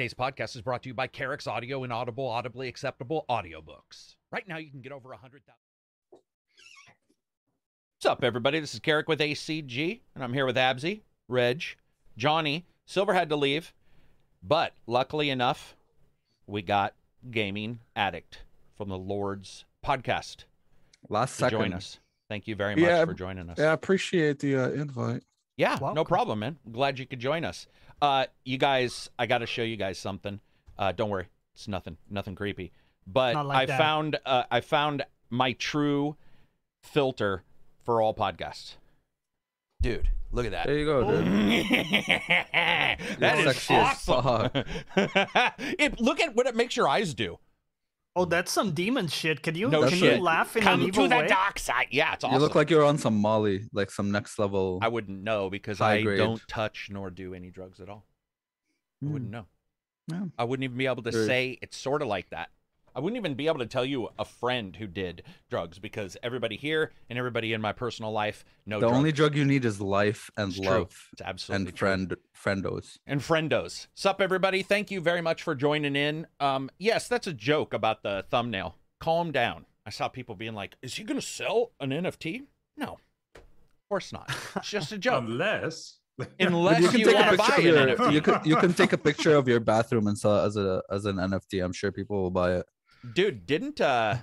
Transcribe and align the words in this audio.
Today's 0.00 0.14
podcast 0.14 0.56
is 0.56 0.62
brought 0.62 0.82
to 0.84 0.88
you 0.88 0.94
by 0.94 1.06
Carix 1.06 1.46
Audio 1.46 1.84
and 1.84 1.92
Audible, 1.92 2.26
audibly 2.26 2.68
acceptable 2.68 3.26
audiobooks. 3.28 4.14
Right 4.32 4.48
now, 4.48 4.56
you 4.56 4.70
can 4.70 4.80
get 4.80 4.92
over 4.92 5.12
a 5.12 5.16
hundred 5.18 5.42
thousand. 5.44 6.22
What's 7.98 8.06
up, 8.06 8.24
everybody? 8.24 8.60
This 8.60 8.72
is 8.72 8.80
Carrick 8.80 9.08
with 9.08 9.20
ACG, 9.20 10.00
and 10.14 10.24
I'm 10.24 10.32
here 10.32 10.46
with 10.46 10.56
Absy, 10.56 11.02
Reg, 11.28 11.62
Johnny. 12.16 12.64
Silver 12.86 13.12
had 13.12 13.28
to 13.28 13.36
leave, 13.36 13.74
but 14.42 14.72
luckily 14.86 15.28
enough, 15.28 15.76
we 16.46 16.62
got 16.62 16.94
Gaming 17.30 17.80
Addict 17.94 18.44
from 18.78 18.88
the 18.88 18.96
Lord's 18.96 19.66
podcast 19.84 20.44
Last 21.10 21.32
to 21.32 21.40
second. 21.40 21.58
join 21.58 21.72
us. 21.74 22.00
Thank 22.30 22.48
you 22.48 22.56
very 22.56 22.74
much 22.74 22.88
Yeah, 22.88 23.04
for 23.04 23.12
joining 23.12 23.50
us. 23.50 23.58
Yeah, 23.58 23.68
I 23.68 23.72
appreciate 23.74 24.38
the 24.38 24.56
uh, 24.56 24.68
invite. 24.70 25.24
Yeah, 25.58 25.76
no 25.94 26.04
problem, 26.04 26.38
man. 26.38 26.56
Glad 26.72 26.98
you 26.98 27.04
could 27.04 27.20
join 27.20 27.44
us. 27.44 27.66
Uh, 28.02 28.26
you 28.44 28.58
guys, 28.58 29.10
I 29.18 29.26
got 29.26 29.38
to 29.38 29.46
show 29.46 29.62
you 29.62 29.76
guys 29.76 29.98
something. 29.98 30.40
Uh, 30.78 30.92
don't 30.92 31.10
worry, 31.10 31.26
it's 31.54 31.68
nothing, 31.68 31.96
nothing 32.08 32.34
creepy. 32.34 32.72
But 33.06 33.34
Not 33.34 33.46
like 33.46 33.58
I 33.58 33.66
that. 33.66 33.78
found, 33.78 34.18
uh, 34.24 34.44
I 34.50 34.60
found 34.60 35.04
my 35.28 35.52
true 35.52 36.16
filter 36.82 37.42
for 37.84 38.00
all 38.00 38.14
podcasts. 38.14 38.74
Dude, 39.82 40.08
look 40.32 40.46
at 40.46 40.52
that. 40.52 40.66
There 40.66 40.78
you 40.78 40.84
go, 40.84 41.02
dude. 41.10 41.24
that 42.52 42.98
You're 43.20 43.48
is 43.48 43.56
sexy 43.56 43.74
as 43.74 44.08
awesome. 44.08 44.64
it, 45.78 46.00
look 46.00 46.20
at 46.20 46.34
what 46.34 46.46
it 46.46 46.54
makes 46.54 46.76
your 46.76 46.88
eyes 46.88 47.14
do. 47.14 47.38
Oh, 48.16 48.24
that's 48.24 48.50
some 48.50 48.72
demon 48.72 49.06
shit. 49.06 49.42
Can 49.42 49.54
you 49.54 49.68
No 49.68 49.82
can 49.88 49.90
shit. 49.98 50.16
you 50.16 50.22
laugh 50.22 50.56
in 50.56 50.62
Come 50.64 50.80
an 50.82 50.88
evil 50.88 51.04
to 51.04 51.08
the 51.08 51.16
way? 51.16 51.26
dark 51.28 51.58
side. 51.60 51.86
Yeah, 51.90 52.12
it's 52.14 52.24
awesome. 52.24 52.34
You 52.34 52.40
look 52.40 52.54
like 52.56 52.68
you're 52.68 52.84
on 52.84 52.98
some 52.98 53.14
Molly, 53.16 53.68
like 53.72 53.90
some 53.90 54.10
next 54.10 54.38
level. 54.38 54.78
I 54.82 54.88
wouldn't 54.88 55.22
know 55.22 55.48
because 55.48 55.80
I 55.80 56.02
grade. 56.02 56.18
don't 56.18 56.42
touch 56.48 56.88
nor 56.90 57.10
do 57.10 57.34
any 57.34 57.50
drugs 57.50 57.80
at 57.80 57.88
all. 57.88 58.04
I 59.02 59.06
Hmm. 59.06 59.12
wouldn't 59.12 59.30
know. 59.30 59.46
Yeah. 60.08 60.24
I 60.36 60.42
wouldn't 60.44 60.64
even 60.64 60.76
be 60.76 60.86
able 60.86 61.04
to 61.04 61.12
Very- 61.12 61.26
say 61.26 61.58
it's 61.62 61.76
sort 61.76 62.02
of 62.02 62.08
like 62.08 62.30
that. 62.30 62.50
I 62.94 63.00
wouldn't 63.00 63.16
even 63.18 63.34
be 63.34 63.46
able 63.46 63.58
to 63.60 63.66
tell 63.66 63.84
you 63.84 64.08
a 64.18 64.24
friend 64.24 64.74
who 64.76 64.86
did 64.86 65.22
drugs 65.48 65.78
because 65.78 66.16
everybody 66.22 66.56
here 66.56 66.92
and 67.08 67.18
everybody 67.18 67.52
in 67.52 67.60
my 67.60 67.72
personal 67.72 68.12
life 68.12 68.44
know 68.66 68.78
the 68.80 68.86
drugs. 68.86 68.96
only 68.96 69.12
drug 69.12 69.36
you 69.36 69.44
need 69.44 69.64
is 69.64 69.80
life 69.80 70.30
and 70.36 70.48
It's 70.50 70.60
true. 70.60 70.68
love 70.70 71.08
It's 71.12 71.22
absolutely 71.22 71.66
and 71.68 71.76
true. 71.76 71.88
friend 71.88 72.16
friendos. 72.34 72.98
and 73.06 73.20
friendos. 73.20 73.86
Sup, 73.94 74.20
everybody? 74.20 74.62
Thank 74.62 74.90
you 74.90 75.00
very 75.00 75.20
much 75.20 75.42
for 75.42 75.54
joining 75.54 75.94
in. 75.96 76.26
Um, 76.40 76.70
yes, 76.78 77.06
that's 77.08 77.26
a 77.26 77.32
joke 77.32 77.72
about 77.74 78.02
the 78.02 78.24
thumbnail. 78.30 78.76
Calm 78.98 79.30
down. 79.32 79.66
I 79.86 79.90
saw 79.90 80.08
people 80.08 80.34
being 80.34 80.54
like, 80.54 80.76
"Is 80.82 80.94
he 80.94 81.04
going 81.04 81.18
to 81.18 81.26
sell 81.26 81.72
an 81.80 81.90
NFT?" 81.90 82.42
No, 82.76 82.98
of 83.34 83.42
course 83.88 84.12
not. 84.12 84.30
It's 84.56 84.68
just 84.70 84.92
a 84.92 84.98
joke. 85.06 85.24
Unless 85.24 85.96
Unless 86.38 86.82
you 86.82 86.88
can 86.90 87.00
you, 87.00 87.06
take 87.06 87.14
want 87.14 87.28
a 87.28 87.30
to 87.30 87.36
buy 87.38 87.46
picture 87.46 87.68
of 87.70 87.76
an 87.76 87.88
your 87.88 87.96
NFT. 87.96 88.12
you 88.12 88.20
can 88.20 88.40
you 88.44 88.56
can 88.56 88.74
take 88.74 88.92
a 88.92 88.98
picture 89.08 89.34
of 89.36 89.48
your 89.48 89.58
bathroom 89.60 90.06
and 90.06 90.18
sell 90.18 90.42
it 90.42 90.46
as 90.48 90.56
a 90.56 90.82
as 90.90 91.06
an 91.06 91.16
NFT. 91.16 91.64
I'm 91.64 91.72
sure 91.72 91.90
people 91.90 92.20
will 92.22 92.30
buy 92.30 92.56
it. 92.56 92.66
Dude, 93.14 93.46
didn't 93.46 93.80
uh, 93.80 94.18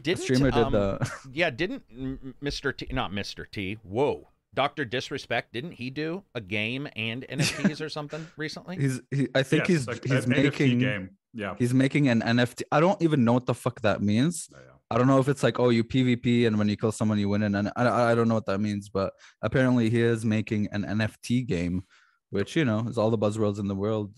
didn't 0.00 0.22
Streamer 0.22 0.50
did 0.50 0.70
the. 0.70 1.10
Yeah, 1.32 1.50
didn't 1.50 1.84
M- 1.90 2.18
M- 2.22 2.34
Mr. 2.42 2.76
T, 2.76 2.86
not 2.90 3.12
Mr. 3.12 3.44
T, 3.50 3.78
whoa, 3.82 4.28
Dr. 4.54 4.84
Disrespect, 4.84 5.52
didn't 5.52 5.72
he 5.72 5.90
do 5.90 6.24
a 6.34 6.40
game 6.40 6.88
and 6.96 7.22
NFTs 7.30 7.80
or 7.80 7.88
something 7.88 8.26
recently? 8.36 8.76
He's 8.76 9.00
he, 9.10 9.28
I 9.34 9.42
think 9.42 9.62
Yes, 9.62 9.68
he's 9.68 9.86
like 9.88 10.04
he's 10.04 10.24
an 10.24 10.32
NFT 10.32 10.42
making 10.42 10.78
game. 10.78 11.10
Yeah. 11.32 11.54
he's 11.58 11.72
making 11.72 12.08
an 12.08 12.22
NFT. 12.22 12.62
I 12.72 12.80
don't 12.80 13.00
even 13.00 13.24
know 13.24 13.32
what 13.32 13.46
the 13.46 13.54
fuck 13.54 13.80
that 13.82 14.02
means. 14.02 14.48
Yeah, 14.50 14.58
yeah. 14.58 14.72
I 14.90 14.98
don't 14.98 15.06
know 15.06 15.20
if 15.20 15.28
it's 15.28 15.44
like 15.44 15.60
oh 15.60 15.68
you 15.68 15.84
PvP 15.84 16.46
and 16.46 16.58
when 16.58 16.68
you 16.68 16.76
kill 16.76 16.90
someone 16.90 17.18
you 17.18 17.28
win 17.28 17.42
and 17.42 17.56
I, 17.76 18.10
I 18.10 18.14
don't 18.16 18.26
know 18.26 18.34
what 18.34 18.46
that 18.46 18.58
means, 18.58 18.88
but 18.88 19.12
apparently 19.40 19.88
he 19.88 20.02
is 20.02 20.24
making 20.24 20.68
an 20.72 20.82
NFT 20.84 21.46
game, 21.46 21.84
which 22.30 22.56
you 22.56 22.64
know 22.64 22.86
is 22.88 22.98
all 22.98 23.10
the 23.10 23.18
buzzwords 23.18 23.60
in 23.60 23.68
the 23.68 23.76
world. 23.76 24.16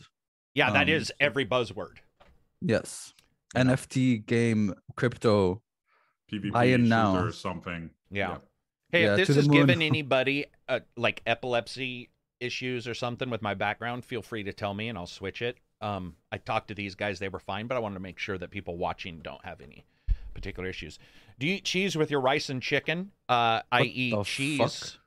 Yeah, 0.54 0.70
that 0.70 0.84
um, 0.84 0.88
is 0.88 1.12
every 1.20 1.44
buzzword. 1.44 1.96
Yes, 2.62 3.12
NFT 3.56 4.26
game 4.26 4.74
crypto. 4.96 5.62
PvP 6.30 6.52
Buy 6.52 6.64
in 6.64 6.82
shooter 6.84 6.88
now. 6.88 7.16
or 7.24 7.32
something. 7.32 7.90
Yeah. 8.10 8.38
Hey, 8.90 9.04
Yeah, 9.04 9.12
if 9.16 9.26
this 9.26 9.28
the 9.36 9.40
is 9.40 9.48
moon. 9.48 9.58
giving 9.58 9.82
anybody 9.82 10.46
uh, 10.68 10.80
like 10.96 11.22
epilepsy 11.26 12.10
issues 12.40 12.88
or 12.88 12.94
something 12.94 13.30
with 13.30 13.42
my 13.42 13.54
background, 13.54 14.04
feel 14.04 14.22
free 14.22 14.42
to 14.44 14.52
tell 14.52 14.74
me 14.74 14.88
and 14.88 14.96
I'll 14.98 15.06
switch 15.06 15.42
it. 15.42 15.58
Um, 15.80 16.16
I 16.30 16.38
talked 16.38 16.68
to 16.68 16.74
these 16.74 16.94
guys; 16.94 17.18
they 17.18 17.28
were 17.28 17.40
fine, 17.40 17.66
but 17.66 17.76
I 17.76 17.80
wanted 17.80 17.94
to 17.94 18.00
make 18.00 18.18
sure 18.18 18.38
that 18.38 18.50
people 18.50 18.76
watching 18.78 19.18
don't 19.20 19.44
have 19.44 19.60
any 19.60 19.84
particular 20.32 20.68
issues. 20.68 20.98
Do 21.40 21.46
you 21.46 21.54
eat 21.56 21.64
cheese 21.64 21.96
with 21.96 22.10
your 22.10 22.20
rice 22.20 22.48
and 22.50 22.62
chicken? 22.62 23.10
Uh, 23.28 23.62
I 23.72 23.80
What 23.80 23.86
eat 23.88 24.24
cheese, 24.24 24.58
fuck? 24.58 25.00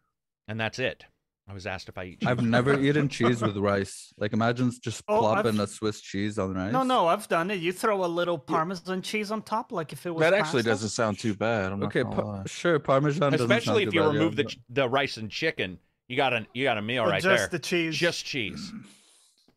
and 0.50 0.60
that's 0.60 0.78
it. 0.78 1.06
I 1.48 1.54
was 1.54 1.68
asked 1.68 1.90
if 1.90 1.98
I 1.98 2.06
eat 2.06 2.22
cheese. 2.22 2.28
I've 2.30 2.42
never 2.42 2.80
eaten 2.80 3.08
cheese 3.18 3.42
with 3.42 3.56
rice. 3.58 4.12
Like 4.18 4.34
imagine 4.34 4.72
just 4.82 5.04
Oh, 5.08 5.20
plopping 5.20 5.52
I've- 5.54 5.62
a 5.64 5.68
Swiss 5.68 6.02
cheese 6.02 6.40
on 6.40 6.56
rice. 6.56 6.74
No, 6.74 6.82
no, 6.84 7.08
I've 7.08 7.28
done 7.28 7.52
it. 7.52 7.56
You 7.60 7.72
throw 7.72 8.04
a 8.04 8.08
little 8.08 8.38
parmesan 8.40 9.02
cheese 9.04 9.30
on 9.32 9.44
top, 9.44 9.72
like 9.72 9.94
if 9.94 10.06
it 10.08 10.12
was. 10.14 10.22
That 10.22 10.34
actually 10.34 10.62
pasta. 10.64 10.70
doesn't 10.70 10.90
sound 10.90 11.20
too 11.20 11.36
bad. 11.36 11.72
I'm 11.72 11.84
Okay, 11.84 12.02
gonna 12.04 12.44
sure. 12.48 12.80
Parmesan, 12.80 13.32
doesn't 13.32 13.38
sound 13.48 13.52
especially 13.52 13.84
if 13.84 13.90
too 13.92 13.96
you 13.98 14.02
bad, 14.02 14.14
yeah, 14.14 14.20
remove 14.20 14.36
the 14.36 14.44
but- 14.46 14.56
the 14.70 14.90
rice 14.90 15.18
and 15.18 15.30
chicken. 15.30 15.78
You 16.08 16.16
got 16.18 16.34
a 16.34 16.48
you 16.54 16.64
got 16.64 16.78
a 16.78 16.82
meal 16.82 17.04
Or 17.04 17.10
right 17.10 17.22
just 17.22 17.26
there. 17.26 17.38
Just 17.38 17.52
the 17.52 17.60
cheese. 17.60 17.96
Just 17.96 18.26
cheese. 18.26 18.74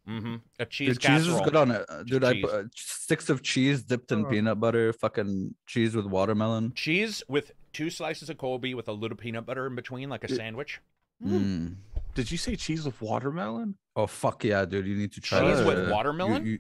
Mm-hmm. 0.08 0.36
A 0.58 0.64
cheese 0.66 0.88
Dude, 0.98 1.00
cheese 1.00 1.26
is 1.26 1.40
good 1.42 1.54
on 1.56 1.70
it, 1.70 1.84
dude. 2.06 2.24
I 2.24 2.40
put 2.40 2.50
uh, 2.50 2.62
sticks 2.74 3.28
of 3.28 3.42
cheese 3.42 3.82
dipped 3.82 4.10
in 4.10 4.24
Oh. 4.24 4.28
peanut 4.30 4.58
butter, 4.58 4.92
fucking 4.94 5.54
cheese 5.66 5.94
with 5.94 6.06
watermelon. 6.06 6.72
cheese 6.74 7.22
with 7.28 7.52
two 7.74 7.90
slices 7.90 8.30
of 8.30 8.38
Colby 8.38 8.74
with 8.74 8.88
a 8.88 8.92
little 8.92 9.18
peanut 9.18 9.44
butter 9.44 9.66
in 9.66 9.74
between, 9.74 10.08
like 10.08 10.24
a 10.24 10.32
It- 10.32 10.36
sandwich. 10.36 10.80
Mm. 11.24 11.76
Did 12.14 12.30
you 12.30 12.38
say 12.38 12.56
cheese 12.56 12.84
with 12.84 13.00
watermelon? 13.00 13.76
Oh 13.96 14.06
fuck 14.06 14.44
yeah, 14.44 14.64
dude! 14.64 14.86
You 14.86 14.94
need 14.96 15.12
to 15.12 15.20
try 15.20 15.40
Cheese 15.40 15.58
that. 15.58 15.66
with 15.66 15.86
You- 15.88 15.92
watermelon? 15.92 16.46
You, 16.46 16.58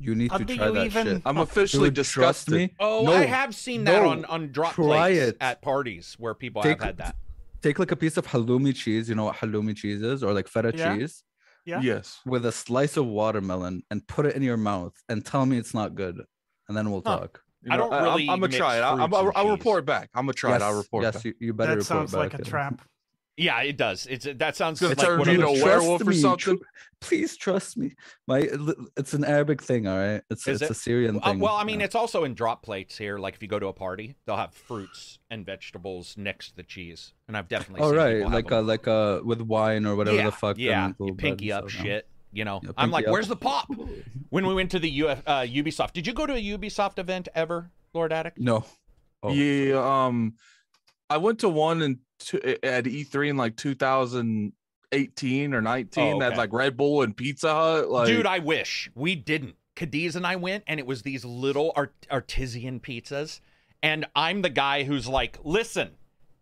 you 0.00 0.14
need 0.14 0.30
How 0.30 0.38
to 0.38 0.44
try 0.44 0.66
you 0.66 0.72
that 0.74 0.86
even- 0.86 1.06
shit. 1.06 1.22
I'm 1.24 1.38
officially 1.38 1.88
Dude, 1.88 1.94
disgusted. 1.96 2.54
me. 2.54 2.74
Oh, 2.78 3.02
No, 3.04 3.12
I 3.14 3.24
have 3.24 3.54
seen 3.54 3.84
that 3.84 4.02
no, 4.02 4.10
on 4.10 4.24
on 4.26 4.52
drop 4.52 4.74
try 4.74 4.84
plates 4.84 5.28
it. 5.30 5.36
at 5.40 5.60
parties 5.62 6.14
where 6.18 6.34
people 6.34 6.62
Take- 6.62 6.78
have 6.80 6.86
had 6.88 6.96
that. 6.98 7.16
Take 7.62 7.78
like 7.78 7.90
a 7.90 7.96
piece 7.96 8.16
of 8.16 8.26
halloumi 8.26 8.74
cheese. 8.74 9.08
You 9.08 9.14
know 9.16 9.24
what 9.24 9.36
halloumi 9.36 9.74
cheese 9.76 10.02
is, 10.02 10.22
or 10.22 10.32
like 10.32 10.46
feta 10.48 10.72
Yeah. 10.74 10.96
cheese, 10.96 11.24
Yeah. 11.64 11.80
Yes. 11.80 12.20
with 12.24 12.46
a 12.46 12.52
slice 12.52 12.96
of 12.96 13.06
watermelon, 13.06 13.82
and 13.90 14.06
put 14.06 14.26
it 14.26 14.36
in 14.36 14.42
your 14.42 14.56
mouth, 14.58 14.94
and 15.08 15.24
tell 15.24 15.44
me 15.46 15.58
it's 15.58 15.74
not 15.74 15.94
good, 15.94 16.22
and 16.68 16.76
then 16.76 16.90
we'll 16.90 17.02
Huh. 17.04 17.18
talk. 17.20 17.42
You 17.62 17.72
I 17.72 17.76
don't 17.76 17.90
really. 17.90 18.28
I'm 18.28 18.38
gonna 18.38 18.56
try 18.56 18.76
it. 18.78 18.82
I'll, 18.82 18.96
fruits 18.98 19.14
I'll, 19.16 19.32
I'll 19.34 19.50
report 19.50 19.84
back. 19.84 20.10
I'm 20.14 20.26
gonna 20.26 20.34
try 20.34 20.54
it. 20.54 20.62
I'll 20.62 20.76
report 20.76 21.02
yes, 21.02 21.14
back. 21.16 21.24
you, 21.24 21.34
you 21.40 21.52
better 21.52 21.72
That 21.72 21.78
report 21.78 21.86
sounds 22.10 22.14
like 22.14 22.34
a 22.34 22.38
yeah. 22.38 22.44
trap. 22.48 22.82
Yeah, 23.38 23.62
it 23.62 23.76
does. 23.76 24.06
It's 24.10 24.26
that 24.36 24.56
sounds 24.56 24.80
Gonna 24.80 24.94
like 24.96 25.06
turn 25.06 25.18
one 25.20 25.28
you 25.28 25.34
of 25.34 25.40
into 25.40 25.52
those- 25.52 25.60
a 25.62 25.64
werewolf 25.64 26.06
or 26.06 26.12
something? 26.12 26.58
tr- 26.58 26.64
please 27.00 27.36
trust 27.36 27.76
me. 27.76 27.94
My 28.26 28.48
it's 28.96 29.14
an 29.14 29.24
Arabic 29.24 29.62
thing, 29.62 29.86
all 29.86 29.96
right. 29.96 30.20
It's 30.28 30.46
Is 30.48 30.60
it's 30.60 30.70
it? 30.70 30.70
a 30.72 30.74
Syrian 30.74 31.20
Uh, 31.22 31.30
thing. 31.30 31.38
well, 31.38 31.54
I 31.54 31.62
mean, 31.62 31.78
yeah. 31.78 31.86
it's 31.86 31.94
also 31.94 32.24
in 32.24 32.34
drop 32.34 32.64
plates 32.64 32.98
here. 32.98 33.16
Like 33.18 33.34
if 33.34 33.42
you 33.42 33.46
go 33.48 33.60
to 33.60 33.68
a 33.68 33.72
party, 33.72 34.16
they'll 34.26 34.36
have 34.36 34.52
fruits 34.54 35.20
and 35.30 35.46
vegetables 35.46 36.16
next 36.16 36.50
to 36.50 36.56
the 36.56 36.62
cheese, 36.64 37.12
and 37.28 37.36
I've 37.36 37.48
definitely. 37.48 37.82
all 37.84 37.90
seen 37.90 37.96
right, 37.98 38.14
people 38.16 38.30
have 38.30 38.34
like 38.34 38.48
them. 38.48 38.58
uh, 38.58 38.62
like 38.62 38.88
uh, 38.88 39.20
with 39.24 39.40
wine 39.42 39.86
or 39.86 39.94
whatever 39.94 40.16
yeah, 40.16 40.24
the 40.26 40.32
fuck. 40.32 40.58
Yeah, 40.58 40.86
and 40.86 40.94
you 40.98 41.14
pinky 41.14 41.46
bread 41.48 41.58
up 41.58 41.62
and 41.64 41.70
stuff, 41.72 41.84
shit. 41.84 42.08
You 42.32 42.44
know, 42.44 42.60
Yeah, 42.62 42.72
I'm 42.76 42.90
like, 42.90 43.06
up. 43.06 43.12
where's 43.12 43.28
the 43.28 43.36
pop? 43.36 43.68
When 44.28 44.46
we 44.46 44.52
went 44.54 44.70
to 44.72 44.78
the 44.78 44.90
Uf, 45.02 45.22
uh, 45.26 45.40
Ubisoft, 45.42 45.92
did 45.94 46.06
you 46.06 46.12
go 46.12 46.26
to 46.26 46.34
a 46.34 46.42
Ubisoft 46.42 46.98
event 46.98 47.28
ever, 47.34 47.70
Lord 47.94 48.12
Attic? 48.12 48.34
No. 48.38 48.64
Oh. 49.22 49.32
Yeah. 49.32 49.78
Um, 50.06 50.34
I 51.08 51.16
went 51.16 51.38
to 51.38 51.48
one 51.48 51.80
in 51.80 52.00
two, 52.18 52.38
at 52.62 52.84
E3 52.84 53.30
in 53.30 53.36
like 53.36 53.56
2018 53.56 55.54
or 55.54 55.60
19. 55.60 56.16
Oh, 56.16 56.18
That 56.20 56.36
like 56.36 56.52
Red 56.52 56.76
Bull 56.76 57.02
and 57.02 57.16
Pizza 57.16 57.52
Hut. 57.52 57.90
Like, 57.90 58.06
Dude, 58.08 58.26
I 58.26 58.38
wish 58.38 58.90
we 58.94 59.14
didn't. 59.14 59.56
Cadiz 59.76 60.16
and 60.16 60.26
I 60.26 60.36
went, 60.36 60.64
and 60.66 60.80
it 60.80 60.86
was 60.86 61.02
these 61.02 61.24
little 61.24 61.72
art- 61.76 62.06
artisan 62.10 62.80
pizzas. 62.80 63.40
And 63.80 64.06
I'm 64.16 64.42
the 64.42 64.50
guy 64.50 64.82
who's 64.82 65.06
like, 65.06 65.38
listen, 65.44 65.90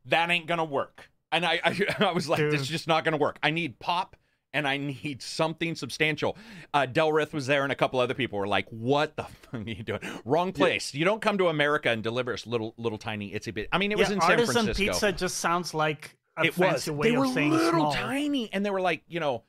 that 0.06 0.31
ain't 0.31 0.47
gonna 0.47 0.64
work. 0.64 1.10
And 1.31 1.44
I, 1.44 1.60
I, 1.62 1.87
I 2.06 2.12
was 2.12 2.28
like, 2.28 2.38
this 2.38 2.62
is 2.62 2.69
just 2.69 2.88
not 2.88 3.04
gonna 3.04 3.19
work. 3.19 3.38
I 3.43 3.50
need 3.50 3.78
pop, 3.78 4.16
and 4.56 4.67
I 4.67 4.78
need 4.78 5.22
something 5.22 5.75
substantial. 5.75 6.37
Uh, 6.72 6.87
Delrith 6.91 7.33
was 7.33 7.47
there, 7.47 7.62
and 7.62 7.71
a 7.71 7.75
couple 7.77 8.00
other 8.00 8.15
people 8.15 8.39
were 8.39 8.47
like, 8.49 8.67
"What 8.70 9.17
the 9.17 9.25
fuck 9.43 9.55
are 9.55 9.58
you 9.61 9.82
doing? 9.82 10.00
Wrong 10.25 10.53
place. 10.53 10.94
You 10.94 11.05
don't 11.05 11.20
come 11.20 11.38
to 11.38 11.49
America 11.49 11.91
and 11.91 12.03
deliver 12.03 12.32
us 12.32 12.47
little, 12.47 12.75
little 12.79 12.99
tiny 12.99 13.32
itsy 13.32 13.53
bit." 13.53 13.69
I 13.73 13.79
mean, 13.79 13.93
it 13.93 13.99
was 13.99 14.11
in 14.11 14.20
San 14.20 14.37
Francisco. 14.38 14.61
artisan 14.61 14.87
pizza 14.87 15.12
just 15.12 15.37
sounds 15.37 15.75
like 15.75 16.17
a 16.38 16.44
it 16.44 16.58
was. 16.58 16.69
fancy 16.70 16.91
way 16.91 17.11
They 17.11 17.17
were 17.17 17.26
of 17.26 17.32
saying 17.32 17.50
little 17.53 17.70
small. 17.70 17.93
tiny, 17.93 18.50
and 18.53 18.64
they 18.64 18.70
were 18.70 18.81
like, 18.81 19.03
you 19.08 19.20
know, 19.20 19.43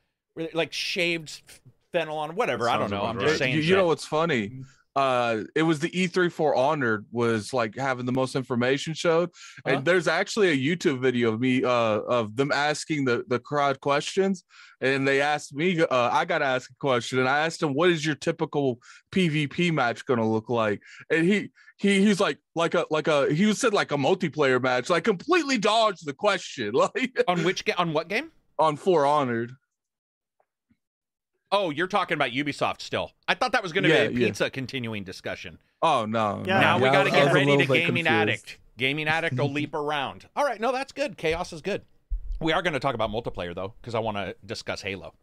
like 0.52 0.72
shaved 0.72 1.42
fennel 1.92 2.18
on 2.18 2.34
whatever. 2.36 2.68
I 2.68 2.76
don't 2.76 2.90
know. 2.90 3.02
I'm 3.02 3.16
right. 3.16 3.26
just 3.26 3.38
saying. 3.38 3.56
you 3.56 3.62
shit. 3.62 3.76
know 3.76 3.86
what's 3.86 4.04
funny? 4.04 4.62
Uh, 4.98 5.44
it 5.54 5.62
was 5.62 5.78
the 5.80 5.90
E3 5.90 6.30
for 6.38 6.50
Honor 6.56 7.04
was 7.12 7.52
like 7.52 7.72
having 7.76 8.06
the 8.06 8.12
most 8.22 8.34
information 8.42 8.94
showed, 8.94 9.28
Huh? 9.64 9.70
and 9.70 9.84
there's 9.84 10.08
actually 10.08 10.48
a 10.50 10.56
YouTube 10.68 10.98
video 11.08 11.32
of 11.32 11.40
me 11.40 11.62
uh 11.62 11.98
of 12.18 12.24
them 12.38 12.50
asking 12.52 13.04
the 13.04 13.16
the 13.32 13.38
crowd 13.50 13.76
questions, 13.80 14.44
and 14.80 15.06
they 15.08 15.20
asked 15.20 15.54
me 15.54 15.66
uh 15.80 16.08
I 16.20 16.24
got 16.24 16.38
to 16.38 16.44
ask 16.56 16.70
a 16.70 16.78
question, 16.88 17.18
and 17.20 17.28
I 17.28 17.38
asked 17.46 17.62
him 17.62 17.72
what 17.78 17.90
is 17.90 18.04
your 18.04 18.16
typical 18.28 18.66
PvP 19.12 19.72
match 19.72 20.04
going 20.06 20.20
to 20.20 20.26
look 20.26 20.48
like, 20.62 20.80
and 21.10 21.22
he 21.30 21.50
he 21.82 21.90
he's 22.04 22.20
like 22.26 22.38
like 22.62 22.74
a 22.74 22.84
like 22.90 23.08
a 23.08 23.32
he 23.32 23.52
said 23.54 23.72
like 23.72 23.92
a 23.92 23.96
multiplayer 23.96 24.60
match, 24.60 24.90
like 24.90 25.04
completely 25.04 25.58
dodged 25.58 26.04
the 26.06 26.12
question, 26.26 26.72
like 26.84 27.12
on 27.28 27.44
which 27.44 27.64
ga- 27.64 27.78
on 27.78 27.92
what 27.92 28.08
game? 28.08 28.30
on 28.58 28.76
For 28.76 29.06
Honor. 29.06 29.46
Oh, 31.50 31.70
you're 31.70 31.86
talking 31.86 32.14
about 32.14 32.30
Ubisoft 32.32 32.80
still. 32.82 33.12
I 33.26 33.34
thought 33.34 33.52
that 33.52 33.62
was 33.62 33.72
going 33.72 33.84
to 33.84 33.90
Yeah, 33.90 34.08
be 34.08 34.16
a 34.16 34.18
yeah. 34.20 34.26
pizza 34.26 34.50
continuing 34.50 35.04
discussion. 35.04 35.58
Oh 35.80 36.04
no. 36.04 36.42
Yeah. 36.46 36.60
now 36.60 36.76
we 36.78 36.90
got 36.90 37.04
to 37.04 37.10
get 37.10 37.32
ready 37.32 37.56
to 37.56 37.64
Gaming 37.66 38.04
confused. 38.04 38.08
Addict. 38.08 38.58
Gaming 38.76 39.08
Addict 39.08 39.36
will 39.36 39.50
leap 39.52 39.74
around. 39.74 40.26
All 40.36 40.44
right, 40.44 40.60
no, 40.60 40.72
that's 40.72 40.92
good. 40.92 41.16
Chaos 41.16 41.52
is 41.52 41.62
good. 41.62 41.82
We 42.40 42.52
are 42.52 42.62
going 42.62 42.74
to 42.74 42.80
talk 42.80 42.94
about 42.94 43.10
multiplayer 43.10 43.54
though, 43.54 43.74
because 43.80 43.94
I 43.94 43.98
want 44.00 44.16
to 44.18 44.36
discuss 44.44 44.82
Halo 44.82 45.14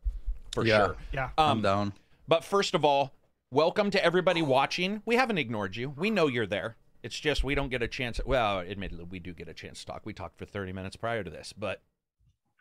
for 0.54 0.66
Yeah. 0.66 0.78
sure. 0.88 0.96
Yeah. 1.14 1.30
I'm 1.38 1.50
Um, 1.58 1.62
down. 1.62 1.94
but 2.28 2.44
first 2.44 2.74
of 2.74 2.84
all, 2.84 3.14
welcome 3.52 3.92
to 3.92 4.04
everybody 4.04 4.42
watching. 4.42 5.02
We 5.06 5.16
haven't 5.18 5.38
ignored 5.38 5.76
you. 5.76 5.90
We 5.92 6.10
know 6.10 6.28
you're 6.28 6.48
there. 6.48 6.76
It's 7.04 7.20
just 7.20 7.44
we 7.44 7.54
don't 7.54 7.70
get 7.70 7.84
a 7.84 7.88
chance. 7.88 8.20
Well, 8.26 8.62
admittedly, 8.62 9.06
we 9.06 9.20
do 9.20 9.32
get 9.32 9.48
a 9.48 9.54
chance 9.54 9.82
to 9.82 9.86
talk. 9.86 10.02
We 10.06 10.14
talked 10.14 10.40
for 10.40 10.46
30 10.46 10.74
minutes 10.74 10.96
prior 10.96 11.24
to 11.24 11.30
this, 11.30 11.54
but 11.54 11.82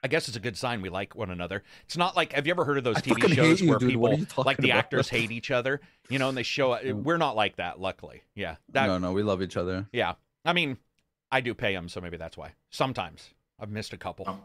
I 0.05 0.09
guess 0.09 0.29
it's 0.29 0.37
a 0.37 0.41
good 0.41 0.57
sign 0.57 0.83
we 0.83 0.91
like 0.91 1.17
one 1.17 1.31
another. 1.31 1.63
It's 1.87 1.97
not 1.97 2.15
like 2.15 2.35
have 2.35 2.47
you 2.47 2.53
ever 2.53 2.65
heard 2.65 2.77
of 2.79 2.85
those 2.85 2.97
I 2.99 3.01
TV 3.01 3.35
shows 3.35 3.61
you, 3.63 3.71
where 3.71 3.79
dude. 3.79 3.89
People 3.91 4.19
like 4.45 4.59
the 4.59 4.71
about? 4.71 4.79
actors 4.79 5.09
hate 5.09 5.31
each 5.33 5.51
other, 5.51 5.81
you 6.11 6.19
know, 6.19 6.29
and 6.29 6.37
they 6.37 6.43
show 6.43 6.79
we're 6.95 7.17
not 7.17 7.35
like 7.37 7.57
that 7.57 7.81
luckily. 7.81 8.23
Yeah. 8.35 8.57
That 8.73 8.87
no, 8.87 8.99
no, 8.99 9.13
we 9.13 9.23
love 9.23 9.41
each 9.43 9.57
other. 9.57 9.89
yeah. 9.93 10.15
I 10.45 10.53
mean, 10.53 10.77
I 11.33 11.41
do 11.41 11.55
pay 11.55 11.73
them, 11.73 11.89
so 11.89 12.03
maybe 12.03 12.19
that's 12.19 12.37
why. 12.37 12.53
Sometimes 12.71 13.31
I've 13.59 13.71
missed 13.71 13.95
a 13.95 13.97
couple. 13.97 14.29
Um, 14.29 14.41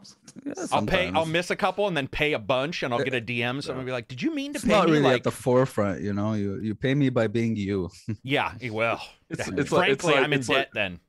Yeah, 0.46 0.54
I'll 0.72 0.86
pay. 0.86 1.10
I'll 1.14 1.26
miss 1.26 1.50
a 1.50 1.56
couple 1.56 1.86
and 1.86 1.94
then 1.96 2.08
pay 2.08 2.32
a 2.32 2.38
bunch, 2.38 2.82
and 2.82 2.94
I'll 2.94 3.04
get 3.04 3.12
a 3.12 3.20
DM. 3.20 3.62
Someone 3.62 3.84
will 3.84 3.88
be 3.90 3.92
like, 3.92 4.08
"Did 4.08 4.22
you 4.22 4.34
mean 4.34 4.54
to 4.54 4.56
It's 4.56 4.64
pay 4.64 4.70
not 4.72 4.86
me?" 4.86 4.92
really 4.92 5.04
like, 5.04 5.16
at 5.18 5.24
the 5.24 5.30
forefront, 5.30 6.00
you 6.00 6.14
know. 6.14 6.32
You 6.32 6.58
you 6.60 6.74
pay 6.74 6.94
me 6.94 7.10
by 7.10 7.26
being 7.26 7.54
you. 7.54 7.90
yeah. 8.22 8.52
Well, 8.70 9.02
It's- 9.28 9.46
that- 9.46 9.58
it's 9.58 9.70
like- 9.70 9.90
it's 9.90 10.02
frankly, 10.04 10.14
I'm 10.24 10.32
in 10.32 10.38
it's 10.38 10.48
debt 10.48 10.56
like- 10.56 10.72
then. 10.72 11.00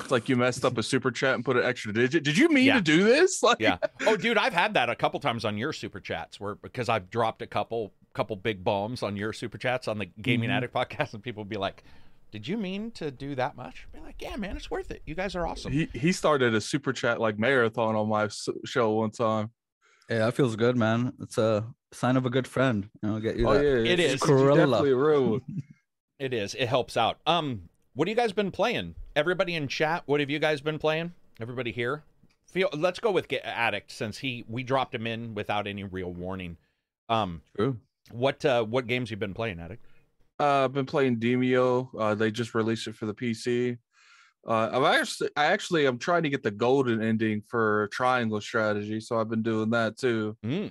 It's 0.00 0.10
like 0.10 0.28
you 0.28 0.36
messed 0.36 0.64
up 0.64 0.76
a 0.76 0.82
super 0.82 1.10
chat 1.10 1.34
and 1.34 1.44
put 1.44 1.56
an 1.56 1.64
extra 1.64 1.92
digit. 1.92 2.24
Did 2.24 2.36
you 2.36 2.48
mean 2.48 2.64
Yeah. 2.66 2.74
to 2.76 2.80
do 2.82 3.04
this? 3.04 3.42
Like, 3.42 3.58
Yeah. 3.60 3.78
Oh, 4.06 4.16
dude, 4.16 4.36
I've 4.38 4.52
had 4.52 4.74
that 4.74 4.90
a 4.90 4.94
couple 4.96 5.20
times 5.20 5.44
on 5.44 5.56
your 5.56 5.72
super 5.72 6.00
chats 6.00 6.38
where 6.40 6.56
because 6.56 6.88
I've 6.88 7.10
dropped 7.10 7.42
a 7.42 7.46
couple 7.46 7.92
couple 8.12 8.36
big 8.36 8.62
bombs 8.62 9.02
on 9.02 9.16
your 9.16 9.32
super 9.32 9.58
chats 9.58 9.88
on 9.88 9.98
the 9.98 10.06
Gaming 10.06 10.48
Mhm. 10.50 10.52
Addict 10.56 10.74
podcast, 10.74 11.14
and 11.14 11.22
people 11.22 11.44
be 11.44 11.56
like, 11.56 11.82
"Did 12.30 12.46
you 12.46 12.56
mean 12.56 12.90
to 12.92 13.10
do 13.10 13.34
that 13.34 13.56
much?" 13.56 13.88
Be 13.92 13.98
like, 14.00 14.20
"Yeah, 14.22 14.36
man, 14.36 14.56
it's 14.56 14.70
worth 14.70 14.90
it. 14.92 15.02
You 15.04 15.14
guys 15.16 15.34
are 15.34 15.46
awesome." 15.46 15.72
He 15.72 15.86
he 15.92 16.12
started 16.12 16.54
a 16.54 16.60
super 16.60 16.92
chat 16.92 17.20
like 17.20 17.38
marathon 17.38 17.96
on 17.96 18.08
my 18.08 18.28
show 18.64 18.92
one 18.92 19.10
time. 19.10 19.50
Yeah, 20.08 20.26
that 20.26 20.34
feels 20.34 20.54
good, 20.54 20.76
man. 20.76 21.12
It's 21.20 21.38
a 21.38 21.66
sign 21.92 22.16
of 22.16 22.24
a 22.26 22.30
good 22.30 22.46
friend. 22.46 22.88
You 23.02 23.08
know, 23.10 23.20
get 23.20 23.36
you 23.36 23.48
Oh 23.48 23.54
that. 23.54 23.64
yeah, 23.64 23.92
it's- 23.92 23.98
is. 24.00 24.12
it's 24.14 24.26
definitely 24.26 24.90
a 24.90 24.96
real. 24.96 25.40
It 26.20 26.32
is. 26.32 26.54
It 26.54 26.68
helps 26.68 26.96
out. 26.96 27.18
Um, 27.26 27.68
what 27.94 28.08
have 28.08 28.16
you 28.16 28.20
guys 28.22 28.32
been 28.32 28.50
playing? 28.50 28.94
Everybody 29.16 29.54
in 29.54 29.68
chat, 29.68 30.02
what 30.06 30.20
have 30.20 30.30
you 30.30 30.38
guys 30.38 30.60
been 30.60 30.78
playing? 30.78 31.12
Everybody 31.40 31.72
here? 31.72 32.02
Feel. 32.46 32.68
Let's 32.72 33.00
go 33.00 33.10
with 33.10 33.32
Addict 33.42 33.90
since 33.90 34.18
he 34.18 34.44
we 34.48 34.62
dropped 34.62 34.94
him 34.94 35.06
in 35.06 35.34
without 35.34 35.66
any 35.66 35.82
real 35.84 36.12
warning. 36.12 36.56
Um, 37.08 37.42
True. 37.56 37.78
what 38.12 38.44
uh 38.44 38.64
what 38.64 38.86
games 38.86 39.10
you 39.10 39.16
been 39.16 39.34
playing, 39.34 39.58
Addict? 39.60 39.84
Uh, 40.38 40.64
I've 40.64 40.72
been 40.72 40.86
playing 40.86 41.18
Demio. 41.18 41.88
Uh, 41.98 42.14
they 42.14 42.30
just 42.30 42.54
released 42.54 42.86
it 42.86 42.96
for 42.96 43.06
the 43.06 43.14
PC. 43.14 43.78
Uh, 44.46 44.68
I've 44.72 45.00
actually, 45.00 45.30
I 45.36 45.46
actually, 45.46 45.86
I'm 45.86 45.96
trying 45.98 46.24
to 46.24 46.28
get 46.28 46.42
the 46.42 46.50
golden 46.50 47.00
ending 47.02 47.40
for 47.48 47.88
Triangle 47.92 48.40
Strategy, 48.40 49.00
so 49.00 49.18
I've 49.18 49.30
been 49.30 49.42
doing 49.42 49.70
that 49.70 49.96
too. 49.96 50.36
Mm. 50.44 50.70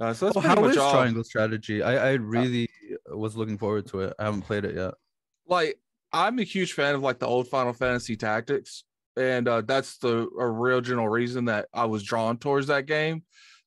Uh, 0.00 0.12
so 0.14 0.26
that's 0.26 0.36
Oh, 0.36 0.40
pretty 0.40 0.54
how 0.56 0.60
much 0.62 0.70
is 0.72 0.78
all. 0.78 0.92
Triangle 0.92 1.22
Strategy? 1.24 1.82
I 1.82 2.08
I 2.08 2.12
really 2.14 2.68
was 3.14 3.36
looking 3.36 3.56
forward 3.58 3.86
to 3.88 4.00
it. 4.00 4.14
I 4.18 4.24
haven't 4.24 4.42
played 4.42 4.64
it 4.64 4.74
yet. 4.74 4.94
Like, 5.46 5.78
I'm 6.16 6.38
a 6.38 6.44
huge 6.44 6.72
fan 6.72 6.94
of 6.94 7.02
like 7.02 7.18
the 7.18 7.26
old 7.26 7.48
Final 7.48 7.72
Fantasy 7.72 8.16
Tactics, 8.16 8.84
and 9.16 9.46
uh, 9.46 9.62
that's 9.62 9.98
the 9.98 10.28
original 10.38 11.08
reason 11.08 11.46
that 11.46 11.68
I 11.74 11.84
was 11.84 12.02
drawn 12.02 12.38
towards 12.38 12.68
that 12.68 12.86
game. 12.86 13.22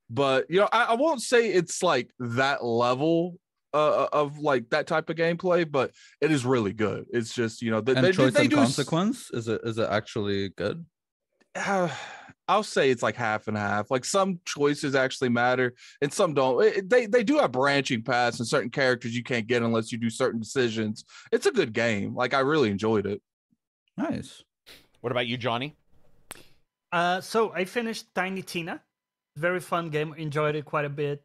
But 0.10 0.46
you 0.50 0.60
know, 0.60 0.70
I, 0.72 0.86
I 0.86 0.94
won't 0.96 1.22
say 1.22 1.50
it's 1.50 1.84
like 1.84 2.10
that 2.20 2.64
level 2.64 3.40
uh, 3.74 4.08
of 4.12 4.40
like 4.40 4.70
that 4.72 4.88
type 4.88 5.10
of 5.10 5.16
gameplay, 5.16 5.70
but 5.70 5.92
it 6.22 6.32
is 6.32 6.46
really 6.46 6.74
good. 6.74 7.06
It's 7.12 7.34
just 7.34 7.62
you 7.62 7.72
know 7.72 7.82
they, 7.82 7.94
And 7.94 8.04
they, 8.04 8.12
choice 8.12 8.34
they 8.34 8.42
and 8.42 8.50
do 8.50 8.56
consequence 8.56 9.30
is 9.32 9.48
it 9.48 9.62
is 9.64 9.78
it 9.78 9.88
actually 9.90 10.50
good? 10.50 10.86
uh, 11.56 11.90
I'll 12.50 12.64
say 12.64 12.90
it's 12.90 13.04
like 13.04 13.16
half 13.16 13.48
and 13.48 13.56
half. 13.56 13.92
Like 13.92 14.04
some 14.04 14.40
choices 14.44 14.96
actually 14.96 15.30
matter, 15.30 15.76
and 16.02 16.12
some 16.12 16.34
don't. 16.34 16.62
It- 16.66 16.90
they 16.90 17.06
they 17.06 17.24
do 17.24 17.38
have 17.38 17.52
branching 17.52 18.02
paths 18.02 18.40
and 18.40 18.48
certain 18.48 18.72
characters 18.72 19.16
you 19.16 19.24
can't 19.24 19.46
get 19.46 19.62
unless 19.62 19.92
you 19.92 20.00
do 20.00 20.10
certain 20.10 20.40
decisions. 20.40 21.06
It's 21.32 21.46
a 21.46 21.52
good 21.52 21.74
game. 21.74 22.16
Like 22.16 22.34
I 22.34 22.40
really 22.40 22.72
enjoyed 22.72 23.06
it. 23.06 23.22
Nice. 23.96 24.44
What 25.02 25.12
about 25.12 25.28
you, 25.28 25.38
Johnny? 25.38 25.78
Uh, 26.92 27.22
so 27.22 27.54
I 27.54 27.66
finished 27.66 28.08
Tiny 28.16 28.42
Tina. 28.42 28.82
Very 29.38 29.60
fun 29.60 29.90
game. 29.92 30.16
Enjoyed 30.18 30.56
it 30.56 30.66
quite 30.66 30.86
a 30.86 30.90
bit. 30.90 31.24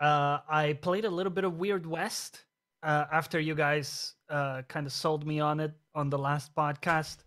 Uh, 0.00 0.38
I 0.48 0.78
played 0.80 1.04
a 1.04 1.10
little 1.10 1.32
bit 1.32 1.42
of 1.44 1.58
Weird 1.58 1.84
West 1.84 2.44
uh, 2.84 3.06
after 3.10 3.40
you 3.40 3.56
guys 3.56 4.14
uh, 4.30 4.62
kind 4.68 4.86
of 4.86 4.92
sold 4.92 5.26
me 5.26 5.40
on 5.40 5.58
it 5.58 5.72
on 5.96 6.10
the 6.10 6.18
last 6.18 6.54
podcast. 6.54 7.24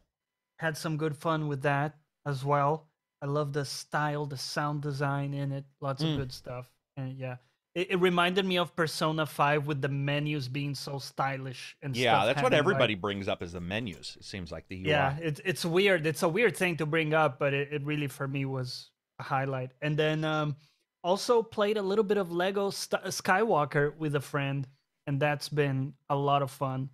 Had 0.60 0.78
some 0.78 0.96
good 0.96 1.16
fun 1.18 1.50
with 1.50 1.62
that 1.64 1.96
as 2.26 2.44
well. 2.44 2.88
I 3.22 3.28
love 3.28 3.54
the 3.54 3.66
style, 3.66 4.26
the 4.26 4.38
sound 4.38 4.82
design 4.82 5.34
in 5.34 5.52
it. 5.52 5.66
Lots 5.82 6.04
Mm. 6.04 6.12
of 6.14 6.18
good 6.20 6.32
stuff. 6.32 6.70
And 6.98 7.18
yeah, 7.18 7.38
it, 7.74 7.92
it 7.92 7.96
reminded 7.98 8.46
me 8.46 8.58
of 8.58 8.76
Persona 8.76 9.26
5 9.26 9.68
with 9.68 9.82
the 9.82 9.88
menus 9.90 10.48
being 10.48 10.76
so 10.76 11.00
stylish 11.00 11.76
and 11.82 11.96
Yeah, 11.96 12.26
that's 12.26 12.42
what 12.42 12.52
having, 12.52 12.52
like- 12.52 12.60
everybody 12.60 12.96
brings 12.96 13.28
up 13.28 13.42
is 13.42 13.54
the 13.54 13.62
menus. 13.62 14.16
It 14.20 14.26
seems 14.26 14.52
like 14.52 14.68
the 14.68 14.78
UI. 14.82 14.90
yeah, 14.90 15.18
it's 15.20 15.42
it's 15.44 15.66
weird. 15.66 16.06
It's 16.06 16.24
a 16.24 16.30
weird 16.30 16.56
thing 16.56 16.78
to 16.78 16.86
bring 16.86 17.14
up, 17.14 17.40
but 17.40 17.54
it, 17.54 17.70
it 17.72 17.84
really 17.84 18.08
for 18.08 18.28
me 18.28 18.46
was 18.46 18.92
a 19.20 19.24
highlight. 19.24 19.72
And 19.82 19.98
then 19.98 20.24
um, 20.24 20.56
also 21.04 21.42
played 21.42 21.78
a 21.78 21.82
little 21.82 22.04
bit 22.04 22.18
of 22.18 22.32
Lego 22.32 22.70
St- 22.70 23.04
Skywalker 23.06 23.96
with 23.98 24.16
a 24.16 24.22
friend, 24.22 24.68
and 25.08 25.20
that's 25.20 25.50
been 25.50 25.94
a 26.10 26.16
lot 26.16 26.42
of 26.42 26.52
fun. 26.52 26.90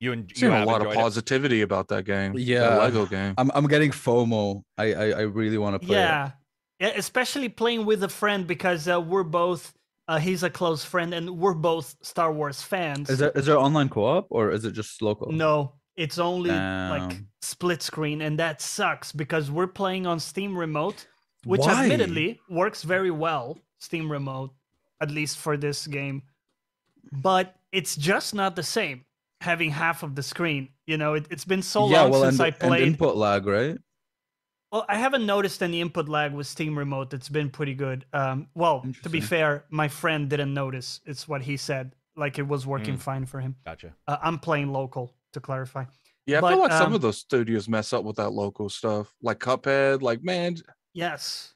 You 0.00 0.12
and 0.12 0.30
Seen 0.34 0.50
a 0.52 0.64
lot 0.64 0.80
of 0.80 0.86
enjoyed 0.88 0.92
it? 0.96 1.02
positivity 1.02 1.60
about 1.62 1.88
that 1.88 2.04
game. 2.04 2.32
that 2.34 2.40
Yeah. 2.40 2.76
Lego 2.78 3.06
game. 3.06 3.34
I'm 3.36 3.50
I'm 3.54 3.66
getting 3.66 3.90
FOMO. 3.90 4.62
I 4.76 4.92
I, 4.94 5.06
I 5.10 5.20
really 5.22 5.58
want 5.58 5.80
to 5.80 5.84
play. 5.86 5.96
it. 5.96 6.00
yeah, 6.00 6.30
yeah, 6.80 6.92
especially 6.96 7.48
playing 7.48 7.84
with 7.84 8.02
a 8.04 8.08
friend 8.08 8.46
because 8.46 8.86
uh, 8.88 9.00
we're 9.00 9.24
both. 9.24 9.74
Uh, 10.06 10.18
he's 10.18 10.42
a 10.42 10.48
close 10.48 10.84
friend, 10.84 11.12
and 11.12 11.38
we're 11.38 11.52
both 11.52 11.96
Star 12.02 12.32
Wars 12.32 12.62
fans. 12.62 13.10
Is 13.10 13.18
there 13.18 13.32
is 13.34 13.44
there 13.46 13.58
online 13.58 13.88
co-op 13.88 14.26
or 14.30 14.50
is 14.52 14.64
it 14.64 14.72
just 14.72 15.02
local? 15.02 15.30
No, 15.32 15.74
it's 15.96 16.18
only 16.18 16.50
like 16.50 17.18
split 17.42 17.82
screen, 17.82 18.22
and 18.22 18.38
that 18.38 18.62
sucks 18.62 19.12
because 19.12 19.50
we're 19.50 19.66
playing 19.66 20.06
on 20.06 20.18
Steam 20.20 20.56
Remote, 20.56 21.06
which 21.44 21.60
Why? 21.60 21.82
admittedly 21.82 22.40
works 22.48 22.84
very 22.84 23.10
well. 23.10 23.58
Steam 23.80 24.10
Remote, 24.10 24.54
at 25.02 25.10
least 25.10 25.38
for 25.38 25.56
this 25.58 25.86
game, 25.86 26.22
but 27.12 27.56
it's 27.72 27.96
just 27.96 28.34
not 28.34 28.56
the 28.56 28.62
same 28.62 29.04
having 29.40 29.70
half 29.70 30.02
of 30.02 30.14
the 30.14 30.22
screen. 30.22 30.70
You 30.86 30.96
know, 30.96 31.14
it, 31.14 31.26
it's 31.30 31.44
been 31.44 31.62
so 31.62 31.88
yeah, 31.88 32.02
long 32.02 32.10
well, 32.10 32.22
since 32.22 32.34
and, 32.34 32.42
I 32.42 32.46
and 32.48 32.58
played. 32.58 32.82
input 32.86 33.16
lag, 33.16 33.46
right? 33.46 33.78
Well, 34.72 34.84
I 34.88 34.96
haven't 34.98 35.24
noticed 35.24 35.62
any 35.62 35.80
input 35.80 36.08
lag 36.08 36.32
with 36.34 36.46
Steam 36.46 36.76
Remote. 36.78 37.14
It's 37.14 37.28
been 37.30 37.48
pretty 37.48 37.74
good. 37.74 38.04
Um, 38.12 38.48
well, 38.54 38.84
to 39.02 39.08
be 39.08 39.20
fair, 39.20 39.64
my 39.70 39.88
friend 39.88 40.28
didn't 40.28 40.52
notice. 40.52 41.00
It's 41.06 41.26
what 41.26 41.40
he 41.42 41.56
said. 41.56 41.94
Like 42.16 42.38
it 42.38 42.46
was 42.46 42.66
working 42.66 42.96
Mm. 42.96 43.00
fine 43.00 43.26
for 43.26 43.40
him. 43.40 43.56
Gotcha. 43.64 43.94
Uh, 44.06 44.18
I'm 44.22 44.38
playing 44.38 44.72
local 44.72 45.14
to 45.32 45.40
clarify. 45.40 45.84
Yeah, 46.26 46.38
I 46.38 46.40
But, 46.42 46.50
feel 46.50 46.58
like 46.60 46.72
some 46.72 46.88
um, 46.88 46.94
of 46.94 47.00
those 47.00 47.16
studios 47.16 47.68
mess 47.68 47.92
up 47.94 48.04
with 48.04 48.16
that 48.16 48.30
local 48.30 48.68
stuff, 48.68 49.14
like 49.22 49.38
Cuphead. 49.38 50.02
Like, 50.02 50.22
man, 50.22 50.56
Yes. 50.92 51.54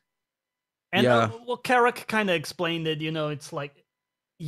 And 0.93 1.05
Yeah. 1.05 1.17
uh, 1.17 1.31
well, 1.47 1.57
Carrick 1.57 2.07
kind 2.07 2.31
of 2.31 2.37
explained 2.37 2.87
it. 2.87 3.01
You 3.01 3.11
know, 3.11 3.29
it's 3.29 3.53
like 3.53 3.82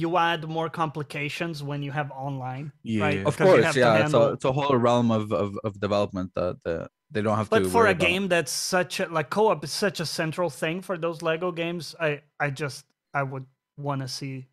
you 0.03 0.17
add 0.17 0.43
more 0.49 0.69
complications 0.69 1.63
when 1.63 1.81
you 1.87 1.93
have 1.93 2.11
online. 2.11 2.73
Right? 2.85 3.25
Of 3.27 3.37
Because 3.37 3.39
you 3.39 3.45
course, 3.47 3.65
have 3.65 3.75
to 3.75 3.81
yeah. 3.81 4.05
It's 4.05 4.15
a 4.15 4.33
it's 4.35 4.45
a 4.45 4.53
whole 4.53 4.77
realm 4.77 5.11
of 5.11 5.33
of, 5.33 5.51
of 5.63 5.73
development 5.79 6.33
that 6.35 6.59
uh, 6.67 6.87
they 7.11 7.23
don't 7.23 7.37
have 7.37 7.49
But 7.51 7.61
to. 7.61 7.65
But 7.65 7.73
for 7.73 7.87
a 7.87 7.91
about. 7.91 8.07
game 8.09 8.29
that's 8.29 8.53
such 8.53 9.01
a 9.01 9.07
like 9.07 9.31
co-op 9.31 9.63
is 9.65 9.73
such 9.73 10.01
a 10.01 10.07
central 10.07 10.51
thing 10.51 10.83
for 10.83 10.99
those 10.99 11.23
Lego 11.23 11.53
games, 11.53 11.95
I 12.01 12.23
I 12.41 12.51
just 12.51 12.85
I 13.13 13.23
would 13.23 13.47
want 13.77 14.01
to 14.03 14.09
see 14.09 14.49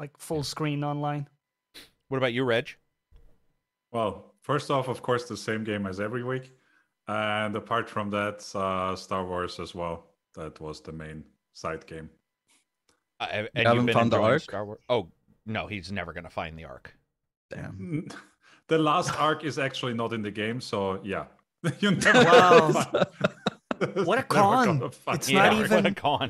like 0.00 0.16
full 0.18 0.42
screen 0.42 0.82
online. 0.84 1.28
What 2.08 2.18
about 2.18 2.32
you, 2.32 2.44
Reg? 2.44 2.66
Well, 3.92 4.34
first 4.42 4.70
off, 4.70 4.88
of 4.88 5.02
course, 5.02 5.24
the 5.28 5.36
same 5.36 5.64
game 5.64 5.86
as 5.86 6.00
every 6.00 6.24
week. 6.24 6.52
And 7.06 7.56
apart 7.56 7.88
from 7.88 8.10
that, 8.10 8.44
uh, 8.54 8.94
Star 8.96 9.24
Wars 9.24 9.58
as 9.60 9.74
well. 9.74 10.06
That 10.34 10.60
was 10.60 10.80
the 10.80 10.92
main 10.92 11.24
side 11.54 11.86
game. 11.86 12.10
Uh, 13.20 13.24
and 13.30 13.48
you've 13.56 13.66
haven't 13.66 13.92
found 13.92 14.12
the 14.12 14.16
enjoying 14.16 14.32
Ark? 14.34 14.42
Star 14.42 14.64
Wars? 14.64 14.80
Oh 14.88 15.08
no, 15.46 15.66
he's 15.66 15.90
never 15.90 16.12
gonna 16.12 16.30
find 16.30 16.58
the 16.58 16.64
arc. 16.64 16.94
Damn. 17.50 18.08
The 18.68 18.76
last 18.76 19.18
arc 19.18 19.44
is 19.44 19.58
actually 19.58 19.94
not 19.94 20.12
in 20.12 20.20
the 20.20 20.30
game, 20.30 20.60
so 20.60 21.00
yeah. 21.02 21.24
you 21.80 21.92
never 21.92 22.22
Wow. 22.22 22.70
find- 22.72 24.06
What 24.06 24.18
a 24.18 24.22
con. 24.28 24.82
It's 25.08 25.26
the 25.28 25.32
not 25.34 25.54
arc. 25.54 25.70
What 25.70 25.86
a 25.86 25.94
con. 25.94 26.28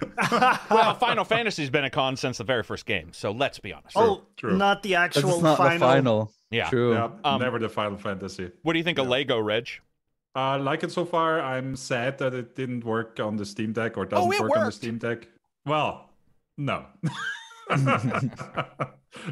well, 0.70 0.94
Final 0.94 1.24
Fantasy's 1.24 1.68
been 1.68 1.82
a 1.82 1.90
con 1.90 2.16
since 2.16 2.38
the 2.38 2.44
very 2.44 2.62
first 2.62 2.86
game, 2.86 3.12
so 3.12 3.32
let's 3.32 3.58
be 3.58 3.72
honest. 3.72 3.96
oh, 3.96 4.22
true. 4.36 4.56
not 4.56 4.84
the 4.84 4.94
actual 4.94 5.30
it's 5.32 5.42
not 5.42 5.56
final. 5.58 5.78
the 5.78 5.84
final. 5.84 6.32
Yeah. 6.52 6.68
True. 6.68 6.92
Yeah, 6.92 7.10
Um, 7.24 7.40
never 7.40 7.58
the 7.58 7.68
Final 7.68 7.98
Fantasy. 7.98 8.52
What 8.62 8.74
do 8.74 8.78
you 8.78 8.84
think 8.84 8.98
of 8.98 9.08
Lego, 9.08 9.40
Reg? 9.40 9.68
I 10.36 10.56
like 10.58 10.84
it 10.84 10.92
so 10.92 11.04
far. 11.04 11.40
I'm 11.40 11.74
sad 11.74 12.18
that 12.18 12.34
it 12.34 12.54
didn't 12.54 12.84
work 12.84 13.18
on 13.18 13.36
the 13.36 13.44
Steam 13.44 13.72
Deck 13.72 13.96
or 13.98 14.04
doesn't 14.06 14.28
Oh, 14.28 14.32
it 14.32 14.40
work 14.40 14.56
on 14.56 14.66
the. 14.66 14.70
Steam 14.72 14.98
Deck. 14.98 15.26
Well, 15.66 16.07
No. 16.58 16.84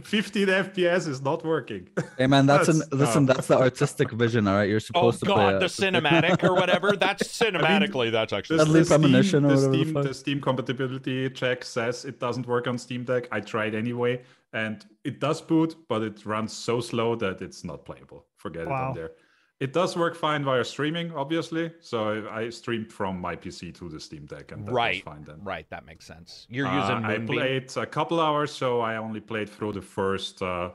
15 0.05 0.47
FPS 0.47 1.09
is 1.09 1.21
not 1.23 1.45
working. 1.45 1.89
Hey 2.19 2.27
man, 2.27 2.47
that's, 2.47 2.69
an 2.69 2.83
listen. 2.93 3.27
no. 3.27 3.35
That's 3.35 3.47
the 3.47 3.59
artistic 3.59 4.11
vision. 4.13 4.47
All 4.49 4.57
right, 4.57 4.69
you're 4.69 4.77
Oh 4.77 5.11
supposed 5.11 5.21
to 5.21 5.27
play. 5.27 5.35
god, 5.35 5.55
it. 5.55 5.61
the 5.61 5.67
cinematic 5.67 6.43
or 6.43 6.55
whatever. 6.55 6.97
That's 6.97 7.25
cinematically. 7.29 8.11
That's 8.11 8.33
actually. 8.33 8.59
Deadly 8.59 8.85
Premonition 8.85 9.45
or 9.45 9.57
the 9.57 9.69
whatever 9.69 9.77
the 9.77 9.85
Steam, 9.85 10.03
the 10.03 10.15
Steam 10.15 10.41
compatibility 10.41 11.29
check 11.31 11.65
says 11.65 12.05
it 12.05 12.21
doesn't 12.21 12.47
work 12.47 12.67
on 12.67 12.79
Steam 12.79 13.05
Deck. 13.05 13.29
I 13.33 13.41
tried 13.41 13.75
anyway, 13.75 14.23
and 14.53 14.85
it 15.05 15.21
does 15.21 15.41
boot, 15.41 15.77
but 15.89 16.03
it 16.03 16.25
runs 16.25 16.53
so 16.53 16.81
slow 16.81 17.15
that 17.17 17.43
it's 17.43 17.65
not 17.65 17.85
playable. 17.85 18.27
Forget 18.37 18.63
it 18.63 18.69
on 18.69 18.95
there. 18.95 19.13
It 19.59 19.73
does 19.73 19.97
work 19.97 20.15
fine 20.15 20.45
via 20.45 20.65
streaming, 20.65 21.13
obviously. 21.13 21.73
So 21.81 22.27
I 22.29 22.41
I 22.43 22.51
streamed 22.51 22.93
from 22.93 23.19
my 23.21 23.35
PC 23.37 23.73
to 23.77 23.89
the 23.89 23.99
Steam 23.99 24.27
Deck, 24.27 24.53
and 24.53 24.67
that 24.67 24.73
Right, 24.73 24.97
was 24.97 25.03
fine 25.15 25.25
then. 25.25 25.43
right. 25.43 25.67
That 25.71 25.87
makes 25.87 26.05
sense. 26.05 26.47
You're 26.51 26.67
Uh, 26.67 26.81
using 26.81 27.05
I 27.05 27.17
Moonbeam. 27.19 27.37
played 27.39 27.77
a 27.77 27.87
couple 27.87 28.21
hours, 28.21 28.51
so 28.53 28.81
I 28.81 28.97
only 28.97 29.21
played 29.21 29.49
through 29.49 29.73
the 29.73 29.81
first 29.83 30.43
uh, 30.43 30.73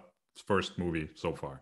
first 0.48 0.78
movie 0.80 1.10
so 1.16 1.36
far. 1.36 1.62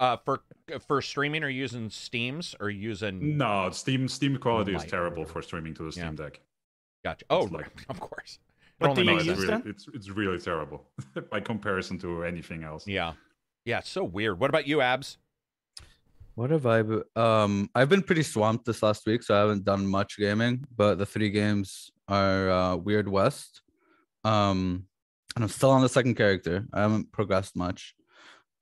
uh, 0.00 0.16
for 0.18 0.42
for 0.86 1.00
streaming, 1.02 1.42
or 1.42 1.48
using 1.48 1.88
Steam's, 1.90 2.54
or 2.60 2.68
using. 2.70 3.36
No, 3.38 3.70
Steam 3.70 4.06
Steam 4.06 4.36
quality 4.36 4.74
is 4.74 4.84
terrible 4.84 5.22
lord. 5.22 5.30
for 5.30 5.42
streaming 5.42 5.74
to 5.74 5.82
the 5.90 5.96
Yeah. 5.96 6.04
Steam 6.04 6.14
Deck. 6.16 6.40
Gotcha. 7.04 7.24
Oh, 7.30 7.44
It's 7.44 7.52
like- 7.52 7.84
of 7.88 7.98
course. 8.00 8.38
It 8.80 8.84
What 8.86 8.90
only 8.90 9.02
do 9.04 9.08
you 9.10 9.16
makes 9.16 9.26
it's 9.28 9.38
use 9.40 9.48
sense. 9.48 9.48
really, 9.48 9.62
then? 9.62 9.70
it's 9.70 9.88
it's 9.96 10.08
really 10.10 10.38
terrible 10.38 10.86
by 11.30 11.40
comparison 11.40 11.98
to 12.00 12.22
anything 12.22 12.62
else. 12.64 12.86
Yeah, 12.86 13.14
yeah. 13.64 13.78
It's 13.78 13.88
so 13.88 14.04
weird. 14.04 14.38
What 14.38 14.50
about 14.50 14.66
you, 14.68 14.80
Abs? 14.82 15.16
What 16.38 16.50
have 16.50 16.66
I? 16.66 16.82
be- 16.82 17.02
Um, 17.16 17.68
I've 17.74 17.88
been 17.88 18.02
pretty 18.04 18.22
swamped 18.22 18.64
this 18.64 18.80
last 18.80 19.04
week, 19.06 19.24
so 19.24 19.34
I 19.34 19.40
haven't 19.40 19.64
done 19.64 19.84
much 19.84 20.16
gaming. 20.18 20.64
But 20.76 20.96
the 20.98 21.04
three 21.04 21.30
games 21.30 21.90
are 22.06 22.48
uh, 22.48 22.76
Weird 22.76 23.08
West, 23.08 23.60
um, 24.22 24.86
and 25.34 25.42
I'm 25.44 25.48
still 25.50 25.70
on 25.72 25.82
the 25.82 25.88
second 25.88 26.14
character. 26.14 26.64
I 26.72 26.82
haven't 26.82 27.10
progressed 27.10 27.56
much. 27.56 27.92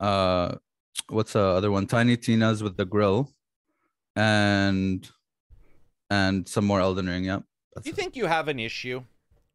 Uh, 0.01 0.55
what's 1.11 1.35
the 1.35 1.41
other 1.59 1.71
one? 1.71 1.87
Tiny 1.87 2.17
Tina's 2.17 2.63
with 2.63 2.79
the 2.79 2.87
grill, 2.87 3.31
and 4.17 5.07
and 6.09 6.49
some 6.49 6.65
more 6.65 6.81
Elden 6.81 7.07
Ring. 7.09 7.25
Yep. 7.25 7.43
That's 7.75 7.85
Do 7.85 7.91
you 7.91 7.93
it. 7.93 7.97
think 7.97 8.17
you 8.17 8.25
have 8.25 8.49
an 8.49 8.59
issue? 8.59 9.05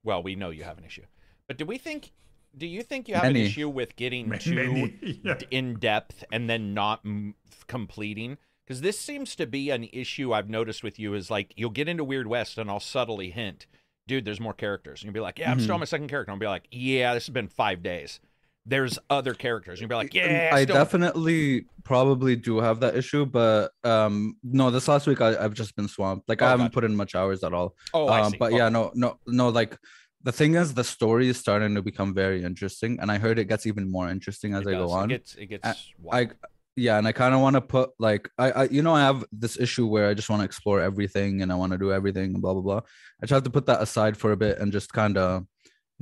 Well, 0.04 0.22
we 0.22 0.36
know 0.36 0.52
you 0.52 0.64
have 0.64 0.78
an 0.78 0.86
issue, 0.86 1.06
but 1.48 1.58
do 1.58 1.66
we 1.66 1.80
think? 1.80 2.12
Do 2.58 2.68
you 2.68 2.84
think 2.84 3.08
you 3.08 3.16
have 3.16 3.24
an 3.24 3.36
issue 3.36 3.70
with 3.70 3.96
getting 3.96 4.28
Many- 4.30 4.42
too 4.44 4.56
many, 4.56 5.20
yeah. 5.24 5.38
in 5.52 5.76
depth 5.80 6.24
and 6.32 6.50
then 6.50 6.74
not 6.74 7.00
m- 7.06 7.36
completing? 7.68 8.38
Because 8.66 8.82
this 8.82 9.00
seems 9.00 9.36
to 9.38 9.46
be 9.48 9.70
an 9.70 9.88
issue 9.94 10.34
I've 10.34 10.50
noticed 10.50 10.84
with 10.84 11.00
you. 11.00 11.14
Is 11.14 11.32
like 11.32 11.54
you'll 11.56 11.70
get 11.70 11.88
into 11.88 12.04
Weird 12.04 12.28
West 12.28 12.58
and 12.58 12.70
I'll 12.70 12.80
subtly 12.80 13.30
hint, 13.32 13.68
dude, 14.08 14.26
there's 14.26 14.40
more 14.40 14.54
characters, 14.54 15.02
and 15.02 15.08
you'll 15.08 15.14
be 15.14 15.20
like, 15.22 15.40
yeah, 15.40 15.52
I'm 15.52 15.60
still 15.60 15.74
on 15.76 15.80
my 15.80 15.86
second 15.86 16.08
character. 16.10 16.32
And 16.32 16.36
I'll 16.36 16.40
be 16.40 16.48
like, 16.48 16.68
yeah, 16.72 17.14
this 17.14 17.26
has 17.28 17.34
been 17.34 17.48
five 17.48 17.82
days. 17.84 18.20
There's 18.66 19.00
other 19.10 19.34
characters, 19.34 19.80
and 19.80 19.82
you'll 19.82 19.90
be 19.90 19.96
like, 19.96 20.14
yeah, 20.14 20.52
I 20.54 20.66
definitely 20.66 21.66
probably 21.84 22.36
do 22.36 22.60
have 22.60 22.80
that 22.82 22.96
issue, 22.96 23.26
but 23.26 23.72
um, 23.84 24.36
no, 24.44 24.70
this 24.70 24.88
last 24.88 25.08
week 25.08 25.20
I, 25.20 25.36
I've 25.44 25.56
just 25.56 25.76
been 25.76 25.88
swamped. 25.88 26.30
Like 26.30 26.42
Oh, 26.42 26.46
I 26.46 26.50
haven't 26.52 26.66
gotcha. 26.68 26.74
put 26.74 26.84
in 26.84 26.96
much 26.96 27.16
hours 27.16 27.44
at 27.44 27.54
all. 27.54 27.76
Oh, 27.94 28.08
um, 28.10 28.34
but 28.38 28.50
Okay. 28.50 28.58
yeah, 28.58 28.70
no, 28.70 28.92
no, 28.94 29.18
no. 29.26 29.50
Like 29.50 29.80
the 30.24 30.32
thing 30.32 30.56
is, 30.56 30.74
the 30.74 30.84
story 30.84 31.28
is 31.30 31.38
starting 31.38 31.76
to 31.76 31.82
become 31.82 32.14
very 32.14 32.44
interesting, 32.44 33.00
and 33.00 33.12
I 33.12 33.18
heard 33.18 33.40
it 33.40 33.46
gets 33.46 33.66
even 33.66 33.90
more 33.92 34.10
interesting 34.10 34.54
as 34.54 34.62
It 34.66 34.70
I 34.70 34.72
does. 34.74 34.88
go 34.88 34.92
on. 34.92 35.06
It 35.06 35.14
gets, 35.16 35.36
it 35.36 35.46
gets 35.48 35.68
I- 35.68 35.76
wild. 36.00 36.30
I, 36.32 36.48
yeah, 36.78 36.98
and 36.98 37.06
I 37.08 37.12
kind 37.12 37.34
of 37.36 37.42
want 37.42 37.56
to 37.56 37.62
put 37.62 37.90
like 38.00 38.30
I, 38.38 38.52
I, 38.52 38.64
you 38.66 38.82
know, 38.82 38.94
I 38.96 39.02
have 39.02 39.26
this 39.34 39.60
issue 39.60 39.86
where 39.88 40.08
I 40.08 40.14
just 40.14 40.30
want 40.30 40.40
to 40.40 40.46
explore 40.46 40.80
everything 40.80 41.42
and 41.42 41.52
I 41.52 41.56
want 41.56 41.74
to 41.74 41.78
do 41.78 41.92
everything 41.92 42.34
and 42.34 42.42
blah 42.42 42.54
blah 42.54 42.62
blah. 42.62 42.78
I 43.22 43.26
just 43.26 43.34
have 43.34 43.44
to 43.44 43.50
put 43.50 43.66
that 43.66 43.82
aside 43.82 44.16
for 44.16 44.32
a 44.32 44.38
bit 44.38 44.58
and 44.60 44.72
just 44.72 44.94
kind 44.94 45.18
of 45.18 45.46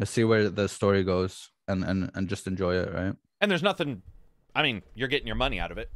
see 0.03 0.23
where 0.23 0.47
the 0.49 0.69
story 0.69 1.03
goes 1.03 1.49
and 1.67 1.83
and 1.83 2.11
and 2.13 2.29
just 2.29 2.45
enjoy 2.45 2.75
it, 2.75 2.93
right? 2.93 3.15
and 3.41 3.49
there's 3.49 3.63
nothing. 3.63 4.03
I 4.55 4.61
mean, 4.61 4.83
you're 4.95 5.07
getting 5.07 5.25
your 5.27 5.35
money 5.37 5.59
out 5.59 5.71
of 5.71 5.77
it. 5.79 5.89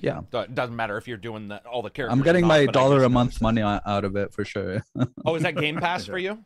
Yeah, 0.00 0.20
So 0.32 0.40
It 0.40 0.54
doesn't 0.54 0.74
matter 0.74 0.96
if 0.96 1.06
you're 1.06 1.16
doing 1.18 1.48
the, 1.48 1.58
all 1.66 1.80
the 1.82 1.90
characters. 1.90 2.18
I'm 2.18 2.24
getting 2.24 2.42
not, 2.42 2.48
my 2.48 2.66
dollar 2.66 3.04
a 3.04 3.08
month 3.08 3.40
money 3.40 3.62
out 3.62 4.04
of 4.04 4.16
it 4.16 4.32
for 4.34 4.44
sure. 4.44 4.82
Oh, 5.24 5.36
is 5.36 5.42
that 5.44 5.54
Game 5.64 5.76
Pass 5.76 6.04
for 6.06 6.18
you? 6.18 6.44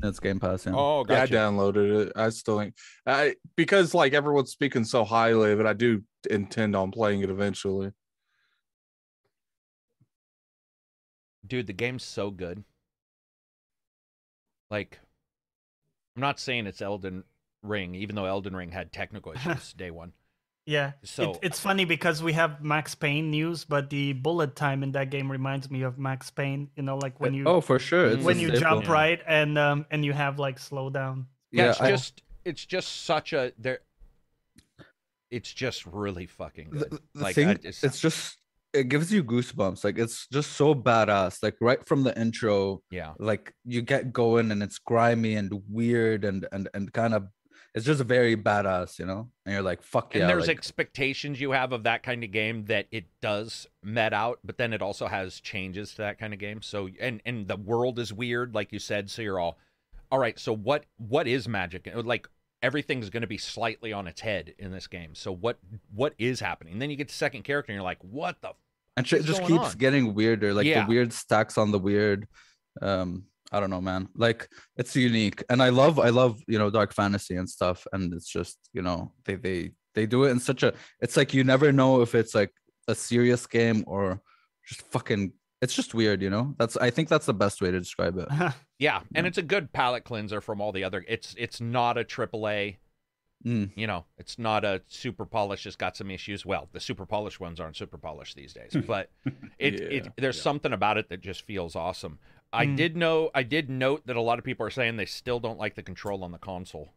That's 0.00 0.20
Game 0.20 0.40
Pass. 0.40 0.66
Yeah. 0.66 0.72
Oh, 0.74 1.04
Yeah, 1.08 1.22
I 1.22 1.26
downloaded 1.26 2.06
it. 2.06 2.12
I 2.16 2.30
still 2.30 2.60
ain't 2.60 2.74
I 3.06 3.36
because 3.56 3.94
like 3.94 4.12
everyone's 4.12 4.50
speaking 4.50 4.84
so 4.84 5.04
highly 5.04 5.52
of 5.52 5.60
it, 5.60 5.66
I 5.66 5.72
do 5.72 6.02
intend 6.28 6.74
on 6.74 6.90
playing 6.90 7.20
it 7.22 7.30
eventually. 7.30 7.92
Dude, 11.46 11.66
the 11.66 11.72
game's 11.72 12.04
so 12.04 12.30
good. 12.30 12.64
Like, 14.70 15.00
I'm 16.14 16.20
not 16.20 16.38
saying 16.38 16.66
it's 16.66 16.80
Elden 16.80 17.24
Ring, 17.62 17.94
even 17.94 18.14
though 18.14 18.26
Elden 18.26 18.54
Ring 18.54 18.70
had 18.70 18.92
technical 18.92 19.32
issues 19.36 19.72
day 19.72 19.90
one. 19.90 20.12
Yeah. 20.70 20.92
So- 21.02 21.32
it, 21.32 21.38
it's 21.42 21.58
funny 21.58 21.84
because 21.84 22.22
we 22.22 22.32
have 22.34 22.62
Max 22.62 22.94
Payne 22.94 23.28
news, 23.28 23.64
but 23.64 23.90
the 23.90 24.12
bullet 24.12 24.54
time 24.54 24.84
in 24.84 24.92
that 24.92 25.10
game 25.10 25.28
reminds 25.30 25.68
me 25.68 25.82
of 25.82 25.98
Max 25.98 26.30
Payne. 26.30 26.70
You 26.76 26.84
know, 26.84 26.96
like 26.96 27.18
when 27.18 27.34
you 27.34 27.44
oh, 27.46 27.60
for 27.60 27.80
sure. 27.80 28.06
It's 28.06 28.22
when 28.24 28.38
you 28.38 28.48
staple. 28.54 28.60
jump 28.60 28.84
Yeah. 28.86 28.92
right 28.92 29.20
and 29.26 29.58
um 29.58 29.84
and 29.90 30.04
you 30.04 30.12
have 30.12 30.38
like 30.38 30.60
slowdown. 30.60 31.26
Yeah, 31.50 31.64
Yeah, 31.64 31.70
it's 31.70 31.80
I- 31.80 31.90
just 31.90 32.22
it's 32.44 32.64
just 32.64 33.02
such 33.04 33.32
a 33.32 33.52
there. 33.58 33.80
It's 35.30 35.52
just 35.52 35.86
really 35.86 36.26
fucking 36.26 36.70
the, 36.70 36.86
good. 36.86 37.00
the 37.14 37.22
like 37.22 37.34
thing, 37.34 37.48
I 37.48 37.54
just, 37.54 37.82
it's 37.84 38.00
just 38.00 38.36
it 38.72 38.88
gives 38.88 39.12
you 39.12 39.24
goosebumps. 39.24 39.82
Like 39.82 39.98
it's 39.98 40.28
just 40.32 40.52
so 40.52 40.74
badass. 40.74 41.42
Like 41.42 41.56
right 41.60 41.84
from 41.84 42.04
the 42.04 42.16
intro, 42.20 42.82
yeah, 42.90 43.14
like 43.18 43.54
you 43.64 43.82
get 43.82 44.12
going 44.12 44.52
and 44.52 44.62
it's 44.62 44.78
grimy 44.78 45.34
and 45.34 45.50
weird 45.68 46.24
and 46.24 46.46
and 46.52 46.68
and 46.74 46.92
kind 46.92 47.14
of 47.14 47.26
it's 47.74 47.86
just 47.86 48.02
very 48.02 48.36
badass, 48.36 48.98
you 48.98 49.06
know. 49.06 49.28
And 49.46 49.52
you're 49.52 49.62
like, 49.62 49.82
fuck 49.82 50.14
and 50.14 50.22
yeah. 50.22 50.26
there's 50.26 50.48
like, 50.48 50.56
expectations 50.56 51.40
you 51.40 51.52
have 51.52 51.72
of 51.72 51.84
that 51.84 52.02
kind 52.02 52.24
of 52.24 52.32
game 52.32 52.64
that 52.66 52.86
it 52.90 53.04
does 53.22 53.66
met 53.82 54.12
out, 54.12 54.40
but 54.44 54.58
then 54.58 54.72
it 54.72 54.82
also 54.82 55.06
has 55.06 55.40
changes 55.40 55.92
to 55.92 55.98
that 55.98 56.18
kind 56.18 56.32
of 56.32 56.40
game. 56.40 56.62
So 56.62 56.88
and 57.00 57.20
and 57.24 57.46
the 57.46 57.56
world 57.56 57.98
is 57.98 58.12
weird, 58.12 58.54
like 58.54 58.72
you 58.72 58.78
said. 58.78 59.10
So 59.10 59.22
you're 59.22 59.38
all, 59.38 59.58
all 60.10 60.18
right. 60.18 60.38
So 60.38 60.54
what 60.54 60.86
what 60.96 61.28
is 61.28 61.46
magic? 61.46 61.90
Like 61.94 62.28
everything's 62.62 63.08
going 63.08 63.22
to 63.22 63.26
be 63.26 63.38
slightly 63.38 63.92
on 63.92 64.06
its 64.06 64.20
head 64.20 64.54
in 64.58 64.72
this 64.72 64.86
game. 64.86 65.14
So 65.14 65.32
what 65.32 65.58
what 65.94 66.14
is 66.18 66.40
happening? 66.40 66.74
And 66.74 66.82
then 66.82 66.90
you 66.90 66.96
get 66.96 67.08
to 67.08 67.14
second 67.14 67.44
character, 67.44 67.72
and 67.72 67.76
you're 67.76 67.84
like, 67.84 68.02
what 68.02 68.40
the? 68.40 68.50
and 68.96 69.06
shit 69.06 69.20
what's 69.20 69.38
just 69.38 69.42
keeps 69.48 69.72
on? 69.72 69.78
getting 69.78 70.14
weirder. 70.14 70.52
Like 70.52 70.66
Yeah. 70.66 70.82
the 70.82 70.88
weird 70.88 71.12
stacks 71.12 71.56
on 71.56 71.70
the 71.70 71.78
weird. 71.78 72.26
Um, 72.82 73.24
I 73.52 73.60
don't 73.60 73.70
know, 73.70 73.80
man. 73.80 74.08
Like 74.14 74.48
it's 74.76 74.94
unique, 74.94 75.42
and 75.50 75.62
I 75.62 75.70
love, 75.70 75.98
I 75.98 76.10
love, 76.10 76.40
you 76.46 76.58
know, 76.58 76.70
dark 76.70 76.92
fantasy 76.92 77.36
and 77.36 77.48
stuff. 77.48 77.86
And 77.92 78.12
it's 78.14 78.28
just, 78.28 78.58
you 78.72 78.82
know, 78.82 79.12
they 79.24 79.34
they 79.34 79.72
they 79.94 80.06
do 80.06 80.24
it 80.24 80.30
in 80.30 80.40
such 80.40 80.62
a. 80.62 80.72
It's 81.00 81.16
like 81.16 81.34
you 81.34 81.42
never 81.44 81.72
know 81.72 82.00
if 82.02 82.14
it's 82.14 82.34
like 82.34 82.52
a 82.88 82.94
serious 82.94 83.46
game 83.46 83.84
or 83.86 84.20
just 84.66 84.82
fucking. 84.82 85.32
It's 85.62 85.74
just 85.74 85.92
weird, 85.92 86.22
you 86.22 86.30
know. 86.30 86.54
That's 86.58 86.76
I 86.76 86.88
think 86.90 87.08
that's 87.08 87.26
the 87.26 87.34
best 87.34 87.60
way 87.60 87.70
to 87.70 87.78
describe 87.78 88.16
it. 88.18 88.28
Yeah, 88.78 89.00
and 89.14 89.26
Yeah. 89.26 89.28
it's 89.28 89.36
a 89.36 89.42
good 89.42 89.74
palate 89.74 90.04
cleanser 90.04 90.40
from 90.40 90.62
all 90.62 90.72
the 90.72 90.84
other. 90.84 91.04
It's 91.06 91.34
it's 91.36 91.60
not 91.60 91.98
a 91.98 92.04
triple 92.04 92.48
A. 92.48 92.78
Mm. 93.44 93.70
You 93.74 93.86
know, 93.86 94.04
it's 94.16 94.38
not 94.38 94.64
a 94.64 94.80
super 94.88 95.26
polished. 95.26 95.66
It's 95.66 95.76
got 95.76 95.96
some 95.96 96.10
issues. 96.10 96.46
Well, 96.46 96.68
the 96.72 96.80
super 96.80 97.04
polished 97.04 97.40
ones 97.40 97.60
aren't 97.60 97.76
super 97.76 97.98
polished 97.98 98.36
these 98.36 98.54
days, 98.54 98.74
but 98.86 99.10
it, 99.58 99.80
it 99.80 100.08
there's 100.16 100.36
yeah. 100.38 100.42
something 100.42 100.72
about 100.72 100.96
it 100.96 101.08
that 101.10 101.20
just 101.20 101.42
feels 101.42 101.76
awesome. 101.76 102.18
I 102.52 102.66
Mm. 102.66 102.76
did 102.76 102.96
know 102.96 103.30
I 103.34 103.42
did 103.42 103.70
note 103.70 104.06
that 104.06 104.16
a 104.16 104.20
lot 104.20 104.38
of 104.38 104.44
people 104.44 104.66
are 104.66 104.70
saying 104.70 104.96
they 104.96 105.06
still 105.06 105.38
don't 105.40 105.58
like 105.58 105.74
the 105.76 105.82
control 105.82 106.24
on 106.24 106.32
the 106.32 106.38
console, 106.38 106.92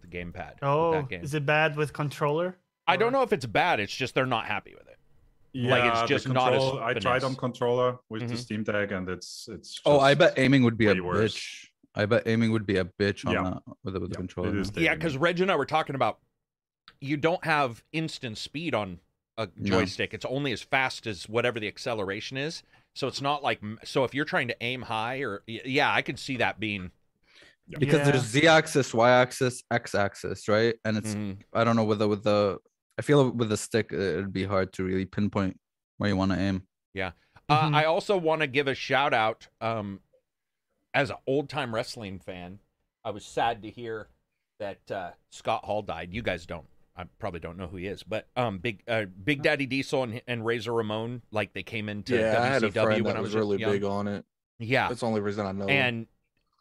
the 0.00 0.06
gamepad. 0.06 0.56
Oh, 0.62 0.92
that 0.92 1.08
game. 1.08 1.22
is 1.22 1.34
it 1.34 1.46
bad 1.46 1.76
with 1.76 1.92
controller? 1.92 2.58
I 2.86 2.96
don't 2.96 3.12
know 3.12 3.22
if 3.22 3.32
it's 3.32 3.46
bad. 3.46 3.80
It's 3.80 3.94
just 3.94 4.14
they're 4.14 4.26
not 4.26 4.46
happy 4.46 4.74
with 4.74 4.86
it. 4.88 4.98
Yeah, 5.52 5.70
Like, 5.70 5.84
it's 5.92 6.00
the 6.02 6.06
just 6.08 6.28
not 6.28 6.52
as 6.54 6.62
control- 6.62 6.82
I 6.82 6.94
tried 6.94 7.24
on 7.24 7.34
controller 7.36 7.98
with 8.10 8.28
the 8.28 8.34
Mhm. 8.34 8.38
Steam 8.38 8.62
Deck, 8.64 8.90
and 8.92 9.08
it's 9.08 9.48
it's. 9.50 9.80
Oh, 9.86 9.98
I 9.98 10.14
bet 10.14 10.38
aiming 10.38 10.62
would 10.62 10.76
be 10.76 10.88
a 10.88 11.00
worse. 11.02 11.34
bitch. 11.34 11.68
I 11.94 12.04
bet 12.06 12.26
aiming 12.26 12.52
would 12.52 12.66
be 12.66 12.76
a 12.76 12.84
bitch 12.84 13.26
on 13.26 13.32
Yeah. 13.32 13.42
that 13.44 13.62
with 13.82 13.94
the, 13.94 14.00
with 14.00 14.10
the 14.10 14.14
Yeah, 14.16 14.18
controller. 14.20 14.50
it 14.50 14.56
is 14.60 14.68
man. 14.68 14.74
the 14.74 14.80
Yeah, 14.82 14.94
because 14.94 15.16
Reg 15.16 15.40
and 15.40 15.50
I 15.50 15.56
were 15.56 15.66
talking 15.66 15.94
about 15.94 16.20
you 17.00 17.16
don't 17.16 17.44
have 17.44 17.82
instant 17.92 18.36
speed 18.38 18.74
on 18.74 19.00
a 19.38 19.48
No. 19.56 19.78
joystick. 19.80 20.12
It's 20.12 20.24
only 20.26 20.52
as 20.52 20.62
fast 20.62 21.06
as 21.06 21.28
whatever 21.28 21.58
the 21.58 21.68
acceleration 21.68 22.36
is. 22.36 22.62
So 22.98 23.06
it's 23.06 23.22
not 23.22 23.44
like 23.44 23.60
so 23.84 24.02
if 24.02 24.12
you're 24.12 24.24
trying 24.24 24.48
to 24.48 24.56
aim 24.60 24.82
high 24.82 25.18
or 25.22 25.44
yeah, 25.46 25.94
I 25.94 26.02
could 26.02 26.18
see 26.18 26.38
that 26.38 26.58
being 26.58 26.90
because 27.78 28.00
Yeah. 28.00 28.10
there's 28.10 28.24
z-axis 28.24 28.92
y-axis 28.92 29.62
x-axis 29.70 30.48
right 30.48 30.74
and 30.84 30.96
it's 30.96 31.14
Mhm. 31.14 31.36
i 31.52 31.62
don't 31.62 31.76
know 31.76 31.84
whether 31.84 32.08
with 32.08 32.24
the 32.24 32.58
i 32.98 33.02
feel 33.02 33.30
with 33.30 33.50
the 33.50 33.56
stick 33.58 33.92
uh, 33.92 33.96
it'd 33.96 34.32
be 34.32 34.42
hard 34.44 34.72
to 34.72 34.84
really 34.84 35.04
pinpoint 35.04 35.60
where 35.98 36.08
you 36.10 36.16
want 36.16 36.32
to 36.32 36.38
aim 36.38 36.66
Uh, 36.96 37.12
Mhm. 37.70 37.74
I 37.76 37.84
also 37.84 38.16
want 38.18 38.40
to 38.40 38.46
give 38.48 38.66
a 38.66 38.74
shout 38.74 39.14
out 39.14 39.46
um, 39.60 40.00
as 40.92 41.08
an 41.10 41.16
old 41.26 41.48
time 41.48 41.72
wrestling 41.74 42.18
fan. 42.18 42.58
I 43.04 43.10
was 43.10 43.24
sad 43.24 43.62
to 43.62 43.70
hear 43.70 44.08
that 44.58 44.90
uh, 44.90 45.12
Scott 45.30 45.64
Hall 45.64 45.80
died. 45.82 46.12
You 46.12 46.20
guys 46.22 46.44
don't. 46.46 46.66
I 46.98 47.04
probably 47.20 47.38
don't 47.38 47.56
know 47.56 47.68
who 47.68 47.76
he 47.76 47.86
is, 47.86 48.02
but 48.02 48.26
um, 48.36 48.58
big 48.58 48.82
uh, 48.88 49.04
Big 49.04 49.42
Daddy 49.42 49.66
Diesel 49.66 50.02
and, 50.02 50.20
and 50.26 50.44
Razor 50.44 50.72
Ramon, 50.72 51.22
like 51.30 51.52
they 51.52 51.62
came 51.62 51.88
into 51.88 52.16
yeah, 52.18 52.42
I 52.42 52.46
had 52.46 52.64
a 52.64 52.70
WCW 52.70 52.82
friend 52.82 53.04
when 53.04 53.14
that 53.14 53.16
I 53.16 53.20
was 53.20 53.34
was 53.34 53.36
really 53.36 53.58
young. 53.58 53.70
big 53.70 53.84
on 53.84 54.08
it. 54.08 54.24
Yeah, 54.58 54.88
That's 54.88 55.00
the 55.00 55.06
only 55.06 55.20
reason 55.20 55.46
I 55.46 55.52
know. 55.52 55.64
him. 55.64 55.70
and 55.70 56.06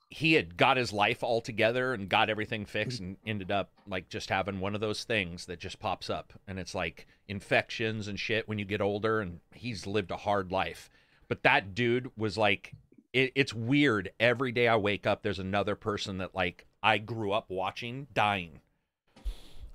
he 0.09 0.33
had 0.33 0.55
got 0.55 0.77
his 0.77 0.93
life 0.93 1.21
all 1.23 1.41
together 1.41 1.93
and 1.93 2.07
got 2.07 2.29
everything 2.29 2.65
fixed 2.65 3.01
and 3.01 3.17
ended 3.25 3.51
up 3.51 3.71
like 3.87 4.07
just 4.07 4.29
having 4.29 4.59
one 4.59 4.73
of 4.75 4.79
those 4.79 5.03
things 5.03 5.47
that 5.47 5.59
just 5.59 5.79
pops 5.79 6.09
up 6.09 6.31
and 6.47 6.59
it's 6.59 6.73
like 6.73 7.07
infections 7.27 8.07
and 8.07 8.17
shit 8.19 8.47
when 8.47 8.57
you 8.57 8.63
get 8.63 8.79
older 8.79 9.19
and 9.19 9.39
he's 9.53 9.85
lived 9.85 10.11
a 10.11 10.15
hard 10.17 10.49
life 10.49 10.89
but 11.27 11.43
that 11.43 11.75
dude 11.75 12.09
was 12.15 12.37
like 12.37 12.73
it, 13.11 13.33
it's 13.35 13.53
weird 13.53 14.09
every 14.17 14.53
day 14.53 14.69
i 14.69 14.77
wake 14.77 15.05
up 15.05 15.23
there's 15.23 15.39
another 15.39 15.75
person 15.75 16.19
that 16.19 16.33
like 16.33 16.65
i 16.81 16.97
grew 16.97 17.33
up 17.33 17.49
watching 17.49 18.07
dying 18.13 18.61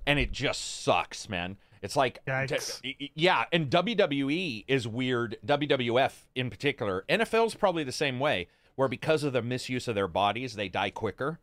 and 0.05 0.19
it 0.19 0.31
just 0.31 0.83
sucks 0.83 1.29
man. 1.29 1.57
It's 1.81 1.95
like 1.95 2.19
Yikes. 2.25 2.79
yeah 3.13 3.45
and 3.51 3.69
wwe 3.69 4.63
is 4.67 4.87
weird. 4.87 5.37
Wwf 5.45 6.13
in 6.35 6.49
particular. 6.49 7.03
Nfl's 7.09 7.55
probably 7.55 7.83
the 7.83 7.91
same 7.91 8.19
way 8.19 8.47
where 8.75 8.87
because 8.87 9.23
of 9.23 9.33
the 9.33 9.41
misuse 9.41 9.87
of 9.87 9.95
their 9.95 10.07
bodies 10.07 10.55
they 10.55 10.69
die 10.69 10.89
quicker. 10.89 11.39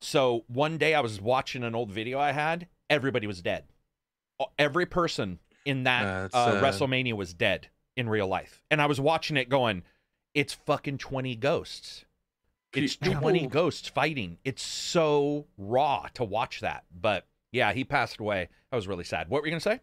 So 0.00 0.44
one 0.48 0.78
day 0.78 0.94
i 0.94 1.00
was 1.00 1.20
watching 1.20 1.62
an 1.62 1.74
old 1.74 1.90
video 1.90 2.18
i 2.18 2.32
had 2.32 2.68
everybody 2.90 3.26
was 3.26 3.42
dead. 3.42 3.64
Every 4.58 4.86
person 4.86 5.38
in 5.64 5.84
that 5.84 6.32
That's 6.32 6.34
uh, 6.34 6.60
wrestlemania 6.62 7.14
was 7.14 7.32
dead 7.32 7.68
in 7.96 8.08
real 8.08 8.28
life. 8.28 8.62
And 8.70 8.82
i 8.82 8.86
was 8.86 9.00
watching 9.00 9.36
it 9.36 9.48
going 9.48 9.82
it's 10.36 10.52
fucking 10.52 10.98
20 10.98 11.34
ghosts. 11.36 12.04
It's 12.74 12.96
20 12.96 13.46
ghosts 13.46 13.88
fighting. 13.88 14.36
It's 14.44 14.62
so 14.62 15.46
raw 15.56 16.08
to 16.12 16.24
watch 16.24 16.60
that. 16.60 16.84
But 16.94 17.26
yeah 17.52 17.72
he 17.72 17.84
passed 17.84 18.20
away 18.20 18.48
that 18.70 18.76
was 18.76 18.88
really 18.88 19.04
sad 19.04 19.28
what 19.28 19.42
were 19.42 19.46
you 19.46 19.52
gonna 19.52 19.60
say 19.60 19.80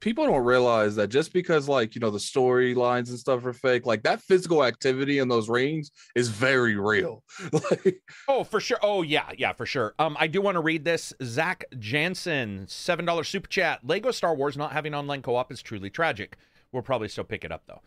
people 0.00 0.24
don't 0.24 0.44
realize 0.44 0.96
that 0.96 1.08
just 1.08 1.32
because 1.32 1.68
like 1.68 1.94
you 1.94 2.00
know 2.00 2.10
the 2.10 2.18
storylines 2.18 3.10
and 3.10 3.18
stuff 3.18 3.44
are 3.44 3.52
fake 3.52 3.84
like 3.84 4.02
that 4.02 4.20
physical 4.22 4.64
activity 4.64 5.18
in 5.18 5.28
those 5.28 5.48
rings 5.48 5.90
is 6.14 6.28
very 6.28 6.76
real 6.76 7.22
like 7.52 8.00
Oh, 8.28 8.44
for 8.44 8.60
sure. 8.60 8.78
Oh, 8.82 9.02
yeah, 9.02 9.30
yeah, 9.36 9.52
for 9.52 9.66
sure. 9.66 9.94
Um, 9.98 10.16
I 10.18 10.26
do 10.28 10.40
want 10.40 10.54
to 10.54 10.60
read 10.60 10.84
this. 10.84 11.12
Zach 11.22 11.64
Jansen, 11.78 12.66
seven 12.68 13.04
dollar 13.04 13.24
super 13.24 13.48
chat. 13.48 13.80
Lego 13.84 14.12
Star 14.12 14.34
Wars 14.34 14.56
not 14.56 14.72
having 14.72 14.94
online 14.94 15.20
co-op 15.20 15.50
is 15.50 15.60
truly 15.62 15.90
tragic. 15.90 16.36
We'll 16.72 16.82
probably 16.82 17.08
still 17.08 17.24
pick 17.24 17.44
it 17.44 17.50
up 17.50 17.64
though. 17.66 17.80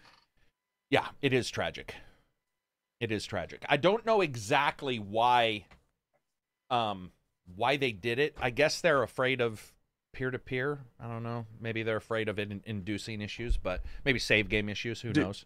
Yeah, 0.90 1.08
it 1.22 1.34
is 1.34 1.50
tragic. 1.50 1.96
It 3.00 3.12
is 3.12 3.26
tragic. 3.26 3.66
I 3.70 3.78
don't 3.78 4.06
know 4.06 4.22
exactly 4.22 5.00
why, 5.00 5.66
um, 6.70 7.12
why 7.56 7.78
they 7.78 7.92
did 7.92 8.20
it. 8.20 8.36
I 8.42 8.50
guess 8.50 8.82
they're 8.82 9.04
afraid 9.04 9.42
of 9.42 9.74
peer 10.14 10.32
to 10.32 10.40
peer. 10.40 10.80
I 11.00 11.08
don't 11.08 11.24
know. 11.24 11.46
Maybe 11.60 11.84
they're 11.84 11.98
afraid 11.98 12.30
of 12.30 12.38
in- 12.40 12.62
inducing 12.66 13.22
issues, 13.22 13.58
but 13.58 13.82
maybe 14.06 14.20
save 14.20 14.50
game 14.50 14.70
issues. 14.70 15.02
Who 15.02 15.12
Do- 15.14 15.22
knows? 15.22 15.46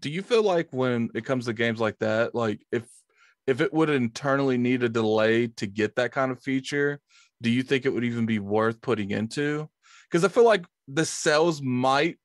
do 0.00 0.10
you 0.10 0.22
feel 0.22 0.42
like 0.42 0.68
when 0.72 1.10
it 1.14 1.24
comes 1.24 1.44
to 1.44 1.52
games 1.52 1.78
like 1.78 1.96
that 2.00 2.34
like 2.34 2.66
if 2.72 2.82
if 3.46 3.60
it 3.60 3.72
would 3.72 3.88
internally 3.88 4.58
need 4.58 4.82
a 4.82 4.88
delay 4.88 5.46
to 5.46 5.64
get 5.66 5.94
that 5.94 6.10
kind 6.10 6.32
of 6.32 6.42
feature 6.42 6.98
do 7.40 7.48
you 7.50 7.62
think 7.62 7.84
it 7.86 7.90
would 7.90 8.02
even 8.02 8.26
be 8.26 8.40
worth 8.40 8.80
putting 8.80 9.12
into 9.12 9.68
because 10.10 10.24
i 10.24 10.28
feel 10.28 10.44
like 10.44 10.64
the 10.88 11.04
sales 11.04 11.62
might 11.62 12.18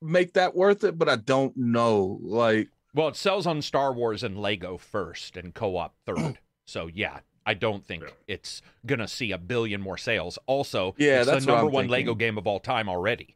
make 0.00 0.34
that 0.34 0.54
worth 0.54 0.84
it 0.84 0.96
but 0.98 1.08
i 1.08 1.16
don't 1.16 1.56
know 1.56 2.20
like 2.22 2.68
Well, 2.94 3.08
it 3.08 3.16
sells 3.16 3.44
on 3.46 3.60
Star 3.60 3.92
Wars 3.92 4.22
and 4.22 4.38
Lego 4.38 4.76
first 4.76 5.36
and 5.36 5.52
co-op 5.52 5.96
third. 6.06 6.38
so 6.64 6.88
yeah, 6.92 7.20
I 7.50 7.54
don't 7.54 7.84
think 7.84 8.04
Yeah. 8.04 8.10
it's 8.28 8.62
gonna 8.86 9.08
see 9.08 9.32
a 9.32 9.38
billion 9.38 9.80
more 9.80 9.98
sales. 9.98 10.38
Also, 10.46 10.94
Yeah, 10.98 11.18
it's 11.18 11.26
that's 11.26 11.44
the 11.44 11.50
number 11.50 11.66
I'm 11.66 11.72
one 11.72 11.88
Lego 11.88 12.14
game 12.14 12.38
of 12.38 12.46
all 12.46 12.60
time 12.60 12.88
already. 12.88 13.34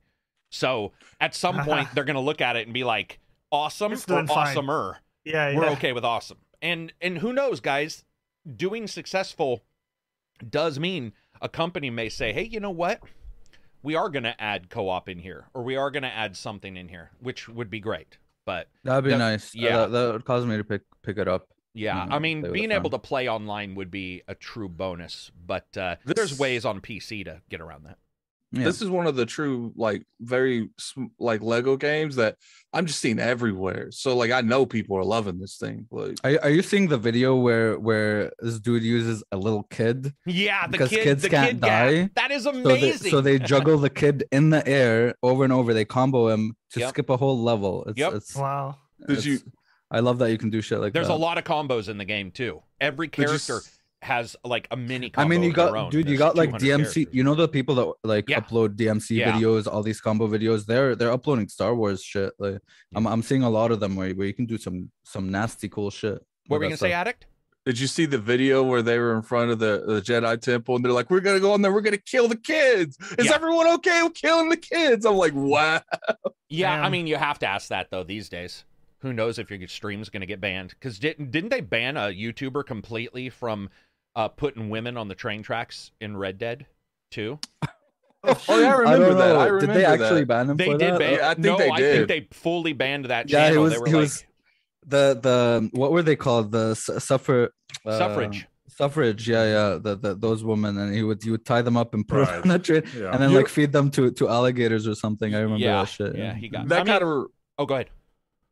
So 0.52 0.92
at 1.20 1.34
some 1.34 1.58
point 1.64 1.88
they're 1.94 2.04
gonna 2.04 2.20
look 2.20 2.40
at 2.40 2.54
it 2.54 2.68
and 2.68 2.72
be 2.72 2.84
like, 2.84 3.18
awesome 3.50 3.92
It's 3.92 4.08
or 4.08 4.24
fine. 4.24 4.54
awesomer. 4.56 4.98
Yeah, 5.24 5.48
yeah. 5.50 5.58
We're 5.58 5.70
okay 5.70 5.92
with 5.92 6.04
awesome. 6.04 6.38
And 6.62 6.92
and 7.00 7.18
who 7.18 7.32
knows, 7.32 7.58
guys, 7.58 8.04
doing 8.56 8.86
successful 8.86 9.64
does 10.48 10.78
mean 10.78 11.12
a 11.42 11.48
company 11.48 11.90
may 11.90 12.08
say, 12.08 12.32
hey, 12.32 12.44
you 12.44 12.60
know 12.60 12.70
what? 12.70 13.00
We 13.82 13.96
are 13.96 14.08
gonna 14.10 14.36
add 14.38 14.70
co-op 14.70 15.08
in 15.08 15.18
here, 15.18 15.46
or 15.54 15.64
we 15.64 15.74
are 15.74 15.90
gonna 15.90 16.06
add 16.06 16.36
something 16.36 16.76
in 16.76 16.88
here, 16.88 17.10
which 17.18 17.48
would 17.48 17.68
be 17.68 17.80
great. 17.80 18.18
But 18.46 18.68
That'd 18.84 19.02
be 19.04 19.10
That- 19.10 19.18
nice. 19.18 19.54
yeah. 19.56 19.70
Yeah, 19.70 19.76
that, 19.78 19.90
that 19.90 20.12
would 20.12 20.24
cause 20.24 20.46
me 20.46 20.56
to 20.56 20.62
pick 20.62 20.82
pick 21.02 21.18
it 21.18 21.26
up. 21.26 21.48
Yeah, 21.76 22.06
Mhm, 22.06 22.12
I 22.12 22.18
mean, 22.20 22.52
being 22.52 22.70
able 22.70 22.90
to 22.90 22.98
play 22.98 23.28
online 23.28 23.74
would 23.74 23.90
be 23.90 24.22
a 24.28 24.34
true 24.36 24.68
bonus, 24.68 25.32
but 25.44 25.66
uh, 25.76 25.96
there's 26.04 26.38
ways 26.38 26.64
on 26.64 26.80
PC 26.80 27.24
to 27.24 27.42
get 27.50 27.60
around 27.60 27.84
that. 27.84 27.98
Yeah. 28.52 28.62
this 28.66 28.80
is 28.80 28.88
one 28.88 29.08
of 29.08 29.16
the 29.16 29.26
true 29.26 29.72
like 29.74 30.04
very 30.20 30.68
like 31.18 31.42
lego 31.42 31.76
games 31.76 32.14
that 32.14 32.36
i'm 32.72 32.86
just 32.86 33.00
seeing 33.00 33.18
everywhere 33.18 33.90
so 33.90 34.16
like 34.16 34.30
i 34.30 34.42
know 34.42 34.64
people 34.64 34.96
are 34.96 35.02
loving 35.02 35.40
this 35.40 35.56
thing 35.56 35.88
like 35.90 36.18
Are, 36.22 36.38
are 36.44 36.50
you 36.50 36.62
seeing 36.62 36.86
the 36.86 36.96
video 36.96 37.34
where 37.34 37.76
where 37.80 38.30
this 38.38 38.60
dude 38.60 38.84
uses 38.84 39.24
a 39.32 39.36
little 39.36 39.64
kid? 39.64 40.12
Yeah, 40.24 40.66
the 40.68 40.70
Because 40.72 40.90
kid, 40.90 41.02
kids 41.02 41.22
the 41.22 41.30
can't 41.30 41.48
kid 41.48 41.60
gap. 41.62 41.90
die, 41.90 42.10
That 42.14 42.30
is 42.30 42.44
So 42.44 42.52
they, 42.52 42.78
amazing. 42.78 43.10
so 43.10 43.20
they 43.20 43.40
juggle 43.40 43.76
the 43.78 43.90
kid 43.90 44.22
in 44.30 44.50
the 44.50 44.64
air 44.68 45.16
over 45.20 45.42
and 45.42 45.52
over. 45.52 45.74
They 45.74 45.84
combo 45.84 46.28
him 46.28 46.54
to 46.74 46.80
Yep. 46.80 46.88
skip 46.90 47.10
a 47.10 47.16
whole 47.16 47.42
level. 47.42 47.82
It's, 47.88 47.98
Yep. 47.98 48.12
it's, 48.14 48.36
Wow. 48.36 48.76
Did 49.08 49.24
you- 49.24 49.34
it's- 49.34 49.52
I 49.94 50.00
love 50.00 50.18
that 50.18 50.30
you 50.30 50.38
can 50.38 50.50
do 50.50 50.60
shit 50.60 50.80
like 50.80 50.92
There's 50.92 51.08
that. 51.08 51.14
a 51.14 51.24
lot 51.28 51.38
of 51.38 51.44
combos 51.44 51.88
in 51.88 51.96
the 51.98 52.04
game 52.04 52.30
too. 52.30 52.62
Every 52.80 53.08
character 53.08 53.56
s- 53.58 53.78
has 54.02 54.36
like 54.44 54.66
a 54.70 54.76
mini. 54.76 55.10
I 55.16 55.24
mean, 55.24 55.42
you 55.42 55.50
of 55.50 55.54
got, 55.56 55.74
own. 55.76 55.90
dude, 55.90 56.08
you 56.08 56.16
got 56.18 56.36
like 56.36 56.50
DMC. 56.50 56.66
characters. 56.66 57.06
You 57.12 57.22
know 57.24 57.34
the 57.34 57.48
people 57.48 57.74
that 57.76 57.92
like 58.02 58.28
Yeah. 58.28 58.40
upload 58.40 58.76
DMC 58.76 59.16
Yeah. 59.16 59.32
videos, 59.32 59.66
all 59.66 59.82
these 59.82 60.00
combo 60.00 60.26
videos. 60.28 60.66
They're 60.66 60.94
they're 60.94 61.12
uploading 61.12 61.48
Star 61.48 61.74
Wars 61.74 62.02
shit. 62.02 62.32
Like 62.38 62.58
I'm 62.94 63.06
I'm 63.06 63.22
seeing 63.22 63.42
a 63.44 63.50
lot 63.50 63.70
of 63.72 63.80
them 63.80 63.96
where, 63.96 64.10
where 64.12 64.26
you 64.26 64.34
can 64.34 64.46
do 64.46 64.58
some 64.58 64.90
some 65.04 65.30
nasty 65.30 65.68
cool 65.68 65.90
shit. 65.90 66.14
What 66.48 66.58
with 66.58 66.58
were 66.58 66.64
you 66.64 66.68
gonna 66.70 66.76
say, 66.76 66.92
addict? 66.92 67.26
Did 67.64 67.78
you 67.80 67.86
see 67.86 68.04
the 68.04 68.18
video 68.18 68.62
where 68.62 68.82
they 68.82 68.98
were 68.98 69.16
in 69.16 69.22
front 69.22 69.50
of 69.50 69.58
the, 69.58 69.82
the 69.86 70.02
Jedi 70.02 70.38
temple 70.38 70.76
and 70.76 70.84
they're 70.84 70.92
like, 70.92 71.08
"We're 71.10 71.20
gonna 71.20 71.40
go 71.40 71.54
in 71.54 71.62
there, 71.62 71.72
we're 71.72 71.80
gonna 71.80 71.96
kill 71.96 72.28
the 72.28 72.36
kids. 72.36 72.98
Is 73.18 73.26
Yeah. 73.26 73.34
everyone 73.36 73.66
okay 73.76 74.02
with 74.02 74.12
killing 74.12 74.50
the 74.50 74.58
kids?" 74.58 75.06
I'm 75.06 75.14
like, 75.16 75.32
"Wow." 75.34 75.80
Yeah, 76.50 76.84
I 76.84 76.90
mean, 76.90 77.06
you 77.06 77.16
have 77.16 77.38
to 77.38 77.46
ask 77.46 77.68
that 77.68 77.90
though 77.90 78.04
these 78.04 78.28
days. 78.28 78.64
Who 79.04 79.12
knows 79.12 79.38
if 79.38 79.50
your 79.50 79.68
stream's 79.68 80.06
is 80.06 80.10
going 80.10 80.22
to 80.22 80.26
get 80.26 80.40
banned? 80.40 80.70
Because 80.70 80.98
didn't 80.98 81.30
didn't 81.30 81.50
they 81.50 81.60
ban 81.60 81.98
a 81.98 82.04
YouTuber 82.08 82.64
completely 82.64 83.28
from 83.28 83.68
uh, 84.16 84.28
putting 84.28 84.70
women 84.70 84.96
on 84.96 85.08
the 85.08 85.14
train 85.14 85.42
tracks 85.42 85.92
in 86.00 86.16
Red 86.16 86.38
Dead 86.38 86.64
too? 87.10 87.38
Oh 88.26 88.58
yeah, 88.58 88.74
I 88.74 88.76
remember 88.78 89.08
don't 89.10 89.18
that. 89.18 89.36
I 89.36 89.44
remember 89.48 89.66
Did 89.66 89.76
they 89.76 89.84
actually 89.84 90.20
that. 90.20 90.28
ban 90.28 90.48
him 90.48 90.56
They 90.56 90.64
for 90.64 90.78
did 90.78 90.94
that? 90.94 90.98
ban. 90.98 91.20
I 91.20 91.34
think 91.34 91.38
no, 91.44 91.58
they 91.58 91.70
I 91.70 91.76
think 91.76 92.08
they 92.08 92.28
fully 92.32 92.72
banned 92.72 93.04
that 93.04 93.28
Yeah, 93.28 93.40
he 93.42 93.48
channel. 93.50 93.62
was 93.64 93.72
they 93.74 93.78
were 93.78 93.86
he 93.86 93.92
like 93.92 94.00
was 94.00 94.24
the 94.86 95.18
the 95.22 95.70
what 95.74 95.92
were 95.92 96.02
they 96.02 96.16
called 96.16 96.50
the 96.50 96.74
suffer 96.74 97.50
uh, 97.84 97.98
suffrage. 97.98 98.46
suffrage 98.68 99.28
yeah 99.28 99.44
yeah 99.44 99.78
the, 99.80 99.96
the 99.96 100.14
those 100.14 100.42
women 100.42 100.78
and 100.78 100.94
he 100.94 101.02
would 101.02 101.22
he 101.22 101.30
would 101.30 101.44
tie 101.44 101.60
them 101.60 101.76
up 101.76 101.92
and 101.92 102.08
put 102.08 102.24
them 102.24 102.34
Right. 102.36 102.44
on 102.46 102.50
a 102.52 102.58
train 102.58 102.82
Yeah. 102.96 103.10
and 103.12 103.22
then 103.22 103.30
You- 103.32 103.36
like 103.36 103.48
feed 103.48 103.72
them 103.72 103.90
to 103.90 104.10
to 104.12 104.28
alligators 104.30 104.88
or 104.88 104.94
something. 104.94 105.34
I 105.34 105.40
remember 105.40 105.62
yeah, 105.62 105.80
that 105.80 105.88
shit. 105.90 106.16
yeah, 106.16 106.32
he 106.34 106.48
got 106.48 106.66
That 106.68 106.76
I 106.80 106.84
mean- 106.84 106.86
kind 106.86 107.04
of 107.04 107.26
Oh, 107.58 107.66
go 107.66 107.74
ahead. 107.74 107.90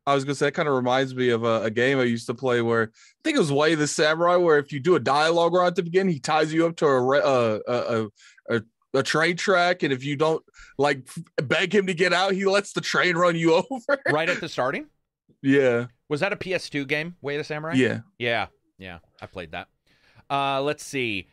I 0.06 0.14
was 0.14 0.24
gonna 0.24 0.34
say 0.34 0.46
that 0.46 0.52
kind 0.52 0.68
of 0.68 0.74
reminds 0.74 1.14
me 1.14 1.28
of 1.30 1.44
a, 1.44 1.62
a 1.62 1.70
game 1.70 1.98
I 1.98 2.04
used 2.04 2.26
to 2.26 2.34
play 2.34 2.60
where 2.62 2.84
I 2.92 3.20
think 3.24 3.36
it 3.36 3.40
was 3.40 3.52
Way 3.52 3.72
of 3.74 3.78
the 3.78 3.86
Samurai, 3.86 4.36
where 4.36 4.58
if 4.58 4.72
you 4.72 4.80
do 4.80 4.94
a 4.96 5.00
dialogue 5.00 5.54
right 5.54 5.66
at 5.68 5.76
the 5.76 5.82
beginning, 5.82 6.12
he 6.14 6.20
ties 6.20 6.52
you 6.52 6.66
up 6.66 6.76
to 6.76 6.86
a 6.86 7.20
a, 7.20 7.60
a, 7.68 8.06
a 8.50 8.62
a 8.94 9.02
train 9.02 9.36
track, 9.36 9.82
and 9.82 9.92
if 9.92 10.04
you 10.04 10.16
don't 10.16 10.42
like 10.76 11.06
beg 11.42 11.74
him 11.74 11.86
to 11.86 11.94
get 11.94 12.12
out, 12.12 12.32
he 12.32 12.44
lets 12.44 12.72
the 12.72 12.80
train 12.80 13.16
run 13.16 13.36
you 13.36 13.54
over. 13.70 14.00
Right 14.10 14.28
at 14.28 14.40
the 14.40 14.48
starting. 14.48 14.86
yeah, 15.42 15.86
Was 16.08 16.20
that 16.20 16.32
a 16.32 16.36
PS2 16.36 16.86
game? 16.88 17.16
Way 17.22 17.36
of 17.36 17.40
the 17.40 17.44
Samurai. 17.44 17.74
yeah. 17.74 18.00
Yeah, 18.18 18.46
yeah, 18.78 18.98
I 19.20 19.26
played 19.26 19.52
that. 19.52 19.68
Uh, 20.28 20.60
let's 20.62 20.84
see. 20.84 21.28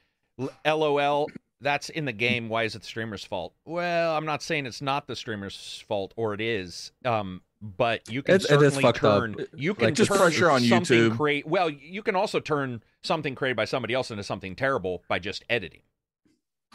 LOL. 0.65 1.29
That's 1.61 1.89
in 1.89 2.05
the 2.05 2.13
game. 2.13 2.47
Why 2.47 2.63
is 2.63 2.75
it 2.75 2.79
the 2.79 2.85
streamer's 2.87 3.25
fault? 3.25 3.53
Well, 3.65 4.15
I'm 4.15 4.25
not 4.25 4.41
saying 4.41 4.65
it's 4.65 4.81
not 4.81 5.07
the 5.07 5.15
streamer's 5.15 5.83
fault, 5.87 6.13
or 6.15 6.33
it 6.33 6.39
is. 6.39 6.93
Um, 7.03 7.41
but 7.61 8.09
you 8.09 8.21
can 8.23 8.35
It- 8.35 8.41
it 8.41 8.43
is 8.43 8.47
certainly 8.49 8.81
fucked 8.81 9.03
up. 9.03 9.19
turn. 9.21 9.35
You 9.55 9.73
can 9.73 9.85
Like, 9.85 9.93
just 9.95 10.09
turn 10.09 10.17
pressure 10.19 10.49
on 10.49 10.61
something 10.61 10.97
YouTube. 10.97 11.17
Create 11.17 11.45
well. 11.47 11.69
You 11.69 12.01
can 12.03 12.15
also 12.15 12.39
turn 12.39 12.81
something 13.03 13.35
created 13.35 13.57
by 13.57 13.65
somebody 13.65 13.93
else 13.93 14.11
into 14.11 14.23
something 14.23 14.55
terrible 14.55 15.03
by 15.07 15.19
just 15.19 15.43
editing 15.49 15.81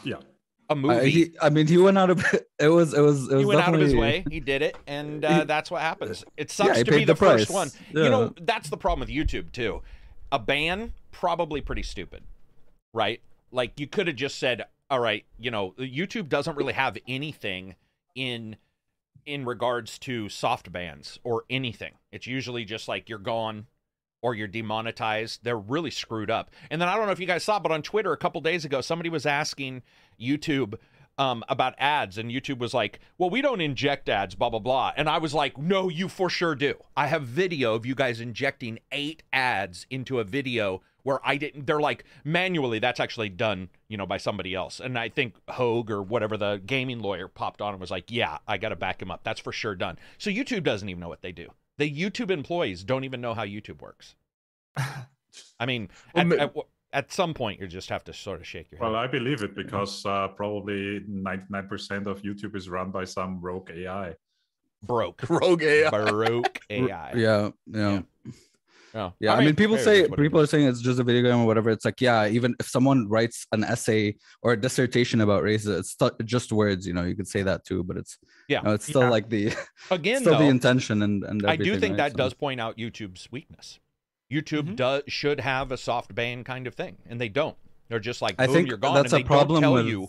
Yeah. 0.03 0.17
a 0.69 0.75
movie. 0.75 0.95
Uh, 0.95 1.03
he, 1.03 1.31
I 1.41 1.49
mean, 1.49 1.67
he 1.67 1.77
went 1.77 1.97
out 1.97 2.09
of 2.09 2.23
it 2.59 2.67
was 2.67 2.93
it 2.93 3.01
was 3.01 3.27
it 3.29 3.33
was 3.35 3.39
he 3.41 3.45
went 3.45 3.61
out 3.67 3.73
of 3.73 3.81
his 3.81 3.95
way. 3.95 4.23
He 4.29 4.39
did 4.39 4.61
it, 4.61 4.77
and 4.87 5.23
uh, 5.25 5.43
that's 5.45 5.69
what 5.71 5.81
happens. 5.81 6.23
It 6.37 6.51
sucks 6.51 6.77
Yeah, 6.77 6.83
to 6.83 6.91
be 6.91 6.99
the, 6.99 7.13
the 7.13 7.15
first 7.15 7.49
one. 7.49 7.69
Yeah. 7.93 8.03
You 8.03 8.09
know, 8.09 8.33
that's 8.41 8.69
the 8.69 8.77
problem 8.77 9.07
with 9.07 9.09
YouTube 9.15 9.51
too. 9.51 9.81
A 10.31 10.39
ban 10.39 10.93
probably 11.11 11.61
pretty 11.61 11.83
stupid, 11.83 12.23
right? 12.93 13.21
Like 13.51 13.79
you 13.79 13.87
could 13.87 14.07
have 14.07 14.15
just 14.15 14.37
said, 14.37 14.65
"All 14.89 14.99
right, 14.99 15.23
you 15.39 15.49
know, 15.51 15.71
YouTube 15.79 16.29
doesn't 16.29 16.55
really 16.57 16.73
have 16.73 16.97
anything 17.07 17.75
in 18.15 18.55
in 19.25 19.45
regards 19.45 19.97
to 19.99 20.29
soft 20.29 20.71
bans 20.71 21.19
or 21.23 21.43
anything. 21.49 21.93
It's 22.11 22.27
usually 22.27 22.65
just 22.65 22.87
like 22.87 23.09
you're 23.09 23.19
gone." 23.19 23.67
Or 24.21 24.33
you're 24.33 24.47
demonetized. 24.47 25.43
They're 25.43 25.55
really 25.55 25.91
screwed 25.91 26.31
up. 26.31 26.49
And 26.71 26.81
then 26.81 26.89
I 26.89 26.95
don't 26.95 27.05
know 27.05 27.11
if 27.11 27.19
you 27.19 27.27
guys 27.27 27.43
saw, 27.43 27.59
but 27.59 27.71
on 27.71 27.83
Twitter 27.83 28.11
a 28.11 28.17
couple 28.17 28.41
days 28.41 28.65
ago, 28.65 28.81
somebody 28.81 29.07
was 29.07 29.27
asking 29.27 29.83
YouTube 30.19 30.79
um, 31.17 31.43
about 31.47 31.75
ads, 31.77 32.17
and 32.17 32.29
YouTube 32.29 32.57
was 32.57 32.73
like, 32.73 32.99
"Well, 33.17 33.29
we 33.29 33.41
don't 33.41 33.61
inject 33.61 34.09
ads, 34.09 34.35
blah 34.35 34.49
blah 34.49 34.59
blah." 34.59 34.93
And 34.97 35.07
I 35.07 35.17
was 35.17 35.33
like, 35.33 35.57
"No, 35.57 35.89
you 35.89 36.09
for 36.09 36.29
sure 36.29 36.55
do. 36.55 36.75
I 36.97 37.07
have 37.07 37.23
video 37.23 37.75
of 37.75 37.85
you 37.85 37.95
guys 37.95 38.19
injecting 38.19 38.79
eight 38.91 39.23
ads 39.31 39.85
into 39.89 40.19
a 40.19 40.23
video 40.23 40.81
where 41.05 41.19
I 41.23 41.37
didn't. 41.37 41.67
They're 41.67 41.79
like 41.79 42.03
manually. 42.23 42.79
That's 42.79 42.99
actually 42.99 43.29
done, 43.29 43.69
you 43.87 43.95
know, 43.95 44.07
by 44.07 44.17
somebody 44.17 44.55
else. 44.55 44.79
And 44.79 44.97
I 44.97 45.07
think 45.07 45.35
Hoeg 45.47 45.91
or 45.91 46.01
whatever 46.01 46.35
the 46.35 46.59
gaming 46.65 46.99
lawyer 46.99 47.27
popped 47.27 47.61
on 47.61 47.73
and 47.73 47.79
was 47.79 47.91
like, 47.91 48.05
"Yeah, 48.09 48.39
I 48.47 48.57
got 48.57 48.69
to 48.69 48.75
back 48.75 49.01
him 49.01 49.11
up. 49.11 49.23
That's 49.23 49.39
for 49.39 49.51
sure 49.51 49.75
done." 49.75 49.99
So 50.17 50.31
YouTube 50.31 50.63
doesn't 50.63 50.89
even 50.89 50.99
know 50.99 51.07
what 51.07 51.21
they 51.21 51.31
do. 51.31 51.49
The 51.77 51.89
YouTube 51.89 52.31
employees 52.31 52.83
don't 52.83 53.03
even 53.03 53.21
know 53.21 53.35
how 53.35 53.45
YouTube 53.45 53.81
works. 53.81 54.15
I 55.59 55.65
mean, 55.67 55.89
Well, 56.15 56.33
at, 56.33 56.39
at, 56.39 56.55
at 56.91 57.13
some 57.13 57.33
point, 57.35 57.59
you 57.61 57.67
just 57.67 57.89
have 57.89 58.03
to 58.05 58.13
sort 58.13 58.39
of 58.41 58.47
shake 58.47 58.71
your 58.71 58.79
head. 58.79 58.85
Well, 58.85 58.95
I 58.95 59.05
believe 59.05 59.43
it 59.43 59.55
because 59.55 60.05
uh, 60.07 60.29
probably 60.29 61.01
99% 61.01 62.07
of 62.07 62.21
YouTube 62.23 62.55
is 62.55 62.67
run 62.67 62.89
by 62.89 63.03
some 63.05 63.39
rogue 63.41 63.69
AI. 63.71 64.15
broke, 64.81 65.21
Rogue 65.29 65.61
AI. 65.61 65.89
broke 65.89 66.59
AI. 66.69 67.13
Yeah, 67.15 67.49
yeah. 67.67 68.01
Oh. 68.01 68.31
Yeah, 68.95 69.11
yeah. 69.19 69.33
I, 69.33 69.43
mean, 69.43 69.55
people 69.55 69.77
say 69.77 70.07
people 70.07 70.39
are 70.39 70.45
saying 70.47 70.67
it's 70.67 70.79
just 70.79 71.01
a 71.01 71.03
video 71.03 71.21
game 71.21 71.41
or 71.41 71.45
whatever. 71.45 71.69
It's 71.69 71.83
like, 71.83 71.99
yeah, 71.99 72.27
even 72.27 72.55
if 72.61 72.67
someone 72.69 73.09
writes 73.09 73.45
an 73.51 73.65
essay 73.65 74.15
or 74.41 74.53
a 74.53 74.57
dissertation 74.57 75.19
about 75.19 75.43
races, 75.43 75.67
it's 75.67 75.97
just 76.23 76.53
words. 76.53 76.87
You 76.87 76.93
know, 76.93 77.03
you 77.03 77.13
could 77.13 77.27
say 77.27 77.41
that 77.43 77.65
too, 77.65 77.83
but 77.83 77.97
it's 77.97 78.17
Yeah. 78.47 78.61
it's 78.65 78.85
still 78.87 79.01
Yeah. 79.01 79.09
like 79.09 79.27
the 79.29 79.53
again 79.91 80.21
still 80.21 80.33
though. 80.33 80.39
the 80.45 80.49
intention 80.49 81.01
and 81.01 81.25
and 81.25 81.45
I 81.45 81.57
do 81.57 81.77
think 81.77 81.91
right? 81.97 81.97
that 81.97 82.11
So- 82.13 82.17
does 82.17 82.33
point 82.33 82.61
out 82.61 82.77
YouTube's 82.77 83.29
weakness. 83.31 83.79
YouTube 84.31 84.69
Mhm. 84.69 84.75
does 84.77 85.03
should 85.07 85.41
have 85.41 85.73
a 85.73 85.77
soft 85.77 86.15
ban 86.15 86.45
kind 86.45 86.65
of 86.65 86.73
thing, 86.73 86.95
and 87.05 87.19
they 87.19 87.29
don't. 87.29 87.57
They're 87.89 87.99
just 87.99 88.21
like, 88.21 88.35
I 88.39 88.45
boom, 88.47 88.55
think 88.55 88.67
you're 88.69 88.77
gone, 88.77 88.95
that's 88.95 89.11
and 89.11 89.21
a 89.21 89.23
they 89.23 89.27
problem 89.27 89.71
with 89.73 89.87
you. 89.87 90.07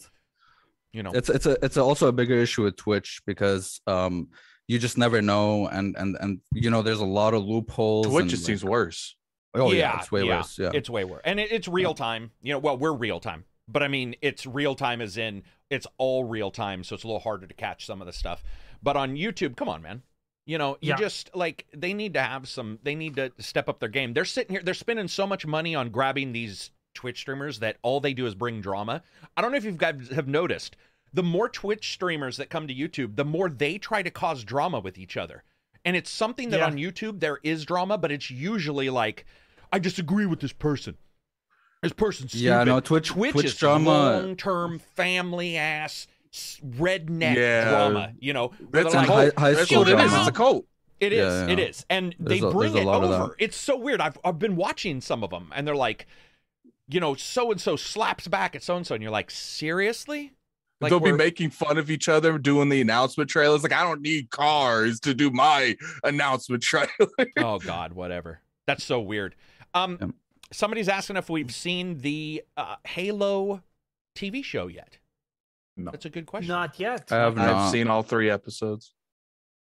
You 0.93 1.03
know, 1.03 1.11
it's 1.13 1.29
it's 1.29 1.45
a 1.47 1.59
it's 1.63 1.77
also 1.77 2.07
a 2.07 2.13
bigger 2.13 2.35
issue 2.37 2.63
with 2.63 2.77
Twitch 2.77 3.21
because 3.27 3.81
um 3.89 4.29
you 4.69 4.79
just 4.79 4.99
never 4.99 5.23
know 5.23 5.67
and 5.69 5.97
and 5.97 6.17
and 6.21 6.41
you 6.53 6.71
know 6.71 6.83
there's 6.83 7.01
a 7.01 7.05
lot 7.05 7.35
of 7.35 7.45
loopholes. 7.45 8.07
Twitch 8.07 8.23
and, 8.23 8.31
just 8.31 8.43
like- 8.43 8.47
seems 8.47 8.65
worse. 8.65 9.15
Oh 9.55 9.73
yeah, 9.73 9.79
Yeah, 9.95 9.99
it's 10.01 10.13
way 10.13 10.25
yeah, 10.25 10.37
worse. 10.39 10.59
Yeah. 10.59 10.71
it's 10.75 10.91
way 10.91 11.05
worse, 11.05 11.23
and 11.25 11.41
it, 11.41 11.51
it's 11.51 11.67
real 11.69 11.95
time. 11.95 12.31
You 12.43 12.53
know, 12.55 12.59
well, 12.59 12.77
we're 12.77 12.93
real 12.93 13.21
time, 13.21 13.45
but 13.69 13.83
I 13.83 13.89
mean, 13.89 14.15
it's 14.21 14.45
real 14.47 14.75
time 14.75 15.01
as 15.01 15.17
in 15.17 15.45
it's 15.71 15.87
all 15.99 16.25
real 16.25 16.51
time, 16.51 16.85
so 16.85 16.95
it's 16.95 17.05
a 17.05 17.07
little 17.07 17.21
harder 17.21 17.47
to 17.47 17.55
catch 17.55 17.87
some 17.87 18.01
of 18.03 18.07
the 18.07 18.13
stuff. 18.13 18.43
But 18.83 18.97
on 18.97 19.17
YouTube, 19.17 19.57
come 19.57 19.69
on, 19.69 19.81
man. 19.83 20.03
You 20.45 20.59
know, 20.59 20.77
you 20.81 20.91
Yeah. 20.91 20.97
just 20.97 21.35
like 21.35 21.67
they 21.75 21.95
need 21.95 22.15
to 22.15 22.23
have 22.23 22.49
some. 22.49 22.79
They 22.83 22.95
need 22.95 23.17
to 23.17 23.33
step 23.39 23.69
up 23.69 23.81
their 23.81 23.89
game. 23.89 24.13
They're 24.13 24.25
sitting 24.27 24.53
here. 24.55 24.63
They're 24.63 24.75
spending 24.75 25.09
so 25.09 25.27
much 25.27 25.47
money 25.47 25.75
on 25.75 25.89
grabbing 25.91 26.33
these 26.33 26.71
Twitch 26.95 27.19
streamers 27.21 27.59
that 27.61 27.79
all 27.83 28.01
they 28.01 28.15
do 28.15 28.27
is 28.27 28.35
bring 28.35 28.61
drama. 28.61 29.03
I 29.37 29.43
don't 29.43 29.51
know 29.53 29.57
if 29.57 29.65
you 29.65 29.73
guys 29.73 30.09
have 30.15 30.29
noticed. 30.29 30.77
The 31.17 31.23
more 31.23 31.49
Twitch 31.49 31.93
streamers 31.93 32.37
that 32.37 32.51
come 32.51 32.69
to 32.69 32.75
YouTube, 32.75 33.17
the 33.17 33.25
more 33.25 33.49
they 33.49 33.79
try 33.79 34.03
to 34.03 34.11
cause 34.11 34.45
drama 34.45 34.81
with 34.81 34.99
each 34.99 35.17
other. 35.17 35.43
And 35.85 35.97
it's 35.97 36.11
something 36.11 36.51
that 36.51 36.59
Yeah. 36.61 36.67
on 36.67 36.77
YouTube 36.77 37.21
there 37.21 37.39
is 37.43 37.65
drama, 37.65 37.97
but 37.97 38.13
it's 38.13 38.31
usually 38.31 38.91
like, 38.91 39.25
I 39.73 39.79
disagree 39.79 40.27
with 40.27 40.41
this 40.41 40.53
person. 40.53 40.97
This 41.83 41.93
person's 41.93 42.33
stupid. 42.33 42.45
Yeah, 42.45 42.65
no, 42.65 42.81
Twitch- 42.81 43.09
Twitch, 43.09 43.33
Twitch 43.33 43.47
is 43.47 43.57
drama- 43.57 43.89
long-term 43.91 44.79
family 44.79 45.57
ass 45.57 46.07
redneck 46.35 47.37
Yeah. 47.37 47.69
drama. 47.71 48.13
You 48.19 48.33
know, 48.35 48.49
where 48.71 48.83
That's 48.85 48.95
a 48.95 48.99
like, 48.99 49.07
high- 49.09 49.31
cult. 49.31 49.39
high 49.39 49.65
school 49.65 49.79
what 49.79 49.89
it 49.89 49.93
is. 49.93 49.97
drama. 50.11 50.19
It's 50.21 50.29
a 50.29 50.33
cult. 50.33 50.67
it 51.01 51.13
is. 51.13 51.19
Yeah, 51.19 51.47
yeah. 51.49 51.65
is. 51.65 51.87
And 51.91 52.15
There's 52.19 52.41
they 52.41 52.51
bring 52.51 52.73
there's 52.73 52.75
a 52.75 52.79
it 52.79 52.85
lot 52.85 53.03
of 53.05 53.11
that. 53.11 53.21
over. 53.23 53.37
It's 53.39 53.57
so 53.57 53.77
weird. 53.77 54.01
I've 54.01 54.19
I've 54.25 54.39
been 54.39 54.57
watching 54.57 55.01
some 55.01 55.23
of 55.25 55.31
them 55.31 55.51
and 55.55 55.67
they're 55.67 55.77
like, 55.77 56.07
you 56.89 57.01
know, 57.01 57.15
so 57.15 57.51
and 57.53 57.61
so 57.61 57.77
slaps 57.77 58.29
back 58.29 58.55
at 58.57 58.63
so 58.63 58.77
and 58.77 58.87
so 58.87 58.95
and 58.95 59.03
you're 59.03 59.11
like, 59.13 59.31
"Seriously?" 59.31 60.33
Like 60.81 60.91
They'll 60.91 61.01
be 61.01 61.13
making 61.13 61.51
fun 61.51 61.79
of 61.79 61.91
each 61.91 62.09
other 62.09 62.37
doing 62.39 62.69
the 62.69 62.81
announcement 62.83 63.31
trailers. 63.31 63.63
Like, 63.63 63.73
I 63.73 63.83
don't 63.83 64.03
need 64.03 64.29
cars 64.31 65.01
to 65.01 65.15
do 65.15 65.31
my 65.31 65.75
announcement 66.05 66.63
trailer. 66.63 66.89
oh 67.39 67.59
god, 67.59 67.95
whatever. 67.95 68.41
That's 68.67 68.85
so 68.85 69.01
weird. 69.01 69.35
Um 69.75 69.97
Yep. 70.01 70.11
somebody's 70.53 70.89
asking 70.89 71.17
if 71.17 71.31
we've 71.31 71.55
seen 71.55 71.99
the 72.01 72.43
uh, 72.57 72.77
Halo 72.87 73.63
TV 74.15 74.45
show 74.45 74.67
yet. 74.67 74.99
No. 75.79 75.91
That's 75.91 76.05
a 76.05 76.11
good 76.11 76.27
question. 76.27 76.49
Not 76.49 76.79
yet. 76.79 77.11
I 77.11 77.17
have 77.17 77.39
I've 77.39 77.47
not. 77.47 77.71
seen 77.71 77.89
all 77.89 78.03
three 78.03 78.29
episodes. 78.31 78.93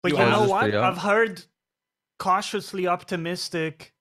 But 0.04 0.12
You 0.14 0.20
you, 0.20 0.26
know 0.26 0.48
what? 0.48 0.74
I've 0.74 0.98
heard 0.98 1.44
cautiously 2.20 2.88
optimistic, 2.88 3.94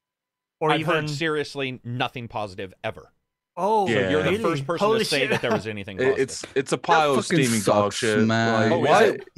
or 0.61 0.71
I've 0.71 0.81
even 0.81 0.95
heard 0.95 1.11
seriously 1.11 1.81
nothing 1.85 2.27
positive 2.29 2.73
ever. 2.85 3.13
Oh, 3.57 3.87
So 3.87 3.93
You're 3.93 4.23
the 4.23 4.31
really? 4.31 4.43
first 4.43 4.67
person 4.67 4.87
Holy 4.87 4.99
to 5.01 5.05
say 5.05 5.21
shit. 5.21 5.31
that 5.31 5.43
there 5.43 5.53
was 5.53 5.67
anything 5.67 5.97
It- 5.99 6.05
positive. 6.05 6.19
it's 6.21 6.45
it's 6.55 6.73
a 6.73 6.79
pile 6.79 7.15
of 7.15 7.25
fucking 7.27 7.45
steaming 7.45 7.63
dog 7.63 7.93
shit. 7.93 8.19
man. 8.27 8.71
Like, 8.71 8.91
Oh, 8.91 9.01
is 9.05 9.11
it? 9.15 9.29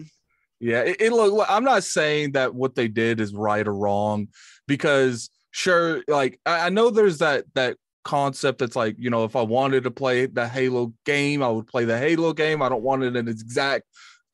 Yeah, 0.60 0.82
it, 0.82 0.96
it 1.00 1.12
look. 1.12 1.32
look, 1.32 1.46
I'm 1.50 1.64
not 1.64 1.82
saying 1.82 2.32
that 2.32 2.54
what 2.54 2.74
they 2.76 2.86
did 2.86 3.20
is 3.20 3.34
right 3.34 3.66
or 3.66 3.74
wrong, 3.74 4.28
because 4.68 5.28
sure, 5.50 6.02
like 6.06 6.38
I, 6.46 6.66
I 6.66 6.68
know 6.68 6.90
there's 6.90 7.18
that 7.18 7.44
that 7.54 7.76
concept 8.04 8.58
that's 8.60 8.76
like 8.76 8.94
you 8.98 9.10
know 9.10 9.24
if 9.24 9.34
I 9.36 9.42
wanted 9.42 9.82
to 9.84 9.90
play 9.90 10.26
the 10.26 10.46
Halo 10.48 10.92
game, 11.04 11.42
I 11.42 11.48
would 11.48 11.66
play 11.66 11.84
the 11.84 11.98
Halo 11.98 12.32
game. 12.32 12.62
I 12.62 12.68
don't 12.68 12.82
want 12.84 13.02
it 13.02 13.16
in 13.16 13.26
its 13.26 13.42
exact 13.42 13.84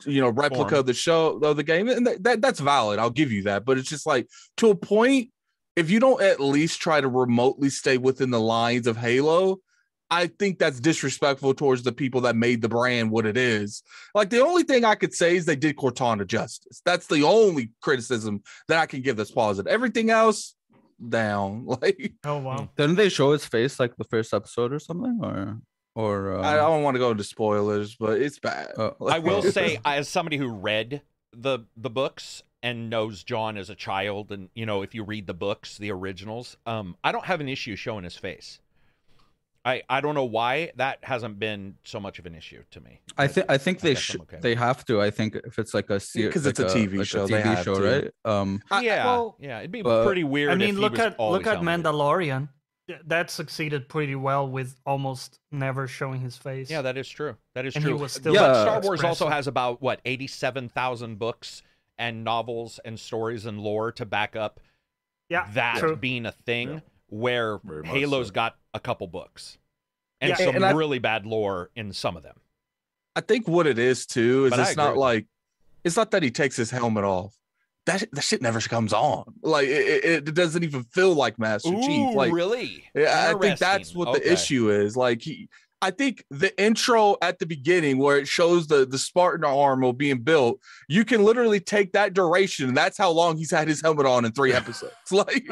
you 0.05 0.21
know 0.21 0.29
replica 0.29 0.69
Form. 0.69 0.81
of 0.81 0.87
the 0.87 0.93
show 0.95 1.39
of 1.39 1.57
the 1.57 1.63
game, 1.63 1.89
and 1.89 2.07
that, 2.07 2.23
that 2.25 2.43
that's 2.43 2.61
valid. 2.61 2.99
I'll 2.99 3.09
give 3.09 3.33
you 3.33 3.45
that, 3.45 3.65
but 3.65 3.79
it's 3.79 3.89
just 3.89 4.07
like 4.07 4.29
to 4.59 4.69
a 4.71 4.75
point. 4.77 5.31
If 5.77 5.91
you 5.91 5.99
don't 6.01 6.21
at 6.21 6.41
least 6.41 6.81
try 6.83 7.01
to 7.01 7.09
remotely 7.09 7.71
stay 7.71 7.97
within 7.99 8.31
the 8.31 8.41
lines 8.41 8.87
of 8.89 8.97
Halo, 8.99 9.61
I 10.11 10.29
think 10.29 10.59
that's 10.59 10.81
disrespectful 10.81 11.55
towards 11.55 11.83
the 11.83 11.93
people 11.93 12.23
that 12.23 12.37
made 12.37 12.63
the 12.63 12.69
brand 12.69 13.11
what 13.11 13.27
it 13.27 13.37
is. 13.37 13.83
Like 14.15 14.31
the 14.31 14.43
only 14.43 14.63
thing 14.63 14.85
I 14.85 14.95
could 14.95 15.13
say 15.13 15.37
is 15.37 15.45
they 15.45 15.57
did 15.57 15.77
Cortana 15.77 16.27
justice. 16.27 16.81
That's 16.85 17.07
the 17.07 17.23
only 17.25 17.71
criticism 17.83 18.43
that 18.69 18.79
I 18.79 18.87
can 18.87 19.03
give 19.03 19.17
that's 19.17 19.31
positive. 19.31 19.71
Everything 19.71 20.11
else 20.11 20.55
down. 21.07 21.67
Like 21.81 22.15
Oh 22.25 22.39
wow. 22.39 22.69
Didn't 22.77 22.97
they 22.97 23.09
show 23.09 23.33
his 23.33 23.45
face 23.45 23.79
like 23.79 23.97
the 23.97 24.05
first 24.05 24.33
episode 24.33 24.73
or 24.73 24.79
something, 24.79 25.21
or 25.23 25.61
or? 25.95 26.39
Uh, 26.39 26.43
I 26.43 26.55
don't 26.57 26.83
want 26.83 26.95
to 26.95 26.99
go 26.99 27.11
into 27.11 27.25
spoilers, 27.25 27.95
but 27.95 28.21
it's 28.21 28.39
bad. 28.39 28.73
uh, 28.79 28.93
I 29.07 29.19
will 29.19 29.43
say, 29.43 29.79
as 29.85 30.09
somebody 30.09 30.37
who 30.39 30.49
read 30.49 31.03
the 31.33 31.61
the 31.77 31.91
books 31.91 32.43
and 32.63 32.91
knows 32.91 33.23
John 33.23 33.57
as 33.57 33.71
a 33.71 33.75
child, 33.75 34.33
and 34.33 34.49
you 34.55 34.67
know, 34.67 34.83
if 34.83 34.95
you 34.95 35.05
read 35.05 35.27
the 35.27 35.35
books, 35.35 35.79
the 35.79 35.93
originals, 35.93 36.57
um, 36.67 36.97
I 37.05 37.13
don't 37.13 37.27
have 37.27 37.41
an 37.41 37.49
issue 37.49 37.77
showing 37.77 38.05
his 38.05 38.17
face. 38.17 38.61
I 39.69 39.83
I 39.89 40.01
don't 40.01 40.15
know 40.15 40.25
why 40.25 40.73
that 40.77 40.99
hasn't 41.03 41.39
been 41.39 41.75
so 41.85 41.99
much 42.01 42.19
of 42.19 42.27
an 42.27 42.35
issue 42.35 42.63
to 42.71 42.81
me. 42.81 43.01
I 43.17 43.27
think 43.27 43.47
I 43.51 43.59
think 43.59 43.81
they 43.81 43.95
guess 43.95 44.03
should 44.03 44.21
okay. 44.23 44.39
they 44.41 44.55
have 44.55 44.85
to. 44.87 45.01
I 45.03 45.11
think 45.11 45.37
if 45.51 45.59
it's 45.59 45.75
like 45.75 45.91
a 45.91 46.01
series 46.01 46.33
'cause 46.33 46.47
it's 46.47 46.61
a 46.61 46.65
TV 46.67 47.05
show, 47.05 47.27
they 47.27 47.43
have 47.43 47.65
to. 47.65 47.73
right? 47.75 48.11
Um, 48.25 48.63
I- 48.71 48.81
yeah, 48.83 49.05
well, 49.05 49.37
yeah, 49.41 49.59
it'd 49.59 49.71
be 49.73 49.83
but- 49.83 50.07
pretty 50.07 50.25
weird. 50.25 50.51
I 50.51 50.53
if 50.55 50.59
mean, 50.61 50.75
he 50.77 50.81
look 50.81 50.93
was 50.93 51.01
at 51.01 51.21
look 51.21 51.47
at. 51.47 51.59
Mandalorian. 51.61 52.49
Th- 52.89 53.01
That 53.07 53.31
succeeded 53.31 53.87
pretty 53.91 54.15
well 54.15 54.49
with 54.49 54.81
almost 54.87 55.39
never 55.53 55.87
showing 55.87 56.23
his 56.23 56.39
face. 56.39 56.71
Yeah, 56.71 56.81
that 56.83 56.97
is 56.97 57.07
true. 57.07 57.37
That 57.55 57.67
is 57.67 57.75
And 57.77 57.85
he 57.85 57.91
true. 57.91 57.99
was 57.99 58.13
still 58.13 58.33
but 58.33 58.41
Yeah. 58.41 58.63
Star 58.63 58.81
Wars 58.81 59.05
also 59.05 59.29
has 59.29 59.47
about 59.47 59.83
what 59.83 60.01
eighty-seven 60.07 60.71
thousand 60.71 61.19
books 61.19 61.63
and 61.99 62.25
novels 62.25 62.81
and 62.87 62.99
stories 62.99 63.45
and 63.45 63.61
lore 63.61 63.93
to 63.93 64.07
back 64.07 64.37
up 64.37 64.61
yeah, 65.29 65.51
that 65.53 65.79
true. 65.81 65.97
being 65.97 66.25
a 66.25 66.33
thing. 66.33 66.69
Yeah. 66.75 66.81
Where 67.09 67.59
Very 67.65 67.83
much 67.83 67.91
Halo's 67.97 68.27
so. 68.29 68.33
got 68.35 68.57
a 68.75 68.81
couple 68.81 69.07
books 69.07 69.59
and 70.21 70.31
Yeah. 70.31 70.37
some 70.37 70.57
And 70.57 70.65
I- 70.65 70.73
really 70.73 70.99
bad 70.99 71.27
lore 71.27 71.71
in 71.75 71.93
some 71.93 72.17
of 72.17 72.23
them. 72.23 72.37
I 73.17 73.21
think 73.21 73.49
what 73.49 73.67
it 73.67 73.79
is 73.79 74.07
too 74.07 74.45
is 74.47 74.51
But 74.51 74.61
it's 74.61 74.77
not 74.77 74.97
like 74.97 75.27
it's 75.85 75.97
not 75.97 76.11
that 76.13 76.23
he 76.23 76.31
takes 76.31 76.57
his 76.57 76.71
helmet 76.71 77.05
off. 77.05 77.35
That 77.87 78.05
that 78.13 78.21
shit 78.23 78.43
never 78.43 78.61
comes 78.61 78.93
on. 78.93 79.25
Like 79.43 79.67
it, 79.67 80.05
it, 80.05 80.29
it 80.29 80.35
doesn't 80.35 80.63
even 80.63 80.85
feel 80.85 81.15
like 81.15 81.39
Master 81.39 81.71
Chief. 81.71 82.15
Like 82.15 82.33
really? 82.33 82.85
Yeah, 82.95 83.33
I 83.35 83.39
think 83.39 83.59
that's 83.59 83.91
Interesting. 83.91 83.99
what 83.99 84.13
the 84.15 84.21
Okay. 84.21 84.31
issue 84.33 84.71
is. 84.71 84.97
Like 84.97 85.23
he, 85.23 85.49
I 85.81 85.91
think 85.93 86.25
the 86.31 86.57
intro 86.63 87.17
at 87.23 87.39
the 87.39 87.47
beginning 87.47 87.99
where 87.99 88.19
it 88.19 88.29
shows 88.29 88.67
the 88.67 88.85
the 88.85 88.99
Spartan 88.99 89.45
armor 89.45 89.93
being 89.93 90.19
built, 90.19 90.61
you 90.89 91.05
can 91.05 91.25
literally 91.25 91.61
take 91.61 91.93
that 91.93 92.13
duration. 92.15 92.69
And 92.69 92.77
that's 92.77 92.99
how 92.99 93.11
long 93.11 93.37
he's 93.39 93.51
had 93.51 93.69
his 93.69 93.81
helmet 93.81 94.05
on 94.07 94.25
in 94.27 94.33
three 94.33 94.53
episodes. 94.61 94.93
Like 95.11 95.49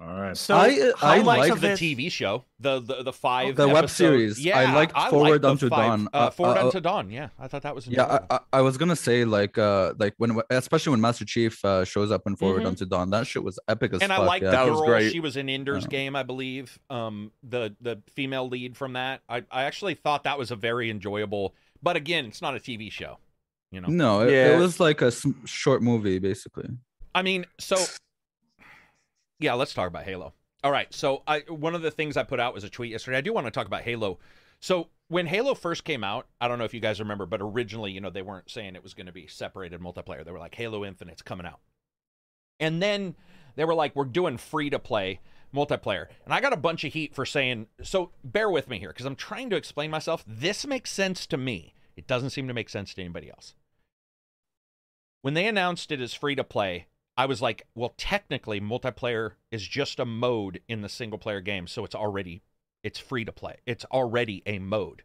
All 0.00 0.08
right. 0.20 0.36
So 0.36 0.56
I- 0.56 0.92
I 1.00 1.22
much 1.22 1.38
like 1.38 1.52
of 1.52 1.60
the 1.60 1.72
it- 1.72 1.78
TV 1.78 2.10
show, 2.10 2.44
the 2.58 2.80
the, 2.80 3.04
the 3.04 3.12
five 3.12 3.54
The 3.54 3.68
web 3.68 3.84
episode- 3.84 3.94
series. 3.96 4.38
I 4.38 4.42
Yeah, 4.42 4.74
liked 4.74 4.92
I 4.96 5.08
Forward 5.08 5.42
the 5.42 5.50
Unto 5.50 5.68
five- 5.68 5.78
Dawn. 5.86 6.08
Uh, 6.12 6.16
Uh, 6.16 6.30
Forward 6.30 6.58
uh, 6.58 6.66
Unto 6.66 6.80
Dawn. 6.80 7.10
Yeah, 7.10 7.28
I 7.38 7.46
thought 7.46 7.62
that 7.62 7.76
was 7.76 7.86
yeah. 7.86 8.20
I, 8.28 8.34
I, 8.34 8.40
I 8.54 8.60
was 8.60 8.76
gonna 8.76 8.96
say 8.96 9.24
like 9.24 9.56
uh 9.56 9.94
like 9.96 10.14
when 10.18 10.40
especially 10.50 10.90
when 10.90 11.00
Master 11.00 11.24
Chief 11.24 11.64
uh, 11.64 11.84
shows 11.84 12.10
up 12.10 12.22
in 12.26 12.34
Forward 12.34 12.64
Mhm. 12.64 12.66
Unto 12.66 12.86
Dawn, 12.86 13.10
that 13.10 13.26
shit 13.28 13.44
was 13.44 13.58
epic 13.68 13.94
as 13.94 14.02
and 14.02 14.12
I 14.12 14.16
fuck. 14.16 14.26
like 14.26 14.42
yeah. 14.42 14.50
the 14.50 14.56
That 14.56 14.70
was 14.72 14.80
great. 14.80 15.12
She 15.12 15.20
was 15.20 15.36
in 15.36 15.48
Ender's 15.48 15.84
Yeah. 15.84 15.88
Game, 15.90 16.16
I 16.16 16.24
believe. 16.24 16.76
Um, 16.90 17.30
the 17.44 17.76
the 17.80 18.02
female 18.14 18.48
lead 18.48 18.76
from 18.76 18.94
that. 18.94 19.20
I 19.28 19.44
I 19.50 19.62
actually 19.62 19.94
thought 19.94 20.24
that 20.24 20.38
was 20.38 20.50
a 20.50 20.56
very 20.56 20.90
enjoyable. 20.90 21.54
But 21.84 21.94
again, 21.96 22.24
it's 22.26 22.42
not 22.42 22.56
a 22.56 22.58
TV 22.58 22.90
show. 22.90 23.18
You 23.70 23.80
know. 23.80 23.88
No, 23.88 24.20
it, 24.22 24.32
Yeah. 24.32 24.56
it 24.56 24.58
was 24.58 24.80
like 24.80 25.02
a 25.02 25.12
sm- 25.12 25.44
short 25.44 25.82
movie 25.82 26.18
basically. 26.18 26.68
I 27.14 27.22
mean, 27.22 27.46
so 27.60 27.76
yeah, 29.38 29.54
let's 29.54 29.74
talk 29.74 29.88
about 29.88 30.04
Halo. 30.04 30.32
All 30.62 30.72
right, 30.72 30.92
so 30.94 31.22
I 31.26 31.40
one 31.48 31.74
of 31.74 31.82
the 31.82 31.90
things 31.90 32.16
I 32.16 32.22
put 32.22 32.40
out 32.40 32.54
was 32.54 32.64
a 32.64 32.70
tweet 32.70 32.92
yesterday. 32.92 33.18
I 33.18 33.22
do 33.22 33.32
want 33.32 33.46
to 33.46 33.50
talk 33.50 33.66
about 33.66 33.82
Halo. 33.82 34.18
So 34.60 34.88
when 35.08 35.26
Halo 35.26 35.54
first 35.54 35.84
came 35.84 36.02
out, 36.02 36.26
I 36.40 36.48
don't 36.48 36.58
know 36.58 36.64
if 36.64 36.72
you 36.72 36.80
guys 36.80 37.00
remember, 37.00 37.26
but 37.26 37.42
originally, 37.42 37.92
you 37.92 38.00
know, 38.00 38.08
they 38.08 38.22
weren't 38.22 38.50
saying 38.50 38.74
it 38.74 38.82
was 38.82 38.94
going 38.94 39.06
to 39.06 39.12
be 39.12 39.26
separated 39.26 39.80
multiplayer. 39.80 40.24
They 40.24 40.30
were 40.30 40.38
like 40.38 40.54
Halo 40.54 40.84
Infinite's 40.84 41.22
coming 41.22 41.46
out. 41.46 41.60
And 42.58 42.80
then 42.80 43.14
they 43.56 43.64
were 43.64 43.74
like 43.74 43.94
we're 43.94 44.04
doing 44.04 44.38
free 44.38 44.70
to 44.70 44.78
play, 44.78 45.20
multiplayer. 45.54 46.06
And 46.24 46.32
I 46.32 46.40
got 46.40 46.52
a 46.52 46.58
bunch 46.58 46.84
of 46.84 46.92
heat 46.92 47.14
for 47.14 47.26
saying, 47.26 47.66
so 47.82 48.10
bear 48.22 48.48
with 48.48 48.68
me 48.68 48.78
here 48.78 48.88
because 48.88 49.06
I'm 49.06 49.16
trying 49.16 49.50
to 49.50 49.56
explain 49.56 49.90
myself. 49.90 50.24
This 50.26 50.66
makes 50.66 50.90
sense 50.90 51.26
to 51.26 51.36
me. 51.36 51.74
It 51.96 52.06
doesn't 52.06 52.30
seem 52.30 52.48
to 52.48 52.54
make 52.54 52.68
sense 52.68 52.94
to 52.94 53.02
anybody 53.02 53.30
else. 53.30 53.54
When 55.22 55.34
they 55.34 55.46
announced 55.46 55.92
it 55.92 56.00
as 56.00 56.12
free 56.12 56.34
to 56.34 56.44
play, 56.44 56.86
I 57.16 57.26
was 57.26 57.40
like, 57.40 57.66
well, 57.74 57.94
technically, 57.96 58.60
multiplayer 58.60 59.32
is 59.50 59.66
just 59.66 60.00
a 60.00 60.04
mode 60.04 60.60
in 60.68 60.82
the 60.82 60.88
single 60.88 61.18
player 61.18 61.40
game. 61.40 61.66
So 61.66 61.84
it's 61.84 61.94
already, 61.94 62.42
it's 62.82 62.98
free 62.98 63.24
to 63.24 63.32
play. 63.32 63.58
It's 63.66 63.84
already 63.86 64.42
a 64.46 64.58
mode. 64.58 65.02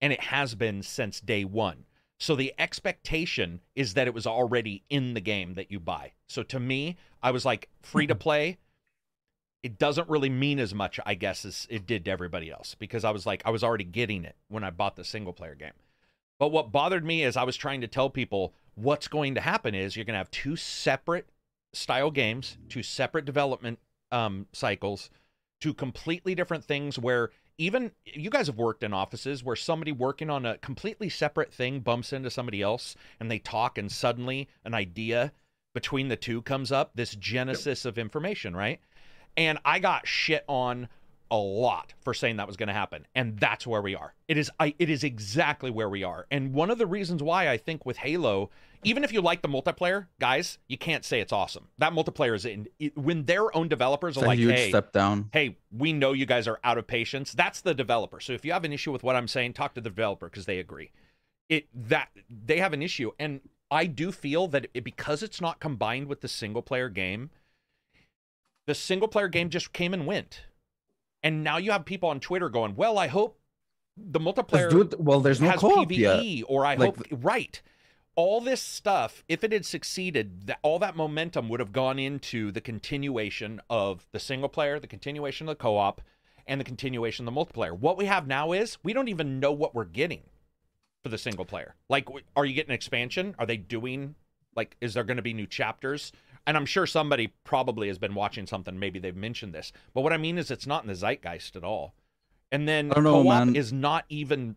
And 0.00 0.12
it 0.12 0.20
has 0.24 0.54
been 0.54 0.82
since 0.82 1.20
day 1.20 1.44
one. 1.44 1.84
So 2.18 2.34
the 2.34 2.54
expectation 2.58 3.60
is 3.74 3.94
that 3.94 4.06
it 4.06 4.14
was 4.14 4.26
already 4.26 4.82
in 4.88 5.14
the 5.14 5.20
game 5.20 5.54
that 5.54 5.70
you 5.70 5.78
buy. 5.78 6.12
So 6.26 6.42
to 6.44 6.58
me, 6.58 6.96
I 7.22 7.30
was 7.30 7.44
like, 7.44 7.68
free 7.82 8.06
to 8.06 8.14
play 8.14 8.56
it 9.66 9.78
doesn't 9.78 10.08
really 10.08 10.30
mean 10.30 10.60
as 10.60 10.72
much, 10.72 11.00
I 11.04 11.14
guess, 11.14 11.44
as 11.44 11.66
it 11.68 11.86
did 11.86 12.04
to 12.04 12.10
everybody 12.12 12.52
else 12.52 12.76
because 12.78 13.04
I 13.04 13.10
was 13.10 13.26
like, 13.26 13.42
I 13.44 13.50
was 13.50 13.64
already 13.64 13.82
getting 13.82 14.24
it 14.24 14.36
when 14.46 14.62
I 14.62 14.70
bought 14.70 14.94
the 14.94 15.02
single 15.02 15.32
player 15.32 15.56
game. 15.56 15.72
But 16.38 16.52
what 16.52 16.70
bothered 16.70 17.04
me 17.04 17.24
is 17.24 17.36
I 17.36 17.42
was 17.42 17.56
trying 17.56 17.80
to 17.80 17.88
tell 17.88 18.08
people 18.08 18.54
what's 18.76 19.08
going 19.08 19.34
to 19.34 19.40
happen 19.40 19.74
is 19.74 19.96
you're 19.96 20.04
going 20.04 20.14
to 20.14 20.18
have 20.18 20.30
two 20.30 20.56
separate 20.56 21.28
style 21.72 22.10
games, 22.10 22.56
two 22.68 22.82
separate 22.82 23.24
development 23.24 23.78
um, 24.12 24.46
cycles, 24.52 25.10
two 25.60 25.74
completely 25.74 26.34
different 26.34 26.64
things 26.64 26.98
where 26.98 27.30
even 27.58 27.90
you 28.04 28.30
guys 28.30 28.46
have 28.46 28.58
worked 28.58 28.82
in 28.82 28.92
offices 28.92 29.42
where 29.42 29.56
somebody 29.56 29.90
working 29.90 30.30
on 30.30 30.46
a 30.46 30.58
completely 30.58 31.08
separate 31.08 31.52
thing 31.52 31.80
bumps 31.80 32.12
into 32.12 32.30
somebody 32.30 32.62
else 32.62 32.94
and 33.18 33.30
they 33.30 33.38
talk 33.38 33.78
and 33.78 33.90
suddenly 33.90 34.48
an 34.64 34.74
idea 34.74 35.32
between 35.74 36.08
the 36.08 36.16
two 36.16 36.40
comes 36.42 36.70
up, 36.70 36.92
this 36.94 37.14
genesis 37.16 37.84
of 37.84 37.98
information, 37.98 38.54
right? 38.54 38.80
and 39.36 39.58
I 39.64 39.78
got 39.78 40.06
shit 40.06 40.44
on 40.48 40.88
a 41.30 41.36
lot 41.36 41.94
for 42.00 42.14
saying 42.14 42.36
that 42.36 42.46
was 42.46 42.56
going 42.56 42.68
to 42.68 42.72
happen 42.72 43.06
and 43.14 43.38
that's 43.38 43.66
where 43.66 43.82
we 43.82 43.94
are. 43.94 44.14
It 44.28 44.38
is 44.38 44.50
I, 44.58 44.74
it 44.78 44.90
is 44.90 45.04
exactly 45.04 45.70
where 45.70 45.88
we 45.88 46.02
are 46.02 46.26
and 46.30 46.52
one 46.52 46.70
of 46.70 46.78
the 46.78 46.86
reasons 46.86 47.22
why 47.22 47.48
i 47.48 47.56
think 47.56 47.86
with 47.86 47.98
halo 47.98 48.50
even 48.82 49.02
if 49.04 49.12
you 49.12 49.20
like 49.20 49.42
the 49.42 49.48
multiplayer 49.48 50.06
guys 50.20 50.58
you 50.68 50.78
can't 50.78 51.04
say 51.04 51.20
it's 51.20 51.32
awesome. 51.32 51.68
That 51.78 51.92
multiplayer 51.92 52.34
is 52.34 52.44
in 52.44 52.68
it, 52.78 52.96
when 52.96 53.24
their 53.24 53.54
own 53.56 53.68
developers 53.68 54.16
It's 54.16 54.22
are 54.22 54.26
like 54.26 54.38
hey 54.38 54.68
step 54.68 54.92
down. 54.92 55.28
hey 55.32 55.58
we 55.70 55.92
know 55.92 56.12
you 56.12 56.26
guys 56.26 56.46
are 56.46 56.60
out 56.64 56.78
of 56.78 56.86
patience. 56.86 57.32
That's 57.32 57.60
the 57.60 57.74
developer. 57.74 58.20
So 58.20 58.32
if 58.32 58.44
you 58.44 58.52
have 58.52 58.64
an 58.64 58.72
issue 58.72 58.92
with 58.92 59.02
what 59.02 59.16
i'm 59.16 59.28
saying 59.28 59.52
talk 59.54 59.74
to 59.74 59.80
the 59.80 59.90
developer 59.90 60.26
because 60.26 60.46
they 60.46 60.58
agree. 60.58 60.90
It 61.48 61.68
that 61.88 62.08
they 62.28 62.58
have 62.58 62.72
an 62.72 62.82
issue 62.82 63.12
and 63.18 63.40
i 63.70 63.86
do 63.86 64.12
feel 64.12 64.48
that 64.48 64.68
it, 64.74 64.84
because 64.84 65.22
it's 65.22 65.40
not 65.40 65.60
combined 65.60 66.06
with 66.06 66.20
the 66.20 66.28
single 66.28 66.62
player 66.62 66.88
game 66.88 67.30
the 68.66 68.74
single 68.74 69.08
player 69.08 69.28
game 69.28 69.48
just 69.48 69.72
came 69.72 69.94
and 69.94 70.06
went. 70.06 70.45
And 71.26 71.42
now 71.42 71.56
you 71.56 71.72
have 71.72 71.84
people 71.84 72.08
on 72.08 72.20
Twitter 72.20 72.48
going, 72.48 72.76
"Well, 72.76 72.98
I 72.98 73.08
hope 73.08 73.40
the 73.96 74.20
multiplayer 74.20 74.92
it- 74.92 75.00
well, 75.00 75.18
there's 75.20 75.40
no 75.40 75.50
has 75.50 75.60
PvE, 75.60 76.38
yet. 76.38 76.44
or 76.48 76.64
I 76.64 76.76
Like 76.76 76.96
hope 76.96 77.06
right." 77.10 77.60
All 78.14 78.40
this 78.40 78.62
stuff, 78.62 79.24
if 79.28 79.42
it 79.42 79.50
had 79.50 79.66
succeeded, 79.66 80.46
that 80.46 80.60
all 80.62 80.78
that 80.78 80.94
momentum 80.94 81.48
would 81.48 81.58
have 81.58 81.72
gone 81.72 81.98
into 81.98 82.52
the 82.52 82.60
continuation 82.60 83.60
of 83.68 84.06
the 84.12 84.20
single 84.20 84.48
player, 84.48 84.78
the 84.78 84.86
continuation 84.86 85.48
of 85.48 85.58
the 85.58 85.60
co-op, 85.60 86.00
and 86.46 86.60
the 86.60 86.64
continuation 86.64 87.26
of 87.26 87.34
the 87.34 87.40
multiplayer. 87.40 87.76
What 87.76 87.96
we 87.96 88.06
have 88.06 88.28
now 88.28 88.52
is 88.52 88.78
we 88.84 88.92
don't 88.92 89.08
even 89.08 89.40
know 89.40 89.52
what 89.52 89.74
we're 89.74 89.84
getting 89.84 90.22
for 91.02 91.08
the 91.08 91.18
single 91.18 91.44
player. 91.44 91.74
Like, 91.88 92.08
are 92.36 92.44
you 92.44 92.54
getting 92.54 92.72
expansion? 92.72 93.34
Are 93.36 93.46
they 93.46 93.56
doing 93.56 94.14
like? 94.54 94.76
Is 94.80 94.94
there 94.94 95.04
going 95.04 95.16
to 95.18 95.22
be 95.22 95.34
new 95.34 95.46
chapters? 95.48 96.12
And 96.46 96.56
I'm 96.56 96.66
sure 96.66 96.86
somebody 96.86 97.32
probably 97.44 97.88
has 97.88 97.98
been 97.98 98.14
watching 98.14 98.46
something. 98.46 98.78
Maybe 98.78 98.98
they've 99.00 99.16
mentioned 99.16 99.52
this, 99.52 99.72
but 99.94 100.02
what 100.02 100.12
I 100.12 100.16
mean 100.16 100.38
is, 100.38 100.50
it's 100.50 100.66
not 100.66 100.82
in 100.84 100.88
the 100.88 100.94
zeitgeist 100.94 101.56
at 101.56 101.64
all. 101.64 101.94
And 102.52 102.68
then 102.68 102.92
I 102.92 102.94
don't 102.94 103.04
know, 103.04 103.22
co-op 103.24 103.46
man. 103.46 103.56
is 103.56 103.72
not 103.72 104.04
even. 104.08 104.56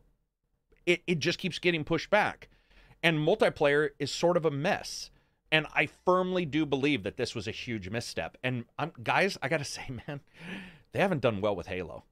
It 0.85 1.01
it 1.07 1.19
just 1.19 1.39
keeps 1.39 1.57
getting 1.59 1.83
pushed 1.83 2.09
back, 2.11 2.49
and 3.01 3.17
multiplayer 3.17 3.89
is 3.97 4.11
sort 4.11 4.37
of 4.37 4.45
a 4.45 4.51
mess. 4.51 5.09
And 5.51 5.65
I 5.73 5.87
firmly 6.05 6.45
do 6.45 6.63
believe 6.63 7.01
that 7.01 7.17
this 7.17 7.33
was 7.33 7.47
a 7.47 7.51
huge 7.51 7.89
misstep. 7.89 8.37
And 8.43 8.65
I'm, 8.77 8.91
guys, 9.01 9.35
I 9.41 9.49
gotta 9.49 9.63
say, 9.77 9.81
man, 10.07 10.19
they 10.91 10.99
haven't 10.99 11.21
done 11.21 11.41
well 11.41 11.55
with 11.55 11.65
Halo. 11.65 12.03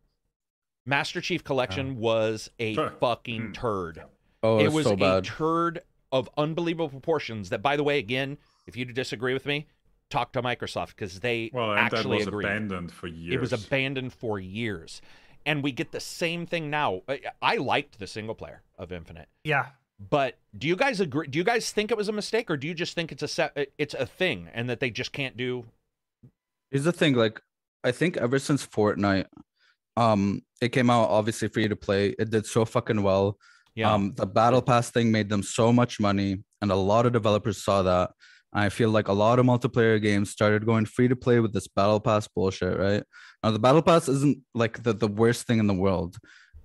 Master 0.87 1.21
Chief 1.21 1.43
Collection 1.43 1.97
was 1.97 2.49
a 2.59 2.73
Sure. 2.73 2.89
fucking 2.99 3.49
Mm. 3.49 3.53
turd 3.53 4.03
Oh, 4.41 4.59
it 4.59 4.71
was 4.71 4.85
so 4.85 4.93
a 4.99 5.21
turd 5.21 5.81
of 6.11 6.29
unbelievable 6.37 6.89
proportions. 6.89 7.49
That, 7.49 7.61
by 7.61 7.75
the 7.75 7.83
way, 7.83 7.99
again, 7.99 8.37
if 8.67 8.75
you 8.75 8.85
disagree 8.85 9.33
with 9.33 9.45
me, 9.45 9.67
talk 10.09 10.31
to 10.33 10.41
Microsoft 10.41 10.89
because 10.89 11.19
they 11.19 11.49
Well, 11.53 11.71
and 11.71 11.77
that 11.79 11.93
actually 11.93 12.17
was 12.19 12.27
agree. 12.27 12.45
abandoned 12.45 12.91
for 12.91 13.07
years. 13.07 13.33
It 13.35 13.39
was 13.39 13.53
abandoned 13.53 14.13
for 14.13 14.39
years, 14.39 15.01
and 15.45 15.63
we 15.63 15.71
get 15.71 15.91
the 15.91 15.99
same 15.99 16.45
thing 16.45 16.69
now. 16.69 17.01
I, 17.07 17.21
I 17.41 17.55
liked 17.57 17.99
the 17.99 18.07
single 18.07 18.35
player 18.35 18.61
of 18.77 18.91
Infinite, 18.91 19.27
Yeah. 19.43 19.67
but 20.09 20.37
do 20.57 20.67
you 20.67 20.75
guys 20.75 20.99
agree? 20.99 21.27
Do 21.27 21.37
you 21.39 21.43
guys 21.43 21.71
think 21.71 21.91
it 21.91 21.97
was 21.97 22.09
a 22.09 22.13
mistake, 22.13 22.49
or 22.51 22.57
do 22.57 22.67
you 22.67 22.73
just 22.73 22.93
think 22.95 23.11
it's 23.11 23.23
a 23.23 23.27
set, 23.27 23.57
it's 23.77 23.93
a 23.93 24.05
thing, 24.05 24.49
and 24.53 24.69
that 24.69 24.79
they 24.79 24.89
just 24.91 25.11
can't 25.11 25.35
do? 25.35 25.65
Here's 26.71 26.83
the 26.83 26.91
thing, 26.91 27.15
like 27.15 27.41
I 27.83 27.91
think 27.91 28.17
ever 28.17 28.39
since 28.39 28.65
Fortnite, 28.65 29.25
um, 29.95 30.41
it 30.61 30.69
came 30.69 30.89
out 30.89 31.09
obviously 31.09 31.47
free 31.47 31.67
to 31.67 31.75
play. 31.75 32.09
It 32.19 32.29
did 32.29 32.45
so 32.45 32.65
fucking 32.65 33.01
well. 33.03 33.37
Yeah, 33.75 33.93
Um, 33.93 34.13
the 34.15 34.25
battle 34.25 34.61
pass 34.61 34.89
thing 34.89 35.11
made 35.11 35.29
them 35.29 35.43
so 35.43 35.71
much 35.71 35.99
money, 35.99 36.43
and 36.61 36.71
a 36.71 36.75
lot 36.75 37.05
of 37.05 37.13
developers 37.13 37.63
saw 37.63 37.83
that. 37.83 38.11
I 38.57 38.69
feel 38.69 38.89
like 38.89 39.07
a 39.07 39.13
lot 39.13 39.37
of 39.37 39.45
multiplayer 39.45 40.01
games 40.01 40.31
started 40.31 40.65
going 40.65 40.85
free 40.85 41.07
to 41.07 41.15
play 41.15 41.39
with 41.39 41.53
this 41.53 41.67
battle 41.67 41.99
pass 41.99 42.27
bullshit, 42.27 42.79
right? 42.79 43.03
Now 43.43 43.51
the 43.51 43.59
battle 43.59 43.83
pass 43.83 44.09
isn't 44.09 44.39
like 44.55 44.81
the, 44.81 44.93
the 44.93 45.07
worst 45.07 45.45
thing 45.45 45.59
in 45.59 45.67
the 45.67 45.75
world. 45.75 46.17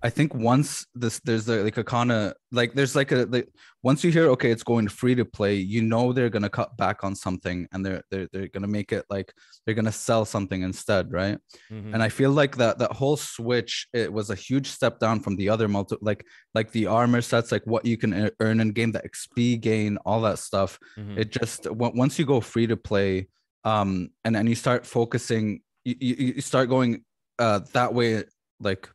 I 0.05 0.11
think 0.11 0.35
once 0.35 0.85
this 0.95 1.21
there's 1.21 1.49
a, 1.49 1.63
like 1.63 1.77
a 1.77 1.85
kind 1.85 2.11
of 2.11 2.35
like 2.51 2.75
there's 2.75 2.97
like 2.97 3.13
a 3.13 3.25
like 3.31 3.49
once 3.85 4.03
you 4.03 4.11
hear 4.11 4.29
okay 4.31 4.51
it's 4.51 4.63
going 4.65 4.89
free 4.89 5.15
to 5.15 5.25
play, 5.25 5.55
you 5.55 5.81
know 5.83 6.13
they're 6.13 6.29
gonna 6.31 6.49
cut 6.51 6.77
back 6.77 7.05
on 7.05 7.15
something 7.15 7.69
and 7.73 7.87
they're 7.87 8.03
they're 8.11 8.29
they're 8.33 8.49
gonna 8.49 8.67
make 8.67 8.91
it 8.93 9.05
like 9.11 9.33
they're 9.65 9.75
gonna 9.77 9.93
sell 9.93 10.25
something 10.25 10.63
instead, 10.63 11.13
right? 11.13 11.39
Mhm. 11.71 11.95
and 11.95 12.03
i 12.03 12.09
feel 12.09 12.31
like 12.31 12.57
that 12.57 12.79
that 12.79 12.93
whole 12.93 13.17
switch 13.17 13.87
it 13.93 14.13
was 14.13 14.31
a 14.31 14.35
huge 14.35 14.67
step 14.67 14.99
down 14.99 15.21
from 15.21 15.37
the 15.37 15.49
other 15.49 15.69
multi 15.69 15.97
like 16.01 16.27
like 16.55 16.71
the 16.73 16.87
armor 16.87 17.21
sets 17.23 17.53
like 17.53 17.65
what 17.67 17.85
you 17.85 17.97
can 17.97 18.31
earn 18.41 18.61
in 18.61 18.71
game 18.73 18.93
the 18.93 19.03
xp 19.15 19.61
gain 19.61 19.97
all 20.07 20.21
that 20.23 20.39
stuff 20.39 20.79
Mhm. 20.99 21.17
it 21.19 21.31
just 21.31 21.67
on- 21.67 21.97
once 21.97 22.19
you 22.19 22.25
go 22.27 22.41
free 22.41 22.67
to 22.67 22.77
play 22.77 23.29
um 23.65 24.11
and 24.25 24.37
and 24.37 24.49
you 24.49 24.55
start 24.55 24.87
focusing 24.87 25.61
you, 25.85 25.95
you, 26.01 26.15
you 26.37 26.41
start 26.41 26.69
going 26.69 27.05
uh 27.39 27.61
that 27.73 27.93
way 27.95 28.25
like 28.61 28.89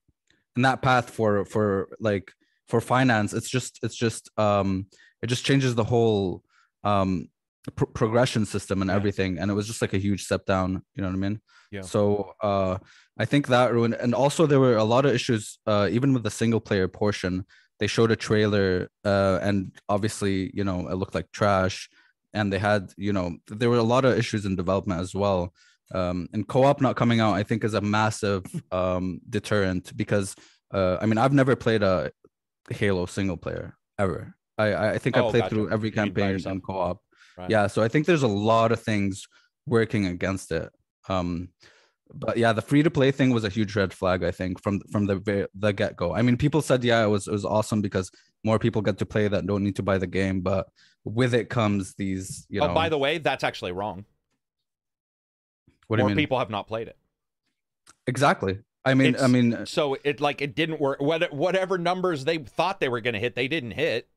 that 0.64 0.82
path 0.82 1.10
for 1.10 1.46
for 1.46 1.90
like 2.00 2.32
for 2.68 2.82
finance 2.82 3.34
it's 3.34 3.50
just 3.50 3.80
it's 3.84 3.96
just 3.96 4.30
um 4.38 4.88
it 5.22 5.28
just 5.28 5.46
changes 5.46 5.76
the 5.76 5.84
whole 5.84 6.44
um 6.84 7.30
pro- 7.76 7.88
progression 7.88 8.46
system 8.46 8.82
and 8.82 8.90
Yeah. 8.90 8.96
everything. 8.96 9.38
And 9.40 9.50
it 9.52 9.54
was 9.56 9.68
just 9.68 9.82
like 9.82 9.94
a 9.94 9.98
huge 9.98 10.24
step 10.24 10.46
down. 10.46 10.84
You 10.96 11.02
know 11.02 11.10
what 11.10 11.16
i 11.16 11.20
mean? 11.28 11.42
Yeah. 11.72 11.82
so 11.82 12.34
uh 12.42 12.78
i 13.20 13.26
think 13.26 13.48
that 13.48 13.74
ruined 13.74 13.96
and 13.96 14.14
also 14.16 14.46
there 14.48 14.60
were 14.66 14.78
a 14.78 14.86
lot 14.94 15.04
of 15.06 15.12
issues 15.14 15.60
uh 15.68 15.88
even 15.92 16.14
with 16.14 16.24
the 16.24 16.32
single 16.42 16.62
player 16.62 16.88
portion. 16.88 17.46
They 17.80 17.88
showed 17.88 18.12
a 18.12 18.16
trailer 18.28 18.90
uh 19.06 19.40
and 19.48 19.58
obviously 19.90 20.36
you 20.58 20.64
know 20.64 20.88
it 20.92 20.96
looked 20.96 21.16
like 21.16 21.30
trash. 21.32 21.90
And 22.34 22.52
they 22.54 22.60
had 22.60 22.94
you 22.98 23.14
know 23.18 23.28
there 23.60 23.70
were 23.70 23.78
a 23.86 23.92
lot 23.96 24.06
of 24.06 24.18
issues 24.18 24.46
in 24.46 24.56
development 24.56 25.02
as 25.02 25.14
well 25.16 25.54
um 25.94 26.28
and 26.34 26.48
co-op 26.48 26.82
not 26.82 26.96
coming 26.96 27.20
out 27.20 27.34
i 27.34 27.44
think 27.44 27.64
is 27.64 27.74
a 27.74 27.82
massive 27.82 28.44
um 28.72 29.20
deterrent 29.30 29.96
because 29.96 30.36
uh 30.74 30.98
i 31.02 31.06
mean 31.06 31.18
i've 31.18 31.34
never 31.34 31.56
played 31.56 31.84
a 31.84 32.12
halo 32.70 33.06
single 33.06 33.38
player 33.38 33.76
ever 33.98 34.36
i 34.58 34.68
i 34.74 34.92
I 34.94 34.98
think 34.98 35.16
i 35.18 35.22
Oh, 35.22 35.30
played 35.30 35.44
gotcha. 35.44 35.56
through 35.56 35.72
every 35.72 35.90
You 35.90 35.94
campaign 35.96 36.36
in 36.46 36.62
co-op 36.62 37.02
Right. 37.38 37.50
yeah 37.52 37.68
so 37.68 37.84
i 37.84 37.88
think 37.88 38.08
there's 38.08 38.24
a 38.24 38.28
lot 38.28 38.72
of 38.72 38.82
things 38.82 39.28
working 39.68 40.08
against 40.08 40.52
it 40.52 40.70
um 41.08 41.50
but 42.14 42.36
yeah 42.38 42.52
the 42.52 42.62
free 42.64 42.82
to 42.84 42.90
play 42.90 43.12
thing 43.12 43.30
was 43.30 43.44
a 43.44 43.50
huge 43.50 43.76
red 43.76 43.94
flag 43.94 44.24
i 44.24 44.32
think 44.32 44.62
from 44.64 44.80
from 44.92 45.06
the 45.06 45.48
the 45.54 45.72
get-go 45.72 46.14
i 46.16 46.22
mean 46.24 46.36
people 46.36 46.62
said 46.64 46.84
yeah 46.84 47.04
it 47.04 47.08
was 47.08 47.28
it 47.28 47.32
was 47.32 47.46
awesome 47.46 47.80
because 47.82 48.10
more 48.44 48.58
people 48.58 48.82
get 48.82 48.98
to 48.98 49.06
play 49.06 49.28
that 49.28 49.46
don't 49.46 49.64
need 49.64 49.76
to 49.76 49.84
buy 49.84 49.98
the 50.00 50.08
game 50.08 50.42
but 50.42 50.68
with 51.06 51.34
it 51.36 51.48
comes 51.50 51.94
these 51.96 52.48
you 52.50 52.60
know 52.60 52.70
oh, 52.72 52.74
by 52.74 52.90
the 52.90 52.98
way, 52.98 53.18
that's 53.18 53.44
actually 53.44 53.72
wrong. 53.72 54.04
What 55.88 55.98
do 55.98 56.04
More 56.04 56.10
you 56.10 56.16
mean 56.16 56.24
people 56.24 56.40
have 56.40 56.50
not 56.50 56.68
played 56.68 56.88
it. 56.88 56.98
exactly 58.08 58.60
i 58.86 58.94
mean 58.94 59.16
i 59.20 59.28
mean 59.28 59.66
So 59.66 59.98
it 60.04 60.22
like 60.22 60.42
it 60.42 60.56
didn't 60.56 60.80
work. 60.80 61.02
What 61.02 61.34
whatever 61.34 61.78
numbers 61.78 62.26
they 62.26 62.38
thought 62.38 62.80
they 62.80 62.90
were 62.90 63.02
going 63.02 63.14
to 63.16 63.20
hit, 63.20 63.36
they 63.36 63.48
didn't 63.48 63.72
hit. 63.72 64.08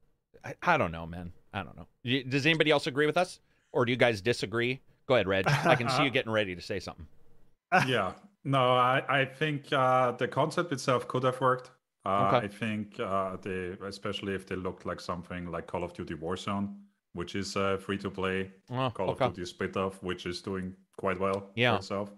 I, 0.45 0.55
I 0.63 0.77
don't 0.77 0.93
know, 0.93 1.07
man. 1.07 1.33
I 1.53 1.63
don't 1.65 1.77
know. 1.77 1.87
Does 2.29 2.47
anybody 2.47 2.71
else 2.71 2.87
agree 2.87 3.07
with 3.07 3.17
us, 3.17 3.41
or 3.73 3.85
do 3.85 3.91
you 3.93 3.97
guys 3.97 4.21
disagree? 4.21 4.81
Go 5.07 5.15
ahead, 5.17 5.27
Reg. 5.27 5.47
I 5.49 5.75
can 5.75 5.89
see 5.91 6.05
you 6.05 6.11
getting 6.19 6.31
ready 6.33 6.55
to 6.55 6.61
say 6.63 6.79
something. 6.81 7.07
yeah. 7.87 8.13
No, 8.45 8.73
I, 8.75 9.03
I 9.09 9.25
think 9.25 9.71
uh, 9.73 10.13
the 10.13 10.27
concept 10.29 10.73
itself 10.73 11.07
could 11.09 11.25
have 11.25 11.41
worked. 11.41 11.71
Uh, 12.07 12.31
Okay. 12.33 12.47
I 12.47 12.49
think 12.49 12.99
uh, 13.01 13.37
they, 13.43 13.77
especially 13.87 14.35
if 14.35 14.47
they 14.47 14.55
looked 14.57 14.87
like 14.87 15.01
something 15.01 15.51
like 15.51 15.67
Call 15.67 15.85
of 15.85 15.93
Duty 15.93 16.15
Warzone, 16.15 16.75
which 17.13 17.35
is 17.35 17.57
uh, 17.57 17.77
free 17.77 17.99
to 17.99 18.11
play. 18.11 18.51
Oh, 18.71 18.89
Call 18.95 19.11
okay. 19.11 19.27
of 19.27 19.35
Duty 19.35 19.47
split 19.47 19.77
off, 19.77 20.03
which 20.03 20.25
is 20.25 20.41
doing 20.41 20.75
quite 21.03 21.19
well 21.19 21.41
Yeah. 21.57 21.77
itself. 21.77 22.09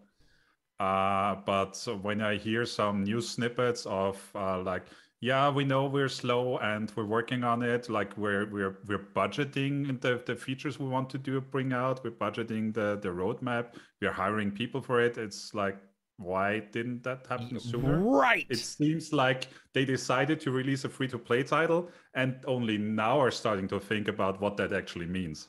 Uh, 0.81 1.37
but 1.47 1.73
when 2.03 2.21
I 2.21 2.37
hear 2.37 2.65
some 2.67 3.05
news 3.05 3.29
snippets 3.29 3.87
of 3.87 4.17
uh, 4.35 4.61
like, 4.63 4.85
yeah, 5.21 5.49
we 5.59 5.65
know 5.65 5.83
we're 5.87 6.09
slow 6.23 6.59
and 6.59 6.91
we're 6.97 7.07
working 7.19 7.45
on 7.45 7.63
it. 7.63 7.89
Like 7.89 8.11
we're 8.23 8.47
we're 8.55 8.75
we're 8.89 9.07
budgeting 9.21 10.01
the, 10.01 10.21
the 10.27 10.35
features 10.35 10.81
we 10.81 10.89
want 10.89 11.09
to 11.11 11.19
do 11.19 11.41
bring 11.41 11.73
out. 11.73 12.03
We're 12.05 12.19
budgeting 12.27 12.75
the 12.75 12.99
the 13.01 13.11
roadmap. 13.21 13.65
We're 14.01 14.17
hiring 14.25 14.51
people 14.51 14.81
for 14.83 15.01
it. 15.01 15.15
It's 15.19 15.55
like, 15.55 15.79
why 16.17 16.49
didn't 16.73 17.05
that 17.05 17.21
happen 17.29 17.61
sooner? 17.61 18.01
Right. 18.01 18.47
It 18.51 18.59
seems 18.59 19.13
like 19.13 19.47
they 19.75 19.85
decided 19.85 20.41
to 20.41 20.51
release 20.51 20.83
a 20.85 20.89
free 20.89 21.09
to 21.15 21.19
play 21.29 21.45
title 21.45 21.91
and 22.15 22.31
only 22.47 22.77
now 22.79 23.21
are 23.21 23.31
starting 23.31 23.69
to 23.69 23.79
think 23.79 24.09
about 24.09 24.41
what 24.41 24.57
that 24.57 24.73
actually 24.73 25.07
means. 25.07 25.49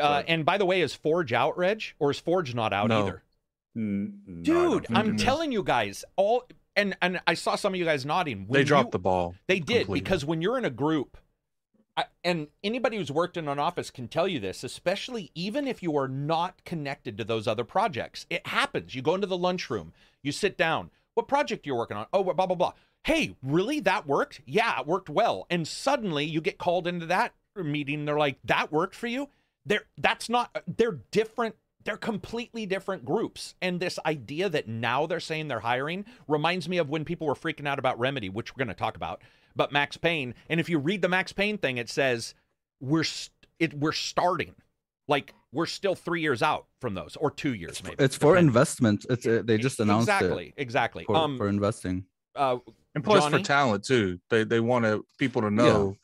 Uh, 0.00 0.22
and 0.26 0.44
by 0.44 0.58
the 0.58 0.66
way, 0.66 0.80
is 0.80 0.94
Forge 0.94 1.32
out, 1.32 1.56
Reg, 1.56 1.82
or 1.98 2.10
is 2.10 2.18
Forge 2.18 2.54
not 2.54 2.72
out 2.72 2.88
No. 2.88 3.02
either? 3.02 3.22
Mm, 3.76 4.12
no, 4.26 4.42
Dude, 4.42 4.86
think 4.86 4.98
I'm 4.98 5.16
telling 5.16 5.52
you 5.52 5.62
guys, 5.62 6.04
all 6.16 6.44
and 6.74 6.96
and 7.02 7.20
I 7.26 7.34
saw 7.34 7.56
some 7.56 7.74
of 7.74 7.78
you 7.78 7.84
guys 7.84 8.06
nodding. 8.06 8.46
They 8.50 8.64
dropped 8.64 8.88
you- 8.88 8.92
the 8.92 8.98
ball. 9.00 9.34
They 9.46 9.58
did 9.60 9.80
completely. 9.86 10.00
because 10.00 10.24
when 10.24 10.40
you're 10.40 10.56
in 10.58 10.64
a 10.64 10.70
group, 10.70 11.18
I, 11.96 12.06
and 12.24 12.48
anybody 12.64 12.96
who's 12.96 13.10
worked 13.12 13.36
in 13.36 13.48
an 13.48 13.58
office 13.58 13.90
can 13.90 14.08
tell 14.08 14.26
you 14.26 14.40
this, 14.40 14.64
especially 14.64 15.30
even 15.34 15.66
if 15.68 15.82
you 15.82 15.96
are 15.96 16.08
not 16.08 16.64
connected 16.64 17.16
to 17.18 17.24
those 17.24 17.46
other 17.46 17.64
projects. 17.64 18.26
It 18.30 18.46
happens. 18.46 18.94
You 18.94 19.02
go 19.02 19.14
into 19.14 19.26
the 19.26 19.36
lunchroom, 19.38 19.92
you 20.22 20.32
sit 20.32 20.56
down. 20.56 20.90
What 21.14 21.28
project 21.28 21.66
you're 21.66 21.76
working 21.76 21.96
on? 21.98 22.06
Oh, 22.14 22.24
blah 22.24 22.32
blah 22.46 22.56
blah. 22.56 22.72
Hey, 23.04 23.36
really? 23.42 23.80
That 23.80 24.06
worked? 24.06 24.40
Yeah, 24.46 24.80
it 24.80 24.86
worked 24.86 25.08
well. 25.10 25.46
And 25.50 25.68
suddenly 25.68 26.24
you 26.24 26.40
get 26.40 26.56
called 26.58 26.86
into 26.86 27.06
that 27.06 27.34
meeting. 27.54 28.04
They're 28.06 28.18
like, 28.18 28.38
"That 28.44 28.72
worked 28.72 28.94
for 28.94 29.06
you?" 29.06 29.28
They're 29.66 29.84
that's 29.98 30.28
not. 30.28 30.56
They're 30.76 31.00
different. 31.10 31.56
They're 31.84 31.96
completely 31.96 32.66
different 32.66 33.04
groups. 33.04 33.54
And 33.62 33.78
this 33.78 33.98
idea 34.06 34.48
that 34.48 34.66
now 34.66 35.06
they're 35.06 35.20
saying 35.20 35.48
they're 35.48 35.60
hiring 35.60 36.04
reminds 36.26 36.68
me 36.68 36.78
of 36.78 36.88
when 36.88 37.04
people 37.04 37.26
were 37.26 37.34
freaking 37.34 37.68
out 37.68 37.78
about 37.78 37.98
Remedy, 37.98 38.28
which 38.28 38.52
we're 38.52 38.64
going 38.64 38.74
to 38.74 38.78
talk 38.78 38.96
about, 38.96 39.22
but 39.54 39.70
Max 39.70 39.96
Payne. 39.96 40.34
And 40.48 40.58
if 40.58 40.68
you 40.68 40.78
read 40.78 41.02
the 41.02 41.08
Max 41.08 41.32
Payne 41.32 41.58
thing, 41.58 41.76
it 41.78 41.88
says 41.88 42.34
we're 42.80 43.04
st- 43.04 43.30
it 43.60 43.74
we're 43.74 43.92
starting, 43.92 44.54
like 45.06 45.32
we're 45.52 45.66
still 45.66 45.94
three 45.94 46.20
years 46.22 46.42
out 46.42 46.66
from 46.80 46.94
those, 46.94 47.16
or 47.20 47.30
two 47.30 47.54
years 47.54 47.82
maybe. 47.84 47.96
It's 48.00 48.16
for 48.16 48.32
depending. 48.32 48.48
investment. 48.48 49.06
It's 49.08 49.26
uh, 49.26 49.42
they 49.44 49.56
just 49.56 49.78
announced 49.78 50.08
exactly, 50.08 50.54
exactly. 50.56 51.04
for, 51.04 51.16
um, 51.16 51.38
for 51.38 51.48
investing. 51.48 52.04
uh, 52.34 52.58
And 52.96 53.04
plus 53.04 53.22
Johnny? 53.24 53.38
for 53.38 53.44
talent 53.44 53.84
too. 53.84 54.18
They 54.28 54.42
they 54.44 54.58
want 54.60 54.84
to 54.86 55.06
people 55.18 55.42
to 55.42 55.50
know, 55.50 55.96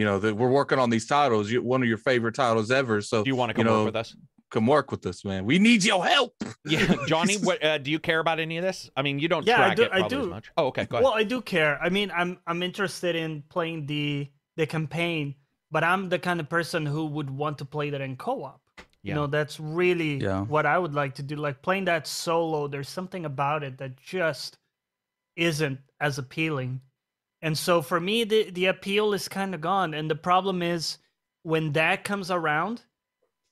you 0.00 0.06
know, 0.06 0.18
that 0.18 0.34
we're 0.34 0.48
working 0.60 0.78
on 0.78 0.88
these 0.88 1.06
titles. 1.06 1.50
You 1.50 1.62
one 1.62 1.82
of 1.82 1.88
your 1.88 1.98
favorite 1.98 2.34
titles 2.34 2.70
ever. 2.70 3.02
So 3.02 3.22
do 3.22 3.28
you 3.28 3.36
want 3.36 3.50
to 3.52 3.58
you 3.60 3.64
come 3.64 3.70
know, 3.72 3.78
work 3.80 3.86
with 3.92 3.96
us? 3.96 4.16
come 4.50 4.66
work 4.66 4.90
with 4.90 5.04
us, 5.06 5.24
man. 5.24 5.44
We 5.44 5.58
need 5.58 5.84
your 5.84 6.02
help. 6.04 6.32
Yeah, 6.64 6.94
Johnny. 7.06 7.36
What 7.36 7.62
uh, 7.62 7.76
do 7.78 7.90
you 7.90 7.98
care 7.98 8.18
about 8.18 8.40
any 8.40 8.56
of 8.56 8.64
this? 8.64 8.90
I 8.96 9.02
mean, 9.02 9.18
you 9.18 9.28
don't 9.28 9.46
Yeah, 9.46 9.56
I 9.62 9.74
track 9.74 9.76
do- 9.76 9.82
it 9.82 9.90
I 9.92 9.98
probably 10.00 10.16
as 10.18 10.24
do. 10.24 10.30
much. 10.30 10.50
Oh, 10.56 10.66
okay, 10.68 10.86
go 10.86 10.96
ahead. 10.96 11.04
Well, 11.04 11.12
I 11.12 11.22
do 11.24 11.42
care. 11.42 11.78
I 11.82 11.90
mean, 11.90 12.10
I'm 12.20 12.38
I'm 12.46 12.62
interested 12.62 13.14
in 13.14 13.42
playing 13.50 13.84
the 13.86 14.26
the 14.56 14.66
campaign, 14.66 15.34
but 15.70 15.84
I'm 15.84 16.08
the 16.08 16.18
kind 16.18 16.40
of 16.40 16.48
person 16.48 16.86
who 16.86 17.04
would 17.06 17.28
want 17.30 17.58
to 17.58 17.64
play 17.66 17.90
that 17.90 18.00
in 18.00 18.16
co-op. 18.16 18.60
Yeah. 18.78 18.84
You 19.02 19.14
know, 19.16 19.26
that's 19.26 19.60
really 19.60 20.14
Yeah. 20.16 20.40
what 20.44 20.64
I 20.64 20.76
would 20.78 20.94
like 20.94 21.14
to 21.16 21.22
do. 21.22 21.36
Like 21.36 21.60
playing 21.62 21.84
that 21.84 22.06
solo, 22.06 22.66
there's 22.68 22.88
something 22.88 23.24
about 23.26 23.62
it 23.62 23.76
that 23.78 23.96
just 23.98 24.56
isn't 25.36 25.78
as 26.00 26.18
appealing. 26.18 26.80
And 27.42 27.56
so 27.56 27.82
for 27.82 28.00
me, 28.00 28.24
the 28.24 28.50
the 28.50 28.66
appeal 28.66 29.12
is 29.14 29.28
kind 29.28 29.54
of 29.54 29.60
gone. 29.60 29.94
And 29.94 30.10
the 30.10 30.14
problem 30.16 30.62
is 30.62 30.98
when 31.42 31.72
that 31.72 32.04
comes 32.04 32.30
around, 32.30 32.82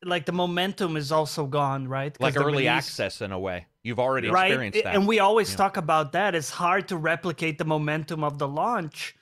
like 0.05 0.27
the 0.27 0.33
momentum 0.33 0.97
is 0.97 1.11
also 1.11 1.47
gone, 1.47 1.89
right? 1.89 2.19
like 2.21 2.37
early 2.37 2.53
release- 2.53 2.69
access 2.69 3.21
in 3.21 3.33
a 3.33 3.39
way. 3.39 3.67
You've 3.83 3.99
already 3.99 4.29
right 4.29 4.49
experienced 4.51 4.85
that. 4.85 4.95
and 4.95 5.07
we 5.09 5.19
always 5.19 5.51
Yeah. 5.51 5.57
talk 5.57 5.77
about 5.79 6.13
that 6.13 6.35
it's 6.35 6.51
hard 6.51 6.89
to 6.89 6.97
replicate 6.99 7.57
the 7.57 7.65
momentum 7.65 8.23
of 8.23 8.37
the 8.39 8.47
launch 8.47 9.17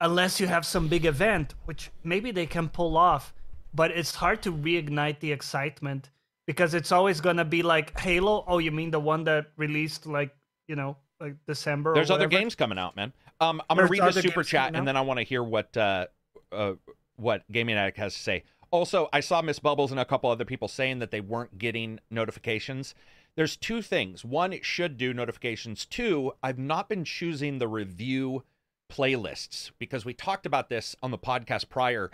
unless 0.00 0.38
you 0.40 0.46
have 0.46 0.66
some 0.66 0.88
big 0.88 1.06
event 1.06 1.54
which 1.64 1.90
maybe 2.02 2.30
they 2.30 2.44
can 2.44 2.68
pull 2.68 2.98
off 2.98 3.32
but 3.72 3.90
it's 3.92 4.16
hard 4.16 4.42
to 4.42 4.52
reignite 4.52 5.20
the 5.20 5.32
excitement 5.32 6.10
because 6.46 6.74
it's 6.74 6.92
always 6.92 7.22
going 7.22 7.38
to 7.38 7.46
be 7.46 7.62
like 7.62 7.98
halo 7.98 8.44
oh 8.46 8.58
you 8.58 8.70
mean 8.72 8.90
the 8.90 9.00
one 9.00 9.24
that 9.24 9.46
released 9.56 10.04
like 10.04 10.34
you 10.68 10.76
know 10.76 10.98
like 11.20 11.36
december 11.46 11.92
or 11.92 11.94
There's 11.94 12.10
other 12.10 12.28
games 12.28 12.54
coming 12.54 12.78
out, 12.78 12.96
man. 12.96 13.12
Um, 13.40 13.62
I'm 13.68 13.76
gonna 13.76 13.88
read 13.88 14.02
the 14.02 14.12
super 14.12 14.42
chat 14.42 14.74
and 14.74 14.86
then 14.86 14.96
I 14.96 15.00
want 15.00 15.18
to 15.18 15.24
hear 15.24 15.42
what 15.42 15.76
uh, 15.76 16.06
uh, 16.52 16.74
what 17.16 17.42
Gaming 17.50 17.76
Addict 17.76 17.98
has 17.98 18.14
to 18.14 18.20
say. 18.20 18.44
Also, 18.70 19.08
I 19.12 19.20
saw 19.20 19.40
Miss 19.40 19.58
Bubbles 19.58 19.92
and 19.92 20.00
a 20.00 20.04
couple 20.04 20.30
other 20.30 20.44
people 20.44 20.66
saying 20.66 20.98
that 20.98 21.10
they 21.10 21.20
weren't 21.20 21.58
getting 21.58 22.00
notifications. 22.10 22.94
There's 23.36 23.56
two 23.56 23.82
things. 23.82 24.24
One, 24.24 24.52
it 24.52 24.64
should 24.64 24.96
do 24.96 25.12
notifications. 25.12 25.86
Two, 25.86 26.32
I've 26.42 26.58
not 26.58 26.88
been 26.88 27.04
choosing 27.04 27.58
the 27.58 27.68
review 27.68 28.44
playlists 28.90 29.70
because 29.78 30.04
we 30.04 30.14
talked 30.14 30.46
about 30.46 30.68
this 30.68 30.94
on 31.02 31.10
the 31.10 31.18
podcast 31.18 31.68
prior, 31.68 32.10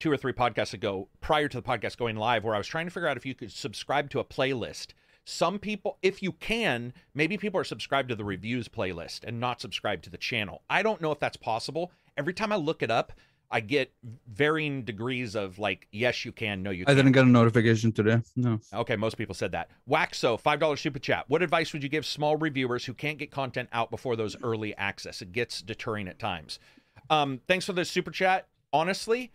two 0.00 0.10
or 0.10 0.16
three 0.16 0.32
podcasts 0.32 0.72
ago, 0.72 1.08
prior 1.20 1.48
to 1.48 1.56
the 1.58 1.62
podcast 1.62 1.96
going 1.96 2.16
live, 2.16 2.44
where 2.44 2.54
I 2.54 2.58
was 2.58 2.66
trying 2.66 2.86
to 2.86 2.90
figure 2.90 3.08
out 3.08 3.16
if 3.16 3.26
you 3.26 3.34
could 3.34 3.52
subscribe 3.52 4.10
to 4.10 4.20
a 4.20 4.24
playlist. 4.24 4.88
Some 5.24 5.58
people, 5.58 5.98
if 6.02 6.22
you 6.22 6.32
can, 6.32 6.92
maybe 7.14 7.36
people 7.36 7.60
are 7.60 7.64
subscribed 7.64 8.08
to 8.08 8.14
the 8.14 8.24
reviews 8.24 8.68
playlist 8.68 9.20
and 9.24 9.38
not 9.38 9.60
subscribed 9.60 10.04
to 10.04 10.10
the 10.10 10.18
channel. 10.18 10.62
I 10.68 10.82
don't 10.82 11.00
know 11.00 11.12
if 11.12 11.20
that's 11.20 11.36
possible. 11.36 11.92
Every 12.16 12.34
time 12.34 12.52
I 12.52 12.56
look 12.56 12.82
it 12.82 12.90
up, 12.90 13.12
I 13.50 13.60
get 13.60 13.92
varying 14.26 14.82
degrees 14.82 15.34
of 15.34 15.58
like, 15.58 15.86
yes, 15.92 16.24
you 16.24 16.32
can, 16.32 16.62
no, 16.62 16.70
you 16.70 16.84
I 16.88 16.94
didn't 16.94 17.12
get 17.12 17.24
a 17.24 17.28
notification 17.28 17.92
today. 17.92 18.22
No. 18.34 18.58
Okay, 18.72 18.96
most 18.96 19.18
people 19.18 19.34
said 19.34 19.52
that. 19.52 19.68
Waxo, 19.86 20.38
five 20.38 20.58
dollars 20.58 20.80
super 20.80 20.98
chat. 20.98 21.26
What 21.28 21.42
advice 21.42 21.72
would 21.72 21.82
you 21.82 21.90
give 21.90 22.06
small 22.06 22.36
reviewers 22.36 22.86
who 22.86 22.94
can't 22.94 23.18
get 23.18 23.30
content 23.30 23.68
out 23.72 23.90
before 23.90 24.16
those 24.16 24.36
early 24.42 24.74
access? 24.76 25.20
It 25.20 25.32
gets 25.32 25.60
deterring 25.60 26.08
at 26.08 26.18
times. 26.18 26.58
Um, 27.10 27.40
thanks 27.46 27.66
for 27.66 27.74
the 27.74 27.84
super 27.84 28.10
chat. 28.10 28.48
Honestly, 28.72 29.30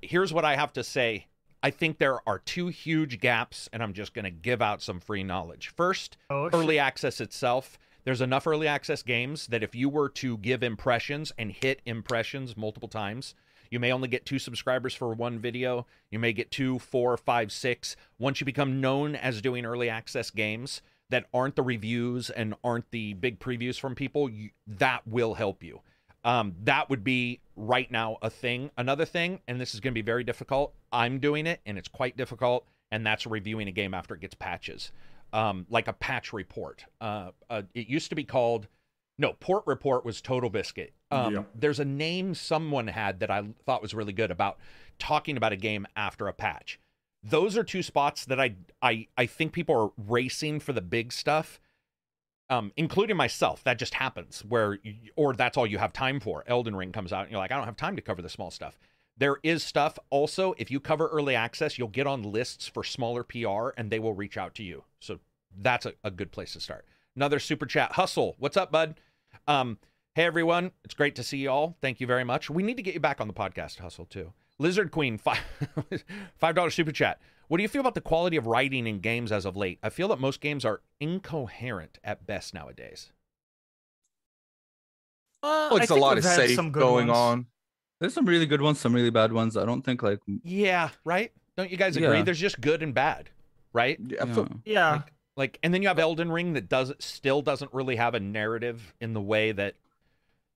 here's 0.00 0.32
what 0.32 0.44
I 0.44 0.56
have 0.56 0.72
to 0.72 0.82
say. 0.82 1.26
I 1.62 1.70
think 1.70 1.98
there 1.98 2.26
are 2.28 2.38
two 2.40 2.68
huge 2.68 3.20
gaps, 3.20 3.68
and 3.72 3.82
I'm 3.82 3.92
just 3.92 4.14
going 4.14 4.24
to 4.24 4.30
give 4.30 4.60
out 4.60 4.82
some 4.82 4.98
free 5.00 5.22
knowledge. 5.22 5.72
First, 5.76 6.16
Oh, 6.28 6.50
early 6.52 6.78
access 6.78 7.20
itself. 7.20 7.78
There's 8.04 8.20
enough 8.20 8.48
early 8.48 8.66
access 8.66 9.02
games 9.02 9.46
that 9.46 9.62
if 9.62 9.74
you 9.74 9.88
were 9.88 10.08
to 10.08 10.38
give 10.38 10.64
impressions 10.64 11.32
and 11.38 11.52
hit 11.52 11.80
impressions 11.86 12.56
multiple 12.56 12.88
times, 12.88 13.34
you 13.70 13.78
may 13.78 13.92
only 13.92 14.08
get 14.08 14.26
two 14.26 14.40
subscribers 14.40 14.92
for 14.92 15.14
one 15.14 15.38
video. 15.38 15.86
You 16.10 16.18
may 16.18 16.32
get 16.32 16.50
two, 16.50 16.80
four, 16.80 17.16
five, 17.16 17.52
six. 17.52 17.94
Once 18.18 18.40
you 18.40 18.44
become 18.44 18.80
known 18.80 19.14
as 19.14 19.40
doing 19.40 19.64
early 19.64 19.88
access 19.88 20.30
games 20.30 20.82
that 21.10 21.26
aren't 21.32 21.54
the 21.56 21.62
reviews 21.62 22.28
and 22.28 22.54
aren't 22.64 22.90
the 22.90 23.12
big 23.14 23.38
previews 23.38 23.78
from 23.78 23.94
people, 23.94 24.28
you, 24.28 24.50
that 24.66 25.06
will 25.06 25.34
help 25.34 25.62
you. 25.62 25.80
Um, 26.24 26.54
that 26.64 26.88
would 26.88 27.02
be 27.02 27.40
right 27.56 27.90
now 27.90 28.18
a 28.22 28.30
thing. 28.30 28.70
Another 28.76 29.04
thing, 29.04 29.40
and 29.48 29.60
this 29.60 29.74
is 29.74 29.80
going 29.80 29.92
to 29.92 29.94
be 29.94 30.04
very 30.04 30.24
difficult. 30.24 30.74
I'm 30.92 31.18
doing 31.18 31.46
it, 31.46 31.60
and 31.66 31.76
it's 31.76 31.88
quite 31.88 32.16
difficult, 32.16 32.66
and 32.90 33.04
that's 33.04 33.26
reviewing 33.26 33.68
a 33.68 33.72
game 33.72 33.94
after 33.94 34.14
it 34.14 34.20
gets 34.20 34.34
patches, 34.34 34.92
um, 35.32 35.66
like 35.68 35.88
a 35.88 35.92
patch 35.92 36.32
report. 36.32 36.84
Uh, 37.00 37.30
uh, 37.50 37.62
it 37.74 37.88
used 37.88 38.08
to 38.10 38.14
be 38.14 38.24
called 38.24 38.68
no 39.18 39.34
port 39.34 39.64
report 39.66 40.04
was 40.04 40.22
TotalBiscuit. 40.22 40.90
Um, 41.10 41.34
Yeah. 41.34 41.42
There's 41.54 41.80
a 41.80 41.84
name 41.84 42.34
someone 42.34 42.86
had 42.88 43.20
that 43.20 43.30
I 43.30 43.44
thought 43.64 43.82
was 43.82 43.94
really 43.94 44.12
good 44.12 44.30
about 44.30 44.58
talking 44.98 45.36
about 45.36 45.52
a 45.52 45.56
game 45.56 45.86
after 45.96 46.28
a 46.28 46.32
patch. 46.32 46.78
Those 47.22 47.56
are 47.56 47.62
two 47.62 47.82
spots 47.82 48.24
that 48.26 48.40
I 48.40 48.56
I 48.80 49.06
I 49.16 49.26
think 49.26 49.52
people 49.52 49.76
are 49.76 50.10
racing 50.10 50.60
for 50.60 50.72
the 50.72 50.80
big 50.80 51.12
stuff 51.12 51.60
um, 52.50 52.72
including 52.76 53.16
myself. 53.16 53.62
That 53.64 53.78
just 53.78 53.94
happens 53.94 54.44
where, 54.48 54.78
you, 54.82 54.94
or 55.16 55.34
that's 55.34 55.56
all 55.56 55.66
you 55.66 55.78
have 55.78 55.92
time 55.92 56.20
for. 56.20 56.44
Elden 56.46 56.76
Ring 56.76 56.92
comes 56.92 57.12
out, 57.12 57.22
and 57.22 57.30
you're 57.30 57.40
like, 57.40 57.52
I 57.52 57.56
don't 57.56 57.66
have 57.66 57.76
time 57.76 57.96
to 57.96 58.02
cover 58.02 58.22
the 58.22 58.28
small 58.28 58.50
stuff. 58.50 58.78
There 59.16 59.38
is 59.42 59.62
stuff 59.62 59.98
also. 60.10 60.54
If 60.58 60.70
you 60.70 60.80
cover 60.80 61.08
early 61.08 61.34
access, 61.34 61.78
you'll 61.78 61.88
get 61.88 62.06
on 62.06 62.22
lists 62.22 62.66
for 62.66 62.82
smaller 62.82 63.22
PR, 63.22 63.70
and 63.76 63.90
they 63.90 63.98
will 63.98 64.14
reach 64.14 64.36
out 64.36 64.54
to 64.56 64.62
you. 64.62 64.84
So 65.00 65.20
that's 65.60 65.86
a, 65.86 65.94
a 66.02 66.10
good 66.10 66.32
place 66.32 66.54
to 66.54 66.60
start. 66.60 66.86
Another 67.14 67.38
super 67.38 67.66
chat, 67.66 67.92
hustle. 67.92 68.36
What's 68.38 68.56
up, 68.56 68.72
bud? 68.72 68.98
Um, 69.46 69.78
hey 70.14 70.24
everyone, 70.24 70.72
it's 70.84 70.94
great 70.94 71.16
to 71.16 71.22
see 71.22 71.38
you 71.38 71.50
all. 71.50 71.76
Thank 71.80 72.00
you 72.00 72.06
very 72.06 72.24
much. 72.24 72.50
We 72.50 72.62
need 72.62 72.76
to 72.76 72.82
get 72.82 72.94
you 72.94 73.00
back 73.00 73.20
on 73.20 73.28
the 73.28 73.34
podcast, 73.34 73.78
hustle 73.78 74.04
too. 74.04 74.32
Lizard 74.58 74.90
Queen, 74.90 75.18
five 75.18 75.40
five 76.36 76.54
dollar 76.54 76.70
super 76.70 76.92
chat. 76.92 77.20
What 77.52 77.58
do 77.58 77.64
you 77.64 77.68
feel 77.68 77.80
about 77.80 77.92
the 77.94 78.00
quality 78.00 78.38
of 78.38 78.46
writing 78.46 78.86
in 78.86 79.00
games 79.00 79.30
as 79.30 79.44
of 79.44 79.58
late? 79.58 79.78
I 79.82 79.90
feel 79.90 80.08
that 80.08 80.18
most 80.18 80.40
games 80.40 80.64
are 80.64 80.80
incoherent 81.00 81.98
at 82.02 82.26
best 82.26 82.54
nowadays. 82.54 83.12
Uh, 85.42 85.68
Well, 85.70 85.76
it's 85.82 85.90
a 85.90 85.94
lot 85.94 86.16
of 86.16 86.24
had 86.24 86.34
safe 86.34 86.56
some 86.56 86.72
going 86.72 87.08
ones. 87.08 87.18
on. 87.18 87.46
There's 88.00 88.14
some 88.14 88.24
really 88.24 88.46
good 88.46 88.62
ones, 88.62 88.80
some 88.80 88.94
really 88.94 89.10
bad 89.10 89.34
ones. 89.34 89.58
I 89.58 89.66
don't 89.66 89.82
think 89.82 90.02
like 90.02 90.20
Yeah, 90.42 90.88
right? 91.04 91.30
Don't 91.58 91.70
you 91.70 91.76
guys 91.76 91.94
agree? 91.94 92.16
Yeah. 92.16 92.22
There's 92.22 92.40
just 92.40 92.58
good 92.58 92.82
and 92.82 92.94
bad, 92.94 93.28
right? 93.74 93.98
Yeah, 94.00 94.24
yeah. 94.24 94.32
feel- 94.32 94.48
Yeah, 94.64 95.02
Like, 95.36 95.58
and 95.62 95.74
then 95.74 95.82
you 95.82 95.88
have 95.88 95.98
Elden 95.98 96.32
Ring 96.32 96.54
that 96.54 96.70
does 96.70 96.90
still 97.00 97.42
doesn't 97.42 97.74
really 97.74 97.96
have 97.96 98.14
a 98.14 98.20
narrative 98.20 98.94
in 98.98 99.12
the 99.12 99.20
way 99.20 99.52
that 99.52 99.74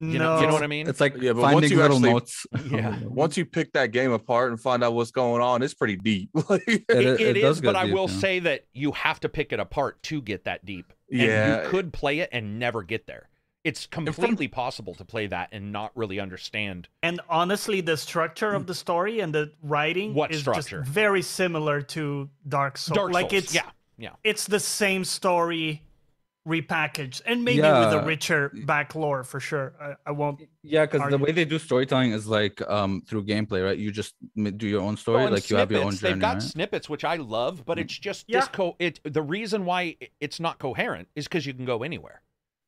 you 0.01 0.19
know, 0.19 0.41
you 0.41 0.47
know 0.47 0.53
what 0.53 0.63
I 0.63 0.67
mean? 0.67 0.89
it's 0.89 1.01
like 1.01 1.17
Yeah, 1.17 1.33
but 1.33 1.43
once 1.43 1.53
finding 1.55 1.71
you 1.71 1.77
little 1.79 1.97
actually- 1.97 2.13
notes. 2.13 2.47
Yeah. 2.71 2.99
Oh, 3.05 3.09
once 3.09 3.37
you 3.37 3.47
pick 3.47 3.73
that 3.73 3.93
game 3.93 4.13
apart 4.13 4.51
and 4.51 4.61
find 4.61 4.85
out 4.85 4.95
what's 4.95 5.11
going 5.11 5.41
on, 5.43 5.63
it's 5.63 5.75
pretty 5.75 5.97
deep. 5.97 6.31
Like, 6.49 6.63
It- 6.67 6.85
it, 6.89 7.21
it 7.21 7.37
it 7.37 7.41
does 7.41 7.57
is, 7.57 7.63
but 7.63 7.77
I 7.77 7.87
will 7.87 8.09
yeah. 8.11 8.19
say 8.19 8.39
that 8.41 8.67
you 8.73 8.93
have 8.93 9.21
to 9.21 9.29
pick 9.29 9.53
it 9.53 9.61
apart 9.61 10.03
to 10.05 10.21
get 10.21 10.45
that 10.45 10.65
deep. 10.65 10.93
and 11.11 11.21
Yeah, 11.21 11.63
you 11.63 11.69
could 11.71 11.93
play 11.93 12.19
it 12.21 12.29
and 12.33 12.59
never 12.59 12.83
get 12.83 13.07
there. 13.07 13.29
It's 13.65 13.87
completely 13.87 14.47
possible 14.47 14.95
to 14.95 15.05
play 15.05 15.27
that 15.27 15.49
and 15.51 15.73
not 15.73 15.91
really 15.97 16.21
understand. 16.21 16.89
And 17.03 17.21
honestly, 17.29 17.81
the 17.81 17.97
structure 17.97 18.55
of 18.55 18.63
mm. 18.63 18.67
the 18.69 18.75
story 18.75 19.19
and 19.19 19.35
the 19.35 19.53
writing 19.61 20.15
What 20.15 20.31
is 20.31 20.41
structure? 20.43 20.83
just 20.83 20.89
very 20.93 21.23
similar 21.23 21.81
to 21.83 22.31
Dark 22.47 22.79
Souls. 22.79 22.97
Dark 22.97 23.13
like 23.13 23.31
Souls. 23.31 23.43
it's 23.43 23.55
yeah, 23.55 23.71
yeah. 23.99 24.11
it's 24.23 24.47
the 24.47 24.61
same 24.61 25.05
story 25.05 25.83
repackaged 26.47 27.23
and 27.27 27.45
maybe 27.45 27.61
with 27.63 27.93
a 27.93 28.03
richer 28.07 28.51
back 28.65 28.95
lore 28.95 29.25
for 29.25 29.41
sure. 29.41 29.75
I, 29.81 29.95
I 30.07 30.11
won't. 30.13 30.41
Yeah, 30.63 30.87
because 30.87 31.11
the 31.11 31.19
way 31.19 31.33
they 31.33 31.45
do 31.45 31.59
storytelling 31.59 32.13
is 32.13 32.27
like 32.27 32.63
um 32.69 33.03
through 33.07 33.25
gameplay, 33.25 33.65
right? 33.65 33.77
You 33.79 33.91
just 33.91 34.15
do 34.35 34.67
your 34.67 34.83
own 34.83 34.97
story, 34.97 35.19
Well, 35.19 35.27
and 35.27 35.35
like 35.35 35.51
you 35.51 35.57
have 35.57 35.71
your 35.71 35.83
own 35.83 35.93
journey. 35.93 36.13
They've 36.15 36.21
got 36.21 36.35
right? 36.35 36.43
snippets, 36.43 36.89
which 36.89 37.05
I 37.05 37.17
love, 37.17 37.65
but 37.65 37.79
it's 37.79 37.99
just 37.99 38.27
Yeah. 38.29 38.41
disco. 38.41 38.77
It 38.79 39.01
the 39.05 39.23
reason 39.23 39.65
why 39.65 39.97
it's 40.21 40.39
not 40.39 40.59
coherent 40.59 41.09
is 41.17 41.27
because 41.27 41.47
you 41.47 41.55
can 41.55 41.65
go 41.65 41.83
anywhere. 41.83 42.23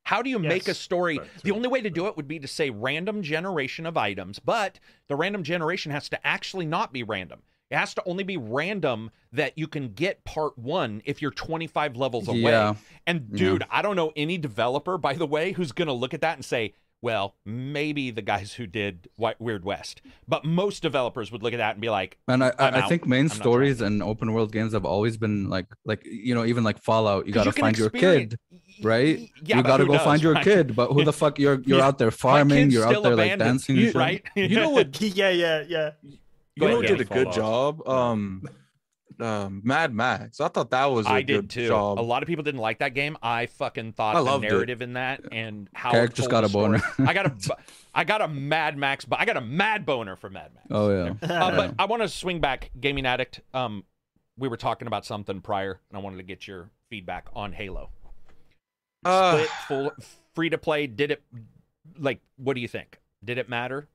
How 0.04 0.22
do 0.22 0.30
you 0.30 0.38
make 0.38 0.68
a 0.68 0.74
story? 0.74 1.18
Right, 1.18 1.28
The 1.36 1.50
true. 1.50 1.54
only 1.56 1.68
way 1.68 1.82
to 1.82 1.90
do 1.90 2.06
it 2.06 2.16
would 2.16 2.26
be 2.26 2.38
to 2.38 2.48
say 2.48 2.70
random 2.70 3.22
generation 3.22 3.84
of 3.84 3.96
items, 3.98 4.38
but 4.38 4.80
the 5.06 5.16
random 5.16 5.42
generation 5.42 5.92
has 5.92 6.08
to 6.08 6.26
actually 6.26 6.64
not 6.66 6.92
be 6.94 7.02
random. 7.02 7.42
It 7.70 7.76
has 7.76 7.94
to 7.94 8.02
only 8.06 8.24
be 8.24 8.36
random 8.36 9.10
that 9.32 9.58
you 9.58 9.66
can 9.66 9.92
get 9.92 10.24
part 10.24 10.56
one 10.58 11.02
if 11.04 11.20
you're 11.20 11.30
25 11.30 11.96
levels 11.96 12.26
away. 12.28 12.40
Yeah. 12.40 12.74
And 13.06 13.26
Yeah. 13.32 13.36
dude, 13.38 13.64
I 13.70 13.82
don't 13.82 13.96
know 13.96 14.12
any 14.16 14.38
developer, 14.38 14.96
by 14.96 15.12
the 15.14 15.26
way, 15.26 15.52
who's 15.52 15.72
going 15.72 15.88
to 15.88 15.92
look 15.94 16.14
at 16.14 16.22
that 16.22 16.36
and 16.36 16.44
say, 16.44 16.72
well, 17.00 17.36
maybe 17.44 18.10
the 18.10 18.22
guys 18.22 18.54
who 18.54 18.66
did 18.66 19.08
Weird 19.38 19.64
West, 19.64 20.00
but 20.26 20.44
most 20.44 20.82
developers 20.82 21.30
would 21.30 21.42
look 21.44 21.52
at 21.52 21.58
that 21.58 21.72
and 21.76 21.80
be 21.80 21.90
like, 21.90 22.16
And 22.26 22.42
I, 22.42 22.48
I'm 22.58 22.74
I, 22.74 22.78
I 22.78 22.82
out. 22.82 22.88
think 22.88 23.06
main 23.06 23.26
I'm 23.26 23.28
stories 23.28 23.80
and 23.82 24.02
open 24.02 24.32
world 24.32 24.50
games 24.50 24.72
have 24.72 24.84
always 24.84 25.16
been 25.16 25.48
like 25.48 25.66
like 25.84 26.02
you 26.04 26.34
know 26.34 26.44
even 26.44 26.64
like 26.64 26.78
Fallout, 26.82 27.26
you 27.28 27.32
gotta 27.32 27.52
can 27.52 27.60
find 27.66 27.78
your 27.78 27.90
kid, 27.90 28.36
right? 28.82 29.20
Yeah, 29.44 29.58
you 29.58 29.62
gotta 29.62 29.84
who 29.84 29.92
go 29.92 29.98
find 30.00 30.20
your 30.20 30.32
right? 30.32 30.42
kid, 30.42 30.74
but 30.74 30.90
who 30.90 31.04
the 31.04 31.12
fuck 31.12 31.38
you're 31.38 31.60
you're 31.60 31.78
Yeah. 31.78 31.84
out 31.86 31.98
there 31.98 32.10
farming, 32.10 32.72
you're 32.72 32.82
out 32.84 32.90
still 32.90 33.02
there 33.02 33.14
like 33.14 33.38
dancing, 33.38 33.76
You- 33.76 33.86
shit. 33.88 33.94
right? 33.94 34.22
You 34.34 34.56
know 34.56 34.70
what? 34.76 35.00
Yeah, 35.00 35.30
yeah, 35.30 35.62
yeah. 35.68 35.90
You 36.60 36.68
know 36.68 36.76
who 36.76 36.82
did 36.82 37.00
a 37.00 37.04
good 37.04 37.32
Fallout. 37.34 37.78
job? 37.84 37.88
Um, 37.88 38.48
um, 39.20 39.62
Mad 39.64 39.92
Max. 39.92 40.40
I 40.40 40.48
thought 40.48 40.70
that 40.70 40.86
was 40.86 41.06
a 41.06 41.10
I 41.10 41.22
good 41.22 41.48
did 41.48 41.50
too. 41.50 41.66
job. 41.68 41.98
A 41.98 42.02
lot 42.02 42.22
of 42.22 42.26
people 42.28 42.44
didn't 42.44 42.60
like 42.60 42.78
that 42.78 42.94
game. 42.94 43.16
I 43.22 43.46
fucking 43.46 43.92
thought 43.94 44.14
I 44.16 44.20
the 44.20 44.24
loved 44.24 44.44
it. 44.44 44.50
narrative 44.52 44.80
in 44.82 44.92
that 44.92 45.22
and 45.32 45.68
how 45.74 45.90
Eric 45.92 46.14
just 46.14 46.30
got 46.30 46.44
a 46.44 46.48
boner. 46.48 46.80
I 46.98 47.12
got 47.14 47.26
a, 47.26 47.30
bu- 47.48 47.62
I 47.94 48.04
got 48.04 48.22
a 48.22 48.28
Mad 48.28 48.76
Max, 48.76 49.04
but 49.04 49.18
I 49.18 49.24
got 49.24 49.36
a 49.36 49.40
mad 49.40 49.84
boner 49.84 50.14
for 50.16 50.30
Mad 50.30 50.50
Max. 50.54 50.66
Oh 50.70 50.90
yeah. 50.90 51.14
Uh, 51.22 51.56
but 51.56 51.74
I 51.78 51.86
want 51.86 52.02
to 52.02 52.08
swing 52.08 52.40
back, 52.40 52.70
gaming 52.80 53.06
addict. 53.06 53.40
Um, 53.52 53.84
we 54.36 54.46
were 54.46 54.56
talking 54.56 54.86
about 54.86 55.04
something 55.04 55.40
prior, 55.40 55.80
and 55.90 55.98
I 55.98 56.00
wanted 56.00 56.18
to 56.18 56.22
get 56.22 56.46
your 56.46 56.70
feedback 56.88 57.26
on 57.34 57.52
Halo. 57.52 57.90
Uh, 59.04 59.38
Split, 59.38 59.50
full, 59.66 59.92
free 60.34 60.50
to 60.50 60.58
play. 60.58 60.86
Did 60.86 61.10
it? 61.10 61.22
Like, 61.98 62.20
what 62.36 62.54
do 62.54 62.60
you 62.60 62.68
think? 62.68 62.98
Did 63.24 63.38
it 63.38 63.48
matter? 63.48 63.88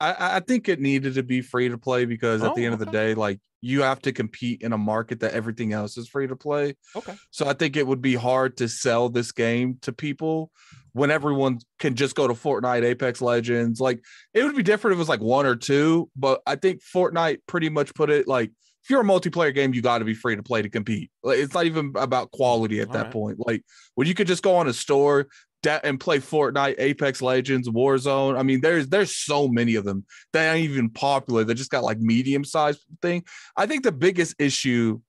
I, 0.00 0.36
I 0.36 0.40
think 0.40 0.68
it 0.68 0.80
needed 0.80 1.14
to 1.14 1.22
be 1.22 1.42
free 1.42 1.68
to 1.68 1.76
play 1.78 2.04
because 2.06 2.42
at 2.42 2.54
the 2.54 2.62
Oh, 2.62 2.64
end 2.64 2.74
of 2.74 2.80
the 2.80 2.88
oh, 2.88 2.92
day, 2.92 3.14
like 3.14 3.38
you 3.60 3.82
have 3.82 4.00
to 4.00 4.12
compete 4.12 4.62
in 4.62 4.72
a 4.72 4.78
market 4.78 5.20
that 5.20 5.34
everything 5.34 5.72
else 5.74 5.98
is 5.98 6.08
free 6.08 6.26
to 6.26 6.36
play. 6.36 6.74
Okay. 6.96 7.14
So 7.30 7.46
I 7.46 7.52
think 7.52 7.76
it 7.76 7.86
would 7.86 8.00
be 8.00 8.14
hard 8.14 8.56
to 8.58 8.68
sell 8.68 9.10
this 9.10 9.32
game 9.32 9.78
to 9.82 9.92
people 9.92 10.50
when 10.92 11.10
everyone 11.10 11.58
can 11.78 11.94
just 11.94 12.16
go 12.16 12.26
to 12.26 12.32
Fortnite, 12.32 12.82
Apex 12.82 13.20
Legends. 13.20 13.78
Like 13.80 14.02
it 14.32 14.42
would 14.44 14.56
be 14.56 14.62
different 14.62 14.94
if 14.94 14.96
it 14.96 15.00
was 15.00 15.08
like 15.10 15.20
one 15.20 15.44
or 15.44 15.56
two, 15.56 16.10
but 16.16 16.40
I 16.46 16.56
think 16.56 16.80
Fortnite 16.82 17.40
pretty 17.46 17.68
much 17.68 17.92
put 17.94 18.08
it 18.08 18.26
like 18.26 18.50
if 18.82 18.88
you're 18.88 19.02
a 19.02 19.04
multiplayer 19.04 19.54
game, 19.54 19.74
you 19.74 19.82
got 19.82 19.98
to 19.98 20.06
be 20.06 20.14
free 20.14 20.36
to 20.36 20.42
play 20.42 20.62
to 20.62 20.70
compete. 20.70 21.10
Like 21.22 21.38
it's 21.38 21.52
not 21.52 21.66
even 21.66 21.92
about 21.96 22.30
quality 22.30 22.80
at 22.80 22.88
All 22.88 22.94
that 22.94 23.04
right. 23.04 23.12
point. 23.12 23.38
Like 23.46 23.62
when 23.94 24.08
you 24.08 24.14
could 24.14 24.26
just 24.26 24.42
go 24.42 24.56
on 24.56 24.68
a 24.68 24.72
store 24.72 25.26
da- 25.62 25.80
and 25.84 25.98
play 26.00 26.18
Fortnite, 26.18 26.76
Apex 26.78 27.20
Legends, 27.22 27.68
Warzone. 27.68 28.38
I 28.38 28.42
mean, 28.42 28.60
there's 28.60 28.88
there's 28.88 29.14
so 29.16 29.48
many 29.48 29.74
of 29.74 29.84
them 29.84 30.04
that 30.32 30.54
ain't 30.54 30.70
even 30.70 30.90
popular. 30.90 31.44
They 31.44 31.54
just 31.54 31.70
got 31.70 31.84
like 31.84 31.98
medium 32.00 32.44
sized 32.44 32.80
thing. 33.02 33.24
I 33.56 33.66
think 33.66 33.82
the 33.84 33.92
biggest 33.92 34.34
issue 34.38 35.00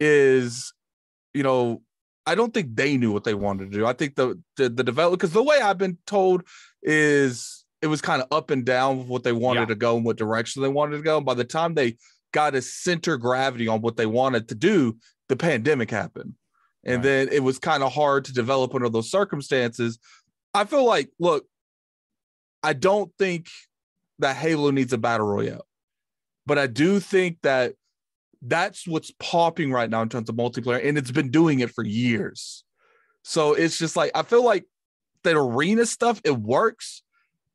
is, 0.00 0.72
you 1.34 1.42
know, 1.42 1.82
I 2.26 2.34
don't 2.34 2.54
think 2.54 2.76
they 2.76 2.96
knew 2.96 3.12
what 3.12 3.24
they 3.24 3.34
wanted 3.34 3.72
to 3.72 3.78
do. 3.78 3.86
I 3.86 3.92
think 3.92 4.14
the 4.16 4.40
the, 4.56 4.68
the 4.68 4.84
develop 4.84 5.18
because 5.18 5.32
the 5.32 5.42
way 5.42 5.60
I've 5.60 5.78
been 5.78 5.98
told 6.06 6.42
is 6.82 7.64
it 7.80 7.88
was 7.88 8.00
kind 8.00 8.22
of 8.22 8.28
up 8.30 8.50
and 8.50 8.64
down 8.64 8.98
with 8.98 9.08
what 9.08 9.24
they 9.24 9.32
wanted 9.32 9.60
Yeah. 9.60 9.66
to 9.66 9.74
go 9.74 9.96
and 9.96 10.04
what 10.04 10.16
direction 10.16 10.62
they 10.62 10.68
wanted 10.68 10.98
to 10.98 11.02
go. 11.02 11.16
And 11.16 11.26
by 11.26 11.34
the 11.34 11.44
time 11.44 11.74
they 11.74 11.96
got 12.32 12.54
a 12.54 12.62
center 12.62 13.16
gravity 13.16 13.66
on 13.68 13.80
what 13.80 13.96
they 13.96 14.06
wanted 14.06 14.48
to 14.48 14.54
do, 14.54 14.96
the 15.28 15.36
pandemic 15.36 15.90
happened. 15.90 16.34
And 16.84 16.96
Right. 16.96 17.02
then 17.02 17.28
it 17.30 17.42
was 17.42 17.58
kind 17.58 17.82
of 17.82 17.92
hard 17.92 18.24
to 18.26 18.32
develop 18.32 18.74
under 18.74 18.88
those 18.88 19.10
circumstances. 19.10 19.98
I 20.54 20.64
feel 20.64 20.84
like, 20.84 21.10
look, 21.18 21.46
I 22.62 22.72
don't 22.72 23.12
think 23.18 23.48
that 24.18 24.36
Halo 24.36 24.70
needs 24.70 24.92
a 24.92 24.98
battle 24.98 25.26
royale, 25.26 25.66
but 26.46 26.58
I 26.58 26.66
do 26.66 27.00
think 27.00 27.38
that 27.42 27.74
that's 28.40 28.86
what's 28.86 29.12
popping 29.18 29.72
right 29.72 29.88
now 29.88 30.02
in 30.02 30.08
terms 30.08 30.28
of 30.28 30.34
multiplayer, 30.34 30.84
and 30.86 30.98
it's 30.98 31.10
been 31.12 31.30
doing 31.30 31.60
it 31.60 31.70
for 31.70 31.84
years. 31.84 32.64
So 33.22 33.54
it's 33.54 33.78
just 33.78 33.96
like 33.96 34.10
I 34.14 34.22
feel 34.22 34.44
like 34.44 34.66
that 35.22 35.36
arena 35.36 35.86
stuff 35.86 36.20
it 36.24 36.36
works, 36.36 37.02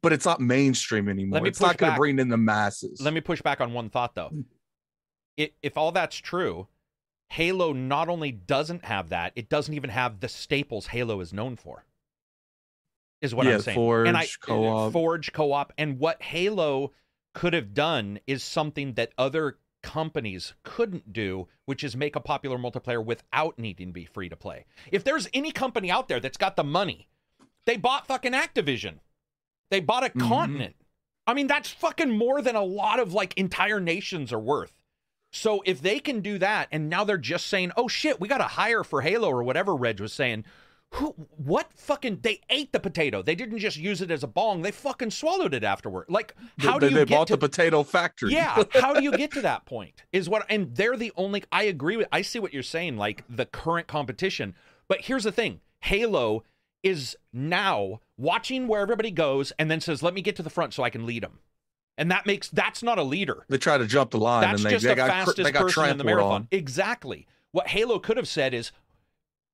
but 0.01 0.13
it's 0.13 0.25
not 0.25 0.39
mainstream 0.39 1.09
anymore. 1.09 1.45
It's 1.45 1.59
not 1.59 1.77
going 1.77 1.91
to 1.93 1.97
bring 1.97 2.19
in 2.19 2.29
the 2.29 2.37
masses. 2.37 3.01
Let 3.01 3.13
me 3.13 3.19
push 3.21 3.41
back 3.41 3.59
on 3.59 3.73
one 3.73 3.89
thought 3.89 4.15
though. 4.15 4.29
Hmm. 4.29 4.41
It, 5.35 5.53
if 5.61 5.77
all 5.77 5.91
that's 5.91 6.15
true, 6.15 6.67
Halo 7.29 7.73
not 7.73 8.09
only 8.09 8.31
doesn't 8.31 8.85
have 8.85 9.09
that, 9.09 9.33
it 9.35 9.49
doesn't 9.49 9.73
even 9.73 9.89
have 9.89 10.19
the 10.19 10.29
staples 10.29 10.87
Halo 10.87 11.19
is 11.19 11.33
known 11.33 11.55
for. 11.55 11.85
Is 13.21 13.33
what 13.33 13.47
Yeah, 13.47 13.55
I'm 13.55 13.61
saying. 13.61 13.75
Forge, 13.75 14.07
and 14.07 14.17
I 14.17 14.27
co-op. 14.41 14.93
Forge 14.93 15.33
co-op 15.33 15.73
and 15.77 15.99
what 15.99 16.21
Halo 16.21 16.93
could 17.33 17.53
have 17.53 17.73
done 17.73 18.19
is 18.27 18.43
something 18.43 18.93
that 18.93 19.11
other 19.17 19.57
companies 19.83 20.53
couldn't 20.63 21.13
do, 21.13 21.47
which 21.65 21.83
is 21.83 21.95
make 21.95 22.15
a 22.15 22.19
popular 22.19 22.57
multiplayer 22.57 23.03
without 23.03 23.57
needing 23.59 23.87
to 23.87 23.93
be 23.93 24.05
free 24.05 24.29
to 24.29 24.35
play. 24.35 24.65
If 24.91 25.03
there's 25.03 25.27
any 25.33 25.51
company 25.51 25.89
out 25.91 26.07
there 26.07 26.19
that's 26.19 26.37
got 26.37 26.55
the 26.55 26.63
money, 26.63 27.07
they 27.65 27.77
bought 27.77 28.07
fucking 28.07 28.33
Activision. 28.33 28.99
They 29.69 29.79
bought 29.79 30.05
a 30.05 30.09
Mhm. 30.09 30.27
continent. 30.27 30.75
I 31.25 31.33
mean, 31.33 31.47
that's 31.47 31.69
fucking 31.69 32.11
more 32.11 32.41
than 32.41 32.55
a 32.55 32.63
lot 32.63 32.99
of 32.99 33.13
like 33.13 33.33
entire 33.35 33.79
nations 33.79 34.31
are 34.31 34.39
worth. 34.39 34.76
So 35.31 35.61
if 35.65 35.81
they 35.81 35.99
can 35.99 36.21
do 36.21 36.37
that, 36.39 36.67
and 36.71 36.89
now 36.89 37.03
they're 37.03 37.17
just 37.17 37.47
saying, 37.47 37.71
"Oh 37.77 37.87
shit, 37.87 38.19
we 38.19 38.27
got 38.27 38.37
to 38.39 38.45
hire 38.45 38.83
for 38.83 39.01
Halo 39.01 39.29
or 39.29 39.43
whatever," 39.43 39.75
Reg 39.75 39.99
was 39.99 40.13
saying. 40.13 40.45
Who? 40.91 41.13
What 41.35 41.69
fucking? 41.75 42.19
They 42.21 42.39
ate 42.49 42.71
the 42.71 42.79
potato. 42.79 43.21
They 43.21 43.35
didn't 43.35 43.59
just 43.59 43.75
use 43.75 44.01
it 44.01 44.09
as 44.09 44.23
a 44.23 44.27
bong. 44.27 44.61
They 44.61 44.71
fucking 44.71 45.11
swallowed 45.11 45.53
it 45.53 45.65
afterward. 45.65 46.05
Like, 46.07 46.33
how 46.59 46.79
they, 46.79 46.87
do 46.87 46.93
you 46.93 46.99
they 46.99 47.05
get 47.05 47.15
bought 47.17 47.27
to 47.27 47.33
the 47.33 47.49
potato 47.49 47.83
factory? 47.83 48.31
yeah, 48.31 48.63
how 48.73 48.93
do 48.93 49.03
you 49.03 49.11
get 49.11 49.31
to 49.31 49.41
that 49.41 49.65
point? 49.65 50.03
Is 50.13 50.29
what 50.29 50.45
and 50.49 50.73
they're 50.73 50.95
the 50.95 51.11
only 51.17 51.43
I 51.51 51.63
agree 51.63 51.97
with 51.97 52.07
I 52.13 52.21
see 52.21 52.39
what 52.39 52.53
you're 52.53 52.63
saying 52.63 52.95
like 52.95 53.25
the 53.29 53.45
current 53.45 53.87
competition. 53.87 54.55
But 54.87 55.01
here's 55.01 55.25
the 55.25 55.31
thing. 55.33 55.59
Halo 55.81 56.45
is 56.83 57.17
now 57.33 57.99
watching 58.17 58.67
where 58.69 58.81
everybody 58.81 59.11
goes 59.11 59.51
and 59.59 59.69
then 59.69 59.81
says, 59.81 60.01
"Let 60.01 60.13
me 60.13 60.21
get 60.21 60.37
to 60.37 60.43
the 60.43 60.49
front 60.49 60.73
so 60.73 60.83
I 60.83 60.89
can 60.89 61.05
lead 61.05 61.21
them." 61.21 61.39
And 61.97 62.11
that 62.11 62.25
makes 62.25 62.49
that's 62.49 62.83
not 62.83 62.99
a 62.99 63.03
leader. 63.03 63.45
they 63.49 63.57
try 63.57 63.77
to 63.77 63.87
jump 63.87 64.11
the 64.11 64.19
line 64.19 64.41
That's 64.41 64.61
and 64.61 64.65
they, 64.65 64.75
just 64.75 64.83
they 64.83 64.91
the 64.91 64.95
got 64.95 65.09
fastest 65.09 65.37
they 65.43 65.51
got 65.51 65.63
person 65.63 65.89
in 65.89 65.97
the 65.97 66.03
marathon. 66.03 66.31
on. 66.31 66.47
Exactly. 66.51 67.27
What 67.51 67.69
Halo 67.69 67.97
could 67.97 68.17
have 68.17 68.27
said 68.27 68.53
is, 68.53 68.71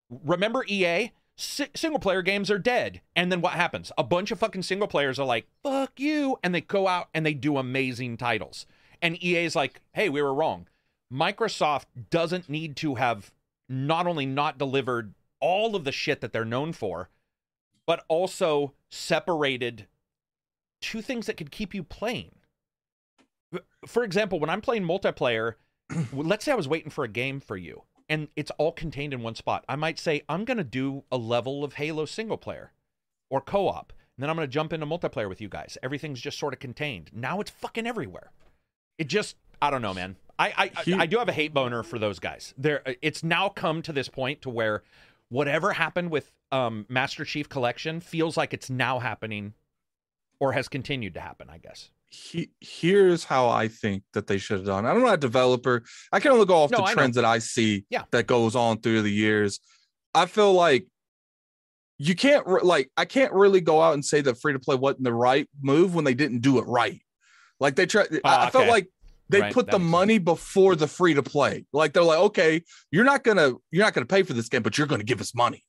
remember 0.09 0.65
EA? 0.67 1.11
Si- 1.35 1.69
single 1.73 1.99
player 1.99 2.21
games 2.21 2.51
are 2.51 2.59
dead. 2.59 3.01
And 3.15 3.31
then 3.31 3.41
what 3.41 3.53
happens? 3.53 3.91
A 3.97 4.03
bunch 4.03 4.29
of 4.31 4.39
fucking 4.39 4.63
single 4.63 4.87
players 4.87 5.17
are 5.19 5.25
like, 5.25 5.47
fuck 5.63 5.99
you. 5.99 6.37
And 6.43 6.53
they 6.53 6.61
go 6.61 6.87
out 6.87 7.07
and 7.13 7.25
they 7.25 7.33
do 7.33 7.57
amazing 7.57 8.17
titles. 8.17 8.65
And 9.01 9.21
EA 9.23 9.45
is 9.45 9.55
like, 9.55 9.81
hey, 9.93 10.09
we 10.09 10.21
were 10.21 10.33
wrong. 10.33 10.67
Microsoft 11.11 11.85
doesn't 12.09 12.49
need 12.49 12.75
to 12.77 12.95
have 12.95 13.31
not 13.69 14.05
only 14.05 14.25
not 14.25 14.57
delivered 14.57 15.13
all 15.39 15.75
of 15.75 15.83
the 15.83 15.91
shit 15.91 16.21
that 16.21 16.33
they're 16.33 16.45
known 16.45 16.73
for, 16.73 17.09
but 17.85 18.03
also 18.07 18.73
separated 18.89 19.87
two 20.83 21.01
things 21.01 21.25
that 21.25 21.37
could 21.37 21.49
keep 21.49 21.73
you 21.73 21.81
playing. 21.81 22.35
For 23.87 24.03
example, 24.03 24.39
when 24.39 24.49
I'm 24.49 24.61
playing 24.61 24.83
multiplayer, 24.83 25.53
let's 26.13 26.43
say 26.45 26.51
I 26.51 26.55
was 26.55 26.67
waiting 26.67 26.91
for 26.91 27.03
a 27.03 27.07
game 27.07 27.39
for 27.39 27.55
you 27.57 27.83
and 28.09 28.27
it's 28.35 28.51
all 28.57 28.71
contained 28.71 29.13
in 29.13 29.21
one 29.21 29.35
spot. 29.35 29.63
I 29.69 29.75
might 29.75 29.97
say, 29.97 30.23
I'm 30.27 30.45
going 30.45 30.57
to 30.57 30.63
do 30.63 31.03
a 31.11 31.17
level 31.17 31.63
of 31.63 31.73
Halo 31.73 32.05
single 32.05 32.37
player 32.37 32.71
or 33.29 33.41
co 33.41 33.67
op. 33.69 33.93
And 34.17 34.21
then 34.23 34.29
I'm 34.29 34.35
going 34.35 34.47
to 34.47 34.51
jump 34.51 34.73
into 34.73 34.85
multiplayer 34.85 35.27
with 35.29 35.41
you 35.41 35.49
guys. 35.49 35.77
Everything's 35.81 36.21
just 36.21 36.37
sort 36.37 36.53
of 36.53 36.59
contained. 36.59 37.09
Now 37.13 37.39
it's 37.39 37.49
fucking 37.49 37.87
everywhere. 37.87 38.31
It 38.99 39.07
just, 39.07 39.37
I 39.61 39.71
don't 39.71 39.81
know, 39.81 39.93
man. 39.93 40.17
I, 40.37 40.71
I, 40.75 40.81
He- 40.83 40.93
I, 40.93 40.99
I 41.01 41.05
do 41.05 41.17
have 41.17 41.29
a 41.29 41.33
hate 41.33 41.53
boner 41.53 41.81
for 41.81 41.97
those 41.97 42.19
guys. 42.19 42.53
There, 42.57 42.83
it's 43.01 43.23
now 43.23 43.49
come 43.49 43.81
to 43.83 43.93
this 43.93 44.09
point 44.09 44.41
to 44.43 44.49
where 44.49 44.83
whatever 45.29 45.73
happened 45.73 46.11
with 46.11 46.31
um, 46.51 46.85
Master 46.89 47.25
Chief 47.25 47.49
Collection 47.49 47.99
feels 47.99 48.37
like 48.37 48.53
it's 48.53 48.69
now 48.69 48.99
happening 48.99 49.53
or 50.43 50.51
has 50.51 50.67
continued 50.67 51.13
to 51.13 51.21
happen, 51.21 51.49
I 51.49 51.57
guess. 51.57 51.89
he, 52.09 52.49
here's 52.59 53.23
how 53.23 53.47
I 53.47 53.69
think 53.69 54.03
that 54.13 54.27
they 54.27 54.37
should 54.37 54.57
have 54.57 54.65
done. 54.65 54.85
I'm 54.85 54.99
not 54.99 55.05
know, 55.07 55.13
a 55.13 55.17
developer. 55.17 55.83
I 56.11 56.19
can 56.19 56.31
only 56.33 56.45
go 56.45 56.55
off 56.57 56.69
No, 56.71 56.79
the 56.79 56.83
I 56.83 56.87
know. 56.89 56.93
trends 56.95 57.15
that 57.15 57.23
I 57.25 57.39
see 57.39 57.85
Yeah. 57.89 58.03
that 58.11 58.27
goes 58.27 58.55
on 58.57 58.81
through 58.81 59.03
the 59.03 59.11
years. 59.11 59.61
I 60.13 60.25
feel 60.25 60.51
like 60.53 60.85
you 61.97 62.13
can't 62.15 62.45
re- 62.45 62.59
like 62.61 62.91
I 62.97 63.05
can't 63.05 63.31
really 63.31 63.61
go 63.61 63.81
out 63.81 63.93
and 63.93 64.03
say 64.03 64.19
that 64.21 64.35
free 64.41 64.51
to 64.53 64.59
play 64.59 64.75
wasn't 64.75 65.05
the 65.05 65.13
right 65.13 65.47
move 65.61 65.95
when 65.95 66.03
they 66.03 66.13
didn't 66.13 66.39
do 66.41 66.57
it 66.59 66.63
right. 66.67 66.99
Like 67.59 67.75
they 67.75 67.85
tried. 67.85 68.07
I, 68.15 68.19
ah, 68.25 68.45
I 68.47 68.49
felt 68.49 68.67
like 68.67 68.89
they 69.29 69.39
Right, 69.41 69.53
put 69.53 69.67
the 69.67 69.79
makes 69.79 69.83
sense. 69.85 69.91
money 69.91 70.17
before 70.17 70.75
the 70.75 70.87
free 70.87 71.13
to 71.13 71.23
play. 71.23 71.65
Like 71.71 71.93
they're 71.93 72.03
like, 72.03 72.19
okay, 72.19 72.61
you're 72.91 73.05
not 73.05 73.23
gonna 73.23 73.53
you're 73.71 73.85
not 73.85 73.93
gonna 73.93 74.05
pay 74.05 74.23
for 74.23 74.33
this 74.33 74.49
game, 74.49 74.61
but 74.63 74.77
you're 74.77 74.87
gonna 74.87 75.03
give 75.05 75.21
us 75.21 75.33
money. 75.33 75.63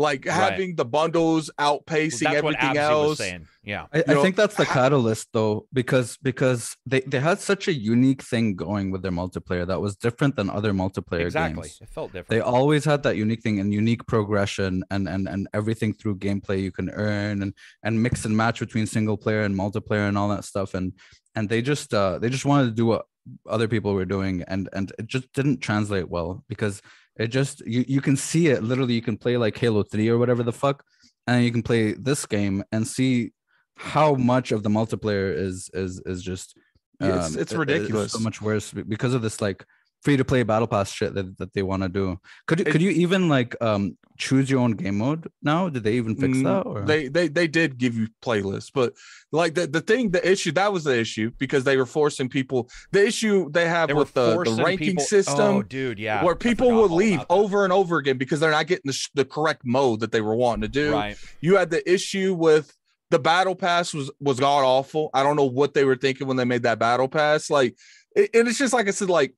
Like 0.00 0.26
Right. 0.26 0.34
having 0.34 0.76
the 0.76 0.84
bundles 0.84 1.50
outpacing 1.58 2.20
That's 2.20 2.42
what 2.42 2.54
everything 2.54 2.68
was 2.70 2.78
else. 2.78 3.18
saying. 3.18 3.48
Yeah. 3.64 3.86
I, 3.92 4.04
I 4.06 4.14
know, 4.14 4.22
think 4.22 4.36
that's 4.36 4.54
the 4.54 4.64
ha- 4.64 4.72
catalyst 4.72 5.26
though, 5.32 5.66
because 5.72 6.16
because 6.22 6.76
they, 6.86 7.00
they 7.00 7.18
had 7.18 7.40
such 7.40 7.66
a 7.66 7.72
unique 7.72 8.22
thing 8.22 8.54
going 8.54 8.92
with 8.92 9.02
their 9.02 9.10
multiplayer 9.10 9.66
that 9.66 9.80
was 9.80 9.96
different 9.96 10.36
than 10.36 10.48
other 10.50 10.72
multiplayer 10.72 11.22
Exactly. 11.26 11.62
games. 11.62 11.78
It 11.82 11.88
felt 11.88 12.12
different. 12.12 12.28
They 12.30 12.40
always 12.40 12.84
had 12.84 13.02
that 13.02 13.16
unique 13.16 13.42
thing 13.42 13.58
and 13.58 13.74
unique 13.74 14.06
progression 14.06 14.84
and 14.92 15.08
and 15.08 15.28
and 15.28 15.48
everything 15.52 15.92
through 15.92 16.16
gameplay 16.18 16.62
you 16.62 16.70
can 16.70 16.90
earn 16.90 17.42
and 17.42 17.52
and 17.82 18.00
mix 18.00 18.24
and 18.24 18.36
match 18.36 18.60
between 18.60 18.86
single 18.86 19.16
player 19.16 19.42
and 19.42 19.54
multiplayer 19.56 20.08
and 20.08 20.16
all 20.16 20.28
that 20.28 20.44
stuff. 20.44 20.74
And 20.74 20.92
and 21.34 21.48
they 21.48 21.60
just 21.60 21.92
uh 21.92 22.18
they 22.20 22.30
just 22.30 22.44
wanted 22.44 22.66
to 22.66 22.74
do 22.82 22.86
what 22.86 23.04
other 23.46 23.68
people 23.68 23.92
were 23.94 24.06
doing 24.06 24.42
and 24.46 24.68
and 24.72 24.92
it 24.98 25.06
just 25.06 25.30
didn't 25.32 25.58
translate 25.58 26.08
well 26.08 26.44
because 26.48 26.80
it 27.18 27.28
just 27.28 27.60
you 27.66 27.84
you 27.88 28.00
can 28.00 28.16
see 28.16 28.48
it 28.48 28.62
literally 28.62 28.94
you 28.94 29.02
can 29.02 29.16
play 29.16 29.36
like 29.36 29.56
Halo 29.58 29.82
3 29.82 30.08
or 30.08 30.18
whatever 30.18 30.42
the 30.42 30.52
fuck 30.52 30.84
and 31.26 31.44
you 31.44 31.50
can 31.50 31.62
play 31.62 31.92
this 31.92 32.24
game 32.26 32.62
and 32.72 32.86
see 32.86 33.32
how 33.76 34.14
much 34.14 34.50
of 34.52 34.62
the 34.62 34.68
multiplayer 34.70 35.34
is 35.46 35.70
is 35.74 36.00
is 36.06 36.22
just 36.22 36.56
Yeah, 37.00 37.08
it's- 37.08 37.34
um, 37.34 37.40
it's 37.42 37.52
i- 37.52 37.56
i- 37.56 37.58
ridiculous. 37.58 38.12
so 38.12 38.18
much 38.28 38.40
worse 38.42 38.72
because 38.72 39.14
of 39.14 39.22
this 39.22 39.40
like 39.40 39.64
free 40.02 40.16
to 40.16 40.24
play 40.24 40.42
battle 40.44 40.68
pass 40.68 40.92
shit 40.92 41.14
that, 41.14 41.36
that 41.38 41.52
they 41.54 41.62
want 41.62 41.82
to 41.82 41.88
do 41.88 42.18
could 42.46 42.60
you 42.60 42.66
It- 42.66 42.70
could 42.72 42.82
you 42.82 42.90
even 42.90 43.28
like 43.28 43.56
um 43.60 43.96
choose 44.16 44.50
your 44.50 44.60
own 44.60 44.72
game 44.72 44.98
mode 44.98 45.28
now 45.42 45.68
did 45.68 45.84
they 45.84 45.92
even 45.94 46.16
fix 46.16 46.38
Mm, 46.38 46.44
that 46.44 46.66
or 46.68 46.82
They 46.82 47.06
they 47.08 47.28
they 47.28 47.46
did 47.46 47.78
give 47.78 47.94
you 47.96 48.08
playlists, 48.20 48.70
but 48.74 48.94
like 49.30 49.54
the, 49.54 49.66
the 49.68 49.80
thing, 49.80 50.10
the 50.10 50.28
issue 50.28 50.50
that 50.52 50.72
was 50.72 50.82
the 50.84 50.98
issue 50.98 51.30
because 51.38 51.62
they 51.64 51.76
were 51.76 51.86
forcing 51.86 52.28
people. 52.28 52.68
The 52.90 53.06
issue 53.06 53.48
they 53.50 53.68
have 53.68 53.88
They 53.88 53.94
with 53.94 54.12
the, 54.14 54.42
the 54.42 54.62
ranking 54.64 54.88
people- 54.96 55.04
system. 55.04 55.38
Oh, 55.56 55.62
dude, 55.62 55.98
yeah. 56.00 56.24
where 56.24 56.34
people 56.34 56.66
forgot 56.68 56.80
would 56.82 56.90
leave 56.90 57.20
over 57.30 57.62
and 57.62 57.72
over 57.72 57.98
again 57.98 58.18
because 58.18 58.40
they're 58.40 58.50
not 58.50 58.66
getting 58.66 58.90
the, 58.90 59.08
the 59.14 59.24
correct 59.24 59.62
mode 59.64 60.00
that 60.00 60.10
they 60.10 60.20
were 60.20 60.34
wanting 60.34 60.62
to 60.62 60.68
do. 60.68 60.92
Right. 60.94 61.16
You 61.40 61.56
had 61.56 61.70
the 61.70 61.88
issue 61.88 62.34
with 62.34 62.74
the 63.10 63.18
battle 63.20 63.54
pass 63.54 63.94
was 63.94 64.10
was 64.20 64.40
god 64.40 64.64
awful. 64.64 65.10
I 65.14 65.22
don't 65.22 65.36
know 65.36 65.44
what 65.60 65.74
they 65.74 65.84
were 65.84 65.96
thinking 65.96 66.26
when 66.26 66.36
they 66.38 66.44
made 66.44 66.64
that 66.64 66.78
battle 66.80 67.06
pass. 67.08 67.50
Like, 67.50 67.76
it, 68.16 68.30
and 68.34 68.48
it's 68.48 68.58
just 68.58 68.72
like 68.72 68.88
I 68.88 68.90
said, 68.92 69.10
like 69.10 69.34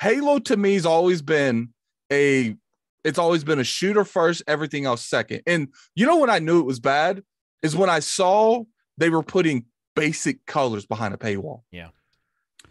Halo 0.00 0.38
to 0.40 0.56
me 0.56 0.74
has 0.74 0.86
always 0.86 1.22
been 1.22 1.70
a 2.12 2.56
it's 3.04 3.18
always 3.18 3.44
been 3.44 3.58
a 3.58 3.64
shooter 3.64 4.04
first, 4.04 4.42
everything 4.46 4.84
else 4.84 5.02
second. 5.02 5.42
And 5.46 5.68
you 5.94 6.06
know 6.06 6.18
when 6.18 6.30
I 6.30 6.38
knew 6.40 6.60
it 6.60 6.66
was 6.66 6.80
bad 6.80 7.22
is 7.62 7.76
when 7.76 7.88
I 7.90 8.00
saw 8.00 8.64
they 8.96 9.08
were 9.10 9.22
putting 9.22 9.66
basic 9.94 10.44
colors 10.46 10.86
behind 10.86 11.14
a 11.14 11.16
paywall. 11.16 11.62
Yeah. 11.70 11.88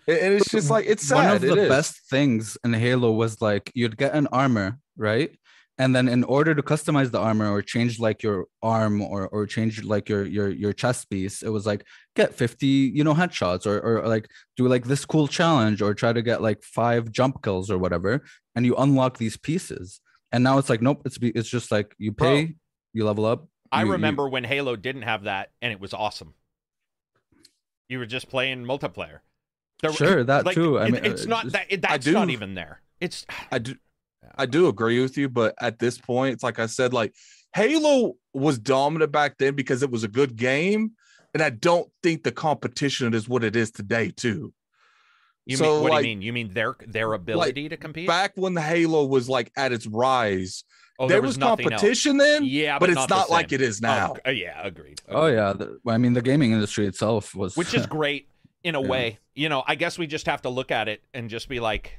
And, 0.08 0.18
and 0.18 0.34
it's 0.36 0.50
just 0.52 0.70
like 0.70 0.86
it's 0.88 1.08
sad. 1.08 1.16
one 1.16 1.36
of 1.36 1.44
It 1.44 1.56
the 1.56 1.64
is. 1.64 1.70
best 1.70 1.98
things 2.10 2.58
in 2.64 2.74
halo 2.74 3.12
was 3.12 3.42
like 3.42 3.72
you'd 3.74 3.98
get 3.98 4.14
an 4.14 4.28
armor 4.28 4.80
right 4.98 5.36
and 5.80 5.96
then 5.96 6.08
in 6.08 6.24
order 6.24 6.56
to 6.56 6.62
customize 6.64 7.12
the 7.12 7.20
armor 7.20 7.52
or 7.52 7.62
change 7.62 8.00
like 8.00 8.24
your 8.24 8.46
arm 8.64 9.02
or 9.02 9.28
or 9.28 9.46
change 9.46 9.84
like 9.84 10.10
your 10.10 10.26
your 10.26 10.50
your 10.50 10.74
chest 10.74 11.10
piece 11.10 11.42
it 11.44 11.50
was 11.50 11.66
like 11.66 11.86
get 12.16 12.34
50 12.34 12.66
you 12.68 13.04
know 13.04 13.14
headshots 13.14 13.66
or 13.66 13.80
or 13.80 14.08
like 14.08 14.28
do 14.56 14.68
like 14.68 14.86
this 14.86 15.06
cool 15.06 15.28
challenge 15.28 15.82
or 15.82 15.94
try 15.94 16.12
to 16.14 16.22
get 16.22 16.42
like 16.42 16.64
five 16.64 17.12
jump 17.12 17.44
kills 17.44 17.70
or 17.70 17.78
whatever 17.78 18.24
and 18.56 18.66
you 18.66 18.76
unlock 18.76 19.18
these 19.18 19.38
pieces 19.38 20.02
and 20.32 20.44
now 20.44 20.58
it's 20.58 20.70
like 20.70 20.82
nope 20.82 21.02
it's 21.06 21.18
be- 21.18 21.32
it's 21.32 21.50
just 21.50 21.72
like 21.72 21.94
you 21.98 22.12
Bro. 22.12 22.28
pay 22.28 22.56
you 22.94 23.06
level 23.06 23.26
up 23.26 23.48
I 23.72 23.82
you- 23.82 23.88
you- 23.88 23.92
remember 23.94 24.28
when 24.30 24.44
Halo 24.46 24.76
didn't 24.76 25.04
have 25.04 25.24
that 25.24 25.52
and 25.62 25.72
it 25.74 25.80
was 25.80 25.94
awesome. 25.94 26.34
You 27.90 28.00
were 28.00 28.06
just 28.06 28.30
playing 28.30 28.66
multiplayer. 28.66 29.20
There- 29.82 29.94
Sure, 29.94 30.24
that 30.24 30.46
like, 30.46 30.56
too. 30.56 30.80
I 30.80 30.90
mean, 30.90 31.06
it's 31.06 31.26
uh, 31.26 31.30
not 31.30 31.52
that. 31.52 31.82
That's 31.82 32.08
not 32.08 32.30
even 32.30 32.56
there. 32.56 32.82
It's 33.00 33.26
I 33.52 33.60
do 33.60 33.76
I 34.38 34.46
do 34.46 34.68
agree 34.68 35.02
with 35.02 35.18
you, 35.18 35.30
but 35.30 35.56
at 35.60 35.80
this 35.80 35.98
point, 35.98 36.34
it's 36.34 36.44
like 36.44 36.60
I 36.60 36.66
said, 36.68 36.94
like 36.94 37.14
Halo 37.56 38.14
was 38.34 38.60
dominant 38.60 39.12
back 39.12 39.38
then 39.38 39.56
because 39.56 39.84
it 39.84 39.92
was 39.92 40.04
a 40.04 40.08
good 40.08 40.36
game. 40.36 40.92
And 41.34 41.44
I 41.44 41.50
don't 41.50 41.90
think 42.02 42.24
the 42.24 42.32
competition 42.32 43.14
is 43.14 43.28
what 43.30 43.44
it 43.44 43.56
is 43.56 43.70
today, 43.72 44.12
too. 44.16 44.54
You 45.46 45.58
So, 45.58 45.64
mean 45.64 45.82
what 45.84 45.92
like, 45.92 46.02
do 46.04 46.10
you 46.10 46.16
mean? 46.16 46.22
You 46.24 46.34
mean 46.34 46.54
their 46.54 46.76
their 46.88 47.14
ability 47.14 47.70
to 47.70 47.78
compete? 47.78 48.08
Back 48.08 48.34
when 48.36 48.54
the 48.54 48.62
Halo 48.62 49.06
was 49.06 49.30
like 49.30 49.52
at 49.56 49.72
its 49.72 49.88
rise, 49.88 50.64
oh, 51.00 51.08
there, 51.08 51.18
there 51.18 51.22
was, 51.22 51.38
nothing 51.38 51.72
else. 51.72 51.82
competition 51.82 52.18
then, 52.18 52.44
Yeah, 52.44 52.80
but, 52.80 52.88
but, 52.88 52.90
it's 52.90 52.96
not, 52.98 53.10
not, 53.10 53.30
like 53.30 53.52
it 53.52 53.62
is 53.62 53.80
oh, 53.84 53.88
now. 53.88 54.14
Oh, 54.26 54.34
g- 54.34 54.42
yeah, 54.42 54.60
agreed. 54.66 55.02
oh 55.10 55.28
yeah 55.28 55.54
the, 55.54 55.80
i 55.88 55.98
mean 55.98 56.12
the 56.14 56.22
gaming 56.22 56.52
industry 56.52 56.86
itself 56.86 57.34
was 57.34 57.56
which 57.56 57.74
is 57.74 57.86
great 57.98 58.28
in 58.64 58.76
a 58.76 58.82
Yeah. 58.82 58.88
way. 58.88 59.20
You 59.36 59.48
know, 59.50 59.64
I 59.68 59.76
guess 59.76 59.98
we 59.98 60.08
just 60.08 60.26
have 60.26 60.42
to 60.42 60.50
look 60.50 60.72
at 60.72 60.88
it 60.90 61.02
and 61.14 61.30
just 61.30 61.48
be 61.48 61.60
like, 61.60 61.94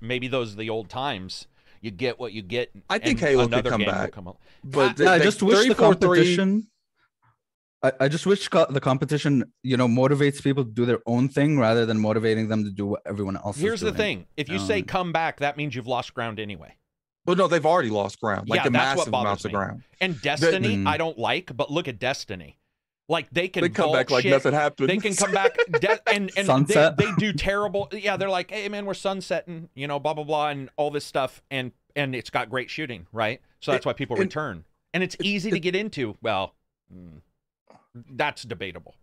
maybe 0.00 0.28
those 0.28 0.54
are 0.54 0.56
the 0.56 0.70
old 0.70 0.88
times. 0.88 1.46
You 1.84 1.90
get 1.90 2.18
what 2.18 2.32
you 2.32 2.40
get. 2.40 2.72
I 2.88 2.98
think 2.98 3.20
and 3.20 3.28
Halo 3.28 3.46
could 3.46 3.66
come 3.66 3.82
game 3.82 3.90
back. 3.90 4.12
come 4.12 4.32
But 4.64 4.98
yeah, 4.98 5.10
I 5.10 5.18
they- 5.18 5.24
just 5.24 5.42
wish 5.42 5.68
the 5.68 5.74
competition. 5.74 6.66
I, 7.82 7.92
I 8.00 8.08
just 8.08 8.24
wish 8.24 8.48
co- 8.48 8.64
the 8.70 8.80
competition, 8.80 9.44
you 9.62 9.76
know, 9.76 9.86
motivates 9.86 10.42
people 10.42 10.64
to 10.64 10.70
do 10.70 10.86
their 10.86 11.00
own 11.04 11.28
thing 11.28 11.58
rather 11.58 11.84
than 11.84 12.00
motivating 12.00 12.48
them 12.48 12.64
to 12.64 12.70
do 12.70 12.86
what 12.86 13.02
everyone 13.04 13.36
else. 13.36 13.58
Here's 13.58 13.82
is 13.82 13.92
the 13.92 13.92
thing: 13.92 14.24
if 14.38 14.48
you 14.48 14.58
say 14.58 14.78
Um, 14.78 14.86
come 14.86 15.12
back, 15.12 15.40
that 15.40 15.58
means 15.58 15.74
you've 15.74 15.86
lost 15.86 16.14
ground 16.14 16.40
anyway. 16.40 16.74
But 17.26 17.36
no, 17.36 17.46
they've 17.48 17.66
already 17.66 17.90
lost 17.90 18.18
ground, 18.18 18.48
like 18.48 18.62
Yeah, 18.62 18.68
a 18.68 18.70
that's 18.70 18.96
massive 18.96 19.10
bothers 19.12 19.26
amounts 19.26 19.44
of 19.44 19.52
ground. 19.52 19.82
And 20.00 20.18
Destiny, 20.22 20.76
Mm. 20.78 20.86
I 20.88 20.96
don't 20.96 21.18
like, 21.18 21.54
but 21.54 21.70
look 21.70 21.86
at 21.86 21.98
Destiny. 21.98 22.58
Like 23.08 23.28
they 23.30 23.48
can 23.48 23.62
They 23.62 23.68
come 23.68 23.84
vault 23.86 23.96
back 23.96 24.10
like 24.10 24.24
nothing 24.24 24.54
happened. 24.54 24.88
They 24.88 24.96
can 24.96 25.14
come 25.14 25.32
back 25.32 25.56
de- 25.80 26.00
and 26.08 26.30
and 26.38 26.66
they, 26.66 26.90
they 26.96 27.12
do 27.18 27.32
terrible. 27.34 27.88
Yeah, 27.92 28.16
they're 28.16 28.30
like, 28.30 28.50
hey 28.50 28.68
man, 28.70 28.86
we're 28.86 28.94
sunsetting, 28.94 29.68
you 29.74 29.86
know, 29.86 30.00
blah 30.00 30.14
blah 30.14 30.24
blah, 30.24 30.48
and 30.48 30.70
all 30.76 30.90
this 30.90 31.04
stuff, 31.04 31.42
and 31.50 31.72
and 31.94 32.14
it's 32.14 32.30
got 32.30 32.48
great 32.48 32.70
shooting, 32.70 33.06
right? 33.12 33.40
So 33.60 33.72
that's 33.72 33.84
It- 33.84 33.88
why 33.88 33.92
people 33.92 34.16
it- 34.16 34.20
return, 34.20 34.64
and 34.94 35.02
it's 35.02 35.16
easy 35.22 35.50
to 35.50 35.60
get 35.60 35.76
into. 35.76 36.16
Well, 36.22 36.54
mm, 36.94 37.20
that's 38.12 38.42
debatable. 38.42 38.94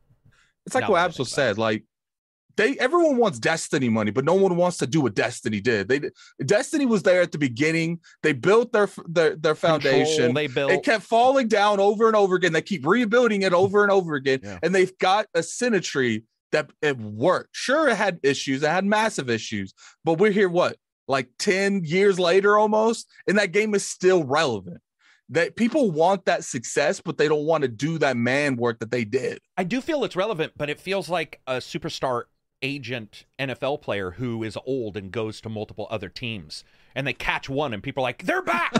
It's 0.65 0.73
like 0.73 0.83
Now 0.83 0.91
what 0.91 0.97
that 0.97 1.19
I 1.19 1.23
Absol 1.23 1.27
said. 1.27 1.57
Like 1.59 1.83
they, 2.57 2.77
everyone 2.79 3.17
wants 3.17 3.39
Destiny 3.39 3.89
money, 3.89 4.11
but 4.11 4.25
no 4.25 4.33
one 4.33 4.55
wants 4.55 4.77
to 4.77 4.87
do 4.87 5.01
what 5.01 5.15
Destiny 5.15 5.59
did. 5.59 5.87
They, 5.87 6.09
Destiny 6.45 6.85
was 6.85 7.03
there 7.03 7.21
at 7.21 7.31
the 7.31 7.37
beginning. 7.37 7.99
They 8.23 8.33
built 8.33 8.71
their 8.71 8.89
their 9.07 9.35
their 9.35 9.55
foundation. 9.55 10.27
Control 10.27 10.33
they 10.33 10.47
built. 10.47 10.71
it 10.71 10.83
kept 10.83 11.03
falling 11.03 11.47
down 11.47 11.79
over 11.79 12.07
and 12.07 12.15
over 12.15 12.35
again. 12.35 12.53
They 12.53 12.61
keep 12.61 12.85
rebuilding 12.85 13.41
it 13.43 13.53
over 13.53 13.83
and 13.83 13.91
over 13.91 14.15
again, 14.15 14.39
Yeah. 14.43 14.59
and 14.63 14.73
they've 14.73 14.97
got 14.97 15.27
a 15.33 15.43
symmetry 15.43 16.23
that 16.51 16.69
it 16.81 16.97
worked. 16.97 17.49
Sure, 17.53 17.87
it 17.89 17.95
had 17.95 18.19
issues. 18.23 18.63
It 18.63 18.69
had 18.69 18.85
massive 18.85 19.29
issues, 19.29 19.73
but 20.03 20.17
we're 20.17 20.31
here. 20.31 20.49
What 20.49 20.77
like 21.07 21.29
ten 21.39 21.83
years 21.83 22.19
later, 22.19 22.57
almost, 22.57 23.07
and 23.27 23.37
that 23.37 23.51
game 23.51 23.73
is 23.75 23.85
still 23.87 24.23
relevant. 24.23 24.77
That 25.29 25.55
people 25.55 25.91
want 25.91 26.25
that 26.25 26.43
success, 26.43 26.99
but 26.99 27.17
they 27.17 27.29
don't 27.29 27.45
want 27.45 27.61
to 27.61 27.69
do 27.69 27.97
that 27.99 28.17
man 28.17 28.57
work 28.57 28.79
that 28.79 28.91
they 28.91 29.05
did. 29.05 29.39
I 29.55 29.63
do 29.63 29.79
feel 29.79 30.03
it's 30.03 30.17
relevant, 30.17 30.51
but 30.57 30.69
it 30.69 30.77
feels 30.77 31.07
like 31.07 31.39
a 31.47 31.53
superstar 31.59 32.23
agent 32.61 33.25
NFL 33.39 33.81
player 33.81 34.11
who 34.11 34.43
is 34.43 34.57
old 34.65 34.97
and 34.97 35.11
goes 35.11 35.41
to 35.41 35.49
multiple 35.49 35.87
other 35.89 36.09
teams. 36.09 36.63
And 36.93 37.07
they 37.07 37.13
catch 37.13 37.47
one, 37.49 37.73
and 37.73 37.81
people 37.81 38.03
are 38.03 38.07
like, 38.07 38.25
"They're 38.25 38.41
back," 38.41 38.73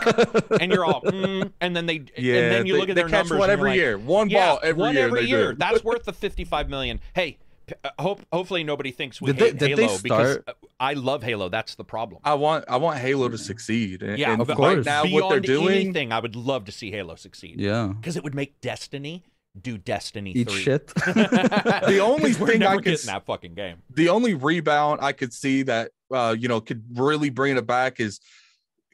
and 0.60 0.70
you're 0.70 0.84
all, 0.84 1.00
mm, 1.00 1.50
and 1.62 1.74
then 1.74 1.86
they, 1.86 1.96
and 1.96 2.08
then 2.16 2.66
you 2.66 2.74
they- 2.74 2.78
look 2.78 2.90
at 2.90 2.94
they 2.94 3.00
their 3.00 3.08
catch 3.08 3.24
numbers. 3.24 3.38
one 3.38 3.48
every 3.48 3.70
like, 3.70 3.76
year. 3.78 3.96
One 3.96 4.28
yeah, 4.28 4.48
ball 4.48 4.60
every 4.62 4.80
one 4.82 4.94
year. 4.94 5.06
every 5.06 5.24
year. 5.24 5.54
That's 5.58 5.82
worth 5.82 6.04
the 6.04 6.12
55 6.12 6.68
million. 6.68 7.00
Hey, 7.14 7.38
uh, 7.84 7.90
hope 7.98 8.20
hopefully 8.32 8.64
nobody 8.64 8.90
thinks 8.90 9.20
we 9.20 9.32
Did 9.32 9.38
hate 9.38 9.58
they 9.58 9.68
Halo 9.68 9.98
because 10.02 10.38
uh, 10.46 10.52
I 10.80 10.94
love 10.94 11.22
Halo. 11.22 11.48
That's 11.48 11.74
the 11.74 11.84
problem. 11.84 12.20
I 12.24 12.34
want 12.34 12.64
I 12.68 12.76
want 12.76 12.98
Halo 12.98 13.28
to 13.28 13.38
succeed. 13.38 14.02
And, 14.02 14.18
yeah, 14.18 14.32
and 14.32 14.42
of 14.42 14.48
right 14.48 14.56
course. 14.56 14.84
now 14.86 15.04
Beyond 15.04 15.22
what 15.22 15.30
they're 15.30 15.40
doing, 15.40 15.74
anything, 15.74 16.12
I 16.12 16.20
would 16.20 16.36
love 16.36 16.64
to 16.66 16.72
see 16.72 16.90
Halo 16.90 17.14
succeed. 17.14 17.60
Yeah, 17.60 17.92
because 17.98 18.16
it 18.16 18.24
would 18.24 18.34
make 18.34 18.60
Destiny 18.60 19.24
do 19.60 19.76
Destiny 19.76 20.32
eat 20.32 20.48
3. 20.50 20.60
shit. 20.62 20.86
The 21.04 21.98
only 22.02 22.30
'Cause 22.32 22.40
we're 22.40 22.46
thing 22.48 22.62
I 22.62 22.76
could 22.76 22.84
getting 22.84 23.06
that 23.06 23.26
fucking 23.26 23.54
game. 23.54 23.76
the 23.90 24.08
only 24.08 24.34
rebound 24.34 25.00
I 25.02 25.12
could 25.12 25.32
see 25.32 25.62
that 25.64 25.90
uh, 26.12 26.34
you 26.38 26.48
know 26.48 26.60
could 26.60 26.82
really 26.94 27.30
bring 27.30 27.56
it 27.56 27.66
back 27.66 28.00
is 28.00 28.20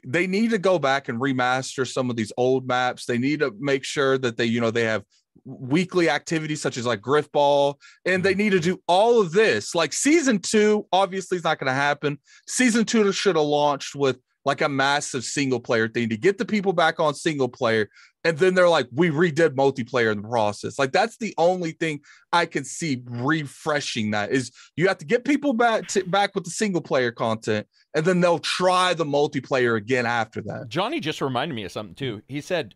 they 0.05 0.27
need 0.27 0.51
to 0.51 0.59
go 0.59 0.79
back 0.79 1.09
and 1.09 1.21
remaster 1.21 1.87
some 1.87 2.09
of 2.11 2.17
these 2.17 2.33
old 2.37 2.67
maps. 2.67 3.05
They 3.05 3.19
need 3.19 3.41
to 3.41 3.53
make 3.59 3.85
sure 3.85 4.17
that 4.19 4.37
they, 4.37 4.45
you 4.45 4.61
know, 4.61 4.71
they 4.71 4.85
have 4.85 5.03
weekly 5.45 6.09
activities 6.09 6.63
such 6.63 6.77
as 6.77 6.87
like 6.87 7.01
Grifball, 7.01 7.75
and 8.05 8.23
they 8.25 8.35
need 8.35 8.51
to 8.51 8.61
do 8.61 8.81
all 8.87 9.21
of 9.21 9.33
this. 9.33 9.75
Like 9.75 9.93
season 9.93 10.39
two, 10.39 10.87
obviously, 10.93 11.37
is 11.39 11.45
not 11.45 11.59
going 11.59 11.67
to 11.69 11.73
happen. 11.75 12.19
Season 12.47 12.85
two 12.85 13.11
should 13.13 13.35
have 13.37 13.45
launched 13.45 13.97
with 13.97 14.19
like 14.49 14.63
a 14.63 14.69
massive 14.69 15.25
single 15.25 15.61
player 15.61 15.89
thing 15.89 16.09
to 16.09 16.17
get 16.17 16.39
the 16.39 16.45
people 16.45 16.73
back 16.73 16.99
on 16.99 17.15
single 17.15 17.51
player. 17.51 17.91
And 18.25 18.39
then 18.39 18.55
they're 18.55 18.69
like, 18.69 18.89
we 18.91 19.11
redid 19.11 19.51
multiplayer 19.51 20.11
in 20.11 20.23
the 20.23 20.29
process. 20.29 20.79
Like 20.79 20.91
that's 20.91 21.19
the 21.19 21.35
only 21.37 21.73
thing 21.73 22.01
I 22.33 22.47
can 22.47 22.65
see 22.65 23.03
refreshing 23.05 24.13
that 24.13 24.33
is 24.33 24.51
you 24.75 24.89
have 24.89 24.97
to 24.99 25.05
get 25.05 25.27
people 25.27 25.53
back 25.53 25.87
to, 25.89 26.03
back 26.05 26.35
with 26.35 26.45
the 26.45 26.51
single 26.51 26.81
player 26.81 27.13
content, 27.13 27.67
and 27.95 28.07
then 28.07 28.21
they'll 28.21 28.39
try 28.39 28.95
the 28.95 29.05
multiplayer 29.05 29.77
again 29.77 30.07
after 30.07 30.41
that. 30.41 30.71
Johnny 30.71 30.99
just 30.99 31.21
reminded 31.21 31.55
me 31.55 31.65
of 31.65 31.73
something 31.73 31.95
too. 31.95 32.23
He 32.27 32.41
said 32.41 32.75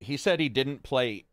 he 0.00 0.16
said 0.16 0.40
he 0.40 0.48
didn't 0.48 0.82
play 0.82 1.26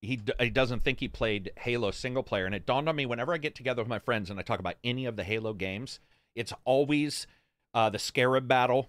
he, 0.00 0.20
he 0.40 0.48
doesn't 0.50 0.84
think 0.84 1.00
he 1.00 1.08
played 1.08 1.52
Halo 1.58 1.90
single 1.90 2.22
player 2.22 2.46
and 2.46 2.54
it 2.54 2.64
dawned 2.64 2.88
on 2.88 2.96
me 2.96 3.04
whenever 3.04 3.34
I 3.34 3.38
get 3.38 3.54
together 3.54 3.82
with 3.82 3.90
my 3.90 3.98
friends 3.98 4.30
and 4.30 4.40
I 4.40 4.42
talk 4.42 4.60
about 4.60 4.76
any 4.82 5.04
of 5.04 5.16
the 5.16 5.24
Halo 5.24 5.52
games, 5.52 6.00
it's 6.34 6.54
always 6.64 7.26
uh, 7.76 7.90
the 7.90 7.98
Scarab 7.98 8.48
battle 8.48 8.88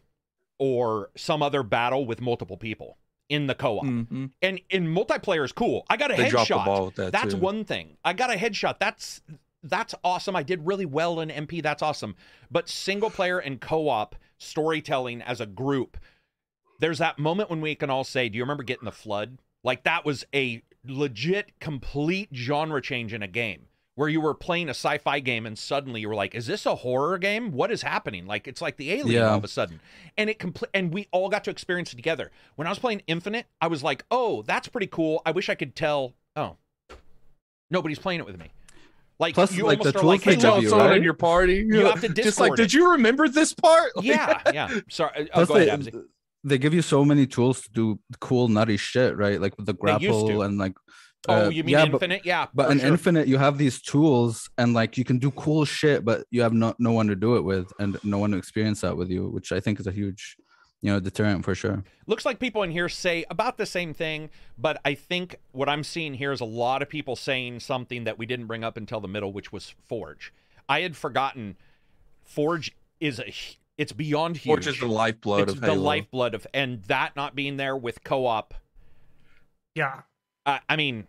or 0.58 1.12
some 1.16 1.44
other 1.44 1.62
battle 1.62 2.06
with 2.08 2.22
multiple 2.22 2.58
people 2.58 2.98
in 3.30 3.46
the 3.48 3.54
co-op. 3.54 3.84
Mhm. 3.86 4.32
And 4.42 4.62
in 4.70 4.88
multiplayer 4.88 5.44
is 5.44 5.52
cool. 5.52 5.86
I 5.90 5.98
got 5.98 6.12
a 6.12 6.16
They 6.16 6.30
drop 6.30 6.48
the 6.48 6.54
headshot. 6.56 6.66
ball 6.66 6.86
with 6.86 6.96
that 6.96 7.12
That's 7.12 7.34
too. 7.34 7.40
one 7.40 7.66
thing. 7.66 7.98
I 8.04 8.14
got 8.14 8.34
a 8.34 8.38
headshot. 8.38 8.80
That's 8.80 9.22
that's 9.64 9.94
awesome. 10.04 10.36
I 10.36 10.44
did 10.44 10.66
really 10.66 10.86
well 10.86 11.20
in 11.20 11.30
MP. 11.30 11.62
That's 11.62 11.84
awesome. 11.84 12.16
But 12.50 12.70
single 12.70 13.10
player 13.10 13.38
and 13.40 13.60
co-op 13.60 14.16
storytelling 14.38 15.22
as 15.22 15.42
a 15.42 15.46
group, 15.46 15.98
there's 16.80 17.00
that 17.00 17.20
moment 17.20 17.50
when 17.50 17.60
we 17.60 17.76
can 17.76 17.90
all 17.90 18.06
say, 18.06 18.30
"Do 18.30 18.38
you 18.38 18.44
remember 18.44 18.64
getting 18.64 18.86
the 18.86 18.92
flood?" 18.94 19.40
Like 19.64 19.84
that 19.84 20.06
was 20.06 20.24
a 20.34 20.64
legit 20.86 21.60
complete 21.60 22.30
genre 22.34 22.82
change 22.82 23.14
in 23.14 23.22
a 23.22 23.28
game 23.28 23.67
where 23.98 24.08
you 24.08 24.22
were 24.22 24.36
playing 24.36 24.68
a 24.68 24.78
sci-fi 24.78 25.20
game 25.20 25.48
and 25.48 25.58
suddenly 25.58 26.02
you 26.02 26.08
were 26.08 26.14
like, 26.16 26.36
"Is 26.36 26.46
this 26.46 26.66
a 26.68 26.76
horror 26.76 27.18
game? 27.18 27.52
What 27.52 27.72
is 27.72 27.82
happening?" 27.82 28.28
Like 28.28 28.48
it's 28.48 28.62
like 28.62 28.78
the 28.78 28.92
alien 28.92 29.22
Yeah. 29.24 29.30
all 29.32 29.38
of 29.40 29.44
a 29.44 29.48
sudden. 29.48 29.80
And 30.18 30.30
it 30.30 30.38
compl- 30.38 30.70
and 30.74 30.94
we 30.94 31.08
all 31.12 31.30
got 31.30 31.44
to 31.46 31.50
experience 31.50 31.92
it 31.94 31.96
together. 31.96 32.32
When 32.56 32.68
I 32.68 32.70
was 32.70 32.78
playing 32.80 33.02
Infinite, 33.08 33.48
I 33.60 33.66
was 33.68 33.82
like, 33.84 34.06
"Oh, 34.12 34.44
that's 34.44 34.68
pretty 34.68 34.86
cool. 34.88 35.22
I 35.26 35.32
wish 35.32 35.50
I 35.50 35.56
could 35.56 35.76
tell." 35.76 36.14
Oh, 36.36 36.58
nobody's 37.72 38.00
playing 38.00 38.20
it 38.20 38.26
with 38.26 38.40
me. 38.40 38.52
Like 39.20 39.34
Plus, 39.34 39.52
you 39.56 39.66
like, 39.66 39.80
the 39.80 39.86
almost 39.86 39.96
are 39.96 40.00
tools 40.00 40.04
like, 40.10 40.22
they 40.22 40.32
"Hey, 40.32 40.36
Hey, 40.36 40.42
tell 40.42 40.62
you, 40.62 40.70
someone 40.70 40.88
right? 40.90 40.98
in 40.98 41.04
your 41.04 41.14
party. 41.16 41.66
You 41.68 41.86
have 41.88 42.02
to 42.02 42.10
just 42.10 42.40
like, 42.40 42.52
Discord 42.52 42.58
did 42.58 42.74
you 42.74 42.92
remember 42.92 43.28
this 43.28 43.52
part? 43.54 43.96
Like, 43.96 44.06
yeah, 44.06 44.42
yeah. 44.54 44.80
Sorry. 44.90 45.24
Uh, 45.24 45.26
oh, 45.34 45.46
go 45.48 45.54
they, 45.56 45.68
ahead, 45.70 45.80
Absy. 45.80 46.04
they 46.44 46.60
give 46.60 46.76
you 46.76 46.84
so 46.84 47.04
many 47.04 47.26
tools 47.26 47.62
to 47.64 47.70
do 47.72 48.00
cool 48.20 48.48
nutty 48.48 48.78
shit, 48.78 49.18
right? 49.18 49.42
Like 49.42 49.58
with 49.58 49.66
the 49.66 49.74
They 49.74 49.92
used 49.94 50.02
to. 50.04 50.08
grapple 50.28 50.42
and 50.44 50.60
like. 50.60 50.74
Oh, 51.30 51.46
uh, 51.48 51.50
you 51.50 51.64
mean 51.64 51.74
yeah, 51.74 51.86
but- 51.86 51.94
Infinite? 51.94 52.22
yeah. 52.26 52.48
But 52.54 52.68
for 52.68 52.72
in 52.72 52.80
sure. 52.80 52.88
Infinite, 52.88 53.28
you 53.28 53.38
have 53.38 53.58
these 53.58 53.82
tools, 53.82 54.50
and 54.58 54.74
like 54.74 54.98
you 54.98 55.04
can 55.04 55.18
do 55.20 55.32
cool 55.32 55.66
shit, 55.66 56.06
but 56.06 56.26
you 56.32 56.42
have 56.42 56.54
no 56.54 56.76
no 56.80 56.92
one 56.92 57.08
to 57.08 57.16
do 57.16 57.36
it 57.36 57.42
with, 57.42 57.72
and 57.80 57.98
no 58.04 58.18
one 58.18 58.32
to 58.32 58.38
experience 58.38 58.82
that 58.82 58.96
with 58.96 59.10
you, 59.10 59.28
which 59.30 59.52
I 59.52 59.60
think 59.60 59.80
is 59.80 59.88
a 59.88 59.92
huge, 59.92 60.38
you 60.82 60.92
know, 60.92 61.00
deterrent 61.00 61.44
for 61.44 61.54
sure. 61.56 61.84
Looks 62.06 62.26
like 62.26 62.40
people 62.40 62.64
in 62.64 62.72
here 62.72 62.88
say 62.88 63.26
about 63.30 63.58
the 63.58 63.66
same 63.66 63.94
thing, 63.94 64.30
but 64.58 64.80
I 64.86 64.94
think 64.94 65.36
what 65.52 65.68
I'm 65.68 65.84
seeing 65.84 66.14
here 66.14 66.32
is 66.32 66.40
a 66.40 66.46
lot 66.46 66.82
of 66.82 66.88
people 66.90 67.16
saying 67.16 67.60
something 67.60 68.06
that 68.06 68.18
we 68.18 68.26
didn't 68.26 68.48
bring 68.48 68.64
up 68.64 68.78
until 68.78 69.02
the 69.02 69.08
middle, 69.10 69.34
which 69.34 69.52
was 69.52 69.74
Forge. 69.88 70.32
I 70.70 70.82
had 70.82 70.96
forgotten 70.96 71.58
Forge 72.24 72.74
is 73.00 73.20
a 73.20 73.34
it's 73.78 73.92
beyond 73.92 74.38
huge. 74.38 74.46
Forge 74.46 74.68
is 74.68 74.80
the 74.80 74.88
lifeblood 74.88 75.44
it's 75.44 75.54
of 75.54 75.62
the 75.62 75.68
Halo. 75.68 75.82
lifeblood 75.82 76.34
of, 76.36 76.48
and 76.54 76.84
that 76.84 77.16
not 77.16 77.36
being 77.36 77.58
there 77.58 77.76
with 77.76 78.04
co-op. 78.04 78.54
Yeah. 79.76 80.02
I 80.48 80.60
I 80.70 80.76
mean, 80.76 81.06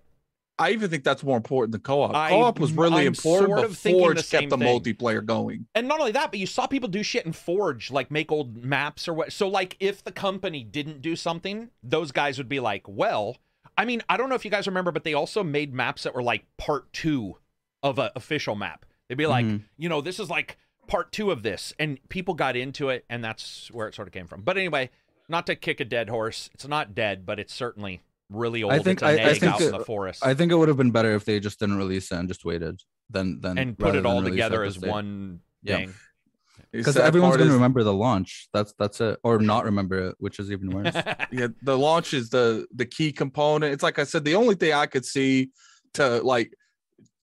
I 0.58 0.72
even 0.72 0.90
think 0.90 1.04
that's 1.04 1.22
more 1.22 1.36
important 1.36 1.70
than 1.72 1.80
co-op. 1.82 2.10
Co-op 2.12 2.58
was 2.58 2.72
really 2.72 3.02
I'm 3.02 3.06
important, 3.08 3.48
sort 3.48 3.64
of 3.64 3.78
thinking 3.78 4.00
Forge 4.02 4.16
the 4.16 4.36
kept 4.38 4.50
the 4.50 4.58
thing. 4.58 4.66
multiplayer 4.66 5.24
going. 5.24 5.66
And 5.74 5.86
not 5.86 6.00
only 6.00 6.12
that, 6.12 6.30
but 6.32 6.40
you 6.40 6.46
saw 6.46 6.66
people 6.66 6.88
do 6.88 7.04
shit 7.04 7.24
in 7.24 7.32
Forge, 7.32 7.92
like 7.92 8.10
make 8.10 8.32
old 8.32 8.56
maps 8.64 9.06
or 9.06 9.14
what. 9.14 9.32
So, 9.32 9.46
like, 9.48 9.76
if 9.78 10.02
the 10.02 10.10
company 10.12 10.64
didn't 10.64 11.00
do 11.00 11.14
something, 11.14 11.70
those 11.84 12.10
guys 12.10 12.38
would 12.38 12.48
be 12.48 12.58
like, 12.58 12.82
well, 12.88 13.36
I 13.76 13.84
mean, 13.84 14.02
I 14.08 14.16
don't 14.16 14.28
know 14.28 14.34
if 14.34 14.44
you 14.44 14.50
guys 14.50 14.66
remember, 14.66 14.90
but 14.90 15.04
they 15.04 15.14
also 15.14 15.44
made 15.44 15.72
maps 15.72 16.02
that 16.02 16.12
were 16.14 16.22
like 16.24 16.44
part 16.56 16.92
two 16.92 17.36
of 17.84 18.00
an 18.00 18.10
official 18.16 18.56
map. 18.56 18.84
They'd 19.08 19.16
be 19.16 19.26
like, 19.26 19.46
Mhm. 19.46 19.62
you 19.78 19.88
know, 19.88 20.00
this 20.00 20.18
is 20.18 20.28
like 20.28 20.58
part 20.88 21.12
two 21.12 21.30
of 21.30 21.44
this. 21.44 21.72
And 21.78 22.00
people 22.08 22.34
got 22.34 22.56
into 22.56 22.88
it, 22.88 23.04
and 23.08 23.22
that's 23.22 23.70
where 23.70 23.86
it 23.86 23.94
sort 23.94 24.08
of 24.08 24.12
came 24.12 24.26
from. 24.26 24.42
But 24.42 24.58
anyway, 24.58 24.90
not 25.28 25.46
to 25.46 25.54
kick 25.54 25.78
a 25.78 25.84
dead 25.84 26.08
horse. 26.08 26.50
It's 26.52 26.66
not 26.66 26.96
dead, 26.96 27.24
but 27.24 27.38
it's 27.38 27.54
certainly 27.54 28.00
really 28.30 28.62
old. 28.62 28.72
I 28.72 28.78
think- 28.78 28.98
it's 28.98 29.02
a 29.02 29.06
I- 29.06 29.30
I 29.30 29.34
think 29.34 29.52
out 29.54 29.60
in 29.60 29.68
it- 29.74 29.78
the 29.78 29.84
forest. 29.84 30.24
I 30.24 30.34
think 30.34 30.52
it 30.52 30.56
would 30.56 30.68
have 30.68 30.76
been 30.76 30.90
better 30.90 31.14
if 31.14 31.24
they 31.24 31.40
just 31.40 31.58
didn't 31.60 31.76
release 31.78 32.10
it 32.12 32.16
and 32.16 32.28
just 32.28 32.44
waited, 32.44 32.80
Then 33.10 33.40
then 33.40 33.58
and 33.58 33.78
put 33.78 33.94
it 33.96 34.04
all 34.06 34.22
together 34.22 34.64
as 34.64 34.76
the 34.76 34.88
one 34.88 35.40
thing. 35.64 35.94
Because 36.70 36.96
sad 36.96 37.06
everyone's 37.06 37.36
gonna 37.38 37.48
is- 37.48 37.54
remember 37.54 37.82
the 37.82 37.94
launch. 37.94 38.48
That's 38.52 38.74
that's 38.78 39.00
it, 39.00 39.18
or 39.22 39.38
not 39.38 39.64
remember 39.64 40.10
it, 40.10 40.16
which 40.18 40.38
is 40.38 40.52
even 40.52 40.68
worse. 40.70 40.94
yeah 41.32 41.48
the 41.62 41.78
launch 41.78 42.12
is 42.12 42.28
the 42.28 42.66
the 42.74 42.84
key 42.84 43.12
component 43.12 43.72
it's 43.72 43.82
like 43.82 43.98
i 43.98 44.04
said 44.04 44.24
the 44.24 44.34
only 44.34 44.54
thing 44.54 44.72
i 44.72 44.86
could 44.86 45.04
see 45.04 45.50
to 45.94 46.20
like 46.22 46.52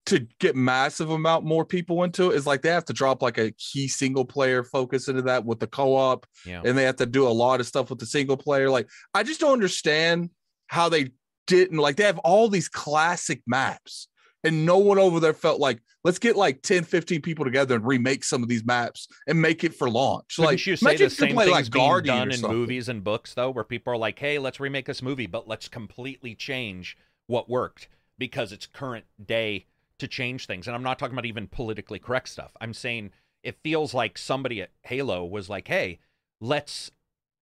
to 0.07 0.25
get 0.39 0.55
massive 0.55 1.09
amount 1.09 1.43
more 1.43 1.65
people 1.65 2.03
into 2.03 2.31
it 2.31 2.35
is 2.35 2.45
like 2.45 2.61
they 2.61 2.69
have 2.69 2.85
to 2.85 2.93
drop 2.93 3.21
like 3.23 3.37
a 3.39 3.51
key 3.51 3.87
single 3.87 4.23
player 4.25 4.63
focus 4.63 5.07
into 5.07 5.23
that 5.23 5.43
with 5.45 5.59
the 5.59 5.67
co-op 5.67 6.25
yeah. 6.45 6.61
and 6.63 6.77
they 6.77 6.83
have 6.83 6.95
to 6.95 7.05
do 7.07 7.27
a 7.27 7.29
lot 7.29 7.59
of 7.59 7.65
stuff 7.67 7.89
with 7.89 7.97
the 7.99 8.05
single 8.05 8.37
player 8.37 8.69
like 8.69 8.87
i 9.13 9.23
just 9.23 9.39
don't 9.39 9.53
understand 9.53 10.29
how 10.67 10.89
they 10.89 11.11
didn't 11.47 11.77
like 11.77 11.95
they 11.95 12.03
have 12.03 12.17
all 12.19 12.49
these 12.49 12.67
classic 12.67 13.41
maps 13.45 14.07
and 14.45 14.65
no 14.65 14.77
one 14.77 14.97
over 14.99 15.19
there 15.19 15.33
felt 15.33 15.59
like 15.59 15.81
let's 16.03 16.19
get 16.19 16.35
like 16.35 16.61
10 16.61 16.83
15 16.83 17.21
people 17.21 17.43
together 17.43 17.75
and 17.75 17.85
remake 17.85 18.23
some 18.23 18.43
of 18.43 18.47
these 18.47 18.63
maps 18.63 19.07
and 19.27 19.41
make 19.41 19.63
it 19.63 19.73
for 19.73 19.89
launch 19.89 20.37
Wouldn't 20.37 20.53
like 20.53 20.65
you 20.65 20.75
say 20.75 20.95
the 20.95 21.09
same 21.09 21.33
play, 21.33 21.51
things 21.51 21.69
being 21.69 21.85
Guardian 21.85 22.15
done 22.17 22.31
in 22.31 22.37
something. 22.37 22.57
movies 22.57 22.87
and 22.87 23.03
books 23.03 23.33
though, 23.33 23.49
where 23.49 23.63
people 23.63 23.91
are 23.91 23.97
like, 23.97 24.19
"Hey, 24.19 24.39
let's 24.39 24.59
remake 24.59 24.85
this 24.85 25.01
movie, 25.01 25.27
but 25.27 25.47
let's 25.47 25.67
completely 25.67 26.35
change 26.35 26.97
what 27.27 27.49
worked 27.49 27.89
because 28.17 28.51
it's 28.51 28.67
current 28.67 29.05
day 29.23 29.65
to 29.97 30.07
change 30.07 30.45
things." 30.45 30.67
And 30.67 30.75
I'm 30.75 30.83
not 30.83 30.99
talking 30.99 31.15
about 31.15 31.25
even 31.25 31.47
politically 31.47 31.99
correct 31.99 32.29
stuff. 32.29 32.51
I'm 32.61 32.73
saying 32.73 33.11
it 33.43 33.57
feels 33.63 33.93
like 33.93 34.17
somebody 34.17 34.61
at 34.61 34.71
Halo 34.83 35.25
was 35.25 35.49
like, 35.49 35.67
"Hey, 35.67 35.99
let's 36.39 36.91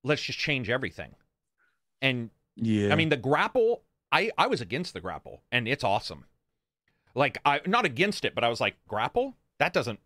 let's 0.03 0.24
just 0.24 0.39
change 0.39 0.69
everything." 0.69 1.15
And 2.01 2.30
yeah 2.56 2.91
I 2.91 2.95
mean, 2.95 3.10
the 3.10 3.18
grapple, 3.18 3.84
I 4.12 4.32
I 4.38 4.47
was 4.47 4.62
against 4.62 4.93
the 4.93 5.01
grapple, 5.01 5.41
and 5.51 5.68
it's 5.68 5.84
awesome. 5.84 6.26
Like 7.16 7.39
I 7.45 7.62
not 7.66 7.86
against 7.86 8.26
it, 8.26 8.34
but 8.36 8.43
I 8.43 8.49
was 8.49 8.60
like, 8.60 8.76
"Grapple? 8.88 9.36
That 9.60 9.74
doesn't 9.74 9.99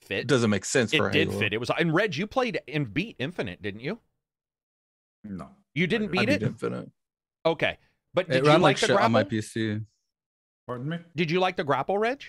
fit." 0.00 0.20
it 0.20 0.26
doesn't 0.26 0.50
make 0.50 0.64
sense 0.64 0.94
for 0.94 1.08
it 1.08 1.12
did 1.12 1.28
Halo. 1.28 1.40
fit. 1.40 1.52
It 1.52 1.58
was 1.58 1.70
and 1.76 1.92
Reg, 1.94 2.16
you 2.16 2.26
played 2.26 2.60
and 2.68 2.92
beat 2.92 3.16
Infinite, 3.18 3.62
didn't 3.62 3.80
you? 3.80 3.98
No. 5.24 5.48
You 5.74 5.86
didn't 5.86 6.08
I 6.08 6.10
beat 6.10 6.28
I 6.28 6.32
it. 6.34 6.42
Infinite. 6.42 6.90
Okay, 7.44 7.78
but 8.14 8.26
it 8.28 8.32
did 8.32 8.44
you 8.44 8.50
ran 8.50 8.60
like 8.60 8.76
like 8.76 8.80
the 8.80 8.86
grapple? 8.88 9.04
on 9.04 9.12
my 9.12 9.24
PC. 9.24 9.84
Pardon 10.66 10.88
me? 10.88 10.98
Did 11.16 11.30
you 11.30 11.40
like 11.40 11.56
the 11.56 11.64
grapple, 11.64 11.98
Reg? 11.98 12.22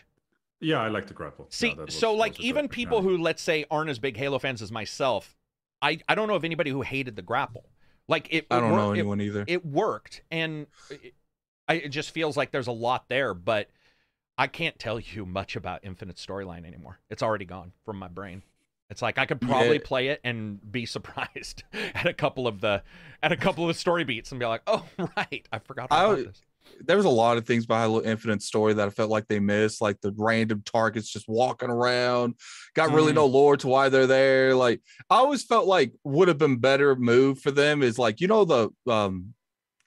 Yeah, 0.60 0.82
I 0.82 0.88
like 0.88 1.08
the 1.08 1.14
grapple. 1.14 1.48
See, 1.50 1.74
that 1.74 1.86
was- 1.86 1.96
so 1.96 2.12
was 2.12 2.20
like 2.20 2.40
even 2.40 2.68
people 2.68 3.00
yeah. 3.00 3.04
who 3.10 3.18
let's 3.18 3.42
say 3.42 3.66
aren't 3.70 3.90
as 3.90 4.00
big 4.00 4.18
Halo 4.18 4.40
fans 4.40 4.62
as 4.62 4.72
myself, 4.72 5.36
I 5.82 6.00
I 6.08 6.16
don't 6.16 6.28
know 6.28 6.36
of 6.36 6.46
anybody 6.46 6.72
who 6.72 6.82
hated 6.82 7.16
the 7.16 7.22
grapple. 7.22 7.66
Like 8.08 8.28
it, 8.32 8.45
I 8.51 8.58
it 8.58 8.62
don't 8.62 8.72
wor- 8.72 8.95
know 8.95 9.20
it- 9.22 9.22
either. 9.26 9.45
It, 9.47 9.66
worked, 9.66 10.22
and 10.30 10.68
it, 10.89 11.14
I, 11.68 11.76
it 11.76 11.89
just 11.89 12.12
feels 12.12 12.36
like 12.36 12.51
there's 12.51 12.68
a 12.68 12.72
lot 12.74 13.08
there, 13.10 13.34
but 13.34 13.70
I 14.38 14.47
can't 14.47 14.78
tell 14.78 14.99
you 14.99 15.26
much 15.26 15.56
about 15.56 15.82
Infinite 15.84 16.18
storyline 16.18 16.66
anymore. 16.66 16.99
It's 17.10 17.24
already 17.24 17.45
gone 17.45 17.72
from 17.86 17.97
my 17.99 18.08
brain. 18.10 18.41
It's 18.89 19.01
like 19.01 19.18
I 19.18 19.26
could 19.26 19.39
probably 19.41 19.78
Yeah. 19.78 19.82
play 19.86 20.08
it 20.10 20.20
and 20.24 20.60
be 20.72 20.86
surprised 20.86 21.64
at 21.95 22.06
a 22.06 22.14
couple 22.14 22.47
of 22.47 22.62
the 22.62 22.84
at 23.24 23.32
a 23.32 23.38
couple 23.38 23.64
of 23.64 23.70
the 23.70 23.80
story 23.80 24.04
beats 24.04 24.32
and 24.32 24.39
be 24.39 24.45
like, 24.45 24.62
oh 24.68 24.86
right, 25.18 25.47
I 25.51 25.60
forgot 25.60 25.88
I 25.89 26.04
about 26.04 26.18
this. 26.26 26.41
There 26.86 26.97
was 26.97 27.05
a 27.05 27.09
lot 27.09 27.38
of 27.38 27.45
things 27.45 27.66
behind 27.66 27.91
Halo 27.91 28.03
Infinite 28.03 28.41
story 28.41 28.74
that 28.74 28.88
I 28.88 28.89
felt 28.89 29.09
like 29.09 29.28
they 29.28 29.39
missed, 29.39 29.82
like 29.82 30.01
the 30.01 30.14
random 30.18 30.61
targets 30.66 31.09
just 31.09 31.28
walking 31.28 31.70
around, 31.70 32.36
got 32.74 32.91
really 32.91 33.11
Mm. 33.11 33.16
no 33.16 33.26
lore 33.26 33.57
to 33.57 33.68
why 33.68 33.89
they're 33.89 34.07
there. 34.07 34.55
Like 34.55 34.82
I 35.09 35.16
always 35.18 35.43
felt 35.43 35.68
like 35.68 35.93
would 36.03 36.28
have 36.28 36.38
been 36.38 36.57
better 36.57 36.95
move 36.95 37.39
for 37.39 37.51
them 37.51 37.84
is 37.84 37.97
like 37.99 38.20
you 38.22 38.28
know 38.28 38.45
the 38.45 38.70
um 38.91 39.34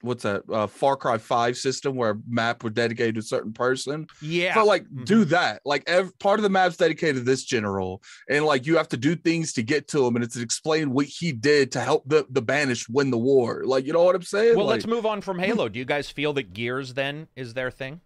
what's 0.07 0.23
that 0.23 0.41
uh 0.51 0.65
Far 0.67 0.95
Cry 0.95 1.17
5 1.17 1.55
system 1.57 1.95
where 1.95 2.11
a 2.11 2.17
map 2.27 2.63
were 2.63 2.69
dedicated 2.69 3.15
to 3.15 3.19
a 3.19 3.23
certain 3.23 3.53
person. 3.53 4.07
Yeah, 4.21 4.53
Felt 4.53 4.67
like 4.67 4.85
Mhm. 4.87 5.05
do 5.05 5.25
that. 5.25 5.61
Like 5.65 5.83
ev- 5.87 6.17
part 6.19 6.39
of 6.39 6.43
the 6.43 6.49
map's 6.49 6.77
dedicated 6.77 7.17
to 7.17 7.21
this 7.23 7.43
general, 7.43 8.01
and 8.29 8.45
like 8.45 8.65
you 8.65 8.77
have 8.77 8.87
to 8.89 8.97
do 8.97 9.15
things 9.15 9.53
to 9.53 9.63
get 9.63 9.87
to 9.89 10.05
him, 10.05 10.15
and 10.15 10.23
it's 10.23 10.35
to 10.35 10.41
explain 10.41 10.91
what 10.91 11.05
he 11.05 11.31
did 11.31 11.71
to 11.73 11.79
help 11.81 12.03
the 12.07 12.25
the 12.29 12.41
banished 12.41 12.89
win 12.89 13.11
the 13.11 13.17
war. 13.17 13.63
Like 13.65 13.85
you 13.85 13.93
know 13.93 14.03
what 14.03 14.15
I'm 14.15 14.21
saying? 14.23 14.55
well, 14.55 14.65
Like, 14.65 14.75
let's 14.77 14.87
move 14.87 15.05
on 15.05 15.21
from 15.21 15.39
Halo. 15.39 15.69
Do 15.69 15.77
you 15.79 15.85
guys 15.85 16.09
feel 16.09 16.33
that 16.33 16.53
Gears 16.53 16.93
then 16.95 17.27
is 17.35 17.53
their 17.53 17.69
thing? 17.71 18.01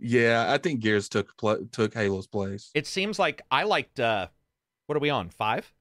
yeah, 0.00 0.46
I 0.52 0.58
think 0.58 0.80
Gears 0.80 1.08
took 1.08 1.36
pla 1.36 1.56
took 1.72 1.92
Halo's 1.94 2.26
place. 2.26 2.70
It 2.74 2.86
seems 2.86 3.18
like 3.18 3.42
I 3.50 3.64
liked. 3.64 3.98
uh 4.00 4.28
What 4.86 4.96
are 4.96 5.00
we 5.00 5.10
on? 5.10 5.28
Five? 5.30 5.72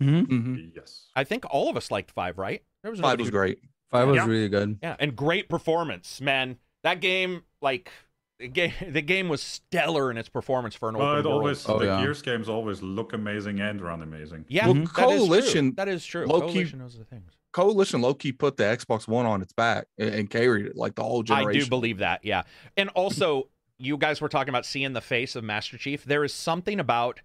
Mhm. 0.00 0.26
Mhm. 0.28 0.72
Yes. 0.74 1.08
I 1.14 1.24
think 1.24 1.44
all 1.50 1.68
of 1.68 1.76
us 1.76 1.90
liked 1.90 2.10
five, 2.12 2.38
right? 2.38 2.62
There 2.82 2.90
was 2.90 3.00
Five 3.00 3.18
was 3.18 3.28
who- 3.28 3.32
great. 3.32 3.58
Five 3.90 4.08
was 4.08 4.16
Yeah. 4.16 4.26
really 4.26 4.48
good. 4.48 4.78
Yeah, 4.82 4.96
and 4.98 5.16
great 5.16 5.48
performance, 5.48 6.20
man. 6.20 6.58
That 6.82 7.00
game, 7.00 7.42
like, 7.60 7.90
the 8.38 8.48
game 8.48 8.72
the 8.88 9.02
game 9.02 9.28
was 9.28 9.42
stellar 9.42 10.10
in 10.10 10.16
its 10.16 10.28
performance 10.28 10.74
for 10.74 10.88
an 10.88 10.96
Well, 10.96 11.08
open 11.08 11.18
it 11.20 11.28
world. 11.28 11.40
always 11.42 11.68
Oh, 11.68 11.78
the 11.78 11.86
yeah. 11.86 12.00
Gears 12.00 12.22
games 12.22 12.48
always 12.48 12.82
look 12.82 13.12
amazing 13.12 13.60
and 13.60 13.80
run 13.80 14.00
amazing. 14.02 14.44
yeah, 14.48 14.66
Well, 14.66 14.74
that 14.74 14.82
is 14.82 14.90
true. 14.92 15.04
Coalition- 15.04 15.74
That 15.74 15.88
is 15.88 16.04
true. 16.06 16.26
low-key- 16.26 16.52
Coalition 16.52 16.78
knows 16.78 16.96
the 16.98 17.04
things. 17.04 17.32
Coalition 17.52 18.00
low 18.00 18.14
key 18.14 18.30
put 18.32 18.56
the 18.56 18.62
Xbox 18.62 19.08
One 19.08 19.26
on 19.26 19.42
its 19.42 19.52
back 19.52 19.86
and, 19.98 20.14
and 20.14 20.30
carried 20.30 20.66
it 20.66 20.76
like 20.76 20.94
the 20.94 21.02
whole 21.02 21.22
generation. 21.24 21.60
I 21.60 21.64
do 21.64 21.68
believe 21.68 21.98
that, 21.98 22.24
yeah. 22.24 22.44
And 22.76 22.88
also, 22.90 23.48
you 23.76 23.96
guys 23.96 24.20
were 24.20 24.28
talking 24.28 24.50
about 24.50 24.64
seeing 24.64 24.92
the 24.92 25.00
face 25.00 25.34
of 25.34 25.42
Master 25.42 25.76
Chief. 25.76 26.04
There 26.04 26.22
is 26.22 26.32
something 26.32 26.78
about 26.78 27.20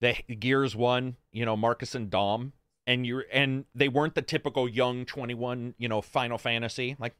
the 0.00 0.14
Gears 0.40 0.74
One, 0.74 1.16
you 1.30 1.44
know, 1.44 1.56
Marcus 1.56 1.94
and 1.94 2.10
Dom, 2.10 2.52
and 2.86 3.06
you 3.06 3.22
and 3.32 3.64
they 3.74 3.88
weren't 3.88 4.14
the 4.14 4.22
typical 4.22 4.68
young 4.68 5.04
twenty 5.04 5.34
one, 5.34 5.74
you 5.78 5.88
know, 5.88 6.00
Final 6.02 6.38
Fantasy. 6.38 6.96
Like 6.98 7.14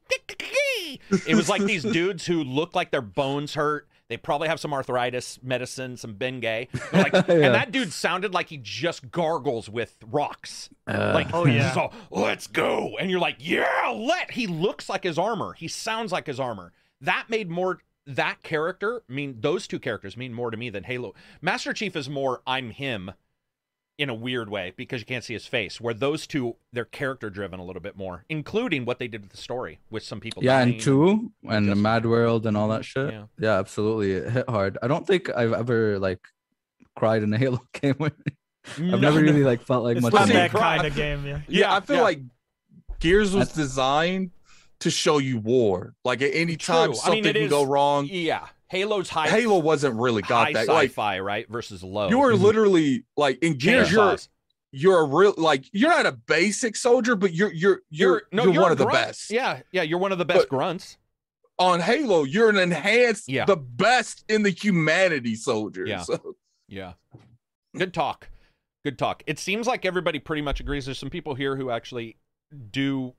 it 1.27 1.35
was 1.35 1.49
like 1.49 1.63
these 1.63 1.83
dudes 1.93 2.25
who 2.25 2.43
look 2.43 2.75
like 2.75 2.91
their 2.91 3.01
bones 3.01 3.53
hurt. 3.55 3.87
They 4.09 4.17
probably 4.17 4.47
have 4.49 4.59
some 4.59 4.73
arthritis 4.73 5.39
medicine, 5.41 5.97
some 5.97 6.15
Bengay. 6.15 6.67
They're 6.91 7.03
Like, 7.03 7.13
Yeah. 7.27 7.33
And 7.35 7.55
that 7.55 7.71
dude 7.71 7.91
sounded 7.93 8.33
like 8.33 8.49
he 8.49 8.57
just 8.61 9.09
gargles 9.11 9.69
with 9.69 9.95
rocks. 10.05 10.69
Uh, 10.85 11.11
Like, 11.15 11.33
Oh, 11.33 11.45
yeah. 11.45 11.73
so 11.73 11.89
let's 12.11 12.45
go. 12.45 12.97
And 12.99 13.09
you're 13.09 13.21
like, 13.21 13.37
yeah, 13.39 13.91
let. 13.95 14.31
He 14.31 14.45
looks 14.45 14.89
like 14.89 15.03
his 15.03 15.17
armor. 15.17 15.53
He 15.53 15.67
sounds 15.67 16.11
like 16.11 16.27
his 16.27 16.39
armor. 16.39 16.73
That 17.01 17.25
made 17.29 17.49
more. 17.49 17.79
That 18.05 18.43
character 18.43 19.01
I 19.09 19.13
mean 19.13 19.37
those 19.39 19.65
two 19.65 19.79
characters 19.79 20.17
mean 20.17 20.33
more 20.33 20.51
to 20.51 20.57
me 20.57 20.69
than 20.69 20.83
Halo. 20.83 21.13
Master 21.41 21.71
Chief 21.71 21.95
is 21.95 22.09
more 22.09 22.41
I'm 22.45 22.71
him, 22.71 23.11
in 23.97 24.09
a 24.09 24.13
weird 24.13 24.49
way 24.49 24.73
because 24.75 24.99
you 25.01 25.05
can't 25.05 25.23
see 25.23 25.33
his 25.33 25.45
face. 25.45 25.79
Where 25.79 25.93
those 25.93 26.25
two 26.25 26.55
they're 26.71 26.85
character 26.85 27.29
driven 27.29 27.59
a 27.59 27.63
little 27.65 27.81
bit 27.81 27.95
more, 27.95 28.25
including 28.29 28.85
what 28.85 28.97
they 28.99 29.07
did 29.07 29.21
with 29.21 29.31
the 29.31 29.37
story 29.37 29.79
with 29.89 30.03
some 30.03 30.19
people. 30.19 30.43
yeah, 30.43 30.59
and 30.61 30.79
two 30.79 31.31
and 31.47 31.69
the 31.69 31.75
Mad 31.75 32.05
World 32.05 32.45
and 32.47 32.57
all 32.57 32.67
that 32.69 32.85
shit. 32.85 33.11
Yeah. 33.11 33.25
Yeah. 33.39 33.59
absolutely. 33.59 34.13
It 34.13 34.29
hit 34.31 34.49
hard. 34.49 34.77
I 34.81 34.87
don't 34.87 35.05
think 35.05 35.29
I've 35.35 35.53
ever 35.53 35.99
like 35.99 36.19
cried 36.95 37.23
in 37.23 37.33
a 37.33 37.37
Halo 37.43 37.61
game. 37.73 37.95
I've 38.01 38.79
No, 38.79 38.97
never 38.97 39.21
no. 39.21 39.31
really 39.31 39.43
like 39.43 39.61
felt 39.61 39.83
like 39.83 39.97
it's 39.97 40.03
much. 40.03 40.13
not 40.13 40.23
of 40.23 40.27
see, 40.29 40.33
it. 40.35 40.51
that 40.51 40.59
kind 40.59 40.87
of 40.87 40.95
game. 40.95 41.25
Yeah. 41.25 41.39
Yeah, 41.47 41.59
Yeah, 41.59 41.75
I 41.75 41.79
feel 41.81 41.95
yeah. 41.97 42.01
like 42.01 42.19
Gears 42.99 43.33
was 43.35 43.49
That's- 43.49 43.55
designed 43.55 44.31
to 44.79 44.89
show 44.89 45.17
you 45.17 45.37
war. 45.37 45.93
Like 46.03 46.21
at 46.21 46.31
any 46.33 46.55
time 46.57 46.89
True. 46.91 46.93
I 46.99 47.03
something 47.03 47.23
mean, 47.23 47.33
can 47.33 47.41
is- 47.43 47.49
go 47.49 47.63
wrong. 47.63 48.07
Yeah, 48.09 48.47
Halo's 48.73 49.09
high. 49.09 49.29
Halo 49.29 49.59
wasn't 49.59 49.95
really 49.95 50.21
got 50.23 50.47
high 50.47 50.53
that. 50.53 50.67
Like 50.67 50.89
sci-fi, 50.89 51.19
right? 51.19 51.47
Versus 51.49 51.83
low. 51.83 52.09
you 52.09 52.17
were 52.19 52.33
Mhm. 52.33 52.41
literally 52.41 53.03
like 53.15 53.37
in 53.43 53.57
Gears, 53.57 53.91
you're 53.91 54.01
Chainsaws. 54.13 54.27
you're 54.71 54.99
a 54.99 55.03
real 55.05 55.33
like 55.37 55.65
you're 55.71 55.89
not 55.91 56.05
a 56.05 56.11
basic 56.11 56.75
soldier, 56.75 57.15
but 57.15 57.33
you're 57.33 57.51
you're 57.53 57.81
you're 57.89 58.23
no, 58.31 58.43
you're, 58.43 58.53
you're 58.53 58.61
one 58.63 58.71
a 58.71 58.73
of 58.73 58.77
the 58.79 58.85
best. 58.87 59.29
Yeah, 59.31 59.61
yeah, 59.71 59.83
you're 59.83 59.99
one 59.99 60.11
of 60.11 60.17
the 60.17 60.25
best 60.25 60.39
But- 60.41 60.49
grunts. 60.49 60.97
On 61.59 61.79
Halo, 61.79 62.23
you're 62.23 62.49
an 62.49 62.57
enhanced, 62.57 63.29
Yeah. 63.29 63.45
the 63.45 63.55
best 63.55 64.25
in 64.27 64.41
the 64.41 64.49
humanity 64.49 65.35
soldier. 65.35 65.85
Yeah. 65.85 66.01
So, 66.01 66.35
Yeah. 66.67 66.93
Good 67.77 67.93
talk. 67.93 68.29
Good 68.83 68.97
talk. 68.97 69.21
It 69.27 69.37
seems 69.37 69.67
like 69.67 69.85
everybody 69.85 70.17
pretty 70.17 70.41
much 70.41 70.59
agrees. 70.59 70.85
There's 70.85 70.97
some 70.97 71.11
people 71.11 71.35
here 71.35 71.55
who 71.55 71.69
actually 71.69 72.17
do 72.71 73.13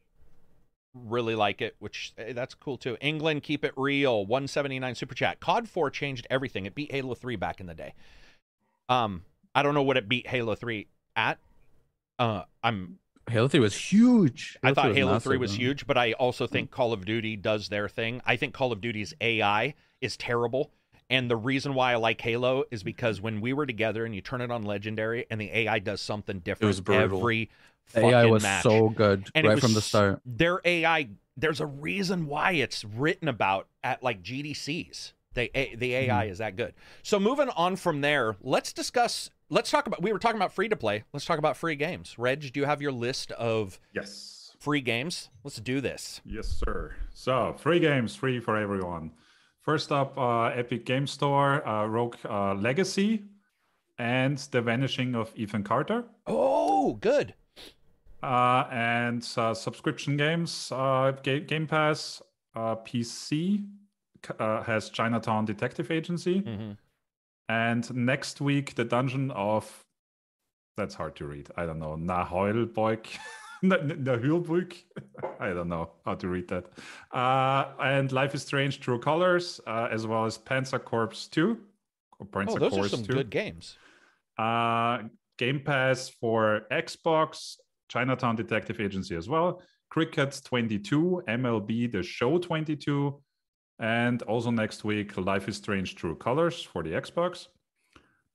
really 0.95 1.35
like 1.35 1.61
it, 1.61 1.77
which 1.79 2.13
eh, 2.17 2.33
that's 2.33 2.55
cool 2.55 2.77
too. 2.77 2.97
England, 3.01 3.43
keep 3.43 3.65
it 3.65 3.73
real. 3.77 4.25
179 4.27 4.95
super 4.95 5.15
chat. 5.15 5.41
COD 5.41 5.69
4 5.69 5.91
changed 5.91 6.27
everything. 6.31 6.67
It 6.67 6.75
beat 6.75 6.93
Halo 6.93 7.15
3 7.15 7.37
back 7.37 7.61
in 7.61 7.67
the 7.67 7.75
day. 7.75 7.95
Um, 8.89 9.25
I 9.55 9.63
don't 9.63 9.75
know 9.75 9.83
what 9.83 9.97
it 9.97 10.09
beat 10.09 10.27
Halo 10.27 10.55
3 10.55 10.87
at. 11.17 11.39
Uh, 12.19 12.43
I'm 12.63 12.99
Halo 13.29 13.49
3 13.49 13.61
was 13.61 13.75
huge. 13.75 14.59
I 14.63 14.75
thought 14.75 14.89
was 14.89 14.97
Halo 14.97 15.19
3 15.19 15.37
was 15.39 15.55
huge, 15.55 15.87
but 15.87 15.97
I 15.97 16.13
also 16.13 16.47
think 16.47 16.71
Call 16.71 16.93
of 16.93 17.05
Duty 17.05 17.37
does 17.37 17.69
their 17.69 17.89
thing. 17.89 18.21
I 18.27 18.37
think 18.37 18.55
Call 18.55 18.71
of 18.73 18.81
Duty's 18.81 19.15
AI 19.21 19.75
is 20.01 20.17
terrible. 20.17 20.71
And 21.11 21.31
the 21.31 21.37
reason 21.37 21.75
why 21.75 21.93
I 21.93 21.97
like 21.97 22.21
Halo 22.21 22.65
is 22.71 22.83
because 22.83 23.21
when 23.21 23.41
we 23.41 23.53
were 23.53 23.67
together 23.67 24.05
and 24.05 24.15
you 24.15 24.21
turn 24.21 24.41
it 24.41 24.51
on 24.51 24.63
Legendary 24.63 25.27
and 25.31 25.41
the 25.41 25.51
AI 25.51 25.79
does 25.79 26.01
something 26.01 26.39
different 26.41 26.89
every 26.89 27.51
The 27.93 28.07
AI 28.07 28.27
was 28.27 28.43
match. 28.43 28.63
so 28.63 28.89
good 28.89 29.29
And 29.35 29.47
right 29.47 29.55
was 29.55 29.63
from 29.63 29.75
the 29.75 29.81
start. 29.83 30.21
Their 30.27 30.61
AI, 30.65 31.09
there's 31.37 31.61
a 31.61 31.67
reason 31.67 32.27
why 32.27 32.53
it's 32.53 32.85
written 32.85 33.29
about 33.29 33.69
at 33.83 34.03
like 34.03 34.23
GDCs. 34.23 35.13
They, 35.35 35.51
A- 35.55 35.75
the 35.77 35.93
Mm-hmm. 35.93 36.11
AI 36.11 36.25
is 36.27 36.39
that 36.39 36.57
good. 36.57 36.75
So 37.03 37.19
moving 37.21 37.49
on 37.51 37.77
from 37.77 38.01
there, 38.01 38.37
let's 38.41 38.73
discuss. 38.73 39.31
Let's 39.51 39.71
talk 39.71 39.87
about. 39.87 40.01
We 40.03 40.13
were 40.13 40.19
talking 40.19 40.37
about 40.39 40.53
free 40.55 40.69
to 40.69 40.77
play. 40.77 41.05
Let's 41.13 41.25
talk 41.27 41.39
about 41.39 41.57
free 41.57 41.75
games. 41.77 42.17
Reg, 42.19 42.53
do 42.53 42.61
you 42.61 42.67
have 42.67 42.81
your 42.81 42.93
list 42.93 43.31
of 43.33 43.79
Yes. 43.93 44.57
free 44.59 44.81
games? 44.81 45.31
Let's 45.43 45.57
do 45.61 45.81
this. 45.81 46.21
Yes, 46.25 46.49
sir. 46.49 46.95
So, 47.13 47.55
free 47.59 47.79
games, 47.81 48.15
free 48.17 48.41
for 48.41 48.57
everyone. 48.57 49.11
First 49.61 49.91
up, 49.93 50.17
uh, 50.19 50.45
Epic 50.47 50.85
Game 50.87 51.07
Store, 51.07 51.67
uh, 51.67 51.87
Rogue 51.87 52.17
uh, 52.29 52.55
Legacy, 52.55 53.25
and 53.99 54.39
The 54.39 54.61
Vanishing 54.63 55.15
of 55.15 55.33
Ethan 55.37 55.65
Carter. 55.65 56.05
Oh, 56.27 56.95
good. 56.95 57.35
Uh, 58.25 58.67
and 58.73 59.23
uh, 59.37 59.53
subscription 59.55 60.17
games, 60.17 60.73
uh, 60.73 61.13
Ga- 61.23 61.41
Game 61.41 61.67
Pass, 61.67 62.23
uh, 62.57 62.77
PC 62.77 63.67
uh, 64.39 64.63
has 64.63 64.89
Chinatown 64.91 65.45
Detective 65.45 65.91
Agency. 65.91 66.39
hmm 66.41 66.73
And 67.49 67.85
next 67.95 68.41
week, 68.41 68.75
the 68.75 68.85
Dungeon 68.85 69.31
of. 69.33 69.85
That's 70.77 70.95
hard 70.95 71.15
to 71.17 71.27
read. 71.27 71.51
I 71.57 71.67
don't 71.67 71.79
know. 71.79 71.97
Nahoilboik. 71.97 73.07
Nahulbuik. 73.65 74.85
I 75.41 75.51
don't 75.53 75.69
know 75.69 75.91
how 76.05 76.15
to 76.17 76.29
read 76.29 76.49
that. 76.49 76.65
Uh, 77.13 77.73
and 77.81 78.11
Life 78.13 78.35
is 78.35 78.43
Strange 78.43 78.81
True 78.81 78.99
Colors, 78.99 79.61
uh, 79.67 79.89
as 79.91 80.07
well 80.07 80.25
as 80.25 80.39
Panzer 80.39 80.83
Corps 80.83 81.29
2. 81.31 81.59
Or 82.19 82.27
Panzer 82.27 82.57
Oh, 82.57 82.59
those 82.59 82.73
Corps 82.73 82.87
are 82.87 82.89
some 82.89 83.05
2. 83.05 83.13
good 83.13 83.31
games. 83.31 83.77
Uh, 84.39 85.03
Game 85.39 85.61
Pass 85.61 86.09
for 86.09 86.63
Xbox, 86.73 87.57
Chinatown 87.89 88.37
Detective 88.37 88.81
Agency 88.81 89.17
as 89.17 89.29
well, 89.29 89.63
Cricket 89.91 90.41
22, 90.45 91.23
MLB 91.29 91.91
The 91.91 92.03
Show 92.03 92.39
22, 92.39 93.21
and 93.79 94.23
also 94.23 94.51
next 94.51 94.85
week, 94.85 95.17
Life 95.17 95.49
is 95.49 95.57
Strange 95.57 95.95
True 95.95 96.17
Colors 96.17 96.63
for 96.63 96.83
the 96.83 96.91
Xbox. 96.91 97.49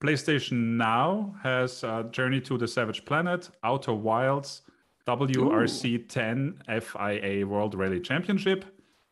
PlayStation 0.02 0.78
Now 0.78 1.36
has 1.43 1.84
uh, 1.84 2.04
Journey 2.04 2.39
to 2.41 2.58
the 2.58 2.68
Savage 2.68 3.04
Planet, 3.04 3.50
Outer 3.64 3.93
Wilds, 3.93 4.62
WRC 5.08 6.08
10 6.08 6.62
FIA 6.82 7.45
World 7.45 7.76
Rally 7.76 8.00
Championship, 8.00 8.66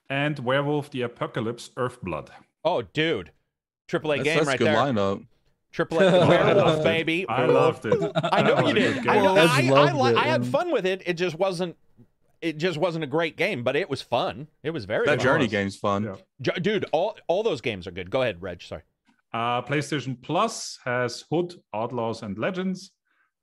and 0.09 0.39
Werewolf 0.39 0.89
the 0.91 1.01
Apocalypse 1.01 1.71
Earthblood. 1.75 2.29
Oh, 2.63 2.81
dude. 2.81 3.31
AAA 3.89 4.17
that's, 4.17 4.23
game 4.23 4.35
that's 4.35 4.47
right 4.47 4.55
a 4.55 4.57
good 4.57 4.67
there. 4.67 4.75
lineup. 4.75 5.25
Triple 5.77 5.99
A 5.99 6.07
I 6.07 6.27
werewolf, 6.27 6.83
baby. 6.83 7.29
I 7.29 7.45
loved 7.45 7.85
it. 7.85 8.11
I 8.15 8.41
know 8.41 8.67
you 8.67 8.73
did. 8.73 9.07
I, 9.07 9.21
know, 9.21 9.35
I 9.35 9.41
I, 9.45 9.59
I, 9.59 9.91
loved 9.91 10.17
it, 10.17 10.17
I 10.17 10.23
had 10.25 10.43
fun 10.43 10.71
with 10.71 10.87
it. 10.87 11.03
It 11.05 11.13
just 11.13 11.37
wasn't. 11.37 11.77
It 12.41 12.57
just 12.57 12.79
wasn't 12.79 13.03
a 13.03 13.07
great 13.07 13.37
game, 13.37 13.63
but 13.63 13.75
it 13.75 13.87
was 13.87 14.01
fun. 14.01 14.47
It 14.63 14.71
was 14.71 14.85
very 14.85 15.05
That 15.05 15.17
fun. 15.17 15.23
Journey 15.23 15.47
game's 15.47 15.75
fun. 15.75 16.15
Yeah. 16.41 16.53
Dude. 16.59 16.85
All 16.91 17.15
all 17.27 17.43
those 17.43 17.61
games 17.61 17.85
are 17.85 17.91
good. 17.91 18.09
Go 18.09 18.23
ahead, 18.23 18.41
Reg. 18.41 18.63
Sorry. 18.63 18.81
Uh, 19.31 19.61
PlayStation 19.61 20.19
Plus 20.19 20.79
has 20.83 21.23
Hood, 21.29 21.53
Outlaws 21.75 22.23
and 22.23 22.39
Legends, 22.39 22.93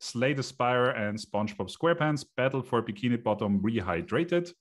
Slay 0.01 0.33
the 0.33 0.43
Spire, 0.43 0.91
and 0.91 1.17
SpongeBob 1.17 1.73
SquarePants 1.73 2.25
Battle 2.37 2.63
for 2.63 2.83
Bikini 2.83 3.23
Bottom 3.23 3.61
Rehydrated. 3.61 4.53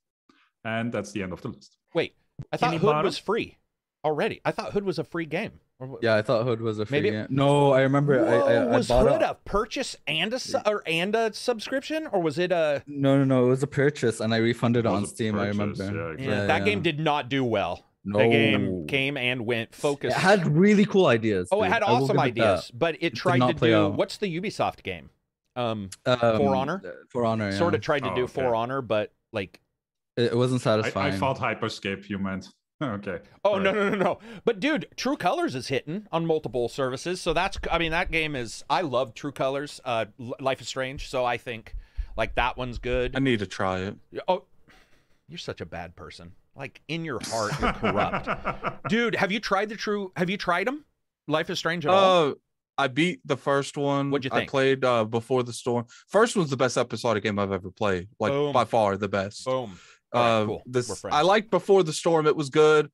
And 0.63 0.91
that's 0.91 1.11
the 1.11 1.23
end 1.23 1.33
of 1.33 1.41
the 1.41 1.47
list. 1.47 1.77
Wait, 1.95 2.13
I 2.51 2.57
thought 2.57 2.73
Bikini 2.73 2.77
Hood 2.77 2.81
Bottom? 2.83 3.05
was 3.05 3.17
free 3.17 3.57
already. 4.05 4.41
I 4.45 4.51
thought 4.51 4.73
Hood 4.73 4.83
was 4.83 4.99
a 4.99 5.03
free 5.03 5.25
game. 5.25 5.53
Or 5.79 5.87
wh- 5.87 6.03
Yeah, 6.03 6.15
I 6.15 6.21
thought 6.21 6.45
Hood 6.45 6.61
was 6.61 6.79
a 6.79 6.85
free 6.85 6.99
Maybe- 7.01 7.11
game. 7.11 7.27
No, 7.29 7.71
I 7.73 7.81
remember. 7.81 8.25
I, 8.25 8.33
I, 8.33 8.37
Whoa, 8.37 8.71
I 8.73 8.77
was 8.77 8.87
bought 8.87 9.07
Hood 9.11 9.21
it. 9.21 9.29
a 9.29 9.33
purchase 9.45 9.95
and 10.07 10.33
a 10.33 10.39
su- 10.39 10.59
or 10.65 10.83
and 10.85 11.15
a 11.15 11.33
subscription, 11.33 12.07
or 12.07 12.21
was 12.21 12.37
it 12.37 12.51
a? 12.51 12.83
No, 12.87 13.17
no, 13.17 13.23
no. 13.23 13.45
It 13.45 13.49
was 13.49 13.63
a 13.63 13.67
purchase, 13.67 14.19
and 14.19 14.33
I 14.33 14.37
refunded 14.37 14.85
it 14.85 14.89
It 14.89 14.91
on 14.91 15.01
was 15.01 15.11
a 15.11 15.15
Steam. 15.15 15.37
I 15.37 15.47
remember. 15.47 15.83
yeah, 15.83 16.25
Yeah, 16.25 16.29
Yeah, 16.41 16.45
that 16.45 16.65
game 16.65 16.81
did 16.81 16.99
not 16.99 17.29
do 17.29 17.43
well. 17.43 17.85
No, 18.05 18.19
The 18.19 18.27
game 18.27 18.87
came 18.87 19.15
and 19.17 19.45
went. 19.45 19.73
Focused. 19.73 20.17
It 20.17 20.19
had 20.19 20.45
really 20.47 20.85
cool 20.85 21.05
ideas. 21.07 21.47
oh, 21.51 21.63
it 21.63 21.69
had 21.71 21.83
awesome 21.83 22.17
give 22.17 22.25
it 22.27 22.35
that. 22.35 22.41
ideas, 22.49 22.71
but 22.73 22.97
it 22.99 23.15
tried 23.15 23.37
not 23.37 23.47
to 23.51 23.55
play 23.55 23.69
do 23.69 23.77
out. 23.77 23.93
what's 23.95 24.17
the 24.17 24.27
Ubisoft 24.41 24.83
game? 24.83 25.09
Um, 25.55 25.89
Um, 26.05 26.19
Honor? 26.41 26.81
uh, 26.85 26.89
For 27.09 27.23
Honor, 27.25 27.51
yeah. 27.51 27.57
sort 27.57 27.75
of 27.75 27.81
tried 27.81 28.03
to 28.03 28.11
Oh, 28.11 28.15
do 28.15 28.23
okay. 28.23 28.33
For 28.33 28.55
Honor, 28.55 28.81
but 28.81 29.13
like, 29.31 29.61
It, 30.17 30.33
it 30.33 30.35
wasn't 30.35 30.61
I, 30.61 30.81
satisfying. 30.81 31.13
I 31.13 31.17
thought 31.17 31.37
Hyperscape 31.39 32.09
you 32.09 32.17
meant. 32.19 32.47
Okay. 32.91 33.19
oh 33.43 33.57
no 33.57 33.71
Right. 33.71 33.75
no 33.75 33.89
no 33.89 33.95
no. 33.95 34.19
But 34.45 34.59
dude, 34.59 34.87
True 34.95 35.17
Colors 35.17 35.55
is 35.55 35.67
hitting 35.67 36.07
on 36.11 36.25
multiple 36.25 36.69
services, 36.69 37.21
so 37.21 37.33
that's 37.33 37.57
I 37.71 37.77
mean 37.77 37.91
that 37.91 38.11
game 38.11 38.35
is 38.35 38.63
I 38.69 38.81
love 38.81 39.13
True 39.13 39.31
Colors. 39.31 39.81
Uh, 39.83 40.05
Life 40.39 40.61
is 40.61 40.67
Strange, 40.67 41.09
so 41.09 41.25
I 41.25 41.37
think 41.37 41.75
like 42.17 42.35
that 42.35 42.57
one's 42.57 42.77
good. 42.77 43.15
I 43.15 43.19
need 43.19 43.39
to 43.39 43.47
try 43.47 43.79
it. 43.79 43.95
Oh, 44.27 44.43
you're 45.27 45.37
such 45.37 45.61
a 45.61 45.65
bad 45.65 45.95
person. 45.95 46.33
Like 46.55 46.81
in 46.87 47.03
your 47.03 47.19
heart, 47.25 47.53
you're 47.59 47.73
corrupt, 47.73 48.29
dude. 48.89 49.15
Have 49.15 49.31
you 49.31 49.39
tried 49.39 49.69
the 49.69 49.75
True? 49.75 50.11
Have 50.15 50.29
you 50.29 50.37
tried 50.37 50.67
them? 50.67 50.85
Life 51.27 51.49
is 51.49 51.57
Strange 51.57 51.85
at 51.85 51.91
all? 51.91 52.29
Uh, 52.29 52.33
I 52.77 52.87
beat 52.87 53.19
the 53.25 53.37
first 53.37 53.77
one. 53.77 54.09
What'd 54.11 54.25
you 54.25 54.29
think? 54.31 54.49
I 54.49 54.51
played 54.51 54.83
uh, 54.83 55.05
Before 55.05 55.43
the 55.43 55.53
Storm. 55.53 55.85
First 56.07 56.35
one's 56.35 56.49
the 56.49 56.57
best 56.57 56.75
episodic 56.77 57.23
game 57.23 57.37
I've 57.39 57.51
ever 57.51 57.69
played. 57.71 58.07
Like 58.19 58.31
Boom. 58.31 58.51
by 58.51 58.65
far 58.65 58.97
the 58.97 59.07
best. 59.07 59.45
Boom. 59.45 59.77
All 60.13 60.21
right, 60.21 60.41
Uh, 60.41 60.45
cool. 60.45 60.63
this 60.65 60.89
I 60.91 60.95
friends. 60.95 61.25
liked 61.27 61.51
Before 61.51 61.83
the 61.83 61.93
Storm. 61.93 62.27
It 62.27 62.35
was 62.35 62.49
good. 62.49 62.89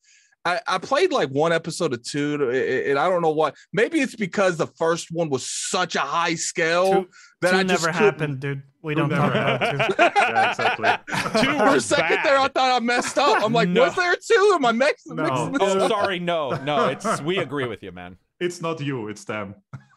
I, 0.46 0.62
I 0.66 0.78
played 0.78 1.12
like 1.12 1.30
one 1.30 1.52
episode 1.52 1.92
of 1.94 2.02
two, 2.02 2.50
and 2.50 2.98
I 2.98 3.10
don't 3.10 3.22
know 3.22 3.32
what. 3.32 3.56
Maybe 3.74 4.00
it's 4.00 4.16
because 4.16 4.56
the 4.56 4.68
first 4.68 5.10
one 5.12 5.30
was 5.30 5.46
such 5.46 5.96
a 5.96 6.00
high 6.00 6.36
scale 6.36 7.04
Two- 7.04 7.10
that 7.42 7.52
Two 7.52 7.58
I 7.58 7.64
just 7.64 7.84
never 7.86 7.92
couldn't- 7.98 8.04
happened, 8.14 8.40
dude. 8.40 8.64
We 8.82 8.96
don't 8.96 9.10
talk 9.10 9.32
about 9.32 9.60
two. 9.60 9.94
yeah, 10.00 10.50
exactly. 10.52 10.90
Two 11.44 11.58
For 11.58 11.76
a 11.76 11.82
second 11.82 12.16
bad. 12.16 12.26
there, 12.26 12.38
I 12.40 12.48
thought 12.48 12.72
I 12.78 12.80
messed 12.80 13.18
up. 13.18 13.44
I'm 13.44 13.52
like, 13.52 13.68
No. 13.68 13.84
was 13.84 13.96
there 13.98 14.16
two? 14.16 14.52
Am 14.56 14.66
I 14.66 14.72
mixing? 14.72 15.18
No. 15.18 15.24
mixing 15.24 15.52
this 15.52 15.62
Oh, 15.62 15.80
up? 15.80 15.92
sorry. 15.92 16.20
No, 16.20 16.52
no. 16.64 16.86
It's 16.88 17.22
we 17.24 17.40
agree 17.40 17.68
with 17.68 17.84
you, 17.84 17.92
man. 17.92 18.16
It's 18.40 18.62
not 18.62 18.80
you, 18.80 19.10
it's 19.10 19.26
them. 19.26 19.56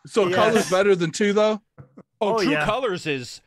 So 0.08 0.26
Yes. 0.26 0.34
color's 0.34 0.68
better 0.70 0.96
than 0.96 1.12
two, 1.12 1.32
though. 1.32 1.60
Oh, 1.78 1.84
Oh, 2.20 2.42
True 2.42 2.50
yeah. 2.50 2.64
Colors 2.64 3.06
is 3.06 3.40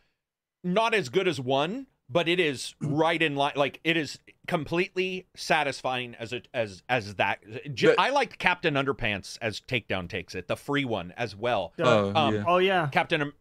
not 0.63 0.93
as 0.93 1.09
good 1.09 1.27
as 1.27 1.37
one, 1.41 1.87
but 2.09 2.27
it 2.27 2.39
is 2.39 2.75
right 2.81 3.21
in 3.21 3.35
line. 3.35 3.53
Like 3.55 3.79
it 3.83 3.97
is 3.97 4.19
completely 4.47 5.25
satisfying 5.35 6.15
as 6.15 6.33
a 6.33 6.41
as 6.53 6.83
as 6.89 7.15
that. 7.15 7.39
J- 7.73 7.87
But- 7.87 7.99
I 7.99 8.09
liked 8.11 8.37
Captain 8.39 8.75
Underpants 8.75 9.37
as 9.41 9.59
Takedown 9.61 10.07
takes 10.09 10.35
it, 10.35 10.47
the 10.47 10.55
free 10.55 10.85
one 10.85 11.13
as 11.17 11.35
well. 11.35 11.73
Yeah. 11.77 11.85
Oh, 11.87 12.13
Um, 12.15 12.35
yeah. 12.35 12.43
Oh 12.47 12.57
yeah. 12.57 12.87
Captain 12.91 13.21
Am- 13.21 13.33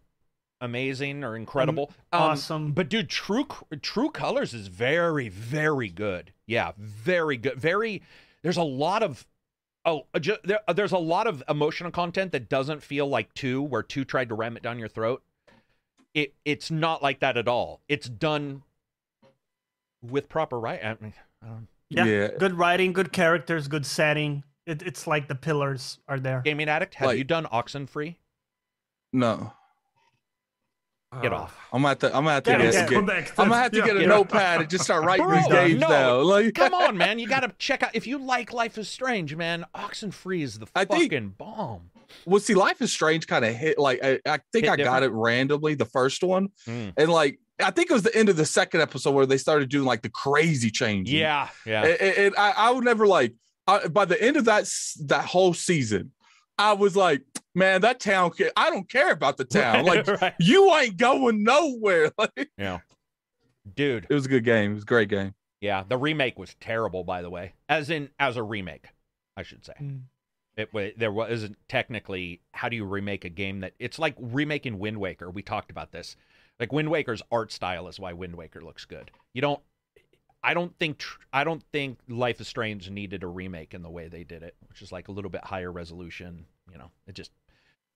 Amazing 0.61 1.25
or 1.25 1.37
Incredible, 1.37 1.93
Um, 2.13 2.23
awesome. 2.23 2.73
But 2.73 2.89
dude, 2.89 3.11
True 3.11 3.47
True 3.83 4.11
Colors 4.11 4.55
is 4.55 4.69
very 4.69 5.29
very 5.29 5.89
good. 5.91 6.33
Yeah, 6.47 6.73
very 6.79 7.37
good. 7.37 7.59
Very. 7.59 8.03
There's 8.43 8.57
a 8.57 8.63
lot 8.63 9.03
of. 9.03 9.27
Oh, 9.87 10.07
uh, 10.15 10.19
ju- 10.19 10.39
there, 10.45 10.61
there's 10.75 10.93
a 10.93 10.99
lot 10.99 11.27
of 11.27 11.43
emotional 11.51 11.91
content 11.91 12.33
that 12.33 12.49
doesn't 12.49 12.83
feel 12.83 13.07
like 13.07 13.35
two, 13.35 13.61
where 13.61 13.83
two 13.83 14.05
tried 14.07 14.31
to 14.31 14.35
ram 14.35 14.57
it 14.57 14.63
down 14.63 14.79
your 14.79 14.89
throat. 14.89 15.23
It 16.15 16.33
it's 16.45 16.71
not 16.71 17.03
like 17.03 17.21
that 17.21 17.37
at 17.37 17.49
all. 17.49 17.81
It's 17.89 18.09
done 18.09 18.63
with 20.03 20.29
proper 20.29 20.59
right. 20.59 20.83
I 20.85 20.97
mean, 21.01 21.13
I 21.43 21.47
Yeah. 21.91 22.05
yeah. 22.05 22.29
Good 22.39 22.55
writing, 22.55 22.93
good 22.93 23.13
characters, 23.13 23.67
good 23.69 23.85
setting. 23.85 24.45
It, 24.67 24.81
it's 24.83 25.07
like 25.07 25.29
the 25.29 25.35
pillars 25.35 25.99
are 26.09 26.19
there. 26.21 26.41
Gaming 26.43 26.69
addict, 26.69 26.95
have 26.95 27.09
Like- 27.09 27.19
you 27.19 27.25
done 27.25 27.45
Oxenfree? 27.47 28.17
No, 29.13 29.53
Get 31.23 31.33
Ah. 31.33 31.43
off. 31.43 31.57
I'm 31.73 31.85
at 31.87 32.01
the. 32.01 32.09
I'm 32.09 32.25
gonna 32.25 32.33
have 32.33 32.43
to 32.45 32.51
get. 32.51 32.73
get- 32.73 32.89
Connected. 32.89 33.41
I'm 33.41 33.49
gonna 33.49 33.61
have 33.63 33.71
to 33.71 33.79
Yeah. 33.79 33.87
get 33.87 33.97
a 33.99 34.01
Yeah. 34.01 34.07
notepad 34.09 34.61
and 34.63 34.69
just 34.71 34.83
start 34.83 35.05
writing 35.07 35.31
these 35.31 35.47
games 35.47 35.81
no. 35.81 35.89
down. 35.89 36.25
Like, 36.27 36.55
Come 36.57 36.75
on, 36.75 36.97
man. 36.97 37.21
You 37.21 37.29
got 37.29 37.41
to 37.41 37.53
check 37.59 37.85
out. 37.85 37.91
If 37.95 38.09
you 38.09 38.19
like 38.19 38.53
Life 38.53 38.79
is 38.79 38.89
Strange, 38.89 39.37
man, 39.37 39.65
Oxenfree 39.77 40.43
is 40.43 40.59
the 40.59 40.67
I 40.75 40.85
fucking 40.87 41.09
think- 41.09 41.39
bomb. 41.39 41.91
Well, 42.27 42.41
see, 42.41 42.55
Life 42.55 42.81
is 42.83 42.93
Strange 42.93 43.27
kind 43.27 43.45
of 43.45 43.55
hit. 43.55 43.79
Like, 43.79 44.01
I, 44.03 44.21
I 44.27 44.39
think 44.53 44.65
Hit 44.67 44.69
I 44.71 44.77
got 44.77 45.03
it 45.03 45.11
randomly 45.13 45.75
the 45.75 45.85
first 45.87 46.23
one, 46.23 46.49
Mm. 46.67 46.93
and 46.97 47.11
like, 47.11 47.39
I 47.63 47.71
think 47.71 47.91
it 47.91 47.95
was 47.95 48.03
the 48.03 48.15
end 48.17 48.29
of 48.29 48.37
the 48.37 48.45
second 48.47 48.81
episode 48.81 49.13
where 49.13 49.27
they 49.27 49.39
started 49.39 49.69
doing 49.69 49.85
like 49.87 50.03
the 50.03 50.09
crazy 50.11 50.71
change. 50.71 51.11
Yeah, 51.11 51.49
yeah. 51.65 51.83
and, 51.85 52.01
and- 52.01 52.17
and 52.19 52.35
I, 52.37 52.53
I 52.57 52.71
would 52.71 52.85
never 52.85 53.07
like. 53.07 53.35
I, 53.67 53.89
by 53.89 54.05
the 54.05 54.21
end 54.23 54.37
of 54.37 54.45
that 54.47 54.71
that 55.07 55.25
whole 55.25 55.55
season, 55.55 56.13
I 56.59 56.73
was 56.75 56.97
like, 56.97 57.23
man, 57.55 57.81
that 57.83 57.99
town. 58.01 58.33
I 58.57 58.69
don't 58.71 58.89
care 58.91 59.11
about 59.13 59.37
the 59.39 59.45
town. 59.45 59.85
Like, 59.87 60.07
Right. 60.07 60.35
you 60.39 60.75
ain't 60.75 60.97
going 60.99 61.43
nowhere. 61.45 62.11
Like, 62.19 62.51
yeah. 62.59 62.81
Dude, 63.75 64.07
it 64.11 64.15
was 64.15 64.27
a 64.27 64.29
good 64.29 64.45
game. 64.45 64.73
It 64.73 64.75
was 64.75 64.83
a 64.83 64.87
great 64.87 65.09
game. 65.09 65.35
yeah, 65.61 65.85
the 65.89 65.97
remake 65.97 66.39
was 66.39 66.55
terrible, 66.61 67.05
by 67.05 67.23
the 67.23 67.31
way. 67.31 67.55
As 67.69 67.89
in, 67.89 68.11
as 68.19 68.37
a 68.37 68.43
remake, 68.43 68.89
I 69.37 69.43
should 69.43 69.65
say. 69.65 69.73
Mm. 69.81 70.03
It 70.57 70.99
there 70.99 71.13
wasn't 71.13 71.57
technically. 71.69 72.41
How 72.53 72.69
do 72.69 72.77
you 72.77 72.85
remake 72.85 73.25
a 73.25 73.29
game 73.29 73.61
that 73.61 73.73
it's 73.79 73.99
like 73.99 74.15
remaking 74.19 74.79
Wind 74.79 74.99
Waker? 74.99 75.31
We 75.31 75.43
talked 75.43 75.71
about 75.71 75.93
this. 75.93 76.17
Like 76.61 76.73
Wind 76.73 76.91
Waker's 76.91 77.23
art 77.33 77.51
style 77.51 77.89
is 77.89 77.99
why 77.99 78.13
Wind 78.13 78.37
Waker 78.37 78.61
looks 78.61 78.85
good. 78.85 79.11
You 79.33 79.41
don't. 79.41 79.61
I 80.43 80.55
don't 80.55 80.77
think. 80.79 81.03
I 81.33 81.43
don't 81.43 81.65
think 81.73 81.99
Life 82.09 82.41
is 82.41 82.47
Strange 82.47 82.89
needed 82.91 83.25
a 83.25 83.27
remake 83.27 83.75
in 83.75 83.83
the 83.83 83.91
way 83.91 84.09
they 84.09 84.23
did 84.23 84.43
it, 84.43 84.55
which 84.69 84.83
is 84.83 84.93
like 84.93 85.09
a 85.09 85.13
little 85.13 85.31
bit 85.31 85.45
higher 85.45 85.73
resolution. 85.73 86.47
You 86.71 86.79
know, 86.79 86.91
it 87.07 87.15
just. 87.15 87.33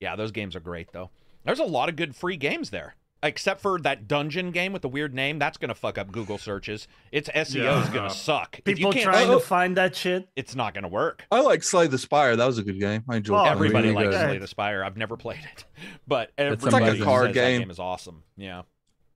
Yeah, 0.00 0.16
those 0.16 0.32
games 0.32 0.56
are 0.56 0.60
great 0.60 0.92
though. 0.92 1.10
There's 1.44 1.58
a 1.60 1.64
lot 1.64 1.88
of 1.88 1.96
good 1.96 2.16
free 2.16 2.36
games 2.36 2.70
there. 2.70 2.94
Except 3.20 3.60
for 3.60 3.80
that 3.80 4.06
dungeon 4.06 4.52
game 4.52 4.72
with 4.72 4.82
the 4.82 4.88
weird 4.88 5.12
name, 5.12 5.40
that's 5.40 5.56
gonna 5.58 5.74
fuck 5.74 5.98
up 5.98 6.12
Google 6.12 6.38
searches. 6.38 6.86
Its 7.10 7.28
SEO 7.28 7.80
is 7.82 7.88
Yeah. 7.88 7.90
gonna 7.92 8.10
suck. 8.28 8.62
People 8.64 8.92
trying 8.92 9.28
Oh. 9.28 9.40
to 9.40 9.44
find 9.44 9.76
that 9.76 9.96
shit. 9.96 10.28
it's 10.36 10.54
not 10.54 10.72
gonna 10.72 10.86
work. 10.88 11.24
I 11.32 11.40
like 11.40 11.64
Slay 11.64 11.88
the 11.88 11.98
Spire. 11.98 12.36
That 12.36 12.46
was 12.46 12.58
a 12.58 12.62
good 12.62 12.78
game. 12.78 13.02
I 13.10 13.16
enjoyed. 13.16 13.40
Oh. 13.40 13.44
Everybody 13.44 13.88
really 13.90 14.04
likes 14.06 14.16
good. 14.16 14.24
Slay 14.28 14.38
the 14.38 14.46
Spire. 14.46 14.84
I've 14.84 14.96
never 14.96 15.16
played 15.16 15.40
it, 15.52 15.64
but 16.06 16.30
It's 16.38 16.64
everybody 16.64 16.92
like 16.92 17.00
a 17.00 17.04
card 17.04 17.26
says 17.30 17.34
that 17.34 17.40
game. 17.40 17.60
game 17.62 17.70
is 17.70 17.80
awesome. 17.80 18.22
Yeah, 18.36 18.62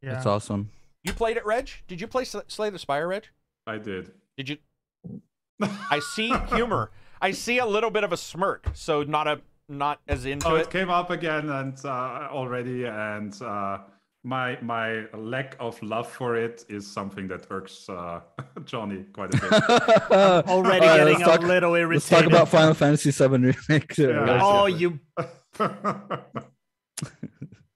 Yeah. 0.03 0.17
It's 0.17 0.27
awesome. 0.27 0.71
you 1.05 1.13
played 1.13 1.37
it, 1.37 1.47
Reg? 1.47 1.71
Did 1.87 2.01
you 2.01 2.09
play 2.09 2.25
Slay 2.25 2.71
the 2.71 2.79
Spire, 2.81 3.07
Reg? 3.07 3.27
I 3.69 3.79
did. 3.79 4.11
Did 4.37 4.49
you? 4.49 4.57
I 5.63 6.01
see 6.15 6.33
humor. 6.49 6.91
I 7.21 7.31
see 7.31 7.59
a 7.59 7.67
little 7.67 7.91
bit 7.91 8.03
of 8.03 8.13
a 8.13 8.17
smirk. 8.17 8.69
So 8.75 9.05
not 9.05 9.29
a 9.29 9.41
not 9.69 10.01
as 10.09 10.27
into 10.27 10.49
Oh, 10.49 10.57
it. 10.57 10.63
it 10.63 10.71
came 10.71 10.91
up 10.91 11.11
again 11.11 11.49
and 11.49 11.79
uh, 11.85 12.29
already, 12.33 12.85
and 12.85 13.41
uh, 13.41 13.79
my 14.25 14.57
my 14.63 15.05
lack 15.15 15.57
of 15.59 15.83
love 15.83 16.09
for 16.11 16.37
it 16.37 16.65
is 16.69 16.87
something 16.87 17.27
that 17.29 17.47
irks 17.51 17.89
uh, 17.89 18.21
Johnny 18.65 19.05
quite 19.13 19.35
a 19.35 19.41
bit. 19.41 19.53
Already 20.13 20.51
All 20.51 20.63
right, 20.63 20.81
getting 20.81 21.15
let's 21.15 21.23
talk- 21.25 21.43
a 21.43 21.47
little 21.47 21.73
Let's 21.73 21.81
irritated. 22.11 22.11
talk 22.11 22.27
about 22.27 22.49
Final 22.49 22.75
Fantasy 22.75 23.11
VII 23.11 23.27
remake. 23.69 23.99
Yeah. 23.99 24.39
Oh, 24.43 24.67
Yes, 24.67 24.81
you. 24.81 25.01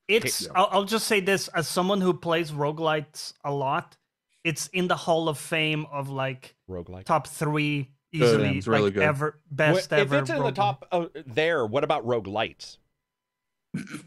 It's. 0.09 0.42
Yeah. 0.42 0.49
I'll, 0.55 0.68
I'll 0.70 0.84
just 0.84 1.07
say 1.09 1.18
this: 1.20 1.49
as 1.49 1.66
someone 1.66 2.01
who 2.01 2.14
plays 2.14 2.53
roguelites 2.53 3.32
a 3.44 3.51
lot, 3.53 3.97
it's 4.44 4.68
in 4.68 4.86
the 4.86 4.94
Hall 4.94 5.28
of 5.28 5.36
Fame 5.36 5.84
of 5.90 6.09
like 6.11 6.55
Roguelike. 6.70 7.05
top 7.07 7.26
three 7.26 7.90
easily, 8.12 8.59
it's 8.59 8.68
really 8.68 8.82
like 8.84 8.94
good. 8.94 9.03
ever 9.03 9.40
Wh- 9.51 9.57
best 9.57 9.86
if 9.92 9.99
ever. 9.99 10.18
it's 10.18 10.30
in 10.30 10.40
the 10.44 10.53
top 10.53 10.86
uh, 10.92 11.07
there, 11.26 11.66
what 11.66 11.82
about 11.82 12.07
roguelites? 12.07 12.76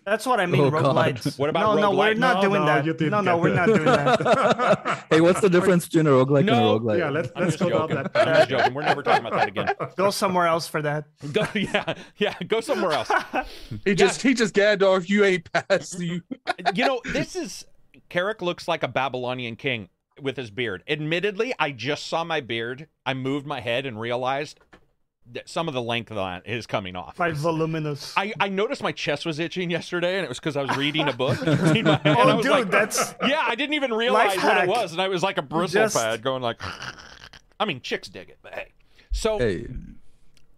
That's 0.05 0.25
what 0.25 0.39
I 0.39 0.45
mean. 0.45 0.61
Oh, 0.61 0.71
roguelites. 0.71 1.37
What 1.39 1.49
about 1.49 1.75
no, 1.75 1.91
no, 1.91 1.97
we're 1.97 2.13
not 2.13 2.35
No, 2.43 2.49
doing 2.49 2.65
no, 2.65 2.81
that. 2.83 3.01
No, 3.01 3.21
no, 3.21 3.37
we're 3.37 3.49
it. 3.49 3.55
not 3.55 3.67
doing 3.67 3.85
that. 3.85 5.05
Hey, 5.09 5.21
what's 5.21 5.41
the 5.41 5.49
difference 5.49 5.85
between 5.87 6.07
a 6.07 6.11
roguelike 6.11 6.45
No, 6.45 6.53
and 6.77 6.85
a 6.87 6.91
roguelite? 6.93 6.99
yeah, 6.99 7.09
let's 7.09 7.31
I'm 7.35 7.43
let's 7.45 7.55
go 7.57 7.69
down 7.69 7.89
joking. 7.89 7.95
that 7.95 8.11
I'm 8.27 8.35
just 8.35 8.49
joking. 8.49 8.73
We're 8.73 8.81
never 8.83 9.03
talking 9.03 9.25
about 9.25 9.39
that 9.39 9.47
again. 9.47 9.73
Go 9.97 10.09
somewhere 10.11 10.47
else 10.47 10.67
for 10.67 10.81
that. 10.81 11.05
Go, 11.33 11.45
yeah, 11.53 11.93
yeah. 12.17 12.35
Go 12.47 12.61
somewhere 12.61 12.91
else. 12.91 13.11
He 13.85 13.95
just 13.95 14.21
he 14.21 14.33
just 14.33 14.53
Gandalf. 14.55 15.09
You 15.09 15.23
ain't 15.25 15.51
past 15.51 15.99
you. 15.99 16.21
you 16.73 16.85
know, 16.85 17.01
this 17.05 17.35
is 17.35 17.65
Carrick 18.09 18.41
looks 18.41 18.67
like 18.67 18.83
a 18.83 18.87
Babylonian 18.87 19.55
king 19.55 19.89
with 20.21 20.35
his 20.37 20.51
beard. 20.51 20.83
Admittedly, 20.87 21.53
I 21.59 21.71
just 21.71 22.07
saw 22.07 22.23
my 22.23 22.41
beard. 22.41 22.87
I 23.05 23.13
moved 23.13 23.45
my 23.45 23.61
head 23.61 23.85
and 23.85 23.99
realized 23.99 24.59
that 24.68 24.68
some 25.45 25.67
of 25.67 25.73
the 25.73 25.81
length 25.81 26.11
of 26.11 26.17
that 26.17 26.47
is 26.47 26.65
coming 26.65 26.95
off. 26.95 27.17
My 27.19 27.31
voluminous. 27.31 28.13
I, 28.17 28.33
I 28.39 28.49
noticed 28.49 28.81
my 28.81 28.91
chest 28.91 29.25
was 29.25 29.39
itching 29.39 29.69
yesterday, 29.69 30.15
and 30.17 30.25
it 30.25 30.29
was 30.29 30.39
because 30.39 30.57
I 30.57 30.63
was 30.63 30.75
reading 30.77 31.07
a 31.07 31.13
book. 31.13 31.39
between 31.39 31.85
my- 31.85 32.01
and 32.03 32.17
I 32.17 32.31
oh, 32.31 32.35
was 32.37 32.43
dude, 32.43 32.51
like, 32.51 32.71
that's 32.71 33.15
yeah, 33.25 33.43
I 33.45 33.55
didn't 33.55 33.75
even 33.75 33.93
realize 33.93 34.35
what 34.37 34.53
hack. 34.53 34.63
it 34.63 34.69
was, 34.69 34.91
and 34.91 35.01
I 35.01 35.07
was 35.07 35.23
like 35.23 35.37
a 35.37 35.41
bristle 35.41 35.83
Just- 35.83 35.95
pad 35.95 36.21
going 36.21 36.41
like. 36.41 36.61
I 37.59 37.65
mean, 37.65 37.81
chicks 37.81 38.07
dig 38.07 38.29
it, 38.29 38.39
but 38.41 38.53
hey. 38.53 38.73
So 39.11 39.37
Hey, 39.37 39.67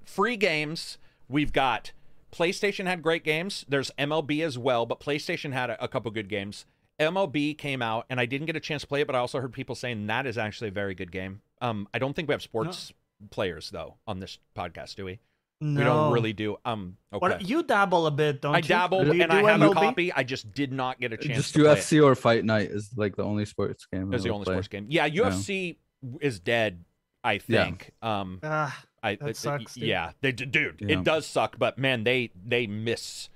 free 0.04 0.38
games. 0.38 0.98
We've 1.28 1.54
got 1.54 1.94
PlayStation 2.32 2.86
had 2.86 3.02
great 3.02 3.24
games. 3.24 3.66
There's 3.68 3.92
MLB 3.98 4.44
as 4.44 4.58
well, 4.58 4.86
but 4.86 5.00
PlayStation 5.00 5.54
had 5.54 5.70
a, 5.70 5.84
a 5.84 5.88
couple 5.88 6.12
good 6.12 6.30
games. 6.30 6.66
MLB 7.00 7.58
came 7.58 7.82
out, 7.82 8.06
and 8.10 8.20
I 8.20 8.26
didn't 8.26 8.46
get 8.46 8.56
a 8.56 8.60
chance 8.60 8.84
to 8.84 8.88
play 8.88 9.02
it, 9.02 9.08
but 9.08 9.16
I 9.16 9.20
also 9.20 9.40
heard 9.40 9.54
people 9.54 9.74
saying 9.74 10.06
that 10.08 10.28
is 10.28 10.38
actually 10.38 10.68
a 10.68 10.72
very 10.72 10.94
good 10.94 11.12
game. 11.12 11.42
Um, 11.62 11.88
I 11.94 12.00
don't 12.00 12.16
think 12.16 12.28
we 12.28 12.34
have 12.34 12.42
sports 12.42 12.94
players 13.30 13.70
though 13.70 13.98
on 14.08 14.20
this 14.20 14.38
podcast, 14.58 14.96
do 14.96 15.06
we? 15.06 15.20
no. 15.64 15.80
We 15.80 15.84
don't 15.86 16.12
really 16.14 16.34
do. 16.34 16.58
Um, 16.66 16.98
okay. 17.14 17.20
What, 17.22 17.48
you 17.48 17.62
dabble 17.62 18.08
a 18.08 18.12
bit, 18.12 18.42
don't 18.42 18.56
I 18.56 18.58
you? 18.58 18.64
dabbled, 18.64 19.06
Do 19.06 19.16
you 19.16 19.22
and 19.22 19.32
I 19.32 19.42
do 19.42 19.46
have 19.48 19.62
a 19.62 19.74
copy. 19.76 20.12
I 20.12 20.24
just 20.24 20.52
did 20.54 20.72
not 20.72 21.00
get 21.00 21.14
a 21.14 21.18
chance. 21.18 21.38
just 21.38 21.54
to 21.54 21.60
play 21.62 21.72
it. 21.74 21.78
UFC 21.78 22.04
or 22.04 22.16
Fight 22.16 22.44
Night 22.44 22.72
is 22.72 22.90
like 22.96 23.16
the 23.16 23.24
only 23.24 23.46
sports 23.46 23.86
game. 23.94 24.12
Is 24.12 24.24
the 24.24 24.32
only 24.32 24.46
play. 24.46 24.56
sports 24.56 24.70
game. 24.70 24.88
Yeah, 24.90 25.08
UFC 25.08 25.78
is 26.20 26.40
dead. 26.40 26.84
I 27.24 27.34
Yeah. 27.48 27.66
think. 27.66 27.92
Um, 28.02 28.40
Ah, 28.42 28.76
I 29.04 29.16
That 29.18 29.30
it- 29.30 29.38
sucks, 29.38 29.76
dude. 29.76 29.84
yeah, 29.84 30.14
they 30.22 30.32
dude, 30.32 30.78
Yeah. 30.82 30.98
it 30.98 31.04
does 31.04 31.28
suck, 31.28 31.60
but 31.60 31.78
man, 31.78 32.04
they 32.06 32.32
they 32.44 32.66
miss. 32.66 33.30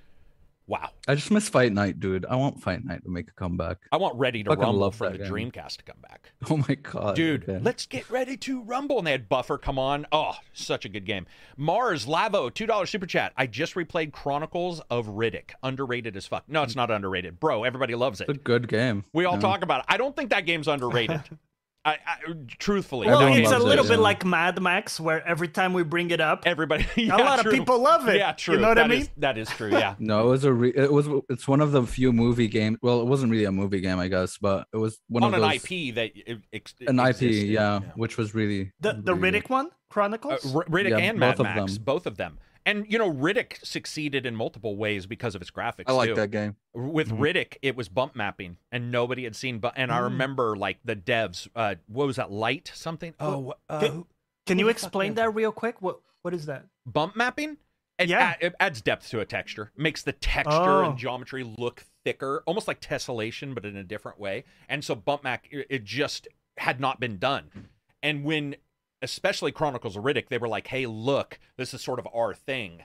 Wow, 0.68 0.90
I 1.06 1.14
just 1.14 1.30
miss 1.30 1.48
Fight 1.48 1.72
Night, 1.72 2.00
dude. 2.00 2.26
I 2.26 2.34
want 2.34 2.60
Fight 2.60 2.84
Night 2.84 3.04
to 3.04 3.10
make 3.10 3.28
a 3.28 3.32
comeback. 3.32 3.78
I 3.92 3.98
want 3.98 4.16
Ready 4.16 4.42
to 4.42 4.50
Fucking 4.50 4.64
Rumble 4.64 4.80
love 4.80 4.96
from 4.96 5.12
that 5.12 5.18
the 5.18 5.24
game. 5.24 5.32
Dreamcast 5.50 5.76
to 5.76 5.84
come 5.84 5.98
back, 6.02 6.32
Oh 6.50 6.56
my 6.56 6.74
god, 6.74 7.14
dude. 7.14 7.46
Let's 7.62 7.86
get 7.86 8.10
ready 8.10 8.36
to 8.38 8.62
rumble, 8.62 8.98
and 8.98 9.06
they 9.06 9.12
had 9.12 9.28
Buffer 9.28 9.58
come 9.58 9.78
on. 9.78 10.06
Oh, 10.10 10.32
such 10.52 10.84
a 10.84 10.88
good 10.88 11.04
game. 11.04 11.26
Mars 11.56 12.08
Lavo, 12.08 12.50
two 12.50 12.66
dollars 12.66 12.90
super 12.90 13.06
chat. 13.06 13.32
I 13.36 13.46
just 13.46 13.74
replayed 13.74 14.12
Chronicles 14.12 14.80
of 14.90 15.06
Riddick, 15.06 15.50
underrated 15.62 16.16
as 16.16 16.26
fuck. 16.26 16.44
No, 16.48 16.64
it's 16.64 16.76
not 16.76 16.90
underrated, 16.90 17.38
bro. 17.38 17.62
Everybody 17.62 17.94
loves 17.94 18.20
it. 18.20 18.28
It's 18.28 18.36
a 18.36 18.40
good 18.40 18.66
game. 18.66 19.04
We 19.12 19.24
all 19.24 19.34
yeah. 19.34 19.40
talk 19.40 19.62
about 19.62 19.80
it. 19.80 19.86
I 19.88 19.96
don't 19.96 20.16
think 20.16 20.30
that 20.30 20.46
game's 20.46 20.66
underrated. 20.68 21.22
I, 21.86 21.98
I 22.04 22.16
truthfully, 22.58 23.06
well, 23.06 23.20
it's 23.32 23.48
a 23.48 23.52
loves 23.52 23.64
it, 23.64 23.68
little 23.68 23.84
bit 23.84 23.92
yeah. 23.98 23.98
like 24.00 24.24
Mad 24.24 24.60
Max, 24.60 24.98
where 24.98 25.24
every 25.26 25.46
time 25.46 25.72
we 25.72 25.84
bring 25.84 26.10
it 26.10 26.20
up, 26.20 26.42
everybody. 26.44 26.84
a 26.96 27.16
lot 27.16 27.38
true. 27.40 27.52
of 27.52 27.56
people 27.56 27.78
love 27.80 28.08
it. 28.08 28.16
Yeah, 28.16 28.32
true. 28.32 28.56
You 28.56 28.60
know 28.60 28.68
what 28.68 28.78
I 28.78 28.88
mean? 28.88 29.02
is- 29.02 29.10
that 29.18 29.38
is 29.38 29.48
true. 29.50 29.70
Yeah. 29.70 29.94
No, 30.00 30.26
it 30.26 30.30
was 30.30 30.44
a 30.44 30.52
re- 30.52 30.72
it 30.74 30.92
was 30.92 31.08
it's 31.28 31.46
one 31.46 31.60
of 31.60 31.70
the 31.70 31.82
few 31.86 32.12
movie 32.12 32.48
games. 32.48 32.78
Well, 32.82 33.00
it 33.00 33.06
wasn't 33.06 33.30
really 33.30 33.44
a 33.44 33.52
movie 33.52 33.80
game, 33.80 33.98
I 34.00 34.08
guess, 34.08 34.36
but 34.36 34.66
it 34.72 34.78
was 34.78 34.98
one 35.08 35.22
of 35.22 35.30
those. 35.30 35.38
on 35.38 35.44
of 35.44 35.50
an 35.52 35.58
those 35.62 35.70
IP 35.88 35.94
that 35.94 36.10
it, 36.14 36.38
ex- 36.52 36.74
an 36.88 36.98
IP, 36.98 37.06
existed, 37.22 37.48
yeah, 37.48 37.80
which 37.94 38.16
was 38.18 38.34
really 38.34 38.72
The 38.80 38.92
the 38.94 39.14
really 39.14 39.38
good. 39.40 39.44
Riddick 39.44 39.50
one, 39.50 39.70
Chronicles? 39.88 40.44
Uh, 40.54 40.58
R- 40.58 40.64
Riddick 40.64 40.90
Yeah, 40.90 40.98
and 40.98 41.18
Mad 41.20 41.36
both 41.36 41.46
of 41.46 41.54
Max, 41.54 41.74
them. 41.74 41.84
both 41.84 42.06
of 42.06 42.16
them. 42.16 42.38
And 42.66 42.84
you 42.92 42.98
know, 42.98 43.10
Riddick 43.10 43.64
succeeded 43.64 44.26
in 44.26 44.34
multiple 44.36 44.76
ways 44.76 45.06
because 45.06 45.34
of 45.34 45.40
its 45.40 45.50
graphics. 45.50 45.84
I 45.86 45.92
like 45.92 46.10
too. 46.10 46.14
that 46.16 46.30
game. 46.32 46.56
With 46.74 47.08
Mm-hmm. 47.08 47.22
Riddick, 47.22 47.56
it 47.62 47.76
was 47.76 47.88
bump 47.88 48.14
mapping, 48.16 48.58
and 48.72 48.90
nobody 48.90 49.24
had 49.24 49.34
seen. 49.36 49.60
Bu- 49.60 49.70
and 49.76 49.90
I 49.92 50.00
Mm. 50.00 50.04
remember 50.04 50.56
like 50.56 50.78
the 50.84 50.96
devs. 50.96 51.48
Uh, 51.56 51.76
what 51.86 52.06
was 52.08 52.16
that? 52.16 52.30
Light 52.32 52.70
something? 52.74 53.14
Oh, 53.20 53.54
uh, 53.70 53.80
Can- 53.80 53.92
who- 53.92 54.06
Can 54.46 54.58
who 54.58 54.64
you 54.64 54.68
explain 54.68 55.14
that 55.14 55.32
real 55.34 55.52
quick? 55.52 55.80
What 55.80 56.00
What 56.22 56.34
is 56.34 56.46
that? 56.46 56.66
bump 56.84 57.14
mapping. 57.16 57.56
It, 57.98 58.08
Yeah. 58.10 58.18
add- 58.18 58.36
it 58.42 58.54
adds 58.60 58.82
depth 58.82 59.08
to 59.10 59.20
a 59.20 59.24
texture, 59.24 59.70
makes 59.76 60.02
the 60.02 60.12
texture 60.12 60.52
Oh. 60.84 60.90
and 60.90 60.98
geometry 60.98 61.44
look 61.44 61.84
thicker, 62.04 62.42
almost 62.46 62.68
like 62.68 62.80
tessellation, 62.80 63.54
but 63.54 63.64
in 63.64 63.74
a 63.76 63.84
different 63.84 64.18
way. 64.18 64.44
And 64.68 64.84
so 64.84 64.94
bump 64.96 65.22
map, 65.24 65.46
it 65.50 65.66
it 65.70 65.84
just 65.84 66.28
had 66.58 66.78
not 66.80 66.98
been 67.00 67.16
done. 67.18 67.68
And 68.02 68.22
when, 68.24 68.56
especially 69.02 69.52
Chronicles 69.52 69.96
of 69.96 70.04
Riddick, 70.04 70.28
they 70.28 70.38
were 70.38 70.48
like, 70.48 70.68
"Hey, 70.68 70.86
look, 70.86 71.38
this 71.56 71.72
is 71.74 71.82
sort 71.82 71.98
of 71.98 72.08
our 72.14 72.34
thing." 72.34 72.84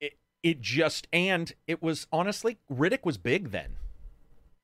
It 0.00 0.18
it 0.42 0.60
just 0.60 1.06
and 1.12 1.52
it 1.66 1.82
was 1.82 2.06
honestly 2.12 2.58
Riddick 2.70 3.04
was 3.04 3.18
big 3.18 3.50
then. 3.50 3.76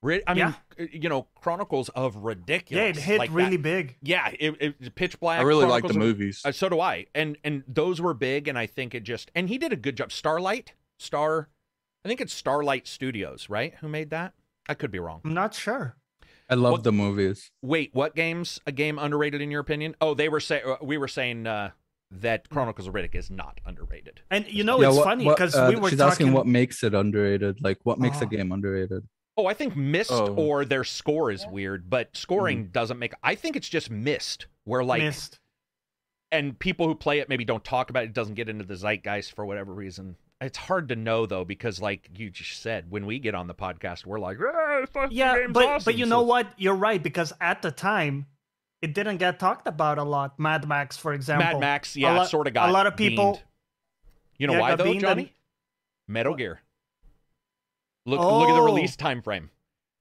Rid- 0.02 0.24
I 0.26 0.34
mean, 0.34 0.56
you 0.90 1.08
know, 1.08 1.28
Chronicles 1.36 1.88
of 1.90 2.16
Ridiculous. 2.16 2.82
Yeah, 2.82 2.88
it 2.90 2.96
hit 2.96 3.18
like 3.18 3.30
that- 3.30 3.36
really 3.36 3.56
big. 3.56 3.96
Yeah, 4.02 4.30
it, 4.36 4.56
it 4.60 4.94
pitch 4.96 5.20
black. 5.20 5.38
I 5.38 5.42
really 5.44 5.64
like 5.64 5.84
the 5.84 5.90
of- 5.90 5.96
movies. 5.96 6.42
uh, 6.44 6.50
so 6.50 6.68
do 6.68 6.80
I. 6.80 7.06
And 7.14 7.38
and 7.44 7.62
those 7.68 8.00
were 8.00 8.12
big, 8.14 8.48
and 8.48 8.58
I 8.58 8.66
think 8.66 8.96
it 8.96 9.04
just 9.04 9.30
and 9.34 9.48
he 9.48 9.58
did 9.58 9.72
a 9.72 9.76
good 9.76 9.96
job. 9.96 10.10
Starlight, 10.10 10.72
Star, 10.98 11.48
I 12.04 12.08
think 12.08 12.20
it's 12.20 12.32
Starlight 12.32 12.88
Studios, 12.88 13.48
right? 13.48 13.74
Who 13.76 13.88
made 13.88 14.10
that? 14.10 14.34
I 14.68 14.74
could 14.74 14.90
be 14.90 14.98
wrong. 14.98 15.20
I'm 15.24 15.34
not 15.34 15.54
sure. 15.54 15.94
I 16.51 16.55
love 16.55 16.72
What- 16.72 16.84
the 16.84 16.93
movies. 16.93 17.51
Wait, 17.62 17.90
what 17.95 18.14
games? 18.14 18.61
A 18.66 18.72
game 18.72 18.99
underrated 18.99 19.40
in 19.40 19.51
your 19.51 19.61
opinion? 19.61 19.95
Oh, 20.01 20.14
they 20.14 20.28
were 20.28 20.40
say 20.40 20.62
uh, 20.62 20.76
we 20.82 20.99
were 20.99 21.09
saying 21.09 21.47
uh, 21.47 21.70
that 22.11 22.49
Chronicles 22.51 22.86
of 22.88 22.95
Riddick 22.95 23.14
is 23.14 23.30
not 23.30 23.61
underrated. 23.64 24.20
And 24.30 24.47
you 24.49 24.64
know, 24.64 24.80
Yeah, 24.80 24.88
it's 24.88 24.97
what- 24.99 25.05
funny 25.05 25.28
because 25.28 25.55
uh, 25.55 25.66
we 25.72 25.76
were 25.76 25.88
she's 25.90 25.99
talking. 25.99 26.11
asking 26.12 26.32
what 26.32 26.47
makes 26.47 26.82
it 26.82 26.95
underrated. 26.95 27.62
Like, 27.62 27.78
what 27.84 27.99
makes 27.99 28.18
Oh. 28.20 28.24
a 28.24 28.26
game 28.26 28.53
underrated? 28.53 29.07
Oh, 29.38 29.47
I 29.47 29.55
think 29.55 29.74
missed 29.74 30.11
Oh. 30.12 30.34
or 30.34 30.64
their 30.66 30.84
score 30.84 31.30
is 31.30 31.47
weird, 31.47 31.88
but 31.88 32.14
scoring 32.16 32.66
doesn't 32.68 32.99
make. 32.99 33.14
I 33.22 33.34
think 33.34 33.57
it's 33.57 33.68
just 33.68 33.90
missed. 33.90 34.47
Where 34.64 34.84
like 34.84 35.03
missed. 35.03 35.38
and 36.30 36.59
people 36.59 36.86
who 36.86 36.95
play 36.95 37.18
it 37.18 37.28
maybe 37.28 37.45
don't 37.45 37.64
talk 37.64 37.88
about 37.90 38.05
it. 38.05 38.07
it 38.11 38.12
doesn't 38.12 38.34
get 38.34 38.49
into 38.49 38.64
the 38.64 38.76
zeitgeist 38.76 39.34
for 39.34 39.45
whatever 39.47 39.72
reason 39.72 40.16
it's 40.43 40.59
hard 40.59 40.88
to 40.90 40.97
know 40.97 41.26
though 41.26 41.45
because 41.45 41.80
like 41.80 42.09
you 42.16 42.30
just 42.30 42.61
said 42.62 42.90
when 42.90 43.07
we 43.07 43.18
get 43.18 43.34
on 43.34 43.47
the 43.47 43.55
podcast 43.55 44.05
we're 44.07 44.18
like 44.20 44.38
"Ah, 44.40 44.80
this 44.80 44.90
fucking 44.90 45.16
Yeah, 45.16 45.38
game's 45.38 45.53
but 45.53 45.64
awesome." 45.66 45.84
but 45.84 45.99
you 45.99 46.05
So 46.05 46.11
know 46.11 46.22
what? 46.22 46.53
You're 46.59 46.74
right 46.74 47.03
because 47.03 47.32
at 47.40 47.62
the 47.62 47.70
time, 47.70 48.26
it 48.80 48.95
didn't 48.95 49.18
get 49.18 49.38
talked 49.38 49.66
about 49.68 49.99
a 49.99 50.03
lot. 50.05 50.38
Mad 50.38 50.66
Max, 50.68 50.97
for 50.97 51.12
example. 51.12 51.45
mad 51.53 51.61
max 51.61 51.97
A 51.97 52.01
yeah 52.01 52.16
lot- 52.18 52.28
sort 52.28 52.47
of 52.47 52.55
got 52.55 52.68
a 52.68 52.72
lot 52.72 52.86
of 52.86 52.97
people. 52.97 53.32
beamed. 53.32 53.43
you 54.38 54.47
know 54.49 54.53
Yeah, 54.55 54.61
why 54.61 54.68
got 54.70 54.78
though 54.78 54.84
beamed 54.84 54.97
and- 54.97 55.18
johnny 55.18 55.32
metal 56.09 56.34
gear 56.34 56.61
look 58.07 58.20
look 58.20 58.49
at 58.49 58.55
the 58.55 58.61
Oh. 58.61 58.64
release 58.64 58.97
time 58.97 59.22
frame 59.22 59.51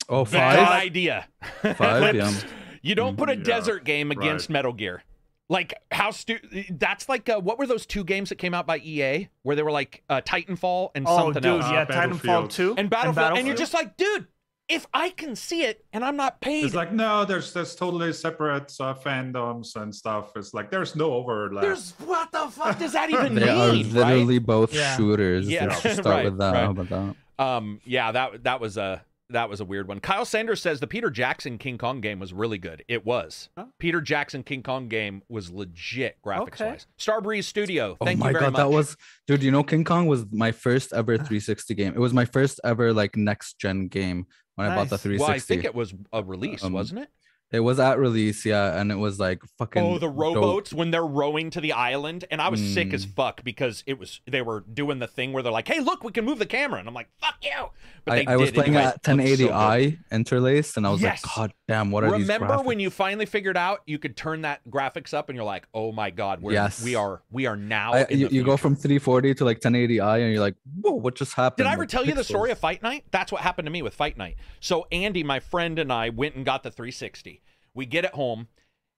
Oh, 0.10 0.26
bad 0.26 0.68
five? 0.68 0.82
idea 0.84 1.28
Five, 1.76 2.16
yeah. 2.16 2.34
you 2.82 2.96
don't 2.96 3.16
put 3.18 3.30
a 3.30 3.38
Yeah, 3.38 3.44
desert 3.44 3.84
game 3.86 4.10
right. 4.10 4.18
against 4.18 4.50
metal 4.50 4.74
gear 4.74 5.04
like 5.52 5.74
how 5.92 6.12
stu- 6.12 6.40
that's 6.72 7.10
like 7.10 7.28
uh, 7.28 7.40
what 7.40 7.60
were 7.60 7.68
those 7.68 7.86
two 7.86 8.04
games 8.06 8.30
that 8.30 8.38
came 8.38 8.54
out 8.54 8.66
by 8.66 8.78
ea 8.78 9.28
where 9.44 9.56
they 9.56 9.64
were 9.64 9.72
like 9.72 10.02
uh, 10.10 10.22
titanfall 10.22 10.92
and 10.96 11.06
Oh, 11.08 11.18
something 11.18 11.42
dude, 11.44 11.62
else 11.62 11.66
Uh, 11.66 11.74
yeah, 11.74 11.86
Titanfall 11.86 12.50
two 12.50 12.74
and 12.78 12.90
Battlefield, 12.90 13.38
and, 13.38 13.46
you're 13.46 13.56
just 13.58 13.74
like, 13.74 13.98
dude, 13.98 14.28
if 14.70 14.86
I 14.94 15.10
can 15.10 15.36
see 15.36 15.64
it 15.64 15.84
and 15.92 16.06
I'm 16.06 16.16
not 16.16 16.40
paid, 16.40 16.64
It's 16.64 16.74
like 16.74 16.94
no, 16.94 17.26
there's 17.26 17.52
there's 17.52 17.76
totally 17.76 18.14
separate 18.14 18.72
uh, 18.80 18.94
fandoms 18.94 19.76
and 19.76 19.94
stuff. 19.94 20.32
It's 20.38 20.54
like 20.54 20.72
there's 20.72 20.96
no 20.96 21.12
overlap. 21.12 21.64
there's 21.64 21.92
what 22.00 22.32
the 22.32 22.48
fuck 22.50 22.80
does 22.80 22.94
that 22.94 23.10
even 23.10 23.36
They 23.44 23.50
are 23.50 23.74
mean? 23.74 23.94
literally 23.94 24.40
both 24.40 24.74
Yeah. 24.74 24.96
shooters. 24.96 25.50
Yeah, 25.50 25.66
Let's 25.66 25.82
start 26.00 26.06
right, 26.06 26.26
with 26.26 26.38
that. 26.38 26.54
right. 26.54 26.64
How 26.64 26.72
about 26.72 26.90
that? 26.90 27.16
Um, 27.46 27.82
yeah, 27.84 28.14
that 28.14 28.44
that 28.44 28.62
was 28.62 28.78
a 28.78 29.04
that 29.32 29.50
was 29.50 29.60
a 29.60 29.66
weird 29.66 29.88
one. 29.88 30.00
Kyle 30.00 30.26
Sanders 30.26 30.62
says 30.62 30.80
the 30.80 30.88
Peter 30.88 31.10
Jackson 31.10 31.58
King 31.58 31.78
Kong 31.78 32.02
game 32.02 32.20
was 32.20 32.34
really 32.34 32.58
good. 32.58 32.84
It 32.88 33.06
was. 33.06 33.50
Huh? 33.58 33.66
Peter 33.80 34.02
Jackson 34.02 34.44
King 34.44 34.64
Kong 34.64 34.88
game 34.88 35.22
was 35.30 35.50
legit 35.52 36.18
graphics 36.26 36.54
Okay. 36.62 36.70
wise. 36.72 36.88
Starbreeze 37.00 37.44
Studio. 37.46 37.98
Oh 38.02 38.06
Thank 38.06 38.20
my 38.20 38.28
you 38.28 38.34
very 38.34 38.46
god, 38.46 38.54
much. 38.54 38.60
that 38.60 38.70
was 38.70 38.98
dude. 39.28 39.44
You 39.44 39.52
know, 39.52 39.64
King 39.64 39.84
Kong 39.84 40.08
was 40.08 40.26
my 40.32 40.52
first 40.52 40.94
ever 40.94 41.16
360 41.18 41.74
game. 41.76 41.94
It 41.94 42.00
was 42.00 42.14
my 42.14 42.26
first 42.26 42.60
ever 42.64 42.94
like 42.94 43.16
next 43.16 43.58
gen 43.60 43.88
game 43.88 44.26
when 44.56 44.70
I 44.70 44.76
bought 44.76 44.90
the 44.90 44.98
360. 44.98 45.20
well, 45.22 45.30
I 45.36 45.40
think 45.40 45.64
it 45.66 45.74
was 45.76 45.94
a 46.14 46.24
release, 46.24 46.64
Um, 46.64 46.74
wasn't 46.74 47.02
it? 47.02 47.10
It 47.52 47.60
was 47.60 47.80
at 47.82 48.00
release, 48.00 48.46
yeah, 48.46 48.80
and 48.80 48.92
it 48.92 48.96
was 48.96 49.20
like 49.20 49.42
fucking. 49.58 49.84
Oh, 49.84 49.96
the 50.00 50.08
dope. 50.08 50.18
rowboats 50.18 50.74
when 50.74 50.92
they're 50.92 51.06
rowing 51.06 51.50
to 51.50 51.60
the 51.60 51.74
island, 51.74 52.24
and 52.32 52.42
I 52.42 52.48
was 52.48 52.62
sick 52.62 52.94
as 52.94 53.06
Mm. 53.06 53.14
fuck 53.16 53.44
because 53.44 53.84
it 53.86 54.00
was 54.00 54.22
they 54.26 54.42
were 54.42 54.62
doing 54.74 55.00
the 55.00 55.08
thing 55.08 55.34
where 55.34 55.44
they're 55.44 55.52
like, 55.52 55.68
"Hey, 55.68 55.82
look, 55.82 56.02
we 56.04 56.14
can 56.14 56.24
move 56.24 56.40
the 56.40 56.46
camera," 56.46 56.80
and 56.80 56.88
I'm 56.88 56.94
like, 56.94 57.10
"Fuck 57.20 57.36
you!" 57.44 57.70
But 58.06 58.28
I, 58.28 58.34
I 58.34 58.36
was 58.38 58.52
playing 58.52 58.76
at 58.78 58.86
looked 58.94 59.06
so 59.06 59.16
good. 59.18 59.26
1080i 59.26 59.98
interlaced, 60.12 60.78
and 60.78 60.88
I 60.88 60.92
was 60.92 61.02
Yes. 61.02 61.24
like, 61.26 61.36
God 61.36 61.54
damn, 61.68 61.92
what 61.92 62.04
are 62.06 62.12
these? 62.18 62.22
Remember 62.28 62.58
when 62.64 62.80
you 62.80 62.90
finally 62.90 63.26
figured 63.26 63.58
out 63.58 63.82
you 63.86 64.00
could 64.00 64.16
turn 64.16 64.42
that 64.44 64.62
graphics 64.70 65.14
up, 65.14 65.28
and 65.28 65.36
you're 65.36 65.44
like, 65.46 65.68
"Oh 65.74 65.92
my 65.92 66.10
god, 66.10 66.42
we're, 66.42 66.54
Yes. 66.54 66.82
we 66.84 66.96
are 66.96 67.22
we 67.32 67.48
are 67.48 67.58
now." 67.58 67.92
I, 67.94 68.04
in 68.10 68.20
you, 68.20 68.30
you 68.32 68.44
go 68.46 68.56
from 68.56 68.76
340 68.78 69.34
to 69.36 69.44
like 69.46 69.60
1080i, 69.60 70.22
and 70.22 70.32
you're 70.32 70.40
like, 70.42 70.56
whoa, 70.82 70.94
what 70.94 71.16
just 71.16 71.34
happened? 71.34 71.66
Did 71.66 71.68
I 71.70 71.74
ever 71.74 71.86
tell 71.86 72.06
you 72.06 72.16
the 72.16 72.24
story 72.24 72.52
of 72.52 72.60
Fight 72.60 72.82
Night? 72.82 73.04
That's 73.12 73.30
what 73.32 73.42
happened 73.42 73.66
to 73.66 73.72
me 73.72 73.82
with 73.82 73.94
Fight 73.94 74.18
Night. 74.18 74.38
So 74.62 74.88
Andy, 74.92 75.24
my 75.24 75.42
friend, 75.42 75.78
and 75.78 75.92
I 75.92 76.10
went 76.10 76.36
and 76.36 76.46
got 76.46 76.64
the 76.64 76.72
360. 76.72 77.41
We 77.74 77.86
get 77.86 78.06
it 78.06 78.14
home, 78.14 78.48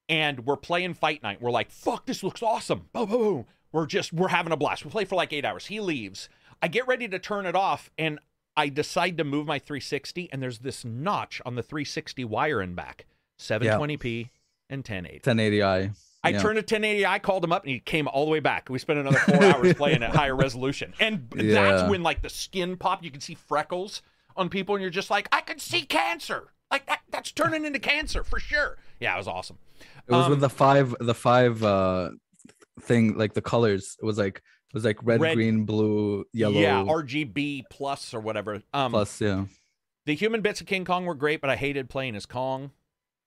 and 0.09 0.45
we're 0.45 0.57
playing 0.57 0.95
Fight 0.95 1.21
Night. 1.23 1.41
We're 1.41 1.51
like, 1.51 1.71
"Fuck, 1.71 2.05
this 2.05 2.23
looks 2.23 2.41
awesome!" 2.43 2.89
Boom, 2.93 3.09
boom, 3.09 3.19
boom. 3.21 3.45
We're 3.71 3.85
just 3.85 4.13
we're 4.13 4.27
having 4.29 4.53
a 4.53 4.57
blast. 4.57 4.83
We 4.85 4.91
play 4.91 5.05
for 5.05 5.15
like 5.15 5.33
eight 5.33 5.45
hours. 5.45 5.67
He 5.67 5.79
leaves. 5.79 6.29
I 6.61 6.67
get 6.67 6.87
ready 6.87 7.07
to 7.07 7.19
turn 7.19 7.45
it 7.45 7.55
off, 7.55 7.89
and 7.97 8.19
I 8.55 8.69
decide 8.69 9.17
to 9.17 9.23
move 9.23 9.47
my 9.47 9.59
360, 9.59 10.29
and 10.31 10.41
there's 10.41 10.59
this 10.59 10.85
notch 10.85 11.41
on 11.45 11.55
the 11.55 11.63
360 11.63 12.23
wire 12.25 12.61
in 12.61 12.75
back, 12.75 13.05
720p 13.39 14.29
and 14.69 14.79
1080. 14.87 15.19
1080i? 15.19 15.91
I 16.25 16.29
Yeah. 16.29 16.39
turned 16.41 16.55
to 16.55 16.61
1080. 16.61 17.05
I 17.05 17.19
called 17.19 17.43
him 17.43 17.51
up, 17.51 17.63
and 17.63 17.71
he 17.71 17.79
came 17.79 18.07
all 18.07 18.23
the 18.25 18.31
way 18.31 18.39
back. 18.39 18.69
We 18.69 18.79
spent 18.79 18.99
another 18.99 19.17
four 19.19 19.43
hours 19.43 19.73
playing 19.77 20.03
at 20.03 20.15
higher 20.15 20.35
resolution, 20.35 20.93
and 20.99 21.27
that's 21.31 21.89
when 21.89 22.01
like 22.03 22.21
the 22.21 22.29
skin 22.29 22.77
popped. 22.77 23.03
You 23.03 23.11
can 23.11 23.21
see 23.21 23.35
freckles 23.35 24.01
on 24.37 24.49
people, 24.49 24.75
and 24.75 24.81
you're 24.81 24.89
just 24.91 25.09
like, 25.09 25.27
I 25.31 25.41
can 25.41 25.59
see 25.59 25.81
cancer. 25.81 26.53
Like 26.73 26.87
that, 26.87 27.01
that's 27.11 27.31
turning 27.31 27.63
into 27.65 27.79
cancer 27.79 28.23
for 28.23 28.39
sure. 28.39 28.77
Yeah, 28.99 29.13
it 29.13 29.17
was 29.17 29.27
awesome. 29.27 29.57
It 30.07 30.11
was 30.11 30.25
Um, 30.25 30.31
with 30.31 30.39
the 30.41 30.49
five, 30.49 30.95
the 30.99 31.13
five 31.13 31.63
uh 31.63 32.09
thing, 32.81 33.15
like 33.17 33.33
the 33.33 33.41
colors. 33.41 33.95
It 34.01 34.05
was 34.05 34.17
like 34.17 34.37
it 34.37 34.73
was 34.73 34.83
like 34.83 34.97
red, 35.03 35.21
Red- 35.21 35.35
green, 35.35 35.65
blue, 35.65 36.25
yellow. 36.33 36.59
Yeah, 36.59 36.83
RGB 36.83 37.65
plus 37.69 38.13
or 38.13 38.19
whatever. 38.19 38.61
Um, 38.73 38.91
plus, 38.91 39.21
yeah. 39.21 39.45
the 40.07 40.15
human 40.15 40.41
bits 40.41 40.61
of 40.61 40.67
King 40.67 40.83
Kong 40.83 41.05
were 41.05 41.13
great, 41.13 41.41
but 41.41 41.49
I 41.51 41.55
hated 41.55 41.89
playing 41.89 42.15
as 42.15 42.25
Kong. 42.25 42.71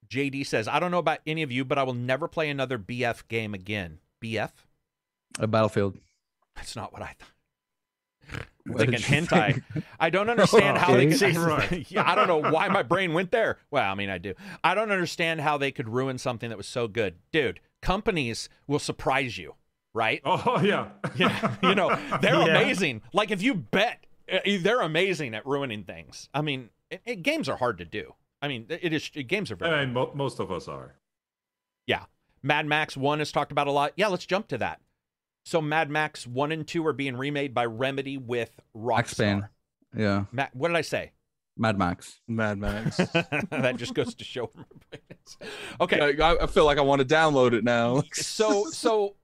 JD 0.09 0.45
says, 0.45 0.67
I 0.67 0.79
don't 0.79 0.91
know 0.91 0.99
about 0.99 1.19
any 1.25 1.43
of 1.43 1.51
you, 1.51 1.63
but 1.65 1.77
I 1.77 1.83
will 1.83 1.93
never 1.93 2.27
play 2.27 2.49
another 2.49 2.77
BF 2.77 3.27
game 3.29 3.53
again. 3.53 3.99
BF? 4.21 4.51
A 5.39 5.47
battlefield. 5.47 5.97
That's 6.55 6.75
not 6.75 6.91
what 6.93 7.01
I 7.01 7.15
thought. 7.17 7.29
I'm 8.67 8.73
What 8.73 8.79
thinking 8.89 8.99
did 8.99 9.27
hentai. 9.29 9.63
think? 9.69 9.85
I 9.99 10.09
don't 10.09 10.29
understand 10.35 10.77
how 10.77 10.93
they 10.93 11.07
Okay. 11.07 11.33
could. 11.33 11.37
Right. 11.47 11.89
yeah, 11.91 12.03
I 12.09 12.15
don't 12.15 12.27
know 12.27 12.51
why 12.51 12.67
my 12.67 12.83
brain 12.83 13.13
went 13.13 13.31
there. 13.31 13.57
Well, 13.71 13.89
I 13.89 13.95
mean, 13.95 14.09
I 14.09 14.17
do. 14.17 14.33
I 14.63 14.75
don't 14.75 14.91
understand 14.91 15.41
how 15.41 15.57
they 15.57 15.71
could 15.71 15.87
ruin 15.89 16.17
something 16.17 16.49
that 16.49 16.57
was 16.57 16.67
so 16.67 16.87
good, 16.87 17.15
dude. 17.31 17.59
Companies 17.81 18.49
will 18.67 18.79
surprise 18.79 19.37
you, 19.37 19.53
right? 19.93 20.21
Oh 20.25 20.59
yeah. 20.61 20.89
Yeah, 21.15 21.55
you 21.63 21.75
know 21.75 21.89
they're 22.21 22.33
Yeah. 22.35 22.45
amazing. 22.47 23.01
Like 23.13 23.31
if 23.31 23.41
you 23.41 23.53
bet, 23.55 24.05
uh, 24.31 24.39
they're 24.61 24.81
amazing 24.81 25.33
at 25.35 25.45
ruining 25.45 25.83
things. 25.83 26.27
I 26.33 26.41
mean, 26.41 26.69
it, 26.89 27.01
it- 27.05 27.21
games 27.23 27.47
are 27.47 27.57
hard 27.57 27.77
to 27.77 27.85
do. 27.85 28.13
I 28.41 28.47
mean, 28.47 28.65
it 28.69 28.91
is 28.93 29.09
games 29.09 29.49
are 29.51 29.55
very. 29.55 29.73
I 29.73 29.85
mean, 29.85 29.93
mo- 29.93 30.11
most 30.13 30.39
of 30.39 30.51
us 30.51 30.67
are. 30.67 30.95
Yeah, 31.85 32.03
Mad 32.43 32.65
Max 32.65 32.97
1 32.97 33.21
is 33.21 33.31
talked 33.31 33.51
about 33.51 33.67
a 33.67 33.71
lot. 33.71 33.93
Yeah, 33.95 34.07
let's 34.07 34.25
jump 34.25 34.47
to 34.49 34.57
that. 34.57 34.81
So 35.47 35.61
Mad 35.61 35.89
Max 35.89 36.27
1 36.27 36.51
and 36.51 36.67
2 36.67 36.85
are 36.87 36.91
being 36.91 37.15
remade 37.15 37.53
by 37.53 37.63
Remedy 37.63 38.17
with 38.17 38.51
Max 38.75 39.13
Payne. 39.13 39.43
Rockstar. 39.43 39.49
Yeah. 39.95 40.25
Ma- 40.33 40.49
what 40.51 40.67
did 40.67 40.75
I 40.75 40.81
say? 40.81 41.13
Mad 41.55 41.77
Max. 41.77 42.19
Mad 42.27 42.57
Max. 42.57 42.97
that 43.49 43.77
just 43.77 43.93
goes 43.93 44.13
to 44.13 44.25
show 44.25 44.47
where 44.51 44.65
my 44.69 44.77
brain 44.89 45.19
is. 45.25 45.37
Okay. 45.79 46.21
I, 46.21 46.33
I 46.33 46.47
feel 46.47 46.65
like 46.65 46.77
I 46.77 46.81
want 46.81 46.99
to 46.99 47.07
download 47.07 47.53
it 47.53 47.63
now. 47.63 48.03
So 48.11 48.65
so 48.71 49.15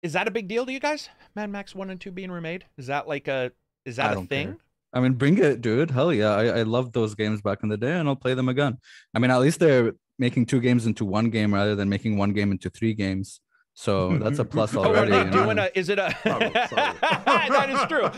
is 0.00 0.12
that 0.12 0.28
a 0.28 0.30
big 0.30 0.46
deal 0.46 0.64
to 0.64 0.72
you 0.72 0.78
guys? 0.78 1.08
Mad 1.34 1.50
Max 1.50 1.74
1 1.74 1.90
and 1.90 2.00
2 2.00 2.12
being 2.12 2.30
remade? 2.30 2.64
Is 2.78 2.86
that 2.86 3.08
like 3.08 3.26
a 3.26 3.50
is 3.84 3.96
that 3.96 4.16
a 4.16 4.20
thing? 4.22 4.46
care. 4.46 4.56
I 4.92 5.00
mean, 5.00 5.14
bring 5.14 5.38
it, 5.38 5.60
dude. 5.60 5.90
Hell 5.90 6.12
yeah. 6.12 6.36
I, 6.36 6.44
I 6.60 6.62
loved 6.62 6.92
those 6.92 7.16
games 7.16 7.42
back 7.42 7.64
in 7.64 7.68
the 7.68 7.76
day 7.76 7.98
and 7.98 8.08
I'll 8.08 8.14
play 8.14 8.34
them 8.34 8.48
again. 8.48 8.78
I 9.12 9.18
mean, 9.18 9.32
at 9.32 9.40
least 9.40 9.58
they're 9.58 9.94
making 10.20 10.46
two 10.46 10.60
games 10.60 10.86
into 10.86 11.04
one 11.04 11.30
game 11.30 11.52
rather 11.52 11.74
than 11.74 11.88
making 11.88 12.16
one 12.16 12.32
game 12.32 12.52
into 12.52 12.70
three 12.70 12.94
games. 12.94 13.40
So 13.74 14.18
that's 14.18 14.38
a 14.38 14.44
plus 14.44 14.74
Oh, 14.76 14.82
are 14.82 14.86
already. 14.88 15.10
they 15.12 15.30
doing 15.30 15.58
a 15.58 15.70
is 15.74 15.88
it 15.88 15.98
a 15.98 16.14
Oh, 16.26 16.38
sorry. 16.68 16.96
That 17.50 17.70
is 17.70 17.80
true. 17.88 18.10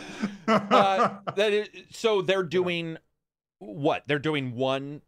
Uh, 0.49 1.19
that 1.37 1.53
is, 1.53 1.69
so 1.91 2.23
they're 2.23 2.43
doing 2.43 2.99
what? 3.61 4.03
They're 4.07 4.19
doing 4.19 4.55
one 4.57 5.01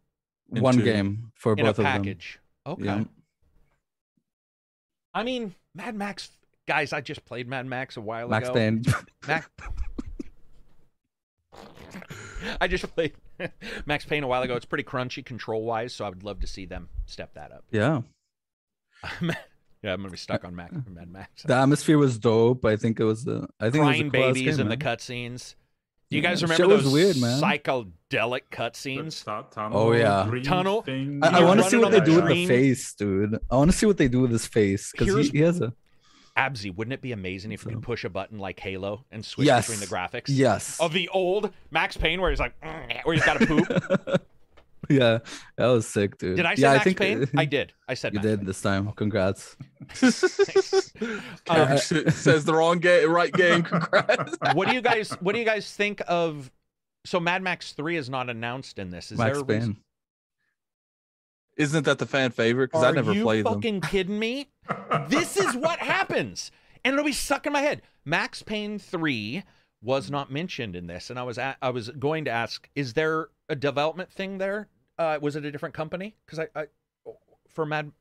one 0.49 0.75
into- 0.75 0.85
game 0.85 1.31
for 1.35 1.53
in 1.53 1.59
a 1.59 1.63
both 1.63 1.79
of 1.79 1.83
them. 1.83 1.85
package. 1.85 2.39
Okay. 2.65 2.83
Yeah. 2.85 3.03
I 5.13 5.23
mean, 5.23 5.53
Mad 5.75 5.95
Max, 5.95 6.31
guys. 6.67 6.93
I 6.93 7.01
just 7.01 7.25
played 7.25 7.47
Mad 7.47 7.65
Max 7.65 7.97
a 7.97 8.01
while 8.01 8.25
ago. 8.27 8.29
Max 8.31 8.45
ago. 8.49 8.53
Payne. 8.55 8.83
Max. 9.27 9.49
I 12.61 12.67
just 12.67 12.93
played 12.93 13.13
Max 13.85 14.05
Payne 14.05 14.23
a 14.23 14.27
while 14.27 14.43
ago. 14.43 14.55
It's 14.55 14.65
pretty 14.65 14.83
crunchy 14.83 15.25
control 15.25 15.63
wise, 15.63 15.93
so 15.93 16.05
I 16.05 16.09
would 16.09 16.23
love 16.23 16.39
to 16.41 16.47
see 16.47 16.65
them 16.65 16.89
step 17.05 17.33
that 17.33 17.51
up. 17.51 17.63
yeah. 17.71 18.01
Yeah, 19.87 19.93
I'm 19.93 20.01
gonna 20.01 20.11
be 20.11 20.17
stuck 20.17 20.43
on 20.43 20.55
Max 20.55 20.75
uh, 20.75 20.81
Mad 20.89 21.09
Max. 21.09 21.43
The 21.43 21.55
atmosphere 21.55 21.97
was 21.97 22.19
dope. 22.19 22.65
I 22.65 22.75
think 22.75 22.99
it 22.99 23.05
was. 23.05 23.23
the 23.23 23.47
I 23.59 23.69
think 23.69 23.83
Crying 23.83 24.07
it 24.07 24.17
was 24.17 24.29
a 24.29 24.33
babies 24.33 24.57
game, 24.57 24.65
in 24.65 24.69
the 24.69 24.77
cutscenes. 24.77 25.55
Do 26.09 26.15
you 26.15 26.21
guys 26.21 26.39
shit 26.39 26.49
remember 26.49 26.77
those 26.77 26.91
weird, 26.91 27.17
man. 27.17 27.41
psychedelic 27.41 28.41
cutscenes? 28.51 29.23
Oh, 29.57 29.91
yeah. 29.91 30.29
Tunnel? 30.43 30.81
thing. 30.81 31.19
I, 31.21 31.39
I 31.39 31.43
want 31.43 31.61
to 31.61 31.69
see 31.69 31.77
what 31.77 31.91
they 31.91 31.99
the 31.99 32.05
do 32.05 32.21
with 32.21 32.27
the 32.27 32.47
face, 32.47 32.93
dude. 32.93 33.37
I 33.51 33.55
want 33.55 33.71
to 33.71 33.77
see 33.77 33.85
what 33.85 33.97
they 33.97 34.07
do 34.07 34.21
with 34.21 34.31
his 34.31 34.45
face 34.45 34.91
because 34.91 35.27
he, 35.29 35.39
he 35.39 35.43
has 35.43 35.59
a 35.59 35.73
Absy, 36.37 36.73
wouldn't 36.73 36.93
it 36.93 37.01
be 37.01 37.13
amazing 37.13 37.51
if 37.51 37.65
you 37.65 37.71
could 37.71 37.81
push 37.81 38.03
a 38.05 38.09
button 38.09 38.37
like 38.37 38.59
Halo 38.59 39.05
and 39.11 39.25
switch 39.25 39.47
Yes. 39.47 39.67
between 39.67 39.79
the 39.81 39.93
graphics? 39.93 40.25
yes. 40.27 40.79
Of 40.79 40.93
the 40.93 41.09
old 41.09 41.51
Max 41.71 41.97
Payne 41.97 42.21
where 42.21 42.29
he's 42.29 42.39
like, 42.39 42.53
where 43.03 43.15
he's 43.15 43.25
got 43.25 43.39
to 43.39 43.47
poop. 43.47 44.21
yeah, 44.89 45.19
that 45.57 45.67
was 45.67 45.87
sick, 45.87 46.17
dude. 46.17 46.37
Did 46.37 46.45
I 46.45 46.55
say 46.55 46.61
yeah, 46.63 46.69
Max 46.73 46.81
I 46.81 46.83
think 46.83 46.97
Payne? 46.99 47.29
I 47.37 47.45
did. 47.45 47.73
I 47.87 47.93
said 47.93 48.13
You 48.13 48.17
Max 48.17 48.27
did 48.27 48.39
Payne. 48.39 48.45
this 48.47 48.61
time. 48.61 48.91
Congrats. 48.93 49.55
Kevin 49.99 51.21
Uh, 51.47 51.77
says 51.77 52.45
the 52.45 52.53
wrong 52.53 52.79
game, 52.79 53.09
right 53.11 53.31
game. 53.33 53.63
Congrats. 53.63 54.37
what 54.53 54.67
do 54.67 54.73
you 54.73 54.81
guys 54.81 55.11
what 55.21 55.33
do 55.33 55.39
you 55.39 55.45
guys 55.45 55.71
think 55.73 56.01
of 56.07 56.51
so 57.05 57.19
Mad 57.19 57.41
Max 57.41 57.71
3 57.71 57.95
is 57.95 58.09
not 58.09 58.29
announced 58.29 58.79
in 58.79 58.89
this. 58.89 59.11
Is 59.11 59.17
Max 59.17 59.33
there 59.33 59.41
a 59.41 59.45
reason- 59.45 59.73
Payne. 59.75 59.83
Isn't 61.57 61.85
that 61.85 61.97
the 61.97 62.05
fan 62.05 62.31
favorite? 62.31 62.67
Because 62.71 62.83
I 62.83 62.91
never 62.91 63.13
played 63.13 63.23
them. 63.23 63.27
Are 63.27 63.35
you 63.35 63.43
fucking 63.55 63.81
kidding 63.81 64.19
me? 64.19 64.49
this 65.07 65.37
is 65.37 65.55
what 65.55 65.79
happens. 65.79 66.51
And 66.85 66.93
it'll 66.93 67.05
be 67.05 67.11
stuck 67.13 67.47
in 67.47 67.53
my 67.53 67.61
head. 67.61 67.81
Max 68.05 68.43
Payne 68.43 68.77
3 68.77 69.43
was 69.81 70.11
not 70.11 70.31
mentioned 70.31 70.75
in 70.75 70.87
this 70.87 71.09
and 71.09 71.17
I 71.19 71.23
was 71.23 71.37
at, 71.37 71.57
I 71.61 71.69
was 71.69 71.89
going 71.91 72.25
to 72.25 72.31
ask 72.31 72.67
is 72.75 72.93
there 72.93 73.29
a 73.47 73.55
development 73.55 74.11
thing 74.11 74.37
there? 74.39 74.67
Uh, 74.97 75.19
was 75.21 75.35
it 75.35 75.45
a 75.45 75.51
different 75.51 75.75
company? 75.75 76.15
Cuz 76.27 76.39
I, 76.39 76.47
I 76.55 76.67
for 77.49 77.65
Mad 77.65 77.91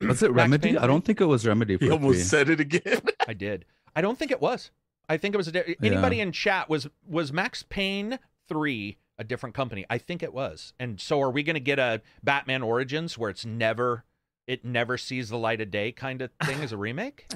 Was 0.00 0.22
it 0.22 0.30
Max 0.30 0.36
Remedy? 0.36 0.68
Payne 0.70 0.78
I 0.78 0.86
don't 0.86 1.04
think 1.04 1.20
it 1.20 1.26
was 1.26 1.46
Remedy. 1.46 1.76
For 1.76 1.84
He 1.84 1.88
three. 1.88 1.94
almost 1.96 2.28
said 2.28 2.48
it 2.48 2.60
again. 2.60 3.00
I 3.28 3.34
did. 3.34 3.64
I 3.96 4.00
don't 4.00 4.18
think 4.18 4.30
it 4.30 4.40
was. 4.40 4.70
I 5.08 5.16
think 5.16 5.34
it 5.34 5.38
was 5.38 5.48
a 5.48 5.52
di- 5.52 5.76
anybody 5.82 6.20
in 6.20 6.32
chat 6.32 6.68
was 6.68 6.88
was 7.06 7.32
Max 7.32 7.62
Payne 7.62 8.18
3 8.48 8.96
a 9.18 9.24
different 9.24 9.54
company. 9.54 9.84
I 9.90 9.98
think 9.98 10.22
it 10.22 10.32
was. 10.32 10.72
And 10.78 11.00
so 11.00 11.20
are 11.20 11.30
we 11.30 11.42
going 11.42 11.54
to 11.54 11.60
get 11.60 11.78
a 11.78 12.00
Batman 12.22 12.62
Origins 12.62 13.18
where 13.18 13.30
it's 13.30 13.44
never 13.44 14.04
it 14.46 14.64
never 14.64 14.96
sees 14.96 15.28
the 15.28 15.36
light 15.36 15.60
of 15.60 15.70
day 15.70 15.92
kind 15.92 16.22
of 16.22 16.30
thing 16.44 16.62
as 16.62 16.72
a 16.72 16.76
remake? 16.76 17.26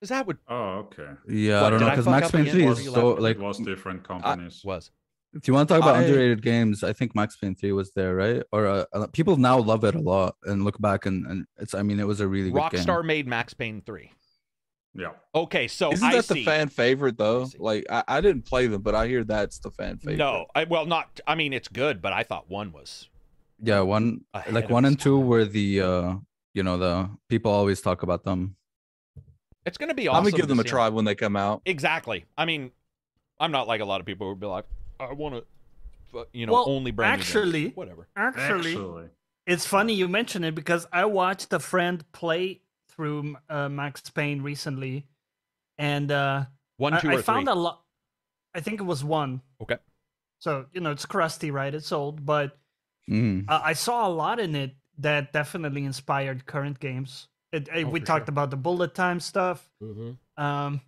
Is 0.00 0.10
that 0.10 0.26
what 0.26 0.36
Oh, 0.48 0.86
okay. 0.86 1.08
Yeah, 1.28 1.62
What, 1.62 1.66
I 1.66 1.70
don't 1.70 1.80
know 1.80 1.90
because 1.90 2.06
Max 2.06 2.30
Payne 2.30 2.46
Three 2.46 2.66
is 2.66 2.84
so 2.84 3.14
like. 3.14 3.36
it 3.36 3.42
was 3.42 3.58
different 3.58 4.06
companies. 4.06 4.62
was? 4.64 4.90
If 5.34 5.46
you 5.46 5.54
want 5.54 5.68
to 5.68 5.74
talk 5.74 5.82
about 5.82 5.96
I- 5.96 6.02
underrated 6.02 6.42
games, 6.42 6.82
I 6.82 6.92
think 6.92 7.14
Max 7.14 7.36
Payne 7.36 7.54
Three 7.54 7.72
was 7.72 7.92
there, 7.92 8.14
right? 8.14 8.42
Or 8.52 8.66
uh, 8.66 9.06
people 9.12 9.36
now 9.36 9.58
love 9.58 9.84
it 9.84 9.94
a 9.94 10.00
lot 10.00 10.36
and 10.44 10.64
look 10.64 10.80
back 10.80 11.04
and, 11.06 11.26
and 11.26 11.46
it's. 11.58 11.74
I 11.74 11.82
mean, 11.82 12.00
it 12.00 12.06
was 12.06 12.20
a 12.20 12.26
really 12.28 12.50
good 12.50 12.70
game. 12.70 12.80
Rockstar 12.80 13.04
made 13.04 13.26
Max 13.26 13.52
Payne 13.54 13.82
3. 13.84 14.10
Yeah. 14.94 15.10
Okay, 15.34 15.68
so 15.68 15.92
Isn't 15.92 16.04
I 16.08 16.16
that 16.16 16.24
see. 16.24 16.34
the 16.34 16.44
fan 16.44 16.68
favorite 16.68 17.18
though? 17.18 17.44
see. 17.44 17.58
Like 17.58 17.84
I, 17.90 18.02
I 18.08 18.20
didn't 18.20 18.46
play 18.46 18.66
them, 18.66 18.82
but 18.82 18.94
I 18.94 19.06
hear 19.06 19.22
that's 19.22 19.58
the 19.60 19.70
fan 19.70 19.98
favorite. 19.98 20.16
No, 20.16 20.46
I 20.54 20.64
well 20.64 20.86
not 20.86 21.20
I 21.26 21.34
mean 21.34 21.52
it's 21.52 21.68
good, 21.68 22.00
but 22.02 22.12
I 22.14 22.22
thought 22.24 22.48
one 22.50 22.72
was 22.72 23.08
Yeah, 23.62 23.80
one 23.80 24.22
like 24.50 24.70
one 24.70 24.86
and 24.86 24.98
two 24.98 25.18
time. 25.18 25.26
were 25.28 25.44
the 25.44 25.80
uh 25.82 26.14
you 26.54 26.62
know 26.64 26.78
the 26.78 27.10
people 27.28 27.52
always 27.52 27.80
talk 27.82 28.02
about 28.02 28.24
them. 28.24 28.56
It's 29.66 29.76
going 29.76 29.90
to 29.90 29.94
be 29.94 30.08
awesome. 30.08 30.16
I'm 30.16 30.22
gonna 30.24 30.36
give 30.36 30.44
to 30.44 30.46
them 30.48 30.60
a 30.60 30.62
see 30.62 30.70
try 30.70 30.88
when 30.88 31.04
they 31.04 31.14
come 31.14 31.36
out. 31.36 31.60
Exactly. 31.66 32.24
I 32.38 32.46
mean, 32.46 32.72
I'm 33.38 33.52
not 33.52 33.68
like 33.68 33.82
a 33.82 33.84
lot 33.84 34.00
of 34.00 34.06
people 34.06 34.26
who 34.26 34.30
would 34.32 34.40
be 34.40 34.46
like, 34.46 34.64
I 35.00 35.12
want 35.12 35.34
to, 36.12 36.26
you 36.32 36.46
know, 36.46 36.52
Well, 36.52 36.68
only 36.68 36.90
brand 36.90 37.20
new 37.20 37.24
games." 37.24 37.36
actually- 37.36 37.68
whatever. 37.70 38.08
Actually, 38.16 38.70
Actually. 38.72 39.08
it's 39.46 39.66
funny 39.66 39.94
you 39.94 40.08
mention 40.08 40.44
it 40.44 40.54
because 40.54 40.86
I 40.92 41.04
watched 41.04 41.52
a 41.52 41.58
friend 41.58 42.04
play 42.12 42.62
through 42.88 43.36
uh, 43.48 43.68
Max 43.68 44.08
Payne 44.10 44.42
recently, 44.42 45.06
and 45.76 46.10
uh, 46.10 46.46
One, 46.78 46.94
I, 46.94 47.00
two, 47.00 47.10
I 47.10 47.14
or 47.16 47.22
found 47.22 47.46
three. 47.46 47.52
a 47.52 47.56
lot. 47.56 47.84
I 48.54 48.60
think 48.60 48.80
it 48.80 48.84
was 48.84 49.04
one. 49.04 49.42
Okay. 49.60 49.76
So 50.40 50.66
you 50.72 50.80
know 50.80 50.90
it's 50.90 51.06
crusty, 51.06 51.50
right? 51.50 51.72
It's 51.74 51.92
old, 51.92 52.24
but 52.26 52.58
Mm. 53.08 53.46
uh, 53.48 53.60
I 53.64 53.72
saw 53.72 54.06
a 54.06 54.10
lot 54.10 54.38
in 54.38 54.54
it 54.54 54.76
that 54.98 55.32
definitely 55.32 55.84
inspired 55.84 56.44
current 56.44 56.78
games. 56.78 57.28
It, 57.52 57.68
uh, 57.70 57.78
Oh, 57.78 57.86
we 57.88 58.00
talked 58.00 58.26
sure. 58.26 58.32
about 58.34 58.50
the 58.50 58.56
bullet 58.58 58.94
time 58.94 59.18
stuff, 59.20 59.70
um, 60.36 60.80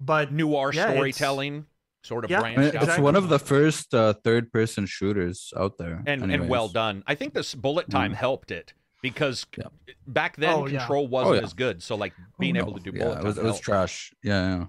but 0.00 0.32
Noir 0.32 0.72
Yeah, 0.74 0.82
it's- 0.82 0.94
storytelling, 0.96 1.66
sort 2.04 2.24
of 2.24 2.30
Yeah, 2.30 2.40
I 2.42 2.50
mean, 2.56 2.60
it's 2.66 2.74
Exactly. 2.76 3.02
one 3.04 3.16
of 3.16 3.28
the 3.28 3.38
first 3.38 3.94
uh, 3.94 4.14
third-person 4.24 4.86
shooters 4.86 5.52
out 5.56 5.78
there, 5.78 6.02
and 6.06 6.22
and 6.30 6.48
well 6.48 6.68
done. 6.68 7.02
I 7.06 7.14
think 7.14 7.34
this 7.34 7.54
bullet 7.54 7.90
time 7.90 8.12
Mm. 8.12 8.16
helped 8.16 8.50
it 8.50 8.72
because 9.02 9.46
Yeah. 9.56 9.64
back 10.06 10.36
then 10.36 10.50
Oh, 10.54 10.66
yeah. 10.66 10.78
control 10.78 11.08
wasn't 11.08 11.36
yeah. 11.36 11.42
as 11.42 11.52
good. 11.54 11.82
So 11.82 11.96
like 11.96 12.12
Oh, 12.18 12.24
being 12.38 12.54
no. 12.54 12.60
able 12.60 12.74
to 12.74 12.80
do 12.80 12.92
yeah, 12.96 13.04
bullet 13.04 13.18
it 13.18 13.24
was, 13.24 13.36
time 13.36 13.44
it 13.44 13.48
was 13.48 13.60
trash. 13.60 14.12
Yeah, 14.22 14.66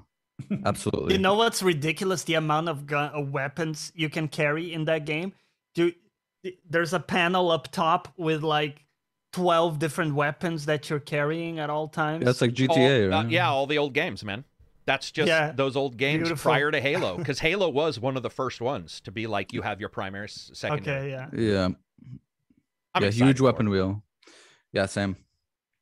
yeah. 0.50 0.58
absolutely. 0.66 1.14
You 1.16 1.20
know 1.20 1.36
what's 1.36 1.62
ridiculous? 1.62 2.24
The 2.24 2.36
amount 2.36 2.70
of 2.70 2.86
gun 2.88 3.12
uh, 3.16 3.22
weapons 3.22 3.92
you 3.96 4.10
can 4.10 4.28
carry 4.28 4.74
in 4.74 4.86
that 4.86 5.06
game. 5.06 5.34
Do 5.76 5.92
there's 6.70 6.94
a 6.94 7.00
panel 7.00 7.52
up 7.52 7.70
top 7.72 8.08
with 8.18 8.44
like 8.44 8.86
twelve 9.34 9.78
different 9.78 10.16
weapons 10.16 10.66
that 10.66 10.90
you're 10.90 11.00
carrying 11.02 11.60
at 11.60 11.70
all 11.70 11.88
times. 11.90 12.24
That's 12.26 12.42
like 12.42 12.52
All- 12.52 12.56
GTA, 12.76 13.06
uh, 13.08 13.10
right? 13.10 13.30
yeah, 13.30 13.50
all 13.50 13.68
the 13.68 13.78
old 13.78 13.94
games, 13.94 14.24
man. 14.24 14.44
That's 14.90 15.12
just 15.12 15.28
Yeah, 15.28 15.52
those 15.52 15.76
old 15.76 15.98
games 15.98 16.24
beautiful. 16.30 16.50
prior 16.50 16.72
to 16.72 16.82
Halo, 16.82 17.16
because 17.20 17.38
Halo 17.38 17.70
was 17.70 18.00
one 18.00 18.18
of 18.18 18.24
the 18.24 18.30
first 18.32 18.60
ones 18.60 19.00
to 19.02 19.12
be 19.12 19.28
like 19.28 19.54
you 19.54 19.62
have 19.62 19.80
your 19.80 19.90
primary, 19.90 20.24
s- 20.24 20.50
secondary. 20.56 21.14
okay, 21.14 21.32
yeah. 21.38 21.40
yeah, 21.40 21.68
I'm 22.96 23.04
yeah. 23.04 23.12
Huge 23.12 23.40
weapon 23.40 23.68
it. 23.68 23.70
wheel. 23.70 24.02
Yeah, 24.74 24.88
same. 24.88 25.16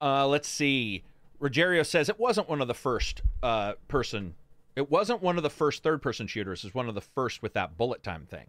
Uh, 0.02 0.28
let's 0.28 0.50
see. 0.50 1.06
Rogerio 1.42 1.86
says 1.86 2.10
it 2.10 2.20
wasn't 2.20 2.50
one 2.50 2.60
of 2.60 2.68
the 2.68 2.74
first 2.74 3.22
uh, 3.42 3.76
person. 3.88 4.34
It 4.76 4.92
wasn't 4.92 5.22
one 5.22 5.38
of 5.38 5.44
the 5.44 5.50
first 5.50 5.84
third 5.84 6.02
person 6.02 6.28
shooters. 6.28 6.66
It 6.66 6.68
was 6.68 6.76
one 6.76 6.90
of 6.90 6.94
the 6.96 7.00
first 7.00 7.42
with 7.42 7.54
that 7.54 7.78
bullet 7.78 8.04
time 8.04 8.28
thing. 8.30 8.48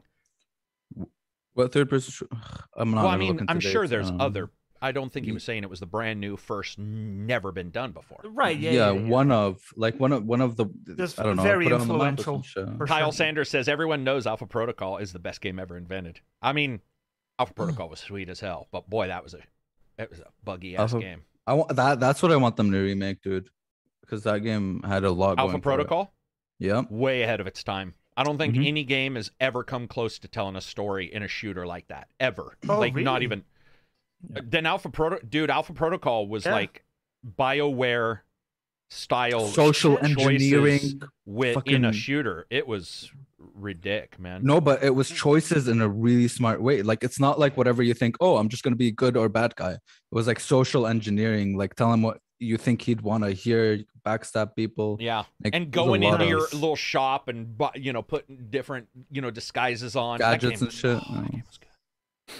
What 1.55 1.71
third 1.73 1.89
person? 1.89 2.11
Sh- 2.13 2.37
I'm 2.77 2.91
not. 2.91 3.05
well, 3.05 3.13
I 3.13 3.17
mean, 3.17 3.45
I'm 3.47 3.61
sure 3.61 3.83
dates, 3.83 3.91
there's 3.91 4.11
um, 4.11 4.21
other. 4.21 4.51
I 4.81 4.93
don't 4.93 5.13
think 5.13 5.27
he 5.27 5.33
was 5.33 5.43
saying 5.45 5.65
it 5.65 5.71
was 5.71 5.81
the 5.81 5.87
brand 5.87 6.21
new 6.21 6.37
first, 6.37 6.79
never 6.79 7.51
been 7.53 7.71
done 7.71 7.93
before. 7.93 8.21
Right, 8.25 8.59
yeah, 8.59 8.71
yeah, 8.71 8.91
yeah, 8.93 9.01
yeah. 9.01 9.09
one 9.09 9.33
of 9.33 9.61
like 9.77 9.99
one 9.99 10.13
of 10.13 10.25
one 10.25 10.41
of 10.41 10.57
the. 10.57 10.67
Just 10.97 11.19
I 11.19 11.25
don't 11.25 11.37
know. 11.37 11.43
very 11.43 11.65
put 11.65 11.73
it 11.73 11.81
on 11.81 11.89
the 11.89 11.95
map 11.95 12.19
or 12.19 12.23
some 12.23 12.35
influential 12.37 12.87
Kyle. 12.87 13.13
Sanders 13.13 13.51
says 13.51 13.69
everyone 13.69 14.05
knows 14.05 14.27
Alpha 14.27 14.47
Protocol 14.47 14.99
is 14.99 15.13
the 15.13 15.19
best 15.19 15.41
game 15.41 15.59
ever 15.59 15.77
invented. 15.77 16.21
I 16.41 16.53
mean, 16.53 16.81
Alpha 17.39 17.55
Protocol 17.55 17.89
was 17.89 18.01
sweet 18.01 18.29
as 18.29 18.41
hell, 18.41 18.69
but 18.71 18.89
boy, 18.89 19.09
that 19.09 19.25
was 19.25 19.35
a 19.35 19.39
it 19.99 20.11
was 20.11 20.21
a 20.21 20.27
buggy 20.45 20.77
ass 20.77 20.93
Alpha- 20.93 21.01
game. 21.05 21.23
I 21.47 21.55
want 21.55 21.75
that. 21.77 21.99
That's 22.01 22.23
what 22.23 22.31
I 22.31 22.37
want 22.37 22.57
them 22.57 22.71
to 22.73 22.79
remake, 22.79 23.23
dude. 23.23 23.49
Because 24.03 24.23
that 24.25 24.41
game 24.41 24.83
had 24.85 25.05
a 25.05 25.11
lot. 25.11 25.39
Alpha 25.39 25.53
going. 25.53 25.61
Protocol, 25.63 26.13
Yeah. 26.59 26.83
way 26.89 27.23
ahead 27.23 27.41
of 27.41 27.47
its 27.47 27.63
time. 27.65 27.95
I 28.17 28.25
don't 28.25 28.37
think 28.39 28.55
Mhm. 28.55 28.67
any 28.67 28.85
game 28.85 29.15
has 29.15 29.31
ever 29.39 29.63
come 29.63 29.87
close 29.87 30.19
to 30.19 30.29
telling 30.29 30.57
a 30.57 30.61
story 30.61 31.13
in 31.13 31.23
a 31.23 31.29
shooter 31.29 31.67
like 31.67 31.87
that 31.89 32.09
ever. 32.19 32.57
Oh, 32.69 32.79
like 32.79 32.95
not 32.97 33.21
really? 33.21 33.43
Even. 34.31 34.51
Then 34.51 34.67
Alpha 34.67 34.89
Proto, 34.91 35.19
dude, 35.27 35.51
Alpha 35.51 35.73
Protocol 35.73 36.27
was 36.29 36.45
Yeah. 36.47 36.53
like 36.53 36.85
Bioware 37.39 38.21
style 38.91 39.47
Social 39.49 39.99
engineering. 39.99 41.03
with 41.27 41.67
in 41.67 41.85
a 41.85 41.93
shooter. 41.93 42.47
It 42.51 42.67
was 42.67 43.11
ridiculous, 43.55 44.19
man. 44.19 44.41
No, 44.45 44.61
but 44.61 44.83
it 44.83 44.95
was 44.95 45.11
choices 45.11 45.69
in 45.69 45.81
a 45.83 45.89
really 45.89 46.29
smart 46.29 46.63
way. 46.63 46.83
Like 46.83 47.05
it's 47.05 47.21
not 47.21 47.39
like 47.39 47.57
whatever 47.57 47.83
you 47.83 47.93
think. 47.95 48.17
Oh, 48.21 48.37
I'm 48.39 48.49
just 48.49 48.63
gonna 48.63 48.77
be 48.77 48.91
good 48.91 49.17
or 49.17 49.29
bad 49.29 49.55
guy. 49.57 49.73
It 49.73 49.81
was 50.11 50.27
like 50.27 50.41
social 50.41 50.87
engineering. 50.87 51.57
Like 51.57 51.75
tell 51.75 51.93
him 51.93 52.03
what 52.03 52.19
you 52.41 52.57
think 52.57 52.83
he'd 52.83 53.01
want 53.03 53.25
to 53.25 53.31
hear. 53.33 53.81
Backstab 54.07 54.57
people. 54.57 54.97
Yeah, 55.01 55.25
Like, 55.45 55.55
and 55.55 55.71
going 55.71 56.01
lot 56.01 56.15
into 56.15 56.27
your 56.27 56.41
little 56.55 56.77
shop 56.77 57.29
and 57.29 57.59
bu- 57.59 57.67
you 57.79 57.93
know 57.93 58.01
putting 58.01 58.47
different 58.49 58.89
you 59.11 59.21
know 59.21 59.31
disguises 59.31 59.97
on 59.97 60.17
Gadgets 60.19 60.61
game- 60.61 60.69
and 60.69 60.73
shit. 60.73 60.97
oh, 60.97 61.15
that 61.21 61.31
game 61.31 61.43
was 61.47 61.59
good. 61.59 62.35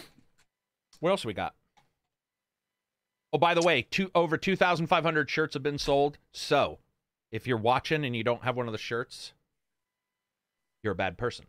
What 1.01 1.11
else 1.11 1.27
we 1.27 1.35
got? 1.35 1.55
Oh, 3.33 3.39
by 3.39 3.55
the 3.55 3.63
way, 3.63 3.83
two 3.83 4.11
over 4.15 4.37
two 4.37 4.57
thousand 4.57 4.87
five 4.87 5.05
hundred 5.05 5.29
shirts 5.29 5.55
have 5.55 5.63
been 5.63 5.79
sold. 5.79 6.19
So, 6.33 6.79
if 7.31 7.47
you're 7.47 7.59
watching 7.59 8.05
and 8.05 8.17
you 8.17 8.25
don't 8.25 8.45
have 8.45 8.57
one 8.57 8.67
of 8.67 8.73
the 8.73 8.79
shirts, 8.79 9.33
you're 10.83 10.93
a 10.93 10.97
bad 10.97 11.19
person. 11.19 11.47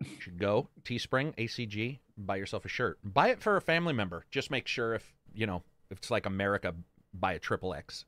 You 0.00 0.20
should 0.20 0.38
go 0.38 0.68
Teespring, 0.84 1.34
ACG, 1.36 2.00
buy 2.18 2.36
yourself 2.36 2.66
a 2.66 2.68
shirt. 2.68 2.98
Buy 3.02 3.28
it 3.28 3.40
for 3.40 3.56
a 3.56 3.62
family 3.62 3.94
member. 3.94 4.26
Just 4.30 4.50
make 4.50 4.66
sure 4.66 4.94
if 4.94 5.14
you 5.34 5.46
know 5.46 5.62
if 5.90 5.98
it's 5.98 6.10
like 6.10 6.26
America, 6.26 6.74
buy 7.14 7.32
a 7.32 7.38
triple 7.38 7.72
X. 7.72 8.04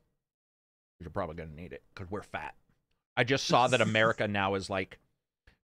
You're 0.99 1.09
probably 1.09 1.35
gonna 1.35 1.55
need 1.55 1.73
it 1.73 1.83
because 1.93 2.11
we're 2.11 2.21
fat. 2.21 2.55
I 3.17 3.23
just 3.23 3.47
saw 3.47 3.67
that 3.67 3.81
America 3.81 4.27
now 4.27 4.53
is 4.53 4.69
like 4.69 4.99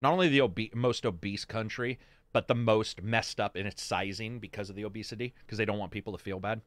not 0.01 0.13
only 0.13 0.29
the 0.29 0.41
obe- 0.41 0.75
most 0.75 1.05
obese 1.05 1.45
country, 1.45 1.99
but 2.33 2.47
the 2.47 2.55
most 2.55 3.01
messed 3.01 3.39
up 3.39 3.55
in 3.57 3.65
its 3.65 3.81
sizing 3.81 4.39
because 4.39 4.69
of 4.69 4.75
the 4.75 4.85
obesity, 4.85 5.33
because 5.45 5.57
they 5.57 5.65
don't 5.65 5.77
want 5.77 5.91
people 5.91 6.13
to 6.13 6.23
feel 6.23 6.39
bad. 6.39 6.61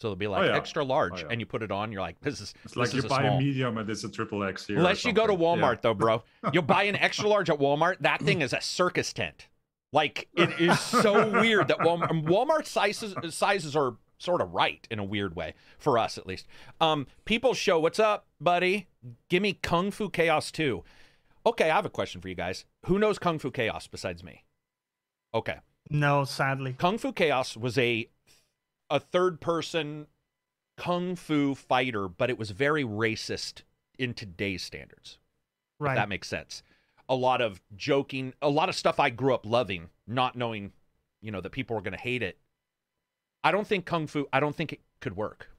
So 0.00 0.08
they'll 0.08 0.16
be 0.16 0.26
like 0.26 0.42
Oh, 0.42 0.46
yeah. 0.46 0.56
extra 0.56 0.84
large, 0.84 1.22
yeah. 1.22 1.28
and 1.30 1.40
you 1.40 1.46
put 1.46 1.62
it 1.62 1.70
on. 1.70 1.90
You're 1.90 2.02
like, 2.02 2.20
this 2.20 2.40
is 2.40 2.52
It's 2.64 2.74
this 2.74 2.76
like 2.76 2.88
is 2.88 2.94
you 2.94 3.00
a 3.00 3.08
buy 3.08 3.20
small. 3.22 3.36
a 3.38 3.40
medium 3.40 3.78
and 3.78 3.88
it's 3.88 4.04
a 4.04 4.10
triple 4.10 4.44
X 4.44 4.66
here. 4.66 4.76
Unless 4.76 5.04
you 5.06 5.12
go 5.12 5.22
to 5.26 5.32
something. 5.32 5.46
Yeah. 5.48 5.56
Walmart, 5.56 5.80
though, 5.80 5.94
bro. 5.94 6.22
You'll 6.52 6.62
buy 6.64 6.82
an 6.84 6.96
extra 6.96 7.26
large 7.28 7.48
at 7.48 7.58
Walmart. 7.58 7.96
That 8.00 8.20
thing 8.20 8.42
is 8.42 8.52
a 8.52 8.60
circus 8.60 9.12
tent. 9.14 9.48
Like 9.92 10.28
it 10.34 10.60
is 10.60 10.78
so 10.80 11.30
weird 11.40 11.68
that 11.68 11.78
Walmart 11.78 12.24
Walmart 12.26 12.66
sizes 12.66 13.14
sizes 13.34 13.74
are 13.74 13.96
sort 14.18 14.40
of 14.42 14.52
right 14.52 14.86
in 14.90 14.98
a 14.98 15.04
weird 15.04 15.34
way 15.36 15.54
for 15.78 15.96
us 15.98 16.18
at 16.18 16.26
least. 16.26 16.46
Um, 16.80 17.06
people 17.24 17.54
show 17.54 17.78
what's 17.80 17.98
up, 17.98 18.26
buddy. 18.40 18.88
Give 19.30 19.42
me 19.42 19.54
Kung 19.54 19.90
Fu 19.90 20.10
Chaos 20.10 20.50
2. 20.50 20.82
Okay, 21.46 21.70
I 21.70 21.74
have 21.76 21.86
a 21.86 21.90
question 21.90 22.20
for 22.20 22.28
you 22.28 22.34
guys. 22.34 22.64
Who 22.86 22.98
knows 22.98 23.18
Kung 23.18 23.38
Fu 23.38 23.50
Chaos 23.50 23.86
besides 23.86 24.22
me? 24.24 24.44
Okay. 25.32 25.56
No, 25.88 26.24
sadly. 26.24 26.74
Kung 26.76 26.98
Fu 26.98 27.12
Chaos 27.12 27.56
was 27.56 27.78
a 27.78 28.08
a 28.90 29.00
third 29.00 29.40
person 29.40 30.06
kung 30.76 31.16
fu 31.16 31.54
fighter, 31.54 32.08
but 32.08 32.30
it 32.30 32.38
was 32.38 32.50
very 32.50 32.84
racist 32.84 33.62
in 33.98 34.14
today's 34.14 34.62
standards. 34.62 35.18
If 35.80 35.86
Right. 35.86 35.94
that 35.94 36.08
makes 36.08 36.28
sense. 36.28 36.62
A 37.08 37.14
lot 37.14 37.40
of 37.40 37.60
joking, 37.76 38.34
a 38.42 38.48
lot 38.48 38.68
of 38.68 38.74
stuff 38.74 38.98
I 38.98 39.10
grew 39.10 39.34
up 39.34 39.46
loving, 39.46 39.90
not 40.06 40.36
knowing, 40.36 40.72
you 41.22 41.30
know, 41.30 41.40
that 41.40 41.50
people 41.50 41.76
were 41.76 41.82
going 41.82 41.92
to 41.92 41.98
hate 41.98 42.22
it. 42.22 42.38
I 43.44 43.52
don't 43.52 43.66
think 43.66 43.86
kung 43.86 44.06
fu. 44.06 44.26
I 44.32 44.40
don't 44.40 44.56
think 44.56 44.72
it 44.72 44.80
could 45.00 45.16
work. 45.16 45.50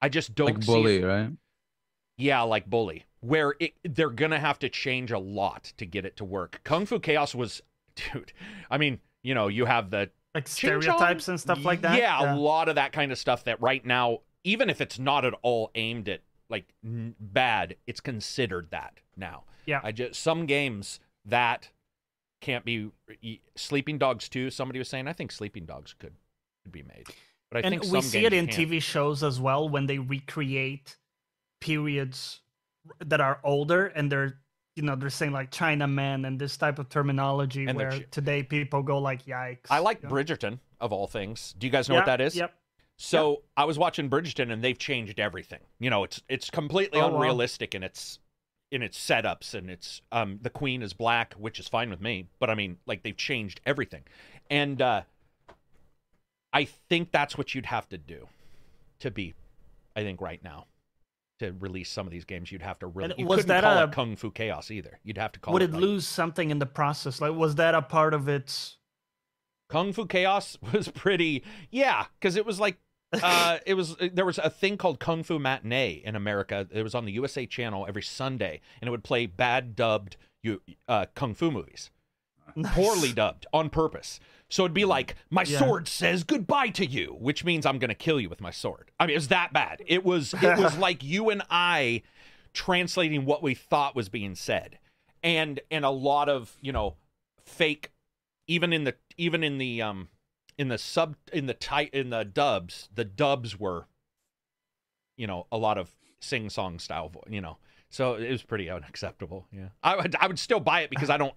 I 0.00 0.08
just 0.08 0.34
don't 0.34 0.46
like 0.54 0.62
see 0.62 0.66
bully, 0.66 0.96
It. 0.98 1.04
right? 1.06 1.30
Yeah, 2.18 2.42
like 2.42 2.68
bully, 2.68 3.06
where 3.20 3.54
it 3.58 3.74
they're 3.82 4.10
gonna 4.10 4.38
have 4.38 4.58
to 4.58 4.68
change 4.68 5.10
a 5.10 5.18
lot 5.18 5.72
to 5.78 5.86
get 5.86 6.04
it 6.04 6.16
to 6.18 6.24
work. 6.24 6.60
Kung 6.64 6.84
Fu 6.84 7.00
Chaos 7.00 7.34
was, 7.34 7.62
dude. 7.94 8.32
I 8.70 8.76
mean, 8.78 9.00
you 9.22 9.34
know, 9.34 9.48
you 9.48 9.64
have 9.64 9.90
the 9.90 10.10
like 10.34 10.48
stereotypes 10.48 11.28
and 11.28 11.38
stuff 11.40 11.64
like 11.64 11.82
that. 11.82 11.98
Yeah, 11.98 12.34
a 12.34 12.36
lot 12.36 12.68
of 12.68 12.76
that 12.76 12.92
kind 12.92 13.12
of 13.12 13.18
stuff 13.18 13.44
that 13.44 13.60
right 13.60 13.84
now, 13.84 14.20
even 14.44 14.70
if 14.70 14.80
it's 14.80 14.98
not 14.98 15.24
at 15.24 15.34
all 15.42 15.70
aimed 15.74 16.08
at 16.08 16.20
like 16.48 16.66
n- 16.84 17.14
bad, 17.20 17.76
it's 17.86 18.00
considered 18.00 18.68
that 18.70 19.00
now. 19.16 19.44
Yeah. 19.66 19.80
I 19.82 19.92
just 19.92 20.20
some 20.20 20.46
games 20.46 21.00
that 21.24 21.70
can't 22.40 22.64
be 22.64 22.90
Sleeping 23.56 23.98
Dogs 23.98 24.28
too. 24.28 24.50
Somebody 24.50 24.78
was 24.78 24.88
saying 24.88 25.06
I 25.06 25.12
think 25.12 25.32
Sleeping 25.32 25.64
Dogs 25.64 25.94
could 25.98 26.14
could 26.64 26.72
be 26.72 26.82
made, 26.82 27.06
but 27.50 27.58
I 27.58 27.68
and 27.68 27.80
think 27.80 27.92
we 27.92 28.00
see 28.02 28.24
it 28.24 28.32
in 28.32 28.46
can't. 28.46 28.70
TV 28.70 28.82
shows 28.82 29.22
as 29.22 29.40
well 29.40 29.68
when 29.68 29.86
they 29.86 29.98
recreate 29.98 30.96
periods 31.60 32.40
that 33.04 33.20
are 33.20 33.38
older 33.44 33.86
and 33.86 34.10
they're 34.10 34.38
you 34.76 34.82
know 34.82 34.96
they're 34.96 35.10
saying 35.10 35.32
like 35.32 35.50
China 35.50 35.86
man 35.86 36.24
and 36.24 36.38
this 36.38 36.56
type 36.56 36.78
of 36.78 36.88
terminology 36.88 37.66
And 37.66 37.76
where 37.76 38.00
today 38.10 38.42
people 38.42 38.82
go 38.82 38.98
like 38.98 39.26
yikes. 39.26 39.66
I 39.70 39.80
like 39.80 40.02
you 40.02 40.08
know? 40.08 40.14
Bridgerton 40.14 40.58
of 40.80 40.92
all 40.92 41.06
things. 41.06 41.54
Do 41.58 41.66
you 41.66 41.70
guys 41.70 41.88
know 41.88 41.94
what 41.96 42.06
that 42.06 42.20
is? 42.20 42.34
Yep. 42.36 42.52
So 42.96 43.42
I 43.56 43.64
was 43.64 43.78
watching 43.78 44.08
Bridgerton, 44.08 44.52
and 44.52 44.62
they've 44.62 44.78
changed 44.78 45.18
everything. 45.18 45.60
You 45.78 45.90
know, 45.90 46.04
it's 46.04 46.22
it's 46.28 46.50
completely 46.50 47.00
Oh, 47.00 47.08
wow. 47.08 47.14
unrealistic 47.16 47.74
in 47.74 47.82
its 47.82 48.18
in 48.70 48.82
its 48.82 48.98
setups, 48.98 49.54
and 49.54 49.68
it's 49.68 50.00
um 50.12 50.38
the 50.40 50.50
queen 50.50 50.82
is 50.82 50.92
black, 50.92 51.34
which 51.34 51.58
is 51.58 51.68
fine 51.68 51.90
with 51.90 52.00
me. 52.00 52.28
But 52.38 52.48
I 52.50 52.54
mean, 52.54 52.78
like 52.86 53.02
they've 53.02 53.16
changed 53.16 53.60
everything, 53.66 54.02
and 54.50 54.80
uh 54.80 55.02
I 56.52 56.64
think 56.64 57.12
that's 57.12 57.36
what 57.38 57.54
you'd 57.54 57.66
have 57.66 57.88
to 57.88 57.98
do 57.98 58.28
to 59.00 59.10
be, 59.10 59.34
I 59.96 60.02
think 60.02 60.20
right 60.20 60.42
now. 60.44 60.66
To 61.42 61.52
release 61.58 61.90
some 61.90 62.06
of 62.06 62.12
these 62.12 62.24
games, 62.24 62.52
you'd 62.52 62.62
have 62.62 62.78
to 62.78 62.86
really. 62.86 63.14
You 63.18 63.26
was 63.26 63.38
couldn't 63.38 63.48
that 63.48 63.64
call 63.64 63.78
a- 63.78 63.84
it 63.84 63.92
Kung 63.92 64.14
Fu 64.16 64.30
Chaos 64.30 64.70
either. 64.70 65.00
You'd 65.02 65.18
have 65.18 65.32
to 65.32 65.40
call 65.40 65.52
Would 65.54 65.62
it. 65.62 65.70
it 65.70 65.72
like- 65.72 65.82
lose 65.82 66.06
something 66.06 66.50
in 66.50 66.58
the 66.60 66.66
process? 66.66 67.20
Like 67.20 67.34
was 67.34 67.56
that 67.56 67.74
a 67.74 67.82
part 67.82 68.14
of 68.14 68.28
its 68.28 68.76
Kung 69.68 69.92
Fu 69.92 70.06
Chaos 70.06 70.56
was 70.72 70.88
pretty, 70.88 71.42
yeah, 71.70 72.06
because 72.20 72.36
it 72.36 72.46
was 72.46 72.60
like, 72.60 72.78
uh, 73.12 73.58
it 73.66 73.74
was 73.74 73.96
there 74.12 74.24
was 74.24 74.38
a 74.38 74.50
thing 74.50 74.76
called 74.76 75.00
Kung 75.00 75.22
Fu 75.22 75.38
Matinee 75.38 76.00
in 76.04 76.14
America. 76.14 76.68
It 76.70 76.82
was 76.82 76.94
on 76.94 77.04
the 77.06 77.12
USA 77.12 77.44
Channel 77.46 77.86
every 77.88 78.02
Sunday, 78.02 78.60
and 78.80 78.86
it 78.88 78.90
would 78.92 79.02
play 79.04 79.26
bad 79.26 79.74
dubbed 79.74 80.16
you 80.44 80.60
uh, 80.88 81.06
kung 81.14 81.34
fu 81.34 81.50
movies, 81.52 81.90
poorly 82.74 83.12
dubbed 83.12 83.46
on 83.52 83.70
purpose. 83.70 84.20
So 84.48 84.64
it'd 84.64 84.74
be 84.74 84.84
like, 84.84 85.16
my 85.30 85.42
Yeah. 85.44 85.58
sword 85.58 85.88
says 85.88 86.24
goodbye 86.24 86.68
to 86.70 86.84
you, 86.86 87.16
which 87.18 87.44
means 87.44 87.64
I'm 87.64 87.78
gonna 87.78 87.94
kill 87.94 88.20
you 88.20 88.28
with 88.28 88.40
my 88.40 88.50
sword. 88.50 88.90
I 89.00 89.06
mean, 89.06 89.14
it 89.14 89.18
was 89.18 89.28
that 89.28 89.52
bad. 89.52 89.82
It 89.86 90.04
was 90.04 90.34
it 90.34 90.58
was 90.58 90.76
like 90.78 91.02
you 91.02 91.30
and 91.30 91.42
I 91.50 92.02
translating 92.52 93.24
what 93.24 93.42
we 93.42 93.54
thought 93.54 93.96
was 93.96 94.08
being 94.08 94.34
said, 94.34 94.78
and 95.22 95.60
and 95.70 95.84
a 95.84 95.90
lot 95.90 96.28
of 96.28 96.56
you 96.60 96.72
know 96.72 96.96
fake, 97.44 97.90
even 98.46 98.72
in 98.72 98.84
the 98.84 98.94
even 99.16 99.42
in 99.42 99.58
the 99.58 99.80
um 99.80 100.08
in 100.58 100.68
the 100.68 100.78
sub 100.78 101.16
in 101.32 101.46
the 101.46 101.54
tight 101.54 101.92
in 101.94 102.10
the 102.10 102.24
dubs, 102.24 102.88
the 102.94 103.04
dubs 103.06 103.58
were, 103.58 103.86
you 105.16 105.26
know, 105.26 105.46
a 105.50 105.56
lot 105.56 105.78
of 105.78 105.90
sing 106.20 106.50
song 106.50 106.78
style, 106.78 107.10
you 107.28 107.40
know. 107.40 107.56
So 107.88 108.14
it 108.14 108.30
was 108.30 108.42
pretty 108.42 108.70
unacceptable. 108.70 109.46
Yeah, 109.52 109.68
I 109.82 109.96
would 109.96 110.14
I 110.16 110.26
would 110.26 110.38
still 110.38 110.60
buy 110.60 110.80
it 110.82 110.90
because 110.90 111.10
I 111.10 111.16
don't 111.16 111.34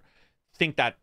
think 0.58 0.78
that 0.78 0.98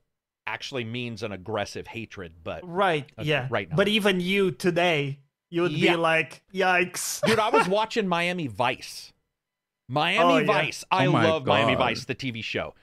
actually 0.47 0.85
means 0.85 1.23
an 1.23 1.32
aggressive 1.32 1.86
hatred, 1.86 2.32
but 2.43 2.60
right? 2.69 3.10
Uh, 3.19 3.23
yeah. 3.23 3.47
right 3.51 3.69
now. 3.70 3.77
But 3.77 3.89
even 3.89 4.20
you 4.20 4.51
today, 4.51 5.19
you 5.51 5.62
would 5.62 5.73
Yeah. 5.73 5.93
be 5.93 5.97
like 5.97 6.43
yikes. 6.52 7.20
dude, 7.27 7.39
I 7.39 7.51
was 7.51 7.69
watching 7.69 8.09
Miami 8.09 8.47
Vice. 8.47 9.12
Miami 9.89 10.24
Oh, 10.35 10.39
yeah. 10.39 10.47
Vice. 10.47 10.85
I 10.90 11.06
Oh 11.06 11.12
my 11.12 11.24
love 11.28 11.47
Miami 11.47 11.74
Vice, 11.74 12.05
the 12.05 12.14
TV 12.14 12.43
show. 12.43 12.74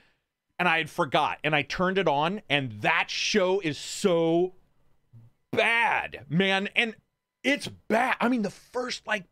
And 0.58 0.68
I 0.68 0.78
had 0.78 0.90
forgot, 0.90 1.38
and 1.42 1.54
I 1.56 1.62
turned 1.62 1.96
it 1.96 2.06
on, 2.06 2.42
and 2.50 2.72
that 2.82 3.08
show 3.10 3.60
is 3.60 3.78
so 3.78 4.52
bad, 5.52 6.26
man. 6.28 6.68
And 6.76 6.94
it's 7.42 7.66
bad. 7.88 8.16
I 8.20 8.28
mean, 8.28 8.42
the 8.42 8.50
first 8.50 9.06
like 9.06 9.24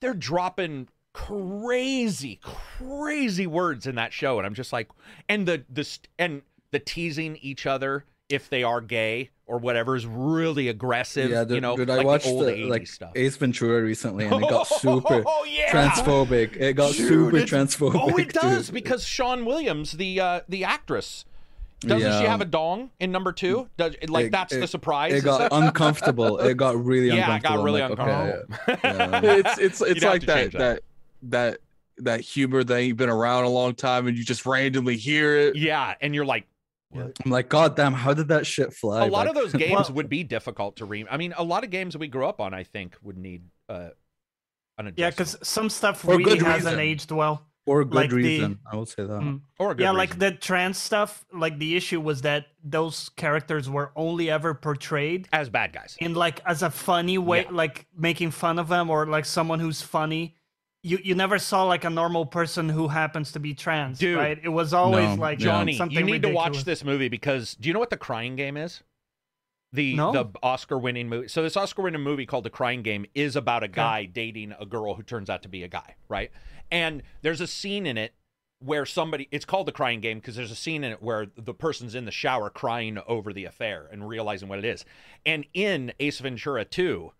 they're 0.00 0.14
dropping 0.14 0.88
crazy, 1.12 2.38
crazy 2.42 3.46
words 3.46 3.86
in 3.86 3.96
that 3.96 4.12
show, 4.12 4.38
and 4.38 4.46
I'm 4.46 4.54
just 4.54 4.72
like, 4.72 4.88
and 5.28 5.46
the 5.48 5.64
the 5.68 5.82
st- 5.84 6.08
and 6.18 6.42
the 6.72 6.78
teasing 6.80 7.38
each 7.40 7.64
other 7.66 8.04
if 8.28 8.48
they 8.50 8.62
are 8.64 8.80
gay 8.80 9.30
or 9.46 9.58
whatever 9.58 9.94
is 9.94 10.06
really 10.06 10.68
aggressive. 10.68 11.30
yeah, 11.30 11.44
you 11.46 11.60
know, 11.60 11.76
dude, 11.76 11.88
like 11.88 12.00
I 12.00 12.04
watched 12.04 12.24
the 12.24 12.30
old 12.30 12.46
the, 12.46 12.64
like 12.64 12.86
stuff. 12.86 13.12
Ace 13.14 13.36
Ventura 13.36 13.82
recently, 13.82 14.24
and 14.24 14.42
it 14.42 14.48
got 14.50 14.66
super 14.66 15.22
Oh, 15.26 15.44
yeah. 15.46 15.70
transphobic. 15.70 16.56
It 16.56 16.72
got 16.74 16.94
Dude, 16.94 17.08
super 17.08 17.36
it's- 17.36 17.50
transphobic. 17.50 18.00
Oh, 18.00 18.16
it 18.16 18.32
does 18.32 18.66
dude. 18.66 18.74
because 18.74 19.04
Sean 19.04 19.44
Williams, 19.44 19.92
the 19.92 20.18
uh, 20.20 20.40
the 20.48 20.64
actress, 20.64 21.24
doesn't 21.80 22.20
she 22.22 22.26
have 22.26 22.40
a 22.40 22.44
dong 22.46 22.90
in 23.00 23.12
number 23.12 23.32
two? 23.32 23.68
Does 23.76 23.96
like 24.08 24.26
It- 24.26 24.32
that's 24.32 24.54
the 24.56 24.66
surprise? 24.66 25.12
It 25.12 25.24
got 25.24 25.38
that- 25.38 25.52
uncomfortable. 25.52 26.38
It 26.38 26.56
got 26.56 26.82
really 26.82 27.08
yeah, 27.08 27.14
it 27.32 27.34
uncomfortable. 27.34 27.40
got 27.42 27.58
I'm 27.58 27.64
really 27.64 27.80
like, 27.82 27.90
okay, 27.90 28.62
uncomfortable. 28.72 29.28
yeah. 29.28 29.34
it's 29.36 29.58
it's 29.58 29.80
You'd 29.80 29.90
it's 29.98 30.04
like 30.06 30.22
that, 30.22 30.52
that 30.52 30.58
that. 30.58 30.80
that 31.24 31.58
that 31.98 32.20
humor 32.22 32.64
that 32.64 32.74
ain't 32.74 32.96
been 32.96 33.10
around 33.10 33.44
a 33.44 33.48
long 33.50 33.74
time 33.74 34.06
and 34.08 34.16
you 34.16 34.24
just 34.24 34.46
randomly 34.46 34.96
hear 34.96 35.36
it. 35.36 35.56
yeah, 35.56 35.94
and 36.00 36.14
you're 36.14 36.24
like, 36.24 36.46
I'm 36.94 37.30
like, 37.30 37.48
God 37.48 37.76
damn, 37.76 37.94
how 37.94 38.12
did 38.14 38.28
that 38.28 38.46
shit 38.46 38.72
fly? 38.72 39.06
a 39.06 39.10
lot 39.10 39.26
of 39.28 39.34
those 39.34 39.52
games 39.64 39.72
Well- 39.88 39.92
would 39.96 40.08
be 40.08 40.22
difficult 40.24 40.76
to 40.76 40.84
re. 40.84 41.04
I 41.10 41.16
mean, 41.16 41.34
a 41.36 41.42
lot 41.44 41.64
of 41.64 41.70
games 41.70 41.96
we 41.96 42.08
grew 42.08 42.26
up 42.26 42.40
on, 42.40 42.52
I 42.54 42.64
think, 42.64 42.96
would 43.02 43.16
need 43.18 43.44
uh, 43.68 43.90
an 44.78 44.92
Yeah, 44.96 45.10
because 45.10 45.36
some 45.42 45.70
stuff 45.70 46.00
For 46.00 46.16
really 46.16 46.38
hasn't 46.38 46.64
reason. 46.76 46.78
aged 46.80 47.10
well. 47.10 47.46
for 47.66 47.84
good 47.84 47.94
like 47.94 48.10
the- 48.10 48.16
reason. 48.16 48.58
I 48.70 48.76
will 48.76 48.86
say 48.86 49.04
that. 49.04 49.20
Mm. 49.20 49.40
or 49.58 49.70
a 49.70 49.74
good 49.74 49.84
yeah, 49.84 49.90
like 49.92 50.18
the 50.18 50.32
trans 50.32 50.78
stuff. 50.78 51.24
Like 51.32 51.58
the 51.58 51.76
issue 51.76 52.00
was 52.00 52.22
that 52.22 52.46
those 52.64 53.08
characters 53.10 53.70
were 53.70 53.92
only 53.94 54.30
ever 54.30 54.52
portrayed 54.54 55.28
as 55.32 55.48
bad 55.48 55.72
guys. 55.72 55.96
in 56.00 56.14
like 56.14 56.40
as 56.44 56.62
a 56.62 56.70
funny 56.70 57.18
way, 57.18 57.42
Yeah. 57.44 57.50
like 57.52 57.86
making 57.96 58.32
fun 58.32 58.58
of 58.58 58.66
them 58.68 58.90
or 58.90 59.06
like 59.06 59.24
someone 59.24 59.60
who's 59.60 59.80
funny. 59.80 60.36
You 60.84 60.98
you 61.02 61.14
never 61.14 61.38
saw 61.38 61.64
like 61.64 61.84
a 61.84 61.90
normal 61.90 62.26
person 62.26 62.68
who 62.68 62.88
happens 62.88 63.32
to 63.32 63.40
be 63.40 63.54
trans, 63.54 63.98
Dude. 63.98 64.18
right? 64.18 64.38
It 64.42 64.48
was 64.48 64.74
always 64.74 65.16
No, 65.16 65.22
like. 65.22 65.38
Johnny, 65.38 65.76
something 65.76 65.96
you 65.96 66.04
need 66.04 66.22
to 66.22 66.30
watch 66.30 66.64
this 66.64 66.82
movie 66.84 67.08
because 67.08 67.54
do 67.54 67.68
you 67.68 67.72
know 67.72 67.78
what 67.78 67.90
the 67.90 67.96
Crying 67.96 68.34
Game 68.36 68.56
is? 68.56 68.82
The 69.72 69.94
No. 69.94 70.12
the 70.12 70.26
Oscar-winning 70.42 71.08
movie. 71.08 71.28
So 71.28 71.42
this 71.42 71.56
Oscar-winning 71.56 72.00
movie 72.02 72.26
called 72.26 72.44
The 72.44 72.50
Crying 72.50 72.82
Game 72.82 73.06
is 73.14 73.36
about 73.36 73.62
a 73.62 73.68
guy 73.68 74.04
dating 74.04 74.54
a 74.58 74.66
girl 74.66 74.94
who 74.94 75.02
turns 75.02 75.30
out 75.30 75.42
to 75.44 75.48
be 75.48 75.62
a 75.62 75.68
guy, 75.68 75.94
right? 76.08 76.30
And 76.70 77.02
there's 77.22 77.40
a 77.40 77.46
scene 77.46 77.86
in 77.86 77.96
it 77.96 78.12
where 78.58 78.84
somebody 78.84 79.28
it's 79.30 79.44
called 79.44 79.66
The 79.68 79.72
Crying 79.72 80.00
Game 80.00 80.18
because 80.18 80.34
there's 80.36 80.50
a 80.50 80.56
scene 80.56 80.84
in 80.84 80.92
it 80.92 81.02
where 81.02 81.26
the 81.36 81.54
person's 81.54 81.94
in 81.94 82.04
the 82.06 82.10
shower 82.10 82.50
crying 82.50 82.98
over 83.06 83.32
the 83.32 83.44
affair 83.44 83.88
and 83.90 84.08
realizing 84.08 84.48
what 84.48 84.58
it 84.58 84.64
is. 84.64 84.84
And 85.24 85.46
in 85.54 85.92
Ace 86.00 86.18
Ventura 86.18 86.64
2, 86.64 87.12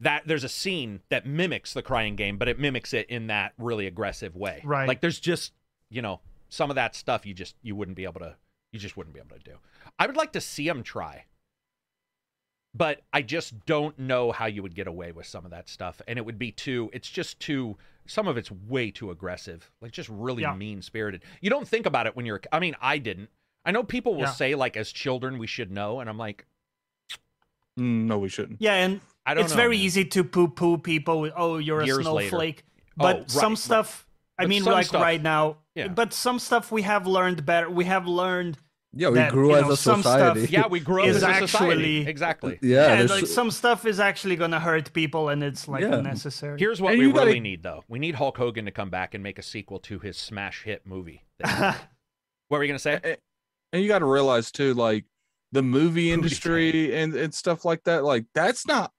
that 0.00 0.22
there's 0.26 0.44
a 0.44 0.48
scene 0.48 1.00
that 1.08 1.26
mimics 1.26 1.72
the 1.72 1.82
crying 1.82 2.16
game, 2.16 2.36
but 2.36 2.48
it 2.48 2.58
mimics 2.58 2.92
it 2.92 3.08
in 3.08 3.28
that 3.28 3.52
really 3.58 3.86
aggressive 3.86 4.36
way. 4.36 4.60
Right. 4.64 4.86
Like 4.86 5.00
there's 5.00 5.18
just, 5.18 5.52
you 5.90 6.02
know, 6.02 6.20
some 6.48 6.70
of 6.70 6.76
that 6.76 6.94
stuff 6.94 7.24
you 7.26 7.34
just 7.34 7.56
you 7.62 7.74
wouldn't 7.74 7.96
be 7.96 8.04
able 8.04 8.20
to 8.20 8.36
you 8.72 8.78
just 8.78 8.96
wouldn't 8.96 9.14
be 9.14 9.20
able 9.20 9.36
to 9.36 9.42
do. 9.42 9.56
I 9.98 10.06
would 10.06 10.16
like 10.16 10.32
to 10.32 10.40
see 10.40 10.68
him 10.68 10.82
try. 10.82 11.24
But 12.74 13.00
I 13.10 13.22
just 13.22 13.64
don't 13.64 13.98
know 13.98 14.32
how 14.32 14.44
you 14.46 14.62
would 14.62 14.74
get 14.74 14.86
away 14.86 15.10
with 15.12 15.24
some 15.26 15.46
of 15.46 15.50
that 15.50 15.66
stuff. 15.68 16.02
And 16.06 16.18
it 16.18 16.26
would 16.26 16.38
be 16.38 16.52
too 16.52 16.90
it's 16.92 17.08
just 17.08 17.40
too 17.40 17.76
some 18.06 18.28
of 18.28 18.36
it's 18.36 18.50
way 18.50 18.90
too 18.90 19.10
aggressive. 19.10 19.70
Like 19.80 19.92
just 19.92 20.10
really 20.10 20.42
Yeah. 20.42 20.54
mean 20.54 20.82
spirited. 20.82 21.22
You 21.40 21.48
don't 21.48 21.66
think 21.66 21.86
about 21.86 22.06
it 22.06 22.14
when 22.14 22.26
you're 22.26 22.42
I 22.52 22.58
mean, 22.60 22.76
I 22.82 22.98
didn't. 22.98 23.30
I 23.64 23.70
know 23.72 23.82
people 23.82 24.14
will 24.14 24.22
Yeah. 24.24 24.32
say 24.32 24.54
like 24.54 24.76
as 24.76 24.92
children 24.92 25.38
we 25.38 25.46
should 25.46 25.70
know 25.70 26.00
and 26.00 26.10
I'm 26.10 26.18
like 26.18 26.44
Mm, 27.78 28.06
no, 28.06 28.18
we 28.18 28.28
shouldn't. 28.30 28.60
Yeah, 28.60 28.74
and 28.74 29.00
I 29.26 29.34
don't 29.34 29.44
it's 29.44 29.52
know. 29.52 29.56
very 29.56 29.76
man. 29.76 29.84
easy 29.84 30.04
to 30.04 30.24
poo 30.24 30.48
poo 30.48 30.78
people 30.78 31.20
with, 31.20 31.32
oh, 31.36 31.58
you're 31.58 31.80
a 31.80 31.86
Years 31.86 31.98
later. 32.06 32.28
snowflake. 32.30 32.64
Oh, 32.66 32.82
But 32.96 33.16
right, 33.16 33.30
some 33.30 33.52
right. 33.52 33.58
stuff, 33.58 34.06
I 34.38 34.46
mean, 34.46 34.64
like 34.64 34.86
stuff- 34.86 35.02
right 35.02 35.20
now, 35.22 35.58
Yeah. 35.74 35.88
but 35.88 36.12
some 36.12 36.38
stuff 36.38 36.70
we 36.72 36.82
have 36.82 37.06
learned 37.06 37.44
better. 37.44 37.68
We 37.68 37.84
have 37.86 38.06
learned, 38.06 38.56
Yeah, 38.94 39.08
we 39.08 39.14
that, 39.16 39.32
grew 39.32 39.54
as 39.54 39.62
know, 39.64 39.70
a 39.72 39.76
some 39.76 40.00
stuff- 40.00 40.36
society. 40.38 40.46
Yeah, 40.52 40.66
we 40.68 40.80
grew 40.80 41.04
is 41.04 41.16
as 41.16 41.22
a 41.22 41.46
society. 41.46 41.72
actually- 42.00 42.06
Exactly. 42.08 42.58
yeah, 42.62 43.00
yeah, 43.02 43.06
like 43.06 43.26
some 43.26 43.50
stuff 43.50 43.84
is 43.84 43.98
actually 44.00 44.36
gonna 44.36 44.60
hurt 44.60 44.92
people, 44.92 45.28
and 45.28 45.42
it's 45.42 45.66
like 45.68 45.82
Yeah. 45.82 45.94
unnecessary. 45.96 46.58
Here's 46.58 46.80
what 46.80 46.92
And 46.92 47.00
we 47.00 47.06
you 47.06 47.12
gotta- 47.12 47.26
really 47.26 47.40
need, 47.40 47.62
though. 47.62 47.84
We 47.88 47.98
need 47.98 48.14
Hulk 48.14 48.38
Hogan 48.38 48.64
to 48.66 48.70
come 48.70 48.88
back 48.90 49.12
and 49.12 49.22
make 49.22 49.38
a 49.38 49.42
sequel 49.42 49.80
to 49.80 49.98
his 49.98 50.16
smash 50.16 50.62
hit 50.62 50.86
movie. 50.86 51.24
what 51.40 51.78
were 52.50 52.62
you 52.62 52.68
gonna 52.68 52.78
say? 52.78 53.00
and 53.72 53.82
you 53.82 53.88
got 53.88 53.98
to 53.98 54.06
realize 54.06 54.50
too 54.52 54.72
like 54.74 55.04
the 55.52 55.62
movie 55.62 56.10
industry 56.12 56.94
and, 56.96 57.14
and 57.14 57.34
stuff 57.34 57.64
like 57.64 57.82
that 57.84 58.04
like 58.04 58.24
that's 58.34 58.66
not 58.66 58.92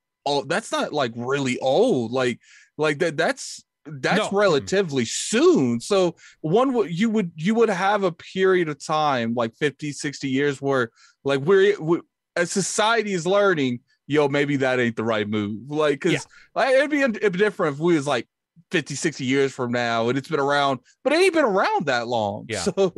that's 0.48 0.72
not 0.72 0.94
like 0.94 1.12
really 1.16 1.58
old 1.60 2.12
like 2.12 2.40
like 2.78 3.00
that 3.00 3.18
that's 3.18 3.64
that's 3.86 4.18
No. 4.20 4.26
Mm-hmm. 4.28 4.36
relatively 4.36 5.06
soon 5.06 5.80
so 5.80 6.16
one 6.42 6.74
would 6.74 6.92
you 6.98 7.10
would 7.10 7.32
you 7.36 7.56
would 7.56 7.70
have 7.70 8.04
a 8.04 8.12
period 8.12 8.68
of 8.70 8.84
time 8.84 9.34
like 9.34 9.56
50 9.56 9.92
60 9.92 10.28
years 10.30 10.62
where 10.62 10.90
like 11.24 11.40
we're 11.40 11.80
we, 11.82 12.02
as 12.36 12.52
society 12.52 13.14
is 13.14 13.26
learning 13.26 13.80
yo 14.08 14.28
maybe 14.28 14.58
that 14.58 14.80
ain't 14.80 14.96
the 14.98 15.04
right 15.04 15.28
move 15.28 15.70
like 15.70 16.02
because 16.02 16.14
Yeah. 16.14 16.20
like, 16.56 16.76
it'd 16.76 16.92
be 16.92 17.02
it'd 17.02 17.32
be 17.34 17.40
different 17.40 17.76
if 17.76 17.80
we 17.80 17.96
was 17.96 18.08
like 18.08 18.28
50 18.72 18.96
60 18.96 19.24
years 19.24 19.54
from 19.54 19.72
now 19.72 20.10
and 20.10 20.18
it's 20.18 20.28
been 20.30 20.40
around 20.40 20.80
but 21.04 21.14
it 21.14 21.22
ain't 21.22 21.34
been 21.34 21.46
around 21.46 21.86
that 21.86 22.08
long 22.08 22.46
Yeah. 22.50 22.60
so 22.64 22.94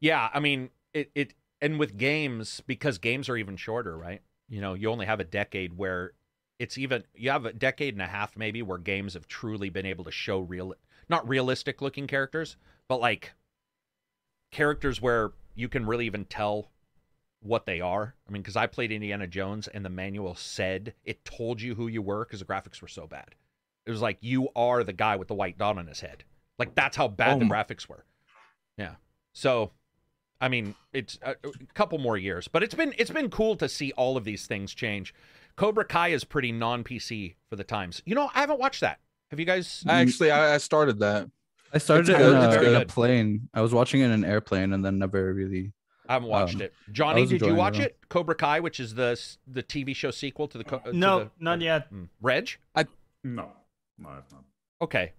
Yeah, 0.00 0.28
I 0.32 0.40
mean 0.40 0.70
it. 0.92 1.10
It 1.14 1.34
and 1.60 1.78
with 1.78 1.96
games 1.96 2.62
because 2.66 2.98
games 2.98 3.28
are 3.28 3.36
even 3.36 3.56
shorter, 3.56 3.96
right? 3.98 4.20
You 4.48 4.60
know, 4.60 4.74
you 4.74 4.90
only 4.90 5.06
have 5.06 5.18
a 5.20 5.24
decade 5.24 5.76
where 5.76 6.12
it's 6.58 6.78
even 6.78 7.04
you 7.14 7.30
have 7.30 7.44
a 7.44 7.52
decade 7.52 7.94
and 7.94 8.02
a 8.02 8.06
half 8.06 8.36
maybe 8.36 8.62
where 8.62 8.78
games 8.78 9.14
have 9.14 9.28
truly 9.28 9.70
been 9.70 9.86
able 9.86 10.04
to 10.04 10.10
show 10.10 10.40
real, 10.40 10.74
not 11.08 11.28
realistic 11.28 11.80
looking 11.80 12.06
characters, 12.06 12.56
but 12.88 13.00
like 13.00 13.32
characters 14.50 15.00
where 15.00 15.32
you 15.54 15.68
can 15.68 15.86
really 15.86 16.06
even 16.06 16.24
tell 16.24 16.70
what 17.40 17.66
they 17.66 17.80
are. 17.80 18.14
I 18.26 18.32
mean, 18.32 18.42
because 18.42 18.56
I 18.56 18.66
played 18.66 18.90
Indiana 18.90 19.26
Jones 19.26 19.68
and 19.68 19.84
the 19.84 19.90
manual 19.90 20.34
said 20.34 20.94
it 21.04 21.24
told 21.24 21.60
you 21.60 21.74
who 21.74 21.86
you 21.86 22.02
were 22.02 22.24
because 22.24 22.40
the 22.40 22.46
graphics 22.46 22.82
were 22.82 22.88
so 22.88 23.06
bad. 23.06 23.34
It 23.86 23.90
was 23.90 24.02
like 24.02 24.18
you 24.20 24.48
are 24.56 24.84
the 24.84 24.92
guy 24.92 25.16
with 25.16 25.28
the 25.28 25.34
white 25.34 25.58
dot 25.58 25.78
on 25.78 25.86
his 25.86 26.00
head. 26.00 26.24
Like 26.58 26.74
that's 26.74 26.96
how 26.96 27.08
bad 27.08 27.36
Oh 27.36 27.38
the 27.38 27.44
graphics 27.46 27.88
were. 27.88 28.04
Yeah. 28.76 28.96
So, 29.32 29.70
I 30.40 30.48
mean, 30.48 30.74
it's 30.92 31.18
a, 31.22 31.30
a 31.30 31.74
couple 31.74 31.98
more 31.98 32.16
years, 32.16 32.48
but 32.48 32.62
it's 32.62 32.74
been 32.74 32.94
it's 32.98 33.10
been 33.10 33.30
cool 33.30 33.56
to 33.56 33.68
see 33.68 33.92
all 33.92 34.16
of 34.16 34.24
these 34.24 34.46
things 34.46 34.74
change. 34.74 35.14
Cobra 35.58 35.84
Kai 35.84 36.08
is 36.08 36.22
pretty 36.24 36.52
non 36.52 36.84
PC 36.84 37.34
for 37.50 37.56
the 37.56 37.64
times. 37.64 38.00
You 38.06 38.14
know, 38.14 38.30
I 38.34 38.40
haven't 38.40 38.60
watched 38.60 38.80
that. 38.80 39.00
Have 39.30 39.40
you 39.40 39.44
guys? 39.44 39.84
Actually, 39.88 40.30
I, 40.30 40.54
I 40.54 40.58
started 40.58 41.00
that. 41.00 41.28
I 41.74 41.78
started 41.78 42.08
It's 42.08 42.10
it 42.10 42.22
in 42.22 42.30
good. 42.30 42.34
a, 42.34 42.68
in 42.68 42.74
a 42.76 42.78
good. 42.78 42.88
plane. 42.88 43.48
I 43.52 43.60
was 43.60 43.74
watching 43.74 44.00
it 44.00 44.04
in 44.06 44.12
an 44.12 44.24
airplane 44.24 44.72
and 44.72 44.84
then 44.84 44.98
never 44.98 45.34
really. 45.34 45.72
I 46.08 46.14
haven't 46.14 46.28
watched 46.28 46.54
Um, 46.54 46.62
it. 46.62 46.72
Johnny, 46.92 47.22
did 47.22 47.30
you 47.32 47.34
enjoying 47.36 47.54
it 47.54 47.58
watch 47.58 47.78
it? 47.80 47.98
Cobra 48.08 48.34
Kai, 48.36 48.60
which 48.60 48.80
is 48.80 48.94
the 48.94 49.20
the 49.46 49.62
TV 49.62 49.94
show 49.94 50.10
sequel 50.10 50.48
to 50.48 50.56
the 50.58 50.64
co- 50.64 50.76
uh, 50.76 50.90
to 50.92 50.96
no, 50.96 51.18
the- 51.24 51.30
not 51.40 51.60
yet. 51.60 51.92
Mm. 51.92 52.08
Reg. 52.22 52.50
I 52.74 52.86
no, 53.24 53.50
no, 53.98 54.08
I've 54.08 54.32
not. 54.32 54.44
Okay, 54.80 55.12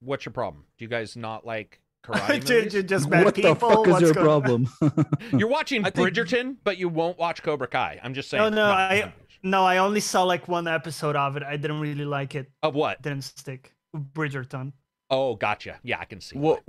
what's 0.00 0.26
your 0.26 0.32
problem? 0.34 0.64
Do 0.76 0.84
you 0.84 0.88
guys 0.90 1.16
not 1.16 1.46
like 1.46 1.80
karate 2.04 2.44
Ju- 2.44 2.64
movies? 2.64 2.82
just 2.84 3.08
bad 3.08 3.24
what 3.24 3.34
people. 3.34 3.54
the 3.54 3.60
fuck 3.60 3.86
is 3.86 3.92
What's 3.92 4.02
your 4.02 4.12
going- 4.12 4.26
problem? 4.26 4.68
You're 5.38 5.48
watching 5.48 5.86
I 5.86 5.90
think- 5.90 6.10
Bridgerton, 6.10 6.56
but 6.64 6.76
you 6.76 6.90
won't 6.90 7.16
watch 7.16 7.42
Cobra 7.42 7.68
Kai. 7.68 7.98
I'm 8.02 8.12
just 8.12 8.28
saying. 8.28 8.42
No, 8.42 8.48
no, 8.50 8.64
I 8.66 9.14
no, 9.44 9.64
I 9.64 9.76
only 9.76 10.00
saw 10.00 10.22
like 10.24 10.48
one 10.48 10.66
episode 10.66 11.16
of 11.16 11.36
it. 11.36 11.42
I 11.42 11.56
didn't 11.56 11.80
really 11.80 12.06
like 12.06 12.34
it. 12.34 12.50
Of 12.62 12.74
what? 12.74 13.00
Didn't 13.02 13.22
stick. 13.22 13.74
Bridgerton. 13.94 14.72
Oh, 15.10 15.36
gotcha. 15.36 15.78
Yeah, 15.82 15.98
I 16.00 16.06
can 16.06 16.20
see. 16.20 16.36
What 16.36 16.62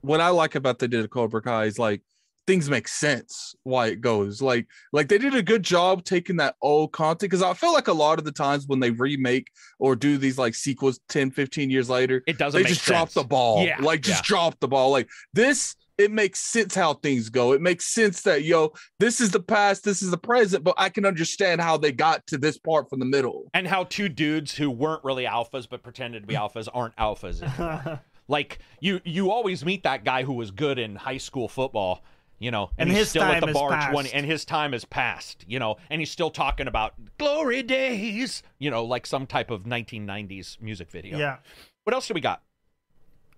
what 0.00 0.20
I 0.20 0.30
like 0.30 0.54
about 0.54 0.78
they 0.78 0.86
did 0.86 1.08
Cobra 1.10 1.42
Kai 1.42 1.64
is 1.64 1.78
like 1.78 2.02
things 2.46 2.70
make 2.70 2.88
sense 2.88 3.54
why 3.64 3.88
it 3.88 4.00
goes. 4.00 4.40
Like 4.40 4.66
like 4.90 5.08
they 5.08 5.18
did 5.18 5.34
a 5.34 5.42
good 5.42 5.62
job 5.62 6.02
taking 6.02 6.36
that 6.36 6.56
old 6.62 6.92
content 6.92 7.20
because 7.20 7.42
I 7.42 7.52
feel 7.52 7.74
like 7.74 7.88
a 7.88 7.92
lot 7.92 8.18
of 8.18 8.24
the 8.24 8.32
times 8.32 8.66
when 8.66 8.80
they 8.80 8.90
remake 8.90 9.48
or 9.78 9.94
do 9.94 10.16
these 10.16 10.38
like 10.38 10.54
sequels 10.54 10.98
10, 11.10 11.30
15 11.30 11.70
years 11.70 11.90
later, 11.90 12.22
It 12.26 12.38
doesn't 12.38 12.58
they 12.58 12.64
make 12.64 12.72
just 12.72 12.86
drop 12.86 13.10
the 13.10 13.22
ball. 13.22 13.64
Yeah, 13.64 13.76
Like 13.80 14.00
just 14.00 14.24
yeah. 14.24 14.28
drop 14.28 14.58
the 14.60 14.68
ball. 14.68 14.90
Like 14.90 15.10
this 15.34 15.76
it 15.98 16.10
makes 16.12 16.40
sense 16.40 16.74
how 16.74 16.94
things 16.94 17.28
go. 17.28 17.52
It 17.52 17.60
makes 17.60 17.86
sense 17.86 18.22
that 18.22 18.44
yo, 18.44 18.72
this 19.00 19.20
is 19.20 19.30
the 19.32 19.40
past, 19.40 19.84
this 19.84 20.00
is 20.02 20.10
the 20.10 20.16
present, 20.18 20.62
but 20.64 20.74
I 20.78 20.88
can 20.88 21.04
understand 21.04 21.60
how 21.60 21.76
they 21.76 21.92
got 21.92 22.26
to 22.28 22.38
this 22.38 22.56
part 22.56 22.88
from 22.88 23.00
the 23.00 23.04
middle. 23.06 23.50
and 23.52 23.66
how 23.66 23.84
two 23.84 24.08
dudes 24.08 24.54
who 24.56 24.70
weren't 24.70 25.02
really 25.04 25.24
alphas 25.24 25.68
but 25.68 25.82
pretended 25.82 26.22
to 26.22 26.26
be 26.26 26.34
alphas 26.34 26.68
aren't 26.72 26.94
alphas. 26.96 28.00
like 28.28 28.58
you, 28.80 29.00
you 29.04 29.30
always 29.30 29.64
meet 29.64 29.82
that 29.82 30.04
guy 30.04 30.22
who 30.22 30.32
was 30.34 30.50
good 30.50 30.78
in 30.78 30.94
high 30.96 31.16
school 31.18 31.48
football, 31.48 32.04
you 32.38 32.50
know, 32.52 32.70
and, 32.78 32.88
And 32.88 32.90
he's 32.90 32.98
his 33.00 33.08
still 33.10 33.22
at 33.24 33.32
time 33.32 33.40
the 33.40 33.48
is 33.48 33.54
barge 33.54 33.92
when, 33.94 34.04
past. 34.04 34.14
and 34.14 34.24
his 34.26 34.44
time 34.44 34.74
is 34.74 34.84
past, 34.84 35.44
you 35.48 35.58
know, 35.58 35.76
and 35.90 36.00
he's 36.00 36.10
still 36.10 36.30
talking 36.30 36.68
about 36.68 36.94
glory 37.18 37.62
days, 37.64 38.42
you 38.60 38.70
know, 38.70 38.84
like 38.84 39.06
some 39.06 39.26
type 39.26 39.50
of 39.50 39.64
1990s 39.64 40.60
music 40.60 40.90
video. 40.90 41.18
yeah. 41.18 41.38
What 41.84 41.94
else 41.94 42.06
do 42.06 42.14
we 42.14 42.20
got? 42.20 42.42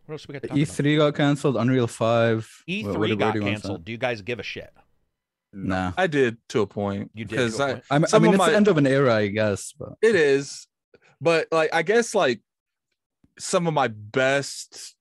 What 0.07 0.15
else 0.15 0.29
we 0.29 0.33
got? 0.35 0.43
To 0.43 0.49
talk 0.49 0.57
about? 0.57 0.67
E3 0.69 0.97
got 0.97 1.15
canceled. 1.15 1.57
Unreal 1.57 1.87
5. 1.87 2.65
E3 2.69 2.85
What- 2.85 2.99
what- 2.99 3.09
what 3.11 3.19
got 3.19 3.33
do 3.33 3.39
you 3.39 3.45
wanna 3.45 3.57
say? 3.57 3.63
canceled. 3.63 3.85
Do 3.85 3.93
you 3.93 3.99
guys 3.99 4.23
give 4.23 4.39
a 4.39 4.43
shit? 4.43 4.73
Nah. 5.53 5.93
I 5.97 6.07
did 6.07 6.37
to 6.51 6.61
a 6.61 6.67
point. 6.67 7.11
You 7.15 7.25
did 7.25 7.31
because 7.37 7.57
to 7.57 7.63
a 7.63 7.67
I, 7.67 7.73
point. 7.75 7.85
I, 7.91 7.95
I 8.17 8.19
mean, 8.21 8.31
it's 8.33 8.39
my- 8.39 8.51
the 8.51 8.57
end 8.57 8.69
of 8.69 8.79
an 8.79 8.87
era, 8.87 9.15
I 9.15 9.29
guess. 9.29 9.73
But 9.79 9.95
It 10.03 10.15
is, 10.15 10.69
but 11.21 11.49
like 11.51 11.71
I 11.75 11.83
guess 11.83 12.15
like 12.15 12.41
some 13.39 13.67
of 13.67 13.75
my 13.75 13.89
best 13.89 14.95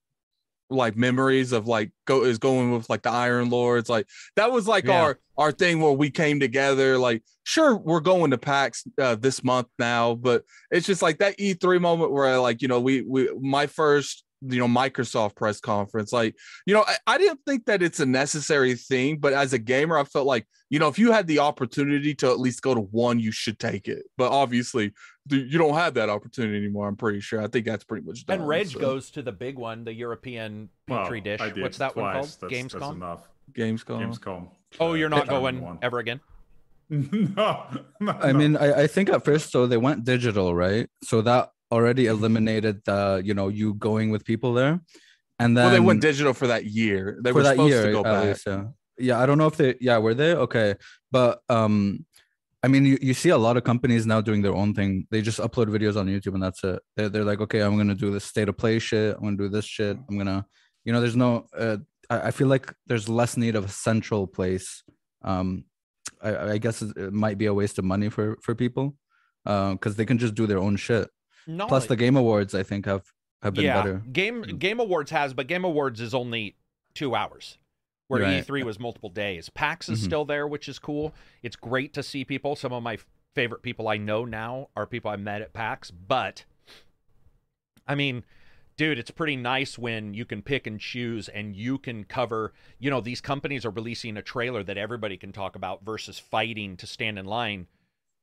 like 0.72 0.96
memories 0.96 1.52
of 1.52 1.68
like 1.68 1.92
go 2.06 2.24
is 2.24 2.38
going 2.38 2.72
with 2.72 2.90
like 2.90 3.02
the 3.02 3.10
Iron 3.12 3.50
Lords. 3.50 3.90
Like 3.90 4.08
that 4.36 4.52
was 4.52 4.68
like 4.68 4.86
Yeah. 4.86 5.02
our 5.02 5.20
our 5.38 5.52
thing 5.52 5.82
where 5.82 5.92
we 5.94 6.10
came 6.12 6.40
together. 6.40 6.98
Like 6.98 7.24
sure 7.44 7.76
we're 7.76 8.00
going 8.02 8.32
to 8.32 8.38
PAX 8.38 8.86
uh, 9.00 9.16
this 9.16 9.44
month 9.44 9.68
now, 9.80 10.14
but 10.16 10.46
it's 10.72 10.86
just 10.86 11.02
like 11.02 11.20
that 11.20 11.38
E3 11.40 11.80
moment 11.82 12.12
where 12.12 12.26
I 12.28 12.38
like 12.38 12.62
you 12.62 12.68
know 12.68 12.80
we 12.80 13.02
we 13.02 13.30
my 13.40 13.66
first 13.68 14.24
you 14.42 14.60
know 14.60 14.68
Microsoft 14.68 15.36
press 15.36 15.60
conference. 15.60 16.14
Like 16.14 16.36
you 16.66 16.74
know 16.74 16.84
I, 16.88 16.96
I 17.08 17.18
didn't 17.18 17.42
think 17.46 17.66
that 17.66 17.82
it's 17.84 18.00
a 18.00 18.06
necessary 18.06 18.76
thing, 18.76 19.18
but 19.18 19.34
as 19.34 19.54
a 19.54 19.60
gamer 19.60 19.98
I 19.98 20.04
felt 20.04 20.28
like 20.28 20.48
you 20.70 20.80
know 20.80 20.88
if 20.88 20.98
you 21.00 21.12
had 21.12 21.28
the 21.28 21.40
opportunity 21.40 22.16
to 22.16 22.30
at 22.30 22.40
least 22.40 22.62
go 22.62 22.74
to 22.74 22.82
one, 22.82 23.20
you 23.20 23.32
should 23.32 23.60
take 23.60 23.88
it. 23.88 24.04
But 24.18 24.32
obviously 24.32 24.94
you 25.30 25.58
don't 25.58 25.76
have 25.76 25.94
that 25.94 26.10
opportunity 26.10 26.58
anymore. 26.58 26.88
I'm 26.88 26.96
pretty 26.96 27.20
sure. 27.20 27.42
I 27.42 27.48
think 27.48 27.66
that's 27.66 27.84
pretty 27.84 28.06
much 28.06 28.26
done. 28.26 28.40
And 28.40 28.48
Reg 28.48 28.68
so. 28.68 28.80
goes 28.80 29.12
to 29.12 29.22
the 29.22 29.32
big 29.32 29.58
one, 29.58 29.84
the 29.84 29.94
European 29.94 30.70
Well, 30.88 31.08
dish. 31.10 31.40
What's 31.58 31.78
that 31.78 31.96
one 31.96 32.14
called? 32.14 32.26
That's, 32.26 32.36
that's 32.38 32.52
Gamescom. 32.54 32.94
enough. 32.96 33.30
Gamescom. 33.54 34.18
Gamescom. 34.18 34.50
Oh, 34.80 34.92
Uh, 34.92 34.94
you're 34.94 35.10
not 35.10 35.28
going 35.28 35.62
one. 35.62 35.78
ever 35.82 36.00
again. 36.00 36.20
no, 36.90 37.66
no, 38.00 38.12
I 38.20 38.32
no. 38.32 38.38
mean, 38.40 38.58
I, 38.58 38.84
I 38.84 38.88
think 38.88 39.10
at 39.10 39.24
first, 39.24 39.52
so 39.52 39.68
they 39.68 39.78
went 39.78 40.04
digital, 40.04 40.56
right? 40.56 40.88
So 41.04 41.22
that 41.22 41.50
already 41.72 42.08
eliminated 42.08 42.84
the, 42.86 43.22
you 43.24 43.34
know, 43.34 43.48
you 43.48 43.74
going 43.76 44.10
with 44.10 44.26
people 44.26 44.54
there. 44.54 44.82
And 45.40 45.56
then 45.56 45.66
well, 45.66 45.74
they 45.74 45.80
went 45.80 46.02
digital 46.02 46.34
for 46.34 46.48
that 46.48 46.66
year. 46.66 47.18
They 47.22 47.32
for 47.32 47.36
were 47.36 47.44
that 47.44 47.52
supposed 47.52 47.74
year, 47.74 47.86
to 47.86 47.92
go 47.92 48.04
back. 48.04 48.26
least, 48.26 48.46
yeah. 48.46 48.64
yeah, 48.98 49.20
I 49.20 49.26
don't 49.26 49.38
know 49.38 49.48
if 49.48 49.56
they, 49.56 49.76
yeah, 49.80 49.98
were 49.98 50.14
they? 50.14 50.34
Okay. 50.34 50.76
But, 51.12 51.42
um, 51.50 52.06
I 52.62 52.68
mean, 52.68 52.86
you, 52.86 52.98
you 53.02 53.14
see 53.14 53.30
a 53.30 53.38
lot 53.38 53.56
of 53.56 53.64
companies 53.64 54.06
now 54.06 54.20
doing 54.20 54.42
their 54.42 54.56
own 54.56 54.74
thing. 54.74 55.08
They 55.12 55.22
just 55.22 55.40
upload 55.40 55.68
videos 55.68 55.96
on 55.96 56.08
YouTube 56.08 56.34
and 56.34 56.44
that's 56.44 56.64
it. 56.64 56.80
They're, 56.96 57.10
they're 57.10 57.24
like, 57.24 57.40
okay, 57.42 57.62
I'm 57.62 57.76
going 57.76 57.88
to 57.88 57.96
do 57.96 58.12
this 58.12 58.26
state 58.26 58.50
of 58.50 58.58
play 58.58 58.80
shit. 58.80 59.16
I'm 59.16 59.38
to 59.38 59.44
do 59.44 59.50
this 59.50 59.66
shit. 59.66 59.98
I'm 60.10 60.16
going 60.16 60.28
to, 60.28 60.46
you 60.84 60.92
know, 60.92 61.00
there's 61.00 61.16
no, 61.16 61.48
uh, 61.58 61.78
I, 62.10 62.28
I 62.28 62.32
feel 62.32 62.48
like 62.48 62.74
there's 62.88 63.08
less 63.08 63.38
need 63.38 63.56
of 63.56 63.66
a 63.66 63.70
central 63.70 64.28
place. 64.28 64.84
Um, 65.22 65.66
I, 66.22 66.52
I 66.54 66.58
guess 66.58 66.82
it 66.82 66.98
it 66.98 67.14
might 67.14 67.38
be 67.38 67.46
a 67.46 67.54
waste 67.54 67.80
of 67.80 67.86
money 67.86 68.10
for, 68.10 68.38
for 68.42 68.54
people 68.54 68.96
uh 69.46 69.72
because 69.72 69.96
they 69.96 70.06
can 70.06 70.18
just 70.18 70.36
do 70.36 70.46
their 70.48 70.58
own 70.58 70.76
shit. 70.76 71.10
No, 71.48 71.68
Plus, 71.68 71.86
the 71.88 71.96
Game 71.96 72.16
Awards, 72.16 72.54
I 72.54 72.64
think, 72.64 72.86
have, 72.86 73.12
have 73.42 73.54
been 73.54 73.66
yeah, 73.66 73.82
better. 73.82 74.04
game 74.12 74.42
Game 74.42 74.80
Awards 74.80 75.12
has, 75.12 75.34
but 75.34 75.48
Game 75.48 75.64
Awards 75.66 76.00
is 76.02 76.14
only 76.14 76.56
two 76.94 77.16
hours, 77.16 77.58
where 78.08 78.22
Right. 78.22 78.44
E3 78.46 78.64
was 78.64 78.80
multiple 78.80 79.10
days. 79.10 79.50
PAX 79.50 79.90
is 79.90 80.02
Mhm. 80.02 80.06
still 80.06 80.26
there, 80.26 80.48
which 80.48 80.68
is 80.70 80.80
cool. 80.80 81.14
It's 81.44 81.56
great 81.56 81.94
to 81.94 82.04
see 82.04 82.24
people. 82.26 82.56
Some 82.56 82.74
of 82.74 82.84
my 82.84 82.98
favorite 83.36 83.62
people 83.62 83.88
I 83.88 83.98
know 83.98 84.26
now 84.26 84.70
are 84.76 84.86
people 84.86 85.10
I 85.12 85.16
met 85.16 85.42
at 85.42 85.54
PAX, 85.54 85.92
but 85.92 86.46
I 87.88 87.96
mean. 87.96 88.24
Dude, 88.78 88.98
it's 88.98 89.12
pretty 89.12 89.36
nice 89.36 89.78
when 89.78 90.14
you 90.14 90.24
can 90.24 90.42
pick 90.42 90.66
and 90.66 90.80
choose 90.80 91.28
and 91.28 91.54
you 91.54 91.78
can 91.78 92.06
cover, 92.06 92.54
you 92.80 92.90
know, 92.90 93.02
these 93.02 93.20
companies 93.20 93.66
are 93.66 93.70
releasing 93.72 94.16
a 94.16 94.22
trailer 94.22 94.64
that 94.64 94.78
everybody 94.78 95.18
can 95.18 95.34
talk 95.34 95.58
about 95.58 95.84
versus 95.84 96.18
fighting 96.18 96.78
to 96.78 96.88
stand 96.88 97.20
in 97.20 97.26
line 97.26 97.68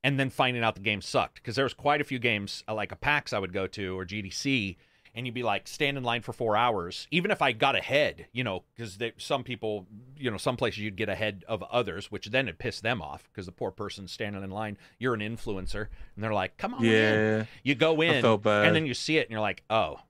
and 0.07 0.21
then 0.21 0.31
finding 0.31 0.63
out 0.63 0.77
the 0.77 0.81
game 0.81 1.03
sucked 1.03 1.35
because 1.35 1.57
there 1.57 1.65
was 1.65 1.75
quite 1.75 2.01
a 2.01 2.05
few 2.05 2.21
games 2.21 2.63
uh, 2.69 2.75
like 2.75 2.93
a 2.93 2.97
PAX 2.97 3.33
I 3.33 3.41
would 3.41 3.53
go 3.53 3.67
to 3.67 3.99
or 3.99 4.05
GDC 4.07 4.77
and 5.17 5.27
you'd 5.27 5.35
be 5.35 5.43
like 5.43 5.67
stand 5.67 5.97
in 5.97 6.05
line 6.05 6.23
for 6.23 6.33
four 6.33 6.57
hours, 6.57 7.09
even 7.11 7.33
if 7.33 7.43
I 7.43 7.51
got 7.51 7.75
ahead, 7.75 8.27
you 8.33 8.45
know, 8.45 8.63
because 8.77 8.99
some 9.17 9.43
people, 9.43 9.87
you 10.17 10.31
know, 10.31 10.37
some 10.37 10.57
places 10.57 10.79
you'd 10.79 10.95
get 10.95 11.09
ahead 11.09 11.45
of 11.49 11.61
others, 11.65 12.13
which 12.13 12.27
then 12.27 12.47
it 12.47 12.59
pissed 12.59 12.85
them 12.85 13.03
off 13.03 13.29
because 13.33 13.47
the 13.47 13.53
poor 13.53 13.73
person's 13.73 14.13
standing 14.13 14.45
in 14.45 14.51
line. 14.51 14.77
You're 15.01 15.15
an 15.15 15.21
influencer, 15.21 15.89
and 16.15 16.23
they're 16.23 16.35
like, 16.35 16.57
"Come 16.59 16.75
on, 16.75 16.85
in." 16.85 16.91
Yeah. 16.93 17.45
You 17.65 17.75
go 17.75 18.01
in, 18.03 18.21
and 18.67 18.77
then 18.77 18.85
you 18.87 18.93
see 18.95 19.17
it, 19.17 19.23
and 19.23 19.31
you're 19.31 19.41
like, 19.41 19.65
"Oh, 19.71 20.01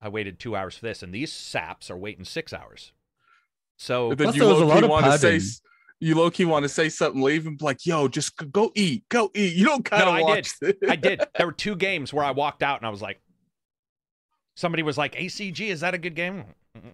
I 0.00 0.10
waited 0.10 0.38
two 0.38 0.54
hours 0.54 0.76
for 0.76 0.84
this," 0.84 1.02
and 1.02 1.12
these 1.12 1.32
saps 1.32 1.90
are 1.90 1.96
waiting 1.96 2.26
six 2.26 2.52
hours. 2.52 2.92
So 3.78 4.10
But 4.10 4.18
then 4.18 4.26
Plus, 4.26 4.36
you 4.36 4.42
there 4.42 4.52
was 4.52 4.60
a 4.60 4.66
lot 4.66 4.84
of 4.84 4.90
want 4.90 5.06
to 5.06 5.12
say 5.12 5.28
padding. 5.28 5.36
s- 5.40 5.62
you 6.00 6.14
low 6.16 6.30
key 6.30 6.44
want 6.46 6.62
to 6.64 6.68
say 6.68 6.88
something, 6.88 7.20
leave 7.22 7.46
and 7.46 7.58
be 7.58 7.64
like, 7.64 7.84
yo, 7.84 8.08
just 8.08 8.32
go 8.50 8.72
eat, 8.74 9.04
go 9.10 9.30
eat. 9.34 9.54
You 9.54 9.66
don't 9.66 9.84
kind 9.84 10.02
No, 10.04 10.08
of 10.10 10.14
I 10.14 10.22
watch 10.22 10.58
this. 10.58 10.74
I 10.88 10.96
did. 10.96 11.22
There 11.36 11.46
were 11.46 11.52
two 11.52 11.76
games 11.76 12.12
where 12.12 12.24
I 12.24 12.30
walked 12.30 12.62
out 12.62 12.78
and 12.80 12.86
I 12.86 12.90
was 12.90 13.02
like, 13.02 13.20
somebody 14.56 14.82
was 14.82 14.96
like, 14.98 15.14
ACG, 15.14 15.68
is 15.68 15.80
that 15.80 15.94
a 15.94 15.98
good 15.98 16.14
game? 16.14 16.44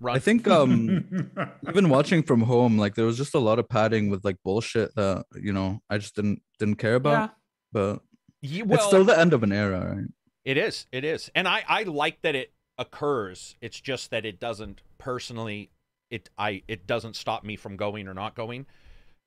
Run. 0.00 0.16
I 0.16 0.18
think 0.18 0.46
um 0.48 1.28
even 1.68 1.88
watching 1.88 2.22
from 2.22 2.40
home, 2.42 2.78
like 2.78 2.94
there 2.94 3.04
was 3.06 3.16
just 3.16 3.34
a 3.34 3.38
lot 3.38 3.58
of 3.58 3.68
padding 3.68 4.10
with 4.10 4.24
like 4.24 4.36
bullshit 4.44 4.94
that 4.96 5.24
you 5.40 5.52
know 5.52 5.80
I 5.88 5.98
just 5.98 6.14
didn't 6.16 6.42
didn't 6.58 6.76
care 6.76 6.96
about. 6.96 7.12
Yeah. 7.12 7.28
But 7.72 8.00
Ye- 8.42 8.62
it's 8.66 8.84
still 8.86 9.04
the 9.04 9.18
end 9.18 9.32
of 9.32 9.42
an 9.42 9.52
era, 9.52 9.94
right? 9.96 10.04
it 10.44 10.56
is. 10.58 10.86
It 10.92 11.04
is. 11.04 11.30
And 11.34 11.48
I, 11.48 11.64
I 11.66 11.82
like 11.84 12.20
that 12.22 12.34
it 12.34 12.52
occurs. 12.76 13.56
It's 13.62 13.80
just 13.80 14.10
that 14.10 14.24
it 14.26 14.38
doesn't 14.38 14.82
personally 14.98 15.70
it 16.10 16.30
I 16.38 16.62
it 16.68 16.86
doesn't 16.86 17.16
stop 17.16 17.44
me 17.44 17.56
from 17.56 17.76
going 17.76 18.08
or 18.08 18.14
not 18.14 18.34
going 18.34 18.66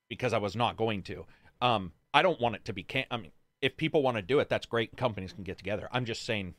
because 0.08 0.32
I 0.32 0.38
was 0.38 0.56
not 0.56 0.76
going 0.76 1.02
to. 1.04 1.26
Um 1.60 1.92
I 2.14 2.22
don't 2.22 2.40
want 2.40 2.54
it 2.56 2.64
to 2.66 2.72
be 2.72 2.82
can 2.82 3.04
I 3.10 3.16
mean 3.18 3.32
if 3.60 3.76
people 3.76 4.02
want 4.02 4.16
to 4.16 4.22
do 4.22 4.38
it, 4.38 4.48
that's 4.48 4.66
great. 4.66 4.96
Companies 4.96 5.32
can 5.32 5.44
get 5.44 5.58
together. 5.58 5.88
I'm 5.92 6.04
just 6.04 6.24
saying 6.24 6.54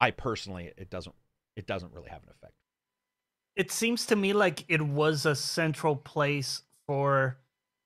I 0.00 0.10
personally 0.10 0.72
it 0.76 0.90
doesn't 0.90 1.14
it 1.56 1.66
doesn't 1.66 1.92
really 1.92 2.08
have 2.10 2.22
an 2.22 2.30
effect. 2.30 2.52
it 3.56 3.70
seems 3.72 4.06
to 4.06 4.16
me 4.16 4.32
like 4.32 4.64
it 4.68 4.80
was 4.80 5.26
a 5.26 5.34
central 5.34 5.96
place 5.96 6.62
for 6.86 7.36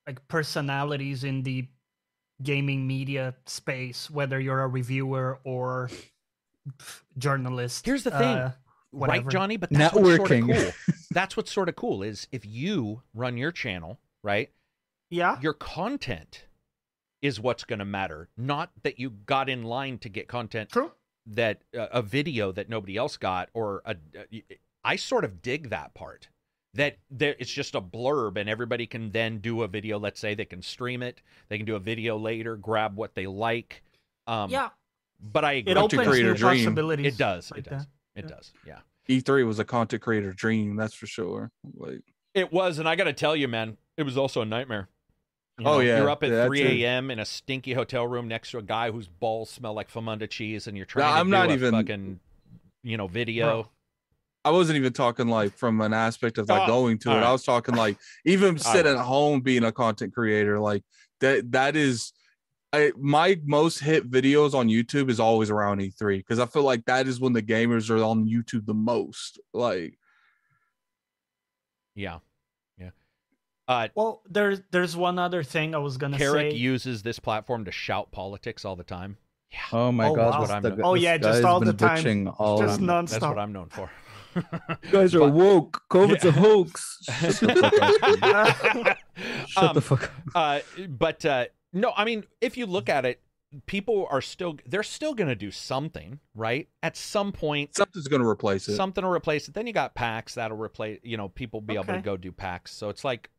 like 0.07 0.27
personalities 0.29 1.25
in 1.25 1.43
the 1.43 1.67
gaming 2.43 2.87
media 2.87 3.35
space 3.47 4.11
whether 4.11 4.39
you're 4.41 4.61
a 4.63 4.69
reviewer 4.69 5.39
or 5.45 5.89
journalist 7.19 7.87
Here's 7.87 8.05
the 8.05 8.11
thing, 8.11 8.37
uh, 8.37 8.53
right. 8.93 9.27
Johnny? 9.29 9.57
But 9.57 9.71
that's 9.71 9.95
what's 9.95 10.17
sort 10.17 10.31
of 10.31 10.47
cool. 10.47 10.73
that's 11.11 11.37
what's 11.37 11.53
sort 11.53 11.69
of 11.69 11.77
cool 11.77 12.03
is 12.03 12.29
if 12.33 12.47
you 12.47 13.03
run 13.15 13.37
your 13.37 13.53
channel, 13.53 13.99
right? 14.23 14.51
yeah 15.11 15.39
Your 15.41 15.55
content 15.55 16.45
is 17.21 17.39
what's 17.39 17.65
going 17.65 17.79
to 17.79 17.85
matter, 17.85 18.29
not 18.37 18.71
that 18.83 18.99
you 18.99 19.11
got 19.11 19.49
in 19.49 19.63
line 19.63 19.99
to 19.99 20.09
get 20.09 20.27
content 20.27 20.71
true 20.71 20.91
that 21.27 21.63
uh, 21.77 21.87
a 21.93 22.03
video 22.03 22.53
that 22.53 22.69
nobody 22.69 22.97
else 22.97 23.17
got 23.17 23.49
or 23.55 23.83
a, 23.85 23.97
I 24.85 24.97
sort 24.97 25.25
of 25.25 25.43
dig 25.43 25.71
that 25.71 25.95
part 25.95 26.29
that 26.75 26.97
there 27.11 27.37
it's 27.39 27.53
just 27.53 27.75
a 27.75 27.81
blurb 27.81 28.37
and 28.37 28.49
everybody 28.49 28.87
can 28.87 29.11
then 29.11 29.39
do 29.39 29.63
a 29.63 29.69
video 29.69 29.99
let's 29.99 30.19
say 30.19 30.35
they 30.35 30.45
can 30.45 30.63
stream 30.63 31.03
it 31.03 31.21
they 31.49 31.59
can 31.59 31.67
do 31.67 31.77
a 31.77 31.81
video 31.81 32.17
later 32.17 32.57
grab 32.57 32.97
what 32.97 33.15
they 33.15 33.27
like 33.27 33.83
um 34.27 34.51
yeah 34.51 34.71
but 35.21 35.45
i 35.45 35.53
agree 35.53 35.73
it 35.73 35.75
Content 35.75 36.01
opens 36.01 36.09
creator 36.09 36.33
new 36.33 36.39
dream. 36.39 36.65
possibilities 36.65 37.15
it 37.15 37.19
does 37.19 37.51
like 37.51 37.59
it 37.59 37.71
does 37.71 37.83
that. 37.83 37.89
It 38.15 38.25
Yeah. 38.25 38.29
does 38.37 38.53
yeah 38.67 38.79
E3 39.09 39.41
E 39.41 39.43
was 39.43 39.59
a 39.59 39.65
content 39.65 40.01
creator 40.03 40.33
dream, 40.33 40.77
that's 40.77 40.95
for 40.95 41.07
sure. 41.07 41.51
Like, 41.77 42.03
It 42.35 42.53
was, 42.53 42.79
and 42.79 42.89
I 42.89 42.95
got 42.95 43.05
to 43.05 43.13
tell 43.13 43.35
you, 43.35 43.49
man, 43.49 43.77
it 43.97 44.05
was 44.05 44.17
also 44.17 44.43
a 44.43 44.45
nightmare. 44.47 44.89
You 45.59 45.67
Oh, 45.67 45.81
yeah, 45.81 45.99
you're 45.99 46.09
up 46.09 46.23
at 46.23 46.31
yeah, 46.31 46.47
3 46.47 46.85
a.m. 46.85 47.11
in 47.11 47.19
a 47.19 47.25
stinky 47.25 47.73
hotel 47.75 48.07
room 48.07 48.29
next 48.29 48.53
to 48.53 48.59
a 48.59 48.63
guy 48.63 48.91
whose 48.93 49.09
balls 49.09 49.51
smell 49.51 49.75
like 49.75 49.91
Famunda 49.91 50.31
cheese, 50.31 50.67
and 50.69 50.77
you're 50.77 50.87
trying 50.87 51.13
to 51.13 51.19
I'm 51.21 51.27
do 51.27 51.31
not 51.33 51.51
a 51.51 51.53
even- 51.55 51.73
fucking, 51.73 52.21
you 52.85 52.97
know, 52.97 53.07
video. 53.09 53.71
I 54.45 54.51
wasn't 54.51 54.77
even 54.77 54.93
talking 54.93 55.29
like 55.29 55.53
from 55.57 55.81
an 55.81 55.93
aspect 55.93 56.39
of 56.39 56.49
like 56.49 56.63
Oh, 56.63 56.67
going 56.67 56.99
to 57.01 57.11
it. 57.11 57.13
all 57.13 57.19
right. 57.19 57.27
I 57.29 57.33
was 57.33 57.45
talking 57.45 57.75
like 57.75 57.97
even 58.25 58.59
sitting 58.59 58.93
right. 58.93 58.99
at 59.01 59.05
home 59.05 59.41
being 59.41 59.63
a 59.65 59.71
content 59.73 60.15
creator. 60.15 60.59
Like 60.59 60.83
that 61.21 61.53
that 61.53 61.77
is 61.77 62.13
I 62.73 62.93
my 62.99 63.39
most 63.45 63.81
hit 63.81 64.11
videos 64.11 64.55
on 64.55 64.69
YouTube 64.69 65.11
is 65.11 65.21
always 65.21 65.51
around 65.51 65.81
E3 65.81 66.19
because 66.19 66.39
I 66.39 66.47
feel 66.47 66.63
like 66.63 66.85
that 66.87 67.07
is 67.07 67.21
when 67.21 67.33
the 67.35 67.43
gamers 67.43 67.91
are 67.91 68.03
on 68.03 68.27
YouTube 68.27 68.65
the 68.67 68.75
most. 68.75 69.39
Like 69.53 69.99
Yeah, 71.95 72.19
yeah. 72.79 72.91
Uh, 73.69 73.89
well 73.95 74.23
there's 74.29 74.61
there's 74.71 74.97
one 74.97 75.19
other 75.19 75.43
thing 75.43 75.75
i 75.75 75.79
was 75.79 75.97
gonna 75.97 76.17
Carrick 76.19 76.53
say 76.53 76.57
uses 76.57 77.03
this 77.03 77.19
platform 77.19 77.65
to 77.67 77.71
shout 77.73 78.11
politics 78.11 78.65
all 78.65 78.77
the 78.77 78.85
time. 78.85 79.19
Yeah, 79.51 79.59
Oh 79.73 79.93
my 79.93 80.07
Oh, 80.09 80.15
god, 80.17 80.31
wow. 80.31 80.41
this- 80.41 80.49
What 80.49 80.65
I'm- 80.65 80.77
gu- 80.77 80.83
Oh, 80.83 80.95
yeah, 80.95 81.19
just 81.19 81.45
all 81.45 81.61
the 81.61 81.75
time. 81.75 82.29
all 82.39 82.59
Just 82.59 82.81
on- 82.81 82.87
non- 82.87 83.05
that's 83.05 83.19
nonstop. 83.23 83.29
what 83.29 83.39
I'm 83.39 83.53
known 83.53 83.69
for. 83.69 83.91
You 84.35 84.91
guys 84.91 85.15
are 85.15 85.19
But- 85.21 85.33
woke. 85.35 85.83
COVID's 85.91 86.25
a 86.25 86.33
hoax. 86.33 87.01
Shut 87.05 87.39
the 87.43 87.69
fuck 87.69 88.23
up. 88.23 88.99
Shut 89.47 89.65
Um, 89.65 89.75
the 89.75 89.81
fuck 89.83 90.05
up. 90.05 90.11
uh, 90.35 90.61
but 90.89 91.25
uh, 91.27 91.45
no, 91.73 91.93
I 91.97 92.05
mean, 92.05 92.25
if 92.41 92.57
you 92.57 92.67
look 92.67 92.89
at 92.89 93.05
it, 93.05 93.21
people 93.67 94.07
are 94.11 94.21
still 94.21 94.57
they're 94.67 94.83
still 94.83 95.15
going 95.15 95.29
to 95.29 95.35
do 95.35 95.51
something, 95.51 96.21
right? 96.35 96.69
At 96.83 96.97
some 96.97 97.33
point, 97.33 97.75
something's 97.75 98.09
gonna 98.09 98.29
replace 98.29 98.69
it. 98.69 98.77
something 98.77 99.05
will 99.05 99.13
replace 99.13 99.49
it. 99.49 99.55
Then 99.55 99.67
you 99.67 99.73
got 99.73 99.95
PAX 99.95 100.35
that'll 100.35 100.57
replace. 100.57 101.01
You 101.03 101.17
know, 101.17 101.29
people 101.29 101.61
be 101.61 101.75
able 101.75 101.85
to 101.95 102.01
go 102.03 102.17
do 102.17 102.33
PAX. 102.33 102.73
So 102.73 102.89
it's 102.89 103.05
like 103.05 103.31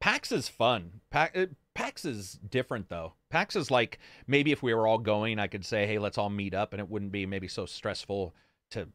PAX 0.00 0.32
is 0.32 0.48
fun. 0.48 1.00
PAX, 1.10 1.36
uh, 1.38 1.46
PAX 1.74 2.04
is 2.04 2.38
different 2.50 2.88
though. 2.88 3.14
PAX 3.30 3.56
is 3.56 3.70
like 3.70 3.98
maybe 4.26 4.52
if 4.52 4.62
we 4.62 4.74
were 4.74 4.86
all 4.86 4.98
going, 4.98 5.38
I 5.38 5.46
could 5.46 5.64
say, 5.64 5.86
hey, 5.86 5.98
let's 5.98 6.18
all 6.18 6.30
meet 6.30 6.54
up, 6.54 6.72
and 6.72 6.80
it 6.80 6.88
wouldn't 6.88 7.12
be 7.12 7.26
maybe 7.26 7.48
so 7.48 7.66
stressful 7.66 8.34
to 8.70 8.88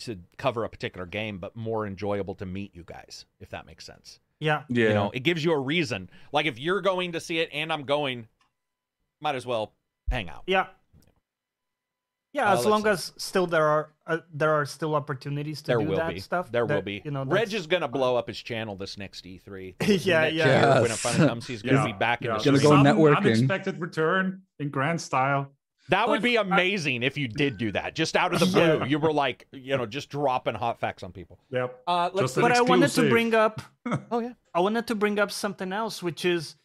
to 0.00 0.18
cover 0.38 0.64
a 0.64 0.68
particular 0.68 1.06
game, 1.06 1.38
but 1.38 1.54
more 1.54 1.86
enjoyable 1.86 2.34
to 2.34 2.44
meet 2.46 2.74
you 2.74 2.82
guys, 2.84 3.26
if 3.40 3.50
that 3.50 3.64
makes 3.64 3.86
sense. 3.86 4.18
Yeah 4.44 4.62
yeah. 4.68 4.88
You 4.88 4.94
know, 4.94 5.10
it 5.14 5.20
gives 5.20 5.44
you 5.44 5.52
a 5.52 5.58
reason. 5.58 6.08
Like 6.32 6.46
if 6.46 6.58
you're 6.58 6.80
going 6.82 7.12
to 7.12 7.20
see 7.20 7.38
it 7.38 7.48
and 7.52 7.72
I'm 7.72 7.84
going, 7.84 8.28
might 9.20 9.34
as 9.34 9.46
well 9.46 9.72
hang 10.10 10.28
out. 10.28 10.42
Yeah. 10.46 10.66
Yeah, 12.32 12.50
Uh, 12.50 12.52
as 12.54 12.58
let's 12.58 12.68
long 12.68 12.82
see. 12.82 12.88
as 12.88 13.12
still 13.16 13.46
there 13.46 13.66
are 13.66 13.92
uh, 14.08 14.18
there 14.32 14.52
are 14.52 14.66
still 14.66 14.96
opportunities 14.96 15.60
to 15.62 15.68
There 15.68 15.78
do 15.78 15.84
will 15.86 15.96
that 15.98 16.12
be. 16.14 16.18
stuff. 16.20 16.50
There 16.50 16.66
will 16.66 16.82
be. 16.82 17.00
You 17.04 17.12
know, 17.12 17.20
Reg 17.24 17.44
that's- 17.46 17.54
is 17.54 17.66
gonna 17.68 17.86
blow 17.86 18.16
up 18.16 18.26
his 18.26 18.38
channel 18.42 18.74
this 18.76 18.98
next 18.98 19.24
E3. 19.24 19.76
Yeah, 20.04 20.26
yeah. 20.26 20.28
year, 20.28 20.82
when 20.82 20.84
it 20.86 20.88
Yes. 20.88 21.00
finally 21.00 21.28
comes, 21.28 21.46
he's 21.46 21.62
gonna 21.62 21.78
Yeah, 21.78 21.86
be 21.86 21.92
back 21.92 22.22
in 22.22 22.26
the 22.32 22.38
Gonna 22.42 22.58
stream. 22.58 22.60
go 22.60 22.68
Some 22.70 22.84
networking. 22.84 23.16
Unexpected 23.18 23.80
return 23.80 24.42
in 24.58 24.70
grand 24.70 25.00
style. 25.00 25.52
That 25.90 26.08
would 26.08 26.22
be 26.22 26.36
amazing 26.36 27.02
if 27.02 27.16
you 27.18 27.28
did 27.28 27.58
do 27.58 27.72
that. 27.72 27.94
Just 27.94 28.16
out 28.16 28.32
of 28.32 28.40
the 28.40 28.46
blue, 28.52 28.78
Yeah. 28.78 28.84
you 28.86 28.98
were 28.98 29.12
like, 29.12 29.46
you 29.52 29.76
know, 29.76 29.84
just 29.86 30.08
dropping 30.08 30.54
hot 30.54 30.80
facts 30.80 31.02
on 31.02 31.12
people. 31.12 31.38
Yep. 31.50 31.82
Uh, 31.86 32.10
let's 32.12 32.20
Just 32.32 32.36
an 32.38 32.42
but 32.42 32.52
I 32.52 32.62
wanted 32.62 32.88
to 32.92 33.08
bring 33.10 33.34
up 33.34 33.60
Oh 34.10 34.20
yeah. 34.20 34.32
I 34.54 34.60
wanted 34.60 34.86
to 34.86 34.94
bring 34.94 35.18
up 35.18 35.30
something 35.30 35.72
else, 35.72 36.02
which 36.02 36.24
is 36.24 36.56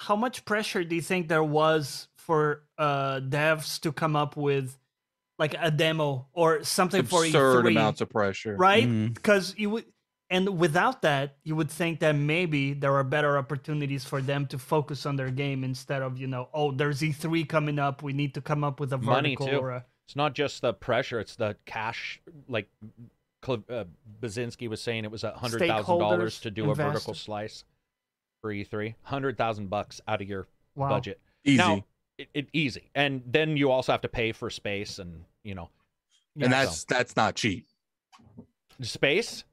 how 0.00 0.14
much 0.14 0.44
pressure 0.44 0.84
do 0.84 0.94
you 0.94 1.02
think 1.02 1.26
there 1.28 1.42
was 1.42 2.08
for 2.16 2.62
uh 2.78 3.18
devs 3.20 3.80
to 3.80 3.90
come 3.90 4.14
up 4.14 4.36
with 4.36 4.78
like 5.38 5.54
a 5.60 5.70
demo 5.70 6.26
or 6.32 6.62
something 6.62 7.04
for 7.04 7.24
absurd 7.24 7.64
E3, 7.64 7.70
amounts 7.70 8.00
of 8.00 8.08
pressure. 8.10 8.56
right? 8.56 9.12
Because 9.14 9.54
you 9.56 9.70
would, 9.70 9.84
and 10.30 10.58
without 10.58 11.02
that, 11.02 11.36
you 11.44 11.56
would 11.56 11.70
think 11.70 12.00
that 12.00 12.12
maybe 12.12 12.74
there 12.74 12.94
are 12.94 13.04
better 13.04 13.38
opportunities 13.38 14.04
for 14.04 14.20
them 14.20 14.46
to 14.48 14.58
focus 14.58 15.06
on 15.06 15.16
their 15.16 15.30
game 15.30 15.64
instead 15.64 16.02
of 16.02 16.18
you 16.18 16.26
know, 16.26 16.48
oh, 16.52 16.70
there's 16.70 17.00
E3 17.00 17.48
coming 17.48 17.78
up, 17.78 18.02
we 18.02 18.12
need 18.12 18.34
to 18.34 18.40
come 18.40 18.62
up 18.62 18.78
with 18.80 18.92
a 18.92 18.96
vertical 18.96 19.14
Money, 19.14 19.36
vertical 19.36 19.46
too. 19.46 19.58
or 19.64 19.70
a 19.70 19.84
It's 20.06 20.16
not 20.16 20.34
just 20.34 20.60
the 20.60 20.74
pressure; 20.74 21.18
it's 21.20 21.36
the 21.36 21.56
cash. 21.64 22.20
Like 22.48 22.68
Cl- 23.44 23.64
uh, 23.70 23.84
Baczynski 24.20 24.68
was 24.68 24.82
saying, 24.82 25.04
it 25.04 25.10
was 25.10 25.24
a 25.24 25.32
hundred 25.32 25.66
thousand 25.66 25.98
dollars 25.98 26.40
to 26.40 26.50
do 26.50 26.70
a 26.70 26.74
vertical 26.74 27.14
slice 27.14 27.64
for 28.42 28.52
E3. 28.52 28.94
Hundred 29.02 29.38
thousand 29.38 29.70
bucks 29.70 30.00
out 30.06 30.20
of 30.20 30.28
your 30.28 30.46
wow. 30.74 30.90
budget. 30.90 31.20
Easy. 31.44 31.56
Now, 31.56 31.84
it, 32.18 32.28
it 32.34 32.48
easy, 32.52 32.90
and 32.94 33.22
then 33.24 33.56
you 33.56 33.70
also 33.70 33.92
have 33.92 34.00
to 34.02 34.08
pay 34.08 34.32
for 34.32 34.50
space, 34.50 34.98
and 34.98 35.24
you 35.44 35.54
know, 35.54 35.70
and 36.34 36.42
Yeah, 36.44 36.64
that's 36.64 36.84
that's 36.84 37.16
not 37.16 37.34
cheap. 37.36 37.66
space. 38.82 39.44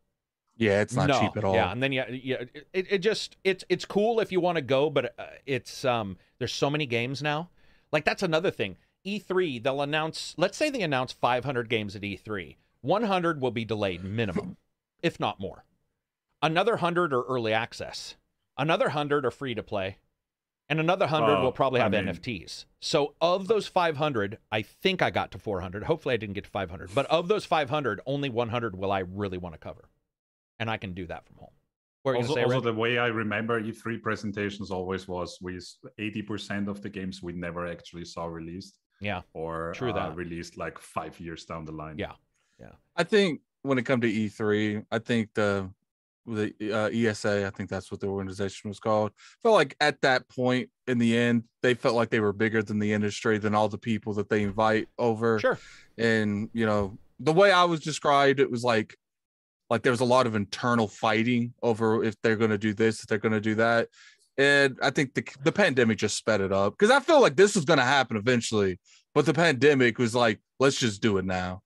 Yeah, 0.57 0.81
it's 0.81 0.95
not 0.95 1.07
no, 1.07 1.19
cheap 1.19 1.35
at 1.37 1.43
all. 1.43 1.53
Yeah, 1.53 1.71
and 1.71 1.83
then 1.83 1.91
yeah, 1.91 2.09
yeah, 2.09 2.43
it, 2.73 2.87
it 2.89 2.97
just 2.99 3.35
it's 3.43 3.63
it's 3.69 3.85
cool 3.85 4.19
if 4.19 4.31
you 4.31 4.39
want 4.39 4.55
to 4.55 4.61
go, 4.61 4.89
but 4.89 5.13
uh, 5.19 5.25
it's 5.45 5.83
um 5.83 6.17
there's 6.39 6.53
so 6.53 6.69
many 6.69 6.85
games 6.85 7.21
now. 7.21 7.49
Like 7.91 8.05
that's 8.05 8.23
another 8.23 8.51
thing. 8.51 8.77
E3 9.05 9.61
they'll 9.61 9.81
announce. 9.81 10.33
Let's 10.37 10.57
say 10.57 10.69
they 10.69 10.81
announce 10.81 11.11
500 11.11 11.69
games 11.69 11.95
at 11.95 12.01
E3. 12.01 12.55
100 12.81 13.41
will 13.41 13.51
be 13.51 13.65
delayed 13.65 14.03
minimum, 14.03 14.57
if 15.01 15.19
not 15.19 15.39
more. 15.39 15.65
Another 16.41 16.73
100 16.73 17.13
are 17.13 17.23
early 17.23 17.51
access. 17.53 18.15
Another 18.57 18.85
100 18.85 19.25
are 19.25 19.31
free 19.31 19.55
to 19.55 19.63
play. 19.63 19.97
And 20.67 20.79
another 20.79 21.05
100 21.05 21.25
Oh, 21.37 21.43
will 21.43 21.51
probably 21.51 21.79
I 21.79 21.83
have 21.83 21.91
mean- 21.91 22.05
NFTs. 22.05 22.65
So 22.79 23.13
of 23.21 23.47
those 23.47 23.67
500, 23.67 24.37
I 24.51 24.61
think 24.61 25.01
I 25.01 25.09
got 25.11 25.31
to 25.31 25.39
400. 25.39 25.83
Hopefully 25.83 26.13
I 26.13 26.17
didn't 26.17 26.33
get 26.33 26.45
to 26.45 26.49
500. 26.49 26.93
But 26.93 27.05
of 27.07 27.27
those 27.27 27.45
500, 27.45 28.01
only 28.05 28.29
100 28.29 28.75
will 28.75 28.91
I 28.91 28.99
really 28.99 29.37
want 29.37 29.53
to 29.53 29.59
cover. 29.59 29.89
And 30.59 30.69
I 30.69 30.77
can 30.77 30.93
do 30.93 31.05
that 31.07 31.25
from 31.25 31.37
home. 31.37 31.49
What 32.03 32.11
are 32.11 32.17
Also, 32.17 32.35
say, 32.35 32.43
also 32.43 32.55
Reg? 32.57 32.63
the 32.63 32.73
way 32.73 32.97
I 32.97 33.07
remember 33.07 33.59
E3 33.61 34.01
presentations 34.01 34.69
always 34.71 35.07
was 35.07 35.37
with 35.41 35.65
80% 35.99 36.67
of 36.67 36.81
the 36.81 36.89
games 36.89 37.23
we 37.23 37.33
never 37.33 37.65
actually 37.67 38.05
saw 38.05 38.25
released. 38.25 38.77
Yeah. 39.01 39.21
or 39.33 39.73
True 39.75 39.91
uh, 39.91 39.93
that. 40.09 40.15
released 40.15 40.57
like 40.57 40.79
five 40.79 41.19
years 41.19 41.43
down 41.45 41.65
the 41.65 41.71
line. 41.73 41.97
Yeah. 41.97 42.13
Yeah. 42.59 42.71
I 42.95 43.03
think 43.03 43.41
when 43.63 43.77
it 43.77 43.83
comes 43.83 44.01
to 44.03 44.07
E3, 44.11 44.85
I 44.91 44.99
think 44.99 45.33
the 45.33 45.69
the 46.27 46.53
uh, 46.73 46.89
ESA, 46.89 47.45
I 47.45 47.49
think 47.51 47.69
that's 47.69 47.91
what 47.91 47.99
the 47.99 48.07
organization 48.07 48.67
was 48.69 48.79
called. 48.79 49.11
Felt 49.43 49.53
like 49.53 49.75
at 49.79 50.01
that 50.01 50.27
point 50.27 50.69
in 50.87 50.97
the 50.97 51.15
end, 51.15 51.43
they 51.61 51.75
felt 51.75 51.93
like 51.93 52.09
they 52.09 52.19
were 52.19 52.33
bigger 52.33 52.63
than 52.63 52.79
the 52.79 52.93
industry, 52.93 53.37
than 53.37 53.53
all 53.53 53.69
the 53.69 53.77
people 53.77 54.13
that 54.13 54.29
they 54.29 54.41
invite 54.41 54.87
over. 54.97 55.39
Sure. 55.39 55.59
And 55.97 56.49
you 56.53 56.65
know, 56.65 56.97
the 57.19 57.33
way 57.33 57.51
I 57.51 57.65
was 57.65 57.79
described, 57.79 58.39
it 58.39 58.49
was 58.49 58.63
like 58.63 58.97
like 59.75 59.83
there 59.83 59.91
was 59.91 59.99
a 59.99 60.05
lot 60.05 60.25
of 60.25 60.35
internal 60.35 60.87
fighting 60.87 61.53
over 61.61 62.01
if 62.01 62.15
they're 62.21 62.37
going 62.37 62.49
to 62.49 62.57
do 62.57 62.73
this, 62.73 63.01
if 63.01 63.07
they're 63.07 63.17
going 63.17 63.33
to 63.33 63.41
do 63.41 63.55
that. 63.55 63.89
And 64.37 64.79
I 64.81 64.89
think 64.89 65.13
the 65.13 65.27
the 65.43 65.51
pandemic 65.51 65.97
just 65.97 66.15
sped 66.15 66.39
it 66.39 66.53
up 66.53 66.77
because 66.77 66.91
I 66.91 67.01
feel 67.01 67.19
like 67.19 67.35
this 67.35 67.55
was 67.55 67.65
going 67.65 67.79
to 67.79 67.83
happen 67.83 68.15
eventually, 68.15 68.79
but 69.13 69.25
the 69.25 69.33
pandemic 69.33 69.97
was 69.97 70.15
like, 70.15 70.39
let's 70.61 70.79
just 70.79 71.01
do 71.01 71.17
it 71.17 71.25
now. 71.25 71.61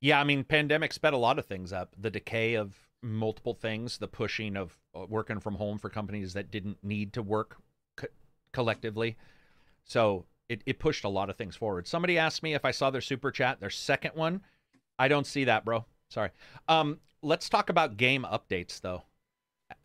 Yeah, 0.00 0.20
I 0.20 0.24
mean, 0.24 0.44
pandemic 0.44 0.92
sped 0.92 1.12
a 1.12 1.16
lot 1.16 1.40
of 1.40 1.44
things 1.44 1.72
up. 1.72 1.92
The 1.98 2.08
decay 2.08 2.54
of 2.54 2.72
multiple 3.02 3.54
things, 3.54 3.98
the 3.98 4.06
pushing 4.06 4.56
of 4.56 4.78
uh, 4.94 5.06
working 5.08 5.40
from 5.40 5.56
home 5.56 5.76
for 5.76 5.90
companies 5.90 6.34
that 6.34 6.52
didn't 6.52 6.78
need 6.84 7.12
to 7.14 7.22
work 7.22 7.56
co- 7.96 8.06
collectively. 8.52 9.16
So 9.84 10.24
it, 10.48 10.62
it 10.66 10.78
pushed 10.78 11.02
a 11.02 11.08
lot 11.08 11.30
of 11.30 11.36
things 11.36 11.56
forward. 11.56 11.88
Somebody 11.88 12.16
asked 12.16 12.44
me 12.44 12.54
if 12.54 12.64
I 12.64 12.70
saw 12.70 12.90
their 12.90 13.00
super 13.00 13.32
chat, 13.32 13.58
their 13.58 13.70
second 13.70 14.12
one. 14.14 14.42
I 15.00 15.08
don't 15.08 15.26
see 15.26 15.42
that, 15.44 15.64
bro. 15.64 15.84
Sorry. 16.10 16.30
Um, 16.68 16.98
let's 17.22 17.48
talk 17.48 17.70
about 17.70 17.96
game 17.96 18.26
updates, 18.30 18.80
though. 18.80 19.04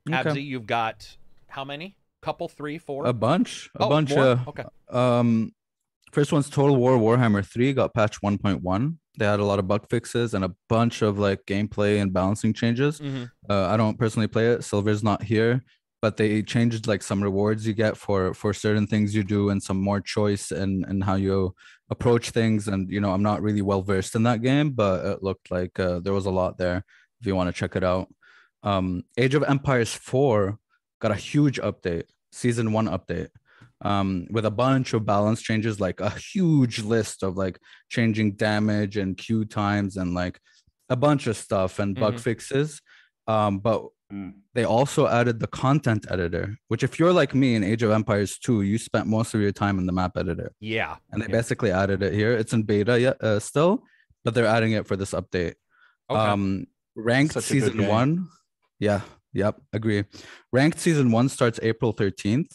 Okay. 0.09 0.29
Abzy, 0.29 0.43
you've 0.45 0.65
got 0.67 1.15
how 1.47 1.63
many? 1.63 1.95
Couple, 2.21 2.47
three, 2.49 2.77
four? 2.79 3.05
A 3.05 3.13
bunch, 3.13 3.69
a 3.79 3.83
Oh, 3.83 3.89
bunch. 3.89 4.11
Uh, 4.11 4.37
Okay. 4.47 4.63
Um, 4.89 5.51
first 6.11 6.31
one's 6.31 6.49
Total 6.49 6.75
War 6.75 6.97
Warhammer 6.97 7.45
3 7.45 7.73
got 7.73 7.93
patch 7.93 8.19
1.1. 8.21 8.97
They 9.17 9.25
had 9.25 9.39
a 9.39 9.45
lot 9.45 9.59
of 9.59 9.67
bug 9.67 9.87
fixes 9.89 10.33
and 10.33 10.43
a 10.43 10.53
bunch 10.67 11.01
of 11.03 11.19
like 11.19 11.45
gameplay 11.45 12.01
and 12.01 12.11
balancing 12.11 12.53
changes. 12.53 12.99
Mhm. 12.99 13.29
Uh, 13.49 13.67
I 13.67 13.77
don't 13.77 13.97
personally 13.97 14.27
play 14.27 14.47
it. 14.51 14.63
Silver's 14.63 15.03
not 15.03 15.23
here, 15.23 15.63
but 16.05 16.17
they 16.17 16.43
changed 16.43 16.85
like 16.85 17.01
some 17.01 17.23
rewards 17.23 17.65
you 17.65 17.73
get 17.73 17.97
for 17.97 18.21
for 18.35 18.53
certain 18.53 18.85
things 18.85 19.15
you 19.15 19.23
do 19.23 19.49
and 19.49 19.59
some 19.67 19.79
more 19.89 19.99
choice 20.15 20.45
and 20.61 20.85
and 20.89 21.03
how 21.03 21.15
you 21.27 21.55
approach 21.89 22.25
things. 22.29 22.67
And 22.67 22.81
you 22.95 23.01
know, 23.01 23.11
I'm 23.11 23.23
not 23.23 23.41
really 23.41 23.63
well 23.69 23.81
versed 23.81 24.13
in 24.13 24.21
that 24.29 24.43
game, 24.43 24.69
but 24.81 25.03
it 25.11 25.23
looked 25.23 25.49
like 25.49 25.79
uh, 25.79 25.97
there 26.03 26.13
was 26.13 26.27
a 26.27 26.37
lot 26.41 26.59
there. 26.59 26.79
If 27.19 27.25
you 27.25 27.35
want 27.35 27.49
to 27.49 27.59
check 27.59 27.75
it 27.75 27.83
out, 27.83 28.07
um, 28.61 29.01
Age 29.17 29.33
of 29.33 29.43
Empires 29.55 29.93
4 29.95 30.59
got 31.01 31.11
a 31.17 31.23
huge 31.31 31.57
update, 31.69 32.05
season 32.31 32.71
one 32.71 32.87
update 32.97 33.31
um, 33.81 34.27
with 34.29 34.45
a 34.45 34.51
bunch 34.65 34.93
of 34.93 35.07
balance 35.07 35.41
changes, 35.41 35.79
like 35.79 35.99
a 36.01 36.11
huge 36.33 36.77
list 36.83 37.23
of 37.23 37.35
like 37.35 37.57
changing 37.89 38.35
damage 38.35 38.95
and 39.01 39.17
queue 39.17 39.43
times 39.45 39.97
and 39.97 40.13
like 40.13 40.39
a 40.87 40.95
bunch 40.95 41.25
of 41.25 41.35
stuff 41.35 41.79
and 41.79 41.95
bug 41.95 42.15
Mhm. 42.17 42.25
fixes. 42.27 42.79
Um, 43.25 43.57
but 43.57 43.79
Mm. 44.13 44.33
they 44.53 44.63
also 44.63 45.07
added 45.07 45.39
the 45.39 45.47
content 45.47 46.05
editor, 46.11 46.55
which 46.67 46.83
if 46.83 46.99
you're 46.99 47.11
like 47.11 47.33
me 47.33 47.55
in 47.55 47.63
Age 47.63 47.81
of 47.81 47.89
Empires 47.89 48.37
2, 48.37 48.61
you 48.61 48.77
spent 48.77 49.07
most 49.07 49.33
of 49.33 49.41
your 49.41 49.51
time 49.51 49.79
in 49.79 49.87
the 49.87 49.91
map 49.91 50.15
editor. 50.15 50.51
Yeah. 50.59 50.97
And 51.11 51.21
they 51.21 51.25
Yeah. 51.25 51.31
basically 51.31 51.71
added 51.71 52.03
it 52.03 52.13
here. 52.13 52.33
It's 52.33 52.53
in 52.53 52.63
beta 52.63 52.99
yet 52.99 53.21
uh, 53.23 53.39
still, 53.39 53.83
but 54.23 54.35
they're 54.35 54.45
adding 54.45 54.73
it 54.73 54.85
for 54.87 54.95
this 54.95 55.11
update. 55.11 55.55
Okay. 56.09 56.19
Um, 56.19 56.67
ranked 56.95 57.33
Such 57.33 57.45
season 57.45 57.87
one. 57.87 58.27
Yeah. 58.79 59.01
Yep. 59.33 59.59
Agree. 59.73 60.03
Ranked 60.53 60.79
season 60.79 61.11
one 61.11 61.27
starts 61.27 61.59
April 61.63 61.91
13th. 61.93 62.51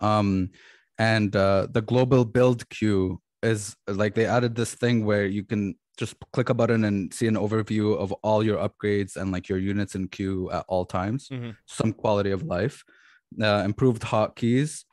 Um, 0.00 0.50
and 0.98 1.34
uh, 1.34 1.66
the 1.70 1.82
global 1.82 2.24
build 2.24 2.68
queue 2.70 3.20
is 3.42 3.74
like 3.88 4.14
they 4.14 4.26
added 4.26 4.54
this 4.54 4.72
thing 4.74 5.04
where 5.04 5.26
you 5.26 5.42
can 5.44 5.74
just 5.98 6.14
click 6.32 6.48
a 6.48 6.54
button 6.54 6.84
and 6.84 7.12
see 7.12 7.26
an 7.26 7.34
overview 7.34 7.96
of 7.96 8.12
all 8.22 8.42
your 8.42 8.56
upgrades 8.58 9.16
and 9.16 9.30
like 9.32 9.48
your 9.48 9.58
units 9.58 9.94
in 9.94 10.08
queue 10.08 10.50
at 10.50 10.64
all 10.68 10.84
times. 10.86 11.28
Mhm. 11.28 11.56
Some 11.66 11.92
quality 11.92 12.30
of 12.30 12.42
life, 12.42 12.82
uh, 13.40 13.62
improved 13.64 14.02
hotkeys, 14.02 14.84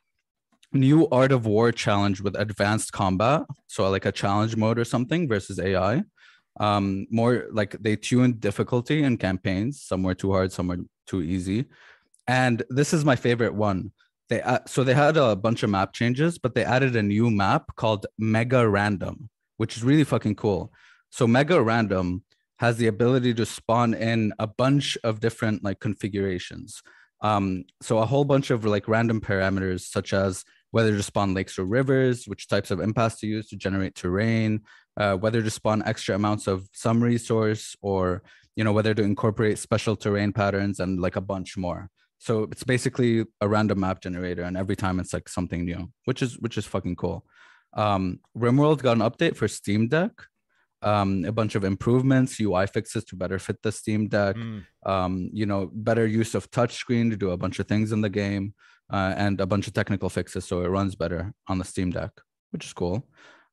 new 0.73 1.07
Art 1.09 1.31
of 1.31 1.45
War 1.45 1.71
challenge 1.71 2.21
with 2.21 2.35
advanced 2.35 2.91
combat. 2.91 3.43
So 3.67 3.89
like 3.89 4.05
a 4.05 4.11
challenge 4.11 4.55
mode 4.55 4.77
or 4.77 4.85
something 4.85 5.27
versus 5.27 5.59
AI 5.59 6.03
um 6.59 7.05
more 7.09 7.45
like 7.51 7.71
they 7.79 7.95
tuned 7.95 8.39
difficulty 8.41 9.03
in 9.03 9.17
campaigns. 9.17 9.81
Some 9.81 10.03
were 10.03 10.15
too 10.15 10.31
hard 10.31 10.51
some 10.51 10.67
were 10.67 10.79
too 11.07 11.21
easy. 11.21 11.65
And 12.27 12.63
this 12.69 12.93
is 12.93 13.05
my 13.05 13.15
favorite 13.15 13.55
one. 13.55 13.91
They 14.27 14.41
uh, 14.41 14.59
so 14.67 14.83
they 14.83 14.93
had 14.93 15.15
a 15.17 15.35
bunch 15.35 15.63
of 15.63 15.69
map 15.69 15.93
changes 15.93 16.37
but 16.37 16.53
they 16.55 16.65
added 16.65 16.95
a 16.95 17.01
new 17.01 17.31
map 17.31 17.75
called 17.75 18.05
mega 18.17 18.67
random 18.67 19.29
which 19.57 19.75
is 19.77 19.83
really 19.83 20.03
fucking 20.03 20.35
cool 20.35 20.71
so 21.09 21.27
mega 21.27 21.61
random 21.61 22.23
has 22.59 22.77
the 22.77 22.87
ability 22.87 23.33
to 23.33 23.45
spawn 23.45 23.93
in 23.93 24.33
a 24.37 24.47
bunch 24.47 24.97
of 25.03 25.19
different 25.19 25.63
like 25.63 25.79
configurations. 25.79 26.81
Um 27.21 27.65
so 27.81 27.99
a 27.99 28.05
whole 28.05 28.25
bunch 28.25 28.49
of 28.51 28.65
like 28.65 28.87
random 28.87 29.21
parameters 29.21 29.81
such 29.81 30.13
as 30.13 30.43
whether 30.71 30.95
to 30.95 31.03
spawn 31.03 31.33
lakes 31.33 31.57
or 31.57 31.65
rivers 31.65 32.27
which 32.27 32.47
types 32.47 32.71
of 32.71 32.79
impasse 32.79 33.19
to 33.19 33.27
use 33.27 33.49
to 33.49 33.55
generate 33.55 33.95
terrain 33.95 34.61
uh, 34.97 35.15
whether 35.15 35.41
to 35.41 35.49
spawn 35.49 35.81
extra 35.85 36.15
amounts 36.15 36.45
of 36.47 36.67
some 36.73 37.01
resource 37.01 37.75
or 37.81 38.21
you 38.55 38.63
know 38.63 38.73
whether 38.73 38.93
to 38.93 39.03
incorporate 39.03 39.57
special 39.57 39.95
terrain 39.95 40.33
patterns 40.33 40.79
and 40.79 40.99
like 40.99 41.15
a 41.15 41.21
bunch 41.21 41.57
more. 41.57 41.89
So 42.17 42.43
it's 42.51 42.65
basically 42.65 43.23
a 43.39 43.47
random 43.47 43.79
map 43.79 44.01
generator 44.01 44.43
and 44.43 44.57
every 44.57 44.75
time 44.75 44.99
it's 44.99 45.13
like 45.13 45.29
something 45.29 45.63
new 45.63 45.91
which 46.03 46.21
is 46.21 46.37
which 46.39 46.57
is 46.57 46.65
fucking 46.65 46.97
cool. 46.97 47.25
Um 47.73 48.19
rimworld 48.37 48.81
got 48.81 48.97
an 48.97 49.09
update 49.09 49.37
for 49.37 49.47
steam 49.47 49.87
deck 49.87 50.11
um 50.81 51.25
a 51.25 51.31
bunch 51.31 51.55
of 51.55 51.63
improvements 51.63 52.39
ui 52.39 52.65
fixes 52.67 53.03
to 53.05 53.15
better 53.15 53.37
fit 53.39 53.61
the 53.61 53.71
steam 53.71 54.07
deck 54.07 54.35
Mm. 54.35 54.63
um, 54.85 55.29
you 55.33 55.45
know, 55.45 55.69
better 55.73 56.05
use 56.07 56.35
of 56.35 56.49
touchscreen 56.51 57.09
to 57.09 57.17
do 57.17 57.31
a 57.31 57.37
bunch 57.37 57.59
of 57.59 57.67
things 57.67 57.91
in 57.91 58.01
the 58.01 58.09
game, 58.09 58.53
uh, 58.93 59.13
and 59.17 59.41
a 59.41 59.45
bunch 59.45 59.67
of 59.67 59.73
technical 59.73 60.09
fixes 60.09 60.45
so 60.45 60.61
it 60.61 60.69
runs 60.69 60.95
better 60.95 61.33
on 61.47 61.57
the 61.59 61.65
Steam 61.65 61.89
Deck, 61.91 62.11
which 62.51 62.65
is 62.65 62.73
cool. 62.73 62.97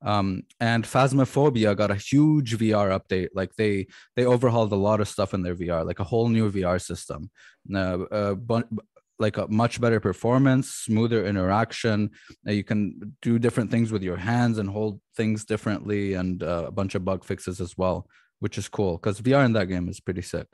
Um, 0.02 0.42
and 0.60 0.84
Phasmophobia 0.84 1.74
got 1.76 1.90
a 1.90 1.94
huge 1.96 2.56
VR 2.58 2.88
update. 2.98 3.30
Like 3.34 3.54
they 3.56 3.86
they 4.14 4.24
overhauled 4.26 4.72
a 4.72 4.76
lot 4.88 5.00
of 5.00 5.08
stuff 5.08 5.34
in 5.34 5.42
their 5.42 5.56
VR, 5.56 5.84
like 5.84 6.00
a 6.00 6.04
whole 6.04 6.28
new 6.28 6.50
VR 6.52 6.78
system, 6.80 7.30
uh, 7.74 7.98
uh, 8.20 8.34
bun- 8.34 8.78
like 9.18 9.36
a 9.38 9.46
much 9.48 9.80
better 9.80 10.00
performance, 10.00 10.70
smoother 10.70 11.24
interaction. 11.26 12.10
You 12.44 12.64
can 12.64 13.16
do 13.22 13.38
different 13.38 13.70
things 13.70 13.90
with 13.92 14.02
your 14.02 14.16
hands 14.16 14.58
and 14.58 14.68
hold 14.68 15.00
things 15.16 15.44
differently, 15.44 16.14
and 16.14 16.42
uh, 16.42 16.64
a 16.66 16.70
bunch 16.72 16.94
of 16.94 17.04
bug 17.04 17.24
fixes 17.24 17.60
as 17.60 17.76
well, 17.78 18.06
which 18.40 18.58
is 18.58 18.68
cool 18.68 18.98
because 18.98 19.20
VR 19.20 19.44
in 19.44 19.52
that 19.54 19.66
game 19.66 19.88
is 19.88 20.00
pretty 20.00 20.22
sick 20.22 20.46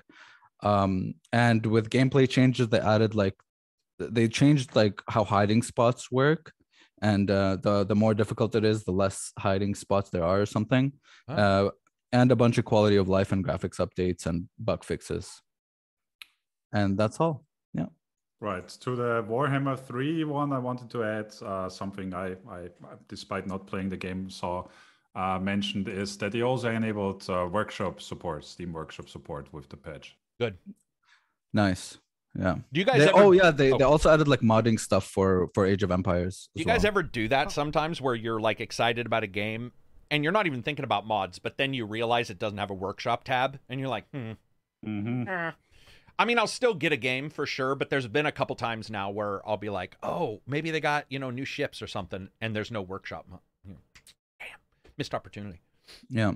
um 0.64 1.14
and 1.32 1.66
with 1.66 1.90
gameplay 1.90 2.28
changes 2.28 2.68
they 2.68 2.78
added 2.78 3.16
like 3.16 3.34
they 3.98 4.28
changed 4.28 4.76
like 4.76 5.02
how 5.08 5.24
hiding 5.24 5.60
spots 5.60 6.08
work 6.12 6.52
and 7.02 7.30
uh 7.32 7.56
the 7.62 7.82
the 7.84 7.96
more 7.96 8.14
difficult 8.14 8.54
it 8.54 8.64
is 8.64 8.84
the 8.84 8.92
less 8.92 9.32
hiding 9.38 9.74
spots 9.74 10.10
there 10.10 10.24
are 10.24 10.40
or 10.42 10.46
something 10.46 10.92
Oh. 11.28 11.34
uh 11.34 11.70
and 12.12 12.30
a 12.30 12.36
bunch 12.36 12.58
of 12.58 12.64
quality 12.64 12.94
of 12.96 13.08
life 13.08 13.32
and 13.32 13.44
graphics 13.44 13.78
updates 13.84 14.24
and 14.26 14.48
bug 14.56 14.84
fixes 14.84 15.40
and 16.72 16.96
that's 16.96 17.18
all 17.20 17.44
Right. 18.42 18.68
To 18.68 18.96
the 18.96 19.24
Warhammer 19.28 19.78
3 19.78 20.24
one, 20.24 20.52
I 20.52 20.58
wanted 20.58 20.90
to 20.90 21.04
add 21.04 21.32
uh, 21.42 21.68
something 21.68 22.12
I, 22.12 22.32
I, 22.50 22.68
despite 23.08 23.46
not 23.46 23.68
playing 23.68 23.88
the 23.88 23.96
game, 23.96 24.28
saw 24.28 24.66
uh, 25.14 25.38
mentioned 25.38 25.88
is 25.88 26.16
that 26.18 26.32
they 26.32 26.42
also 26.42 26.68
enabled 26.68 27.24
uh, 27.30 27.48
workshop 27.48 28.00
support, 28.00 28.44
Steam 28.44 28.72
Workshop 28.72 29.08
support 29.08 29.52
with 29.52 29.68
the 29.68 29.76
patch. 29.76 30.16
Good. 30.40 30.58
nice 31.52 31.98
yeah 32.36 32.56
Do 32.72 32.80
you 32.80 32.86
guys 32.86 32.98
They- 32.98 33.10
ever, 33.10 33.18
oh 33.18 33.32
yeah 33.32 33.50
they, 33.52 33.70
oh. 33.72 33.78
they 33.78 33.84
also 33.84 34.10
added 34.10 34.26
like 34.26 34.40
modding 34.40 34.80
stuff 34.80 35.04
for 35.06 35.48
for 35.54 35.66
age 35.66 35.82
of 35.82 35.90
empires 35.92 36.48
Do 36.56 36.60
you 36.60 36.64
guys 36.66 36.82
well. 36.82 36.88
ever 36.88 37.02
do 37.02 37.28
that 37.28 37.52
sometimes 37.52 38.00
where 38.00 38.14
you're 38.14 38.40
like 38.40 38.58
excited 38.60 39.04
about 39.06 39.22
a 39.22 39.26
game 39.28 39.70
and 40.10 40.24
you're 40.24 40.32
not 40.32 40.46
even 40.46 40.62
thinking 40.62 40.84
about 40.84 41.06
mods, 41.06 41.38
but 41.38 41.58
then 41.58 41.72
you 41.74 41.86
realize 41.86 42.28
it 42.30 42.38
doesn't 42.38 42.58
have 42.58 42.70
a 42.70 42.74
workshop 42.74 43.24
tab 43.24 43.58
and 43.68 43.78
you're 43.78 43.88
like, 43.88 44.04
hmm. 44.12 44.32
Mm-hmm. 44.84 45.28
eh. 45.28 45.50
I 46.18 46.24
mean, 46.24 46.38
I'll 46.38 46.46
still 46.46 46.74
get 46.74 46.92
a 46.92 46.96
game 46.96 47.30
for 47.30 47.46
sure, 47.46 47.74
but 47.74 47.90
there's 47.90 48.06
been 48.06 48.26
a 48.26 48.32
couple 48.32 48.54
times 48.56 48.90
now 48.90 49.10
where 49.10 49.46
I'll 49.48 49.56
be 49.56 49.70
like, 49.70 49.96
oh, 50.02 50.40
maybe 50.46 50.70
they 50.70 50.80
got, 50.80 51.06
you 51.08 51.18
know, 51.18 51.30
new 51.30 51.44
ships 51.44 51.82
or 51.82 51.86
something 51.86 52.28
and 52.40 52.54
there's 52.54 52.70
no 52.70 52.82
workshop. 52.82 53.26
mo- 53.30 53.40
you 53.66 53.72
know, 53.74 53.80
Damn. 54.38 54.58
Missed 54.98 55.14
opportunity. 55.14 55.60
yeah 56.08 56.32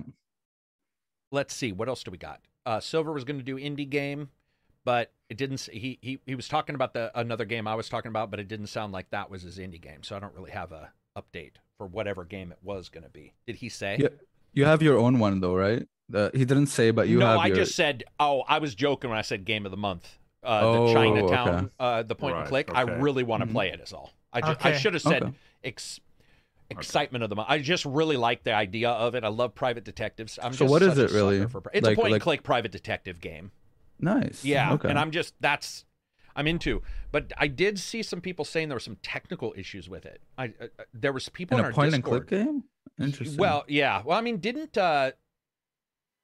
Let's 1.31 1.53
see. 1.53 1.71
What 1.71 1.89
else 1.89 2.03
do 2.03 2.11
we 2.11 2.17
got? 2.17 2.41
Uh, 2.65 2.79
Silver 2.79 3.11
was 3.11 3.23
going 3.23 3.37
to 3.37 3.43
do 3.43 3.57
indie 3.57 3.89
game, 3.89 4.29
but 4.85 5.11
it 5.29 5.37
didn't. 5.37 5.61
He, 5.71 5.99
he 6.01 6.19
he 6.25 6.35
was 6.35 6.47
talking 6.47 6.75
about 6.75 6.93
the 6.93 7.11
another 7.19 7.43
game 7.45 7.67
I 7.67 7.75
was 7.75 7.89
talking 7.89 8.09
about, 8.09 8.31
but 8.31 8.39
it 8.39 8.47
didn't 8.47 8.67
sound 8.67 8.93
like 8.93 9.09
that 9.09 9.29
was 9.29 9.41
his 9.41 9.57
indie 9.57 9.81
game. 9.81 10.03
So 10.03 10.15
I 10.15 10.19
don't 10.19 10.33
really 10.33 10.51
have 10.51 10.71
a 10.71 10.91
update 11.17 11.55
for 11.77 11.85
whatever 11.85 12.23
game 12.23 12.51
it 12.51 12.59
was 12.61 12.87
going 12.89 13.03
to 13.03 13.09
be. 13.09 13.33
Did 13.45 13.57
he 13.57 13.67
say? 13.69 13.97
Yeah, 13.99 14.07
you 14.53 14.65
have 14.65 14.81
your 14.81 14.97
own 14.97 15.19
one 15.19 15.41
though 15.41 15.55
right 15.55 15.85
the, 16.09 16.31
he 16.33 16.45
didn't 16.45 16.67
say 16.67 16.91
but 16.91 17.07
you 17.07 17.19
no, 17.19 17.25
have 17.27 17.39
I 17.39 17.47
your 17.47 17.55
just 17.57 17.75
said. 17.75 18.03
Oh, 18.19 18.41
I 18.47 18.59
was 18.59 18.75
joking 18.75 19.09
when 19.09 19.19
I 19.19 19.23
said 19.23 19.43
game 19.45 19.65
of 19.65 19.71
the 19.71 19.77
month. 19.77 20.17
Uh, 20.43 20.59
Oh, 20.63 20.87
the 20.87 20.93
Chinatown, 20.93 21.49
okay. 21.57 21.67
uh, 21.79 22.03
the 22.03 22.15
point 22.15 22.33
and 22.35 22.41
Right, 22.41 22.49
click. 22.49 22.71
I 22.73 22.81
really 22.83 23.23
want 23.23 23.41
to 23.43 23.47
Mhm. 23.49 23.51
play 23.51 23.69
it. 23.71 23.79
Is 23.81 23.91
all. 23.91 24.13
I 24.31 24.41
just, 24.41 24.65
I 24.65 24.77
should 24.77 24.93
have 24.93 25.01
said. 25.01 25.23
Okay. 25.23 25.33
Ex- 25.63 25.99
excitement 26.69 27.23
of 27.23 27.29
the 27.29 27.35
month. 27.35 27.47
I 27.49 27.59
just 27.59 27.85
really 27.85 28.17
like 28.17 28.43
the 28.43 28.53
idea 28.53 28.89
of 28.89 29.15
it. 29.15 29.23
I 29.23 29.29
love 29.29 29.55
private 29.55 29.83
detectives. 29.85 30.37
I'm 30.41 30.53
So 30.53 30.59
just 30.65 30.71
what 30.71 30.81
is 30.81 30.97
it 30.97 31.11
really? 31.11 31.39
sucker 31.39 31.49
For, 31.49 31.63
it's 31.73 31.85
Like- 31.85 31.97
a 31.97 32.01
point 32.01 32.11
like- 32.11 32.17
and 32.19 32.23
click 32.23 32.43
private 32.43 32.71
detective 32.71 33.21
game. 33.21 33.51
Nice. 33.99 34.43
Yeah, 34.45 34.73
Okay. 34.73 34.89
and 34.89 34.99
I'm 34.99 35.11
just 35.11 35.33
that's 35.39 35.85
I'm 36.35 36.45
into. 36.45 36.83
But 37.11 37.33
I 37.37 37.47
did 37.47 37.79
see 37.79 38.03
some 38.03 38.21
people 38.21 38.45
saying 38.45 38.69
there 38.69 38.75
were 38.75 38.79
some 38.79 38.97
technical 39.01 39.55
issues 39.57 39.89
with 39.89 40.05
it. 40.05 40.21
I 40.37 40.45
uh, 40.61 40.65
uh, 40.77 40.83
there 40.93 41.11
was 41.11 41.29
people 41.29 41.57
in 41.57 41.61
in 41.61 41.65
a 41.65 41.67
our 41.69 41.73
point 41.73 41.95
and 41.95 42.03
Discord. 42.03 42.27
click 42.27 42.45
game. 42.45 42.63
Interesting. 42.99 43.37
Well, 43.37 43.63
yeah. 43.67 44.03
Well, 44.05 44.17
I 44.17 44.21
mean, 44.21 44.37
didn't 44.37 44.77
uh 44.77 45.11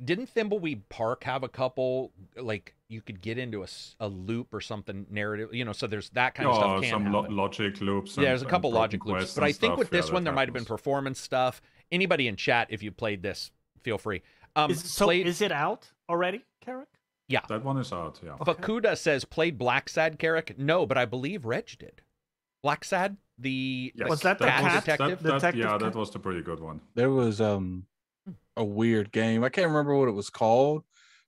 didn't 0.04 0.34
Thimbleweed 0.34 0.82
Park 0.90 1.24
have 1.24 1.44
a 1.44 1.50
couple 1.50 2.12
like 2.36 2.76
you 2.90 3.02
could 3.02 3.22
get 3.22 3.38
into 3.38 3.64
a, 3.64 3.68
a 4.00 4.08
loop 4.08 4.54
or 4.54 4.62
something 4.62 5.06
narrative, 5.10 5.54
you 5.54 5.66
know? 5.66 5.74
So 5.74 5.88
there's 5.88 6.10
that 6.12 6.36
kind 6.36 6.50
of 6.50 6.56
oh, 6.56 6.60
stuff. 6.60 6.82
Can 6.82 6.90
some 6.90 7.12
lo- 7.12 7.28
logic 7.30 7.82
loops. 7.82 8.18
yeah, 8.18 8.26
there's 8.26 8.42
a 8.42 8.46
couple 8.46 8.72
logic 8.72 9.06
loops, 9.06 9.34
but 9.34 9.44
I 9.44 9.48
think 9.48 9.58
stuff. 9.72 9.78
with 9.78 9.94
Yeah, 9.94 10.02
this 10.02 10.12
one 10.12 10.24
that 10.24 10.32
there 10.32 10.36
might 10.36 10.48
have 10.48 10.54
been 10.54 10.66
performance 10.66 11.20
stuff. 11.20 11.62
Anybody 11.92 12.28
in 12.28 12.36
chat, 12.36 12.68
if 12.70 12.82
you 12.84 12.92
played 12.92 13.22
this, 13.22 13.52
feel 13.82 13.98
free. 13.98 14.22
Um, 14.56 14.72
Is, 14.72 14.84
so 14.84 15.06
played, 15.06 15.28
is 15.28 15.42
it 15.42 15.52
out 15.52 15.92
already, 16.10 16.44
Carrick? 16.62 16.90
Yeah, 17.28 17.42
that 17.50 17.64
one 17.64 17.78
is 17.78 17.92
out. 17.92 18.20
Yeah. 18.24 18.36
Okay. 18.42 18.54
Fakuda 18.54 18.98
says 18.98 19.26
played 19.26 19.58
Blacksad 19.58 20.20
Carrick. 20.20 20.58
No, 20.60 20.86
but 20.86 20.98
I 20.98 21.06
believe 21.06 21.46
Reg 21.46 21.70
did. 21.80 22.02
Blacksad, 22.64 23.18
the 23.38 23.92
Yes, 23.96 24.10
Was 24.10 24.22
that 24.22 24.40
the 24.40 24.46
cat 24.46 24.62
cat? 24.62 24.86
detective. 24.86 25.24
That, 25.24 25.24
that, 25.24 25.34
Detective 25.36 25.62
yeah, 25.62 25.72
cat? 25.72 25.80
that 25.80 25.96
was 25.96 26.12
the 26.12 26.20
pretty 26.20 26.42
good 26.42 26.60
one. 26.60 26.82
there 26.96 27.10
was 27.10 27.42
um 27.42 27.86
a 28.58 28.64
weird 28.64 29.12
game. 29.12 29.44
I 29.44 29.50
can't 29.50 29.68
remember 29.68 29.96
what 29.96 30.08
it 30.08 30.14
was 30.14 30.30
called, 30.30 30.84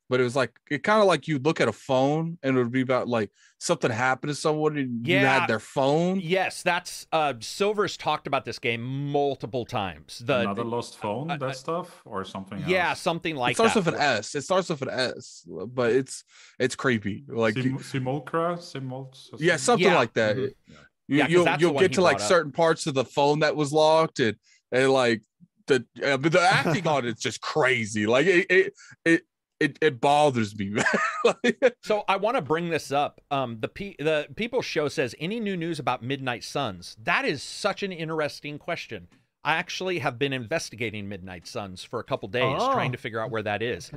but 0.09 0.19
it 0.19 0.23
was 0.23 0.35
like 0.35 0.51
it 0.69 0.83
kind 0.83 1.01
of 1.01 1.07
like 1.07 1.27
you 1.27 1.39
look 1.39 1.59
at 1.59 1.67
a 1.67 1.71
phone 1.73 2.37
and 2.43 2.55
it 2.55 2.59
would 2.59 2.71
be 2.71 2.81
about 2.81 3.07
like 3.07 3.31
something 3.57 3.89
happened 3.89 4.29
to 4.29 4.35
someone 4.35 4.77
and 4.77 5.05
you 5.07 5.15
Yeah. 5.15 5.39
had 5.39 5.47
their 5.49 5.59
phone. 5.59 6.19
Yes, 6.19 6.61
that's 6.61 7.07
uh 7.11 7.33
Silver's 7.39 7.97
talked 7.97 8.27
about 8.27 8.45
this 8.45 8.59
game 8.59 8.81
multiple 9.11 9.65
times. 9.65 10.21
The 10.23 10.41
Another 10.41 10.63
lost 10.63 10.97
phone, 10.97 11.31
uh, 11.31 11.37
that 11.37 11.45
uh, 11.49 11.53
stuff, 11.53 12.01
or 12.05 12.23
something 12.23 12.63
yeah, 12.67 12.89
else. 12.89 12.99
something 13.01 13.35
like 13.35 13.53
it 13.53 13.55
starts 13.55 13.73
that. 13.73 13.85
with 13.85 13.95
an 13.95 13.99
S. 14.01 14.35
It 14.35 14.41
starts 14.43 14.69
with 14.69 14.83
an 14.83 14.89
S, 14.91 15.43
but 15.47 15.91
it's 15.91 16.23
it's 16.59 16.75
creepy. 16.75 17.25
Like 17.27 17.55
Sim- 17.55 17.79
Simulacra, 17.81 18.57
Simul- 18.61 19.11
yeah, 19.39 19.55
something 19.57 19.87
Yeah. 19.87 19.95
like 19.95 20.13
that. 20.13 20.35
Mhm. 20.37 20.51
Yeah. 20.67 20.75
You, 21.07 21.17
Yeah, 21.17 21.23
'cause 21.25 21.31
you'll 21.31 21.45
that's 21.45 21.57
the 21.57 21.61
you'll 21.67 21.73
one 21.75 21.83
get 21.83 21.93
to 21.93 22.01
like 22.01 22.15
up. 22.15 22.21
certain 22.21 22.51
parts 22.51 22.85
of 22.87 22.93
the 22.93 23.05
phone 23.05 23.39
that 23.39 23.55
was 23.55 23.73
locked 23.73 24.19
and 24.19 24.37
and 24.71 24.91
like 24.91 25.21
the 25.67 25.85
uh, 26.03 26.17
but 26.17 26.31
the 26.31 26.41
acting 26.41 26.87
on 26.87 27.05
it's 27.05 27.21
just 27.21 27.41
crazy. 27.41 28.05
Like 28.07 28.25
it 28.27 28.45
it 28.49 28.73
it 29.05 29.21
it, 29.59 29.77
it 29.81 30.01
bothers 30.01 30.55
me. 30.57 30.69
man. 30.69 30.85
Like, 31.23 31.75
So 31.81 32.03
I 32.09 32.17
want 32.17 32.35
to 32.35 32.41
bring 32.41 32.69
this 32.69 32.91
up. 32.91 33.21
Um, 33.31 33.57
the 33.61 33.69
P- 33.69 33.95
the 33.99 34.27
People 34.35 34.61
Show 34.61 34.89
says 34.89 35.15
any 35.19 35.39
new 35.39 35.55
news 35.55 35.79
about 35.79 36.03
Midnight 36.03 36.43
Suns. 36.43 36.97
That 37.01 37.23
is 37.25 37.41
such 37.41 37.81
an 37.81 37.91
interesting 37.93 38.57
question. 38.59 39.07
I 39.45 39.55
actually 39.55 39.99
have 39.99 40.19
been 40.19 40.33
investigating 40.33 41.07
Midnight 41.07 41.47
Suns 41.47 41.83
for 41.83 41.99
a 41.99 42.03
couple 42.03 42.27
days, 42.29 42.57
Oh. 42.59 42.73
trying 42.73 42.91
to 42.91 42.97
figure 42.97 43.19
out 43.21 43.31
where 43.31 43.43
that 43.43 43.61
is. 43.61 43.91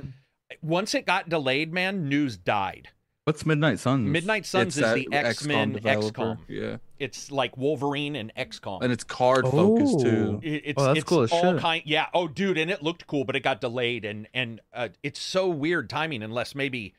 Once 0.61 0.93
it 0.95 1.05
got 1.05 1.27
delayed, 1.29 1.73
man, 1.73 2.07
news 2.07 2.37
died. 2.37 2.89
What's 3.29 3.45
Midnight 3.45 3.77
Suns? 3.77 4.07
Midnight 4.09 4.47
Suns 4.47 4.75
it's 4.75 4.87
is 4.87 4.93
the 5.05 5.07
X 5.15 5.45
Men 5.45 5.73
developer. 5.73 6.21
XCOM. 6.23 6.37
Yeah, 6.47 6.77
It's 6.97 7.31
like 7.31 7.55
Wolverine 7.57 8.15
and 8.15 8.33
XCOM. 8.35 8.81
and 8.81 8.91
it's 8.91 9.03
card 9.03 9.45
focused 9.45 9.99
too. 9.99 10.37
Oh. 10.37 10.39
It- 10.41 10.63
it's 10.65 10.81
Oh, 10.81 10.85
that's 10.85 10.97
it's 10.97 11.07
cool 11.07 11.21
as 11.21 11.31
all 11.31 11.53
shit. 11.53 11.61
kind 11.61 11.83
yeah 11.85 12.07
oh 12.15 12.27
dude 12.27 12.57
and 12.57 12.71
it 12.71 12.81
looked 12.81 13.05
cool 13.05 13.25
but 13.25 13.35
it 13.35 13.41
got 13.41 13.61
delayed 13.61 14.03
and 14.03 14.27
and 14.33 14.61
uh, 14.73 14.87
it's 15.03 15.19
so 15.21 15.47
weird 15.47 15.91
timing 15.91 16.23
unless 16.23 16.55
maybe 16.55 16.95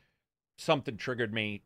something 0.57 0.95
triggered 0.95 1.33
me 1.33 1.63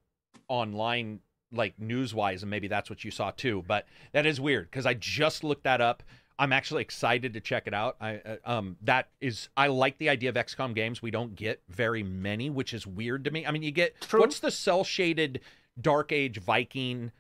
online 0.48 1.20
like 1.52 1.80
news 1.80 2.16
wise 2.16 2.42
and 2.42 2.50
maybe 2.50 2.68
that's 2.68 2.90
what 2.90 3.04
you 3.04 3.12
saw 3.12 3.30
too 3.30 3.64
but 3.68 3.86
that 4.14 4.26
is 4.26 4.42
weird 4.42 4.66
because 4.70 4.88
i 4.88 4.96
just 4.96 5.44
looked 5.44 5.64
that 5.64 5.80
up 5.80 6.02
i'm 6.40 6.52
actually 6.54 6.82
excited 6.82 7.34
to 7.34 7.40
check 7.40 7.68
it 7.68 7.74
out 7.74 7.96
i 8.02 8.16
uh, 8.18 8.36
um 8.46 8.78
that 8.82 9.08
is 9.22 9.50
i 9.56 9.68
like 9.68 9.98
the 9.98 10.10
idea 10.10 10.30
of 10.30 10.36
xcom 10.36 10.74
games 10.74 11.02
we 11.02 11.12
don't 11.12 11.36
get 11.36 11.62
very 11.70 12.04
many 12.04 12.50
which 12.50 12.74
is 12.74 12.86
weird 12.86 13.24
to 13.24 13.32
me 13.32 13.46
i 13.46 13.52
mean 13.52 13.64
you 13.64 13.72
get 13.72 14.00
True. 14.02 14.20
what's 14.20 14.40
the 14.40 14.52
cell 14.52 14.84
shaded 14.84 15.42
dark 15.80 16.12
age 16.12 16.40
viking 16.40 17.12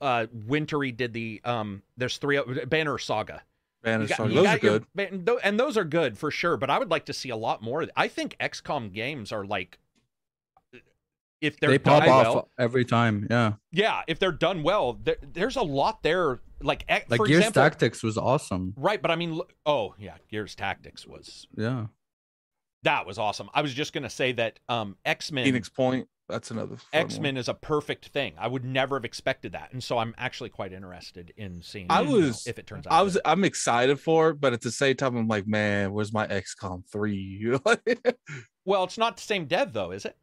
uh 0.00 0.26
wintry 0.46 0.92
did 0.92 1.12
the 1.12 1.40
um 1.44 1.82
there's 1.96 2.18
three 2.18 2.40
banner 2.66 2.98
saga 2.98 3.42
Banner 3.82 4.06
got- 4.06 4.18
you 4.28 4.34
those 4.34 4.46
are 4.46 4.58
your- 4.58 4.80
good. 4.80 5.38
and 5.42 5.58
those 5.58 5.78
are 5.78 5.84
good 5.84 6.18
for 6.18 6.30
sure. 6.30 6.58
But 6.58 6.68
I 6.68 6.78
would 6.78 6.90
like 6.90 7.06
to 7.06 7.14
see 7.14 7.30
a 7.30 7.36
lot 7.36 7.62
more. 7.62 7.86
I 7.96 8.08
think 8.08 8.36
XCOM 8.38 8.92
games 8.92 9.32
are 9.32 9.42
like, 9.46 9.78
if 11.40 11.58
they're 11.58 11.70
they 11.70 11.78
pop 11.78 12.02
off 12.06 12.34
well, 12.34 12.48
every 12.58 12.84
time. 12.84 13.26
Yeah. 13.30 13.54
yeah, 13.72 14.02
if 14.06 14.18
they're 14.18 14.32
done 14.32 14.62
well, 14.62 14.98
there, 15.02 15.16
there's 15.32 15.56
a 15.56 15.62
lot 15.62 16.02
there. 16.02 16.40
Like, 16.62 16.84
Like 16.88 17.06
for 17.16 17.26
Gears 17.26 17.38
example, 17.38 17.62
Tactics 17.62 18.02
was 18.02 18.18
awesome. 18.18 18.74
right? 18.76 19.00
But 19.00 19.10
I 19.10 19.16
mean, 19.16 19.40
oh 19.66 19.94
yeah, 19.98 20.16
Gears 20.30 20.54
Tactics 20.54 21.06
was 21.06 21.46
Yeah. 21.56 21.86
that 22.82 23.06
was 23.06 23.18
awesome. 23.18 23.48
I 23.54 23.62
was 23.62 23.72
just 23.74 23.92
gonna 23.92 24.10
say 24.10 24.32
that 24.32 24.58
um, 24.68 24.96
X 25.04 25.32
Men 25.32 25.44
Phoenix 25.44 25.68
Point. 25.68 26.08
That's 26.28 26.52
another. 26.52 26.76
X 26.92 27.18
Men 27.18 27.36
is 27.36 27.48
a 27.48 27.54
perfect 27.54 28.08
thing. 28.10 28.34
I 28.38 28.46
would 28.46 28.64
never 28.64 28.96
have 28.96 29.04
expected 29.04 29.50
that, 29.52 29.72
and 29.72 29.82
so 29.82 29.98
I'm 29.98 30.14
actually 30.16 30.50
quite 30.50 30.72
interested 30.72 31.32
in 31.36 31.60
seeing. 31.62 31.86
I 31.90 32.02
was- 32.02 32.46
if 32.46 32.56
it 32.58 32.66
turns 32.68 32.86
out. 32.86 32.92
I 32.92 33.02
was 33.02 33.14
good. 33.14 33.22
I'm 33.24 33.42
excited 33.42 33.98
for 33.98 34.30
it, 34.30 34.40
but 34.40 34.52
at 34.52 34.60
the 34.60 34.70
same 34.70 34.94
time, 34.96 35.16
I'm 35.16 35.26
like, 35.26 35.48
man, 35.48 35.92
where's 35.92 36.12
my 36.12 36.28
XCOM 36.28 36.84
three? 36.92 37.58
well. 38.64 38.84
It's 38.84 38.96
not 38.98 39.16
the 39.16 39.22
same 39.22 39.46
dev 39.46 39.72
though, 39.72 39.90
is 39.90 40.04
it? 40.04 40.16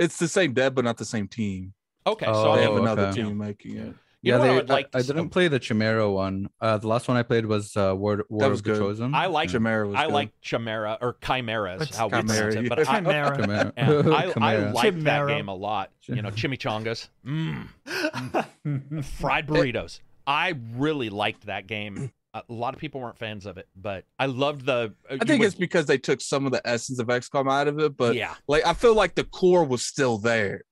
it's 0.00 0.18
the 0.18 0.26
same 0.28 0.52
dev, 0.52 0.74
but 0.74 0.84
not 0.84 0.96
the 0.96 1.04
same 1.04 1.28
team. 1.28 1.74
Okay, 2.06 2.26
so 2.26 2.32
Oh, 2.52 2.56
they 2.56 2.62
have 2.62 2.74
another 2.76 3.06
okay. 3.08 3.22
team 3.22 3.36
making 3.38 3.76
it. 3.76 3.94
You 4.22 4.32
yeah, 4.32 4.36
know 4.36 4.40
what 4.40 4.44
I 4.44 4.52
they, 4.52 4.56
would 4.56 4.68
like 4.68 4.88
I, 4.94 4.98
I 4.98 5.02
didn't 5.02 5.30
play 5.30 5.48
the 5.48 5.58
Chimera 5.58 6.10
one. 6.10 6.50
Uh, 6.60 6.76
the 6.76 6.88
last 6.88 7.08
one 7.08 7.16
I 7.16 7.22
played 7.22 7.46
was 7.46 7.74
uh, 7.76 7.94
War, 7.96 8.24
War 8.28 8.50
was 8.50 8.58
of 8.58 8.64
the. 8.64 8.76
Chosen. 8.76 9.14
I 9.14 9.26
like 9.26 9.48
Chimera 9.50 9.88
was 9.88 9.96
I 9.96 10.04
good. 10.06 10.12
like 10.12 10.40
Chimera 10.42 10.98
or 11.00 11.16
Chimera 11.24 11.76
is 11.76 11.82
It's 11.88 11.96
how 11.96 12.08
we 12.08 12.18
Chimera, 12.18 12.52
it. 12.62 12.68
But 12.68 12.78
yeah. 12.80 12.90
I, 12.90 12.94
Chimera. 12.96 13.36
Chimera. 13.40 13.72
yeah, 13.78 13.90
I, 14.14 14.24
I 14.26 14.32
Chimera. 14.32 14.72
like 14.72 14.94
that 14.94 15.18
Chimera. 15.18 15.28
game 15.28 15.48
a 15.48 15.54
lot. 15.54 15.90
You 16.06 16.20
know, 16.22 16.30
chimichangas, 16.30 17.08
mm, 17.24 17.66
fried 19.04 19.46
burritos. 19.46 20.00
I 20.26 20.54
really 20.76 21.08
liked 21.10 21.46
that 21.46 21.66
game. 21.66 22.12
A 22.32 22.42
lot 22.48 22.74
of 22.74 22.80
people 22.80 23.00
weren't 23.00 23.18
fans 23.18 23.44
of 23.44 23.58
it, 23.58 23.66
but 23.74 24.04
I 24.18 24.26
loved 24.26 24.64
the. 24.66 24.94
uh, 25.10 25.14
I 25.14 25.24
think 25.24 25.40
would- 25.40 25.46
it's 25.46 25.54
because 25.56 25.86
they 25.86 25.98
took 25.98 26.20
some 26.20 26.46
of 26.46 26.52
the 26.52 26.60
essence 26.64 26.98
of 27.00 27.08
XCOM 27.08 27.50
out 27.50 27.66
of 27.66 27.78
it, 27.80 27.96
but 27.96 28.14
yeah, 28.14 28.34
like 28.46 28.64
I 28.64 28.74
feel 28.74 28.94
like 28.94 29.14
the 29.16 29.24
core 29.24 29.64
was 29.64 29.82
still 29.84 30.18
there. 30.18 30.62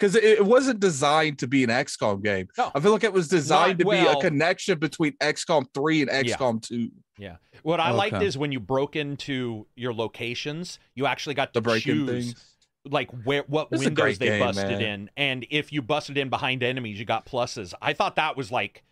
Because 0.00 0.16
it, 0.16 0.24
it 0.24 0.44
wasn't 0.46 0.80
designed 0.80 1.38
to 1.40 1.46
be 1.46 1.62
an 1.62 1.68
XCOM 1.68 2.24
game. 2.24 2.48
No. 2.56 2.70
I 2.74 2.80
feel 2.80 2.90
like 2.92 3.04
it 3.04 3.12
was 3.12 3.28
designed 3.28 3.78
to 3.80 3.84
be 3.84 3.98
a 3.98 4.16
connection 4.16 4.78
between 4.78 5.12
XCOM 5.20 5.66
3 5.74 6.02
and 6.08 6.26
Yeah. 6.26 6.36
XCOM 6.36 6.62
2. 6.62 6.90
what 7.62 7.80
I 7.80 7.90
liked 7.90 8.22
is 8.22 8.38
when 8.38 8.50
you 8.50 8.60
broke 8.60 8.96
into 8.96 9.66
your 9.76 9.92
locations, 9.92 10.78
you 10.94 11.04
actually 11.04 11.34
got 11.34 11.52
to 11.52 11.60
The 11.60 11.62
breaking 11.62 12.06
choose 12.06 12.24
things. 12.32 12.44
like 12.90 13.10
where 13.24 13.42
what 13.46 13.68
It's 13.72 13.82
a 13.82 13.84
windows 13.84 14.18
they 14.18 14.26
game, 14.28 14.40
busted 14.40 14.68
man. 14.70 14.80
in, 14.80 15.10
and 15.18 15.46
if 15.50 15.70
you 15.70 15.82
busted 15.82 16.16
in 16.16 16.30
behind 16.30 16.62
enemies, 16.62 16.98
you 16.98 17.04
got 17.04 17.26
pluses. 17.26 17.74
I 17.82 17.92
thought 17.92 18.16
that 18.16 18.38
was 18.38 18.50
like. 18.50 18.82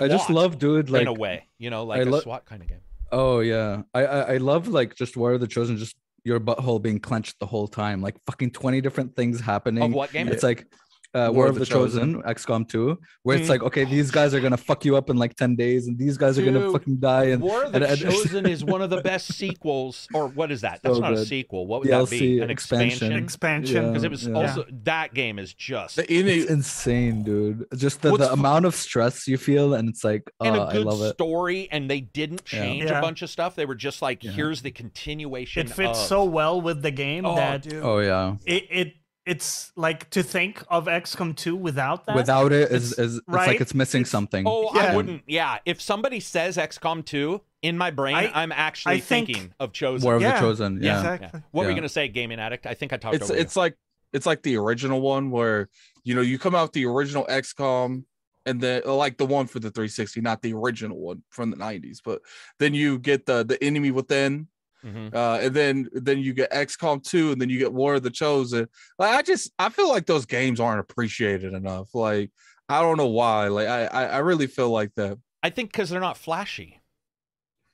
I 0.00 0.08
just 0.08 0.28
love, 0.30 0.58
dude. 0.58 0.90
Like, 0.90 1.02
in 1.02 1.08
a 1.08 1.12
way, 1.14 1.46
you 1.58 1.70
know, 1.70 1.84
like 1.84 2.00
I 2.00 2.02
a 2.02 2.06
lo- 2.06 2.20
SWAT 2.20 2.44
kind 2.46 2.60
of 2.62 2.68
game. 2.68 2.80
oh 3.12 3.40
yeah, 3.40 3.82
I, 3.94 4.04
I 4.04 4.20
I 4.34 4.36
love 4.38 4.68
like 4.68 4.94
just 4.94 5.16
War 5.16 5.32
of 5.32 5.40
the 5.40 5.46
Chosen, 5.46 5.76
just 5.78 5.96
your 6.24 6.40
butthole 6.40 6.80
being 6.80 6.98
clenched 6.98 7.38
the 7.38 7.46
whole 7.46 7.68
time, 7.68 8.00
like 8.00 8.16
fucking 8.26 8.50
twenty 8.50 8.80
different 8.80 9.14
things 9.14 9.40
happening. 9.40 9.82
Of 9.84 9.92
what 9.92 10.12
game? 10.12 10.28
It's 10.28 10.42
like 10.42 10.66
uh, 11.14 11.30
War, 11.32 11.46
of 11.46 11.54
the, 11.54 11.64
Chosen, 11.64 12.22
XCOM 12.22 12.68
2, 12.68 12.98
where 13.22 13.36
it's 13.36 13.46
Mhm. 13.46 13.50
like, 13.50 13.62
okay, 13.62 13.84
these 13.84 14.10
guys 14.10 14.34
are 14.34 14.40
gonna 14.40 14.56
fuck 14.56 14.84
you 14.84 14.96
up 14.96 15.10
in 15.10 15.16
like 15.16 15.34
10 15.36 15.54
days, 15.56 15.86
and 15.86 15.96
these 15.98 16.16
guys 16.18 16.38
are 16.38 16.44
gonna 16.44 16.70
fucking 16.72 16.96
die. 16.96 17.24
And 17.26 17.40
War 17.42 17.64
of 17.64 17.72
the 17.72 17.76
and- 17.76 17.84
and- 17.84 18.00
Chosen 18.12 18.46
is 18.46 18.64
one 18.64 18.82
of 18.82 18.90
the 18.90 19.00
best 19.00 19.32
sequels, 19.32 20.08
or 20.12 20.26
what 20.28 20.50
is 20.50 20.60
that? 20.62 20.80
That's 20.82 20.96
So 20.96 21.00
not 21.00 21.12
a 21.12 21.24
sequel. 21.24 21.66
What 21.66 21.80
would 21.82 21.90
that 21.90 22.10
be? 22.10 22.40
An 22.40 22.50
expansion. 22.50 23.12
expansion? 23.12 23.24
Expansion. 23.24 23.86
Because 23.92 24.04
it 24.04 24.10
was 24.10 24.26
Yeah. 24.26 24.34
also 24.34 24.64
that 24.84 25.14
game 25.14 25.38
is 25.38 25.54
just 25.54 25.98
it's 25.98 26.50
insane, 26.50 27.22
dude. 27.22 27.64
Just 27.76 28.02
the, 28.02 28.16
the 28.16 28.26
fu- 28.26 28.32
amount 28.32 28.64
of 28.64 28.74
stress 28.74 29.28
you 29.28 29.36
feel, 29.38 29.74
and 29.74 29.88
it's 29.88 30.04
like, 30.04 30.22
oh, 30.40 30.44
and 30.46 30.56
a 30.56 30.62
I 30.62 30.72
good 30.72 30.86
love 30.86 31.00
it. 31.02 31.14
story, 31.14 31.68
and 31.70 31.88
they 31.90 32.00
didn't 32.00 32.44
change 32.44 32.84
Yeah. 32.84 32.98
a 32.98 33.02
bunch 33.02 33.22
of 33.22 33.30
stuff. 33.30 33.54
They 33.54 33.66
were 33.66 33.74
just 33.74 34.02
like, 34.02 34.24
Yeah. 34.24 34.32
here's 34.32 34.62
the 34.62 34.70
continuation. 34.70 35.66
It 35.66 35.70
fits 35.72 35.98
of- 36.00 36.06
so 36.06 36.24
well 36.24 36.60
with 36.60 36.82
the 36.82 36.90
game 36.90 37.24
Oh, 37.26 37.36
that 37.36 37.62
dude. 37.62 37.82
Oh 37.82 37.98
yeah, 37.98 38.34
it, 38.46 38.64
it 38.70 38.94
it's 39.26 39.72
like 39.76 40.10
to 40.10 40.22
think 40.22 40.62
of 40.68 40.86
XCOM 40.86 41.34
2 41.36 41.56
without 41.56 42.04
that. 42.06 42.14
without 42.16 42.52
it 42.52 42.70
is 42.70 42.92
It's- 42.92 42.98
is 42.98 43.16
it's 43.18 43.24
right? 43.28 43.46
like 43.48 43.60
it's 43.60 43.74
missing 43.74 44.02
It's- 44.02 44.10
something. 44.10 44.44
Oh, 44.46 44.68
I 44.68 44.94
wouldn't. 44.94 45.22
Yeah, 45.26 45.58
if 45.64 45.80
somebody 45.80 46.20
says 46.20 46.56
XCOM 46.56 47.04
2 47.04 47.40
in 47.62 47.78
my 47.78 47.90
brain, 47.90 48.14
I- 48.16 48.26
I, 48.26 48.42
am 48.42 48.52
actually 48.52 48.96
I 48.96 49.00
think- 49.00 49.28
thinking 49.28 49.54
of 49.58 49.72
Chosen. 49.72 50.04
War 50.04 50.16
of 50.16 50.22
Yeah. 50.22 50.34
the 50.34 50.40
Chosen, 50.40 50.76
Yeah. 50.82 50.82
yeah. 50.82 50.96
exactly. 50.98 51.30
Yeah. 51.34 51.40
What 51.52 51.64
were 51.64 51.70
you 51.70 51.76
gonna 51.76 51.88
say, 51.88 52.08
Gaming 52.08 52.38
Addict? 52.38 52.66
I 52.66 52.74
think 52.74 52.92
I 52.92 52.96
talked 52.98 53.14
it's 53.16 53.30
over 53.30 53.38
it's 53.38 53.56
like 53.56 53.76
it's 54.12 54.26
like 54.26 54.42
the 54.42 54.56
original 54.56 55.00
one 55.00 55.30
where 55.30 55.68
you 56.04 56.14
know 56.14 56.20
you 56.20 56.38
come 56.38 56.54
out 56.54 56.62
with 56.64 56.72
the 56.72 56.84
original 56.86 57.24
XCOM 57.28 58.04
and 58.46 58.60
then 58.60 58.82
uh, 58.84 58.94
like 58.94 59.16
the 59.16 59.24
one 59.24 59.46
for 59.46 59.58
the 59.58 59.70
360, 59.70 60.20
not 60.20 60.42
the 60.42 60.52
original 60.52 60.98
one 61.00 61.22
from 61.30 61.50
the 61.50 61.56
90s, 61.56 62.00
but 62.04 62.20
then 62.58 62.74
you 62.74 62.98
get 62.98 63.24
the 63.24 63.42
the 63.44 63.62
enemy 63.64 63.90
within, 63.90 64.48
Mhm. 64.84 65.14
uh, 65.14 65.38
and 65.40 65.54
then 65.54 65.88
then 65.92 66.18
you 66.18 66.34
get 66.34 66.50
XCOM 66.52 67.02
2, 67.02 67.32
and 67.32 67.40
then 67.40 67.48
you 67.48 67.58
get 67.58 67.72
War 67.72 67.94
of 67.94 68.02
the 68.02 68.10
Chosen. 68.10 68.68
Like 68.98 69.14
I 69.14 69.22
just 69.22 69.52
I 69.58 69.68
feel 69.70 69.88
like 69.88 70.06
those 70.06 70.26
games 70.26 70.60
aren't 70.60 70.80
appreciated 70.80 71.54
enough. 71.54 71.94
Like 71.94 72.30
I 72.68 72.80
don't 72.82 72.96
know 72.96 73.08
why. 73.08 73.48
Like 73.48 73.68
I 73.68 73.86
I, 73.86 74.04
I 74.04 74.18
really 74.18 74.46
feel 74.46 74.70
like 74.70 74.94
that. 74.96 75.18
I 75.42 75.50
think 75.50 75.72
because 75.72 75.90
they're 75.90 76.00
not 76.00 76.16
flashy. 76.16 76.80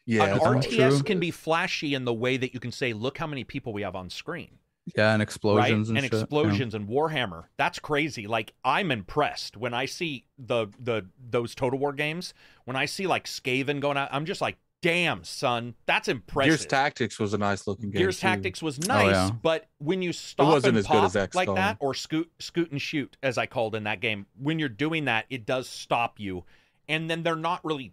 Yeah, 0.06 0.34
An 0.34 0.40
RTS 0.40 1.04
can 1.04 1.20
be 1.20 1.30
flashy 1.30 1.94
in 1.94 2.04
the 2.04 2.14
way 2.14 2.36
that 2.36 2.52
you 2.52 2.58
can 2.58 2.72
say, 2.72 2.92
"Look 2.92 3.18
how 3.18 3.26
many 3.26 3.44
people 3.44 3.72
we 3.72 3.82
have 3.82 3.94
on 3.94 4.10
screen." 4.10 4.58
Yeah, 4.96 5.12
and 5.12 5.22
explosions 5.22 5.88
right? 5.88 5.96
and, 5.96 6.04
shit, 6.04 6.12
yeah. 6.12 6.20
explosions 6.20 6.74
and 6.74 6.88
Warhammer. 6.88 7.44
That's 7.56 7.78
crazy. 7.78 8.26
Like 8.26 8.54
I'm 8.64 8.90
impressed 8.90 9.56
when 9.56 9.74
I 9.74 9.86
see 9.86 10.26
the 10.38 10.68
the 10.78 11.06
those 11.18 11.54
Total 11.54 11.78
War 11.78 11.92
games. 11.92 12.34
When 12.64 12.76
I 12.76 12.86
see 12.86 13.06
like 13.06 13.26
Skaven 13.26 13.80
going 13.80 13.96
out, 13.96 14.08
I'm 14.10 14.24
just 14.24 14.40
like, 14.40 14.56
damn, 14.82 15.24
son, 15.24 15.74
that's 15.86 16.09
impressive. 16.09 16.51
Gears 16.51 16.66
Tactics 16.66 17.19
was 17.19 17.35
a 17.35 17.39
nice 17.39 17.66
looking 17.66 17.90
game. 17.90 18.01
Gears 18.01 18.16
too. 18.19 18.27
Tactics 18.27 18.62
was 18.62 18.78
nice, 18.86 19.12
yeah. 19.15 19.31
but 19.43 19.69
when 19.78 20.02
you 20.02 20.12
stop 20.12 20.48
wasn't 20.48 20.70
and 20.70 20.78
as 20.78 20.86
good 20.86 20.93
pop 20.93 21.05
as 21.16 21.35
like 21.35 21.48
XCOM. 21.48 21.55
that, 21.57 21.77
or 21.81 21.94
scoot 21.94 22.31
scoot 22.39 22.70
and 22.70 22.81
shoot, 22.81 23.16
as 23.23 23.39
I 23.39 23.47
called 23.47 23.74
in 23.74 23.85
that 23.85 24.01
game, 24.01 24.27
when 24.39 24.59
you're 24.59 24.69
doing 24.69 25.05
that, 25.07 25.27
it 25.31 25.47
does 25.47 25.69
stop 25.69 26.19
you, 26.19 26.44
and 26.89 27.11
then 27.11 27.23
they're 27.23 27.36
not 27.36 27.65
really 27.65 27.93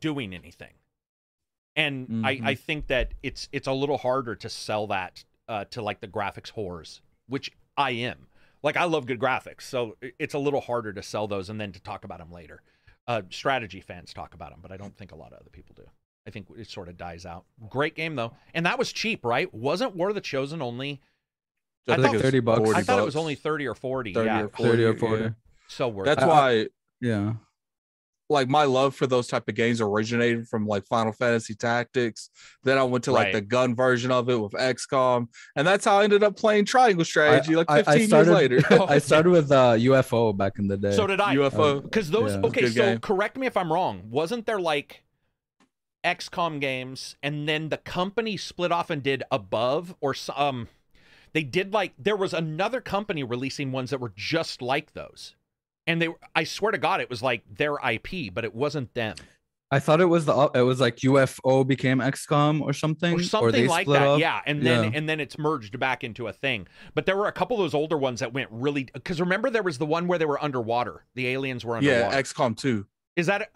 doing 0.00 0.34
anything. 0.34 0.72
And 1.76 2.26
I, 2.26 2.36
Mhm. 2.36 2.46
I 2.46 2.54
think 2.56 2.88
that 2.88 3.12
it's 3.22 3.48
it's 3.52 3.68
a 3.68 3.72
little 3.72 3.98
harder 3.98 4.34
to 4.34 4.48
sell 4.48 4.88
that 4.88 5.24
uh, 5.46 5.64
to 5.66 5.80
like 5.82 6.00
the 6.00 6.08
graphics 6.08 6.52
whores, 6.52 7.00
which 7.28 7.52
I 7.76 7.92
am. 7.92 8.26
Like 8.62 8.76
I 8.76 8.84
love 8.84 9.06
good 9.06 9.20
graphics, 9.20 9.62
so 9.62 9.96
it's 10.18 10.34
a 10.34 10.38
little 10.38 10.60
harder 10.60 10.92
to 10.92 11.02
sell 11.02 11.28
those 11.28 11.48
and 11.48 11.60
then 11.60 11.70
to 11.72 11.80
talk 11.80 12.04
about 12.04 12.18
them 12.18 12.32
later. 12.32 12.62
Uh, 13.06 13.22
strategy 13.30 13.80
fans 13.80 14.12
talk 14.12 14.34
about 14.34 14.50
them, 14.50 14.58
but 14.60 14.72
I 14.72 14.76
don't 14.76 14.94
think 14.96 15.12
a 15.12 15.14
lot 15.16 15.32
of 15.32 15.38
other 15.38 15.50
people 15.50 15.74
do. 15.76 15.84
I 16.28 16.30
think 16.30 16.46
it 16.56 16.68
sort 16.68 16.88
of 16.88 16.96
dies 16.98 17.24
out. 17.26 17.46
Great 17.70 17.94
game 17.96 18.14
though, 18.14 18.34
and 18.54 18.66
that 18.66 18.78
was 18.78 18.92
cheap, 18.92 19.24
right? 19.24 19.52
Wasn't 19.52 19.96
War 19.96 20.10
of 20.10 20.14
the 20.14 20.20
Chosen 20.20 20.60
only? 20.62 21.00
I 21.88 21.92
think 21.94 22.04
thought- 22.04 22.14
it 22.14 22.16
was 22.18 22.22
30 22.22 22.40
bucks. 22.40 22.70
I 22.74 22.82
thought 22.82 22.98
it 22.98 23.04
was 23.04 23.16
only 23.16 23.34
thirty 23.34 23.66
or 23.66 23.74
forty. 23.74 24.12
30 24.12 24.26
yeah, 24.26 24.42
or 24.42 24.48
30 24.48 24.84
or 24.84 24.94
40, 24.94 24.98
40. 24.98 25.22
yeah. 25.24 25.30
so 25.68 25.88
worth. 25.88 26.04
That's 26.06 26.22
it. 26.22 26.26
Why 26.26 26.66
Yeah. 27.00 27.32
like 28.28 28.46
my 28.46 28.64
love 28.64 28.94
for 28.94 29.06
those 29.06 29.26
type 29.26 29.48
of 29.48 29.54
games 29.54 29.80
originated 29.80 30.46
from 30.48 30.66
like 30.66 30.84
Final 30.86 31.12
Fantasy 31.12 31.54
Tactics. 31.54 32.28
Then 32.62 32.76
I 32.76 32.82
went 32.82 33.04
to 33.04 33.12
like 33.12 33.26
Right. 33.28 33.32
the 33.32 33.40
gun 33.40 33.74
version 33.74 34.10
of 34.10 34.28
it 34.28 34.36
with 34.38 34.52
XCOM, 34.52 35.28
and 35.56 35.66
that's 35.66 35.86
how 35.86 36.00
I 36.00 36.04
ended 36.04 36.22
up 36.22 36.36
playing 36.36 36.66
Triangle 36.66 37.06
Strategy 37.06 37.56
like 37.56 37.70
15 37.70 37.94
I 38.02 38.04
started, 38.06 38.50
years 38.50 38.70
later. 38.70 38.82
I 38.86 38.98
started 38.98 39.30
with 39.30 39.50
uh, 39.50 39.76
UFO 39.76 40.36
back 40.36 40.58
in 40.58 40.68
the 40.68 40.76
day. 40.76 40.92
So 40.94 41.06
did 41.06 41.22
I. 41.22 41.34
UFO. 41.36 41.82
Because 41.82 42.10
those 42.10 42.32
Yeah. 42.34 42.40
okay, 42.44 42.68
so 42.68 42.74
game. 42.74 42.98
correct 42.98 43.38
me 43.38 43.46
if 43.46 43.56
I'm 43.56 43.72
wrong. 43.72 44.02
Wasn't 44.10 44.44
there 44.44 44.60
like 44.60 45.02
XCOM 46.04 46.60
games 46.60 47.16
and 47.22 47.48
then 47.48 47.68
the 47.70 47.76
company 47.76 48.36
split 48.36 48.70
off 48.72 48.88
and 48.90 49.02
did 49.02 49.22
above 49.30 49.94
or 50.00 50.14
um 50.36 50.68
they 51.32 51.42
did 51.42 51.72
like 51.72 51.92
there 51.98 52.16
was 52.16 52.32
another 52.32 52.80
company 52.80 53.22
releasing 53.22 53.72
ones 53.72 53.90
that 53.90 54.00
were 54.00 54.12
just 54.16 54.62
like 54.62 54.92
those. 54.94 55.34
And 55.86 56.00
they 56.00 56.08
I 56.34 56.44
swear 56.44 56.72
to 56.72 56.78
god 56.78 57.00
it 57.00 57.10
was 57.10 57.22
like 57.22 57.42
their 57.52 57.74
IP, 57.84 58.32
but 58.32 58.44
it 58.44 58.54
wasn't 58.54 58.94
them. 58.94 59.16
I 59.70 59.80
thought 59.80 60.00
it 60.00 60.06
was 60.06 60.24
the 60.24 60.50
it 60.54 60.62
was 60.62 60.80
like 60.80 60.96
UFO 60.98 61.66
became 61.66 61.98
XCOM 61.98 62.62
or 62.62 62.72
something, 62.72 63.14
Or 63.14 63.22
something 63.22 63.52
they 63.52 63.68
like 63.68 63.86
that. 63.88 64.00
up. 64.06 64.18
Yeah, 64.20 64.40
and 64.46 64.64
then 64.64 64.84
Yeah. 64.84 64.90
and 64.98 65.08
then 65.08 65.20
it's 65.20 65.36
merged 65.36 65.78
back 65.78 66.02
into 66.04 66.26
a 66.26 66.32
thing. 66.32 66.66
But 66.94 67.04
there 67.06 67.16
were 67.16 67.26
a 67.26 67.32
couple 67.32 67.56
of 67.58 67.62
those 67.64 67.74
older 67.74 67.98
ones 67.98 68.20
that 68.20 68.32
went 68.32 68.48
really 68.50 68.84
cuz 68.84 69.20
remember 69.20 69.50
there 69.50 69.62
was 69.62 69.76
the 69.78 69.84
one 69.86 70.06
where 70.06 70.18
they 70.18 70.24
were 70.24 70.42
underwater. 70.42 71.04
The 71.14 71.26
aliens 71.26 71.64
were 71.64 71.76
underwater. 71.76 72.14
yeah, 72.14 72.22
XCOM 72.22 72.56
2. 72.56 72.86
Is 73.16 73.26
that. 73.26 73.50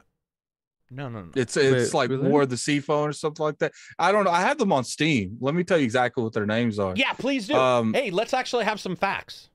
No, 0.94 1.08
no, 1.08 1.22
no. 1.22 1.30
It's 1.34 1.56
it's 1.56 1.92
Wait, 1.92 1.98
like 1.98 2.10
really? 2.10 2.28
War 2.28 2.42
of 2.42 2.50
the 2.50 2.56
Sea 2.56 2.80
Phone 2.80 3.08
or 3.08 3.12
something 3.12 3.44
like 3.44 3.58
that. 3.58 3.72
I 3.98 4.12
don't 4.12 4.24
know. 4.24 4.30
I 4.30 4.40
have 4.42 4.58
them 4.58 4.72
on 4.72 4.84
Steam. 4.84 5.38
Let 5.40 5.54
me 5.54 5.64
tell 5.64 5.78
you 5.78 5.84
exactly 5.84 6.22
what 6.22 6.32
their 6.32 6.46
names 6.46 6.78
are. 6.78 6.92
Yeah, 6.96 7.12
please 7.14 7.48
do. 7.48 7.54
Um, 7.54 7.94
hey, 7.94 8.10
let's 8.10 8.34
actually 8.34 8.64
have 8.64 8.78
some 8.78 8.96
facts. 8.96 9.48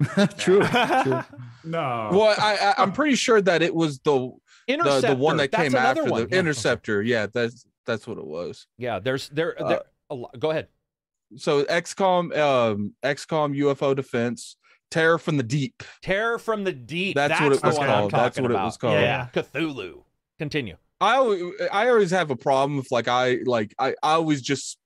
true. 0.38 0.62
true. 1.02 1.20
No. 1.62 2.08
Well, 2.10 2.34
I, 2.38 2.56
I 2.56 2.82
I'm 2.82 2.90
pretty 2.90 3.16
sure 3.16 3.42
that 3.42 3.60
it 3.60 3.74
was 3.74 3.98
the 3.98 4.30
the, 4.66 4.72
Interceptor. 4.72 5.08
the 5.08 5.16
one 5.16 5.36
that 5.36 5.50
that's 5.50 5.62
came 5.62 5.74
another 5.74 6.00
after 6.00 6.10
one. 6.10 6.10
the 6.10 6.16
Yeah, 6.20 6.24
okay. 6.26 6.38
Interceptor. 6.38 7.02
Yeah, 7.02 7.26
that's 7.26 7.66
that's 7.84 8.06
what 8.06 8.16
it 8.16 8.26
was. 8.26 8.66
Yeah, 8.78 8.98
there's 8.98 9.28
there. 9.28 9.62
Uh, 9.62 9.68
there 9.68 9.82
a 10.08 10.14
lot. 10.14 10.38
Go 10.38 10.50
ahead. 10.50 10.68
So 11.36 11.64
XCOM, 11.64 12.36
um, 12.36 12.94
XCOM 13.04 13.56
UFO 13.56 13.94
Defense, 13.94 14.56
Terror 14.90 15.18
from 15.18 15.36
the 15.36 15.42
Deep. 15.42 15.82
Terror 16.02 16.38
from 16.38 16.64
the 16.64 16.72
deep. 16.72 17.14
That's 17.14 17.40
what 17.40 17.52
it 17.52 17.62
was 17.62 17.76
called. 17.76 18.10
That's 18.10 18.36
talking 18.36 18.42
what 18.42 18.52
it 18.52 18.64
was 18.64 18.76
called. 18.76 18.94
Yeah, 18.94 19.28
Cthulhu. 19.32 20.02
Continue. 20.40 20.76
I 21.02 21.16
always, 21.16 21.42
I 21.70 21.88
always 21.90 22.10
have 22.12 22.30
a 22.30 22.36
problem 22.36 22.78
with 22.78 22.88
like 22.90 23.08
I 23.08 23.40
like 23.44 23.74
I, 23.78 23.90
I 24.02 24.12
always 24.14 24.40
just 24.40 24.78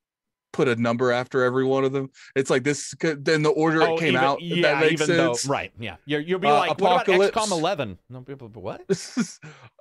put 0.52 0.66
a 0.66 0.74
number 0.74 1.12
after 1.12 1.44
every 1.44 1.64
one 1.64 1.84
of 1.84 1.92
them. 1.92 2.10
It's 2.34 2.50
like 2.50 2.64
this. 2.64 2.92
Then 3.00 3.42
the 3.44 3.50
order 3.50 3.82
it 3.82 3.98
came 4.00 4.16
Oh, 4.16 4.16
even, 4.16 4.16
out. 4.16 4.42
Yeah, 4.42 4.62
that 4.74 4.80
makes 4.80 5.02
even 5.02 5.16
though 5.16 5.36
right. 5.46 5.72
Yeah, 5.78 5.94
You're, 6.06 6.20
you'll 6.20 6.40
be 6.40 6.48
Uh, 6.48 6.54
like, 6.54 6.80
what 6.80 7.04
Apocalypse. 7.04 7.30
about 7.36 7.48
XCOM 7.48 7.52
11? 7.52 7.98
No 8.10 8.20
people. 8.22 8.48
but 8.48 8.62
What? 8.64 8.80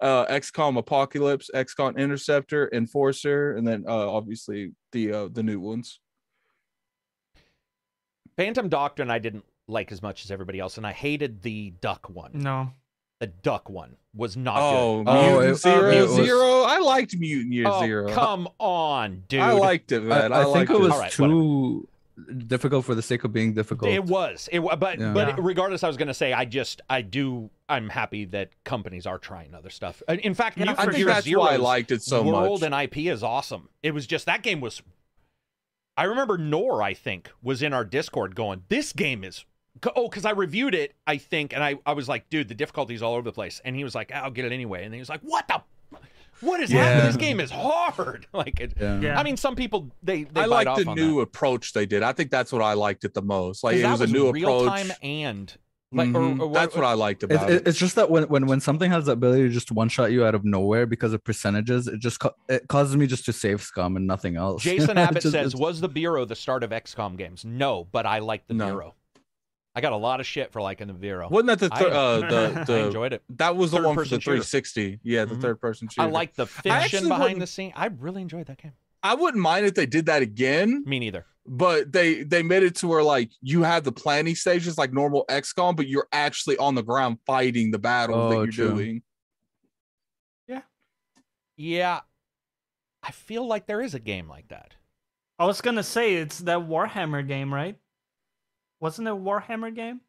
uh, 0.02 0.26
XCOM 0.28 0.78
Apocalypse, 0.78 1.50
XCOM 1.56 1.98
Interceptor, 1.98 2.70
Enforcer, 2.72 3.54
and 3.56 3.68
then 3.68 3.84
uh, 3.88 4.12
obviously 4.12 4.74
the 4.92 5.12
uh, 5.12 5.28
the 5.32 5.42
new 5.42 5.60
ones. 5.60 6.00
Phantom 8.38 8.70
Doctrine. 8.70 9.10
I 9.12 9.18
didn't 9.20 9.46
like 9.68 9.92
as 9.92 10.02
much 10.04 10.24
as 10.24 10.30
everybody 10.32 10.60
else, 10.60 10.78
and 10.78 10.86
I 10.86 10.92
hated 10.92 11.42
the 11.42 11.72
duck 11.82 12.10
one. 12.10 12.32
No. 12.36 12.72
The 13.24 13.28
duck 13.28 13.70
one 13.70 13.96
was 14.14 14.36
not 14.36 14.58
Oh, 14.60 15.02
good. 15.06 15.10
Oh, 15.10 15.32
Mutant 15.32 15.52
it- 15.52 15.56
Zero 15.62 15.90
it 15.92 16.02
was- 16.02 16.16
Zero. 16.16 16.62
I 16.64 16.80
liked 16.80 17.16
Mutant 17.18 17.54
Year 17.54 17.66
Oh, 17.70 17.80
Zero. 17.82 18.10
come 18.10 18.50
on, 18.60 19.24
dude. 19.30 19.40
I 19.40 19.54
liked 19.54 19.94
it, 19.94 20.00
I, 20.02 20.06
man. 20.06 20.34
I, 20.34 20.42
I 20.42 20.44
think 20.44 20.56
liked 20.56 20.72
it 20.72 20.80
was 20.82 20.92
All 20.92 21.00
right, 21.00 21.12
too 21.12 21.88
difficult 22.48 22.84
for 22.84 22.96
the 22.96 23.02
sake 23.02 23.24
of 23.24 23.32
being 23.32 23.54
difficult. 23.54 23.90
It 23.90 24.04
was. 24.04 24.50
It 24.52 24.60
wa- 24.60 24.76
but 24.76 25.00
Yeah. 25.00 25.14
but 25.14 25.42
regardless, 25.42 25.86
I 25.86 25.88
was 25.88 25.96
going 25.96 26.10
to 26.10 26.14
say 26.14 26.34
I 26.34 26.44
just 26.44 26.82
I 26.90 27.02
do 27.02 27.50
I'm 27.70 27.88
happy 27.88 28.26
that 28.26 28.50
companies 28.66 29.06
are 29.08 29.18
trying 29.18 29.54
other 29.56 29.70
stuff. 29.70 30.04
Uh, 30.10 30.18
In 30.22 30.34
fact, 30.34 30.58
Yeah, 30.58 30.66
Mutant 30.66 30.80
I 30.82 30.92
think 30.92 30.98
Year 30.98 31.08
that's 31.08 31.34
why 31.34 31.54
I 31.54 31.56
liked 31.56 31.92
it 31.92 32.02
so 32.04 32.24
world 32.24 32.60
much. 32.60 32.66
and 32.68 32.76
IP 32.76 33.08
is 33.10 33.24
awesome. 33.24 33.70
It 33.82 33.94
was 33.94 34.06
just 34.06 34.26
that 34.26 34.44
game 34.44 34.60
was. 34.60 34.82
I 35.96 36.04
remember 36.04 36.38
Nor 36.38 36.82
I 36.84 36.94
think 36.94 37.32
was 37.42 37.62
in 37.64 37.72
our 37.72 37.86
Discord 37.86 38.36
going, 38.36 38.64
"This 38.68 38.92
game 38.92 39.24
is." 39.24 39.46
Oh, 39.96 40.08
because 40.08 40.24
I 40.26 40.32
reviewed 40.32 40.76
it, 40.76 40.94
I 41.08 41.18
think, 41.18 41.54
and 41.54 41.64
I, 41.64 41.76
I 41.86 41.94
was 41.94 42.08
like, 42.08 42.30
dude, 42.30 42.48
the 42.48 42.54
difficulty's 42.56 43.02
all 43.02 43.14
over 43.16 43.24
the 43.24 43.32
place. 43.34 43.60
And 43.66 43.76
he 43.76 43.84
was 43.84 43.94
like, 43.96 44.12
I'll 44.12 44.32
get 44.32 44.46
it 44.46 44.52
anyway. 44.52 44.86
And 44.86 44.94
he 44.94 45.00
was 45.00 45.10
like, 45.10 45.22
what 45.22 45.48
the, 45.48 45.62
what 46.42 46.60
is 46.62 46.70
happening? 46.72 47.06
This 47.08 47.18
game 47.18 47.40
is 47.40 47.52
hard. 47.52 48.28
like, 48.34 48.60
it, 48.60 48.74
yeah. 48.80 49.00
Yeah. 49.02 49.20
I 49.20 49.24
mean, 49.24 49.36
some 49.38 49.56
people 49.56 49.90
they 50.02 50.24
they 50.24 50.42
I 50.42 50.46
like 50.46 50.66
the 50.66 50.86
on 50.90 50.96
new 50.96 51.16
that. 51.16 51.22
approach 51.24 51.74
they 51.74 51.86
did. 51.86 52.04
I 52.04 52.14
think 52.14 52.32
that's 52.32 52.52
what 52.52 52.62
I 52.62 52.74
liked 52.74 53.04
it 53.04 53.14
the 53.14 53.22
most. 53.22 53.64
Like 53.64 53.78
it 53.78 53.82
that 53.82 53.92
was 53.92 54.02
a 54.02 54.08
new 54.08 54.32
real 54.32 54.62
approach. 54.66 54.88
time 54.88 54.92
and 55.02 55.54
like 55.92 56.10
or- 56.10 56.12
Mhm. 56.12 56.40
or 56.42 56.54
that's 56.54 56.76
what 56.76 56.84
I 56.86 56.94
liked 56.94 57.24
about 57.24 57.50
it- 57.52 57.62
it. 57.62 57.68
it's 57.68 57.78
just 57.78 57.96
that 57.96 58.10
when, 58.10 58.24
when 58.24 58.46
when 58.48 58.60
something 58.60 58.90
has 58.92 59.06
the 59.06 59.12
ability 59.14 59.44
to 59.44 59.50
just 59.50 59.72
one 59.72 59.90
shot 59.90 60.12
you 60.12 60.26
out 60.26 60.34
of 60.36 60.44
nowhere 60.44 60.86
because 60.86 61.14
of 61.14 61.24
percentages, 61.24 61.88
it 61.88 62.00
just 62.00 62.22
it 62.50 62.68
causes 62.68 62.96
me 62.98 63.06
just 63.08 63.26
to 63.26 63.34
save 63.34 63.62
scum 63.62 63.96
and 63.96 64.06
nothing 64.08 64.36
else. 64.36 64.64
Jason 64.64 64.98
Abbott 64.98 65.22
just- 65.24 65.34
says, 65.34 65.56
"Was 65.56 65.82
the 65.82 65.90
Bureau 65.90 66.26
the 66.26 66.36
start 66.36 66.64
of 66.64 66.72
XCOM 66.72 67.18
games?" 67.18 67.44
No, 67.46 67.88
but 67.92 68.06
I 68.06 68.20
like 68.20 68.48
the 68.48 68.54
No. 68.56 68.66
Bureau. 68.68 68.94
I 69.76 69.82
got 69.82 69.92
a 69.92 69.98
lot 69.98 70.20
of 70.20 70.28
shit 70.28 70.52
for 70.52 70.62
liking 70.62 70.88
the 70.88 70.94
Bureau. 70.94 71.28
Wasn't 71.30 71.48
that 71.48 71.60
the 71.60 71.70
I- 71.74 71.90
uh, 71.92 72.20
the 72.66 72.74
I 72.74 72.86
enjoyed 72.86 73.14
it. 73.14 73.24
that 73.38 73.56
was 73.56 73.72
the 73.72 73.78
one 73.82 73.96
for 73.96 74.06
third-person 74.06 74.18
the 74.18 74.22
shooter. 74.22 74.38
360? 74.44 75.00
Yeah, 75.04 75.26
the 75.26 75.36
Mhm. 75.36 75.42
third 75.42 75.60
person 75.62 75.88
shooter. 75.88 76.08
I 76.08 76.12
like 76.12 76.36
the 76.36 76.46
fiction 76.46 77.08
behind 77.08 77.42
the 77.42 77.48
scene. 77.48 77.74
I 77.76 77.88
really 77.88 78.22
enjoyed 78.22 78.46
that 78.48 78.62
game. 78.62 78.74
I 79.02 79.16
wouldn't 79.16 79.42
mind 79.42 79.66
if 79.66 79.74
they 79.74 79.86
did 79.88 80.06
that 80.06 80.22
again, 80.22 80.84
Me 80.86 81.00
neither. 81.00 81.26
but 81.46 81.92
they 81.92 82.24
they 82.24 82.42
made 82.44 82.64
it 82.64 82.76
to 82.78 82.88
where 82.88 83.04
like 83.04 83.32
you 83.42 83.64
have 83.64 83.84
the 83.84 83.92
planning 83.92 84.36
stages 84.36 84.78
like 84.78 84.94
normal 84.94 85.26
XCOM, 85.28 85.76
but 85.76 85.88
you're 85.88 86.08
actually 86.14 86.56
on 86.58 86.76
the 86.76 86.84
ground 86.84 87.18
fighting 87.26 87.72
the 87.72 87.80
battles 87.80 88.30
that 88.32 88.38
Oh, 88.38 88.44
you're 88.44 88.52
true. 88.52 88.70
doing. 88.70 89.04
Yeah. 90.48 90.62
Yeah, 91.58 92.02
I 93.02 93.12
feel 93.12 93.46
like 93.48 93.66
there 93.66 93.82
is 93.82 93.94
a 93.94 94.00
game 94.00 94.30
like 94.30 94.48
that. 94.50 94.76
I 95.40 95.46
was 95.46 95.60
gonna 95.62 95.84
say 95.84 96.14
it's 96.16 96.40
that 96.40 96.60
Warhammer 96.60 97.28
game, 97.28 97.54
right? 97.54 97.78
Wasn't 98.84 99.08
it 99.08 99.12
a 99.12 99.16
Warhammer 99.16 99.74
game? 99.74 100.02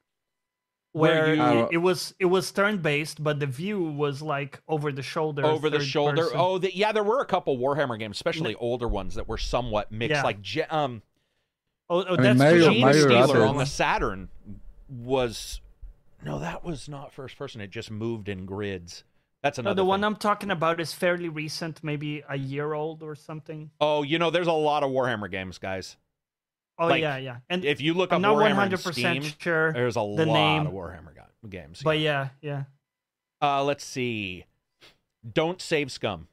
Where 0.90 1.26
Where, 1.26 1.34
you- 1.34 1.60
it, 1.60 1.68
it 1.74 1.76
was 1.76 2.12
it 2.18 2.24
was 2.24 2.50
turn 2.50 2.78
based, 2.78 3.22
but 3.22 3.38
the 3.38 3.46
view 3.46 3.80
was 3.80 4.20
like 4.20 4.60
over 4.66 4.90
the 4.90 5.00
shoulder. 5.00 5.46
Over 5.46 5.70
the 5.70 5.78
shoulder. 5.78 6.24
person. 6.24 6.36
Oh, 6.36 6.58
the, 6.58 6.76
yeah, 6.76 6.90
there 6.90 7.04
were 7.04 7.20
a 7.20 7.24
couple 7.24 7.56
Warhammer 7.56 7.96
games, 7.96 8.16
especially 8.16 8.56
older 8.56 8.88
ones 8.88 9.14
that 9.14 9.28
were 9.28 9.38
somewhat 9.38 9.92
mixed. 9.92 10.16
Yeah. 10.16 10.22
Like 10.24 10.72
um, 10.72 11.02
oh, 11.88 12.04
oh 12.04 12.14
mean, 12.14 12.22
that's 12.22 12.38
Mario- 12.40 12.70
Gene 12.70 12.80
Mario 12.80 13.04
Stealer 13.04 13.46
on 13.46 13.58
the 13.58 13.64
Saturn 13.64 14.28
was 14.88 15.60
no, 16.24 16.40
that 16.40 16.64
was 16.64 16.88
not 16.88 17.12
first 17.12 17.38
person. 17.38 17.60
It 17.60 17.70
just 17.70 17.92
moved 17.92 18.28
in 18.28 18.44
grids. 18.44 19.04
That's 19.40 19.58
No, 19.58 19.62
another. 19.62 19.76
the 19.76 19.84
one. 19.84 20.02
I'm 20.02 20.16
talking 20.16 20.50
about 20.50 20.80
is 20.80 20.92
fairly 20.94 21.28
recent, 21.28 21.84
maybe 21.84 22.24
a 22.28 22.36
year 22.36 22.72
old 22.72 23.04
or 23.04 23.14
something. 23.14 23.70
Oh, 23.80 24.02
you 24.02 24.18
know, 24.18 24.30
there's 24.30 24.48
a 24.48 24.52
lot 24.52 24.82
of 24.82 24.90
Warhammer 24.90 25.30
games, 25.30 25.58
guys. 25.58 25.96
Oh 26.78 26.86
Like, 26.88 27.02
yeah, 27.02 27.16
yeah. 27.18 27.36
And 27.48 27.64
If 27.64 27.80
you 27.80 27.94
look 27.94 28.12
I'm 28.12 28.16
up 28.16 28.22
not 28.22 28.34
Warhammer 28.36 28.56
100 28.56 28.74
on 28.86 28.92
Steam, 28.92 28.92
percent 29.22 29.36
sure, 29.40 29.72
there's 29.72 29.96
a 29.96 30.00
the 30.00 30.04
lot 30.04 30.26
name. 30.26 30.66
of 30.66 30.72
Warhammer 30.72 31.14
ga- 31.14 31.48
games. 31.48 31.80
but 31.84 31.98
yeah, 31.98 32.30
yeah. 32.42 32.64
Uh, 33.40 33.62
let's 33.62 33.84
see. 33.84 34.44
Don't 35.30 35.60
save 35.60 35.92
scum, 35.92 36.28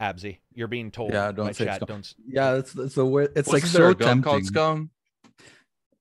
Absy. 0.00 0.38
You're 0.54 0.68
being 0.68 0.90
told. 0.90 1.12
Yeah, 1.12 1.32
don't 1.32 1.54
save 1.56 1.66
chat, 1.68 1.76
scum. 1.76 1.86
Don't. 1.88 2.14
yeah, 2.28 2.54
it's 2.54 2.74
it's 2.76 2.94
the 2.94 3.04
way 3.04 3.24
it's 3.34 3.48
like 3.48 3.62
Wasn't 3.62 3.72
there 3.72 3.86
so 3.86 3.90
a 3.90 3.94
gun 3.94 4.22
called. 4.22 4.44
Scum? 4.44 4.90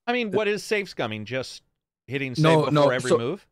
I 0.05 0.13
mean, 0.13 0.31
what 0.31 0.47
is 0.47 0.63
safe 0.63 0.93
scumming? 0.93 1.23
Just 1.25 1.63
hitting 2.07 2.35
save 2.35 2.43
No, 2.43 2.59
before 2.59 2.71
no, 2.73 2.89
every 2.89 3.09
so- 3.09 3.17
move. 3.17 3.47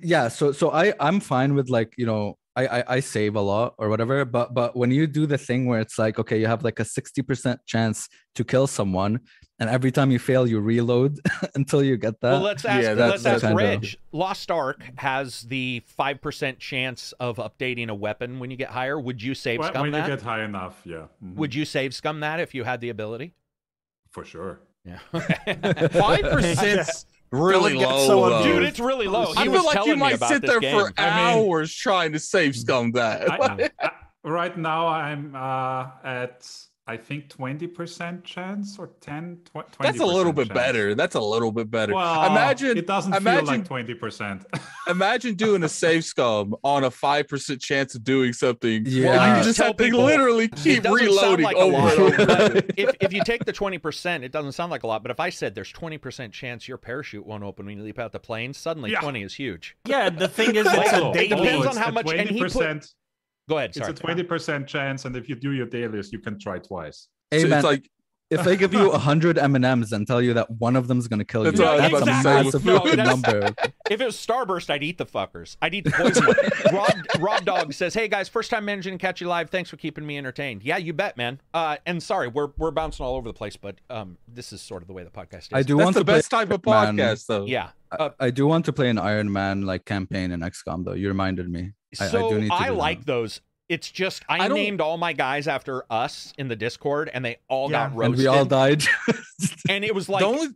yeah 0.00 0.28
so 0.28 0.52
so 0.52 0.70
i 0.70 0.94
i'm 1.00 1.18
fine 1.18 1.54
with 1.56 1.68
like 1.68 1.92
you 1.98 2.06
know 2.06 2.38
I, 2.54 2.66
I 2.66 2.84
I 2.96 3.00
save 3.00 3.34
a 3.36 3.40
lot 3.40 3.74
or 3.78 3.88
whatever, 3.88 4.24
but 4.24 4.52
but 4.52 4.76
when 4.76 4.90
you 4.90 5.06
do 5.06 5.24
the 5.26 5.38
thing 5.38 5.66
where 5.66 5.80
it's 5.80 5.98
like 5.98 6.18
okay, 6.18 6.38
you 6.38 6.46
have 6.46 6.62
like 6.64 6.80
a 6.80 6.84
sixty 6.84 7.22
percent 7.22 7.60
chance 7.66 8.08
to 8.34 8.44
kill 8.44 8.66
someone, 8.66 9.20
and 9.58 9.70
every 9.70 9.90
time 9.90 10.10
you 10.10 10.18
fail, 10.18 10.46
you 10.46 10.60
reload 10.60 11.18
until 11.54 11.82
you 11.82 11.96
get 11.96 12.20
that. 12.20 12.32
well, 12.32 12.40
let's 12.42 12.64
ask. 12.66 12.82
yeah, 12.82 12.92
let's 12.92 13.22
that's- 13.22 13.42
ask 13.44 13.56
kinda- 13.56 13.96
Lost 14.12 14.50
Ark 14.50 14.82
has 14.96 15.42
the 15.42 15.82
five 15.86 16.20
percent 16.20 16.58
chance 16.58 17.12
of 17.20 17.36
updating 17.38 17.88
a 17.88 17.94
weapon 17.94 18.38
when 18.38 18.50
you 18.50 18.56
get 18.58 18.68
higher. 18.68 19.00
Would 19.00 19.22
you 19.22 19.34
save 19.34 19.60
When, 19.60 19.68
scum 19.72 19.82
when 19.82 19.94
you 19.94 20.00
that? 20.00 20.06
get 20.08 20.20
high 20.22 20.44
enough, 20.44 20.82
yeah. 20.84 21.06
mhm, 21.24 21.36
Would 21.36 21.54
you 21.54 21.64
save 21.64 21.94
scum 21.94 22.20
that 22.20 22.38
if 22.38 22.54
you 22.54 22.64
had 22.64 22.80
the 22.82 22.90
ability? 22.90 23.32
for 24.10 24.26
sure. 24.26 24.60
Yeah. 24.84 24.98
Five 25.88 26.22
percent 26.22 27.04
really 27.32 27.72
Don't 27.74 27.82
low, 27.90 28.06
so 28.06 28.28
though. 28.28 28.38
abused. 28.40 28.58
Dude, 28.58 28.62
it's 28.68 28.80
really 28.80 29.08
low. 29.08 29.32
He 29.32 29.38
I 29.40 29.44
feel 29.48 29.64
like 29.64 29.84
you 29.86 29.96
might 29.96 30.20
sit 30.20 30.42
there 30.42 30.60
game. 30.60 30.78
for 30.78 30.92
I 30.98 31.34
mean- 31.34 31.44
hours 31.48 31.74
trying 31.74 32.12
to 32.12 32.18
save 32.20 32.54
scum 32.54 32.92
that. 32.92 33.28
I, 33.30 33.70
I- 33.82 33.90
right 34.22 34.56
now, 34.56 34.86
I'm 34.86 35.34
uh, 35.34 35.86
at 36.04 36.48
I 36.84 36.96
think 36.96 37.28
twenty 37.28 37.68
percent 37.68 38.24
chance 38.24 38.76
or 38.76 38.90
10, 39.00 39.38
tw- 39.44 39.52
20 39.52 39.66
That's 39.80 40.00
a 40.00 40.04
little 40.04 40.32
bit 40.32 40.48
chance. 40.48 40.58
better. 40.58 40.94
That's 40.96 41.14
a 41.14 41.20
little 41.20 41.52
bit 41.52 41.70
better. 41.70 41.94
Well, 41.94 42.24
imagine, 42.26 42.76
it 42.76 42.88
doesn't 42.88 43.14
imagine, 43.14 43.46
feel 43.46 43.54
like 43.58 43.64
twenty 43.66 43.94
percent. 43.94 44.44
imagine 44.88 45.36
doing 45.36 45.62
a 45.62 45.68
safe 45.68 46.04
scum 46.04 46.56
on 46.64 46.82
a 46.82 46.90
five 46.90 47.28
percent 47.28 47.60
chance 47.60 47.94
of 47.94 48.02
doing 48.02 48.32
something. 48.32 48.82
Yeah. 48.84 49.10
Well, 49.10 49.20
I 49.20 49.28
you 49.28 49.34
just 49.36 49.46
just 49.50 49.56
tell 49.58 49.66
have 49.68 49.76
to 49.76 49.84
people, 49.84 50.02
literally 50.04 50.48
keep 50.48 50.82
doesn't 50.82 50.98
sound 50.98 51.40
reloading 51.40 51.44
like 51.44 51.56
a 51.56 51.60
over 51.60 51.72
lot, 51.76 51.98
and 52.18 52.30
over. 52.40 52.62
if, 52.76 52.90
if 53.00 53.12
you 53.12 53.22
take 53.24 53.44
the 53.44 53.52
20%, 53.52 54.22
it 54.24 54.32
doesn't 54.32 54.52
sound 54.52 54.72
like 54.72 54.82
a 54.82 54.86
lot. 54.88 55.02
But 55.02 55.12
if 55.12 55.20
I 55.20 55.30
said 55.30 55.54
there's 55.54 55.72
20% 55.72 56.32
chance 56.32 56.66
your 56.66 56.78
parachute 56.78 57.24
won't 57.24 57.44
open 57.44 57.64
when 57.66 57.78
you 57.78 57.84
leap 57.84 58.00
out 58.00 58.10
the 58.10 58.18
plane, 58.18 58.52
suddenly 58.52 58.90
Yeah. 58.90 59.00
20 59.00 59.22
is 59.22 59.34
huge. 59.34 59.76
Yeah, 59.86 60.10
the 60.10 60.26
thing 60.26 60.56
is, 60.56 60.66
it's 60.66 60.76
Also, 60.92 61.12
a 61.12 61.16
it 61.16 61.28
depends 61.28 61.64
on 61.64 61.66
it's 61.68 61.78
how 61.78 61.90
a 61.90 61.92
much- 61.92 62.12
and 62.12 62.28
he 62.28 62.40
put- 62.40 62.50
20%, 62.50 62.92
Go 63.48 63.58
ahead. 63.58 63.76
It's 63.76 63.88
a 63.88 63.92
twenty 63.92 64.22
percent 64.22 64.66
chance, 64.66 65.04
and 65.04 65.16
if 65.16 65.28
you 65.28 65.34
do 65.34 65.52
your 65.52 65.66
dailies, 65.66 66.12
you 66.12 66.18
can 66.20 66.38
try 66.38 66.58
twice. 66.58 67.08
hey 67.30 67.40
So 67.40 67.48
man, 67.48 67.58
it's 67.58 67.64
like 67.64 67.88
if 68.30 68.44
they 68.44 68.56
give 68.56 68.72
you 68.72 68.90
a 68.92 68.98
hundred 69.10 69.36
M 69.36 69.54
and 69.56 69.64
M's 69.64 69.92
and 69.92 70.06
tell 70.06 70.22
you 70.22 70.32
that 70.34 70.50
one 70.50 70.74
of 70.74 70.88
them 70.88 70.98
is 70.98 71.06
gonna 71.08 71.24
kill 71.24 71.44
you, 71.44 71.52
what 71.52 71.60
I 71.60 71.88
was 71.88 71.92
that's 71.92 71.92
a 71.92 71.96
about 71.96 72.06
to 72.06 72.22
say. 72.22 72.42
massive 72.44 72.64
No, 72.64 72.78
that's- 72.78 72.96
number. 72.96 73.54
If 73.90 74.00
it 74.00 74.06
was 74.06 74.16
Starburst, 74.16 74.70
I'd 74.70 74.82
eat 74.82 74.96
the 74.96 75.04
fuckers. 75.04 75.56
I'd 75.60 75.74
eat 75.74 75.84
the 75.84 75.90
poison. 75.90 76.24
Rob, 76.72 76.90
Rob 77.18 77.44
Dog 77.44 77.74
says, 77.74 77.92
"Hey 77.92 78.08
guys, 78.08 78.28
first 78.30 78.48
time 78.50 78.64
managing 78.64 78.96
to 78.96 78.98
catch 78.98 79.20
you 79.20 79.26
live. 79.26 79.50
Thanks 79.50 79.68
for 79.68 79.76
keeping 79.76 80.06
me 80.06 80.16
entertained. 80.16 80.62
Yeah, 80.62 80.78
you 80.78 80.94
bet, 80.94 81.18
man. 81.18 81.40
Uh, 81.52 81.76
and 81.84 82.02
sorry, 82.02 82.28
we're 82.28 82.48
we're 82.56 82.70
bouncing 82.70 83.04
all 83.04 83.16
over 83.16 83.28
the 83.28 83.34
place, 83.34 83.56
but 83.56 83.80
um, 83.90 84.16
this 84.26 84.50
is 84.52 84.62
sort 84.62 84.80
of 84.82 84.86
the 84.88 84.94
way 84.94 85.02
the 85.04 85.10
podcast 85.10 85.38
is. 85.42 85.48
I 85.52 85.62
do 85.62 85.76
that's 85.76 85.84
want 85.84 85.96
the 85.96 86.04
best 86.04 86.30
type 86.30 86.50
of 86.52 86.64
Man. 86.64 86.96
podcast, 86.96 87.26
though. 87.26 87.44
Yeah. 87.44 87.70
Uh, 87.90 88.10
I 88.18 88.30
do 88.30 88.46
want 88.46 88.64
to 88.64 88.72
play 88.72 88.88
an 88.88 88.96
Iron 88.98 89.30
Man 89.30 89.62
like 89.66 89.84
campaign 89.84 90.30
in 90.30 90.40
XCOM 90.40 90.84
though. 90.86 90.94
You 90.94 91.08
reminded 91.08 91.50
me. 91.50 91.72
I- 92.00 92.04
I 92.04 92.08
so 92.08 92.30
do 92.30 92.40
need 92.40 92.50
to 92.50 92.64
do 92.66 92.72
like 92.72 93.00
that. 93.00 93.06
those. 93.06 93.40
It's 93.68 93.90
just 93.90 94.22
I, 94.28 94.44
I 94.44 94.48
named 94.48 94.80
all 94.80 94.98
my 94.98 95.12
guys 95.14 95.48
after 95.48 95.84
us 95.90 96.34
in 96.36 96.48
the 96.48 96.56
Discord, 96.56 97.10
and 97.12 97.24
they 97.24 97.38
all 97.48 97.70
Yeah. 97.70 97.84
got 97.84 97.90
And 97.90 97.98
roasted. 97.98 98.18
we 98.18 98.26
all 98.26 98.44
died. 98.44 98.82
and 99.68 99.84
it 99.84 99.94
was 99.94 100.08
like 100.08 100.20
the 100.20 100.26
only 100.26 100.48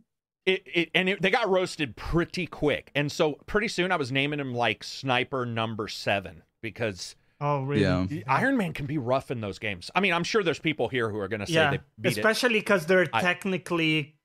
it, 0.45 0.63
it 0.65 0.89
and 0.93 1.09
it, 1.09 1.21
they 1.21 1.29
got 1.31 1.49
roasted 1.49 1.95
pretty 1.95 2.45
quick. 2.47 2.91
And 2.95 3.11
so 3.11 3.33
pretty 3.47 3.67
soon 3.69 3.91
I 3.91 3.95
was 3.95 4.11
naming 4.11 4.39
him 4.39 4.53
like 4.53 4.83
Sniper 4.83 5.45
Number 5.45 5.87
Seven 5.87 6.43
because 6.61 7.15
Oh, 7.39 7.63
really? 7.63 7.81
Yeah. 7.83 8.05
Iron 8.27 8.57
Man 8.57 8.73
can 8.73 8.85
be 8.87 8.97
rough 8.97 9.29
in 9.29 9.41
those 9.41 9.59
games. 9.59 9.91
I 9.93 9.99
mean, 9.99 10.11
I'm 10.13 10.23
sure 10.23 10.41
there's 10.43 10.57
people 10.59 10.87
here 10.87 11.09
who 11.09 11.19
are 11.19 11.27
going 11.27 11.39
to 11.41 11.45
say 11.47 11.53
Yeah, 11.53 11.69
they 11.71 11.79
beat 11.99 12.09
it. 12.13 12.17
especially 12.17 12.59
because 12.59 12.85
they're 12.87 13.07
I- 13.13 13.21
technically 13.21 14.15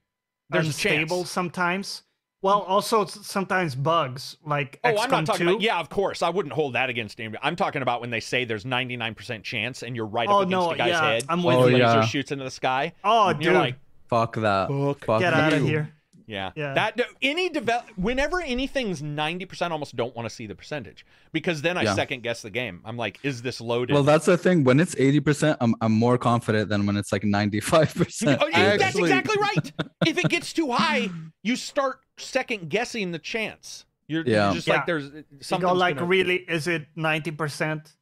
There's 0.50 0.64
a 0.66 0.68
unstable 0.68 1.24
sometimes. 1.24 2.02
Well, 2.42 2.60
also 2.62 3.04
sometimes 3.06 3.74
bugs 3.76 4.36
like 4.44 4.80
Oh, 4.84 4.90
XCOM 4.92 4.98
I'm 5.04 5.10
not 5.10 5.26
talking 5.26 5.46
2. 5.46 5.52
about. 5.52 5.62
Yeah, 5.62 5.78
of 5.78 5.88
course. 5.88 6.22
I 6.22 6.28
wouldn't 6.28 6.52
hold 6.52 6.74
that 6.74 6.90
against 6.90 7.18
him. 7.18 7.36
I'm 7.42 7.54
talking 7.56 7.82
about 7.82 8.00
when 8.00 8.10
they 8.10 8.20
say 8.20 8.44
there's 8.44 8.64
99% 8.64 9.42
chance 9.44 9.82
and 9.84 9.94
you're 9.94 10.06
right 10.06 10.28
Oh, 10.28 10.38
up 10.40 10.48
against 10.48 10.50
no, 10.50 10.70
the 10.72 10.76
guy's 10.76 10.88
yeah, 10.88 11.06
head. 11.06 11.24
I'm 11.28 11.38
and 11.38 11.46
with 11.46 11.56
the 11.56 11.66
you. 11.70 11.76
laser 11.78 11.86
Oh, 11.86 11.94
yeah. 12.00 12.04
shoots 12.04 12.32
into 12.32 12.44
the 12.44 12.50
sky. 12.50 12.92
Oh, 13.04 13.28
and 13.28 13.38
dude, 13.38 13.44
you're 13.46 13.54
like, 13.54 13.76
Fuck 14.08 14.34
that. 14.36 14.68
Fuck 15.06 15.20
get 15.20 15.32
out 15.32 15.52
of 15.54 15.62
here. 15.62 15.90
Yeah. 16.26 16.50
Yeah. 16.54 16.74
That 16.74 17.00
any 17.22 17.48
develop 17.48 17.86
whenever 17.96 18.40
anything's 18.40 19.02
90%, 19.02 19.62
I 19.62 19.70
almost 19.70 19.96
don't 19.96 20.14
want 20.14 20.28
to 20.28 20.34
see 20.34 20.46
the 20.46 20.54
percentage 20.54 21.04
because 21.32 21.62
then 21.62 21.76
I 21.78 21.82
Yeah. 21.82 21.94
second 21.94 22.22
guess 22.22 22.42
the 22.42 22.50
game. 22.50 22.80
I'm 22.84 22.96
like, 22.96 23.18
is 23.22 23.42
this 23.42 23.60
loaded? 23.60 23.92
Well, 23.94 24.02
that's 24.02 24.26
the 24.26 24.36
thing. 24.38 24.64
When 24.64 24.80
it's 24.80 24.94
eighty 24.98 25.20
percent, 25.20 25.58
I'm 25.60 25.74
I'm 25.80 25.92
more 25.92 26.16
confident 26.18 26.68
than 26.68 26.86
when 26.86 26.96
it's 26.96 27.10
like 27.12 27.24
ninety 27.24 27.60
five 27.60 27.94
percent. 27.94 28.40
Oh, 28.42 28.46
yeah, 28.48 28.70
that's 28.76 28.82
Actually- 28.82 29.02
exactly 29.10 29.36
right. 29.40 29.72
if 30.06 30.18
it 30.18 30.28
gets 30.28 30.52
too 30.52 30.70
high, 30.72 31.10
you 31.42 31.56
start 31.56 32.00
second 32.22 32.70
guessing 32.70 33.12
the 33.12 33.18
chance. 33.18 33.84
You're, 34.08 34.24
you're 34.24 34.34
Yeah. 34.36 34.52
just 34.52 34.66
Yeah. 34.66 34.76
like 34.76 34.86
there's 34.86 35.04
You 35.12 35.24
something 35.40 35.68
go 35.68 35.74
like, 35.74 36.00
really? 36.00 36.36
Is 36.48 36.66
it 36.68 36.86
ninety 36.96 37.30
percent? 37.30 37.94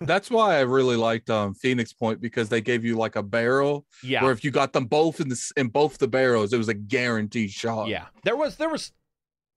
that's 0.00 0.30
why 0.30 0.56
I 0.56 0.60
really 0.60 0.96
liked 0.96 1.28
um 1.28 1.52
Phoenix 1.54 1.92
Point 1.92 2.20
because 2.22 2.48
they 2.48 2.62
gave 2.62 2.84
you 2.86 2.96
like 2.96 3.16
a 3.16 3.22
barrel 3.22 3.84
Yeah. 4.02 4.22
where 4.22 4.32
if 4.32 4.44
you 4.44 4.50
got 4.50 4.72
them 4.72 4.86
both 4.86 5.20
in 5.20 5.28
the 5.28 5.52
in 5.56 5.68
both 5.68 5.98
the 5.98 6.08
barrels, 6.08 6.52
it 6.52 6.58
was 6.58 6.68
a 6.68 6.74
guaranteed 6.74 7.50
shot. 7.50 7.88
Yeah, 7.88 8.06
there 8.24 8.36
was 8.36 8.56
there 8.56 8.70
was 8.70 8.92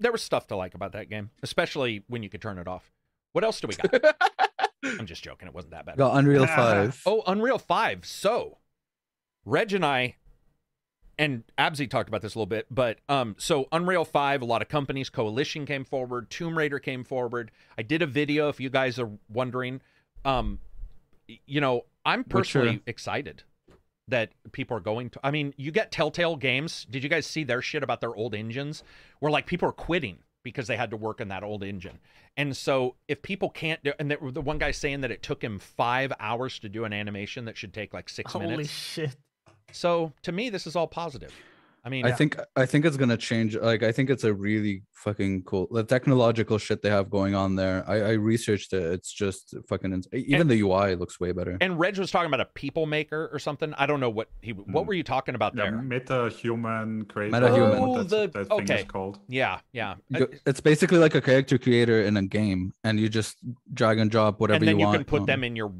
there 0.01 0.11
was 0.11 0.21
stuff 0.21 0.47
to 0.47 0.55
like 0.57 0.73
about 0.73 0.91
that 0.93 1.09
game, 1.09 1.29
especially 1.43 2.03
when 2.07 2.23
you 2.23 2.29
could 2.29 2.41
turn 2.41 2.57
it 2.57 2.67
off. 2.67 2.91
What 3.31 3.43
else 3.45 3.61
do 3.61 3.67
we 3.69 3.75
got? 3.75 4.15
I'm 4.83 5.05
just 5.05 5.23
joking. 5.23 5.47
It 5.47 5.53
wasn't 5.53 5.71
that 5.71 5.85
bad. 5.85 5.97
Got 5.97 6.17
Unreal 6.17 6.45
Five. 6.47 7.01
Oh, 7.05 7.23
Unreal 7.25 7.57
Five. 7.57 8.05
So, 8.05 8.57
Reg 9.45 9.71
and 9.73 9.85
I, 9.85 10.15
and 11.17 11.43
Absy 11.57 11.89
talked 11.89 12.09
about 12.09 12.21
this 12.21 12.35
a 12.35 12.37
little 12.37 12.45
bit, 12.45 12.67
but 12.69 12.99
um, 13.09 13.35
so 13.37 13.67
Unreal 13.71 14.05
Five, 14.05 14.41
a 14.41 14.45
lot 14.45 14.61
of 14.61 14.67
companies, 14.67 15.09
Coalition 15.09 15.65
came 15.65 15.85
forward, 15.85 16.29
Tomb 16.29 16.57
Raider 16.57 16.79
came 16.79 17.03
forward. 17.03 17.51
I 17.77 17.83
did 17.83 18.01
a 18.01 18.07
video. 18.07 18.49
If 18.49 18.59
you 18.59 18.69
guys 18.69 18.99
are 18.99 19.09
wondering, 19.29 19.81
um, 20.23 20.59
you 21.27 21.61
know, 21.61 21.85
I'm 22.05 22.19
Witcher. 22.19 22.37
personally 22.37 22.81
excited 22.85 23.43
that 24.07 24.31
people 24.51 24.77
are 24.77 24.81
going 24.81 25.09
to. 25.11 25.19
I 25.23 25.31
mean, 25.31 25.53
you 25.57 25.71
get 25.71 25.91
Telltale 25.91 26.35
Games. 26.35 26.85
Did 26.89 27.03
you 27.03 27.09
guys 27.09 27.25
see 27.25 27.43
their 27.43 27.61
shit 27.61 27.83
about 27.83 28.01
their 28.01 28.15
old 28.15 28.35
engines? 28.35 28.83
Where 29.19 29.31
like 29.31 29.45
people 29.47 29.67
are 29.67 29.73
quitting 29.73 30.19
because 30.43 30.67
they 30.67 30.77
had 30.77 30.91
to 30.91 30.97
work 30.97 31.19
in 31.19 31.29
that 31.29 31.43
old 31.43 31.63
engine. 31.63 31.99
And 32.37 32.55
so 32.55 32.95
if 33.07 33.21
people 33.21 33.49
can't 33.49 33.83
do, 33.83 33.93
and 33.97 34.11
the, 34.11 34.17
the 34.31 34.41
one 34.41 34.59
guy 34.59 34.71
saying 34.71 35.01
that 35.01 35.11
it 35.11 35.23
took 35.23 35.43
him 35.43 35.57
five 35.57 36.13
hours 36.19 36.59
to 36.59 36.69
do 36.69 36.85
an 36.85 36.93
animation 36.93 37.45
that 37.45 37.57
should 37.57 37.73
take 37.73 37.93
like 37.93 38.07
six 38.09 38.31
Holy 38.31 38.45
minutes. 38.45 38.95
Holy 38.95 39.07
shit! 39.07 39.17
So 39.71 40.13
to 40.23 40.31
me, 40.31 40.49
this 40.49 40.67
is 40.67 40.75
all 40.75 40.87
positive. 40.87 41.33
I 41.83 41.89
mean, 41.89 42.03
I 42.03 42.11
think 42.13 42.39
I 42.55 42.65
think 42.65 42.83
it's 42.83 42.97
gonna 42.97 43.15
change. 43.17 43.55
Like 43.55 43.83
I 43.83 43.91
think 43.91 44.09
it's 44.09 44.23
a 44.23 44.33
really 44.33 44.81
fucking 44.91 45.43
cool 45.43 45.67
the 45.69 45.83
technological 45.83 46.57
shit 46.57 46.81
they 46.81 46.89
have 46.89 47.11
going 47.11 47.35
on 47.35 47.55
there. 47.55 47.83
I, 47.87 47.97
I 48.01 48.11
researched 48.13 48.73
it. 48.73 48.81
It's 48.91 49.13
just 49.13 49.53
fucking 49.69 49.93
ins- 49.93 50.07
even 50.11 50.47
the 50.47 50.59
UI 50.61 50.95
looks 50.95 51.19
way 51.19 51.31
better. 51.31 51.59
and 51.61 51.77
Reg 51.77 51.99
was 51.99 52.09
talking 52.09 52.25
about 52.25 52.39
a 52.41 52.45
people 52.55 52.87
maker 52.87 53.29
or 53.31 53.37
something. 53.37 53.71
I 53.75 53.85
don't 53.85 53.99
know 53.99 54.09
what 54.09 54.29
he. 54.41 54.53
What 54.53 54.85
Mm. 54.85 54.87
were 54.87 54.95
you 54.95 55.03
talking 55.03 55.35
about 55.35 55.55
Yeah, 55.55 55.65
there? 55.69 55.77
meta 55.83 56.29
human 56.29 57.05
creator. 57.05 57.37
Metahuman. 57.37 57.79
Oh, 57.79 57.89
what 57.89 58.09
the- 58.09 58.17
that, 58.17 58.33
that 58.33 58.47
thing 58.47 58.61
okay. 58.63 58.79
is 58.79 58.85
called. 58.85 59.19
Yeah, 59.27 59.59
yeah. 59.71 59.93
It's 60.09 60.61
basically 60.61 60.97
like 60.97 61.13
a 61.13 61.21
character 61.21 61.59
creator 61.59 62.01
in 62.01 62.17
a 62.17 62.23
game, 62.23 62.73
and 62.83 62.99
you 62.99 63.09
just 63.09 63.37
drag 63.75 63.99
and 63.99 64.09
drop 64.09 64.39
whatever 64.39 64.65
you 64.65 64.69
want. 64.71 64.71
and 64.71 64.79
then 64.79 64.79
you, 64.79 64.85
want. 64.87 64.97
can 64.97 65.05
put 65.05 65.19
on- 65.19 65.25
them 65.27 65.43
in 65.43 65.55
your 65.55 65.71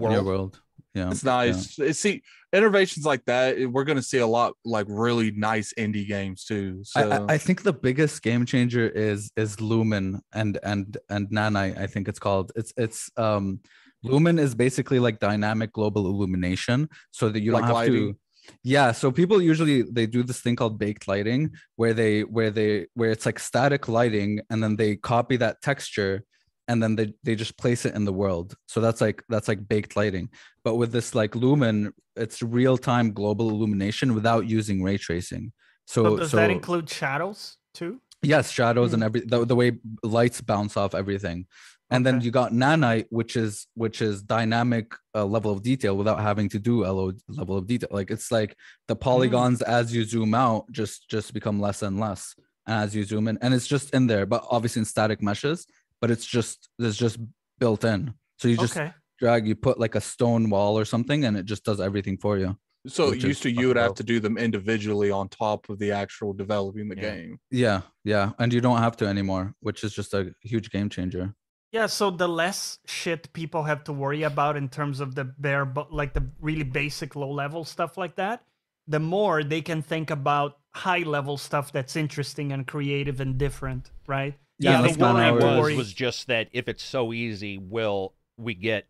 in 0.00 0.10
your 0.12 0.22
world. 0.24 0.62
Yeah, 0.94 1.10
It's 1.10 1.22
yeah. 1.24 1.30
nice. 1.32 1.78
It- 1.78 1.94
See, 1.94 2.22
innovations 2.52 3.06
like 3.06 3.24
that, 3.26 3.56
we're 3.70 3.84
gonna 3.84 4.02
see 4.02 4.18
a 4.18 4.26
lot 4.26 4.54
like 4.64 4.86
really 4.88 5.30
nice 5.30 5.72
indie 5.78 6.06
games 6.06 6.44
too. 6.44 6.80
So 6.84 7.26
I, 7.28 7.34
I 7.34 7.38
think 7.38 7.62
the 7.62 7.72
biggest 7.72 8.22
game 8.22 8.44
changer 8.44 8.88
is 8.88 9.30
is 9.36 9.60
Lumen 9.60 10.20
and 10.32 10.58
and 10.62 10.96
and 11.08 11.28
Nanite. 11.30 11.78
I 11.78 11.86
think 11.86 12.08
it's 12.08 12.18
called. 12.18 12.50
It's 12.56 12.72
it's 12.76 13.10
um 13.16 13.60
Lumen 14.02 14.38
is 14.38 14.54
basically 14.54 14.98
like 14.98 15.20
dynamic 15.20 15.72
global 15.72 16.06
illumination, 16.06 16.88
so 17.10 17.28
that 17.28 17.40
you 17.40 17.50
don't 17.52 17.60
Like 17.60 17.66
have 17.68 17.74
lighting? 17.76 18.14
to. 18.14 18.18
Yeah, 18.64 18.90
so 18.92 19.12
people 19.12 19.40
usually 19.40 19.82
they 19.82 20.06
do 20.06 20.22
this 20.24 20.40
thing 20.40 20.56
called 20.56 20.76
baked 20.78 21.06
lighting, 21.06 21.50
where 21.76 21.92
they 21.94 22.22
where 22.22 22.50
they 22.50 22.86
where 22.94 23.10
it's 23.10 23.26
like 23.26 23.38
static 23.38 23.86
lighting, 23.88 24.40
and 24.50 24.60
then 24.62 24.74
they 24.76 24.96
copy 24.96 25.36
that 25.36 25.62
texture, 25.62 26.24
and 26.70 26.80
then 26.80 26.94
they 26.94 27.12
they 27.24 27.34
just 27.34 27.58
place 27.58 27.84
it 27.84 27.94
in 27.96 28.04
the 28.04 28.12
world. 28.12 28.54
So 28.66 28.80
that's 28.80 29.00
like 29.00 29.24
that's 29.28 29.48
like 29.48 29.66
baked 29.68 29.96
lighting. 29.96 30.28
But 30.62 30.76
with 30.76 30.92
this 30.92 31.16
like 31.16 31.34
Lumen, 31.34 31.92
it's 32.14 32.42
real 32.42 32.78
time 32.78 33.12
global 33.12 33.50
illumination 33.50 34.14
without 34.14 34.46
using 34.46 34.80
ray 34.80 34.96
tracing. 34.96 35.52
So, 35.86 36.04
So 36.04 36.16
does 36.16 36.30
so 36.30 36.36
that 36.36 36.50
include 36.50 36.88
shadows 36.88 37.56
too? 37.74 38.00
Yes, 38.22 38.50
shadows 38.50 38.94
and 38.94 39.02
every 39.02 39.22
the, 39.22 39.44
the 39.44 39.56
way 39.56 39.72
lights 40.04 40.40
bounce 40.40 40.76
off 40.76 40.94
everything. 40.94 41.46
And 41.92 42.06
then 42.06 42.20
you 42.20 42.30
got 42.30 42.52
nanite, 42.52 43.06
which 43.10 43.34
is 43.34 43.66
which 43.74 44.00
is 44.00 44.22
dynamic 44.22 44.94
uh, 45.12 45.24
level 45.24 45.50
of 45.50 45.62
detail 45.62 45.96
without 45.96 46.20
having 46.20 46.48
to 46.50 46.60
do 46.60 46.84
LO 46.84 47.10
level 47.26 47.56
of 47.56 47.66
detail. 47.66 47.88
Like 47.90 48.12
it's 48.12 48.30
like 48.30 48.54
the 48.86 48.94
polygons 48.94 49.60
as 49.60 49.92
you 49.92 50.04
zoom 50.04 50.34
out 50.34 50.70
just 50.70 51.08
just 51.10 51.34
become 51.34 51.58
less 51.60 51.82
and 51.82 51.98
less 51.98 52.36
as 52.68 52.94
you 52.94 53.02
zoom 53.02 53.26
in, 53.26 53.38
and 53.42 53.52
it's 53.52 53.66
just 53.66 53.92
in 53.92 54.06
there, 54.06 54.24
but 54.24 54.44
obviously 54.48 54.80
in 54.80 54.86
static 54.86 55.20
meshes. 55.20 55.66
But 56.00 56.10
it's 56.10 56.26
just 56.26 56.68
it's 56.78 56.96
just 56.96 57.18
built 57.58 57.84
in. 57.84 58.14
So 58.38 58.48
you 58.48 58.56
just 58.56 58.76
okay. 58.76 58.92
drag, 59.18 59.46
you 59.46 59.54
put 59.54 59.78
like 59.78 59.94
a 59.94 60.00
stone 60.00 60.48
wall 60.50 60.78
or 60.78 60.84
something, 60.84 61.24
and 61.24 61.36
it 61.36 61.44
just 61.44 61.64
does 61.64 61.80
everything 61.80 62.16
for 62.18 62.38
you. 62.38 62.56
so 62.86 63.10
which 63.10 63.22
used 63.24 63.42
to 63.42 63.50
you 63.50 63.56
fucking 63.56 63.68
would 63.68 63.76
have 63.76 63.94
to 63.94 64.02
do 64.02 64.20
them 64.20 64.38
individually 64.38 65.10
on 65.10 65.28
top 65.28 65.68
of 65.68 65.78
the 65.78 65.92
actual 65.92 66.32
developing 66.32 66.88
the 66.88 66.96
Yeah. 66.96 67.02
game. 67.10 67.38
Yeah, 67.50 67.80
yeah, 68.04 68.32
and 68.38 68.52
you 68.54 68.62
don't 68.62 68.78
have 68.78 68.96
to 68.98 69.06
anymore, 69.06 69.54
which 69.60 69.84
is 69.84 69.92
just 69.92 70.14
a 70.14 70.34
huge 70.42 70.70
game 70.70 70.88
changer. 70.88 71.34
Yeah, 71.72 71.86
so 71.88 72.10
the 72.10 72.26
less 72.26 72.78
shit 72.86 73.30
people 73.34 73.62
have 73.64 73.84
to 73.84 73.92
worry 73.92 74.22
about 74.22 74.56
in 74.56 74.68
terms 74.70 74.98
of 75.00 75.14
the 75.14 75.24
bare, 75.24 75.66
bu- 75.66 75.90
like 75.90 76.14
the 76.14 76.24
really 76.40 76.64
basic 76.64 77.14
low 77.14 77.30
level 77.30 77.64
stuff 77.64 77.98
like 77.98 78.16
that, 78.16 78.42
the 78.88 78.98
more 78.98 79.44
they 79.44 79.60
can 79.60 79.82
think 79.82 80.10
about 80.10 80.56
high 80.74 81.02
level 81.04 81.36
stuff 81.36 81.70
that's 81.72 81.94
interesting 81.96 82.50
and 82.50 82.66
creative 82.66 83.20
and 83.20 83.36
different, 83.36 83.90
right? 84.06 84.34
Yeah, 84.60 84.80
I 84.80 84.82
that's 84.82 84.96
think 84.96 84.98
what 84.98 85.16
kinda 85.16 85.20
it 85.24 85.24
how 85.24 85.38
it 85.38 85.48
was 85.48 85.72
was 85.72 85.92
just 85.92 86.26
that 86.28 86.48
if 86.52 86.68
it's 86.68 86.82
so 86.82 87.12
easy, 87.12 87.58
will 87.58 88.14
we 88.36 88.54
get 88.54 88.86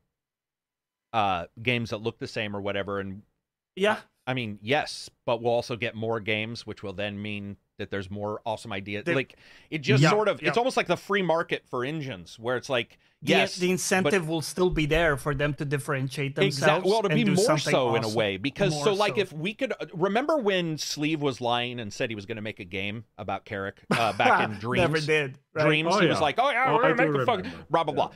uh 1.12 1.46
games 1.60 1.90
that 1.90 1.98
look 1.98 2.18
the 2.18 2.26
same 2.26 2.54
or 2.56 2.60
whatever? 2.60 3.00
And 3.00 3.22
Yeah, 3.76 4.00
I 4.30 4.34
mean, 4.34 4.58
yes, 4.62 5.10
but 5.26 5.42
we'll 5.42 5.52
also 5.52 5.74
get 5.76 5.94
more 5.96 6.20
games, 6.20 6.64
which 6.66 6.82
will 6.84 6.92
then 6.92 7.20
mean 7.20 7.56
that 7.78 7.90
there's 7.90 8.10
more 8.10 8.40
awesome 8.46 8.72
ideas. 8.72 9.04
There- 9.04 9.14
like 9.16 9.36
it 9.70 9.78
just 9.78 10.02
Yeah, 10.02 10.10
sort 10.10 10.28
of, 10.28 10.40
yeah. 10.40 10.48
it's 10.48 10.58
almost 10.58 10.76
like 10.76 10.86
the 10.86 10.96
free 10.96 11.22
market 11.22 11.64
for 11.68 11.84
engines, 11.84 12.38
where 12.38 12.56
it's 12.56 12.68
like, 12.68 12.98
yes, 13.22 13.56
the 13.56 13.70
incentive 13.70 14.28
will 14.28 14.42
still 14.42 14.70
be 14.70 14.86
there 14.86 15.16
for 15.16 15.34
them 15.34 15.54
to 15.54 15.64
differentiate 15.64 16.36
themselves. 16.36 16.58
Exactly. 16.58 16.90
Well, 16.90 17.02
to 17.02 17.08
be 17.08 17.24
more 17.24 17.36
something 17.36 17.72
so 17.72 17.94
in 17.96 18.04
a 18.04 18.08
way, 18.08 18.36
because 18.36 18.72
More 18.74 18.84
so 18.84 18.92
like 18.94 19.16
so. 19.16 19.22
if 19.22 19.32
we 19.32 19.52
could 19.54 19.72
uh, 19.72 19.86
remember 19.94 20.36
when 20.36 20.78
Sleeve 20.78 21.20
was 21.22 21.40
lying 21.40 21.80
and 21.80 21.92
said 21.92 22.10
he 22.10 22.14
was 22.16 22.26
going 22.26 22.36
to 22.36 22.42
make 22.42 22.60
a 22.60 22.64
game 22.64 23.04
about 23.18 23.44
Carrick 23.44 23.80
uh, 23.90 24.12
back 24.16 24.48
in 24.48 24.58
Dreams. 24.58 24.82
Never 24.82 25.00
did. 25.00 25.38
Right? 25.54 25.64
Dreams. 25.66 25.88
Oh, 25.92 26.00
he 26.00 26.06
was 26.06 26.20
like, 26.20 26.36
"Oh 26.38 26.50
yeah, 26.50 26.66
Oh, 26.68 26.74
we're 26.76 26.84
I 26.84 26.88
gonna 26.92 27.06
do 27.06 27.12
make 27.12 27.20
the 27.20 27.26
fucking 27.26 27.44
remember. 27.46 27.66
blah 27.70 27.84
blah 27.84 27.92
Yeah. 27.94 27.96
blah." 27.96 28.10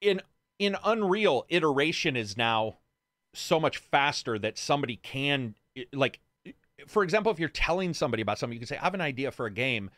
In 0.00 0.20
in 0.58 0.76
Unreal, 0.84 1.44
iteration 1.50 2.16
is 2.16 2.36
now 2.36 2.78
so 3.34 3.60
much 3.60 3.76
faster 3.78 4.38
that 4.38 4.56
somebody 4.58 4.96
can 4.96 5.54
like, 5.92 6.20
for 6.86 7.02
example, 7.02 7.32
if 7.32 7.38
you're 7.38 7.48
telling 7.48 7.94
somebody 7.94 8.22
about 8.22 8.38
something, 8.38 8.54
you 8.54 8.60
can 8.60 8.66
say, 8.68 8.76
"I 8.78 8.84
have 8.84 8.94
an 8.94 9.00
idea 9.00 9.30
for 9.30 9.46
a 9.46 9.50
game," 9.50 9.90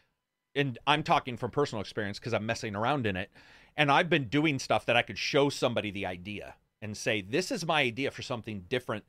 and 0.54 0.78
I'm 0.86 1.02
talking 1.02 1.36
from 1.36 1.50
personal 1.50 1.80
experience 1.80 2.18
because 2.18 2.34
I'm 2.34 2.46
messing 2.46 2.74
around 2.74 3.06
in 3.06 3.16
it, 3.16 3.30
and 3.76 3.90
I've 3.90 4.08
been 4.10 4.28
doing 4.28 4.58
stuff 4.58 4.86
that 4.86 4.96
I 4.96 5.02
could 5.02 5.18
show 5.18 5.48
somebody 5.50 5.90
the 5.90 6.06
idea 6.06 6.56
and 6.82 6.96
say, 6.96 7.20
"This 7.20 7.50
is 7.50 7.66
my 7.66 7.82
idea 7.82 8.10
for 8.10 8.22
something 8.22 8.62
different." 8.68 9.04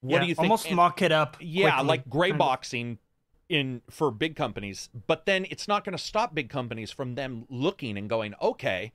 What 0.00 0.14
Yeah, 0.14 0.20
do 0.20 0.26
you 0.28 0.34
think? 0.34 0.44
Almost 0.44 0.66
And- 0.66 0.76
mock 0.76 1.02
it 1.02 1.12
up. 1.12 1.36
yeah, 1.40 1.70
quickly, 1.72 1.86
like 1.88 2.08
gray 2.08 2.32
boxing 2.32 2.98
in 3.48 3.82
for 3.90 4.10
big 4.12 4.36
companies, 4.36 4.88
but 5.08 5.26
then 5.26 5.44
it's 5.50 5.66
not 5.66 5.84
going 5.84 5.92
to 5.96 6.02
stop 6.02 6.34
big 6.34 6.48
companies 6.48 6.90
from 6.92 7.16
them 7.16 7.44
looking 7.48 7.98
and 7.98 8.08
going, 8.08 8.32
okay, 8.40 8.92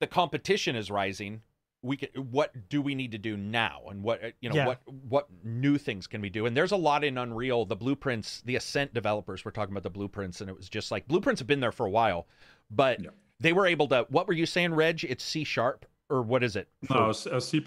the 0.00 0.06
competition 0.06 0.76
is 0.76 0.90
rising. 0.90 1.42
We 1.84 1.98
can, 1.98 2.08
what 2.30 2.68
do 2.70 2.80
we 2.80 2.94
need 2.94 3.12
to 3.12 3.18
do 3.18 3.36
now, 3.36 3.82
and 3.90 4.02
what 4.02 4.24
uh, 4.24 4.28
you 4.40 4.48
know, 4.48 4.54
Yeah. 4.54 4.66
what 4.66 4.80
what 4.86 5.28
new 5.44 5.76
things 5.76 6.06
can 6.06 6.20
we 6.22 6.30
do? 6.30 6.46
And 6.46 6.56
there's 6.56 6.72
a 6.72 6.76
lot 6.76 7.04
in 7.04 7.18
Unreal. 7.18 7.66
The 7.66 7.76
blueprints, 7.76 8.40
the 8.40 8.56
Ascent 8.56 8.94
developers 8.94 9.44
were 9.44 9.50
talking 9.50 9.72
about 9.74 9.82
the 9.82 9.90
blueprints, 9.90 10.40
and 10.40 10.48
it 10.48 10.56
was 10.56 10.68
just 10.70 10.90
like 10.90 11.06
blueprints 11.06 11.40
have 11.40 11.46
been 11.46 11.60
there 11.60 11.72
for 11.72 11.84
a 11.86 11.90
while, 11.90 12.26
but 12.70 13.02
Yeah. 13.02 13.10
they 13.38 13.52
were 13.52 13.66
able 13.66 13.86
to. 13.88 14.06
What 14.08 14.26
were 14.26 14.32
you 14.32 14.46
saying, 14.46 14.72
Reg? 14.74 15.04
It's 15.04 15.22
C 15.22 15.44
sharp 15.44 15.84
or 16.08 16.22
what 16.22 16.42
is 16.42 16.56
it? 16.56 16.68
No, 16.88 17.12
C 17.12 17.30
uh, 17.30 17.40
C++ 17.40 17.62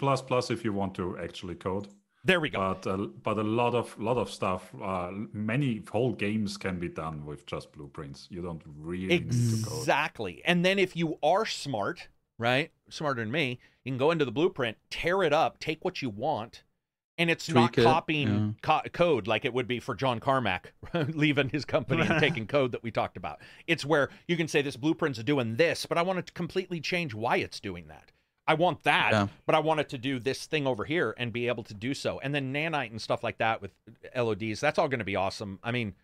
if 0.50 0.64
you 0.64 0.72
want 0.72 0.94
to 0.96 1.16
actually 1.18 1.54
code. 1.54 1.86
There 2.24 2.40
we 2.40 2.50
go. 2.50 2.58
But 2.58 2.86
uh, 2.86 2.96
but 3.22 3.38
a 3.38 3.42
lot 3.42 3.74
of 3.76 3.96
lot 4.00 4.16
of 4.16 4.28
stuff, 4.30 4.74
uh, 4.82 5.10
many 5.32 5.82
whole 5.90 6.12
games 6.12 6.56
can 6.56 6.78
be 6.80 6.88
done 6.88 7.24
with 7.24 7.46
just 7.46 7.70
blueprints. 7.72 8.26
You 8.30 8.42
don't 8.42 8.62
really 8.66 9.06
need 9.20 9.30
to 9.30 9.64
code. 9.64 9.78
Exactly. 9.78 10.42
And 10.44 10.64
then 10.64 10.78
if 10.80 10.96
you 10.96 11.18
are 11.22 11.46
smart, 11.46 12.08
right, 12.36 12.72
smarter 12.90 13.22
than 13.22 13.30
me, 13.30 13.60
you 13.88 13.92
can 13.92 13.98
go 13.98 14.10
into 14.10 14.24
the 14.24 14.30
blueprint, 14.32 14.76
tear 14.90 15.22
it 15.22 15.32
up, 15.32 15.58
take 15.58 15.84
what 15.84 16.02
you 16.02 16.10
want, 16.10 16.62
and 17.16 17.30
it's 17.30 17.48
not 17.48 17.72
Tweak 17.72 17.78
it, 17.78 17.84
copying 17.88 18.56
co- 18.62 18.82
code 18.92 19.26
like 19.26 19.44
it 19.44 19.52
would 19.54 19.66
be 19.66 19.80
for 19.80 19.94
John 19.94 20.20
Carmack 20.20 20.72
leaving 20.94 21.48
his 21.48 21.64
company 21.64 22.02
and 22.02 22.20
taking 22.20 22.46
code 22.46 22.72
that 22.72 22.82
we 22.82 22.90
talked 22.90 23.16
about. 23.16 23.40
It's 23.66 23.84
where 23.84 24.10
you 24.28 24.36
can 24.36 24.46
say 24.46 24.62
this 24.62 24.76
blueprint's 24.76 25.22
doing 25.24 25.56
this, 25.56 25.86
but 25.86 25.98
I 25.98 26.02
want 26.02 26.24
to 26.24 26.32
completely 26.32 26.80
change 26.80 27.14
why 27.14 27.38
it's 27.38 27.58
doing 27.60 27.88
that. 27.88 28.12
I 28.46 28.54
want 28.54 28.82
that, 28.84 29.12
Yeah. 29.12 29.26
but 29.46 29.54
I 29.54 29.58
want 29.58 29.80
it 29.80 29.88
to 29.90 29.98
do 29.98 30.18
this 30.18 30.46
thing 30.46 30.66
over 30.66 30.84
here 30.84 31.14
and 31.18 31.32
be 31.32 31.48
able 31.48 31.64
to 31.64 31.74
do 31.74 31.92
so. 31.92 32.18
And 32.20 32.34
then 32.34 32.52
nanite 32.52 32.90
and 32.90 33.00
stuff 33.02 33.22
like 33.24 33.38
that 33.38 33.60
with 33.60 33.72
LODs, 34.16 34.60
that's 34.60 34.78
all 34.78 34.88
going 34.88 35.00
to 35.00 35.04
be 35.04 35.16
awesome. 35.16 35.58
I 35.62 35.72
mean, 35.72 35.94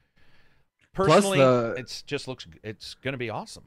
personally, 0.92 1.38
the- 1.38 1.74
it's 1.78 2.02
just 2.02 2.28
looks 2.28 2.46
it's 2.62 2.94
going 2.94 3.12
to 3.12 3.18
be 3.18 3.30
awesome. 3.30 3.64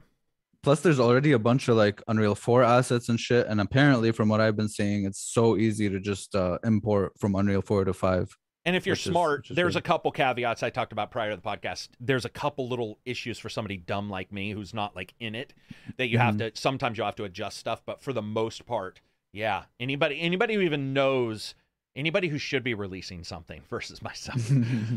Plus, 0.68 0.80
there's 0.80 1.00
already 1.00 1.32
a 1.32 1.38
bunch 1.38 1.66
of 1.68 1.78
like 1.78 2.02
Unreal 2.08 2.34
4 2.34 2.62
assets 2.62 3.08
and 3.08 3.18
shit. 3.18 3.46
And 3.46 3.58
apparently, 3.58 4.12
from 4.12 4.28
what 4.28 4.42
I've 4.42 4.54
been 4.54 4.68
seeing, 4.68 5.06
it's 5.06 5.18
so 5.18 5.56
easy 5.56 5.88
to 5.88 5.98
just 5.98 6.34
uh, 6.34 6.58
import 6.62 7.12
from 7.18 7.34
Unreal 7.36 7.62
4 7.62 7.86
to 7.86 7.94
5. 7.94 8.36
And 8.66 8.76
if 8.76 8.84
you're 8.84 8.92
Which 8.92 9.06
is- 9.06 9.10
smart, 9.12 9.38
which 9.40 9.50
is 9.52 9.56
there's 9.56 9.72
good. 9.72 9.78
a 9.78 9.82
couple 9.86 10.10
caveats 10.12 10.62
I 10.62 10.68
talked 10.68 10.92
about 10.92 11.10
prior 11.10 11.30
to 11.30 11.36
the 11.36 11.40
podcast. 11.42 11.88
There's 12.00 12.26
a 12.26 12.28
couple 12.28 12.68
little 12.68 12.98
issues 13.06 13.38
for 13.38 13.48
somebody 13.48 13.78
dumb 13.78 14.10
like 14.10 14.30
me 14.30 14.50
who's 14.52 14.74
not 14.74 14.94
like 14.94 15.14
in 15.18 15.34
it 15.34 15.54
that 15.96 16.08
you 16.08 16.18
have 16.18 16.34
Mm-hmm. 16.34 16.48
to 16.54 16.60
sometimes 16.60 16.98
you'll 16.98 17.06
have 17.06 17.16
to 17.16 17.24
adjust 17.24 17.56
stuff, 17.56 17.80
but 17.86 18.02
for 18.02 18.12
the 18.12 18.20
most 18.20 18.66
part, 18.66 19.00
yeah. 19.32 19.62
Anybody 19.80 20.20
anybody 20.20 20.52
who 20.52 20.60
even 20.60 20.92
knows 20.92 21.54
anybody 21.96 22.28
who 22.28 22.36
should 22.36 22.62
be 22.62 22.74
releasing 22.74 23.24
something 23.24 23.62
versus 23.70 24.02
myself. 24.02 24.50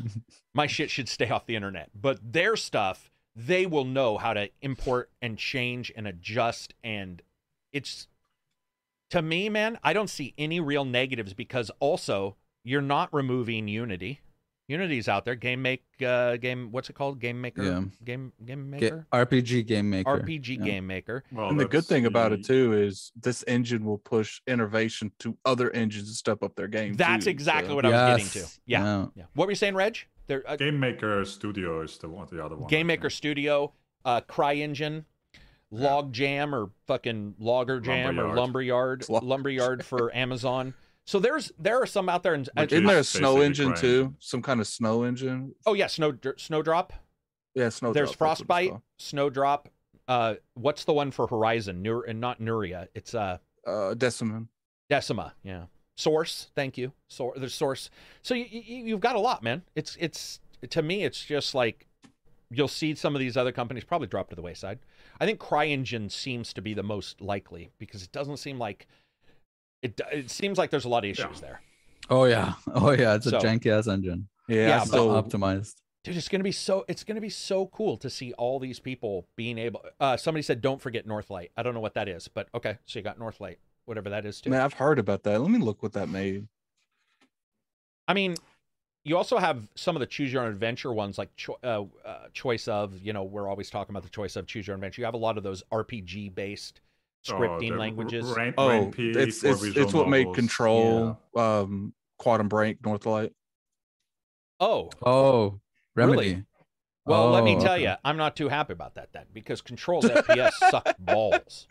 my 0.53 0.67
shit 0.67 0.89
should 0.89 1.07
stay 1.07 1.29
off 1.29 1.45
the 1.45 1.55
internet. 1.55 1.91
But 1.95 2.19
their 2.33 2.55
stuff, 2.57 3.09
they 3.35 3.65
will 3.65 3.85
know 3.85 4.17
how 4.17 4.33
to 4.33 4.49
import 4.61 5.09
and 5.21 5.37
change 5.37 5.91
and 5.95 6.07
adjust 6.07 6.73
and 6.83 7.21
it's 7.71 8.07
to 9.11 9.21
me, 9.21 9.49
man, 9.49 9.77
I 9.83 9.91
don't 9.93 10.09
see 10.09 10.33
any 10.37 10.59
real 10.59 10.85
negatives 10.85 11.33
because 11.33 11.69
also 11.79 12.37
you're 12.63 12.81
not 12.81 13.13
removing 13.13 13.67
Unity. 13.67 14.21
Unity's 14.67 15.09
out 15.09 15.25
there. 15.25 15.35
Game 15.35 15.61
make 15.61 15.83
uh 16.05 16.37
game 16.37 16.69
what's 16.71 16.89
it 16.89 16.93
called? 16.93 17.19
Game 17.19 17.41
maker? 17.41 17.63
Yeah. 17.63 17.81
Game 18.05 18.31
game 18.45 18.71
Ga- 18.71 18.79
maker? 18.79 19.07
RPG 19.11 19.67
game 19.67 19.89
maker. 19.89 20.21
RPG 20.21 20.59
yeah. 20.59 20.63
game 20.63 20.87
maker. 20.87 21.25
Well, 21.31 21.49
and 21.49 21.59
the 21.59 21.67
good 21.67 21.85
thing 21.85 22.05
about 22.05 22.31
it 22.31 22.45
too 22.45 22.71
is 22.73 23.11
this 23.19 23.43
engine 23.47 23.83
will 23.83 23.97
push 23.97 24.39
innovation 24.47 25.11
to 25.19 25.37
other 25.43 25.71
engines 25.71 26.07
to 26.07 26.15
step 26.15 26.41
up 26.41 26.55
their 26.55 26.69
game. 26.69 26.93
That's 26.93 27.25
too, 27.25 27.31
exactly 27.31 27.71
so- 27.71 27.75
what 27.75 27.85
I 27.85 27.89
was 27.89 28.17
getting 28.23 28.43
to. 28.43 28.49
Yeah. 28.65 28.83
yeah. 28.83 29.05
yeah. 29.15 29.23
What 29.33 29.47
were 29.47 29.51
you 29.51 29.55
saying, 29.55 29.75
Reg? 29.75 29.97
There 30.27 30.43
uh, 30.47 30.55
Game 30.55 30.79
Maker 30.79 31.23
Studio 31.25 31.81
is 31.81 31.97
the 31.97 32.07
one, 32.09 32.27
the 32.31 32.43
other 32.43 32.55
one. 32.55 32.69
Game 32.69 32.87
Maker. 32.87 33.09
Studio, 33.09 33.73
uh, 34.05 34.21
Cry 34.21 34.53
Yeah. 34.53 35.05
Log 35.71 36.11
Jam 36.13 36.53
or 36.53 36.69
fucking 36.87 37.35
Logger 37.39 37.79
Jam 37.79 38.19
or 38.19 38.35
Lumberyard. 38.35 38.37
Lumberyard, 38.37 39.09
Log- 39.09 39.23
Lumberyard 39.23 39.85
for 39.85 40.13
Amazon. 40.15 40.73
So 41.05 41.19
there's 41.19 41.51
there 41.57 41.81
are 41.81 41.85
some 41.85 42.09
out 42.09 42.23
there, 42.23 42.33
and 42.33 42.49
Which 42.55 42.71
Isn't 42.73 42.85
there 42.85 42.99
a 42.99 43.03
snow 43.03 43.35
basically 43.35 43.45
engine 43.45 43.71
Cry 43.71 43.81
too? 43.81 43.87
engine. 44.01 44.15
Some 44.19 44.41
kind 44.41 44.59
of 44.59 44.67
snow 44.67 45.03
engine? 45.03 45.55
oh 45.65 45.73
yeah, 45.73 45.87
Snow 45.87 46.13
Snowdrop. 46.37 46.93
Yeah, 47.55 47.69
snow. 47.69 47.91
There's 47.91 48.11
Drop, 48.11 48.37
that's 48.37 48.47
what 48.47 48.59
it's 48.61 48.67
Frostbite. 48.71 48.81
Snowdrop. 48.97 49.69
Uh, 50.07 50.35
what's 50.53 50.83
the 50.85 50.93
one 50.93 51.11
for 51.11 51.27
Horizon? 51.27 51.81
Nur 51.81 52.03
and 52.03 52.19
not 52.21 52.39
Nuria. 52.39 52.87
It's 52.93 53.13
uh 53.15 53.37
Uh, 53.65 53.93
Deciman. 53.93 54.47
Decima. 54.89 55.33
Yeah. 55.43 55.65
Source. 55.97 56.49
Thank 56.55 56.77
you. 56.77 56.93
So 57.07 57.33
there's 57.37 57.53
Source. 57.53 57.89
So 58.21 58.33
you, 58.33 58.45
you 58.49 58.85
you've 58.85 58.99
got 59.01 59.15
a 59.15 59.19
lot, 59.19 59.43
man. 59.43 59.63
It's 59.75 59.97
it's 59.99 60.39
to 60.69 60.81
me, 60.81 61.03
it's 61.03 61.23
just 61.23 61.53
like 61.55 61.87
you'll 62.49 62.67
see 62.67 62.95
some 62.95 63.15
of 63.15 63.19
these 63.19 63.37
other 63.37 63.51
companies 63.51 63.83
probably 63.83 64.07
drop 64.07 64.29
to 64.29 64.35
the 64.35 64.41
wayside. 64.41 64.79
I 65.19 65.25
think 65.25 65.39
CryEngine 65.39 66.11
seems 66.11 66.53
to 66.53 66.61
be 66.61 66.73
the 66.73 66.83
most 66.83 67.21
likely 67.21 67.69
because 67.77 68.03
it 68.03 68.11
doesn't 68.11 68.37
seem 68.37 68.57
like 68.59 68.87
it. 69.81 69.99
It 70.11 70.29
seems 70.31 70.57
like 70.57 70.69
there's 70.69 70.85
a 70.85 70.89
lot 70.89 71.03
of 71.05 71.11
issues 71.11 71.25
Yeah. 71.35 71.41
there, 71.41 71.61
Oh, 72.09 72.25
yeah. 72.25 72.53
Oh, 72.73 72.91
yeah. 72.91 73.15
It's 73.15 73.25
a 73.27 73.31
So- 73.31 73.39
janky 73.39 73.67
ass 73.67 73.87
engine. 73.87 74.27
Yeah, 74.47 74.67
Yeah, 74.67 74.75
I 74.75 74.79
but- 74.79 74.87
still, 74.87 75.07
optimized. 75.09 75.75
dude. 76.03 76.17
It's 76.17 76.27
gonna 76.27 76.43
be 76.43 76.51
so. 76.51 76.83
It's 76.87 77.03
gonna 77.03 77.21
be 77.21 77.29
so 77.29 77.67
cool 77.67 77.95
to 77.97 78.09
see 78.09 78.33
all 78.33 78.59
these 78.59 78.79
people 78.79 79.27
being 79.37 79.57
able. 79.57 79.83
Uh, 79.99 80.17
somebody 80.17 80.41
said, 80.41 80.61
"Don't 80.61 80.81
forget 80.81 81.05
Northlight." 81.07 81.49
I 81.55 81.63
don't 81.63 81.73
know 81.73 81.79
what 81.79 81.93
that 81.93 82.09
is, 82.09 82.27
but 82.27 82.47
okay. 82.55 82.77
So 82.85 82.99
you 82.99 83.03
got 83.03 83.17
Northlight, 83.19 83.57
whatever 83.91 84.09
that 84.09 84.25
is 84.25 84.39
too. 84.39 84.49
man, 84.49 84.61
I've 84.61 84.73
heard 84.73 84.99
about 84.99 85.23
that. 85.23 85.41
Let 85.41 85.51
me 85.51 85.59
look 85.59 85.83
what 85.83 85.91
that 85.93 86.07
made. 86.07 86.47
I 88.07 88.13
mean, 88.13 88.35
you 89.03 89.17
also 89.17 89.37
have 89.37 89.67
some 89.75 89.97
of 89.97 89.99
the 89.99 90.05
choose 90.05 90.31
your 90.31 90.43
own 90.43 90.49
adventure 90.49 90.93
ones, 90.93 91.17
like 91.17 91.35
cho- 91.35 91.59
uh, 91.61 91.83
uh, 92.07 92.27
choice 92.33 92.69
of. 92.69 93.01
You 93.01 93.11
know, 93.11 93.23
we're 93.23 93.49
always 93.49 93.69
talking 93.69 93.91
about 93.91 94.03
the 94.03 94.09
choice 94.09 94.37
of 94.37 94.47
choose 94.47 94.65
your 94.65 94.75
own 94.75 94.79
adventure. 94.79 95.01
You 95.01 95.05
have 95.05 95.13
a 95.13 95.17
lot 95.17 95.37
of 95.37 95.43
those 95.43 95.61
RPG 95.73 96.33
based 96.33 96.79
Oh, 97.27 97.33
scripting 97.33 97.71
the 97.71 97.75
languages. 97.77 98.25
Rain, 98.25 98.53
Oh, 98.57 98.69
Ren'Py 98.69 99.15
it's 99.15 99.43
it's 99.43 99.63
it's 99.63 99.93
what 99.93 100.07
made 100.07 100.23
novels. 100.23 100.37
Control, 100.37 101.19
um, 101.35 101.93
Quantum 102.17 102.47
Break, 102.47 102.81
Northlight. 102.81 103.31
Oh, 104.61 104.89
Oh, 105.05 105.59
Remedy. 105.95 106.17
Really? 106.17 106.45
Well, 107.11 107.29
let 107.31 107.43
me 107.43 107.55
Oh, 107.55 107.59
tell 107.59 107.73
okay. 107.73 107.83
you, 107.83 107.93
I'm 108.03 108.17
not 108.17 108.35
too 108.35 108.49
happy 108.49 108.73
about 108.73 108.95
that 108.95 109.09
then 109.13 109.25
because 109.33 109.61
Control's 109.61 110.05
FPS 110.05 110.51
suck 110.71 110.95
balls. 110.99 111.67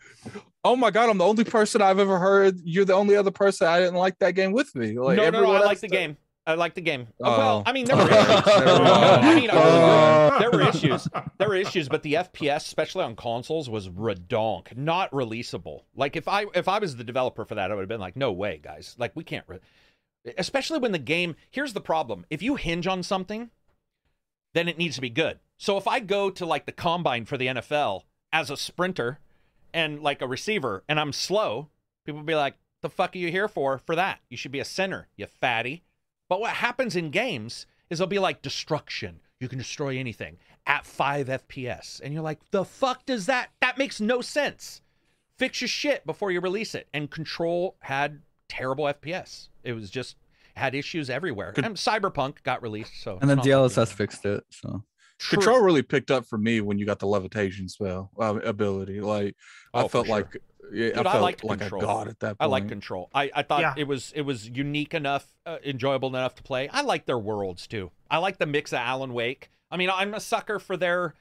Oh 0.63 0.75
my 0.75 0.91
god, 0.91 1.09
I'm 1.09 1.17
the 1.17 1.25
only 1.25 1.43
person 1.43 1.81
I've 1.81 1.99
ever 1.99 2.17
heard. 2.19 2.59
You're 2.63 2.85
the 2.85 2.93
only 2.93 3.15
other 3.15 3.31
person 3.31 3.67
I 3.67 3.79
didn't 3.79 3.95
like 3.95 4.19
that 4.19 4.31
game 4.35 4.51
with 4.51 4.73
me. 4.75 4.97
Like 4.97 5.17
no, 5.17 5.29
no, 5.29 5.41
no, 5.41 5.51
I 5.51 5.59
like 5.61 5.79
the 5.79 5.87
did. 5.87 5.95
game. 5.95 6.17
I 6.47 6.55
like 6.55 6.73
the 6.73 6.81
game. 6.81 7.07
Oh. 7.23 7.37
Well, 7.37 7.63
I 7.67 7.71
mean, 7.71 7.85
there 7.85 7.95
were 7.95 8.03
issues. 8.09 8.17
I 8.17 9.35
mean, 9.35 9.49
I 9.51 10.37
there 10.39 10.49
were 10.51 10.61
issues. 10.61 11.07
There 11.37 11.47
were 11.47 11.55
issues, 11.55 11.87
but 11.87 12.01
the 12.01 12.13
FPS, 12.15 12.57
especially 12.57 13.03
on 13.03 13.15
consoles, 13.15 13.69
was 13.69 13.89
redonk, 13.89 14.75
not 14.75 15.11
releasable. 15.11 15.81
Like 15.95 16.15
if 16.15 16.27
I 16.27 16.45
if 16.55 16.67
I 16.67 16.79
was 16.79 16.95
the 16.95 17.03
developer 17.03 17.45
for 17.45 17.53
that, 17.55 17.71
I 17.71 17.75
would 17.75 17.81
have 17.81 17.89
been 17.89 17.99
like, 17.99 18.15
no 18.15 18.31
way, 18.31 18.59
guys. 18.61 18.95
Like 18.97 19.11
we 19.15 19.23
can't. 19.23 19.45
Re-. 19.47 19.59
Especially 20.37 20.79
when 20.79 20.91
the 20.91 20.99
game. 20.99 21.35
Here's 21.51 21.73
the 21.73 21.81
problem: 21.81 22.25
if 22.31 22.41
you 22.41 22.55
hinge 22.55 22.87
on 22.87 23.03
something, 23.03 23.51
then 24.53 24.67
it 24.67 24.77
needs 24.77 24.95
to 24.95 25.01
be 25.01 25.09
good. 25.09 25.39
So 25.57 25.77
if 25.77 25.87
I 25.87 25.99
go 25.99 26.29
to 26.29 26.45
like 26.45 26.65
the 26.65 26.71
combine 26.71 27.25
for 27.25 27.37
the 27.37 27.47
NFL 27.47 28.03
as 28.33 28.49
a 28.49 28.57
sprinter, 28.57 29.19
and 29.73 30.01
like 30.01 30.21
a 30.21 30.27
receiver 30.27 30.83
and 30.87 30.99
I'm 30.99 31.13
slow, 31.13 31.69
people 32.05 32.23
be 32.23 32.35
like, 32.35 32.55
"The 32.81 32.89
fuck 32.89 33.15
are 33.15 33.19
you 33.19 33.31
here 33.31 33.47
for? 33.47 33.77
For 33.77 33.95
that? 33.95 34.19
You 34.29 34.37
should 34.37 34.51
be 34.51 34.59
a 34.59 34.65
center, 34.65 35.07
you 35.15 35.27
fatty." 35.27 35.83
But 36.27 36.39
what 36.39 36.53
happens 36.55 36.95
in 36.95 37.11
games 37.11 37.65
is 37.89 37.99
they'll 37.99 38.07
be 38.07 38.19
like 38.19 38.41
destruction. 38.41 39.21
You 39.39 39.47
can 39.47 39.57
destroy 39.57 39.97
anything 39.97 40.37
at 40.65 40.85
5 40.85 41.27
FPS. 41.27 41.99
And 41.99 42.13
you're 42.13 42.23
like, 42.23 42.39
"The 42.51 42.65
fuck 42.65 43.05
does 43.05 43.25
that 43.27 43.51
that 43.61 43.77
makes 43.77 44.01
no 44.01 44.21
sense." 44.21 44.81
Fix 45.37 45.61
your 45.61 45.67
shit 45.67 46.05
before 46.05 46.31
you 46.31 46.39
release 46.39 46.75
it. 46.75 46.87
And 46.93 47.09
Control 47.09 47.75
had 47.79 48.21
terrible 48.47 48.85
FPS. 48.87 49.49
It 49.63 49.73
was 49.73 49.89
just 49.89 50.17
had 50.55 50.75
issues 50.75 51.09
everywhere. 51.09 51.51
Could- 51.53 51.65
and 51.65 51.75
Cyberpunk 51.75 52.43
got 52.43 52.61
released, 52.61 53.01
so 53.01 53.17
And 53.21 53.29
then 53.29 53.39
it's 53.39 53.47
not 53.47 53.61
like 53.63 53.71
DLSS 53.71 53.93
fixed 53.93 54.25
it. 54.25 54.43
So 54.49 54.83
True. 55.19 55.37
Control 55.37 55.61
really 55.61 55.83
picked 55.83 56.09
up 56.11 56.25
for 56.25 56.37
me 56.37 56.61
when 56.61 56.79
you 56.79 56.85
got 56.85 56.99
the 56.99 57.05
levitation 57.07 57.69
spell 57.69 58.09
uh, 58.19 58.39
ability. 58.43 59.01
Like 59.01 59.35
Oh, 59.73 59.85
I 59.85 59.87
felt 59.87 60.07
sure. 60.07 60.15
like 60.15 60.37
yeah, 60.73 60.89
Dude, 60.89 60.97
I 60.99 61.09
I 61.09 61.11
felt 61.13 61.21
liked 61.23 61.43
like 61.43 61.59
Control. 61.59 61.81
a 61.81 61.85
god 61.85 62.07
at 62.07 62.19
that 62.21 62.27
point. 62.29 62.37
I 62.39 62.45
like 62.45 62.67
Control. 62.69 63.09
I, 63.13 63.29
I 63.35 63.43
thought 63.43 63.61
Yeah. 63.61 63.73
it 63.77 63.87
was 63.87 64.11
it 64.15 64.21
was 64.21 64.47
unique 64.49 64.93
enough, 64.93 65.27
uh, 65.45 65.57
enjoyable 65.65 66.09
enough 66.09 66.35
to 66.35 66.43
play. 66.43 66.69
I 66.69 66.81
like 66.81 67.05
their 67.05 67.19
worlds 67.19 67.67
too. 67.67 67.91
I 68.09 68.17
like 68.19 68.37
the 68.37 68.45
mix 68.45 68.71
of 68.73 68.79
Alan 68.79 69.13
Wake. 69.13 69.49
I 69.69 69.77
mean, 69.77 69.89
I'm 69.89 70.13
a 70.13 70.19
sucker 70.19 70.59
for 70.59 70.75
their 70.77 71.13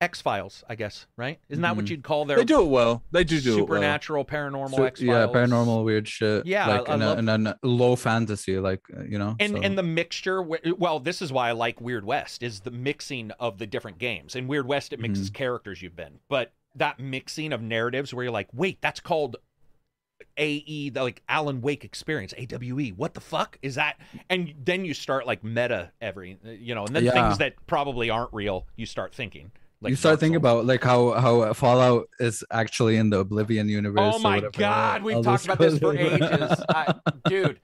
X 0.00 0.20
Files. 0.22 0.64
I 0.68 0.74
guess 0.76 1.06
right? 1.16 1.38
Isn't 1.48 1.62
that 1.62 1.76
what 1.76 1.84
Mhm. 1.84 1.90
you'd 1.90 2.02
call 2.02 2.24
their 2.24 2.38
They 2.38 2.44
do 2.44 2.62
it 2.62 2.68
well. 2.68 3.02
They 3.10 3.22
do 3.24 3.40
do 3.40 3.50
it 3.50 3.56
well. 3.56 3.64
supernatural, 3.66 4.24
paranormal 4.24 4.76
So- 4.76 4.84
X 4.84 5.00
Files? 5.00 5.08
yeah, 5.08 5.26
paranormal 5.26 5.84
weird 5.84 6.08
shit. 6.08 6.46
Yeah, 6.46 6.66
like 6.66 6.88
I- 6.88 6.92
I 6.92 6.94
in, 6.94 7.00
love- 7.00 7.18
a, 7.18 7.34
in 7.34 7.46
a 7.46 7.58
low 7.62 7.96
fantasy, 7.96 8.58
like 8.58 8.80
uh, 8.96 9.02
you 9.04 9.18
know. 9.18 9.36
and 9.38 9.52
so. 9.52 9.62
and 9.62 9.76
the 9.76 9.82
mixture 9.82 10.40
well 10.42 11.00
this 11.00 11.20
is 11.22 11.32
why 11.32 11.48
i 11.48 11.52
like 11.52 11.80
weird 11.80 12.04
west 12.04 12.42
is 12.42 12.60
the 12.60 12.70
mixing 12.70 13.30
of 13.32 13.58
the 13.58 13.66
different 13.66 13.98
games 13.98 14.34
in 14.34 14.46
weird 14.48 14.66
west 14.66 14.92
it 14.92 15.00
mixes 15.00 15.28
characters 15.30 15.82
you've 15.82 15.96
been 15.96 16.18
but 16.28 16.52
that 16.74 16.98
mixing 16.98 17.52
of 17.52 17.60
narratives 17.60 18.14
where 18.14 18.24
you're 18.24 18.32
like 18.32 18.48
wait 18.52 18.80
that's 18.80 19.00
called 19.00 19.36
ae 20.36 20.88
the 20.90 21.02
like 21.02 21.22
alan 21.28 21.60
wake 21.60 21.84
experience 21.84 22.32
awe 22.38 22.88
what 22.96 23.14
the 23.14 23.20
fuck 23.20 23.58
is 23.62 23.74
that 23.74 23.98
and 24.28 24.54
then 24.64 24.84
you 24.84 24.94
start 24.94 25.26
like 25.26 25.42
meta 25.42 25.90
every 26.00 26.38
you 26.44 26.74
know 26.74 26.84
and 26.84 26.94
then 26.94 27.04
Yeah. 27.04 27.12
things 27.12 27.38
that 27.38 27.54
probably 27.66 28.10
aren't 28.10 28.32
real 28.32 28.66
you 28.76 28.86
start 28.86 29.14
thinking 29.14 29.50
like 29.82 29.90
you 29.90 29.96
start 29.96 30.20
thinking 30.20 30.36
about 30.36 30.66
like 30.66 30.82
how 30.84 31.12
how 31.12 31.52
Fallout 31.54 32.08
is 32.18 32.44
actually 32.50 32.96
in 32.96 33.10
the 33.10 33.18
Oblivion 33.20 33.68
universe. 33.68 34.14
Oh 34.16 34.18
my 34.18 34.40
god, 34.40 35.02
we've 35.02 35.16
all 35.16 35.24
talked 35.24 35.44
about 35.44 35.58
this 35.58 35.78
for 35.78 35.96
ages, 35.96 36.52
I, 36.68 36.94
dude. 37.26 37.60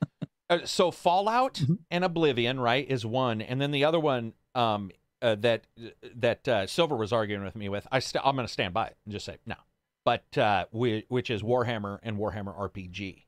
Uh, 0.48 0.60
so 0.64 0.90
Fallout 0.90 1.55
Mm-hmm. 1.55 1.74
and 1.90 2.05
Oblivion, 2.05 2.60
right, 2.60 2.88
is 2.88 3.05
one, 3.05 3.40
and 3.43 3.60
then 3.60 3.70
the 3.72 3.84
other 3.84 3.98
one 4.01 4.32
um, 4.55 4.90
uh, 5.20 5.34
that 5.36 5.66
that 6.14 6.47
uh, 6.48 6.66
Silver 6.66 6.97
was 6.97 7.12
arguing 7.12 7.43
with 7.44 7.56
me 7.56 7.68
with. 7.68 7.86
I 7.90 7.98
st- 7.98 8.24
I'm 8.24 8.36
going 8.36 8.47
to 8.47 8.52
stand 8.52 8.72
by 8.72 8.86
it 8.86 8.97
and 9.05 9.12
just 9.12 9.26
say 9.26 9.38
no, 9.44 9.56
but 10.05 10.38
uh, 10.38 10.66
we, 10.72 11.05
which 11.09 11.30
is 11.30 11.43
Warhammer 11.43 11.98
and 12.02 12.16
Warhammer 12.16 12.56
RPG, 12.56 13.24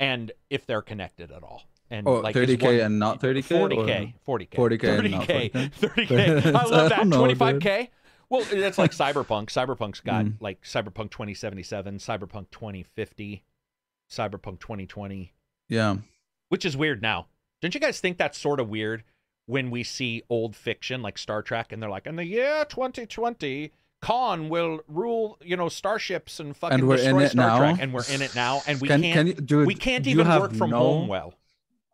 and 0.00 0.32
if 0.50 0.66
they're 0.66 0.82
connected 0.82 1.30
at 1.30 1.42
all. 1.42 1.62
And 1.90 2.06
Oh, 2.06 2.20
like 2.20 2.34
30K 2.34 2.62
one- 2.62 2.80
and 2.80 2.98
not 2.98 3.20
30K, 3.20 3.44
40k, 3.48 4.14
40k, 4.26 4.50
40K 4.50 4.98
and 4.98 5.10
not 5.10 5.22
30k, 5.28 5.50
40K? 5.52 5.70
30k. 6.06 6.46
I 6.54 6.58
I 6.58 6.64
love 6.64 6.88
that. 6.90 6.96
don't 6.98 7.08
know, 7.08 7.22
25k. 7.24 7.88
Well, 8.30 8.42
that's 8.52 8.76
like 8.76 8.90
Cyberpunk. 8.90 9.46
Cyberpunk's 9.46 10.00
got 10.00 10.26
Mm. 10.26 10.34
like 10.40 10.60
Cyberpunk 10.62 11.10
2077, 11.10 11.96
Cyberpunk 11.96 12.50
2050, 12.50 13.42
Cyberpunk 14.10 14.60
2020, 14.60 15.32
Yeah, 15.68 15.96
which 16.48 16.64
is 16.64 16.76
weird 16.76 17.00
now. 17.02 17.26
Don't 17.62 17.74
you 17.74 17.80
guys 17.80 18.00
think 18.00 18.18
that's 18.18 18.38
sort 18.38 18.60
of 18.60 18.68
weird 18.68 19.04
when 19.46 19.70
we 19.70 19.82
see 19.82 20.22
old 20.28 20.54
fiction 20.54 21.00
like 21.00 21.16
Star 21.18 21.40
Trek 21.42 21.72
and 21.72 21.82
they're 21.82 21.88
like, 21.90 22.06
in 22.06 22.16
the 22.16 22.24
year 22.26 22.64
2020, 22.68 23.72
Khan 24.00 24.48
will 24.48 24.80
rule, 24.86 25.38
you 25.42 25.56
know, 25.56 25.68
starships 25.68 26.38
and 26.38 26.56
fucking 26.56 26.86
we're 26.86 26.96
destroy 26.98 27.26
Star 27.28 27.48
now? 27.48 27.58
Trek, 27.58 27.76
and 27.80 27.92
we're 27.92 28.04
in 28.12 28.22
it 28.22 28.34
now, 28.34 28.60
and 28.66 28.80
we 28.80 28.88
can 28.88 29.00
can't, 29.02 29.14
can 29.14 29.26
you, 29.26 29.32
dude? 29.34 29.66
we 29.66 29.74
can't 29.74 30.06
even 30.06 30.28
work 30.28 30.52
from 30.52 30.70
no- 30.70 30.78
home 30.78 31.08
well. 31.08 31.34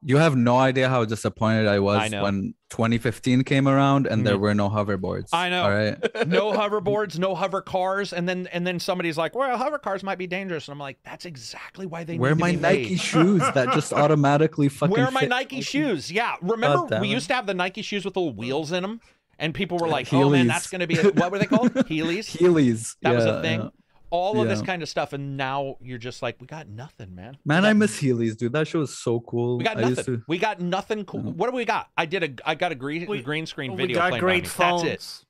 You 0.06 0.18
have 0.18 0.36
no 0.36 0.56
idea 0.58 0.88
how 0.90 1.04
disappointed 1.06 1.66
I 1.66 1.78
was 1.78 2.12
I 2.12 2.22
when 2.22 2.52
2015 2.68 3.42
came 3.44 3.66
around 3.66 4.06
and 4.06 4.26
there 4.26 4.36
Mhm. 4.36 4.40
were 4.40 4.54
no 4.54 4.68
hoverboards. 4.68 5.28
I 5.32 5.48
know. 5.48 5.62
All 5.62 5.70
right. 5.70 5.96
no 6.28 6.52
hoverboards, 6.52 7.18
no 7.18 7.34
hover 7.34 7.62
cars, 7.62 8.12
and 8.12 8.28
then 8.28 8.46
and 8.52 8.66
then 8.66 8.78
somebody's 8.80 9.16
like, 9.16 9.34
"Well, 9.34 9.56
hover 9.56 9.78
cars 9.78 10.02
might 10.02 10.18
be 10.18 10.26
dangerous," 10.26 10.68
and 10.68 10.72
I'm 10.74 10.78
like, 10.78 10.98
"That's 11.04 11.24
exactly 11.24 11.86
why 11.86 12.04
they 12.04 12.18
Where 12.18 12.32
are 12.32 12.34
need 12.34 12.40
to 12.56 12.60
my 12.60 12.68
Nike 12.70 12.90
made. 12.90 13.00
shoes 13.00 13.40
that 13.54 13.72
just 13.72 13.92
automatically 14.02 14.68
fucking 14.68 14.92
Where 14.92 15.06
are 15.06 15.10
my? 15.10 15.22
Nike 15.22 15.62
shoes? 15.62 16.12
Yeah, 16.12 16.34
remember 16.42 17.00
we 17.00 17.08
used 17.08 17.28
to 17.28 17.34
have 17.34 17.46
the 17.46 17.54
Nike 17.54 17.80
shoes 17.80 18.04
with 18.04 18.14
little 18.16 18.34
wheels 18.34 18.72
in 18.72 18.82
them, 18.82 19.00
and 19.38 19.54
people 19.54 19.78
were 19.78 19.88
like, 19.88 20.12
"Oh 20.12 20.28
man, 20.28 20.46
that's 20.48 20.68
gonna 20.68 20.86
be 20.86 20.98
a, 20.98 21.04
what 21.12 21.32
were 21.32 21.38
they 21.38 21.46
called? 21.46 21.72
Heelys." 21.88 22.36
Heelys. 22.36 22.96
That 23.00 23.14
was 23.14 23.24
a 23.24 23.40
thing. 23.40 23.60
yeah. 23.62 23.68
All 24.14 24.40
of 24.40 24.48
this 24.48 24.62
kind 24.62 24.80
of 24.82 24.88
stuff, 24.88 25.12
and 25.12 25.36
now 25.36 25.76
you're 25.80 25.98
just 25.98 26.22
like, 26.22 26.40
"We 26.40 26.46
got 26.46 26.68
nothing, 26.68 27.14
man." 27.14 27.36
Man, 27.44 27.62
got 27.62 27.68
I 27.70 27.72
miss 27.72 27.98
Healy's, 27.98 28.36
dude. 28.36 28.52
That 28.52 28.68
show 28.68 28.78
was 28.78 28.96
so 28.96 29.18
cool. 29.20 29.58
We 29.58 29.64
got 29.64 29.76
I 29.78 29.82
used 29.88 29.96
nothing. 29.98 30.16
to. 30.18 30.22
We 30.28 30.38
got 30.38 30.60
nothing 30.60 31.04
cool. 31.04 31.24
Yeah. 31.24 31.30
What 31.32 31.50
do 31.50 31.56
we 31.56 31.64
got? 31.64 31.88
I 31.96 32.06
did 32.06 32.22
a. 32.22 32.48
I 32.48 32.54
got 32.54 32.70
a 32.70 32.76
green 32.76 33.06
We- 33.06 33.22
green 33.22 33.44
screen 33.46 33.76
video. 33.76 33.96
we 33.96 34.00
got 34.00 34.08
playing 34.10 34.20
great 34.20 34.42
behind 34.44 34.76
me. 34.76 34.78
phones. 34.78 34.82
That's 34.84 35.20
it. 35.20 35.26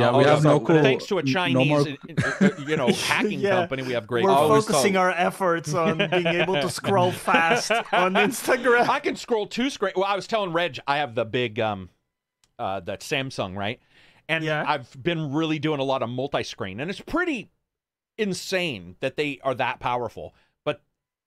Yeah, 0.00 0.10
Oh, 0.10 0.18
we 0.18 0.24
have 0.24 0.44
no 0.44 0.60
cool. 0.60 0.82
Thanks 0.82 1.06
to 1.06 1.16
a 1.16 1.20
n- 1.20 1.24
no 1.26 1.32
Chinese, 1.32 1.68
more- 1.68 1.80
uh, 1.80 2.24
uh, 2.42 2.50
you 2.66 2.76
know, 2.76 2.88
hacking 2.92 3.40
Yeah. 3.40 3.50
company, 3.60 3.82
we 3.82 3.92
have 3.94 4.06
great. 4.06 4.24
We're 4.24 4.30
always 4.30 4.66
focusing 4.66 4.92
thought- 4.92 4.98
our 5.00 5.10
efforts 5.12 5.72
on 5.72 5.96
being 6.10 6.26
able 6.26 6.54
to 6.60 6.68
scroll 6.68 7.12
fast 7.12 7.70
on 7.70 8.12
Instagram. 8.26 8.88
I 8.90 9.00
can 9.00 9.16
scroll 9.16 9.46
two 9.46 9.70
screen. 9.70 9.92
Well, 9.96 10.04
I 10.04 10.14
was 10.14 10.26
telling 10.26 10.52
Reg, 10.52 10.78
I 10.86 10.98
have 10.98 11.14
the 11.14 11.24
big 11.24 11.58
um, 11.60 11.88
uh, 12.58 12.80
that 12.80 13.00
Samsung, 13.00 13.56
right? 13.56 13.80
And 14.28 14.44
Yeah. 14.44 14.64
I've 14.66 15.02
been 15.02 15.32
really 15.32 15.58
doing 15.58 15.80
a 15.80 15.84
lot 15.84 16.02
of 16.02 16.10
multi-screen, 16.10 16.80
and 16.80 16.90
it's 16.90 17.00
pretty 17.00 17.48
insane 18.18 18.96
that 19.00 19.16
they 19.16 19.38
are 19.42 19.54
that 19.54 19.80
powerful. 19.80 20.34
But 20.64 20.82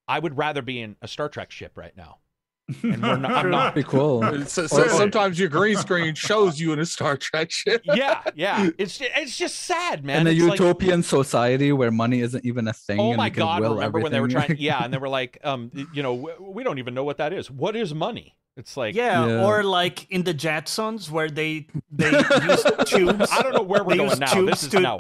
I 0.08 0.20
would 0.20 0.38
rather 0.38 0.62
be 0.62 0.80
in 0.82 0.96
a 1.02 1.08
Star 1.08 1.30
Trek 1.30 1.52
ship 1.52 1.78
right 1.78 1.96
now. 1.96 2.18
And 2.84 3.02
we're 3.02 3.18
not, 3.18 3.32
I'm 3.46 3.50
not. 3.50 3.74
Pretty 3.74 3.90
cool. 3.90 4.22
So, 4.46 4.68
so 4.68 4.84
Or- 4.84 4.90
sometimes 4.90 5.40
your 5.40 5.50
green 5.50 5.76
screen 5.76 6.14
shows 6.14 6.60
you 6.60 6.72
in 6.72 6.78
a 6.80 6.86
Star 6.86 7.18
Trek 7.18 7.50
ship. 7.50 7.82
Yeah, 7.84 8.22
yeah. 8.36 8.70
It's 8.78 9.00
it's 9.02 9.36
just 9.36 9.56
sad, 9.56 10.06
man. 10.06 10.22
in 10.22 10.28
a 10.28 10.30
It's 10.30 10.44
like- 10.44 10.60
utopian 10.60 11.02
society 11.02 11.72
where 11.72 11.90
money 11.90 12.20
isn't 12.22 12.46
even 12.46 12.68
a 12.68 12.74
thing. 12.74 13.00
Oh 13.00 13.08
and 13.10 13.18
my 13.18 13.30
God! 13.32 13.62
will 13.64 13.74
Remember 13.74 14.00
when 14.02 14.12
they 14.12 14.20
were 14.20 14.28
trying? 14.28 14.56
Yeah, 14.60 14.84
and 14.84 14.94
they 14.94 14.98
were 15.06 15.10
like, 15.10 15.40
um, 15.44 15.72
you 15.94 16.04
know, 16.04 16.14
we, 16.14 16.32
we 16.40 16.64
don't 16.64 16.78
even 16.78 16.94
know 16.94 17.04
what 17.04 17.18
that 17.18 17.34
is. 17.34 17.50
What 17.50 17.76
is 17.76 17.92
money? 17.92 18.36
It's 18.56 18.78
like, 18.78 18.94
yeah, 18.94 19.26
Yeah. 19.26 19.46
or 19.48 19.64
like 19.64 20.06
in 20.12 20.22
the 20.24 20.34
Jetsons 20.36 21.10
where 21.10 21.28
they 21.30 21.66
they 21.92 22.12
use 22.12 22.64
tubes 22.86 23.32
I 23.32 23.42
don't 23.42 23.54
know 23.56 23.64
where 23.64 23.84
we're 23.84 23.94
They 23.98 24.06
going 24.06 24.20
now. 24.20 24.46
This 24.46 24.62
is 24.62 24.70
to- 24.70 24.80
no. 24.80 24.98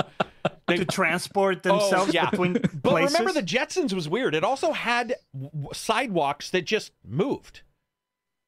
They- 0.69 0.77
to 0.77 0.85
transport 0.85 1.65
Oh, 1.65 1.79
themselves 1.79 2.13
yeah. 2.13 2.29
between 2.29 2.53
But 2.53 2.81
places. 2.83 3.17
remember, 3.19 3.39
the 3.39 3.45
Jetsons 3.45 3.93
was 3.93 4.07
weird. 4.09 4.35
It 4.35 4.43
also 4.43 4.71
had 4.71 5.15
w- 5.33 5.49
w- 5.51 5.69
sidewalks 5.73 6.49
that 6.51 6.65
just 6.65 6.91
moved. 7.05 7.61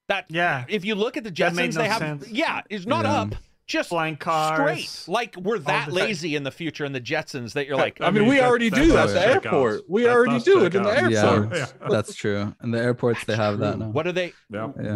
That 0.07 0.25
Yeah. 0.29 0.65
If 0.67 0.83
you 0.85 0.95
look 0.95 1.17
at 1.17 1.23
the 1.23 1.31
That 1.31 1.53
made 1.55 1.71
Jetsons, 1.71 1.75
no 1.75 1.81
they 1.81 1.87
have 1.89 1.97
sense. 1.99 2.29
yeah, 2.29 2.61
it's 2.69 2.85
not 2.85 3.05
Yeah. 3.05 3.21
up, 3.21 3.35
just 3.67 3.89
flying 3.89 4.17
cars. 4.17 4.89
straight. 4.89 5.11
Like 5.13 5.35
we're 5.37 5.59
that 5.59 5.91
lazy 5.93 6.35
in 6.35 6.43
the 6.43 6.51
future 6.51 6.83
in 6.83 6.91
the 6.91 6.99
Jetsons 6.99 7.53
that 7.53 7.67
you're 7.67 7.77
like, 7.77 8.01
I 8.01 8.11
mean, 8.11 8.27
we 8.27 8.35
that- 8.37 8.43
already 8.43 8.69
that 8.69 8.75
do 8.75 8.91
does 8.91 9.13
at 9.13 9.19
the 9.27 9.33
check 9.33 9.45
out. 9.45 9.45
airport. 9.45 9.89
We 9.89 10.03
That 10.03 10.09
already 10.11 10.39
do 10.39 10.55
check 10.55 10.63
it 10.67 10.75
in 10.75 10.83
the 10.83 10.89
out. 10.89 10.97
airport. 11.13 11.55
Yeah, 11.57 11.65
Yeah. 11.81 11.87
that's 11.89 12.13
true. 12.15 12.53
In 12.61 12.71
the 12.71 12.79
airports, 12.79 13.23
they 13.25 13.35
have 13.37 13.59
that 13.59 13.79
now. 13.79 13.87
what 13.87 14.05
are 14.07 14.11
they? 14.11 14.33
Yeah. 14.49 14.71
Yeah. 14.81 14.95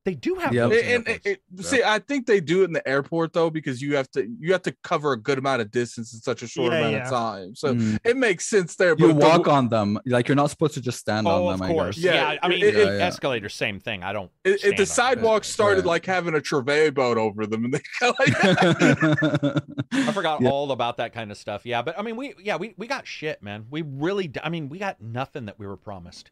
Walkolators. 0.00 0.04
They 0.04 0.14
do 0.14 0.34
have 0.36 0.52
Yep. 0.54 0.70
those. 0.70 0.78
And, 0.82 0.88
and 0.90 1.08
airports. 1.08 1.26
it, 1.26 1.42
it- 1.58 1.64
see, 1.64 1.82
I 1.82 1.98
think 1.98 2.26
they 2.26 2.40
do 2.40 2.62
it 2.62 2.64
in 2.66 2.72
the 2.72 2.86
airport 2.88 3.32
though, 3.32 3.50
because 3.50 3.80
you 3.82 3.96
have 3.96 4.10
to 4.12 4.26
you 4.38 4.52
have 4.52 4.62
to 4.62 4.74
cover 4.82 5.12
a 5.12 5.16
good 5.20 5.38
amount 5.38 5.62
of 5.62 5.70
distance 5.70 6.14
in 6.14 6.20
such 6.20 6.42
a 6.42 6.46
short 6.48 6.72
Yeah, 6.72 6.78
amount 6.78 6.92
yeah. 6.94 7.04
of 7.04 7.10
time. 7.10 7.54
So 7.54 7.74
Mm. 7.74 7.98
it 8.04 8.16
makes 8.16 8.46
sense 8.48 8.76
there. 8.76 8.90
you 8.90 9.08
But 9.12 9.20
the- 9.20 9.26
walk 9.26 9.48
on 9.48 9.68
them. 9.68 9.98
Like 10.06 10.28
you're 10.28 10.36
not 10.36 10.50
supposed 10.50 10.74
to 10.74 10.80
just 10.80 10.98
stand 10.98 11.26
Oh, 11.26 11.46
on 11.46 11.54
of 11.54 11.60
them. 11.60 11.70
I 11.70 11.72
course. 11.72 11.96
guess. 11.96 12.04
Yeah, 12.04 12.32
Yeah, 12.32 12.38
I 12.42 12.48
mean, 12.48 12.58
it- 12.62 12.74
it- 12.74 12.86
Yeah, 12.86 12.96
yeah. 12.98 13.06
escalators, 13.06 13.54
same 13.54 13.78
thing. 13.80 14.02
I 14.02 14.12
don't. 14.12 14.30
If, 14.44 14.54
if 14.54 14.60
stand 14.60 14.72
on 14.72 14.76
the 14.76 14.82
it. 14.82 14.86
sidewalk 14.86 15.44
started 15.44 15.76
Right. 15.84 15.86
like 15.86 16.06
having 16.06 16.34
a 16.34 16.40
travail 16.40 16.90
boat 16.90 17.18
over 17.18 17.46
them, 17.46 17.64
and 17.66 17.74
they 17.74 17.80
go 18.00 18.14
like, 18.18 18.34
I 19.92 20.12
forgot 20.12 20.40
Yeah. 20.40 20.50
all 20.50 20.72
about 20.72 20.96
that 20.98 21.12
kind 21.12 21.30
of 21.30 21.36
stuff. 21.36 21.66
Yeah, 21.66 21.82
but 21.82 21.98
I 21.98 22.02
mean, 22.02 22.16
we 22.16 22.34
yeah 22.42 22.56
we 22.56 22.74
we 22.76 22.86
got 22.86 23.06
shit, 23.06 23.42
man. 23.42 23.66
We 23.70 23.82
really, 23.82 24.30
I 24.42 24.48
mean, 24.48 24.68
we 24.68 24.78
got 24.78 25.00
nothing 25.00 25.46
that 25.46 25.58
we 25.58 25.66
were 25.66 25.76
promised. 25.76 26.30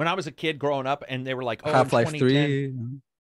When 0.00 0.08
I 0.08 0.14
was 0.14 0.26
a 0.26 0.32
kid 0.32 0.58
growing 0.58 0.86
up, 0.86 1.04
and 1.10 1.26
they 1.26 1.34
were 1.34 1.44
like, 1.44 1.60
"Oh, 1.62 1.68
in 1.68 1.74
Half 1.74 1.92
Life 1.92 2.08
Three. 2.08 2.72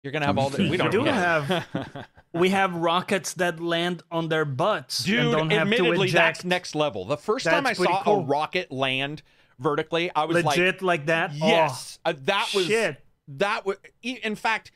you're 0.04 0.12
gonna 0.12 0.26
have 0.26 0.38
all 0.38 0.50
the." 0.50 0.64
We 0.64 0.72
We 0.72 0.76
don't 0.76 0.92
do 0.92 1.06
yeah. 1.06 1.64
we 2.34 2.50
have 2.50 2.76
rockets 2.76 3.32
that 3.36 3.62
land 3.62 4.04
on 4.12 4.28
their 4.28 4.44
butts 4.44 5.00
and 5.00 5.08
Dude, 5.08 5.32
don't 5.32 5.50
have 5.52 5.70
to 5.70 5.74
admittedly, 5.74 6.08
eject. 6.10 6.14
that's 6.14 6.44
next 6.44 6.76
level. 6.76 7.06
The 7.06 7.16
first 7.16 7.46
time 7.46 7.66
I 7.66 7.70
That's 7.70 7.80
pretty 7.80 7.94
saw 7.94 8.20
a 8.20 8.24
rocket 8.26 8.74
land 8.74 9.22
vertically, 9.58 10.12
I 10.14 10.26
was 10.26 10.44
legit 10.44 10.82
like, 10.82 11.06
that. 11.06 11.32
like, 11.32 11.40
Oh, 11.44 11.48
"Yes, 11.48 11.98
uh, 12.04 12.12
that 12.24 12.52
was 12.54 12.66
shit. 12.66 13.02
that 13.30 13.66
was." 13.66 13.78
In 14.04 14.36
fact, 14.36 14.74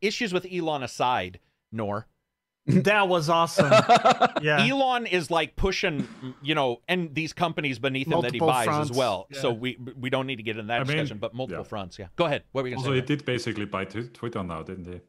issues 0.00 0.32
with 0.32 0.48
Elon 0.52 0.82
aside, 0.82 1.38
Nor. 1.70 2.08
That 2.66 3.08
was 3.08 3.28
awesome. 3.28 3.70
Yeah. 4.42 4.66
Elon 4.66 5.06
is 5.06 5.30
like 5.30 5.56
pushing, 5.56 6.06
you 6.42 6.54
know, 6.54 6.80
and 6.88 7.14
these 7.14 7.32
companies 7.32 7.78
beneath 7.78 8.06
him 8.06 8.20
that 8.20 8.32
he 8.32 8.38
buys 8.38 8.66
fronts, 8.66 8.90
as 8.90 8.96
well. 8.96 9.26
So 9.32 9.52
we 9.52 9.78
we 9.98 10.10
don't 10.10 10.26
need 10.26 10.36
to 10.36 10.42
get 10.42 10.56
into 10.56 10.68
that 10.68 10.80
I 10.80 10.84
mean, 10.84 10.96
discussion, 10.98 11.18
but 11.18 11.34
multiple 11.34 11.64
yeah. 11.64 11.68
fronts. 11.68 11.98
Yeah, 11.98 12.06
go 12.16 12.26
ahead. 12.26 12.42
What 12.52 12.62
were 12.62 12.70
we 12.70 12.76
gonna 12.76 12.94
he 12.94 13.00
did 13.00 13.24
basically 13.24 13.64
buy 13.64 13.84
Twi- 13.86 14.10
Twitter 14.12 14.42
now, 14.42 14.62
didn't 14.62 14.84
he? 14.86 15.00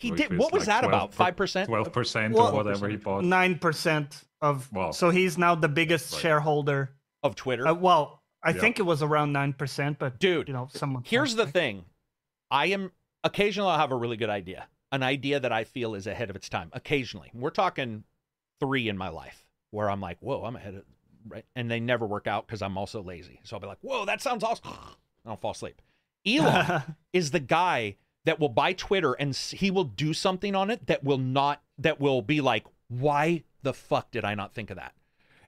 He 0.00 0.10
which 0.10 0.20
did. 0.28 0.36
What 0.38 0.52
was 0.52 0.66
like 0.66 0.82
that 0.82 0.84
about? 0.84 1.14
Five 1.14 1.36
percent. 1.36 1.68
Twelve 1.68 1.92
percent 1.92 2.34
or 2.34 2.52
whatever 2.52 2.88
he 2.88 2.96
bought. 2.96 3.24
Nine 3.24 3.58
percent 3.58 4.22
of. 4.42 4.70
Wow. 4.72 4.90
So 4.90 5.10
he's 5.10 5.38
now 5.38 5.54
the 5.54 5.68
biggest 5.68 6.12
Right. 6.12 6.20
shareholder. 6.22 6.90
of 7.22 7.34
Twitter. 7.36 7.66
Uh, 7.66 7.72
well, 7.72 8.20
I 8.42 8.50
Yeah. 8.50 8.60
think 8.60 8.78
it 8.78 8.82
was 8.82 9.02
around 9.02 9.32
nine 9.32 9.54
percent, 9.54 9.98
but 9.98 10.18
Dude, 10.18 10.46
you 10.48 10.52
know, 10.54 10.68
someone. 10.74 11.02
Here's 11.06 11.34
the 11.36 11.46
thing. 11.46 11.86
I 12.50 12.66
am 12.66 12.92
occasionally 13.24 13.70
I'll 13.70 13.78
have 13.78 13.92
a 13.92 13.96
really 13.96 14.18
good 14.18 14.28
idea. 14.28 14.66
An 14.94 15.02
idea 15.02 15.40
that 15.40 15.52
I 15.52 15.64
feel 15.64 15.94
is 15.94 16.06
ahead 16.06 16.30
of 16.30 16.36
its 16.36 16.48
time. 16.48 16.70
Occasionally. 16.72 17.30
We're 17.34 17.50
talking 17.50 18.04
three 18.60 18.88
in 18.88 18.96
my 18.96 19.08
life 19.08 19.44
where 19.70 19.90
I'm 19.90 20.00
like, 20.00 20.18
whoa, 20.20 20.44
I'm 20.44 20.54
ahead 20.56 20.74
of 20.74 20.84
right. 21.28 21.44
And 21.56 21.70
they 21.70 21.80
never 21.80 22.06
work 22.06 22.26
out 22.26 22.46
because 22.46 22.62
I'm 22.62 22.78
also 22.78 23.02
lazy. 23.02 23.40
So 23.42 23.56
I'll 23.56 23.60
be 23.60 23.66
like, 23.66 23.78
whoa, 23.80 24.04
that 24.04 24.20
sounds 24.22 24.44
awesome. 24.44 24.68
And 24.72 25.30
I'll 25.32 25.36
fall 25.36 25.50
asleep. 25.52 25.80
Elon 26.26 26.82
is 27.12 27.30
the 27.32 27.40
guy 27.40 27.96
that 28.24 28.38
will 28.38 28.48
buy 28.48 28.72
Twitter 28.72 29.12
and 29.14 29.34
he 29.34 29.70
will 29.70 29.84
do 29.84 30.14
something 30.14 30.54
on 30.54 30.70
it 30.70 30.86
that 30.86 31.02
will 31.04 31.18
not 31.18 31.60
that 31.78 32.00
will 32.00 32.22
be 32.22 32.40
like, 32.40 32.64
why 32.88 33.42
the 33.62 33.74
fuck 33.74 34.10
did 34.12 34.24
I 34.24 34.34
not 34.34 34.54
think 34.54 34.70
of 34.70 34.76
that? 34.76 34.92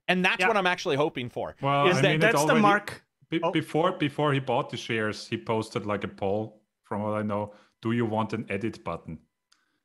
And 0.08 0.24
that's 0.24 0.40
Yeah. 0.40 0.48
what 0.48 0.56
I'm 0.56 0.66
actually 0.66 0.96
hoping 0.96 1.28
for. 1.30 1.54
Well, 1.62 1.88
Is 1.88 1.98
I 1.98 2.02
that 2.02 2.08
mean, 2.08 2.16
it 2.16 2.20
that's 2.20 2.44
the 2.44 2.54
mark? 2.56 3.04
Be- 3.30 3.40
Oh. 3.42 3.50
Before 3.52 3.92
before 3.92 4.32
he 4.32 4.38
bought 4.40 4.70
the 4.70 4.76
shares, 4.76 5.26
he 5.28 5.36
posted 5.36 5.84
like 5.86 6.04
a 6.04 6.08
poll. 6.08 6.62
From 6.84 7.02
what 7.02 7.14
I 7.14 7.22
know, 7.22 7.52
do 7.82 7.90
you 7.92 8.04
want 8.06 8.32
an 8.32 8.46
edit 8.48 8.84
button? 8.84 9.18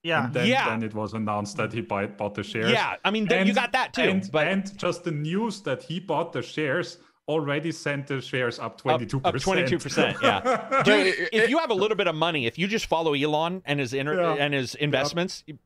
Yeah. 0.04 0.26
And 0.26 0.34
then, 0.34 0.48
Yeah. 0.48 0.70
then 0.70 0.84
it 0.84 0.94
was 0.94 1.14
announced 1.14 1.58
that 1.58 1.72
he 1.74 1.82
buy, 1.82 2.08
bought 2.08 2.34
the 2.36 2.44
shares. 2.44 2.72
Yeah, 2.72 2.96
I 3.06 3.12
mean, 3.12 3.28
th- 3.28 3.46
you 3.48 3.54
got 3.54 3.72
that 3.74 3.94
too. 3.94 4.02
And, 4.02 4.30
but 4.32 4.48
and 4.48 4.78
just 4.78 5.04
the 5.04 5.12
news 5.12 5.62
that 5.62 5.84
he 5.84 6.00
bought 6.00 6.34
the 6.34 6.42
shares 6.42 6.98
already 7.28 7.72
sent 7.72 8.08
the 8.08 8.20
shares 8.20 8.58
up 8.60 8.66
up, 8.66 8.78
twenty 8.80 9.06
two 9.06 9.22
up 9.24 9.34
percent. 9.34 9.68
22%. 9.70 10.22
Yeah. 10.24 10.82
Dude, 10.86 11.30
if 11.32 11.50
you 11.50 11.60
have 11.60 11.70
a 11.70 11.74
little 11.76 11.96
bit 11.96 12.08
of 12.08 12.16
money, 12.16 12.46
if 12.48 12.58
you 12.58 12.68
just 12.68 12.88
follow 12.88 13.14
Elon 13.14 13.62
and 13.66 13.80
his 13.80 13.94
inter- 13.94 14.20
Yeah. 14.20 14.44
and 14.44 14.54
his 14.54 14.74
investments, 14.76 15.44
you, 15.46 15.60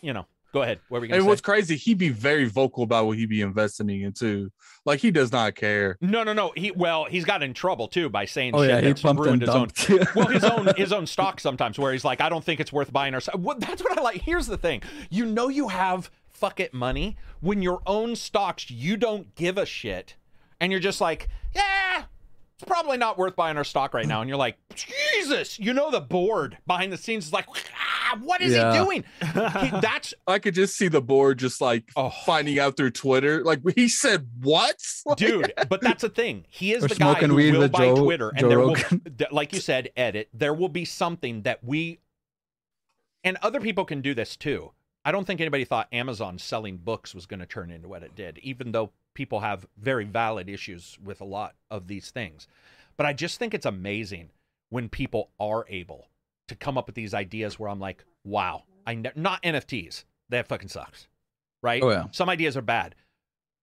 you 0.00 0.12
know, 0.12 0.26
go 0.54 0.62
ahead. 0.62 0.78
What 0.88 0.98
were 0.98 1.02
we 1.02 1.06
And 1.08 1.10
going 1.12 1.22
to 1.22 1.28
what's 1.28 1.40
crazy, 1.42 1.76
He'd 1.76 1.98
be 1.98 2.08
very 2.08 2.46
vocal 2.46 2.84
about 2.84 3.06
what 3.06 3.18
he'd 3.18 3.28
be 3.28 3.42
investing 3.42 3.90
into. 4.00 4.50
Like 4.86 5.00
he 5.00 5.10
does 5.10 5.32
not 5.32 5.54
care. 5.56 5.98
No, 6.00 6.22
no, 6.22 6.32
no. 6.32 6.52
He 6.56 6.70
well, 6.70 7.04
he's 7.04 7.24
got 7.24 7.42
in 7.42 7.52
trouble 7.52 7.88
too 7.88 8.08
by 8.08 8.24
saying 8.24 8.54
Oh 8.54 8.62
shit 8.62 8.70
yeah, 8.70 8.80
he 8.80 8.86
that's 8.86 9.02
pumped 9.02 9.20
ruined 9.22 9.42
and 9.42 9.48
his 9.50 9.54
own. 9.54 9.68
dumped. 9.98 10.14
well, 10.14 10.28
his 10.28 10.44
own 10.44 10.68
his 10.76 10.92
own 10.92 11.06
stock 11.06 11.40
sometimes, 11.40 11.78
where 11.78 11.92
he's 11.92 12.04
like, 12.04 12.20
I 12.20 12.28
don't 12.28 12.44
think 12.44 12.60
it's 12.60 12.72
worth 12.72 12.92
buying 12.92 13.14
or. 13.14 13.20
so- 13.20 13.36
Well, 13.36 13.58
that's 13.58 13.82
what 13.82 13.98
I 13.98 14.02
like. 14.02 14.22
Here's 14.22 14.46
the 14.46 14.56
thing: 14.56 14.82
you 15.10 15.26
know, 15.26 15.48
you 15.48 15.68
have 15.68 16.10
fuck 16.30 16.60
it 16.60 16.72
money 16.72 17.16
when 17.40 17.60
your 17.62 17.80
own 17.86 18.14
stocks 18.16 18.70
you 18.70 18.96
don't 18.96 19.34
give 19.34 19.58
a 19.58 19.66
shit, 19.66 20.14
and 20.60 20.70
you're 20.70 20.80
just 20.80 21.00
like, 21.00 21.28
yeah. 21.54 22.04
It's 22.64 22.70
probably 22.70 22.96
not 22.96 23.18
worth 23.18 23.36
buying 23.36 23.58
our 23.58 23.64
stock 23.64 23.92
right 23.92 24.06
now. 24.06 24.22
And 24.22 24.28
you're 24.28 24.38
like, 24.38 24.56
Jesus, 24.74 25.58
you 25.58 25.74
know, 25.74 25.90
the 25.90 26.00
board 26.00 26.56
behind 26.66 26.90
the 26.92 26.96
scenes 26.96 27.26
is 27.26 27.32
like, 27.32 27.46
ah, 27.50 28.18
what 28.22 28.40
is 28.40 28.54
Yeah. 28.54 28.72
he 28.72 28.78
doing? 28.78 29.04
He, 29.20 29.70
that's 29.80 30.14
I 30.26 30.38
could 30.38 30.54
just 30.54 30.74
see 30.76 30.88
the 30.88 31.02
board 31.02 31.38
just 31.38 31.60
like 31.60 31.90
Oh. 31.94 32.10
finding 32.24 32.58
out 32.58 32.76
through 32.78 32.92
Twitter. 32.92 33.44
Like 33.44 33.60
he 33.74 33.88
said, 33.88 34.28
what? 34.40 34.76
Like, 35.04 35.18
dude 35.18 35.52
but 35.68 35.82
that's 35.82 36.00
the 36.02 36.08
thing 36.08 36.46
he 36.48 36.72
is 36.72 36.82
Or 36.84 36.88
the 36.88 36.94
guy 36.94 37.12
smoking 37.12 37.28
who 37.30 37.34
weed 37.36 37.52
will 37.52 37.60
with 37.60 37.72
buy 37.72 37.80
Joe- 37.88 37.96
twitter 38.02 38.32
and 38.34 38.50
there 38.50 38.58
will 38.58 38.74
Rogan. 38.74 39.00
th- 39.18 39.30
like 39.32 39.52
you 39.52 39.60
said 39.60 39.90
edit 39.96 40.28
there 40.32 40.54
will 40.54 40.68
be 40.70 40.84
something 40.86 41.42
that 41.42 41.62
we 41.62 41.98
and 43.22 43.36
other 43.42 43.60
people 43.60 43.84
can 43.84 44.00
do 44.00 44.14
this 44.14 44.34
too 44.36 44.72
i 45.04 45.12
don't 45.12 45.26
think 45.26 45.40
anybody 45.40 45.64
thought 45.64 45.88
amazon 45.92 46.38
selling 46.38 46.76
books 46.78 47.14
was 47.14 47.26
going 47.26 47.40
to 47.40 47.46
turn 47.46 47.70
into 47.70 47.86
what 47.88 48.02
it 48.02 48.14
did 48.16 48.38
even 48.38 48.72
though 48.72 48.90
people 49.14 49.40
have 49.40 49.66
very 49.78 50.04
valid 50.04 50.48
issues 50.48 50.98
with 51.02 51.20
a 51.20 51.24
lot 51.24 51.54
of 51.70 51.86
these 51.88 52.10
things 52.10 52.46
but 52.96 53.06
i 53.06 53.12
just 53.12 53.38
think 53.38 53.54
it's 53.54 53.66
amazing 53.66 54.30
when 54.70 54.88
people 54.88 55.30
are 55.40 55.64
able 55.68 56.08
to 56.48 56.54
come 56.54 56.76
up 56.76 56.86
with 56.86 56.94
these 56.94 57.14
ideas 57.14 57.58
where 57.58 57.70
i'm 57.70 57.80
like 57.80 58.04
wow 58.24 58.64
i 58.86 58.94
ne- 58.94 59.12
not 59.16 59.42
nfts 59.42 60.04
that 60.28 60.46
fucking 60.48 60.68
sucks 60.68 61.08
right 61.62 61.82
Oh, 61.82 61.90
yeah. 61.90 62.04
some 62.12 62.28
ideas 62.28 62.56
are 62.56 62.62
bad 62.62 62.94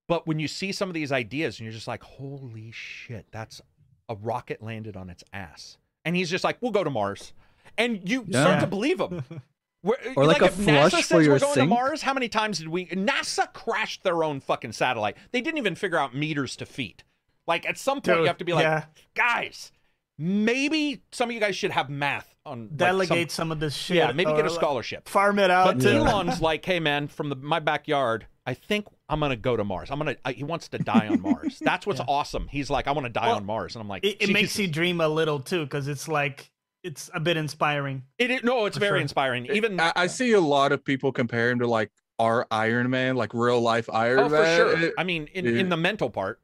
but 0.08 0.28
when 0.28 0.40
you 0.40 0.48
see 0.48 0.72
some 0.72 0.90
of 0.90 0.94
these 0.94 1.12
ideas 1.14 1.58
and 1.58 1.64
you're 1.66 1.72
just 1.74 1.88
like, 1.88 2.04
holy 2.04 2.70
shit, 2.72 3.28
that's 3.32 3.62
a 4.10 4.16
rocket 4.16 4.62
landed 4.62 4.98
on 4.98 5.10
its 5.10 5.24
ass. 5.32 5.78
And 6.04 6.18
he's 6.18 6.30
just 6.30 6.44
like, 6.44 6.58
we'll 6.60 6.72
go 6.72 6.84
to 6.84 6.90
Mars. 6.90 7.32
And 7.78 8.10
you 8.10 8.26
Yeah. 8.28 8.42
start 8.42 8.60
to 8.60 8.68
believe 8.68 9.00
him. 9.00 9.24
We're- 9.84 10.14
Or 10.16 10.26
like 10.26 10.42
a 10.42 10.46
if 10.46 10.58
NASA 10.58 10.92
says 10.92 11.08
for 11.08 11.22
your 11.22 11.34
we're 11.34 11.40
going 11.40 11.56
to. 11.56 11.66
Mars, 11.66 12.02
how 12.04 12.14
many 12.14 12.30
times 12.30 12.60
did 12.60 12.68
we? 12.68 12.86
NASA 12.88 13.52
crashed 13.54 14.04
their 14.04 14.24
own 14.24 14.40
fucking 14.40 14.74
satellite. 14.74 15.18
They 15.32 15.42
didn't 15.42 15.58
even 15.58 15.76
figure 15.76 15.98
out 15.98 16.14
meters 16.16 16.56
to 16.58 16.66
feet. 16.66 17.04
Like 17.48 17.66
at 17.68 17.78
some 17.78 18.02
point, 18.02 18.20
you 18.20 18.26
have 18.26 18.38
to 18.38 18.46
be 18.46 18.54
like, 18.54 18.64
yeah. 18.64 18.86
guys, 19.16 19.72
maybe 20.18 21.02
some 21.12 21.30
of 21.30 21.34
you 21.34 21.40
guys 21.40 21.56
should 21.56 21.72
have 21.72 21.90
math 21.90 22.36
on 22.46 22.62
like, 22.62 22.70
some- 22.70 22.78
Delegate 22.78 23.32
some, 23.32 23.52
of 23.52 23.60
this 23.60 23.76
shit. 23.76 23.98
yeah, 23.98 24.12
maybe 24.12 24.32
get 24.32 24.40
a 24.40 24.44
like, 24.44 24.46
uh, 24.46 24.54
scholarship. 24.54 25.10
farm 25.10 25.40
it 25.40 25.50
out. 25.52 25.78
But 25.80 25.86
Elon's 25.86 26.42
like, 26.42 26.64
hey 26.66 26.80
man, 26.80 27.08
from 27.08 27.30
the, 27.30 27.36
my 27.36 27.60
backyard, 27.60 28.28
I 28.46 28.54
think 28.54 28.86
I'm 29.10 29.20
gonna 29.20 29.36
go 29.36 29.58
to 29.58 29.64
Mars. 29.64 29.90
I'm 29.92 29.98
gonna. 29.98 30.16
I, 30.24 30.34
he 30.34 30.44
wants 30.44 30.68
to 30.70 30.78
die 30.78 31.08
on 31.08 31.22
Mars. 31.22 31.60
That's 31.62 31.86
what's 31.86 32.02
awesome. 32.08 32.48
He's 32.48 32.70
like, 32.70 32.88
I 32.88 32.92
want 32.92 33.06
to 33.06 33.12
die 33.12 33.28
Well, 33.28 33.38
on 33.38 33.46
Mars, 33.46 33.76
and 33.76 33.82
I'm 33.82 33.90
like, 33.90 34.04
it, 34.06 34.18
it 34.22 34.32
makes 34.32 34.58
you 34.58 34.68
dream 34.68 35.02
a 35.02 35.08
little 35.08 35.40
too, 35.40 35.64
because 35.64 35.88
it's 35.88 36.08
like 36.08 36.51
it's 36.84 37.10
a 37.14 37.20
bit 37.20 37.38
inspiring. 37.38 38.04
It, 38.18 38.32
it- 38.32 38.44
no, 38.44 38.66
it's 38.66 38.78
very 38.78 38.98
sure. 38.98 39.02
inspiring. 39.02 39.48
Even 39.54 39.80
I, 39.80 39.92
I 39.96 40.08
see 40.08 40.32
a 40.34 40.42
lot 40.42 40.72
of 40.72 40.84
people 40.84 41.12
compare 41.12 41.50
him 41.52 41.60
to 41.60 41.68
like 41.68 41.92
our 42.20 42.46
Iron 42.52 42.90
Man, 42.90 43.16
like 43.16 43.34
real 43.34 43.62
life 43.62 43.90
Iron 43.92 44.20
oh, 44.20 44.30
for 44.30 44.42
Man. 44.42 44.58
sure. 44.58 44.80
It- 44.80 44.94
I 44.98 45.04
mean, 45.04 45.28
in, 45.34 45.46
yeah. 45.46 45.60
in 45.60 45.70
the 45.70 45.78
mental 45.78 46.10
part. 46.10 46.40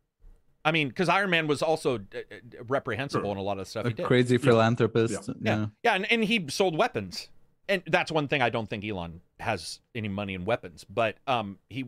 I 0.65 0.72
mean, 0.72 0.89
because 0.89 1.07
Iron 1.07 1.30
Man 1.30 1.47
was 1.47 1.61
also 1.61 1.95
uh, 1.95 1.99
uh, 2.18 2.64
reprehensible 2.68 3.23
Sure. 3.26 3.31
in 3.31 3.38
a 3.38 3.41
lot 3.41 3.57
of 3.57 3.68
stuff 3.69 3.85
a 3.85 3.89
he 3.89 3.93
did. 3.93 4.05
crazy 4.05 4.38
philanthropist. 4.38 5.14
Yeah. 5.14 5.34
Yeah. 5.41 5.55
Yeah, 5.59 5.65
yeah, 5.84 5.93
and, 5.95 6.11
and 6.11 6.23
he 6.26 6.45
sold 6.49 6.77
weapons, 6.77 7.30
and 7.69 7.81
that's 7.88 8.11
one 8.11 8.27
thing 8.27 8.41
I 8.41 8.49
don't 8.49 8.69
think 8.69 8.84
Elon 8.84 9.22
has 9.39 9.80
any 9.95 10.09
money 10.09 10.34
in 10.34 10.43
weapons. 10.43 10.85
But 10.89 11.15
um, 11.26 11.57
he 11.69 11.85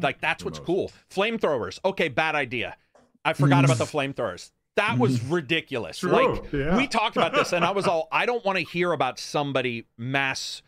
like 0.00 0.20
that's 0.22 0.44
what's 0.44 0.58
cool. 0.58 0.90
Flamethrowers, 1.10 1.78
okay, 1.84 2.08
bad 2.08 2.34
idea. 2.34 2.76
I 3.24 3.34
forgot 3.34 3.64
about 3.66 3.76
the 3.78 3.84
flamethrowers. 3.96 4.50
That 4.76 4.98
was 4.98 5.18
mm-hmm. 5.18 5.34
ridiculous. 5.34 5.98
True, 5.98 6.10
Like 6.10 6.44
yeah. 6.52 6.76
we 6.76 6.86
talked 6.86 7.16
about 7.16 7.34
this, 7.34 7.52
and 7.52 7.64
I 7.64 7.70
was 7.72 7.86
all, 7.88 8.08
I 8.10 8.26
don't 8.26 8.44
want 8.44 8.58
to 8.58 8.64
hear 8.64 8.92
about 8.92 9.18
somebody 9.18 9.86
mass 9.98 10.62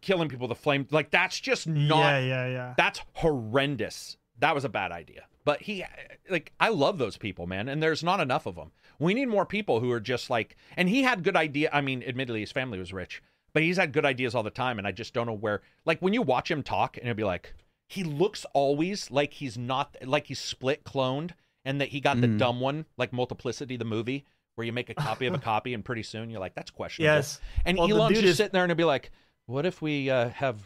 killing 0.00 0.28
people 0.28 0.48
with 0.48 0.58
a 0.58 0.60
flame. 0.60 0.86
Like 0.90 1.10
that's 1.10 1.38
just 1.38 1.66
not 1.66 1.98
yeah, 1.98 2.18
yeah, 2.18 2.46
yeah. 2.48 2.74
that's 2.76 3.00
horrendous. 3.14 4.16
That 4.38 4.54
was 4.54 4.64
a 4.64 4.68
bad 4.68 4.92
idea. 4.92 5.26
But 5.44 5.62
he, 5.62 5.84
like, 6.30 6.52
I 6.60 6.68
love 6.68 6.98
those 6.98 7.16
people, 7.16 7.46
man, 7.46 7.68
and 7.68 7.82
there's 7.82 8.04
not 8.04 8.20
enough 8.20 8.46
of 8.46 8.54
them. 8.54 8.70
We 8.98 9.14
need 9.14 9.26
more 9.26 9.46
people 9.46 9.80
who 9.80 9.90
are 9.90 10.00
just 10.00 10.30
like, 10.30 10.56
and 10.76 10.88
he 10.88 11.02
had 11.02 11.24
good 11.24 11.36
idea. 11.36 11.68
I 11.72 11.80
mean, 11.80 12.04
admittedly, 12.06 12.40
his 12.40 12.52
family 12.52 12.78
was 12.78 12.92
rich, 12.92 13.22
but 13.52 13.62
he's 13.62 13.76
had 13.76 13.92
good 13.92 14.04
ideas 14.04 14.34
all 14.34 14.44
the 14.44 14.50
time, 14.50 14.78
and 14.78 14.86
I 14.86 14.92
just 14.92 15.14
don't 15.14 15.26
know 15.26 15.32
where. 15.32 15.62
Like 15.84 16.00
when 16.00 16.12
you 16.14 16.22
watch 16.22 16.50
him 16.50 16.62
talk, 16.62 16.96
and 16.96 17.06
it'll 17.06 17.16
be 17.16 17.24
like, 17.24 17.54
he 17.88 18.04
looks 18.04 18.46
always 18.54 19.10
like 19.10 19.34
he's 19.34 19.58
not 19.58 19.96
like 20.04 20.28
he's 20.28 20.38
split 20.38 20.84
cloned, 20.84 21.32
and 21.64 21.80
that 21.80 21.88
he 21.88 22.00
got 22.00 22.20
the 22.20 22.26
Mm. 22.26 22.38
dumb 22.38 22.60
one, 22.60 22.86
like 22.96 23.12
Multiplicity, 23.12 23.76
the 23.76 23.84
movie, 23.84 24.24
where 24.54 24.64
you 24.66 24.72
make 24.72 24.90
a 24.90 24.94
copy 24.94 25.26
of 25.26 25.34
a 25.34 25.38
copy, 25.52 25.74
and 25.74 25.84
pretty 25.84 26.02
soon 26.02 26.28
you're 26.30 26.40
like, 26.40 26.54
that's 26.54 26.70
questionable. 26.70 27.14
Yes. 27.16 27.40
And 27.64 27.78
Well, 27.78 27.88
the 27.88 27.94
Elon's 27.94 28.14
dude 28.14 28.22
just 28.22 28.30
is- 28.32 28.36
sitting 28.38 28.52
there 28.52 28.64
and 28.64 28.70
he'll 28.70 28.76
be 28.76 28.84
like, 28.84 29.10
"What 29.46 29.64
if 29.66 29.80
we 29.80 30.10
uh, 30.10 30.28
have? 30.30 30.60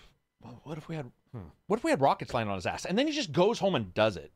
What 0.65 0.79
if 0.79 0.89
we 0.89 0.97
had? 0.97 1.11
Hmm, 1.33 1.41
what 1.67 1.79
if 1.79 1.85
we 1.85 1.91
had 1.91 2.01
rockets 2.01 2.33
landing 2.35 2.51
on 2.51 2.57
his 2.57 2.67
ass?" 2.67 2.85
And 2.85 2.97
then 2.99 3.07
he 3.07 3.13
just 3.13 3.33
goes 3.33 3.59
home 3.59 3.75
and 3.75 3.93
does 3.95 4.17
it. 4.17 4.33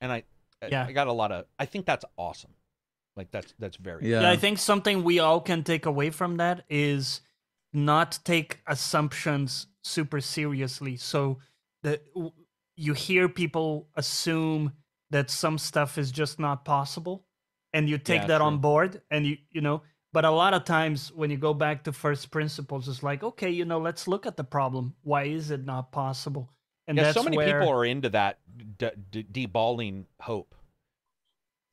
And 0.00 0.10
I, 0.12 0.24
I- 0.62 0.66
Yeah. 0.68 0.86
I 0.86 0.92
got 0.92 1.06
a 1.06 1.12
lot 1.12 1.32
of. 1.32 1.46
I 1.58 1.66
think 1.66 1.86
that's 1.86 2.04
awesome. 2.16 2.52
Like 3.16 3.30
that's 3.30 3.52
that's 3.58 3.76
very. 3.76 4.08
Yeah. 4.10 4.22
Yeah, 4.22 4.30
I 4.30 4.36
think 4.36 4.58
something 4.58 5.02
we 5.04 5.18
all 5.18 5.40
can 5.40 5.62
take 5.64 5.84
away 5.86 6.10
from 6.10 6.36
that 6.38 6.64
is 6.70 7.20
not 7.72 8.18
take 8.24 8.60
assumptions 8.66 9.66
super 9.82 10.20
seriously. 10.20 10.96
So 10.96 11.38
that 11.82 12.04
w- 12.14 12.32
you 12.76 12.94
hear 12.94 13.28
people 13.28 13.88
assume 13.94 14.72
that 15.12 15.30
some 15.30 15.58
stuff 15.58 15.98
is 15.98 16.10
just 16.10 16.38
not 16.40 16.64
possible, 16.64 17.24
and 17.72 17.88
you 17.88 17.98
take 17.98 18.22
Yeah, 18.22 18.26
that 18.28 18.40
on 18.40 18.58
board, 18.58 19.02
and 19.10 19.26
you 19.26 19.36
you 19.50 19.60
know. 19.60 19.82
But 20.12 20.26
a 20.26 20.30
lot 20.30 20.52
of 20.52 20.64
times 20.64 21.10
when 21.12 21.30
you 21.30 21.38
go 21.38 21.54
back 21.54 21.84
to 21.84 21.92
first 21.92 22.30
principles, 22.30 22.86
it's 22.86 23.02
like, 23.02 23.22
okay, 23.22 23.48
you 23.48 23.64
know, 23.64 23.78
let's 23.78 24.06
look 24.06 24.26
at 24.26 24.36
the 24.36 24.44
problem. 24.44 24.94
Why 25.02 25.24
is 25.24 25.50
it 25.50 25.64
not 25.64 25.90
possible? 25.90 26.52
And 26.86 26.98
yeah, 26.98 27.12
so 27.12 27.22
many 27.22 27.36
where, 27.38 27.46
people 27.46 27.68
are 27.72 27.84
into 27.84 28.10
that 28.10 28.40
d- 28.76 28.90
d- 29.10 29.24
deballing 29.32 30.04
hope. 30.20 30.54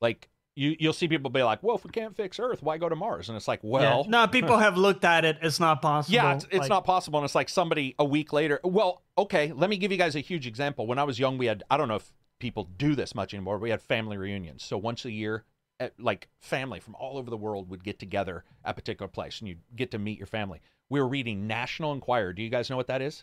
Like 0.00 0.30
you, 0.56 0.74
you'll 0.78 0.92
see 0.94 1.08
people 1.08 1.30
be 1.30 1.42
like, 1.42 1.62
"Well, 1.62 1.76
if 1.76 1.84
we 1.84 1.90
can't 1.90 2.16
fix 2.16 2.38
Earth, 2.38 2.62
why 2.62 2.78
go 2.78 2.88
to 2.88 2.96
Mars?" 2.96 3.28
And 3.28 3.36
it's 3.36 3.48
like, 3.48 3.60
Yeah. 3.62 3.68
well, 3.68 4.06
no, 4.08 4.26
people 4.26 4.56
have 4.66 4.76
looked 4.78 5.04
at 5.04 5.24
it. 5.24 5.38
It's 5.42 5.60
not 5.60 5.82
possible. 5.82 6.14
Yeah, 6.14 6.34
it's, 6.34 6.44
it's 6.44 6.54
Like, 6.54 6.68
not 6.70 6.84
possible. 6.84 7.18
And 7.18 7.24
it's 7.24 7.34
like 7.34 7.48
somebody 7.48 7.94
a 7.98 8.04
week 8.04 8.32
later. 8.32 8.60
Well, 8.64 9.02
okay, 9.18 9.52
let 9.52 9.68
me 9.68 9.76
give 9.76 9.92
you 9.92 9.98
guys 9.98 10.16
a 10.16 10.20
huge 10.20 10.46
example. 10.46 10.86
When 10.86 10.98
I 10.98 11.04
was 11.04 11.18
young, 11.18 11.36
we 11.38 11.46
had, 11.46 11.62
I 11.70 11.76
don't 11.76 11.88
know 11.88 11.96
if 11.96 12.10
people 12.40 12.68
do 12.76 12.96
this 12.96 13.14
much 13.14 13.32
anymore, 13.32 13.58
we 13.58 13.70
had 13.70 13.80
family 13.80 14.16
reunions. 14.16 14.64
So 14.64 14.76
once 14.76 15.04
a 15.04 15.12
year, 15.12 15.44
eh, 15.78 15.90
like 15.98 16.28
family 16.40 16.80
from 16.80 16.96
all 16.96 17.16
over 17.16 17.30
the 17.30 17.36
world 17.36 17.70
would 17.70 17.84
get 17.84 18.00
together 18.00 18.44
at 18.64 18.72
a 18.72 18.74
particular 18.74 19.08
place 19.08 19.38
and 19.38 19.48
you 19.48 19.56
get 19.76 19.92
to 19.92 19.98
meet 19.98 20.18
your 20.18 20.26
family. 20.26 20.60
We 20.88 21.00
were 21.00 21.06
reading 21.06 21.46
National 21.46 21.92
Enquirer. 21.92 22.32
Do 22.32 22.42
you 22.42 22.50
guys 22.50 22.68
know 22.68 22.76
what 22.76 22.88
that 22.88 23.02
is? 23.02 23.22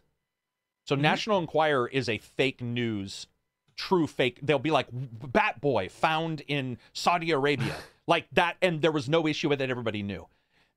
So 0.85 0.95
National 0.95 1.39
Enquirer 1.39 1.89
is 1.89 2.07
a 2.07 2.17
fake 2.17 2.61
news, 2.61 3.27
true 3.75 4.07
fake. 4.07 4.39
They'll 4.41 4.57
be 4.57 4.71
like 4.71 4.87
Bat 4.91 5.59
Boy 5.59 5.89
found 5.89 6.41
in 6.47 6.77
Saudi 6.93 7.31
Arabia, 7.31 7.75
like 8.07 8.27
that, 8.31 8.55
and 8.61 8.81
there 8.81 8.93
was 8.93 9.09
no 9.09 9.27
issue 9.27 9.49
with 9.49 9.61
it. 9.61 9.69
Everybody 9.69 10.01
knew. 10.01 10.27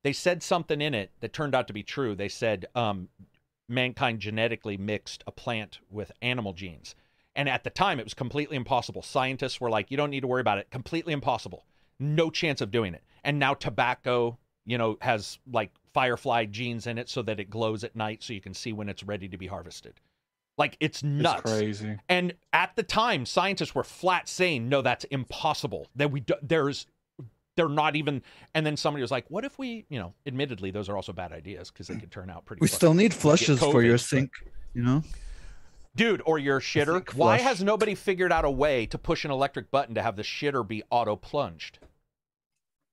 they 0.03 0.11
said 0.11 0.43
something 0.43 0.81
in 0.81 0.93
it 0.93 1.11
that 1.21 1.31
turned 1.31 1.55
out 1.55 1.67
to 1.67 1.73
be 1.73 1.83
true. 1.83 2.13
They 2.13 2.27
said 2.27 2.65
um, 2.75 3.07
mankind 3.69 4.19
genetically 4.19 4.75
mixed 4.75 5.23
a 5.25 5.31
plant 5.31 5.79
with 5.89 6.11
animal 6.21 6.51
genes. 6.53 6.93
And 7.35 7.47
at 7.47 7.63
the 7.63 7.69
time, 7.69 7.99
it 7.99 8.03
was 8.03 8.13
completely 8.13 8.57
impossible. 8.57 9.01
Scientists 9.01 9.61
were 9.61 9.69
like, 9.69 9.89
you 9.89 9.97
don't 9.97 10.09
need 10.09 10.21
to 10.21 10.27
worry 10.27 10.41
about 10.41 10.57
it. 10.57 10.69
Completely 10.69 11.13
impossible. 11.13 11.65
No 11.99 12.29
chance 12.29 12.61
of 12.61 12.71
doing 12.71 12.93
it. 12.93 13.03
And 13.23 13.39
now 13.39 13.53
tobacco, 13.53 14.37
you 14.65 14.77
know, 14.77 14.97
has 15.01 15.39
like 15.51 15.71
firefly 15.93 16.45
genes 16.45 16.87
in 16.87 16.97
it 16.97 17.09
so 17.09 17.21
that 17.21 17.39
it 17.39 17.49
glows 17.49 17.83
at 17.83 17.95
night 17.95 18.23
so 18.23 18.33
you 18.33 18.41
can 18.41 18.53
see 18.53 18.73
when 18.73 18.89
it's 18.89 19.03
ready 19.03 19.27
to 19.29 19.37
be 19.37 19.47
harvested. 19.47 19.93
Like 20.57 20.75
it's 20.79 21.03
nuts. 21.03 21.41
It's 21.41 21.51
crazy. 21.51 21.97
And 22.09 22.33
at 22.53 22.75
the 22.75 22.83
time, 22.83 23.25
scientists 23.25 23.73
were 23.73 23.83
flat 23.83 24.27
saying, 24.27 24.67
"No, 24.67 24.81
that's 24.81 25.05
impossible. 25.05 25.87
That 25.95 26.11
we 26.11 26.19
do, 26.19 26.33
there's 26.41 26.85
they're 27.55 27.69
not 27.69 27.95
even." 27.95 28.21
And 28.53 28.65
then 28.65 28.75
somebody 28.77 29.01
was 29.01 29.11
like, 29.11 29.25
"What 29.29 29.45
if 29.45 29.57
we, 29.57 29.85
you 29.89 29.97
know, 29.97 30.13
admittedly, 30.27 30.69
those 30.69 30.89
are 30.89 30.95
also 30.95 31.13
bad 31.13 31.31
ideas 31.31 31.71
because 31.71 31.87
they 31.87 31.95
could 31.95 32.11
turn 32.11 32.29
out 32.29 32.45
pretty." 32.45 32.59
We 32.59 32.67
still 32.67 32.93
need 32.93 33.13
flushes 33.13 33.59
for 33.59 33.81
your 33.81 33.93
COVID, 33.95 33.97
but- 33.97 34.01
sink, 34.01 34.31
you 34.73 34.83
know? 34.83 35.03
Dude, 35.95 36.21
or 36.25 36.39
your 36.39 36.59
shitter. 36.59 37.13
Why 37.13 37.37
has 37.39 37.63
nobody 37.63 37.95
figured 37.95 38.31
out 38.31 38.45
a 38.45 38.49
way 38.51 38.85
to 38.87 38.97
push 38.97 39.25
an 39.25 39.31
electric 39.31 39.71
button 39.71 39.95
to 39.95 40.01
have 40.01 40.15
the 40.15 40.23
shitter 40.23 40.67
be 40.67 40.83
auto 40.89 41.15
plunged? 41.15 41.79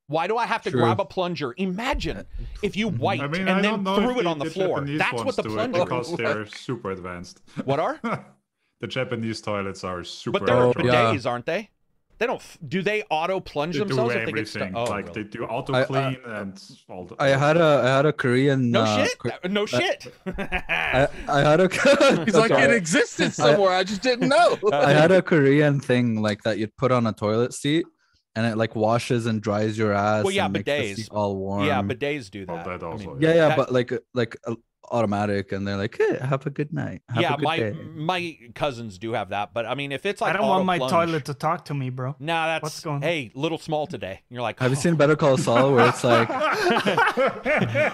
Why 0.07 0.27
do 0.27 0.39
I 0.39 0.47
have 0.47 0.63
to 0.63 0.71
True. 0.71 0.81
grab 0.81 1.01
a 1.01 1.05
plunger? 1.05 1.55
Imagine 1.59 2.17
uh, 2.19 2.23
if 2.63 2.77
you 2.77 2.89
wiped 2.89 3.23
I 3.23 3.27
mean, 3.29 3.43
and 3.43 3.51
I 3.51 3.61
then 3.61 3.85
threw 3.85 4.19
it 4.19 4.23
the- 4.23 4.29
on 4.29 4.39
the, 4.39 4.47
the 4.47 4.51
floor. 4.51 4.79
Japanese 4.79 4.99
That's 4.99 5.23
what 5.25 5.37
the 5.37 5.43
do 5.43 5.49
it 5.51 5.73
plunger. 5.73 5.85
because 5.85 6.17
they're 6.17 6.47
super 6.47 6.91
advanced. 6.93 7.43
What 7.67 7.79
are? 7.79 8.01
the 8.81 8.87
Japanese 8.87 9.41
toilets 9.43 9.85
are 9.85 10.03
super 10.05 10.39
But 10.39 10.47
they're 10.47 10.57
Oh, 10.57 10.71
advanced. 10.71 10.93
yeah. 10.93 11.13
bidets, 11.15 11.27
aren't 11.31 11.45
they? 11.47 11.71
They 12.19 12.27
don't. 12.27 12.43
Do 12.69 12.83
they 12.83 13.05
auto 13.11 13.39
plunge 13.41 13.75
They 13.75 13.81
do 13.81 13.85
themselves 13.89 14.15
if 14.15 14.27
they 14.27 14.33
get 14.33 14.39
everything. 14.41 14.71
stuck? 14.73 14.89
Oh, 14.89 14.91
like 14.91 15.07
really? 15.09 15.23
they 15.23 15.29
do 15.29 15.45
auto 15.45 15.73
I- 15.73 15.81
I- 15.81 15.85
clean 15.85 16.17
and 16.27 16.61
all 16.89 17.05
the. 17.05 17.15
I 17.21 17.29
had 17.29 17.57
a 17.57 17.81
I 17.85 17.89
had 17.97 18.07
a 18.07 18.13
Korean 18.13 18.71
no 18.73 18.83
uh, 18.83 19.05
shit. 19.05 19.19
Kor- 19.19 19.33
no 19.49 19.67
shit. 19.67 20.13
I, 20.27 21.09
I 21.29 21.41
had 21.41 21.61
a 21.61 21.69
He's 22.25 22.35
like, 22.35 22.49
Sorry. 22.51 22.63
it 22.65 22.71
existed 22.73 23.33
somewhere. 23.33 23.71
I 23.73 23.85
just 23.85 24.03
didn't 24.03 24.29
know. 24.29 24.59
I 24.73 24.93
had 24.93 25.13
a 25.13 25.23
Korean 25.23 25.81
thing 25.81 26.21
like 26.21 26.43
that 26.43 26.59
you'd 26.59 26.77
put 26.77 26.91
on 26.93 27.07
a 27.07 27.13
toilet 27.13 27.55
seat 27.55 27.87
and 28.35 28.47
it 28.47 28.57
like 28.57 28.75
washes 28.77 29.27
and 29.27 29.41
dries 29.41 29.79
your 29.79 29.93
ass. 29.93 30.25
Well, 30.25 30.33
yeah, 30.33 30.45
and 30.47 30.53
makes 30.55 30.65
the 30.67 30.71
bidets. 30.73 30.95
seat 30.97 31.09
all 31.13 31.37
warm. 31.37 31.65
yeah, 31.67 31.83
bidets 31.83 32.31
do 32.31 32.45
Well, 32.49 32.57
that. 32.59 32.81
that 32.81 32.83
I 32.87 32.91
also, 32.91 33.13
mean, 33.15 33.23
yeah, 33.23 33.35
yeah, 33.35 33.49
that- 33.49 33.57
but 33.57 33.73
like 33.73 33.93
like 34.15 34.37
uh, 34.47 34.55
automatic, 34.91 35.53
and 35.53 35.67
they're 35.67 35.77
like, 35.77 35.97
hey, 35.99 36.19
have 36.21 36.47
a 36.47 36.51
good 36.51 36.73
night. 36.73 37.03
Have 37.09 37.23
yeah, 37.23 37.35
a 37.35 37.37
good 37.37 37.45
my 37.45 37.57
day. 37.59 37.73
my 37.95 38.39
cousins 38.55 38.99
do 38.99 39.13
have 39.13 39.31
that, 39.31 39.53
but 39.55 39.67
I 39.67 39.75
mean, 39.75 39.93
if 39.93 40.05
it's 40.07 40.21
like 40.21 40.35
I 40.35 40.37
don't 40.39 40.49
want 40.49 40.65
my 40.65 40.77
auto-plunge- 40.79 41.09
toilet 41.11 41.25
to 41.27 41.35
talk 41.35 41.65
to 41.67 41.75
me, 41.75 41.91
bro. 41.91 42.17
Nah, 42.19 42.47
that's 42.47 42.63
What's 42.63 42.81
going 42.81 42.97
on? 42.97 43.03
Hey, 43.03 43.31
little 43.35 43.59
small 43.59 43.87
today. 43.87 44.23
You're 44.31 44.43
like, 44.43 44.59
Have 44.61 44.71
you 44.71 44.77
oh. 44.77 44.81
seen 44.81 44.97
Better 44.97 45.17
Call 45.17 45.37
Saul 45.39 45.73
where 45.75 45.89
it's 45.89 46.03
like, 46.05 46.29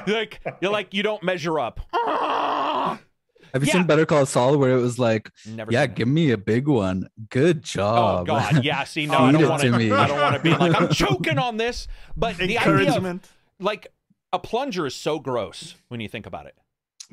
you're 0.07 0.17
like 0.17 0.41
you're 0.61 0.73
like 0.73 0.95
you 0.95 1.03
don't 1.03 1.23
measure 1.23 1.59
up. 1.59 1.81
have 1.93 3.63
you 3.63 3.67
Yeah. 3.69 3.73
seen 3.73 3.85
Better 3.87 4.07
Call 4.07 4.27
Saul 4.27 4.59
where 4.59 4.73
it 4.77 4.81
was 4.81 4.99
like, 4.99 5.31
Never. 5.47 5.71
yeah, 5.73 5.83
seen 5.83 5.91
it. 5.91 5.97
give 5.97 6.09
me 6.09 6.31
a 6.33 6.39
big 6.39 6.67
one. 6.69 7.09
Good 7.31 7.59
Oh 7.59 7.61
job. 7.63 8.27
God, 8.27 8.65
yeah. 8.65 8.85
See, 8.85 9.07
no, 9.07 9.13
Feed 9.19 9.23
I 9.23 9.33
don't 9.33 9.49
want 9.49 9.63
to 9.63 9.71
me. 9.79 9.91
I 9.93 10.07
don't 10.09 10.21
want 10.21 10.37
to 10.37 10.43
be 10.43 10.51
like 10.51 10.81
I'm 10.81 10.89
choking 10.89 11.39
on 11.39 11.57
this. 11.57 11.87
But 12.17 12.37
the 12.37 12.59
idea, 12.59 12.97
of, 12.97 13.21
like 13.61 13.89
a 14.33 14.39
plunger, 14.39 14.87
is 14.87 14.95
so 14.95 15.19
gross 15.19 15.75
when 15.89 16.01
you 16.01 16.09
think 16.09 16.27
about 16.27 16.47
it. 16.47 16.57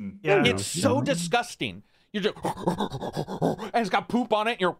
Mm. 0.02 0.16
Yeah. 0.22 0.44
It's 0.44 0.66
so 0.66 1.00
disgusting. 1.00 1.82
You're 2.12 2.24
just 2.24 2.36
and 2.44 3.70
it's 3.74 3.90
got 3.90 4.08
poop 4.08 4.32
on 4.32 4.48
it. 4.48 4.60
You're 4.60 4.76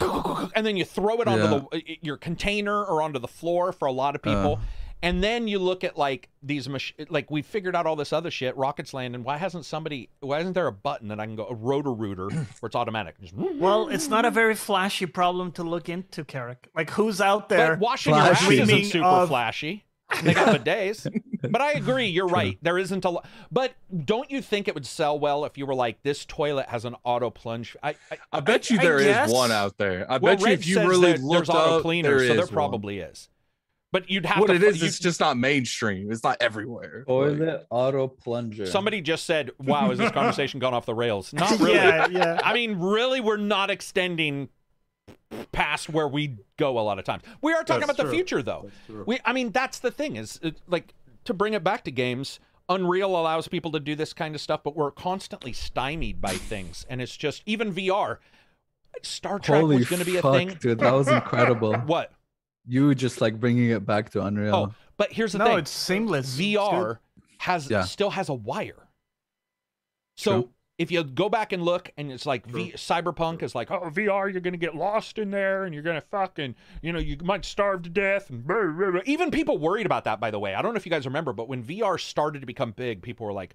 and 0.55 0.67
then 0.67 0.77
you 0.77 0.85
throw 0.85 1.21
it 1.21 1.29
onto 1.29 1.45
Yeah. 1.45 1.61
the 1.71 1.97
your 2.03 2.17
container 2.17 2.85
or 2.85 3.01
onto 3.03 3.19
the 3.19 3.29
floor 3.29 3.73
for 3.73 3.87
a 3.87 3.93
lot 3.93 4.15
of 4.15 4.23
people. 4.23 4.61
and 5.05 5.25
then 5.25 5.49
you 5.49 5.59
look 5.59 5.83
at 5.83 5.97
like 5.97 6.29
these 6.43 6.69
mach- 6.69 6.93
like 7.09 7.31
we 7.31 7.41
figured 7.43 7.75
out 7.75 7.87
all 7.87 7.97
this 7.97 8.13
other 8.13 8.31
shit. 8.31 8.55
Rockets 8.57 8.93
landing. 8.95 9.25
Why 9.25 9.37
hasn't 9.39 9.65
somebody? 9.65 10.11
Why 10.21 10.41
isn't 10.41 10.53
there 10.53 10.67
a 10.67 10.73
button 10.73 11.09
that 11.09 11.19
I 11.21 11.25
can 11.27 11.35
go 11.37 11.47
a 11.47 11.55
Roto-Rooter 11.55 12.29
where 12.31 12.47
it's 12.65 12.77
automatic? 12.77 13.19
Just, 13.21 13.33
Well, 13.35 13.89
it's 13.89 14.09
not 14.09 14.25
a 14.27 14.31
very 14.31 14.55
flashy 14.55 15.07
problem 15.07 15.53
to 15.53 15.63
look 15.63 15.89
into, 15.89 16.25
Carrick. 16.25 16.69
Like, 16.77 16.91
who's 16.91 17.21
out 17.21 17.49
there? 17.49 17.77
but 17.77 17.79
washing 17.81 18.15
your 18.15 18.23
ass 18.23 18.49
isn't 18.51 18.85
super 18.85 19.07
of- 19.07 19.29
flashy. 19.29 19.85
They 20.23 20.35
got 20.35 20.61
bidets. 20.65 21.07
but 21.51 21.61
I 21.61 21.73
agree, 21.73 22.07
you're 22.07 22.27
right. 22.29 22.59
There 22.63 22.79
isn't 22.79 23.05
a 23.05 23.11
lot. 23.11 23.27
But 23.51 23.73
don't 24.05 24.31
you 24.31 24.43
think 24.43 24.69
it 24.69 24.75
would 24.75 24.87
sell 24.87 25.19
well 25.19 25.45
if 25.45 25.57
you 25.59 25.67
were 25.67 25.75
like, 25.75 26.03
this 26.03 26.25
toilet 26.25 26.67
has 26.69 26.85
an 26.85 26.97
auto 27.05 27.31
plunge? 27.31 27.77
I, 27.83 27.91
I, 28.11 28.19
I 28.33 28.41
bet 28.41 28.71
you 28.71 28.79
I 28.79 28.83
there 28.83 28.99
is 28.99 29.07
guess- 29.07 29.31
one 29.33 29.51
out 29.53 29.79
there. 29.79 30.07
I 30.11 30.19
well, 30.19 30.37
bet 30.37 30.47
you 30.47 30.53
if 30.53 30.67
you 30.67 30.81
really 30.81 31.13
that 31.13 31.21
looked 31.23 31.47
there's 31.47 31.51
auto 31.51 31.77
up, 31.77 31.83
cleaners, 31.83 32.21
there 32.23 32.29
so 32.29 32.35
there 32.35 32.43
is 32.45 32.51
one. 32.51 32.55
probably 32.55 32.99
is. 33.01 33.29
But 33.91 34.09
you'd 34.09 34.25
have 34.25 34.41
What 34.41 34.47
to. 34.47 34.55
it 34.55 34.61
fu- 34.61 34.67
is, 34.69 34.81
you- 34.81 34.89
it's 34.89 34.99
just 34.99 35.21
not 35.21 35.37
mainstream. 35.37 36.11
It's 36.11 36.25
not 36.25 36.39
everywhere. 36.41 36.99
Like, 36.99 37.07
Toilet 37.07 37.67
auto 37.69 38.09
plunger. 38.09 38.65
somebody 38.65 39.03
just 39.03 39.27
said, 39.27 39.51
"Wow, 39.59 39.91
is 39.91 39.99
this 39.99 40.11
conversation 40.13 40.61
gone 40.61 40.73
off 40.73 40.87
the 40.87 40.95
rails?" 40.95 41.31
Not 41.35 41.51
really. 41.61 41.75
yeah, 41.75 42.07
yeah. 42.09 42.41
I 42.43 42.55
mean, 42.55 42.79
really, 42.79 43.21
we're 43.21 43.37
not 43.37 43.69
extending 43.71 44.49
past 45.53 45.89
where 45.89 46.09
we 46.09 46.37
go 46.57 46.79
a 46.79 46.81
lot 46.83 46.99
of 46.99 47.05
times. 47.05 47.23
We 47.41 47.53
are 47.53 47.65
talking 47.65 47.87
That's 47.87 47.99
about 47.99 48.07
the 48.07 48.13
future, 48.13 48.43
though. 48.43 48.71
We, 49.07 49.19
I 49.25 49.33
mean, 49.33 49.51
that's 49.51 49.79
the 49.79 49.91
thing 49.91 50.17
is 50.17 50.39
it, 50.43 50.61
like 50.67 50.95
to 51.25 51.35
bring 51.35 51.55
it 51.55 51.65
back 51.65 51.85
to 51.85 51.91
games. 51.91 52.41
Unreal 52.69 53.17
allows 53.17 53.49
people 53.49 53.73
to 53.73 53.81
do 53.81 53.95
this 53.95 54.13
kind 54.13 54.35
of 54.35 54.41
stuff, 54.41 54.63
but 54.63 54.77
we're 54.77 54.93
constantly 54.93 55.53
stymied 55.53 56.21
by 56.21 56.33
things, 56.35 56.87
and 56.89 57.03
it's 57.03 57.17
just 57.17 57.43
even 57.45 57.73
VR. 57.75 58.19
Star 59.03 59.39
Trek 59.39 59.61
Holy 59.61 59.77
was 59.79 59.89
going 59.89 60.01
to 60.01 60.07
be 60.07 60.17
a 60.17 60.23
fuck, 60.23 60.35
thing. 60.35 60.57
dude. 60.61 60.79
That 60.79 60.93
was 60.93 61.09
incredible. 61.09 61.73
What? 61.87 62.13
you 62.67 62.95
just 62.95 63.21
like 63.21 63.41
bringing 63.41 63.71
it 63.71 63.85
back 63.85 64.11
to 64.11 64.23
Unreal. 64.25 64.55
Oh, 64.55 64.75
but 64.97 65.13
here's 65.13 65.33
the 65.33 65.39
no, 65.39 65.47
thing: 65.47 65.59
it's 65.59 65.71
seamless. 65.71 66.39
It's. 66.39 66.57
VR 66.57 66.99
has 67.39 67.69
Yeah. 67.69 67.83
still 67.83 68.11
has 68.11 68.29
a 68.29 68.35
wire. 68.35 68.89
So 70.17 70.43
True. 70.43 70.51
If 70.79 70.91
you 70.91 71.05
go 71.05 71.29
back 71.29 71.53
and 71.53 71.63
look, 71.63 71.91
and 71.97 72.11
it's 72.11 72.27
like 72.27 72.47
v- 72.47 72.73
Cyberpunk 72.73 73.43
is 73.43 73.55
like, 73.55 73.71
oh 73.71 73.91
VR, 73.91 74.31
you're 74.33 74.41
gonna 74.41 74.57
get 74.57 74.75
lost 74.75 75.19
in 75.19 75.31
there, 75.31 75.65
and 75.65 75.75
you're 75.75 75.83
gonna 75.83 76.01
fucking, 76.01 76.55
you 76.81 76.93
know, 76.93 76.99
you 76.99 77.17
might 77.23 77.45
starve 77.45 77.83
to 77.83 77.91
death, 77.91 78.31
and 78.31 78.47
blah, 78.47 78.67
blah, 78.67 78.91
blah. 78.91 79.01
even 79.05 79.31
people 79.31 79.59
worried 79.59 79.87
about 79.87 80.05
that. 80.05 80.21
By 80.21 80.31
the 80.31 80.39
way, 80.39 80.55
I 80.55 80.63
don't 80.63 80.73
know 80.73 80.79
if 80.79 80.87
you 80.87 80.91
guys 80.91 81.05
remember, 81.07 81.33
but 81.33 81.49
when 81.49 81.63
VR 81.63 82.01
started 82.01 82.41
to 82.41 82.47
become 82.47 82.73
big, 82.73 83.03
people 83.03 83.27
were 83.27 83.33
like, 83.33 83.55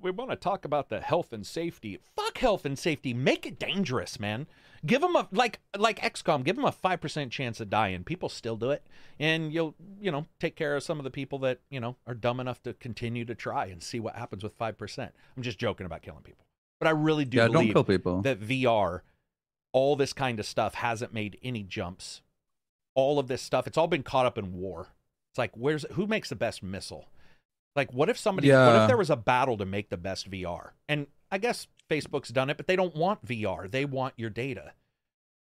we 0.00 0.10
want 0.10 0.30
to 0.30 0.36
talk 0.36 0.64
about 0.64 0.88
the 0.88 1.00
health 1.00 1.32
and 1.32 1.44
safety. 1.46 1.98
Fuck 2.14 2.38
health 2.38 2.64
and 2.64 2.78
safety. 2.78 3.12
Make 3.12 3.46
it 3.46 3.58
dangerous, 3.58 4.20
man. 4.20 4.46
Give 4.86 5.00
them 5.00 5.16
a 5.16 5.26
like 5.32 5.58
like 5.76 5.98
XCOM. 5.98 6.44
Give 6.44 6.54
them 6.54 6.64
a 6.64 6.70
five 6.70 7.00
percent 7.00 7.32
chance 7.32 7.58
of 7.60 7.68
dying. 7.68 8.04
People 8.04 8.28
still 8.28 8.56
do 8.56 8.70
it, 8.70 8.86
and 9.18 9.52
you'll 9.52 9.74
you 10.00 10.12
know 10.12 10.26
take 10.38 10.54
care 10.54 10.76
of 10.76 10.84
some 10.84 10.98
of 10.98 11.04
the 11.04 11.10
people 11.10 11.40
that 11.40 11.58
you 11.68 11.80
know 11.80 11.96
are 12.06 12.14
dumb 12.14 12.38
enough 12.38 12.62
to 12.62 12.74
continue 12.74 13.24
to 13.24 13.34
try 13.34 13.66
and 13.66 13.82
see 13.82 13.98
what 13.98 14.14
happens 14.14 14.44
with 14.44 14.54
five 14.54 14.78
percent. 14.78 15.12
I'm 15.36 15.42
just 15.42 15.58
joking 15.58 15.84
about 15.84 16.02
killing 16.02 16.22
people, 16.22 16.44
but 16.80 16.88
I 16.88 16.90
really 16.90 17.24
do 17.24 17.38
yeah, 17.38 17.44
don't 17.44 17.52
believe 17.52 17.72
kill 17.72 17.84
people. 17.84 18.22
that 18.22 18.40
VR, 18.40 19.00
all 19.72 19.96
this 19.96 20.12
kind 20.12 20.38
of 20.38 20.46
stuff 20.46 20.74
hasn't 20.74 21.12
made 21.12 21.38
any 21.42 21.62
jumps. 21.62 22.22
All 22.94 23.18
of 23.18 23.28
this 23.28 23.42
stuff, 23.42 23.66
it's 23.66 23.78
all 23.78 23.86
been 23.86 24.02
caught 24.02 24.26
up 24.26 24.38
in 24.38 24.54
war. 24.54 24.88
It's 25.32 25.38
like, 25.38 25.52
where's 25.56 25.84
who 25.92 26.06
makes 26.06 26.28
the 26.28 26.36
best 26.36 26.62
missile? 26.62 27.06
Like, 27.76 27.92
what 27.92 28.08
if 28.08 28.18
somebody, 28.18 28.48
yeah. 28.48 28.66
what 28.66 28.82
if 28.82 28.88
there 28.88 28.96
was 28.96 29.10
a 29.10 29.16
battle 29.16 29.56
to 29.58 29.64
make 29.64 29.88
the 29.88 29.96
best 29.96 30.30
VR? 30.30 30.70
And 30.88 31.06
I 31.30 31.38
guess 31.38 31.68
Facebook's 31.88 32.30
done 32.30 32.50
it, 32.50 32.56
but 32.56 32.66
they 32.66 32.76
don't 32.76 32.96
want 32.96 33.24
VR. 33.24 33.70
They 33.70 33.84
want 33.84 34.14
your 34.16 34.30
data. 34.30 34.72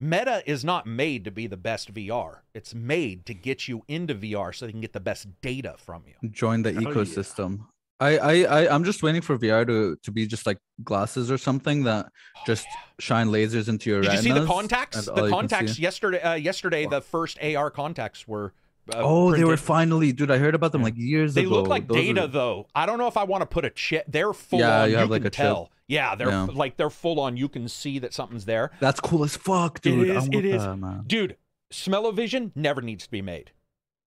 Meta 0.02 0.44
is 0.46 0.66
not 0.66 0.86
made 0.86 1.24
to 1.26 1.32
be 1.32 1.48
the 1.48 1.58
best 1.58 1.94
VR. 1.94 2.40
It's 2.54 2.74
made 2.74 3.26
to 3.28 3.34
get 3.34 3.68
you 3.68 3.84
into 3.88 4.16
VR 4.16 4.54
so 4.54 4.66
they 4.66 4.72
can 4.72 4.82
get 4.82 4.94
the 4.94 5.00
best 5.00 5.28
data 5.42 5.76
from 5.78 6.04
you. 6.08 6.30
Join 6.30 6.64
the 6.64 6.74
Hell 6.74 6.82
yeah. 6.82 6.90
ecosystem. 6.90 7.68
I, 8.04 8.18
I, 8.18 8.34
I, 8.64 8.74
I'm 8.74 8.84
just 8.84 9.02
waiting 9.04 9.22
for 9.22 9.38
VR 9.38 9.66
to, 9.68 9.96
to 10.04 10.12
be 10.12 10.26
just 10.28 10.46
like 10.46 10.58
glasses 10.84 11.32
or 11.32 11.38
something 11.38 11.84
that 11.84 12.08
just 12.46 12.66
shine 13.00 13.28
lasers 13.30 13.70
into 13.70 13.90
your 13.90 14.02
Did 14.02 14.14
you 14.14 14.18
see 14.20 14.32
the 14.32 14.46
contacts? 14.46 15.06
The 15.06 15.30
contacts 15.30 15.80
yesterday. 15.80 16.22
Uh, 16.22 16.34
yesterday, 16.34 16.86
the 16.86 17.02
first 17.02 17.38
AR 17.42 17.70
contacts 17.72 18.28
were. 18.28 18.54
Uh, 18.94 18.98
Oh, 18.98 19.32
they 19.32 19.46
were 19.46 19.56
finally, 19.56 20.12
dude. 20.12 20.30
I 20.30 20.38
heard 20.38 20.56
about 20.56 20.74
them 20.74 20.84
like 20.84 20.98
years 20.98 21.34
They 21.34 21.42
ago. 21.42 21.50
They 21.52 21.56
look 21.56 21.68
like 21.70 21.88
Those 21.88 21.96
data 21.98 22.24
are- 22.24 22.28
though. 22.28 22.68
I 22.76 22.86
don't 22.86 22.98
know 22.98 23.08
if 23.08 23.16
I 23.16 23.24
want 23.24 23.42
to 23.42 23.46
put 23.46 23.64
a 23.64 23.70
chip. 23.70 24.04
They're 24.10 24.34
full 24.34 24.60
Yeah, 24.60 24.82
on. 24.82 24.86
you 24.90 24.92
You, 24.96 24.98
have, 24.98 25.10
like, 25.10 25.22
can 25.22 25.28
a 25.28 25.30
chip. 25.30 25.68
Yeah, 25.88 26.16
they're 26.16 26.28
Yeah. 26.30 26.48
like 26.54 26.76
they're 26.76 26.90
full 26.90 27.20
on. 27.22 27.38
You 27.38 27.48
can 27.48 27.70
see 27.70 28.00
that 28.00 28.14
something's 28.14 28.44
there. 28.44 28.72
That's 28.82 29.00
cool 29.00 29.24
as 29.24 29.38
fuck, 29.38 29.80
dude. 29.82 30.12
I 30.12 30.20
want 30.20 30.36
it 30.36 30.44
is. 30.46 30.62
that, 30.64 30.76
man. 30.78 31.04
Dude, 31.08 31.38
smell-o-vision 31.72 32.52
never 32.56 32.82
needs 32.82 33.06
to 33.06 33.12
be 33.12 33.22
made. 33.22 33.52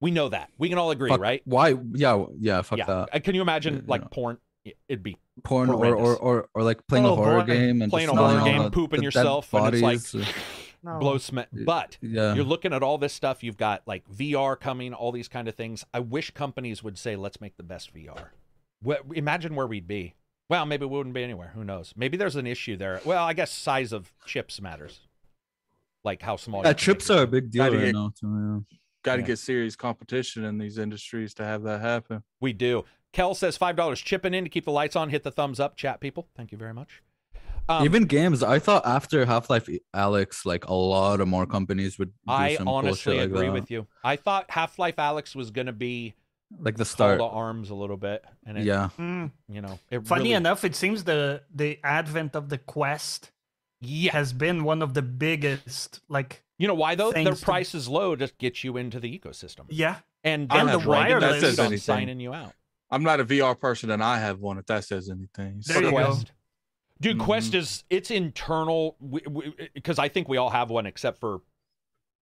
We 0.05 0.11
know 0.11 0.29
that. 0.29 0.51
We 0.59 0.69
can 0.69 0.77
all 0.77 0.91
agree, 0.91 1.09
Fuck, 1.09 1.19
right? 1.21 1.41
Why? 1.47 1.75
Yeah, 1.95 2.27
yeah. 2.39 2.61
Fuck 2.61 2.79
yeah. 2.79 2.85
that. 2.85 3.09
Uh, 3.11 3.21
Can 3.21 3.35
you 3.35 3.41
imagine 3.41 3.77
Yeah, 3.77 3.81
like 3.87 4.03
yeah. 4.03 4.09
porn? 4.11 4.39
It'd 4.89 5.03
be 5.03 5.17
Porn 5.45 5.71
or, 5.71 5.95
or 5.97 6.15
or 6.17 6.49
or 6.55 6.63
like 6.63 6.87
playing 6.87 7.07
Oh, 7.07 7.15
a 7.15 7.17
horror 7.17 7.43
game 7.43 7.81
and 7.81 7.91
Playing 7.91 8.11
a 8.11 8.15
horror 8.15 8.45
game, 8.45 8.63
the- 8.65 8.71
pooping 8.71 9.01
the 9.01 9.07
dead 9.11 9.15
yourself, 9.15 9.53
and 9.55 9.75
it's 9.75 10.13
like- 10.15 10.27
No. 10.85 10.99
blow 10.99 11.17
smell. 11.17 11.47
Yeah. 11.55 11.63
But 11.65 11.97
yeah. 12.03 12.35
You're 12.35 12.45
looking 12.45 12.75
at 12.75 12.83
all 12.83 12.99
this 12.99 13.15
stuff. 13.15 13.43
You've 13.43 13.57
got 13.57 13.81
like 13.87 14.07
VR 14.11 14.61
coming, 14.61 14.93
all 14.93 15.11
these 15.13 15.29
kind 15.29 15.49
of 15.49 15.55
things. 15.55 15.87
I 15.95 16.01
wish 16.01 16.31
companies 16.33 16.83
would 16.83 16.99
say, 16.99 17.17
"Let's 17.17 17.41
make 17.41 17.57
the 17.57 17.63
best 17.63 17.95
VR." 17.95 18.27
Wh- 18.87 19.17
imagine 19.17 19.55
where 19.55 19.67
we'd 19.67 19.89
be. 19.89 20.15
Well, 20.51 20.67
maybe 20.67 20.85
we 20.85 20.95
wouldn't 20.99 21.15
be 21.15 21.25
anywhere. 21.25 21.53
Who 21.55 21.65
knows? 21.65 21.95
Maybe 21.97 22.19
there's 22.19 22.37
an 22.37 22.47
issue 22.47 22.77
there. 22.77 23.01
Well, 23.07 23.25
I 23.25 23.33
guess 23.33 23.51
size 23.51 23.95
of 23.95 24.13
chips 24.27 24.61
matters, 24.61 25.01
like 26.05 26.21
how 26.21 26.37
small. 26.37 26.63
Yeah, 26.63 26.75
chips 26.75 27.09
are 27.09 27.23
a 27.23 27.27
big 27.27 27.51
deal 27.51 27.73
right 27.73 27.95
now. 27.95 28.13
Too, 28.21 28.67
Got 29.05 29.17
to 29.17 29.21
Yeah. 29.23 29.27
get 29.29 29.39
serious 29.39 29.77
competition 29.77 30.45
in 30.45 30.59
these 30.59 30.77
industries 30.79 31.33
to 31.35 31.45
have 31.45 31.63
that 31.63 31.81
happen. 31.81 32.25
We 32.41 32.53
do. 32.53 32.85
Kel 33.13 33.35
says 33.37 33.57
five 33.57 33.77
dollars 33.77 34.01
chipping 34.01 34.35
in 34.35 34.43
to 34.43 34.51
keep 34.51 34.65
the 34.65 34.73
lights 34.73 34.97
on. 34.97 35.11
Hit 35.11 35.23
the 35.23 35.31
thumbs 35.31 35.61
up, 35.61 35.77
chat 35.77 36.01
people. 36.01 36.27
Thank 36.37 36.51
you 36.51 36.59
very 36.59 36.75
much. 36.75 37.01
Um, 37.69 37.85
Even 37.85 38.05
games, 38.05 38.43
I 38.43 38.59
thought 38.59 38.85
after 38.85 39.25
Half 39.25 39.49
Life 39.49 39.69
Alyx, 39.95 40.45
like 40.45 40.67
a 40.67 40.75
lot 40.75 41.21
of 41.21 41.29
more 41.29 41.47
companies 41.47 41.99
would. 41.99 42.11
Do 42.27 42.33
I 42.33 42.57
some 42.57 42.67
cool 42.67 42.75
honestly 42.75 43.15
shit 43.15 43.21
like 43.21 43.31
agree 43.31 43.47
that. 43.47 43.53
with 43.53 43.71
you. 43.71 43.87
I 44.03 44.17
thought 44.17 44.51
Half 44.51 44.79
Life 44.79 44.97
Alyx 44.97 45.35
was 45.35 45.51
gonna 45.51 45.73
be 45.73 46.15
Like 46.59 46.77
the 46.77 46.85
call 46.85 46.91
start. 46.91 47.19
the 47.19 47.25
arms 47.25 47.71
a 47.71 47.75
little 47.75 47.97
bit, 47.97 48.23
and 48.45 48.59
it, 48.59 48.65
Yeah. 48.65 48.91
Mm. 48.99 49.31
you 49.49 49.63
know, 49.63 49.79
it 49.91 50.07
Funny 50.07 50.25
really, 50.25 50.33
enough, 50.35 50.65
it 50.65 50.75
seems 50.77 51.05
the 51.05 51.43
the 51.55 51.79
advent 51.83 52.35
of 52.37 52.49
the 52.51 52.59
Quest 52.59 53.31
yeah. 53.81 54.13
has 54.13 54.33
been 54.35 54.65
one 54.65 54.83
of 54.83 54.93
the 54.95 55.03
biggest. 55.03 56.01
Like, 56.09 56.44
You 56.59 56.69
know 56.69 56.75
why 56.75 56.95
though? 56.95 57.13
Their 57.13 57.25
Thanks 57.25 57.41
to- 57.41 57.45
price 57.45 57.75
is 57.75 57.89
low 57.89 58.15
just 58.17 58.39
get 58.39 58.63
you 58.65 58.77
into 58.77 59.01
the 59.01 59.19
ecosystem, 59.19 59.67
yeah, 59.71 59.97
and 60.23 60.47
I 60.51 60.65
they're 60.65 60.79
have 60.79 61.21
That 61.21 61.41
says 61.41 61.57
feet 61.57 61.65
on 61.65 61.79
signing 61.79 62.21
you 62.21 62.33
out. 62.33 62.53
I'm 62.91 63.03
not 63.03 63.19
a 63.21 63.25
VR 63.25 63.59
person, 63.59 63.91
and 63.91 64.03
I 64.05 64.19
have 64.19 64.41
one. 64.41 64.59
If 64.59 64.67
that 64.67 64.85
says 64.85 65.11
anything, 65.11 65.63
There 65.67 65.77
you 65.83 65.91
go. 65.91 65.91
Quest. 65.91 66.33
Dude, 67.01 67.19
Quest 67.19 67.53
Mhm. 67.53 67.57
is 67.57 67.85
it's 67.91 68.11
internal 68.11 68.97
because 69.75 69.99
I 69.99 70.09
think 70.09 70.29
we 70.29 70.37
all 70.37 70.51
have 70.51 70.71
one 70.71 70.87
except 70.87 71.19
for 71.19 71.41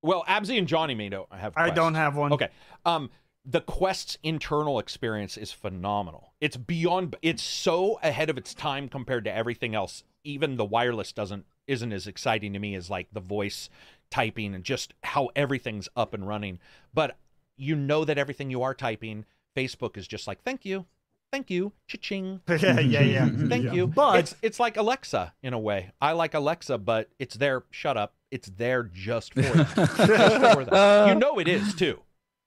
well, 0.05 0.25
Absy 0.27 0.59
and 0.59 0.67
Johnny 0.67 0.95
may 0.97 1.09
don't 1.11 1.33
have. 1.33 1.53
I 1.57 1.71
don't 1.71 1.95
have 1.95 2.17
one. 2.17 2.33
Okay. 2.33 2.49
Um, 2.85 3.11
the 3.45 3.61
Quest's 3.61 4.19
internal 4.25 4.79
experience 4.81 5.37
is 5.37 5.53
phenomenal. 5.53 6.33
It's 6.41 6.57
beyond. 6.57 7.15
It's 7.23 7.43
so 7.43 8.01
ahead 8.03 8.31
of 8.31 8.37
its 8.39 8.55
time 8.55 8.89
compared 8.89 9.25
to 9.27 9.33
everything 9.33 9.75
else. 9.75 10.03
Even 10.25 10.57
the 10.57 10.65
wireless 10.65 11.13
doesn't 11.13 11.45
isn't 11.69 11.93
as 11.93 12.07
exciting 12.09 12.53
to 12.55 12.59
me 12.59 12.75
as 12.75 12.89
like 12.91 13.09
the 13.13 13.21
voice 13.21 13.69
typing 14.13 14.55
and 14.55 14.63
just 14.63 14.95
how 15.03 15.31
everything's 15.35 15.89
up 15.97 16.13
and 16.15 16.29
running. 16.29 16.59
But 16.95 17.17
you 17.57 17.75
know 17.75 18.05
that 18.05 18.19
everything 18.19 18.51
you 18.51 18.63
are 18.63 18.75
typing, 18.75 19.25
Facebook 19.57 19.97
is 19.97 20.07
just 20.07 20.27
like, 20.27 20.43
thank 20.43 20.65
you, 20.65 20.85
thank 21.33 21.51
you, 21.51 21.73
cha-ching. 21.89 22.41
yeah, 22.49 22.79
yeah, 22.81 23.01
yeah. 23.01 23.29
Thank 23.49 23.65
Yeah. 23.65 23.73
you. 23.73 23.87
But- 23.87 24.19
it's 24.21 24.37
it's 24.43 24.61
like 24.61 24.77
Alexa 24.77 25.33
in 25.43 25.55
a 25.55 25.59
way. 25.59 25.91
I 26.01 26.13
like 26.13 26.35
Alexa, 26.35 26.79
but 26.79 27.09
it's 27.19 27.35
there. 27.37 27.65
Shut 27.71 27.97
up. 27.97 28.15
It's 28.31 28.49
there 28.49 28.83
just 28.85 29.35
for 29.35 29.43
that. 29.43 29.75
Just 29.77 30.55
for 30.55 30.65
that. 30.67 31.09
You 31.09 31.15
know 31.15 31.39
it 31.39 31.49
is 31.49 31.75
too. 31.75 32.01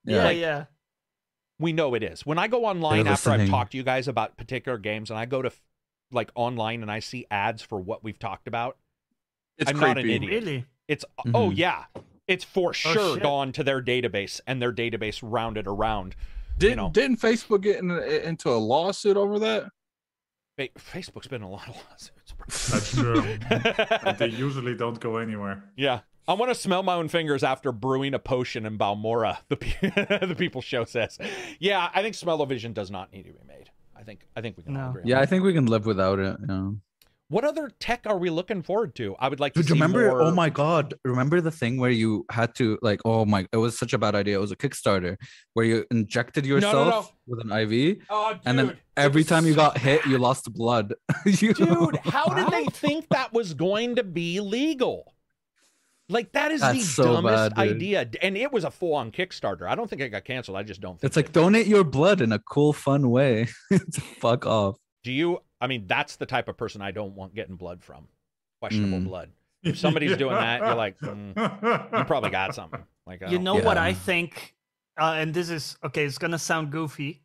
Yeah, 0.04 0.24
Like- 0.24 0.38
yeah. 0.38 0.64
We 1.58 1.72
know 1.72 1.94
it 1.94 2.02
is. 2.02 2.26
When 2.26 2.38
I 2.38 2.48
go 2.48 2.66
online 2.66 3.06
after 3.06 3.30
I've 3.30 3.48
talked 3.48 3.70
to 3.72 3.78
you 3.78 3.82
guys 3.82 4.08
about 4.08 4.36
particular 4.36 4.76
games, 4.76 5.10
and 5.10 5.18
I 5.18 5.24
go 5.24 5.40
to 5.40 5.50
like 6.12 6.30
online 6.34 6.82
and 6.82 6.90
I 6.90 6.98
see 7.00 7.24
ads 7.30 7.62
for 7.62 7.78
what 7.80 8.04
we've 8.04 8.18
talked 8.18 8.46
about, 8.46 8.76
it's 9.56 9.70
I'm 9.70 9.76
creepy. 9.78 9.88
not 9.94 9.98
an 10.04 10.10
idiot. 10.10 10.44
Really? 10.44 10.64
It's 10.88 11.04
oh 11.34 11.50
Mhm. 11.50 11.56
yeah, 11.56 11.84
it's 12.28 12.44
for 12.44 12.72
sure 12.72 13.14
shit. 13.14 13.22
gone 13.22 13.52
to 13.52 13.64
their 13.64 13.82
database 13.82 14.40
and 14.46 14.60
their 14.62 14.72
database 14.72 15.20
rounded 15.22 15.66
around. 15.66 16.14
Didn't 16.58 16.76
know. 16.78 16.90
didn't 16.90 17.18
Facebook 17.20 17.62
get 17.62 17.78
in, 17.80 17.90
into 17.90 18.48
a 18.50 18.56
lawsuit 18.56 19.16
over 19.16 19.38
that? 19.40 19.64
Fa- 20.56 20.68
Facebook's 20.78 21.26
been 21.28 21.42
in 21.42 21.48
a 21.48 21.50
lot 21.50 21.68
of 21.68 21.76
lawsuits. 21.90 22.70
That's 22.72 22.94
true. 22.94 23.20
and 23.50 24.16
they 24.18 24.28
usually 24.28 24.74
don't 24.74 24.98
go 24.98 25.18
anywhere. 25.18 25.64
Yeah. 25.76 26.00
I 26.28 26.32
want 26.32 26.50
to 26.50 26.54
smell 26.56 26.82
my 26.82 26.94
own 26.94 27.08
fingers 27.08 27.44
after 27.44 27.70
brewing 27.70 28.12
a 28.14 28.18
potion 28.18 28.66
in 28.66 28.78
Balmora. 28.78 29.38
The 29.48 29.56
pe- 29.56 30.26
the 30.26 30.34
people 30.34 30.60
show 30.60 30.84
says, 30.84 31.18
"Yeah, 31.60 31.88
I 31.94 32.02
think 32.02 32.14
smell-o-vision 32.16 32.72
does 32.72 32.90
not 32.90 33.12
need 33.12 33.24
to 33.26 33.32
be 33.32 33.38
made. 33.46 33.70
I 33.94 34.02
think 34.02 34.26
I 34.34 34.40
think 34.40 34.56
we 34.56 34.62
can 34.64 34.72
No. 34.74 34.88
agree. 34.90 35.02
on 35.02 35.08
Yeah, 35.08 35.20
I 35.20 35.26
think 35.26 35.44
we 35.44 35.52
can 35.52 35.66
live 35.66 35.86
without 35.86 36.18
it. 36.18 36.36
Yeah. 36.48 36.70
What 37.28 37.44
other 37.44 37.72
tech 37.80 38.02
are 38.06 38.18
we 38.18 38.30
looking 38.30 38.62
forward 38.62 38.94
to? 38.96 39.16
I 39.18 39.28
would 39.28 39.40
like 39.40 39.52
to 39.54 39.60
Dude, 39.62 39.70
remember? 39.72 40.08
Oh 40.10 40.14
more. 40.14 40.22
Oh 40.22 40.30
my 40.30 40.48
god! 40.48 40.94
Remember 41.04 41.40
the 41.40 41.50
thing 41.50 41.76
where 41.76 41.90
you 41.90 42.24
had 42.30 42.54
to 42.56 42.78
like? 42.82 43.00
Oh 43.04 43.24
my! 43.24 43.46
It 43.52 43.56
was 43.56 43.76
such 43.76 43.92
a 43.92 43.98
bad 43.98 44.14
idea. 44.14 44.36
It 44.36 44.40
was 44.40 44.52
a 44.52 44.56
Kickstarter 44.56 45.16
where 45.54 45.66
you 45.66 45.84
injected 45.90 46.44
no, 46.44 46.50
no. 46.50 46.54
yourself 46.68 47.12
with 47.26 47.40
an 47.44 47.50
IV, 47.50 47.98
Oh, 48.10 48.32
dude, 48.34 48.40
and 48.46 48.58
then 48.58 48.76
every 48.96 49.24
time 49.24 49.44
you 49.44 49.54
got 49.56 49.76
hit, 49.76 50.06
you 50.06 50.18
lost 50.18 50.52
blood. 50.52 50.94
You- 51.26 51.52
Dude, 51.54 51.96
how 52.04 52.26
did 52.26 52.46
they 52.52 52.64
think 52.72 53.08
that 53.08 53.32
was 53.32 53.54
going 53.54 53.96
to 53.96 54.04
be 54.04 54.38
legal? 54.38 55.12
Like 56.08 56.30
that 56.32 56.52
is 56.52 56.60
That's 56.60 56.78
the 56.78 56.84
so 56.84 57.02
dumbest 57.14 57.56
bad, 57.56 57.58
idea, 57.58 58.08
and 58.22 58.36
it 58.36 58.52
was 58.52 58.62
a 58.62 58.70
full-on 58.70 59.10
Kickstarter. 59.10 59.68
I 59.68 59.74
don't 59.74 59.90
think 59.90 60.00
it 60.00 60.10
got 60.10 60.24
canceled. 60.24 60.56
I 60.56 60.62
just 60.62 60.80
don't. 60.80 61.00
Think 61.00 61.08
It's 61.08 61.16
like 61.16 61.32
donate 61.32 61.66
your 61.66 61.82
blood 61.82 62.20
in 62.20 62.30
a 62.30 62.38
cool, 62.38 62.72
fun 62.72 63.10
way. 63.10 63.48
Fuck 64.20 64.46
off. 64.46 64.76
Do 65.02 65.10
you? 65.10 65.40
I 65.60 65.66
mean, 65.66 65.86
that's 65.86 66.16
the 66.16 66.26
type 66.26 66.48
of 66.48 66.56
person 66.56 66.82
I 66.82 66.90
don't 66.90 67.14
want 67.14 67.34
getting 67.34 67.56
blood 67.56 67.82
from. 67.82 68.08
Questionable 68.60 68.98
Mm. 68.98 69.04
blood. 69.04 69.30
If 69.62 69.78
somebody's 69.78 70.16
doing 70.16 70.34
that, 70.34 70.60
you're 70.60 70.74
like, 70.74 70.98
mm, 71.00 71.98
you 71.98 72.04
probably 72.04 72.30
got 72.30 72.54
something. 72.54 72.84
Like, 73.06 73.22
I 73.22 73.26
You 73.30 73.36
don't- 73.38 73.44
know 73.44 73.54
what 73.56 73.78
I 73.78 73.92
think, 73.94 74.54
uh, 75.00 75.14
and 75.18 75.32
this 75.34 75.50
is 75.50 75.76
okay. 75.82 76.04
It's 76.04 76.18
gonna 76.18 76.38
sound 76.38 76.70
goofy, 76.72 77.22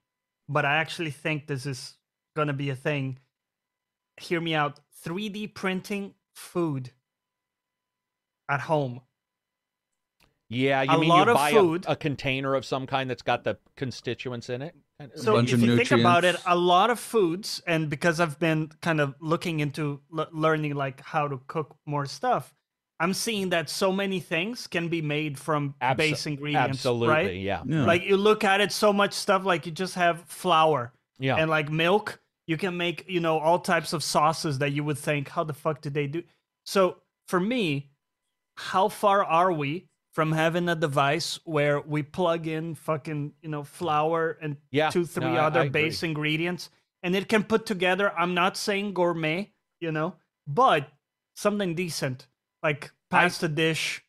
but 0.50 0.66
I 0.66 0.78
actually 0.78 1.12
think 1.12 1.48
this 1.48 1.66
is 1.66 1.98
gonna 2.36 2.54
be 2.54 2.70
a 2.70 2.76
thing. 2.76 3.20
Hear 4.18 4.40
me 4.42 4.56
out. 4.56 4.80
3D 5.04 5.48
printing 5.48 6.16
food 6.34 6.92
at 8.50 8.62
home. 8.62 9.02
Yeah, 10.50 10.82
you 10.82 10.92
A 10.92 10.98
mean 11.00 11.10
lot 11.10 11.28
you 11.28 11.32
of 11.32 11.36
buy 11.38 11.50
a- 11.52 11.92
A, 11.94 11.96
container 11.96 12.56
of 12.56 12.66
some 12.66 12.86
kind 12.86 13.10
that's 13.10 13.22
got 13.22 13.44
the 13.44 13.58
constituents 13.78 14.50
in 14.50 14.62
it? 14.62 14.76
Kind 15.02 15.14
of- 15.14 15.20
So 15.20 15.38
if 15.38 15.52
of 15.54 15.62
you 15.62 15.76
think 15.78 15.92
about 15.92 16.24
it, 16.26 16.36
a 16.46 16.56
lot 16.56 16.90
of 16.92 17.00
foods, 17.00 17.62
and 17.66 17.90
because 17.90 18.20
I've 18.20 18.38
been 18.38 18.72
kind 18.82 19.02
of 19.02 19.16
looking 19.20 19.60
into 19.60 20.00
l- 20.16 20.28
learning 20.32 20.76
like 20.76 21.02
how 21.02 21.28
to 21.28 21.42
cook 21.48 21.76
more 21.88 22.06
stuff, 22.06 22.54
I'm 23.00 23.14
seeing 23.16 23.50
that 23.50 23.68
so 23.68 23.92
many 23.92 24.20
things 24.20 24.68
can 24.68 24.88
be 24.88 25.02
made 25.02 25.40
from 25.40 25.74
Abso- 25.82 25.98
base 25.98 26.26
ingredients, 26.28 26.78
Absolutely, 26.78 27.08
right? 27.08 27.36
yeah. 27.36 27.64
Yeah. 27.66 27.86
Like 27.86 28.04
you 28.04 28.16
look 28.16 28.44
at 28.44 28.62
it, 28.62 28.72
so 28.72 28.94
much 28.94 29.14
stuff. 29.14 29.44
Like 29.44 29.66
you 29.66 29.72
just 29.72 29.96
have 29.96 30.22
flour 30.26 30.94
Yeah. 31.18 31.38
and 31.38 31.50
like 31.50 31.72
milk. 31.72 32.20
You 32.46 32.58
can 32.58 32.78
make 32.78 33.06
you 33.08 33.20
know 33.22 33.40
all 33.40 33.58
types 33.60 33.94
of 33.94 34.04
sauces 34.04 34.60
that 34.60 34.72
you 34.72 34.84
would 34.84 35.00
think, 35.00 35.30
how 35.30 35.44
the 35.44 35.54
fuck 35.54 35.82
did 35.82 35.96
they 35.96 36.06
do? 36.06 36.22
So 36.64 36.98
for 37.28 37.40
me, 37.40 37.90
how 38.56 38.88
far 38.88 39.24
are 39.26 39.52
we 39.52 39.88
from 40.12 40.32
having 40.34 40.68
a 40.70 40.76
device 40.76 41.40
where 41.46 41.80
we 41.80 42.04
plug 42.04 42.48
in 42.48 42.76
fucking 42.76 43.34
you 43.42 43.50
know 43.50 43.64
flour 43.64 44.38
and 44.42 44.58
yeah. 44.72 44.90
two, 44.90 45.06
three 45.06 45.26
no, 45.26 45.34
I- 45.34 45.38
I 45.38 45.46
other 45.46 45.60
agree. 45.62 45.70
base 45.84 46.04
ingredients, 46.04 46.70
and 47.04 47.16
it 47.16 47.28
can 47.30 47.44
put 47.44 47.66
together. 47.66 48.12
I'm 48.18 48.34
not 48.34 48.58
saying 48.58 48.94
gourmet, 48.94 49.52
you 49.80 49.92
know, 49.92 50.16
but 50.48 50.90
something 51.36 51.76
decent, 51.76 52.28
like 52.62 52.92
pasta 53.10 53.48
dish. 53.48 54.04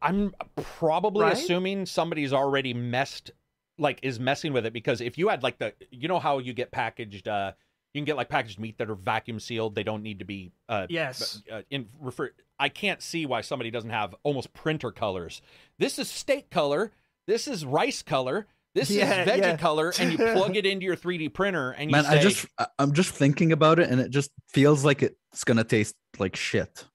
I'm 0.00 0.34
probably 0.56 1.24
Right? 1.24 1.34
assuming 1.34 1.86
somebody's 1.86 2.32
already 2.32 2.74
messed, 2.74 3.30
like, 3.78 4.00
is 4.02 4.18
messing 4.18 4.52
with 4.52 4.66
it 4.66 4.72
because 4.72 5.00
if 5.00 5.16
you 5.16 5.28
had 5.28 5.42
like 5.44 5.58
the, 5.58 5.74
you 5.90 6.08
know 6.08 6.18
how 6.18 6.38
you 6.38 6.52
get 6.52 6.72
packaged, 6.72 7.28
uh, 7.28 7.52
you 7.94 8.00
can 8.00 8.04
get 8.04 8.16
like 8.16 8.28
packaged 8.28 8.58
meat 8.58 8.78
that 8.78 8.88
are 8.90 8.94
vacuum 8.94 9.38
sealed. 9.40 9.74
They 9.74 9.82
don't 9.82 10.02
need 10.02 10.18
to 10.20 10.24
be, 10.24 10.52
uh, 10.68 10.86
Yes. 10.88 11.42
uh, 11.52 11.62
in 11.70 11.88
refer. 12.00 12.30
I 12.58 12.68
can't 12.68 13.02
see 13.02 13.26
why 13.26 13.40
somebody 13.42 13.70
doesn't 13.70 13.90
have 13.90 14.14
almost 14.22 14.52
printer 14.54 14.90
colors. 14.92 15.42
This 15.78 15.98
is 15.98 16.08
steak 16.08 16.50
color. 16.50 16.92
This 17.26 17.46
is 17.48 17.64
rice 17.64 18.02
color. 18.02 18.46
This 18.74 18.90
Yeah, 18.90 19.22
is 19.22 19.28
veggie 19.28 19.38
yeah. 19.38 19.56
color, 19.58 19.92
and 19.98 20.10
you 20.12 20.16
plug 20.34 20.56
it 20.56 20.64
into 20.64 20.86
your 20.86 20.96
3D 20.96 21.28
printer, 21.34 21.72
and 21.72 21.90
you 21.90 21.92
Man, 21.92 22.04
say, 22.04 22.18
I 22.18 22.22
just 22.22 22.46
I- 22.58 22.66
I'm 22.78 22.94
just 22.94 23.10
thinking 23.12 23.52
about 23.52 23.78
it, 23.78 23.90
and 23.90 24.00
it 24.00 24.10
just 24.10 24.30
feels 24.48 24.82
like 24.84 25.02
it's 25.02 25.44
gonna 25.44 25.62
taste 25.64 25.94
like 26.18 26.36
shit. 26.36 26.86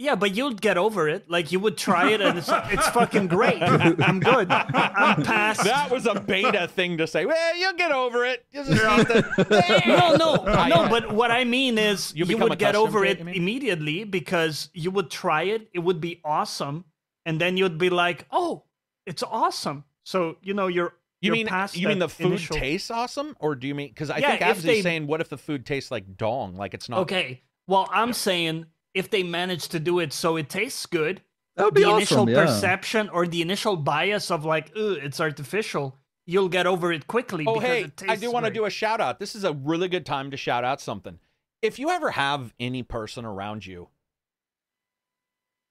Yeah, 0.00 0.14
but 0.14 0.36
you'll 0.36 0.52
get 0.54 0.78
over 0.78 1.08
it. 1.08 1.28
Like 1.28 1.50
you 1.50 1.58
would 1.58 1.76
try 1.76 2.12
it, 2.12 2.20
and 2.20 2.38
it's 2.38 2.48
it's 2.48 2.88
fucking 2.90 3.26
great. 3.26 3.60
I'm 3.62 4.20
good. 4.20 4.48
I'm 4.50 5.22
past. 5.24 5.64
that 5.64 5.90
was 5.90 6.06
a 6.06 6.20
beta 6.20 6.68
thing 6.68 6.98
to 6.98 7.06
say. 7.08 7.26
Well, 7.26 7.56
you'll 7.56 7.72
get 7.74 7.90
over 7.90 8.24
it. 8.24 8.44
You 8.52 8.62
just 8.64 8.70
need 8.70 9.86
no, 9.88 10.14
no, 10.14 10.66
no. 10.68 10.88
But 10.88 11.12
what 11.12 11.32
I 11.32 11.42
mean 11.44 11.78
is, 11.78 12.14
You 12.14 12.24
you, 12.26 12.38
would 12.38 12.58
get 12.60 12.76
over 12.76 13.04
it, 13.04 13.20
it 13.20 13.26
immediately 13.28 14.04
because 14.04 14.70
you 14.72 14.92
would 14.92 15.10
try 15.10 15.42
it. 15.42 15.68
It 15.74 15.80
would 15.80 16.00
be 16.00 16.20
awesome, 16.24 16.84
and 17.26 17.40
then 17.40 17.56
you'd 17.56 17.78
be 17.78 17.90
like, 17.90 18.26
"Oh, 18.30 18.62
it's 19.04 19.24
awesome." 19.24 19.82
So 20.04 20.36
you 20.42 20.54
know 20.54 20.68
you're. 20.68 20.94
You 21.20 21.28
you're 21.30 21.32
mean 21.34 21.46
past 21.48 21.76
you 21.76 21.88
mean 21.88 21.98
the 21.98 22.08
food 22.08 22.26
initial- 22.26 22.54
tastes 22.54 22.92
awesome, 22.92 23.34
or 23.40 23.56
do 23.56 23.66
you 23.66 23.74
mean 23.74 23.88
because 23.88 24.10
I 24.10 24.18
Yeah, 24.18 24.28
think 24.30 24.42
if 24.42 24.56
Absy's 24.58 24.62
they- 24.62 24.82
saying, 24.82 25.08
what 25.08 25.20
if 25.20 25.28
the 25.28 25.36
food 25.36 25.66
tastes 25.66 25.90
like 25.90 26.16
dong, 26.16 26.54
like 26.54 26.74
it's 26.74 26.88
not? 26.88 27.00
Okay. 27.00 27.42
Well, 27.66 27.88
I'm 27.92 28.12
saying 28.12 28.66
if 28.98 29.08
they 29.10 29.22
manage 29.22 29.68
to 29.68 29.80
do 29.80 29.98
it 30.00 30.12
so 30.12 30.36
it 30.36 30.48
tastes 30.50 30.84
good, 30.86 31.22
That 31.56 31.64
would 31.66 31.74
be 31.74 31.84
the 31.84 31.90
initial. 31.90 32.28
Yeah. 32.28 32.44
perception 32.44 33.08
or 33.08 33.26
the 33.26 33.42
initial 33.42 33.76
bias 33.76 34.30
of 34.30 34.44
like, 34.44 34.70
"Ugh, 34.76 34.98
it's 35.02 35.20
artificial," 35.20 35.96
you'll 36.26 36.48
get 36.48 36.66
over 36.66 36.92
it 36.92 37.06
quickly. 37.06 37.44
Oh, 37.46 37.54
because 37.54 37.68
hey, 37.68 37.82
it 37.84 38.02
I 38.08 38.16
do 38.16 38.30
want 38.30 38.46
to 38.46 38.52
do 38.52 38.64
a 38.64 38.70
shout 38.70 39.00
out. 39.00 39.18
This 39.18 39.34
is 39.34 39.44
a 39.44 39.52
really 39.52 39.88
good 39.88 40.04
time 40.04 40.30
to 40.30 40.36
shout 40.36 40.64
out 40.64 40.80
something. 40.80 41.18
If 41.62 41.78
you 41.78 41.90
ever 41.90 42.10
have 42.12 42.54
any 42.60 42.82
person 42.82 43.24
around 43.24 43.66
you, 43.66 43.88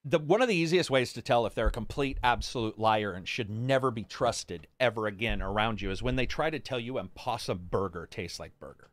the 0.03 0.19
one 0.19 0.41
of 0.41 0.47
the 0.47 0.55
easiest 0.55 0.89
ways 0.89 1.13
to 1.13 1.21
tell 1.21 1.45
if 1.45 1.53
they're 1.53 1.67
a 1.67 1.71
complete 1.71 2.17
absolute 2.23 2.79
liar 2.79 3.13
and 3.13 3.27
should 3.27 3.49
never 3.49 3.91
be 3.91 4.03
trusted 4.03 4.67
ever 4.79 5.05
again 5.07 5.41
around 5.41 5.81
you 5.81 5.91
is 5.91 6.01
when 6.01 6.15
they 6.15 6.25
try 6.25 6.49
to 6.49 6.59
tell 6.59 6.79
you 6.79 6.97
Impossible 6.97 7.61
Burger 7.69 8.07
tastes 8.09 8.39
like 8.39 8.57
burger. 8.59 8.89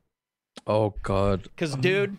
Oh 0.66 0.94
God. 1.02 1.43
Because, 1.44 1.74
dude, 1.77 2.19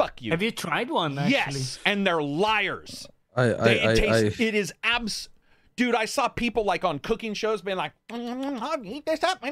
fuck 0.00 0.22
you. 0.22 0.30
Have 0.32 0.42
you 0.42 0.50
tried 0.50 0.90
one? 0.90 1.18
Actually? 1.18 1.32
yes, 1.32 1.78
and 1.84 2.06
they're 2.06 2.22
liars. 2.22 3.06
I 3.34 3.42
I 3.42 3.46
They, 3.64 3.80
it 3.80 3.88
I, 3.88 3.94
tastes. 3.94 4.40
I 4.40 4.44
It 4.44 4.54
is 4.54 4.72
abs. 4.82 5.28
Dude, 5.76 5.94
I 5.94 6.04
saw 6.04 6.28
people 6.28 6.64
like 6.64 6.84
on 6.84 6.98
cooking 6.98 7.32
shows 7.32 7.62
being 7.62 7.76
like, 7.78 7.92
"Mm, 8.10 8.60
I'll 8.60 8.84
eat 8.84 9.06
this 9.06 9.22
up. 9.22 9.42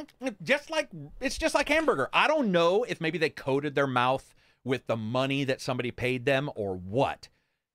Just 0.42 0.70
like, 0.70 0.88
it's 1.20 1.38
just 1.38 1.54
like 1.54 1.68
hamburger. 1.68 2.08
I 2.12 2.26
don't 2.28 2.52
know 2.52 2.84
if 2.84 3.00
maybe 3.00 3.16
they 3.18 3.30
coated 3.30 3.74
their 3.74 3.86
mouth 3.86 4.34
with 4.64 4.86
the 4.88 4.96
money 4.96 5.44
that 5.44 5.60
somebody 5.62 5.90
paid 5.90 6.26
them 6.26 6.50
or 6.54 6.74
what. 6.76 7.28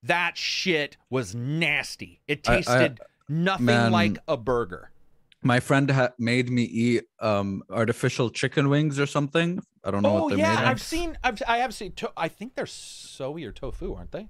That 0.03 0.37
shit 0.37 0.97
was 1.09 1.33
nasty. 1.33 2.21
It 2.27 2.47
I- 2.47 2.53
I- 2.53 2.55
tasted 2.57 2.99
nothing 3.29 3.65
man. 3.65 3.91
like 3.91 4.17
a 4.27 4.37
burger. 4.37 4.91
My 5.41 5.59
friend 5.59 5.89
ha- 5.91 6.11
made 6.19 6.49
me 6.49 6.63
eat 6.63 7.03
um 7.19 7.63
artificial 7.69 8.29
chicken 8.29 8.69
wings 8.69 8.99
or 8.99 9.05
something. 9.07 9.61
I 9.83 9.91
don't 9.91 10.01
know 10.01 10.17
Oh 10.17 10.23
what 10.23 10.29
they're 10.29 10.37
yeah, 10.39 10.55
made 10.55 10.65
I've 10.65 10.81
seen. 10.81 11.17
I've 11.23 11.41
I 11.47 11.57
have 11.57 11.73
seen. 11.73 11.91
To- 11.93 12.13
I 12.15 12.27
think 12.29 12.55
they're 12.55 12.65
soy 12.65 13.43
or 13.43 13.51
tofu, 13.51 13.93
aren't 13.95 14.11
they? 14.11 14.29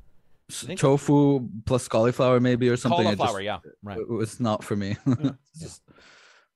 S- 0.50 0.64
think- 0.64 0.80
Tofu 0.80 1.48
plus 1.66 1.88
cauliflower 1.88 2.40
maybe 2.40 2.70
or 2.70 2.76
something. 2.78 3.04
Cauliflower, 3.04 3.42
just- 3.42 3.44
yeah, 3.44 3.60
right. 3.84 3.98
It 4.00 4.10
was 4.10 4.40
not 4.40 4.64
for 4.64 4.76
me. 4.76 4.98
It's 5.06 5.60
just- 5.60 5.82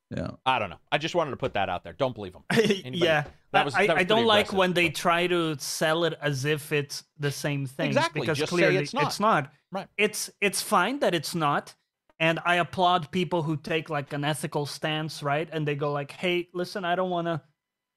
yeah. 0.10 0.32
I 0.45 0.57
don't 0.57 0.69
know. 0.69 0.80
I 0.91 0.98
just 0.98 1.15
wanted 1.15 1.32
to 1.32 1.38
put 1.38 1.53
that 1.56 1.68
out 1.69 1.84
there. 1.84 1.91
Don't 1.94 2.15
believe 2.15 2.32
them. 2.34 2.44
yeah, 2.94 3.26
That 3.52 3.65
was- 3.65 3.76
I, 3.76 3.88
that 3.88 3.95
was 3.98 4.02
I 4.02 4.03
don't 4.06 4.26
like 4.26 4.45
aggressive, 4.48 4.57
when 4.57 4.74
they 4.74 4.90
try 4.90 5.28
to 5.28 5.57
sell 5.60 6.06
it 6.06 6.18
as 6.22 6.45
if 6.45 6.72
it's 6.72 7.03
the 7.19 7.30
same 7.32 7.65
thing. 7.65 7.88
Exactly, 7.88 8.22
because 8.22 8.38
just 8.38 8.52
say 8.52 8.57
clearly 8.57 8.78
it's 8.78 8.94
not. 8.94 9.03
It's 9.03 9.19
not. 9.19 9.52
Right. 9.72 9.88
It's 9.98 10.30
it's 10.40 10.61
fine 10.61 10.99
that 10.99 11.14
it's 11.14 11.36
not, 11.36 11.76
and 12.22 12.40
I 12.45 12.56
applaud 12.56 13.11
people 13.11 13.44
who 13.44 13.57
take 13.57 13.90
like 13.90 14.14
an 14.14 14.24
ethical 14.24 14.65
stance, 14.65 15.22
right? 15.22 15.49
And 15.52 15.68
they 15.68 15.76
go 15.76 15.91
like, 15.91 16.11
"Hey, 16.11 16.48
listen, 16.53 16.86
I 16.86 16.95
don't 16.95 17.10
want 17.10 17.28
to, 17.28 17.41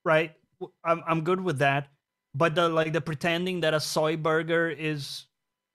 right? 0.04 0.32
W- 0.60 0.72
I'm 0.84 1.02
I'm 1.06 1.22
good 1.24 1.40
with 1.40 1.58
that." 1.58 1.88
But 2.34 2.54
the 2.54 2.68
like 2.68 2.92
the 2.92 3.00
pretending 3.00 3.60
that 3.60 3.74
a 3.74 3.80
soy 3.80 4.16
burger 4.16 4.68
is, 4.70 5.26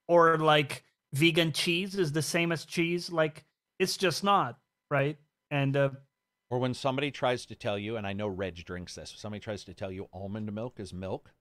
or 0.07 0.38
like 0.38 0.84
vegan 1.14 1.52
cheese 1.52 1.95
is 1.95 2.12
the 2.12 2.22
same 2.22 2.52
as 2.52 2.66
cheese, 2.66 3.12
like 3.12 3.45
it's 3.80 3.98
just 3.98 4.24
not, 4.24 4.57
right? 4.90 5.18
And 5.52 5.76
uh, 5.76 5.90
Or 6.49 6.60
when 6.60 6.74
somebody 6.74 7.12
tries 7.12 7.45
to 7.48 7.56
tell 7.56 7.78
you, 7.78 7.98
and 7.98 8.07
I 8.07 8.14
know 8.14 8.28
Reg 8.28 8.56
drinks 8.66 8.95
this, 8.95 9.14
somebody 9.18 9.40
tries 9.41 9.64
to 9.66 9.74
tell 9.74 9.91
you 9.91 10.07
almond 10.14 10.52
milk 10.53 10.80
is 10.80 10.94
milk. 10.94 11.32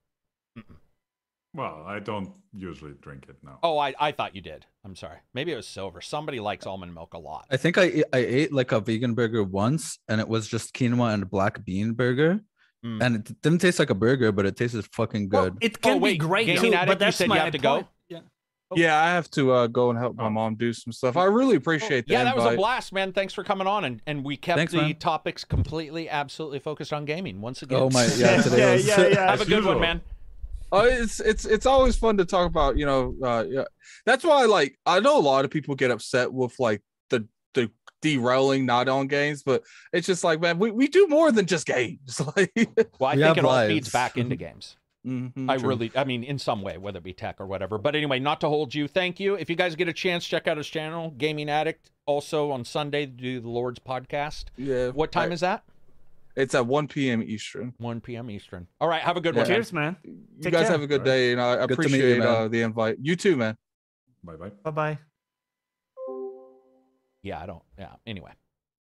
Well, 1.53 1.85
I 1.87 1.99
don't 1.99 2.33
usually 2.53 2.93
drink 3.01 3.27
it 3.29 3.37
now. 3.41 3.59
Oh, 3.63 3.77
I, 3.77 3.93
I 3.97 4.11
thought 4.11 4.35
you 4.35 4.41
did. 4.41 4.65
I'm 4.83 4.95
sorry. 4.95 5.19
Maybe 5.33 5.53
it 5.53 5.55
was 5.55 5.67
silver. 5.67 6.01
Somebody 6.01 6.41
likes 6.41 6.65
almond 6.65 6.93
milk 6.93 7.13
a 7.13 7.17
lot. 7.17 7.45
I 7.49 7.55
think 7.55 7.77
I 7.77 8.03
I 8.11 8.17
ate 8.17 8.51
like 8.51 8.73
a 8.73 8.81
vegan 8.81 9.13
burger 9.13 9.41
once 9.41 9.97
and 10.09 10.19
it 10.19 10.27
was 10.27 10.49
just 10.49 10.75
quinoa 10.75 11.13
and 11.13 11.29
black 11.29 11.63
bean 11.63 11.93
burger. 11.93 12.41
Mm. 12.85 13.01
And 13.03 13.15
it 13.15 13.41
didn't 13.41 13.59
taste 13.61 13.79
like 13.79 13.89
a 13.89 13.95
burger, 13.95 14.31
but 14.31 14.45
it 14.45 14.55
tasted 14.55 14.85
fucking 14.93 15.29
well, 15.29 15.45
good. 15.49 15.57
it 15.61 15.81
can 15.81 15.99
wait, 15.99 16.13
be 16.13 16.17
great 16.19 16.45
too, 16.59 16.73
Addict, 16.73 16.87
but 16.87 16.93
you 16.93 16.95
that's 16.99 17.17
said 17.17 17.23
you 17.25 17.29
my 17.29 17.39
have 17.39 17.51
to 17.51 17.57
go? 17.57 17.75
point. 17.75 17.87
Yeah. 18.09 18.19
Yeah, 18.75 19.01
I 19.01 19.07
have 19.09 19.29
to 19.31 19.51
uh, 19.53 19.67
go 19.67 19.89
and 19.89 19.97
help 19.97 20.15
my 20.15 20.25
Oh. 20.25 20.29
mom 20.29 20.55
do 20.55 20.71
some 20.73 20.91
stuff. 20.93 21.17
I 21.17 21.25
really 21.25 21.55
appreciate 21.55 22.07
that. 22.07 22.13
yeah, 22.13 22.23
that 22.23 22.35
was 22.35 22.45
a 22.45 22.55
blast, 22.55 22.93
man. 22.93 23.11
Thanks 23.13 23.33
for 23.33 23.43
coming 23.43 23.67
on, 23.67 23.85
and, 23.85 24.01
and 24.05 24.23
we 24.23 24.37
kept 24.37 24.57
Thanks, 24.57 24.71
the 24.71 24.81
man. 24.81 24.95
topics 24.95 25.43
completely, 25.43 26.09
absolutely 26.09 26.59
focused 26.59 26.93
on 26.93 27.05
gaming 27.05 27.41
once 27.41 27.61
again. 27.63 27.79
Oh 27.79 27.89
my 27.89 28.05
yeah, 28.17 28.41
today 28.41 28.59
Yeah, 28.59 28.73
was 28.73 28.87
yeah, 28.87 29.07
yeah. 29.07 29.07
Have 29.31 29.39
a 29.39 29.43
As 29.43 29.47
good 29.49 29.65
one, 29.65 29.79
man. 29.79 30.01
Uh, 30.71 30.87
it's 30.89 31.19
it's 31.19 31.45
it's 31.45 31.65
always 31.65 31.95
fun 31.95 32.17
to 32.17 32.25
talk 32.25 32.47
about. 32.47 32.75
You 32.77 32.85
know, 32.85 33.15
uh, 33.23 33.45
yeah. 33.47 33.63
That's 34.05 34.23
why 34.23 34.45
like 34.45 34.77
I 34.85 34.99
know 34.99 35.17
a 35.17 35.21
lot 35.21 35.45
of 35.45 35.51
people 35.51 35.73
get 35.75 35.89
upset 35.91 36.33
with 36.33 36.59
like 36.59 36.81
the 36.81 36.83
the 36.83 36.94
derailing 38.13 38.65
not 38.65 38.87
on 38.87 39.07
games, 39.07 39.41
but 39.43 39.63
it's 39.91 40.05
just 40.07 40.23
like 40.23 40.39
man, 40.39 40.59
we, 40.59 40.69
we 40.71 40.87
do 40.87 41.07
more 41.07 41.31
than 41.31 41.45
just 41.45 41.65
games. 41.65 42.21
like, 42.37 42.51
Well, 42.99 43.09
I 43.09 43.15
We 43.15 43.21
think 43.21 43.27
have 43.27 43.37
it 43.37 43.45
all 43.45 43.67
feeds 43.67 43.89
back 43.91 44.17
into 44.17 44.35
games. 44.35 44.75
Mhm, 45.05 45.49
I 45.49 45.57
true. 45.57 45.69
really, 45.69 45.91
I 45.95 46.03
mean, 46.03 46.23
in 46.23 46.39
some 46.39 46.61
way, 46.63 46.77
whether 46.79 46.97
it 46.97 47.03
be 47.03 47.13
tech 47.13 47.39
or 47.39 47.45
whatever. 47.45 47.77
But 47.77 47.95
anyway, 47.95 48.17
not 48.19 48.41
to 48.41 48.47
hold 48.47 48.73
you. 48.73 48.87
Thank 48.87 49.19
you. 49.19 49.35
If 49.35 49.49
you 49.51 49.55
guys 49.55 49.75
get 49.75 49.87
a 49.87 49.93
chance, 49.93 50.25
check 50.25 50.47
out 50.47 50.57
his 50.57 50.67
channel, 50.67 51.11
Gaming 51.17 51.47
Addict. 51.49 51.91
Also 52.07 52.49
on 52.51 52.65
Sunday, 52.65 53.05
do 53.05 53.39
the 53.39 53.49
Lord's 53.49 53.79
podcast. 53.79 54.45
yeah. 54.57 54.89
What 54.89 55.11
time 55.11 55.31
is 55.31 55.41
that? 55.41 55.63
It's 56.35 56.53
at 56.55 56.65
1 56.65 56.87
p.m. 56.87 57.21
Eastern. 57.23 57.73
1 57.77 58.01
p.m. 58.01 58.29
Eastern. 58.31 58.67
All 58.81 58.87
right. 58.89 59.01
Have 59.01 59.15
a 59.15 59.21
good 59.21 59.35
Yeah. 59.35 59.41
one. 59.41 59.47
Cheers, 59.47 59.71
man. 59.71 59.95
You 60.03 60.17
Take 60.41 60.53
guys 60.53 60.63
care. 60.63 60.71
have 60.71 60.81
a 60.81 60.87
good 60.87 61.03
day, 61.03 61.31
and 61.31 61.39
I 61.41 61.65
Good 61.67 61.77
to 61.77 61.89
meet 61.89 61.91
you, 61.91 62.05
appreciate 62.05 62.21
uh, 62.21 62.47
the 62.47 62.61
invite. 62.61 62.97
You 63.01 63.15
too, 63.15 63.35
man. 63.37 63.55
Bye 64.23 64.35
bye. 64.37 64.49
Bye 64.63 64.71
bye. 64.71 64.99
Yeah, 67.25 67.41
I 67.41 67.47
don't. 67.47 67.63
Yeah. 67.77 67.93
Anyway, 68.05 68.31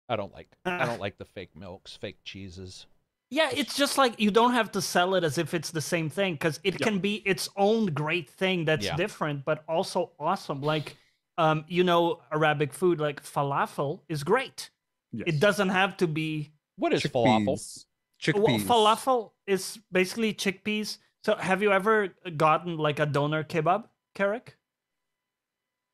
I 0.09 0.15
don't 0.17 0.33
like. 0.33 0.49
I 0.65 0.85
don't 0.85 0.99
like 0.99 1.17
the 1.17 1.25
fake 1.25 1.55
milks, 1.55 1.95
fake 1.95 2.17
cheeses. 2.25 2.85
Yeah, 3.31 3.49
it's 3.51 3.75
just 3.75 3.97
like 3.97 4.19
you 4.19 4.29
don't 4.29 4.53
have 4.53 4.71
to 4.73 4.81
sell 4.81 5.15
it 5.15 5.23
as 5.23 5.37
if 5.37 5.53
it's 5.53 5.71
the 5.71 5.81
same 5.81 6.09
thing 6.09 6.33
because 6.33 6.59
it 6.63 6.75
Yeah. 6.79 6.85
can 6.85 6.99
be 6.99 7.15
its 7.25 7.47
own 7.55 7.87
great 7.87 8.29
thing 8.29 8.65
that's 8.65 8.85
Yeah. 8.85 8.97
different, 8.97 9.45
but 9.45 9.63
also 9.67 10.11
awesome. 10.19 10.61
Like, 10.61 10.97
um, 11.37 11.63
you 11.67 11.83
know, 11.83 12.21
Arabic 12.31 12.73
food 12.73 12.99
like 12.99 13.23
falafel 13.23 14.01
is 14.09 14.23
great. 14.23 14.69
Yes. 15.13 15.23
It 15.27 15.39
doesn't 15.39 15.69
have 15.69 15.95
to 15.97 16.07
be. 16.07 16.51
What 16.75 16.93
is 16.93 17.01
falafel? 17.03 17.57
Chickpeas. 18.21 18.43
Well, 18.43 18.59
falafel 18.59 19.31
is 19.47 19.79
basically 19.91 20.33
chickpeas. 20.33 20.97
So, 21.23 21.35
have 21.35 21.61
you 21.63 21.71
ever 21.71 22.09
gotten 22.35 22.77
like 22.77 22.99
a 22.99 23.05
doner 23.05 23.43
kebab, 23.45 23.85
Carrick? 24.13 24.57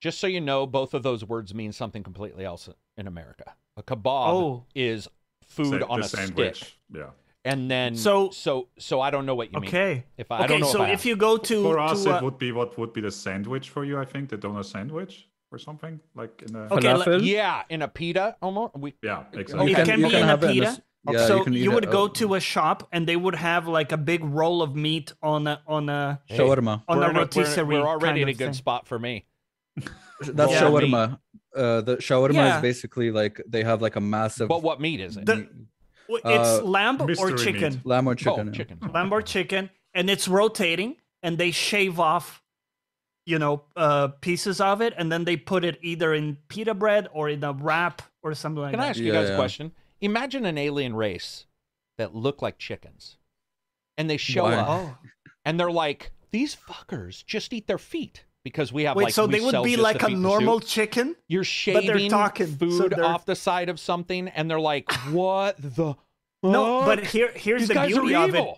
Just 0.02 0.20
so 0.20 0.28
you 0.28 0.42
know, 0.42 0.66
both 0.68 0.94
of 0.94 1.04
those 1.04 1.24
words 1.24 1.54
mean 1.54 1.72
something 1.72 2.04
completely 2.04 2.44
else 2.44 2.68
in 2.98 3.08
America. 3.08 3.54
A 3.78 3.84
kebab 3.84 4.28
Oh. 4.34 4.66
is 4.76 5.08
food 5.46 5.82
Sa- 5.82 5.88
on 5.88 6.00
the 6.02 6.06
a 6.06 6.10
sandwich. 6.10 6.58
stick, 6.58 6.74
Yeah. 6.94 7.10
and 7.46 7.70
then 7.72 7.96
So- 7.96 8.32
so 8.32 8.68
so 8.80 9.00
I 9.00 9.12
don't 9.12 9.26
know 9.28 9.36
what 9.36 9.54
you 9.54 9.60
mean. 9.62 9.70
Okay. 9.70 10.04
If 10.18 10.32
I, 10.32 10.38
I 10.38 10.40
okay, 10.40 10.48
don't 10.48 10.62
know 10.62 10.68
so 10.72 10.84
if, 10.84 10.90
if 11.00 11.06
you 11.06 11.16
go 11.16 11.38
to 11.38 11.64
For 11.64 11.80
us, 11.80 12.04
to, 12.04 12.18
it 12.18 12.24
would 12.24 12.38
be 12.40 12.52
what 12.52 12.78
would 12.80 12.94
be 12.94 13.02
the 13.02 13.12
sandwich 13.12 13.70
for 13.70 13.86
you? 13.86 14.00
I 14.00 14.06
think 14.06 14.30
the 14.30 14.38
donut 14.38 14.66
sandwich 14.66 15.28
or 15.52 15.60
something 15.60 16.00
like 16.16 16.42
in 16.48 16.56
a. 16.56 16.60
Okay, 16.74 16.94
let- 16.94 17.08
Falafel? 17.08 17.24
yeah, 17.26 17.64
in 17.70 17.82
a 17.84 17.88
pita 17.88 18.36
almost. 18.42 18.76
We 18.76 18.96
Yeah, 19.04 19.26
You 19.34 19.40
exactly. 19.40 19.72
It 19.72 19.76
can, 19.76 19.86
can 19.86 20.00
you 20.00 20.06
be 20.08 20.12
can 20.12 20.20
in 20.22 20.26
a 20.26 20.28
have 20.28 20.44
it 20.44 20.48
in 20.48 20.54
pita. 20.56 20.68
s- 20.68 20.82
Yeah, 21.12 21.26
so 21.28 21.46
you 21.48 21.54
you 21.66 21.72
would 21.72 21.86
it, 21.86 21.92
go 21.92 22.06
uh, 22.06 22.10
to 22.22 22.34
a 22.36 22.40
shop 22.40 22.88
and 22.92 23.08
they 23.08 23.16
would 23.18 23.36
have 23.36 23.68
like 23.68 23.92
a 23.92 23.98
big 23.98 24.24
roll 24.24 24.62
of 24.64 24.76
meat 24.76 25.14
on 25.22 25.46
a 25.48 25.62
on 25.68 25.90
a 25.90 26.22
shawarma. 26.30 26.84
on 26.88 26.98
we're, 26.98 27.06
a 27.06 27.10
in 27.10 27.16
a- 27.16 27.20
we're, 27.20 27.22
rotisserie. 27.26 27.66
we're 27.80 27.88
already 27.88 28.22
kind 28.22 28.30
in 28.30 28.30
a 28.30 28.34
good 28.34 28.46
thing. 28.46 28.54
spot 28.54 28.88
for 28.88 28.98
me. 29.00 29.26
That's 29.76 30.52
Yeah. 30.52 30.62
shawarma. 30.62 31.20
Uh, 31.56 31.82
the 31.82 31.98
shawarma 31.98 32.34
Yeah. 32.34 32.56
is 32.58 32.62
basically 32.62 33.12
like 33.12 33.42
they 33.48 33.64
have 33.64 33.82
like 33.82 33.96
a 33.96 34.02
massive 34.02 34.48
But 34.48 34.62
what 34.64 34.80
meat 34.80 35.00
is 35.00 35.18
it? 35.18 35.26
The- 35.26 35.50
W- 36.08 36.22
It's 36.26 36.60
Uh, 36.60 36.64
lamb 36.64 37.02
or 37.02 37.32
chicken, 37.38 37.74
meat. 37.76 37.86
lamb 37.86 38.08
or 38.08 38.12
oh, 38.12 38.16
chicken. 38.16 38.48
yeah. 38.48 38.54
chicken. 38.54 38.80
lamb 38.94 39.14
or 39.14 39.22
chicken, 39.22 39.70
and 39.94 40.10
it's 40.10 40.28
rotating, 40.28 40.98
and 41.24 41.38
they 41.38 41.52
shave 41.52 42.02
off, 42.02 42.44
you 43.26 43.40
know, 43.40 43.64
uh, 43.78 44.10
pieces 44.20 44.60
of 44.60 44.82
it, 44.82 44.94
and 44.98 45.10
then 45.10 45.24
they 45.24 45.38
put 45.38 45.64
it 45.64 45.80
either 45.82 46.14
in 46.14 46.36
pita 46.50 46.74
bread 46.74 47.08
or 47.14 47.30
in 47.30 47.42
a 47.46 47.54
wrap 47.54 48.02
or 48.24 48.34
something 48.34 48.62
like 48.62 48.72
that. 48.72 48.78
Can 48.78 48.80
I 48.82 48.84
that. 48.88 48.90
ask 48.90 49.00
you 49.00 49.06
Yeah, 49.14 49.22
guys 49.22 49.30
a 49.30 49.36
question? 49.38 49.72
Imagine 50.02 50.46
an 50.46 50.58
alien 50.58 50.96
race 50.96 51.46
that 51.98 52.14
look 52.14 52.42
like 52.42 52.58
chickens, 52.58 53.16
and 53.98 54.10
they 54.10 54.18
show 54.18 54.44
Why? 54.44 54.56
up, 54.56 54.68
Oh, 54.70 54.98
and 55.46 55.58
they're 55.58 55.72
like, 55.72 56.12
"These 56.32 56.58
fuckers 56.58 57.26
just 57.26 57.54
eat 57.54 57.68
their 57.68 57.78
feet." 57.78 58.26
Because 58.44 58.74
we 58.74 58.84
have 58.86 58.96
wait, 58.96 59.04
like 59.06 59.14
so 59.14 59.28
they 59.28 59.40
would 59.40 59.64
be 59.64 59.78
like 59.78 60.02
a 60.02 60.10
normal 60.10 60.60
soup. 60.62 60.70
chicken? 60.70 61.16
You're 61.28 61.44
but 61.44 61.46
they're 61.46 61.82
shaving 62.00 62.10
talking, 62.10 62.48
so 62.48 62.56
food 62.56 62.94
they're- 62.96 63.04
off 63.04 63.26
the 63.26 63.36
side 63.36 63.70
of 63.70 63.80
something, 63.80 64.28
and 64.30 64.50
they're 64.50 64.60
like, 64.60 64.92
"What 65.12 65.58
the?" 65.60 65.96
No, 66.44 66.84
but 66.86 67.06
here 67.06 67.32
here's 67.36 67.62
these 67.62 67.68
the 67.68 67.74
guys 67.76 67.92
beauty 67.92 68.16
are 68.16 68.28
of 68.28 68.34
it. 68.34 68.58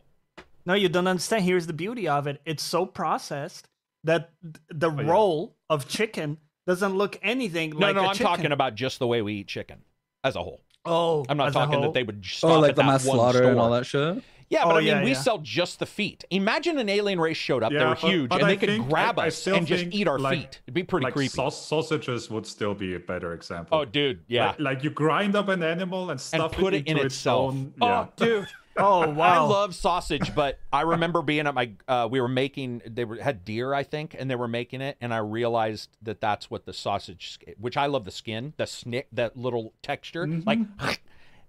No, 0.66 0.74
you 0.74 0.88
don't 0.88 1.08
understand. 1.08 1.44
Here's 1.44 1.68
the 1.68 1.74
beauty 1.74 2.08
of 2.08 2.28
it. 2.28 2.42
It's 2.46 2.64
so 2.64 2.86
processed 2.86 3.68
that 4.06 4.32
th- 4.42 4.56
the 4.70 4.90
oh, 4.90 5.02
yeah. 5.02 5.10
roll 5.12 5.56
of 5.70 5.90
chicken 5.90 6.38
doesn't 6.66 6.96
look 6.96 7.20
anything 7.22 7.72
No, 7.72 7.80
like 7.80 7.96
no, 7.96 8.04
a 8.04 8.08
I'm 8.08 8.14
chicken. 8.14 8.28
talking 8.28 8.52
about 8.54 8.76
just 8.76 9.00
the 9.00 9.08
way 9.08 9.22
we 9.22 9.34
eat 9.36 9.48
chicken 9.50 9.82
as 10.24 10.38
a 10.38 10.40
whole. 10.44 10.62
Oh, 10.86 11.26
I'm 11.28 11.36
not 11.36 11.48
as 11.48 11.56
a 11.56 11.60
talking 11.60 11.74
whole? 11.76 11.82
that 11.84 11.94
they 11.94 12.04
would 12.04 12.20
oh, 12.24 12.28
stop 12.28 12.52
Oh, 12.52 12.60
like 12.62 12.70
at 12.70 12.76
the 12.78 12.82
that 12.84 12.88
mass 12.88 13.06
one 13.06 13.18
slaughter 13.18 13.40
store. 13.40 13.52
and 13.52 13.60
all 13.60 13.72
that 13.72 13.86
shit. 13.86 14.24
Yeah, 14.50 14.66
but 14.66 14.74
Oh, 14.74 14.78
I 14.78 14.80
mean, 14.80 14.88
yeah, 14.88 15.04
we 15.04 15.12
yeah. 15.12 15.18
sell 15.18 15.38
just 15.40 15.80
the 15.80 15.86
feet. 15.86 16.24
Imagine 16.30 16.78
an 16.80 16.90
alien 16.90 17.20
race 17.20 17.38
showed 17.38 17.64
up; 17.64 17.72
they 17.72 17.78
Yeah, 17.78 17.90
were 17.90 17.96
but- 17.96 18.10
huge, 18.10 18.30
but 18.30 18.36
and 18.42 18.46
I 18.46 18.56
they 18.56 18.68
could 18.68 18.90
grab 18.90 19.20
I- 19.20 19.24
I 19.26 19.28
us 19.28 19.36
still 19.36 19.56
and 19.56 19.68
just 19.68 19.86
eat 19.92 20.08
our 20.08 20.20
like- 20.20 20.40
feet. 20.40 20.62
It'd 20.66 20.74
be 20.74 20.84
pretty 20.84 21.06
like 21.06 21.14
creepy. 21.14 21.36
saus- 21.36 21.54
sausages 21.66 22.30
would 22.30 22.46
still 22.46 22.74
be 22.74 22.96
a 22.96 23.00
better 23.00 23.34
example. 23.34 23.78
oh, 23.80 23.86
dude, 23.86 24.22
yeah, 24.28 24.48
Like, 24.48 24.60
like 24.60 24.84
you 24.84 24.90
grind 24.90 25.36
up 25.36 25.48
an 25.50 25.64
animal 25.64 26.10
and 26.10 26.20
stuff 26.20 26.54
and 26.54 26.62
put 26.64 26.74
it 26.74 26.86
in 26.88 26.94
into 26.98 27.06
itself. 27.06 27.54
Its 27.54 27.60
own, 27.60 27.74
Oh, 27.82 28.08
dude. 28.16 28.48
Oh 28.76 29.08
wow! 29.08 29.46
I 29.46 29.48
love 29.48 29.76
sausage, 29.76 30.34
but 30.34 30.58
I 30.72 30.82
remember 30.82 31.22
being 31.22 31.46
at 31.46 31.54
my. 31.54 31.70
Uh, 31.88 32.08
we 32.10 32.20
were 32.20 32.28
making. 32.28 32.82
They 32.88 33.06
were 33.06 33.18
had 33.18 33.46
deer, 33.46 33.72
I 33.72 33.84
think, 33.84 34.16
and 34.18 34.28
they 34.32 34.36
were 34.36 34.48
making 34.48 34.82
it, 34.82 34.98
and 35.00 35.14
I 35.14 35.18
realized 35.18 35.90
that 36.02 36.20
that's 36.20 36.50
what 36.50 36.66
the 36.66 36.74
sausage, 36.74 37.38
which 37.60 37.78
I 37.78 37.86
love 37.86 38.04
the 38.04 38.10
skin, 38.10 38.54
the 38.58 38.66
snick, 38.66 39.10
that 39.12 39.38
little 39.38 39.74
texture, 39.84 40.26
like. 40.26 40.58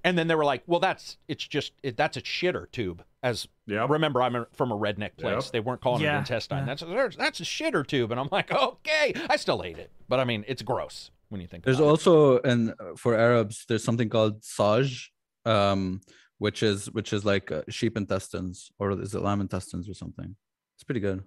And 0.05 0.19
then 0.19 0.29
they 0.29 0.35
were 0.35 0.45
like, 0.45 0.63
"Well, 0.67 0.81
that's 0.81 1.17
it's 1.29 1.47
just 1.47 1.73
it, 1.83 1.97
that's 1.97 2.17
a 2.17 2.23
shitter 2.23 2.71
tube." 2.71 3.03
As 3.23 3.49
Yep. 3.67 3.89
remember, 3.89 4.21
I'm 4.23 4.37
a, 4.37 4.47
from 4.53 4.71
a 4.71 4.77
redneck 4.77 5.17
place. 5.17 5.45
Yep. 5.47 5.53
They 5.53 5.61
weren't 5.61 5.81
calling 5.81 6.03
it 6.03 6.05
Yeah, 6.05 6.19
intestine. 6.19 6.59
yeah. 6.59 6.65
That's 6.67 6.83
there's- 6.83 7.17
that's 7.17 7.41
a 7.41 7.45
shitter 7.45 7.87
tube, 7.87 8.11
and 8.11 8.21
I'm 8.21 8.29
like, 8.31 8.53
okay, 8.53 9.15
I 9.31 9.37
still 9.37 9.63
ate 9.63 9.79
it, 9.79 9.91
but 10.09 10.21
I 10.21 10.25
mean, 10.25 10.45
it's 10.47 10.61
gross 10.63 11.11
when 11.31 11.41
you 11.41 11.47
think. 11.47 11.65
There's 11.65 11.79
about 11.79 11.87
it. 11.87 11.91
also 11.91 12.39
and 12.41 12.75
for 12.99 13.15
Arabs, 13.17 13.65
there's 13.67 13.83
something 13.83 14.11
called 14.11 14.45
saj, 14.45 15.11
um, 15.47 16.03
which 16.39 16.63
is 16.63 16.91
which 16.91 17.13
is 17.15 17.25
like 17.25 17.51
uh, 17.51 17.63
sheep 17.71 17.97
intestines 17.97 18.71
or 18.79 18.91
is 19.01 19.15
it 19.15 19.23
lamb 19.23 19.41
intestines 19.41 19.89
or 19.89 19.95
something? 19.95 20.37
It's 20.77 20.85
pretty 20.85 21.01
good. 21.01 21.23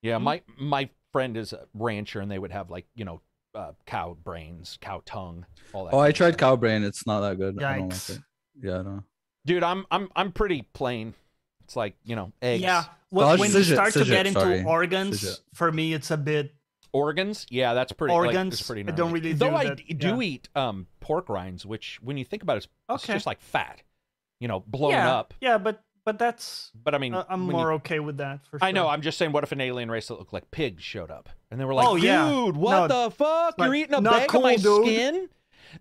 Yeah, 0.00 0.16
my 0.18 0.40
my 0.58 0.88
friend 1.12 1.36
is 1.36 1.52
a 1.52 1.66
rancher, 1.74 2.20
and 2.20 2.30
they 2.30 2.38
would 2.38 2.52
have 2.52 2.70
like 2.70 2.86
you 2.94 3.04
know 3.04 3.20
uh, 3.54 3.72
cow 3.86 4.16
brains, 4.22 4.78
cow 4.80 5.02
tongue, 5.04 5.46
all 5.72 5.84
that. 5.84 5.94
Oh, 5.94 5.98
I 5.98 6.12
tried 6.12 6.30
stuff. 6.30 6.38
cow 6.40 6.56
brain. 6.56 6.82
It's 6.82 7.06
not 7.06 7.20
that 7.20 7.36
good. 7.38 7.62
I 7.62 7.78
don't 7.78 7.88
like 7.88 7.98
Yikes. 7.98 8.10
it. 8.16 8.22
Yeah, 8.62 8.82
no. 8.82 9.04
Dude, 9.46 9.62
I'm 9.62 9.86
I'm 9.90 10.08
I'm 10.16 10.32
pretty 10.32 10.62
plain. 10.72 11.14
It's 11.64 11.76
like 11.76 11.94
you 12.04 12.16
know 12.16 12.32
eggs. 12.42 12.62
Yeah. 12.62 12.84
Well, 13.10 13.28
Sausage- 13.28 13.40
when 13.40 13.48
you 13.50 13.54
Sausage- 13.58 13.74
start 13.74 13.92
to 13.92 13.98
sausage, 14.00 14.08
get 14.12 14.26
into 14.26 14.40
sorry. 14.40 14.64
organs, 14.64 15.20
Sausage. 15.20 15.44
for 15.54 15.70
me, 15.72 15.92
it's 15.94 16.10
a 16.10 16.16
bit. 16.16 16.54
Organs, 16.92 17.44
yeah, 17.50 17.74
that's 17.74 17.90
pretty. 17.92 18.14
like, 18.14 18.26
Organs, 18.26 18.54
it's 18.54 18.62
pretty 18.68 18.82
I 18.82 18.92
don't 18.92 19.08
gnarly. 19.08 19.20
really 19.20 19.32
Though 19.32 19.50
do 19.50 19.56
I 19.56 19.64
that, 19.70 19.98
do 19.98 20.08
yeah. 20.08 20.20
eat 20.20 20.48
um 20.54 20.86
pork 21.00 21.28
rinds, 21.28 21.66
which 21.66 21.98
when 22.02 22.16
you 22.16 22.24
think 22.24 22.44
about 22.44 22.56
it, 22.58 22.68
it's, 22.88 23.02
it's 23.02 23.06
just 23.12 23.26
like 23.26 23.40
fat, 23.40 23.82
you 24.38 24.46
know, 24.46 24.60
blown 24.60 24.92
yeah, 24.92 25.12
up. 25.12 25.34
Yeah, 25.40 25.58
but 25.58 25.82
but 26.04 26.18
that's. 26.18 26.70
But 26.82 26.94
I 26.94 26.98
mean, 26.98 27.14
Uh, 27.14 27.24
I'm 27.28 27.46
when 27.46 27.56
you- 27.56 27.62
more 27.62 27.72
okay 27.74 28.00
with 28.00 28.16
that 28.18 28.40
for 28.50 28.58
sure. 28.58 28.66
I 28.68 28.72
know. 28.72 28.88
I'm 28.88 29.02
just 29.02 29.18
saying, 29.18 29.32
what 29.32 29.42
if 29.44 29.52
an 29.52 29.60
alien 29.60 29.90
race 29.90 30.08
that 30.08 30.14
looked 30.18 30.32
like 30.32 30.50
pigs 30.50 30.82
showed 30.82 31.10
up 31.10 31.28
and 31.50 31.60
they 31.60 31.64
were 31.64 31.74
like, 31.74 31.86
Oh, 31.88 31.96
yeah. 31.96 32.28
"Dude, 32.28 32.56
what 32.56 32.88
No, 32.88 33.04
the 33.04 33.10
fuck? 33.10 33.54
You're 33.58 33.74
eating 33.74 33.94
a 33.94 34.00
bag 34.02 34.34
of 34.34 34.42
my 34.42 34.56
dude. 34.56 34.86
skin." 34.86 35.28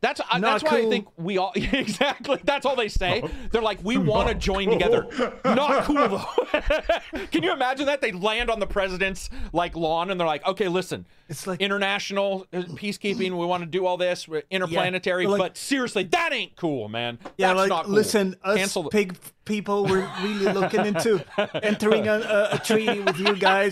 That's 0.01 0.21
I, 0.29 0.39
Not 0.39 0.61
that's 0.61 0.71
why 0.71 0.79
I 0.79 0.89
think 0.89 1.07
we 1.17 1.37
all 1.37 1.51
exactly. 1.55 2.39
That's 2.43 2.65
all 2.65 2.75
they 2.75 2.87
say. 2.89 3.23
They're 3.51 3.61
like, 3.61 3.79
"We 3.83 3.97
want 3.97 4.29
to 4.29 4.35
join 4.35 4.65
cool. 4.65 4.73
together." 4.73 5.33
Not 5.45 5.83
cool 5.85 5.95
though. 6.07 7.25
Can 7.31 7.43
you 7.43 7.53
imagine 7.53 7.85
that 7.87 8.01
they 8.01 8.11
land 8.11 8.49
on 8.49 8.59
the 8.59 8.67
president's 8.67 9.29
like 9.51 9.75
lawn 9.75 10.09
and 10.11 10.19
they're 10.19 10.27
like, 10.27 10.45
"Okay, 10.45 10.67
listen, 10.67 11.05
It's 11.29 11.45
like 11.47 11.61
international 11.61 12.47
uh, 12.53 12.61
peacekeeping. 12.61 13.37
We 13.37 13.45
want 13.45 13.61
to 13.63 13.67
do 13.69 13.85
all 13.85 13.97
this. 13.97 14.27
We're 14.27 14.43
interplanetary, 14.49 15.27
like- 15.27 15.39
but 15.39 15.57
seriously, 15.57 16.03
that 16.05 16.33
ain't 16.33 16.55
cool, 16.55 16.89
man. 16.89 17.19
yeah, 17.37 17.47
That's 17.49 17.57
like 17.59 17.69
not 17.69 17.85
cool. 17.85 17.93
listen, 17.95 18.35
us 18.43 18.57
Cancel 18.57 18.83
the- 18.83 18.89
pig 18.89 19.17
people, 19.45 19.85
we're 19.85 20.09
really 20.21 20.51
looking 20.53 20.85
into 20.85 21.23
entering 21.63 22.07
a, 22.07 22.13
a, 22.19 22.55
a 22.55 22.59
treaty 22.59 22.99
with 23.01 23.19
you 23.19 23.35
guys. 23.35 23.71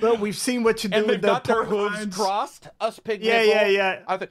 But 0.00 0.18
we've 0.18 0.36
seen 0.36 0.64
what 0.64 0.82
you 0.82 0.90
do 0.90 0.96
and 0.96 1.06
with 1.06 1.14
they've 1.16 1.22
the 1.22 1.28
got 1.28 1.44
their 1.44 1.64
hooves 1.64 2.16
crossed. 2.16 2.68
Us 2.80 2.98
pig 2.98 3.22
Yeah, 3.22 3.40
people 3.42 3.54
yeah, 3.54 3.66
yeah. 3.68 3.98
Are, 4.08 4.18
th- 4.18 4.30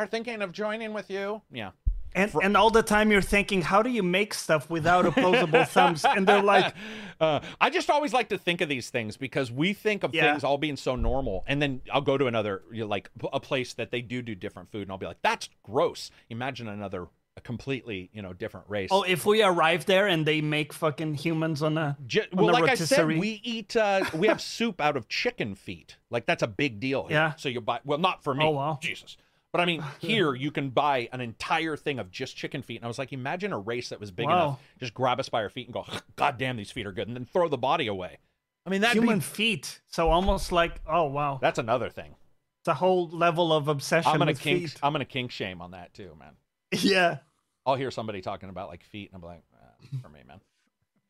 are 0.00 0.06
thinking 0.06 0.42
of 0.42 0.52
joining 0.52 0.92
with 0.92 1.10
you. 1.10 1.42
Yeah. 1.52 1.70
And 2.12 2.32
and 2.42 2.56
all 2.56 2.70
the 2.70 2.82
time 2.82 3.12
you're 3.12 3.22
thinking, 3.22 3.62
how 3.62 3.82
do 3.82 3.90
you 3.90 4.02
make 4.02 4.34
stuff 4.34 4.68
without 4.68 5.06
opposable 5.06 5.64
thumbs? 5.76 6.04
And 6.04 6.26
they're 6.26 6.42
like, 6.42 6.74
Uh, 7.20 7.38
I 7.60 7.68
just 7.68 7.90
always 7.90 8.14
like 8.14 8.30
to 8.30 8.38
think 8.38 8.62
of 8.62 8.70
these 8.70 8.88
things 8.88 9.18
because 9.18 9.52
we 9.52 9.74
think 9.74 10.02
of 10.04 10.14
Yeah. 10.14 10.32
things 10.32 10.42
all 10.42 10.56
being 10.56 10.76
so 10.76 10.96
normal, 10.96 11.44
and 11.46 11.60
then 11.60 11.82
I'll 11.92 12.00
go 12.00 12.16
to 12.16 12.26
another, 12.26 12.62
you 12.72 12.80
know, 12.80 12.86
like 12.86 13.10
a 13.30 13.38
place 13.38 13.74
that 13.74 13.90
they 13.90 14.00
do 14.00 14.22
do 14.22 14.34
different 14.34 14.72
food, 14.72 14.82
and 14.82 14.90
I'll 14.90 14.96
be 14.96 15.04
like, 15.04 15.20
"That's 15.22 15.50
gross." 15.62 16.10
Imagine 16.30 16.66
another, 16.66 17.08
a 17.36 17.42
completely, 17.42 18.08
you 18.14 18.22
know, 18.22 18.32
different 18.32 18.70
race. 18.70 18.88
oh, 18.90 19.02
if 19.02 19.26
we 19.26 19.42
arrive 19.42 19.84
there 19.84 20.06
and 20.08 20.24
they 20.24 20.40
make 20.40 20.72
fucking 20.72 21.14
humans 21.16 21.62
on 21.62 21.76
a 21.76 21.96
Ju- 22.06 22.22
on 22.32 22.38
well, 22.38 22.46
the 22.46 22.52
like 22.62 22.70
I 22.70 22.74
said, 22.74 23.06
we 23.06 23.40
eat, 23.44 23.76
uh, 23.76 24.02
we 24.14 24.26
have 24.28 24.40
soup 24.40 24.80
out 24.80 24.96
of 24.96 25.06
chicken 25.08 25.54
feet. 25.54 25.98
Like 26.08 26.24
that's 26.24 26.42
a 26.42 26.48
big 26.48 26.80
deal. 26.80 27.06
Here. 27.06 27.18
Yeah. 27.18 27.34
So 27.36 27.50
you 27.50 27.60
buy, 27.60 27.80
well, 27.84 27.98
not 27.98 28.24
for 28.24 28.34
me. 28.34 28.44
Oh, 28.46 28.50
wow. 28.50 28.78
Jesus. 28.82 29.16
But 29.52 29.60
I 29.60 29.64
mean, 29.64 29.82
here 29.98 30.34
you 30.34 30.50
can 30.50 30.70
buy 30.70 31.08
an 31.12 31.20
entire 31.20 31.76
thing 31.76 31.98
of 31.98 32.10
just 32.10 32.36
chicken 32.36 32.62
feet. 32.62 32.76
And 32.76 32.84
I 32.84 32.88
was 32.88 32.98
like, 32.98 33.12
imagine 33.12 33.52
a 33.52 33.58
race 33.58 33.88
that 33.88 33.98
was 34.00 34.10
big 34.10 34.26
Wow. 34.26 34.32
enough, 34.32 34.60
just 34.78 34.94
grab 34.94 35.18
us 35.20 35.28
by 35.28 35.42
our 35.42 35.48
feet 35.50 35.66
and 35.66 35.74
go, 35.74 35.84
God 36.16 36.38
damn, 36.38 36.56
these 36.56 36.70
feet 36.70 36.86
are 36.86 36.92
good, 36.92 37.08
and 37.08 37.16
then 37.16 37.24
throw 37.24 37.48
the 37.48 37.58
body 37.58 37.86
away. 37.86 38.18
I 38.66 38.70
mean, 38.70 38.82
that 38.82 38.92
human 38.92 39.20
feet. 39.20 39.80
So 39.88 40.10
almost 40.10 40.52
like, 40.52 40.80
oh 40.86 41.04
wow, 41.04 41.38
that's 41.40 41.58
another 41.58 41.88
thing. 41.90 42.14
it's 42.60 42.68
a 42.68 42.74
whole 42.74 43.08
level 43.08 43.52
of 43.52 43.68
obsession 43.68 44.12
I'm 44.12 44.18
gonna 44.18 44.32
with 44.32 44.40
kink. 44.40 44.68
feet. 44.70 44.76
I'm 44.82 44.92
gonna 44.92 45.04
kink 45.06 45.30
shame 45.32 45.60
on 45.62 45.70
that 45.72 45.94
too, 45.94 46.14
man. 46.18 46.34
Yeah, 46.78 47.18
I'll 47.66 47.74
hear 47.74 47.90
somebody 47.90 48.20
talking 48.20 48.48
about 48.50 48.68
like 48.68 48.84
feet, 48.84 49.10
and 49.12 49.20
I'm 49.22 49.28
like, 49.28 49.42
ah, 49.54 49.98
for 50.02 50.08
me, 50.10 50.20
man. 50.28 50.40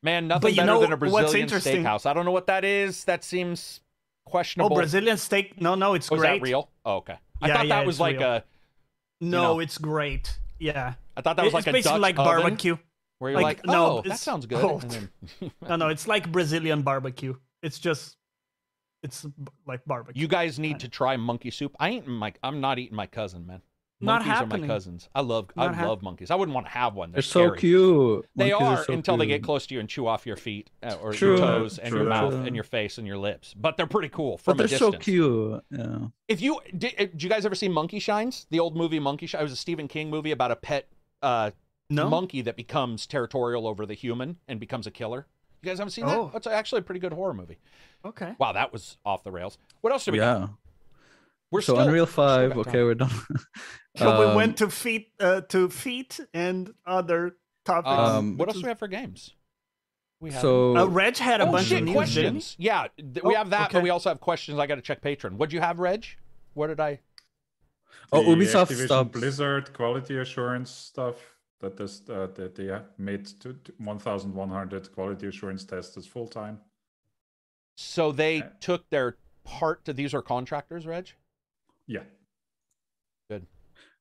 Man, 0.03 0.29
nothing 0.29 0.51
you 0.51 0.57
better 0.57 0.67
know 0.67 0.81
than 0.81 0.93
a 0.93 0.97
Brazilian 0.97 1.49
steakhouse. 1.49 2.07
I 2.07 2.15
don't 2.15 2.25
know 2.25 2.31
what 2.31 2.47
that 2.47 2.65
is. 2.65 3.05
That 3.05 3.23
seems 3.23 3.81
questionable. 4.25 4.75
oh. 4.75 4.79
Brazilian 4.81 5.19
steak. 5.19 5.61
No, 5.61 5.75
no, 5.75 5.93
it's 5.93 6.11
Was 6.11 6.21
great. 6.21 6.39
that 6.41 6.43
real? 6.43 6.71
Oh, 6.87 6.95
okay. 6.97 7.17
I 7.41 7.49
Yeah, 7.49 7.55
thought 7.57 7.67
yeah, 7.67 7.79
that 7.81 7.87
was 7.87 8.01
like 8.01 8.19
real. 8.19 8.29
a. 8.29 8.45
No, 9.21 9.43
know. 9.43 9.61
it's 9.61 9.79
great. 9.79 10.39
Yeah, 10.59 10.95
I 11.17 11.21
thought 11.23 11.37
that 11.37 11.43
was 11.45 11.51
it's 11.51 11.55
like 11.55 11.67
a 11.67 11.73
basically 11.73 11.93
Dutch 11.97 12.01
like 12.03 12.19
oven, 12.19 12.43
barbecue. 12.43 12.77
where 13.19 13.31
you're 13.33 13.41
like, 13.41 13.59
like- 13.59 13.67
no, 13.67 13.99
oh, 13.99 14.03
that 14.09 14.19
sounds 14.19 14.47
good. 14.47 14.63
oh. 14.65 14.79
and 14.81 14.91
then- 14.91 15.51
No, 15.69 15.77
no, 15.77 15.89
it's 15.89 16.07
like 16.07 16.31
Brazilian 16.31 16.83
barbecue. 16.83 17.35
It's 17.63 17.79
just, 17.79 18.17
it's 19.03 19.27
like 19.67 19.85
barbecue. 19.87 20.21
you 20.21 20.29
guys 20.29 20.59
need 20.59 20.81
to 20.81 20.89
try 20.89 21.17
monkey 21.17 21.51
soup. 21.51 21.75
I 21.81 21.91
ain't 21.91 22.07
my. 22.07 22.33
I'm 22.43 22.61
not 22.61 22.79
eating 22.79 22.97
my 22.97 23.07
cousin, 23.07 23.47
man. 23.47 23.63
Not 24.03 24.25
Monkeys 24.25 24.43
are 24.43 24.59
my 24.59 24.67
cousins. 24.67 25.09
I 25.15 25.21
love. 25.21 25.51
Not 25.55 25.71
I 25.71 25.73
hap- 25.75 25.87
love 25.89 26.03
monkeys. 26.03 26.31
I 26.31 26.35
wouldn't 26.35 26.55
want 26.55 26.67
to 26.67 26.73
have 26.73 26.95
one. 26.95 27.11
They're, 27.11 27.17
They're 27.17 27.23
so 27.23 27.51
cute. 27.51 28.27
They 28.35 28.51
Monkeys 28.51 28.67
are 28.81 28.85
so 28.85 28.93
until 28.95 29.17
they 29.19 29.27
get 29.27 29.43
close 29.43 29.67
to 29.67 29.75
you 29.75 29.81
and 29.81 29.89
chew 29.89 30.07
off 30.07 30.25
your 30.27 30.37
feet 30.37 30.71
uh, 30.83 30.97
or 31.03 31.13
True. 31.13 31.37
your 31.37 31.39
toes 31.39 31.79
and 31.79 31.95
your 31.95 32.05
mouth 32.05 32.33
True. 32.33 32.43
and 32.45 32.55
your 32.55 32.65
face 32.65 32.97
and 32.97 33.07
your 33.07 33.19
lips. 33.19 33.53
But 33.53 33.77
they're 33.77 33.87
pretty 33.87 34.09
cool 34.09 34.41
But 34.45 34.53
from 34.53 34.57
they're 34.57 34.69
so 34.69 34.93
cute. 34.93 35.63
Yeah. 35.71 35.99
If 36.29 36.41
you 36.41 36.61
did, 36.77 36.95
uh, 36.99 37.05
did 37.07 37.23
you 37.23 37.29
guys 37.29 37.45
ever 37.45 37.55
see 37.55 37.69
Monkey 37.69 37.99
Shines? 37.99 38.47
The 38.51 38.59
old 38.61 38.75
movie 38.75 38.99
Monkey 39.01 39.27
Shines. 39.27 39.41
It 39.41 39.45
was 39.45 39.53
a 39.53 39.57
Stephen 39.57 39.87
King 39.87 40.09
movie 40.09 40.31
about 40.31 40.51
a 40.51 40.57
pet 40.57 40.89
uh, 41.23 41.51
no, 41.91 42.09
monkey 42.09 42.41
that 42.43 42.57
becomes 42.57 43.07
territorial 43.07 43.67
over 43.67 43.85
the 43.85 43.95
human 43.95 44.39
and 44.49 44.59
becomes 44.59 44.87
a 44.87 44.91
killer. 44.91 45.27
You 45.63 45.69
guys 45.69 45.77
haven't 45.79 45.93
seen 45.93 46.05
Oh. 46.07 46.25
that? 46.27 46.33
That's 46.33 46.47
actually 46.47 46.79
a 46.79 46.83
pretty 46.83 47.01
good 47.01 47.13
horror 47.13 47.35
movie. 47.35 47.59
okay. 48.03 48.33
Wow, 48.39 48.53
that 48.53 48.73
was 48.73 48.97
off 49.05 49.25
the 49.25 49.31
rails. 49.31 49.59
What 49.83 49.93
else 49.93 50.07
do 50.07 50.13
we 50.13 50.19
got? 50.19 50.49
Yeah. 51.51 51.57
We're 51.57 51.61
so 51.63 51.75
still 51.75 51.87
Unreal 51.89 52.07
Five. 52.07 52.51
got 52.55 52.59
Okay, 52.61 52.73
time. 52.73 52.85
we're 52.85 52.95
done. 52.95 53.11
So 53.97 54.21
we 54.21 54.27
Um, 54.27 54.37
went 54.37 54.57
to 54.59 54.71
feet, 54.71 55.09
uh, 55.19 55.41
to 55.49 55.69
feet 55.69 56.21
and 56.33 56.73
other 56.87 57.37
topics. 57.65 57.91
Um, 57.91 58.37
what 58.39 58.49
else 58.49 58.59
do 58.59 58.63
we 58.63 58.69
have 58.69 58.79
for 58.79 58.87
games? 58.87 59.35
We 60.21 60.31
have 60.31 60.41
So 60.43 60.77
uh, 60.77 60.87
Reg 60.87 61.17
had 61.17 61.41
a 61.41 61.49
oh 61.49 61.53
bunch 61.53 61.67
shit, 61.67 61.79
of 61.79 61.85
news. 61.87 61.95
didn't 61.95 61.97
questions. 61.97 62.57
Yeah, 62.57 62.87
th- 62.97 63.25
we 63.25 63.35
Oh, 63.35 63.39
have 63.39 63.51
that, 63.51 63.73
but 63.73 63.83
we 63.83 63.91
also 63.91 64.11
have 64.11 64.21
questions. 64.21 64.61
I 64.61 64.67
got 64.69 64.77
to 64.77 64.81
check 64.83 65.01
Patreon. 65.03 65.33
What'd 65.33 65.53
you 65.53 65.61
have, 65.61 65.81
Reg? 65.81 66.07
What 66.55 66.69
did 66.69 66.79
I? 66.79 67.01
oh, 68.13 68.23
The 68.23 68.31
Ubisoft 68.37 68.67
Activision 68.71 68.85
stopped. 68.87 69.13
Blizzard 69.13 69.73
quality 69.73 70.19
assurance 70.19 70.71
stuff 70.71 71.17
that 71.59 71.81
is 71.81 72.03
uh, 72.09 72.29
that 72.37 72.55
they 72.55 72.67
have 72.67 72.87
made 72.97 73.27
to, 73.41 73.55
to 73.55 73.73
1,100 73.79 74.93
quality 74.93 75.27
assurance 75.27 75.65
testers 75.65 76.07
full 76.07 76.29
time. 76.29 76.61
So 77.77 78.13
they 78.13 78.43
Uh, 78.43 78.49
took 78.61 78.89
their 78.91 79.17
part 79.43 79.85
to 79.87 79.93
these 79.93 80.15
are 80.15 80.23
contractors, 80.23 80.87
Reg. 80.87 81.09
Yeah. 81.91 82.05
Good. 83.29 83.47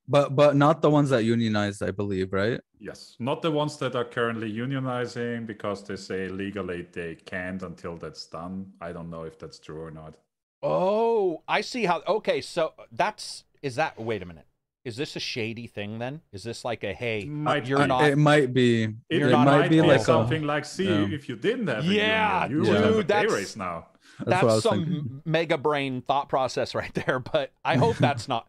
But 0.08 0.36
but 0.36 0.56
not 0.56 0.82
the 0.82 0.90
ones 0.90 1.10
that 1.10 1.24
unionized, 1.24 1.82
I 1.84 1.92
believe, 1.92 2.32
right? 2.34 2.60
Yes, 2.80 3.16
not 3.20 3.42
the 3.42 3.52
ones 3.52 3.78
that 3.78 3.96
are 3.96 4.06
currently 4.06 4.52
unionizing 4.52 5.46
because 5.48 5.84
they 5.84 5.96
say 5.98 6.30
legally 6.30 6.88
they 6.92 7.16
can't 7.16 7.62
until 7.64 7.98
that's 7.98 8.26
done. 8.28 8.72
I 8.80 8.92
don't 8.92 9.10
know 9.10 9.24
if 9.24 9.38
that's 9.40 9.60
true 9.60 9.82
or 9.82 9.92
not. 9.92 10.14
Oh, 10.62 11.42
I 11.48 11.62
see 11.62 11.86
how. 11.86 12.02
Okay, 12.08 12.42
so 12.42 12.74
that's 12.92 13.44
is 13.62 13.76
that. 13.76 14.00
Wait 14.00 14.22
a 14.22 14.26
minute. 14.26 14.46
Is 14.86 14.96
this 14.96 15.16
a 15.16 15.20
shady 15.20 15.68
thing 15.68 16.00
then? 16.00 16.22
Is 16.32 16.44
this 16.44 16.64
like 16.64 16.84
a 16.84 16.94
hey, 16.94 17.26
Might 17.26 17.68
you're 17.68 17.80
be. 17.80 17.88
not? 17.88 18.04
It 18.06 18.18
might 18.18 18.54
be. 18.54 18.84
It, 19.10 19.22
it 19.24 19.32
might 19.32 19.46
might 19.46 19.70
be 19.70 19.82
be 19.82 19.88
like 19.88 20.02
something 20.02 20.44
a, 20.44 20.48
like, 20.48 20.66
see, 20.66 20.86
yeah. 20.86 21.08
if 21.18 21.28
you 21.30 21.36
didn't 21.36 21.68
have 21.68 21.84
a 21.84 21.88
Yeah, 21.88 22.48
union, 22.48 22.66
you 22.66 22.72
would 22.72 22.82
have 22.82 22.92
a 22.94 22.98
dude, 22.98 23.08
day 23.08 23.14
that's- 23.16 23.34
race 23.34 23.56
now. 23.56 23.88
That's, 24.26 24.44
was 24.44 24.64
some 24.64 24.80
thinking. 24.86 25.22
mega 25.26 25.58
brain 25.58 26.02
thought 26.02 26.30
process 26.30 26.76
right 26.76 26.94
there. 26.94 27.20
But 27.32 27.52
I 27.64 27.78
hope 27.78 27.98
that's 27.98 28.28
not. 28.28 28.48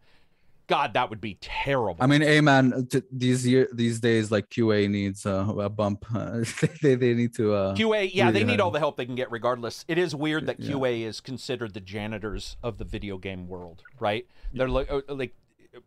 God, 0.66 0.94
that 0.94 1.10
would 1.10 1.20
be 1.20 1.36
terrible. 1.40 1.96
I 2.00 2.06
mean, 2.06 2.20
hey 2.22 2.40
man, 2.40 2.86
t- 2.88 3.02
these 3.10 3.44
year 3.44 3.68
these 3.72 3.98
days, 3.98 4.30
like 4.30 4.50
QA 4.50 4.88
needs 4.88 5.26
uh, 5.26 5.52
a 5.58 5.68
bump. 5.68 6.04
they 6.82 6.94
they 6.94 7.12
need 7.14 7.34
to. 7.34 7.52
Uh, 7.54 7.74
QA, 7.74 8.08
yeah, 8.14 8.30
they 8.30 8.44
need 8.44 8.60
all 8.60 8.70
the 8.70 8.78
help 8.78 8.96
they 8.96 9.04
can 9.04 9.16
get 9.16 9.32
regardless. 9.32 9.84
It 9.88 9.98
is 9.98 10.14
weird 10.14 10.46
that 10.46 10.60
Yeah. 10.60 10.74
QA 10.74 11.02
is 11.02 11.20
considered 11.20 11.74
the 11.74 11.80
janitors 11.80 12.56
of 12.62 12.78
the 12.78 12.84
video 12.84 13.18
game 13.18 13.48
world, 13.48 13.82
right? 13.98 14.26
They're 14.54 14.68
like, 14.68 14.88
uh, 14.90 15.00
like 15.08 15.34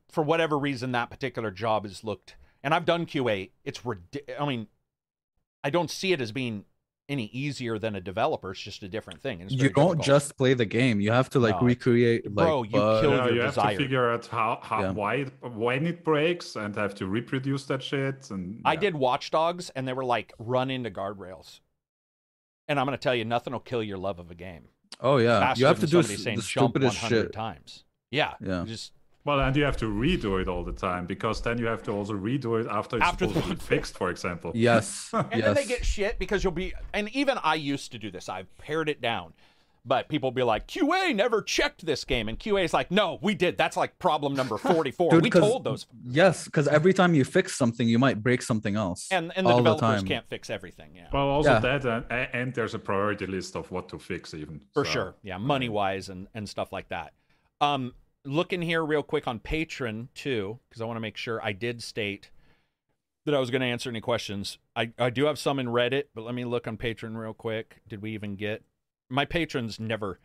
for 0.10 0.22
whatever 0.22 0.60
reason, 0.60 0.92
that 0.92 1.10
particular 1.10 1.50
job 1.50 1.86
is 1.86 2.04
looked. 2.04 2.36
And 2.62 2.74
I've 2.74 2.86
done 2.86 3.06
QA. 3.06 3.52
It's 3.64 3.86
ridiculous. 3.86 4.42
I 4.42 4.46
mean, 4.46 4.68
I 5.64 5.70
don't 5.70 5.90
see 5.92 6.12
it 6.12 6.20
as 6.20 6.32
being 6.34 6.66
any 7.10 7.26
easier 7.34 7.78
than 7.78 7.96
a 7.96 8.02
developer. 8.02 8.52
It's 8.52 8.60
just 8.62 8.82
a 8.84 8.88
different 8.88 9.22
thing. 9.22 9.42
and 9.42 9.52
you 9.52 9.58
don't 9.70 9.98
difficult. 9.98 10.06
just 10.06 10.38
play 10.38 10.54
the 10.54 10.66
game. 10.66 11.02
You 11.02 11.12
have 11.12 11.30
to 11.32 11.40
like 11.40 11.56
No. 11.60 11.68
recreate. 11.68 12.26
Like, 12.26 12.34
Bro, 12.48 12.64
you 12.64 12.72
bugs. 12.72 13.02
killed 13.02 13.14
Yeah, 13.16 13.26
your 13.26 13.36
you 13.36 13.42
have 13.42 13.56
to 13.56 13.76
figure 13.78 14.10
out 14.12 14.26
how, 14.28 14.60
how 14.62 14.82
Yeah. 14.82 14.92
why 14.92 15.16
it, 15.16 15.34
when 15.42 15.86
it 15.86 16.04
breaks 16.06 16.56
and 16.56 16.74
have 16.76 16.96
to 16.96 17.08
reproduce 17.08 17.66
that 17.66 17.84
shit. 17.84 18.32
And 18.32 18.62
I 18.64 18.76
did 18.78 18.96
Watch 18.96 19.32
Dogs, 19.32 19.70
and 19.72 19.86
they 19.88 19.94
were 19.94 20.06
like 20.06 20.34
run 20.40 20.72
into 20.72 20.90
guardrails. 20.90 21.60
And 22.70 22.80
I'm 22.80 22.86
going 22.86 22.98
to 22.98 23.02
tell 23.02 23.14
you, 23.16 23.26
nothing 23.26 23.52
will 23.52 23.60
kill 23.60 23.84
your 23.84 23.98
love 23.98 24.20
of 24.20 24.32
a 24.32 24.36
game. 24.36 24.70
Oh 25.02 25.18
yeah, 25.18 25.40
faster 25.40 25.60
you 25.62 25.66
have 25.68 25.80
to 25.82 25.88
do 25.88 26.02
somebody 26.04 26.14
s- 26.14 26.24
the 26.24 26.32
jump 26.32 26.44
stupidest 26.72 27.02
100 27.02 27.24
shit. 27.26 27.34
times. 27.34 27.84
Yeah, 28.12 28.36
Yeah. 28.40 28.64
just 28.66 28.94
Well, 29.26 29.40
and 29.40 29.56
you 29.56 29.64
have 29.64 29.78
to 29.78 29.86
redo 29.86 30.42
it 30.42 30.48
all 30.50 30.64
the 30.64 30.74
time 30.74 31.06
because 31.06 31.42
then 31.42 31.58
you 31.58 31.66
have 31.66 31.82
to 31.84 31.92
also 31.92 32.14
redo 32.14 32.60
it 32.60 32.68
after 32.70 32.98
it's 32.98 33.06
After 33.06 33.28
supposed 33.28 33.46
to 33.48 33.54
be 33.54 33.60
fixed, 33.60 33.98
for 34.02 34.10
example. 34.10 34.52
Yes. 34.54 35.10
and 35.14 35.26
yes. 35.32 35.42
then 35.46 35.56
they 35.56 35.66
get 35.66 35.86
shit 35.86 36.20
because 36.20 36.44
you'll 36.44 36.52
be 36.52 36.74
and 36.94 37.08
even 37.16 37.38
I 37.44 37.56
used 37.56 37.92
to 37.94 38.00
do 38.00 38.12
this. 38.12 38.28
I've 38.30 38.56
pared 38.58 38.90
it 38.90 39.02
down. 39.02 39.34
But 39.86 40.08
people 40.08 40.32
be 40.32 40.44
like, 40.44 40.66
QA 40.66 41.14
never 41.14 41.42
checked 41.42 41.86
this 41.86 42.06
game. 42.06 42.30
And 42.30 42.40
QA 42.40 42.64
is 42.64 42.74
like, 42.74 42.90
no, 42.90 43.20
we 43.22 43.36
did. 43.36 43.58
That's 43.58 43.76
like 43.76 44.00
problem 44.00 44.34
number 44.34 44.58
44. 44.74 45.12
Dude, 45.12 45.24
we 45.24 45.30
'cause- 45.30 45.42
told 45.42 45.66
those. 45.66 45.88
Yes, 46.06 46.46
because 46.46 46.70
every 46.70 46.94
time 46.94 47.14
you 47.14 47.26
fix 47.26 47.54
something, 47.58 47.86
you 47.86 48.00
might 48.00 48.24
break 48.24 48.42
something 48.42 48.78
else. 48.78 49.10
And, 49.12 49.34
and 49.36 49.46
the 49.46 49.52
all 49.52 49.58
the 49.62 49.74
developers 49.74 50.04
can't 50.04 50.26
fix 50.30 50.50
everything. 50.50 50.92
Yeah. 50.96 51.08
Well, 51.12 51.28
also 51.28 51.52
Yeah. 51.52 51.60
that, 51.60 51.86
and, 52.10 52.30
and 52.34 52.54
there's 52.54 52.74
a 52.76 52.80
priority 52.80 53.26
list 53.26 53.58
of 53.58 53.70
what 53.72 53.90
to 53.90 54.00
fix, 54.00 54.34
even 54.34 54.62
For 54.74 54.86
So, 54.86 54.92
sure. 54.92 55.16
Yeah. 55.22 55.38
Money 55.38 55.68
wise 55.68 56.08
and, 56.08 56.28
and 56.34 56.48
stuff 56.48 56.72
like 56.72 56.88
that. 56.88 57.12
Um, 57.60 57.94
looking 58.26 58.62
here 58.62 58.84
real 58.84 59.04
quick 59.04 59.28
on 59.28 59.40
Patreon 59.40 60.08
too, 60.14 60.60
because 60.70 60.82
I 60.82 60.86
want 60.86 60.98
to 60.98 61.02
make 61.02 61.18
sure 61.18 61.44
I 61.44 61.52
did 61.52 61.84
state 61.84 62.32
that 63.26 63.36
I 63.36 63.40
was 63.40 63.50
going 63.50 63.62
to 63.62 63.68
answer 63.68 63.90
any 63.90 64.02
questions. 64.02 64.58
I, 64.76 64.92
I 65.00 65.10
do 65.10 65.26
have 65.26 65.40
some 65.40 65.60
in 65.60 65.68
Reddit, 65.68 66.06
but 66.14 66.24
let 66.24 66.36
me 66.36 66.46
look 66.46 66.68
on 66.68 66.78
Patreon 66.78 67.16
real 67.16 67.34
quick. 67.34 67.82
Did 67.88 68.02
we 68.02 68.12
even 68.12 68.36
get 68.36 68.64
my 69.10 69.26
patrons? 69.26 69.80
Never. 69.80 70.20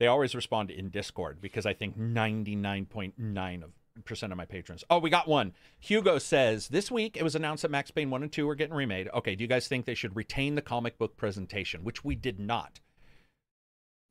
They 0.00 0.06
always 0.06 0.34
respond 0.34 0.70
in 0.70 0.90
Discord 0.90 1.40
because 1.40 1.66
I 1.66 1.72
think 1.72 1.96
ninety 1.96 2.56
nine 2.56 2.86
point 2.86 3.14
nine 3.16 3.62
of 3.62 3.70
percent 4.04 4.32
of 4.32 4.36
my 4.36 4.44
patrons. 4.44 4.82
Oh, 4.90 4.98
we 4.98 5.08
got 5.08 5.28
one. 5.28 5.52
Hugo 5.78 6.18
says 6.18 6.66
this 6.68 6.90
week 6.90 7.16
it 7.16 7.22
was 7.22 7.36
announced 7.36 7.62
that 7.62 7.70
Max 7.70 7.92
Payne 7.92 8.10
one 8.10 8.24
and 8.24 8.32
two 8.32 8.48
are 8.48 8.56
getting 8.56 8.74
remade. 8.74 9.08
Okay, 9.14 9.36
do 9.36 9.44
you 9.44 9.48
guys 9.48 9.68
think 9.68 9.86
they 9.86 9.94
should 9.94 10.16
retain 10.16 10.56
the 10.56 10.62
comic 10.62 10.98
book 10.98 11.16
presentation, 11.16 11.84
which 11.84 12.04
we 12.04 12.16
did 12.16 12.40
not 12.40 12.80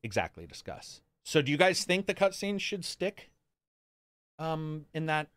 exactly 0.02 0.46
discuss? 0.46 1.02
So, 1.24 1.42
do 1.42 1.50
you 1.50 1.56
guys 1.56 1.84
think 1.84 2.06
the 2.06 2.14
cutscenes 2.14 2.60
should 2.60 2.84
stick? 2.84 3.30
Um, 4.38 4.86
in 4.92 5.06
that, 5.06 5.28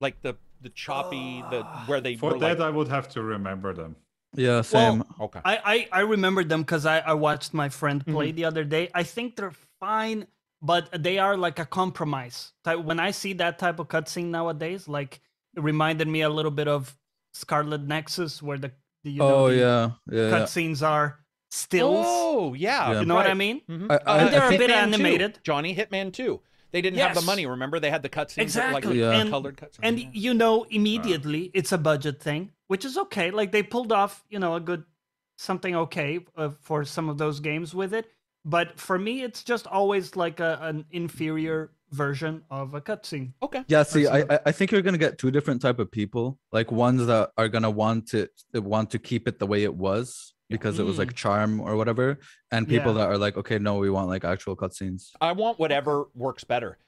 like 0.00 0.20
the 0.22 0.36
the 0.60 0.68
choppy, 0.70 1.42
the 1.50 1.62
where 1.86 2.00
they 2.00 2.16
For 2.16 2.32
were 2.32 2.38
that, 2.40 2.58
like, 2.58 2.66
I 2.66 2.70
would 2.70 2.88
have 2.88 3.08
to 3.10 3.22
remember 3.22 3.72
them. 3.72 3.96
Yeah, 4.36 4.60
same. 4.62 5.02
okay. 5.20 5.40
I, 5.44 5.88
I, 5.92 6.00
I 6.00 6.00
remembered 6.02 6.48
them 6.48 6.62
because 6.62 6.86
I, 6.86 6.98
I 7.00 7.14
watched 7.14 7.52
my 7.52 7.68
friend 7.68 8.00
Mm-hmm. 8.04 8.12
play 8.14 8.30
the 8.32 8.44
other 8.44 8.62
day. 8.64 8.88
I 8.94 9.02
think 9.02 9.34
they're 9.36 9.54
fine, 9.80 10.26
but 10.62 10.88
they 11.02 11.18
are 11.18 11.36
like 11.36 11.58
a 11.58 11.64
compromise. 11.66 12.52
When 12.64 13.00
I 13.00 13.10
see 13.10 13.32
that 13.34 13.58
type 13.58 13.78
of 13.80 13.88
cutscene 13.88 14.26
nowadays, 14.26 14.86
like 14.86 15.20
it 15.56 15.62
reminded 15.62 16.06
me 16.06 16.20
a 16.20 16.28
little 16.30 16.52
bit 16.52 16.68
of 16.68 16.96
Scarlet 17.32 17.82
Nexus, 17.82 18.40
where 18.42 18.58
the, 18.58 18.70
the 19.02 19.10
you 19.12 19.18
know, 19.18 19.34
oh 19.34 19.48
the 19.48 19.56
yeah, 19.56 19.90
yeah. 20.10 20.28
yeah. 20.28 20.30
cutscenes 20.30 20.86
are 20.86 21.18
stills. 21.50 22.06
Oh 22.08 22.54
yeah, 22.54 22.92
Yeah. 22.92 23.00
you 23.00 23.06
know 23.06 23.14
what 23.14 23.26
I 23.26 23.30
right. 23.30 23.36
mean? 23.36 23.60
Mhm. 23.68 23.90
I- 23.90 23.94
Uh, 23.94 23.98
I- 24.06 24.18
And 24.18 24.32
they're 24.32 24.44
a 24.44 24.48
think- 24.48 24.60
bit 24.60 24.70
Hitman 24.70 24.74
2, 24.88 24.94
animated. 24.94 25.38
Johnny 25.42 25.74
Hitman 25.74 26.12
2. 26.12 26.40
They 26.72 26.80
didn't 26.80 27.00
have 27.00 27.16
the 27.16 27.22
money. 27.22 27.46
Remember, 27.46 27.80
they 27.80 27.90
had 27.90 28.02
the 28.02 28.08
cutscenes, 28.08 28.54
that, 28.54 28.72
like 28.72 28.84
Exactly. 28.84 29.00
Yeah. 29.00 29.10
And, 29.20 29.30
colored 29.30 29.56
cutscenes. 29.56 29.80
and 29.82 29.98
you 30.12 30.32
know 30.34 30.64
immediately 30.70 31.50
it's 31.52 31.72
a 31.72 31.78
budget 31.78 32.22
thing, 32.22 32.52
which 32.68 32.84
is 32.84 32.96
okay. 32.96 33.30
Like 33.32 33.50
they 33.50 33.62
pulled 33.64 33.90
off, 33.92 34.24
you 34.30 34.38
know, 34.38 34.54
a 34.54 34.60
good 34.60 34.84
something 35.36 35.74
okay 35.74 36.20
uh, 36.36 36.50
for 36.60 36.84
some 36.84 37.08
of 37.08 37.18
those 37.18 37.40
games 37.40 37.74
with 37.74 37.92
it. 37.94 38.06
But 38.44 38.78
for 38.78 38.98
me, 38.98 39.22
it's 39.22 39.42
just 39.42 39.66
always 39.66 40.14
like 40.16 40.38
a, 40.40 40.58
an 40.62 40.84
inferior 40.92 41.72
version 41.90 42.42
of 42.50 42.72
a 42.74 42.80
cutscene. 42.80 43.32
okay, 43.42 43.64
Yeah, 43.66 43.82
see, 43.82 44.06
I 44.06 44.20
I- 44.20 44.40
I 44.46 44.52
think 44.52 44.70
you're 44.70 44.80
gonna 44.82 44.96
get 44.96 45.18
two 45.18 45.32
different 45.32 45.60
type 45.60 45.80
of 45.80 45.90
people. 45.90 46.38
Like 46.52 46.70
ones 46.70 47.04
that 47.06 47.32
are 47.36 47.48
gonna 47.48 47.70
want 47.70 48.06
to 48.10 48.28
want 48.54 48.90
to 48.92 48.98
keep 49.00 49.26
it 49.26 49.40
the 49.40 49.46
way 49.46 49.64
it 49.64 49.74
was 49.74 50.32
because 50.50 50.78
it 50.78 50.84
was 50.84 50.98
like 50.98 51.14
charm 51.14 51.60
or 51.60 51.76
whatever, 51.76 52.18
and 52.50 52.68
people 52.68 52.92
Mm. 52.92 52.96
Yeah. 52.96 53.02
that 53.04 53.10
are 53.10 53.18
like, 53.18 53.36
okay, 53.36 53.58
no, 53.58 53.78
we 53.78 53.88
want 53.90 54.08
like 54.08 54.24
actual 54.24 54.56
cutscenes. 54.56 55.10
I 55.20 55.32
want 55.32 55.58
whatever 55.58 56.08
works 56.14 56.44
better. 56.44 56.78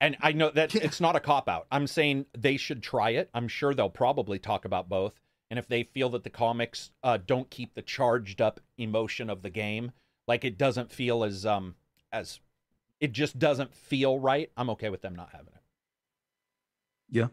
And 0.00 0.16
I 0.20 0.30
know 0.32 0.50
that 0.50 0.74
Yeah. 0.74 0.82
it's 0.84 1.00
not 1.00 1.16
a 1.16 1.20
cop 1.20 1.48
out. 1.48 1.66
I'm 1.72 1.86
saying 1.88 2.26
they 2.36 2.56
should 2.56 2.82
try 2.82 3.10
it. 3.10 3.30
I'm 3.34 3.48
sure 3.48 3.74
they'll 3.74 3.90
probably 3.90 4.38
talk 4.38 4.64
about 4.64 4.88
both. 4.88 5.14
And 5.50 5.58
if 5.58 5.66
they 5.66 5.82
feel 5.82 6.10
that 6.10 6.22
the 6.24 6.30
comics 6.30 6.90
uh, 7.02 7.16
don't 7.26 7.50
keep 7.50 7.74
the 7.74 7.82
charged 7.82 8.40
up 8.40 8.60
emotion 8.76 9.28
of 9.30 9.42
the 9.42 9.50
game, 9.50 9.92
like 10.28 10.44
it 10.44 10.58
doesn't 10.58 10.92
feel 10.92 11.24
as 11.24 11.44
um 11.46 11.74
as 12.12 12.38
it 13.00 13.12
just 13.12 13.38
doesn't 13.38 13.74
feel 13.74 14.18
right, 14.20 14.50
I'm 14.56 14.70
okay 14.70 14.90
with 14.90 15.00
them 15.02 15.16
not 15.16 15.30
having 15.32 15.54
it. 15.54 15.62
Yeah. 17.10 17.28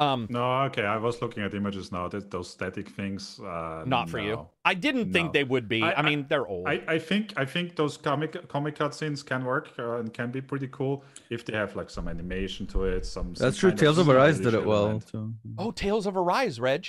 Um, 0.00 0.26
No, 0.30 0.62
okay. 0.62 0.84
I 0.84 0.96
was 0.96 1.20
looking 1.20 1.42
at 1.42 1.52
images 1.54 1.92
now. 1.92 2.08
That 2.08 2.30
those 2.30 2.48
static 2.48 2.88
things. 2.88 3.38
Uh, 3.38 3.84
not 3.86 4.08
for 4.08 4.18
you. 4.18 4.46
I 4.64 4.72
didn't 4.74 5.12
think 5.12 5.32
they 5.32 5.44
would 5.44 5.68
be. 5.68 5.82
I, 5.82 5.90
I- 5.90 5.98
I- 5.98 6.02
mean, 6.02 6.24
they're 6.28 6.46
old. 6.46 6.66
I, 6.66 6.82
I 6.88 6.98
think 6.98 7.34
I 7.36 7.44
think 7.44 7.76
those 7.76 7.96
comic 7.98 8.48
comic 8.48 8.76
cutscenes 8.76 9.24
can 9.24 9.44
work 9.44 9.70
uh, 9.78 9.98
and 9.98 10.12
can 10.12 10.30
be 10.30 10.40
pretty 10.40 10.68
cool 10.68 11.04
if 11.28 11.44
they 11.44 11.52
have 11.52 11.76
like 11.76 11.90
some 11.90 12.08
animation 12.08 12.66
to 12.68 12.84
it. 12.84 13.04
Some. 13.04 13.34
some 13.36 13.44
That's 13.46 13.58
true. 13.58 13.72
Tales 13.72 13.98
of 13.98 14.08
Arise 14.08 14.40
did 14.40 14.54
it 14.54 14.64
well 14.64 14.84
element. 14.84 15.06
too. 15.06 15.34
Oh, 15.58 15.70
Tales 15.70 16.06
of 16.06 16.16
Arise, 16.16 16.58
Reg. 16.58 16.86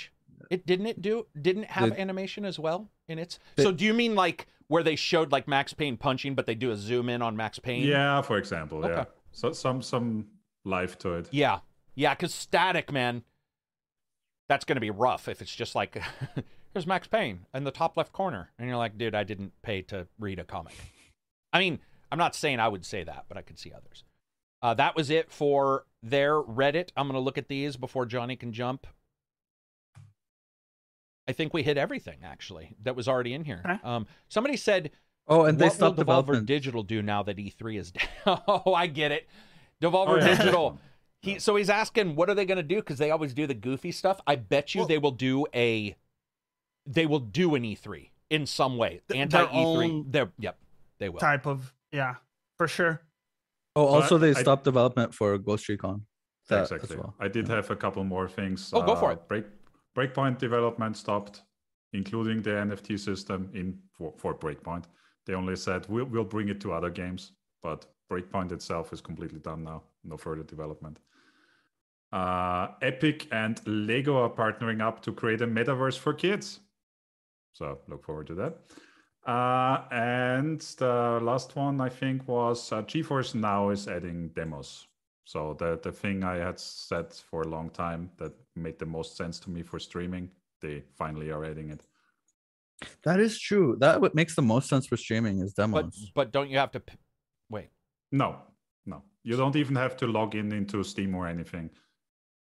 It 0.50 0.66
didn't 0.66 0.86
it 0.86 1.02
do 1.02 1.26
didn't 1.40 1.66
have 1.66 1.90
Did- 1.90 1.98
animation 2.00 2.44
as 2.46 2.58
well 2.58 2.90
in 3.08 3.18
its. 3.18 3.38
Did- 3.56 3.62
so 3.64 3.72
do 3.72 3.84
you 3.84 3.92
mean 3.94 4.14
like 4.14 4.46
where 4.68 4.82
they 4.82 4.96
showed 4.96 5.32
like 5.32 5.46
Max 5.46 5.74
Payne 5.74 5.98
punching, 5.98 6.34
but 6.34 6.46
they 6.46 6.54
do 6.54 6.70
a 6.70 6.76
zoom 6.76 7.08
in 7.10 7.20
on 7.20 7.36
Max 7.36 7.58
Payne? 7.58 7.84
Yeah, 7.86 8.22
for 8.22 8.38
example. 8.38 8.82
Yeah. 8.88 9.04
So 9.32 9.52
some 9.52 9.82
some 9.82 10.26
life 10.64 10.96
to 11.00 11.14
it. 11.14 11.28
Yeah. 11.30 11.58
Yeah, 11.94 12.14
because 12.14 12.34
static, 12.34 12.90
man, 12.92 13.22
that's 14.48 14.64
gonna 14.64 14.80
be 14.80 14.90
rough 14.90 15.28
if 15.28 15.40
it's 15.42 15.54
just 15.54 15.74
like 15.74 16.02
here's 16.72 16.86
Max 16.86 17.06
Payne 17.06 17.46
in 17.54 17.64
the 17.64 17.70
top 17.70 17.96
left 17.96 18.12
corner. 18.12 18.50
And 18.58 18.68
you're 18.68 18.76
like, 18.76 18.96
dude, 18.98 19.14
I 19.14 19.24
didn't 19.24 19.52
pay 19.62 19.82
to 19.82 20.06
read 20.18 20.38
a 20.38 20.44
comic. 20.44 20.74
I 21.52 21.58
mean, 21.58 21.80
I'm 22.10 22.18
not 22.18 22.34
saying 22.34 22.60
I 22.60 22.68
would 22.68 22.84
say 22.84 23.04
that, 23.04 23.24
but 23.28 23.36
I 23.36 23.42
could 23.42 23.58
see 23.58 23.72
others. 23.72 24.04
Uh, 24.62 24.74
that 24.74 24.94
was 24.94 25.10
it 25.10 25.30
for 25.30 25.86
their 26.02 26.40
Reddit. 26.40 26.90
I'm 26.96 27.06
gonna 27.06 27.20
look 27.20 27.38
at 27.38 27.48
these 27.48 27.76
before 27.76 28.06
Johnny 28.06 28.36
can 28.36 28.52
jump. 28.52 28.86
I 31.28 31.32
think 31.32 31.54
we 31.54 31.62
hit 31.62 31.78
everything 31.78 32.18
actually 32.24 32.74
that 32.82 32.96
was 32.96 33.06
already 33.08 33.32
in 33.32 33.44
here. 33.44 33.62
Okay. 33.64 33.78
Um, 33.84 34.06
somebody 34.28 34.56
said, 34.56 34.90
Oh, 35.28 35.44
and 35.44 35.56
they 35.58 35.66
"What 35.66 35.78
will 35.78 35.94
stopped 35.94 35.98
Devolver. 35.98 36.44
Digital 36.44 36.82
do 36.82 37.00
now 37.00 37.22
that 37.22 37.36
E3 37.36 37.78
is 37.78 37.92
down?" 38.26 38.42
oh, 38.48 38.74
I 38.74 38.86
get 38.88 39.12
it. 39.12 39.28
Devolver 39.80 40.08
Oh, 40.08 40.16
yeah. 40.16 40.36
Digital. 40.36 40.78
He 41.22 41.38
so 41.38 41.54
he's 41.56 41.70
asking, 41.70 42.16
what 42.16 42.28
are 42.28 42.34
they 42.34 42.44
going 42.44 42.56
to 42.56 42.62
do? 42.64 42.76
Because 42.76 42.98
they 42.98 43.10
always 43.10 43.32
do 43.32 43.46
the 43.46 43.54
goofy 43.54 43.92
stuff. 43.92 44.20
I 44.26 44.36
bet 44.36 44.74
you 44.74 44.80
Well- 44.80 44.88
they 44.88 44.98
will 44.98 45.12
do 45.12 45.46
a, 45.54 45.96
they 46.84 47.06
will 47.06 47.20
do 47.20 47.54
an 47.54 47.62
E3 47.62 48.10
in 48.30 48.44
some 48.46 48.76
way. 48.76 49.00
Th- 49.08 49.20
Anti 49.20 49.46
E3. 49.46 50.04
They're 50.12 50.32
yep, 50.38 50.58
they 50.98 51.08
will. 51.08 51.20
Type 51.20 51.46
of 51.46 51.72
yeah, 51.92 52.16
for 52.58 52.66
sure. 52.66 53.02
Oh, 53.76 53.86
But 53.86 53.92
also 54.02 54.18
they 54.18 54.30
I- 54.30 54.42
stopped 54.42 54.64
development 54.64 55.14
for 55.14 55.38
Ghost 55.38 55.68
Recon. 55.68 56.04
That 56.48 56.62
exactly. 56.62 56.96
well. 56.96 57.14
I 57.20 57.28
did 57.28 57.46
have 57.48 57.70
a 57.70 57.76
couple 57.76 58.02
more 58.02 58.28
things. 58.28 58.70
Oh, 58.74 58.82
go 58.82 58.96
for 58.96 59.10
Uh, 59.10 59.12
it. 59.12 59.28
Break 59.28 59.44
Breakpoint 59.96 60.38
development 60.38 60.96
stopped, 60.96 61.42
including 61.92 62.42
the 62.42 62.50
NFT 62.50 62.98
system 62.98 63.48
in 63.54 63.78
for, 63.92 64.12
for 64.18 64.34
Breakpoint. 64.34 64.84
They 65.24 65.34
only 65.34 65.54
said 65.54 65.86
we'll 65.88 66.06
we'll 66.06 66.24
bring 66.24 66.48
it 66.48 66.60
to 66.62 66.72
other 66.72 66.90
games, 66.90 67.32
but 67.62 67.86
Breakpoint 68.10 68.50
itself 68.50 68.92
is 68.92 69.00
completely 69.00 69.38
done 69.38 69.62
now. 69.62 69.84
No 70.02 70.16
further 70.16 70.42
development. 70.42 70.98
Uh, 72.12 72.68
Epic 72.82 73.26
and 73.32 73.60
Lego 73.66 74.22
are 74.22 74.28
partnering 74.30 74.82
up 74.82 75.00
to 75.02 75.12
create 75.12 75.40
a 75.40 75.46
metaverse 75.46 75.98
for 75.98 76.12
kids. 76.12 76.60
So 77.52 77.78
look 77.88 78.04
forward 78.04 78.26
to 78.26 78.34
that. 78.34 78.58
Uh, 79.26 79.84
and 79.90 80.60
the 80.78 81.20
last 81.22 81.56
one 81.56 81.80
I 81.80 81.88
think 81.88 82.26
was 82.26 82.72
uh, 82.72 82.82
GeForce 82.82 83.34
Now 83.34 83.70
is 83.70 83.88
adding 83.88 84.28
demos. 84.34 84.86
So 85.24 85.54
the 85.58 85.78
the 85.82 85.92
thing 85.92 86.24
I 86.24 86.36
had 86.36 86.58
said 86.58 87.12
for 87.12 87.42
a 87.42 87.48
long 87.48 87.70
time 87.70 88.10
that 88.18 88.32
made 88.56 88.78
the 88.78 88.86
most 88.86 89.16
sense 89.16 89.38
to 89.40 89.50
me 89.50 89.62
for 89.62 89.78
streaming, 89.78 90.28
they 90.60 90.82
finally 90.98 91.30
are 91.30 91.44
adding 91.44 91.70
it. 91.70 91.86
That 93.04 93.20
is 93.20 93.38
true. 93.38 93.76
That 93.78 94.00
what 94.00 94.14
makes 94.14 94.34
the 94.34 94.42
most 94.42 94.68
sense 94.68 94.86
for 94.88 94.96
streaming 94.96 95.38
is 95.38 95.54
But 95.54 95.62
demos. 95.62 96.10
but 96.14 96.32
don't 96.32 96.50
you 96.50 96.58
have 96.58 96.72
to 96.72 96.80
p- 96.80 96.98
wait? 97.48 97.70
No, 98.10 98.38
no, 98.84 99.02
you 99.22 99.36
don't 99.36 99.54
even 99.54 99.76
have 99.76 99.96
to 99.98 100.06
log 100.08 100.34
in 100.34 100.52
into 100.52 100.82
Steam 100.82 101.14
or 101.14 101.28
anything 101.28 101.70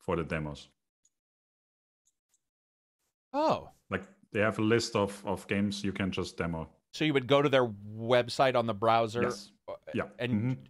for 0.05 0.16
the 0.16 0.23
demos. 0.24 0.68
Oh, 3.33 3.70
Like 3.91 4.05
they 4.33 4.41
have 4.41 4.58
a 4.58 4.62
list 4.62 4.94
of 4.97 5.24
of 5.26 5.47
games 5.49 5.83
you 5.83 5.92
can 5.92 6.10
just 6.10 6.36
demo. 6.36 6.68
so 6.92 7.05
you 7.05 7.12
would 7.12 7.26
go 7.26 7.42
to 7.42 7.49
their 7.49 7.66
website 7.66 8.55
on 8.55 8.66
the 8.66 8.74
browser, 8.74 9.23
Yes. 9.23 9.50
uh, 9.68 9.73
Yeah. 9.92 10.08
and 10.18 10.33
Mhm. 10.57 10.66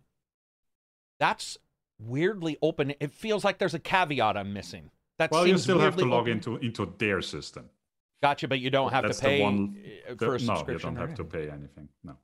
that's 1.18 1.58
weirdly 1.98 2.56
open. 2.62 2.94
It 3.00 3.12
feels 3.12 3.44
like 3.44 3.58
there's 3.58 3.74
a 3.74 3.78
caveat 3.78 4.36
I'm 4.36 4.52
missing. 4.54 4.90
That 5.18 5.30
Well, 5.30 5.46
you 5.46 5.58
still 5.58 5.78
have 5.80 5.96
to 5.96 6.04
log 6.06 6.22
open. 6.22 6.32
into 6.32 6.56
into 6.56 6.86
their 6.98 7.20
system. 7.22 7.68
Gotcha, 8.22 8.48
but 8.48 8.58
you 8.60 8.70
don't 8.70 8.90
have 8.92 9.04
That's 9.04 9.18
to 9.18 9.24
the 9.24 9.28
pay 9.28 9.42
one- 9.42 9.76
uh, 10.08 10.14
The- 10.14 10.26
for 10.26 10.34
a 10.36 10.38
no, 10.38 10.54
you 10.66 10.78
don't 10.78 10.96
or 10.96 11.00
have 11.06 11.14
to 11.16 11.22
anything. 11.22 11.26
pay 11.28 11.50
anything. 11.50 11.88
No. 12.02 12.16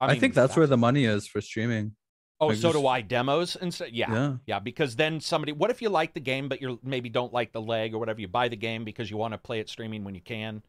I, 0.00 0.12
mean, 0.12 0.20
think 0.20 0.34
that's 0.34 0.56
where 0.56 0.66
the 0.68 0.76
money 0.76 1.04
is 1.04 1.26
for 1.26 1.40
streaming. 1.40 1.96
Oh, 2.42 2.48
like 2.48 2.56
so 2.56 2.72
do 2.72 2.88
I. 2.88 3.02
Demos 3.02 3.54
and 3.54 3.72
so, 3.72 3.84
yeah, 3.84 4.12
yeah, 4.12 4.36
Yeah. 4.46 4.58
Because 4.58 4.96
then 4.96 5.20
somebody, 5.20 5.52
what 5.52 5.70
if 5.70 5.80
you 5.80 5.88
like 5.88 6.12
the 6.12 6.20
game 6.20 6.48
but 6.48 6.60
you 6.60 6.80
maybe 6.82 7.08
don't 7.08 7.32
like 7.32 7.52
the 7.52 7.60
leg 7.60 7.94
or 7.94 7.98
whatever? 7.98 8.20
You 8.20 8.26
buy 8.26 8.48
the 8.48 8.56
game 8.56 8.84
because 8.84 9.10
you 9.10 9.16
want 9.16 9.32
to 9.32 9.38
play 9.38 9.60
it 9.60 9.68
streaming 9.68 10.02
when 10.02 10.16
you 10.16 10.20
can. 10.20 10.62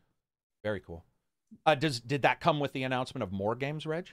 Very 0.64 0.80
cool. 0.80 1.04
Uh, 1.66 1.74
does 1.74 2.00
did 2.00 2.22
that 2.22 2.40
come 2.40 2.60
with 2.60 2.74
the 2.74 2.84
announcement 2.84 3.24
of 3.24 3.32
more 3.32 3.56
games, 3.56 3.88
Reg? 3.88 4.08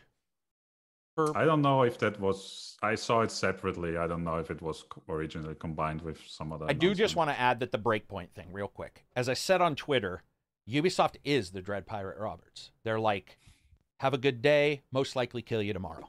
For 1.17 1.37
I 1.37 1.45
don't 1.45 1.61
know 1.61 1.83
if 1.83 1.99
that 1.99 2.19
was. 2.19 2.79
I 2.83 2.95
saw 2.95 3.21
it 3.21 3.31
separately. 3.31 3.99
I 3.99 4.07
don't 4.07 4.25
know 4.25 4.37
if 4.37 4.51
it 4.51 4.63
was 4.63 4.85
originally 5.09 5.55
combined 5.55 6.01
with 6.01 6.19
some 6.27 6.53
other. 6.53 6.65
I 6.67 6.73
do 6.73 6.95
just 6.95 7.15
want 7.15 7.29
to 7.29 7.39
add 7.39 7.61
that 7.61 7.73
the 7.73 7.79
breakpoint 7.79 8.31
thing, 8.31 8.49
real 8.53 8.69
quick. 8.69 9.05
As 9.15 9.29
I 9.29 9.35
said 9.35 9.61
on 9.61 9.75
Twitter, 9.75 10.23
Ubisoft 10.69 11.17
is 11.25 11.51
the 11.51 11.61
Dread 11.61 11.87
Pirate 11.87 12.19
Roberts. 12.19 12.71
They're 12.85 13.01
like, 13.01 13.39
have 13.99 14.15
a 14.15 14.19
good 14.19 14.41
day, 14.41 14.81
most 14.93 15.15
likely 15.15 15.43
kill 15.43 15.63
you 15.63 15.75
tomorrow. 15.75 16.09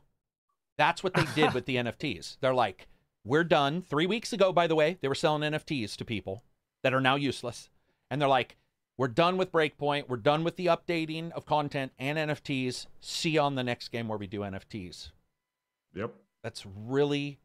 That's 0.81 1.03
what 1.03 1.13
they 1.13 1.25
did 1.35 1.53
with 1.53 1.67
the 1.67 1.75
NFTs. 1.83 2.37
They're 2.41 2.55
like, 2.55 2.87
we're 3.23 3.43
done. 3.43 3.83
Three 3.83 4.07
weeks 4.07 4.33
ago, 4.33 4.51
by 4.51 4.65
the 4.65 4.73
way, 4.73 4.97
they 4.99 5.07
were 5.07 5.13
selling 5.13 5.43
NFTs 5.43 5.95
to 5.97 6.03
people 6.03 6.41
that 6.81 6.91
are 6.91 6.99
now 6.99 7.17
useless. 7.17 7.69
And 8.09 8.19
they're 8.19 8.27
like, 8.27 8.57
we're 8.97 9.07
done 9.07 9.37
with 9.37 9.51
Breakpoint. 9.51 10.09
We're 10.09 10.17
done 10.17 10.43
with 10.43 10.55
the 10.55 10.65
updating 10.65 11.31
of 11.33 11.45
content 11.45 11.91
and 11.99 12.17
NFTs. 12.17 12.87
See 12.99 13.29
you 13.29 13.41
on 13.41 13.53
the 13.53 13.63
next 13.63 13.89
game 13.89 14.07
where 14.07 14.17
we 14.17 14.25
do 14.25 14.39
NFTs. 14.39 15.11
Yep. 15.93 16.15
that's 16.41 16.65
really 16.65 17.37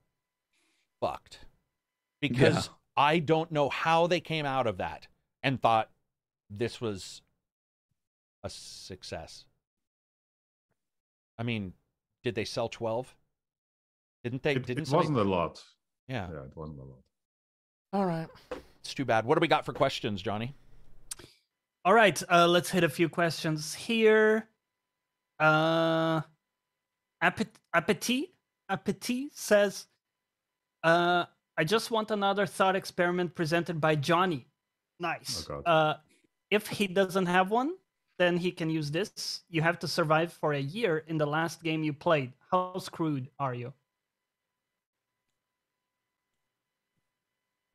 fucked 1.03 1.41
because 2.23 2.71
I 2.97 3.19
don't 3.19 3.53
know 3.53 3.69
how 3.69 4.07
they 4.07 4.21
came 4.21 4.47
out 4.47 4.67
of 4.67 4.79
that 4.79 5.09
and 5.43 5.61
thought 5.61 5.91
this 6.49 6.81
was 6.81 7.21
a 8.43 8.49
success. 8.49 9.45
I 11.37 11.43
mean, 11.43 11.75
did 12.25 12.35
they 12.35 12.47
sell 12.47 12.71
12? 12.71 13.15
Didn't 14.27 14.43
they? 14.43 14.57
It, 14.57 14.67
didn't 14.67 14.83
it 14.83 14.89
somebody- 14.89 15.11
wasn't 15.11 15.29
a 15.29 15.31
lot. 15.31 15.63
Yeah. 16.09 16.27
Yeah, 16.33 16.43
it 16.43 16.57
wasn't 16.57 16.81
a 16.81 16.83
lot. 16.83 16.99
All 17.93 18.05
right. 18.07 18.27
It's 18.81 18.93
too 18.93 19.05
bad. 19.05 19.25
What 19.25 19.37
do 19.37 19.41
we 19.41 19.47
got 19.47 19.65
for 19.65 19.73
questions, 19.73 20.21
Johnny? 20.21 20.53
All 21.85 21.95
right, 21.95 22.21
uh, 22.29 22.49
let's 22.49 22.69
hit 22.69 22.83
a 22.83 22.89
few 22.89 23.09
questions 23.09 23.73
here. 23.73 24.49
Uh, 25.39 26.23
Appet- 27.23 27.55
Appetit 27.73 28.31
Appetit 28.69 29.29
says, 29.33 29.87
uh, 30.83 31.27
"I 31.57 31.63
just 31.63 31.93
want 31.93 32.11
another 32.11 32.47
thought 32.47 32.75
experiment 32.75 33.37
presented 33.37 33.81
by 33.81 33.95
Johnny. 33.95 34.49
Nice. 34.99 35.47
Oh, 35.49 35.61
God. 35.63 35.71
uh, 35.71 35.97
if 36.51 36.67
he 36.67 36.89
doesn't 36.89 37.27
have 37.27 37.53
one, 37.53 37.77
then 38.19 38.39
he 38.39 38.51
can 38.51 38.71
use 38.71 38.91
this. 38.91 39.45
You 39.49 39.63
have 39.63 39.79
to 39.79 39.87
survive 39.87 40.33
for 40.33 40.53
a 40.53 40.59
year 40.61 41.05
in 41.07 41.17
the 41.17 41.27
last 41.27 41.63
game 41.63 41.85
you 41.85 41.93
played. 41.93 42.33
How 42.51 42.77
screwed 42.79 43.31
are 43.39 43.55
you?" 43.55 43.73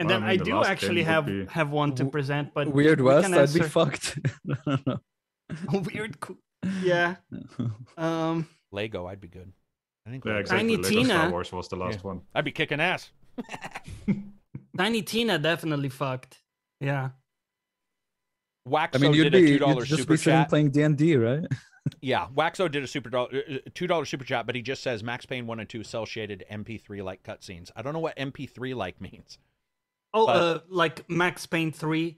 And 0.01 0.09
Well, 0.09 0.17
I 0.17 0.19
then 0.19 0.21
mean, 0.21 0.29
I 0.29 0.37
the 0.37 0.43
do 0.45 0.55
last 0.55 0.67
actually 0.69 1.03
have 1.03 1.25
be- 1.27 1.45
have 1.45 1.69
one 1.69 1.93
to 1.95 2.05
present, 2.05 2.53
but 2.55 2.67
Weird 2.73 2.99
we 3.01 3.05
West, 3.07 3.27
can 3.29 3.37
I'd 3.37 3.53
be 3.53 3.59
fucked. 3.61 4.17
I 4.67 4.95
don't 5.71 5.85
weird. 5.93 6.19
co- 6.19 6.37
Yeah. 6.81 7.15
Um. 7.97 8.47
Lego, 8.71 9.05
I'd 9.05 9.21
be 9.21 9.27
good. 9.27 9.51
I 10.07 10.09
think 10.09 10.25
Yeah, 10.25 10.31
Lego- 10.31 10.41
exactly. 10.41 10.75
Tiny 10.77 10.77
Lego 10.77 11.03
Star 11.03 11.19
Tina- 11.21 11.31
Wars 11.31 11.51
was 11.51 11.67
the 11.67 11.75
last 11.75 12.03
one. 12.03 12.21
I'd 12.33 12.45
be 12.45 12.51
kicking 12.51 12.79
ass. 12.79 13.11
Tiny 14.77 15.01
Tina 15.03 15.37
definitely 15.37 15.89
fucked. 15.89 16.39
Yeah. 16.79 17.09
Waxo 18.65 18.97
I 18.97 19.01
mean, 19.01 19.13
you'd 19.13 19.23
did 19.25 19.33
be 19.33 19.55
a 19.55 19.59
two 19.59 19.65
you'd 19.67 19.85
just 19.85 20.01
super 20.01 20.13
be 20.13 20.17
sitting 20.17 20.39
chat. 20.39 20.49
playing 20.49 20.71
D 20.71 20.81
and 20.81 20.97
D, 20.97 21.15
right? 21.15 21.45
Yeah, 21.99 22.27
Waxo 22.35 22.67
did 22.67 22.83
a 22.83 22.87
super 22.87 23.09
dollar, 23.09 23.29
uh, 23.49 23.57
two 23.73 23.87
dollar 23.87 24.05
super 24.05 24.23
chat, 24.23 24.45
but 24.45 24.55
he 24.55 24.61
just 24.61 24.81
says 24.83 25.03
Max 25.03 25.25
Payne 25.25 25.47
one 25.47 25.59
and 25.59 25.67
two 25.67 25.83
cel 25.83 26.05
shaded 26.05 26.43
MP3 26.51 27.03
like 27.03 27.23
cutscenes. 27.23 27.71
I 27.75 27.81
don't 27.81 27.93
know 27.93 27.99
what 27.99 28.15
MP3 28.17 28.75
like 28.75 29.01
means. 29.01 29.37
Oh, 30.13 30.25
But- 30.25 30.35
uh, 30.35 30.59
like 30.69 31.09
Max 31.09 31.45
Payne 31.45 31.71
three, 31.71 32.17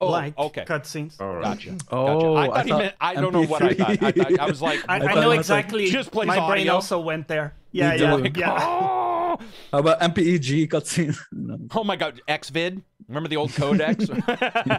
Oh, 0.00 0.10
like 0.10 0.38
okay, 0.38 0.64
cutscenes. 0.64 1.20
All 1.20 1.34
right. 1.34 1.42
gotcha. 1.42 1.76
Oh, 1.90 2.36
gotcha. 2.36 2.38
I 2.38 2.46
thought 2.56 2.66
he 2.66 2.72
meant. 2.72 2.94
I 3.00 3.14
don't 3.14 3.32
know 3.32 3.42
what 3.44 3.62
I 3.62 3.74
thought. 3.74 3.90
I, 4.02 4.12
thought, 4.12 4.38
I 4.40 4.46
was 4.46 4.62
like, 4.62 4.80
I, 4.88 4.94
I 4.94 4.96
I, 5.08 5.14
know 5.14 5.22
it 5.22 5.26
like- 5.26 5.38
exactly. 5.40 5.90
Just 5.90 6.12
plays 6.12 6.28
my 6.28 6.36
brain 6.36 6.60
audio. 6.62 6.74
also 6.74 7.00
went 7.00 7.26
there. 7.28 7.54
Yeah, 7.72 7.90
Me 7.90 8.00
yeah, 8.00 8.14
like, 8.14 8.36
yeah. 8.36 8.56
oh, 8.60 9.38
How 9.72 9.78
about 9.80 10.00
MPEG 10.00 10.68
cutscene? 10.68 11.18
No. 11.32 11.58
oh 11.74 11.84
my 11.84 11.96
god, 11.96 12.20
XVid. 12.28 12.80
Remember 13.08 13.28
the 13.28 13.36
old 13.36 13.52
codex? 13.54 14.04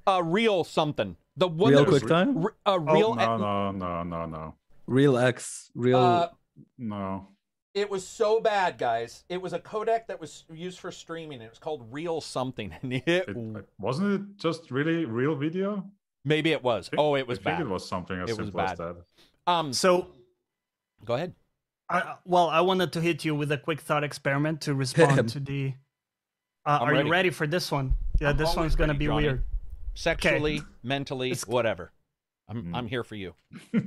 uh, 0.07 0.23
real 0.25 0.65
something. 0.65 1.17
The 1.37 1.47
one 1.49 1.71
Real 1.73 1.85
that 1.85 1.91
was, 1.91 2.03
QuickTime? 2.03 2.45
re- 2.47 2.53
uh, 2.67 2.81
real. 2.81 3.15
No, 3.15 3.37
no, 3.37 3.71
no, 3.73 4.03
no, 4.03 4.27
no. 4.27 4.55
Real 4.87 5.17
X. 5.19 5.71
Real. 5.75 5.99
uh, 5.99 6.29
No. 6.79 7.29
It 7.79 7.89
was 7.91 8.07
so 8.07 8.41
bad, 8.41 8.77
guys. 8.79 9.25
It 9.29 9.41
was 9.41 9.53
a 9.53 9.59
codec 9.61 10.07
that 10.09 10.21
was 10.21 10.45
used 10.53 10.79
for 10.81 10.91
streaming. 10.91 11.41
It 11.41 11.49
was 11.51 11.59
called 11.59 11.87
Real 11.93 12.21
Something, 12.21 12.75
and 12.83 12.93
it, 12.93 13.05
It, 13.07 13.37
wasn't 13.79 14.15
it 14.15 14.37
just 14.37 14.71
really 14.71 15.05
real 15.05 15.35
video? 15.37 15.85
maybe 16.25 16.51
it 16.53 16.63
was. 16.63 16.89
Think- 16.89 17.01
Oh, 17.01 17.15
it 17.15 17.27
was 17.27 17.39
I 17.39 17.43
think 17.43 17.59
bad. 17.59 17.67
it 17.67 17.69
was 17.71 17.89
something 17.89 18.19
as 18.21 18.31
It 18.31 18.37
simple 18.37 18.61
as 18.61 18.79
that. 18.79 18.97
Um, 19.47 19.73
So, 19.73 20.09
go 21.05 21.15
ahead. 21.15 21.35
I, 21.89 22.17
well, 22.27 22.49
I 22.51 22.61
wanted 22.61 22.93
to 22.95 23.01
hit 23.01 23.25
you 23.25 23.35
with 23.35 23.51
a 23.53 23.57
quick 23.59 23.81
thought 23.81 24.05
experiment 24.05 24.61
to 24.63 24.75
respond 24.85 25.29
to 25.31 25.41
the. 25.41 25.73
Uh, 26.67 26.79
are 26.83 26.93
ready. 26.93 27.07
you 27.07 27.13
ready 27.13 27.31
for 27.31 27.47
this 27.47 27.71
one? 27.73 27.95
Yeah, 28.21 28.31
I'm 28.31 28.37
this 28.37 28.55
one's 28.57 28.75
gonna 28.77 28.93
ready, 28.93 28.99
be 28.99 29.07
Johnny. 29.07 29.27
weird. 29.27 29.45
Sexually, 29.95 30.61
mentally, 30.83 31.31
It's- 31.31 31.47
whatever. 31.47 31.93
I'm 32.49 32.65
Mm. 32.65 32.77
I'm 32.77 32.87
here 32.89 33.05
for 33.05 33.15
you. 33.15 33.35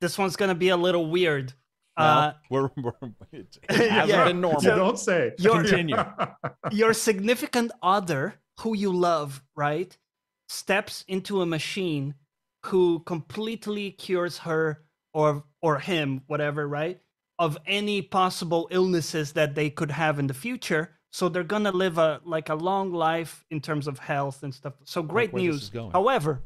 This 0.00 0.16
one's 0.16 0.36
gonna 0.36 0.54
be 0.54 0.70
a 0.70 0.76
little 0.78 1.10
weird. 1.10 1.52
Well, 2.00 2.18
Uh, 2.18 2.32
we're, 2.50 2.70
we're 2.76 2.92
it, 3.32 3.58
it 3.68 3.90
hasn't 3.90 4.08
Yeah. 4.10 4.24
been 4.24 4.40
normal. 4.40 4.62
You 4.62 4.70
don't 4.70 4.98
say. 4.98 5.32
Your- 5.38 5.62
Continue. 5.62 5.96
your 6.72 6.92
significant 6.94 7.72
other 7.82 8.34
who 8.60 8.76
you 8.76 8.92
love, 8.92 9.42
right, 9.56 9.96
steps 10.48 11.04
into 11.08 11.40
a 11.42 11.46
machine 11.46 12.14
who 12.66 13.00
completely 13.00 13.90
cures 13.92 14.38
her 14.38 14.82
or 15.14 15.44
or 15.62 15.78
him, 15.78 16.22
whatever, 16.26 16.66
right, 16.68 17.00
of 17.38 17.56
any 17.66 18.02
possible 18.02 18.68
illnesses 18.70 19.32
that 19.32 19.54
they 19.54 19.70
could 19.70 19.90
have 19.90 20.18
in 20.18 20.26
the 20.26 20.34
future. 20.34 20.90
So 21.12 21.28
they're 21.28 21.42
gonna 21.54 21.72
live 21.72 21.98
a 21.98 22.20
like 22.24 22.48
a 22.50 22.54
long 22.54 22.92
life 22.92 23.44
in 23.50 23.60
terms 23.60 23.86
of 23.88 23.98
health 23.98 24.42
and 24.44 24.54
stuff. 24.54 24.74
So 24.84 25.02
great 25.02 25.32
where 25.32 25.42
this 25.52 25.72
news. 25.72 25.92
However, 25.92 26.42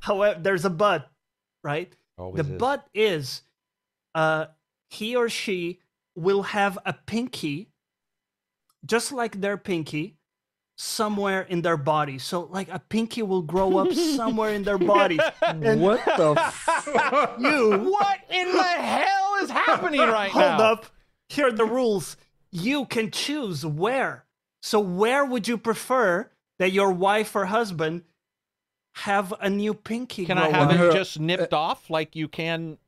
however, 0.00 0.40
there's 0.40 0.64
a 0.64 0.70
but, 0.70 1.08
right? 1.62 1.94
Always 2.16 2.44
the 2.46 2.52
is. 2.54 2.58
but 2.58 2.88
is 2.94 3.42
uh 4.18 4.46
he 4.90 5.14
or 5.22 5.28
she 5.28 5.78
will 6.14 6.42
have 6.42 6.74
a 6.84 6.92
pinky 7.12 7.56
just 8.84 9.12
like 9.12 9.40
their 9.40 9.56
pinky 9.56 10.16
somewhere 10.76 11.42
in 11.42 11.62
their 11.62 11.76
body 11.76 12.18
so 12.18 12.36
like 12.58 12.68
a 12.78 12.78
pinky 12.94 13.22
will 13.22 13.42
grow 13.42 13.78
up 13.78 13.92
somewhere 14.20 14.52
in 14.58 14.62
their 14.62 14.78
body 14.78 15.18
and 15.42 15.80
what 15.80 16.00
the? 16.04 16.30
F- 16.38 17.34
you 17.38 17.60
What 17.96 18.18
in 18.30 18.52
the 18.52 18.62
hell 18.62 19.30
is 19.42 19.50
happening 19.50 20.00
right 20.00 20.30
hold 20.30 20.44
now? 20.44 20.56
Hold 20.56 20.78
up 20.78 20.86
here 21.28 21.48
are 21.48 21.52
the 21.52 21.64
rules 21.78 22.16
you 22.50 22.86
can 22.86 23.10
choose 23.10 23.64
where 23.66 24.24
so 24.62 24.80
where 24.80 25.24
would 25.24 25.46
you 25.46 25.58
prefer 25.58 26.30
that 26.58 26.72
your 26.72 26.90
wife 26.92 27.36
or 27.36 27.46
husband 27.46 28.02
have 28.94 29.32
a 29.40 29.50
new 29.50 29.74
pinky 29.74 30.26
Can 30.26 30.38
I 30.38 30.48
have 30.50 30.70
up? 30.70 30.80
it 30.80 30.92
just 30.92 31.20
nipped 31.20 31.52
off 31.52 31.90
like 31.90 32.16
you 32.16 32.26
can 32.28 32.78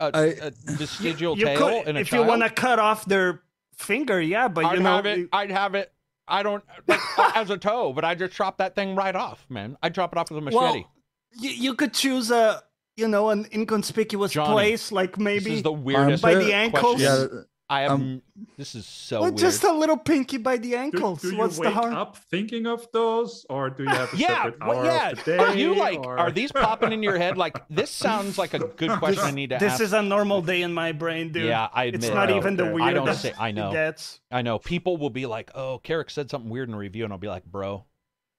a, 0.00 0.10
I- 0.16 0.24
a 0.46 0.50
vestigial 0.66 1.36
you 1.38 1.44
tail 1.44 1.58
could, 1.58 1.88
in 1.88 1.96
a 1.96 2.00
if 2.00 2.08
child? 2.08 2.24
you 2.24 2.28
want 2.28 2.42
to 2.42 2.50
cut 2.50 2.78
off 2.78 3.04
their 3.04 3.42
finger 3.76 4.20
yeah 4.20 4.48
but 4.48 4.64
I'd 4.64 4.78
you 4.78 4.82
know 4.82 4.96
have 4.96 5.06
it. 5.06 5.18
you- 5.18 5.28
I'd 5.32 5.50
have 5.50 5.74
it. 5.74 5.92
I 6.30 6.42
don't 6.42 6.62
like, 6.86 7.00
as 7.36 7.48
a 7.48 7.56
toe, 7.56 7.92
but 7.94 8.04
I 8.04 8.14
just 8.14 8.34
chop 8.34 8.58
that 8.58 8.74
thing 8.74 8.94
right 8.94 9.16
off, 9.16 9.46
man. 9.48 9.78
I'd 9.82 9.94
chop 9.94 10.12
it 10.12 10.18
off 10.18 10.30
with 10.30 10.38
a 10.38 10.42
machete. 10.42 10.60
Well, 10.62 10.90
you, 11.38 11.50
you 11.50 11.74
could 11.74 11.94
choose 11.94 12.30
a 12.30 12.62
you 12.96 13.08
know 13.08 13.30
an 13.30 13.46
inconspicuous 13.52 14.32
Johnny, 14.32 14.52
place 14.52 14.92
like 14.92 15.12
this 15.12 15.22
maybe 15.24 15.54
is 15.54 15.62
the 15.62 15.72
weirdest. 15.72 16.22
by 16.22 16.34
the 16.34 16.52
ankles. 16.52 16.96
question. 16.96 17.30
yeah. 17.32 17.40
I 17.70 17.82
am. 17.82 17.90
um, 17.92 18.22
this 18.56 18.74
is 18.74 18.86
so 18.86 19.18
or 19.18 19.22
weird. 19.24 19.36
just 19.36 19.62
a 19.62 19.72
little 19.72 19.98
pinky 19.98 20.38
by 20.38 20.56
the 20.56 20.70
Do, 20.70 20.76
ankles. 20.76 21.20
do 21.20 21.32
you 21.32 21.36
What's 21.36 21.56
the 21.56 21.62
wake 21.64 21.74
harm? 21.74 21.92
up 21.94 22.16
thinking 22.16 22.66
of 22.66 22.90
those, 22.92 23.44
or 23.50 23.68
do 23.68 23.82
you 23.82 23.90
have 23.90 24.12
a 24.14 24.16
yeah, 24.16 24.44
separate 24.44 24.60
well, 24.66 24.78
hour 24.78 24.84
yeah. 24.86 25.10
of 25.10 25.18
the 25.18 25.24
day? 25.32 25.36
Are 25.38 25.54
you 25.54 25.74
like? 25.74 25.98
or- 26.00 26.18
Are 26.18 26.30
these 26.30 26.50
popping 26.50 26.92
in 26.92 27.02
your 27.02 27.18
head? 27.18 27.36
Like 27.36 27.62
this 27.68 27.90
sounds 28.06 28.38
like 28.38 28.54
a 28.54 28.60
good 28.60 28.98
question. 28.98 29.22
I 29.24 29.30
need 29.32 29.50
to 29.50 29.56
ask. 29.56 29.60
This 29.64 29.72
ask. 29.74 29.82
is 29.82 29.92
a 29.92 30.00
normal 30.02 30.40
day 30.40 30.62
in 30.62 30.72
my 30.72 30.92
brain, 30.92 31.30
dude. 31.32 31.44
yeah, 31.44 31.68
I 31.72 31.84
admit. 31.84 32.04
it's 32.04 32.14
not 32.14 32.30
even 32.30 32.56
the 32.56 32.64
okay. 32.64 32.72
weirdest 32.72 33.02
I 33.02 33.04
don't 33.04 33.16
say. 33.16 33.34
I 33.38 33.50
know. 33.52 33.68
it 33.70 33.72
gets. 33.74 34.20
I 34.30 34.42
know. 34.42 34.58
People 34.58 34.96
will 34.96 35.10
be 35.10 35.26
like, 35.26 35.50
"Oh, 35.54 35.78
Carrick 35.82 36.08
said 36.10 36.30
something 36.30 36.50
weird 36.50 36.68
in 36.68 36.74
a 36.74 36.78
review," 36.78 37.04
and 37.04 37.12
I'll 37.12 37.18
be 37.18 37.28
like, 37.28 37.44
"Bro, 37.44 37.84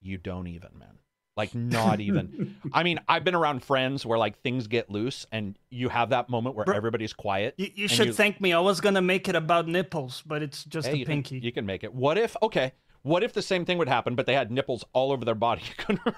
you 0.02 0.18
don't 0.18 0.48
even, 0.48 0.70
man. 0.78 0.99
Like, 1.40 1.56
not 1.56 2.00
even." 2.02 2.56
I 2.74 2.84
mean, 2.84 3.00
I've 3.08 3.24
been 3.24 3.36
around 3.36 3.64
friends 3.64 4.06
where 4.06 4.20
like 4.20 4.42
things 4.42 4.68
get 4.68 4.90
loose, 4.90 5.26
and 5.32 5.58
you 5.70 5.88
have 5.90 6.10
that 6.10 6.30
moment 6.30 6.56
where 6.56 6.66
Bro- 6.66 6.76
everybody's 6.76 7.14
quiet. 7.14 7.54
You, 7.58 7.70
you 7.74 7.88
should 7.88 8.08
you- 8.08 8.14
thank 8.14 8.42
me. 8.42 8.52
I 8.54 8.60
was 8.60 8.82
gonna 8.82 9.02
make 9.02 9.30
it 9.30 9.36
about 9.36 9.68
nipples, 9.68 10.22
but 10.26 10.44
it's 10.44 10.64
just 10.66 10.88
Hey, 10.88 10.94
a 10.94 10.98
you 10.98 11.06
can- 11.06 11.14
pinky. 11.24 11.40
you 11.40 11.52
can 11.52 11.66
make 11.66 11.84
it. 11.84 11.94
What 11.94 12.18
if? 12.18 12.36
Okay. 12.44 12.74
What 13.04 13.24
if 13.24 13.32
the 13.32 13.42
same 13.42 13.64
thing 13.64 13.78
would 13.78 13.88
happen, 13.88 14.16
but 14.16 14.26
they 14.26 14.34
had 14.34 14.52
nipples 14.52 14.84
all 14.92 15.14
over 15.14 15.24
their 15.24 15.34
body? 15.36 15.62
You 15.66 15.74
couldn't- 15.86 16.16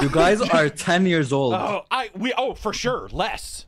You 0.00 0.08
guys 0.10 0.40
are 0.56 0.68
ten 0.68 1.06
years 1.06 1.32
old. 1.32 1.54
oh, 1.54 1.82
I 1.90 2.10
we 2.14 2.32
oh 2.38 2.54
for 2.54 2.72
sure 2.72 3.08
less, 3.10 3.66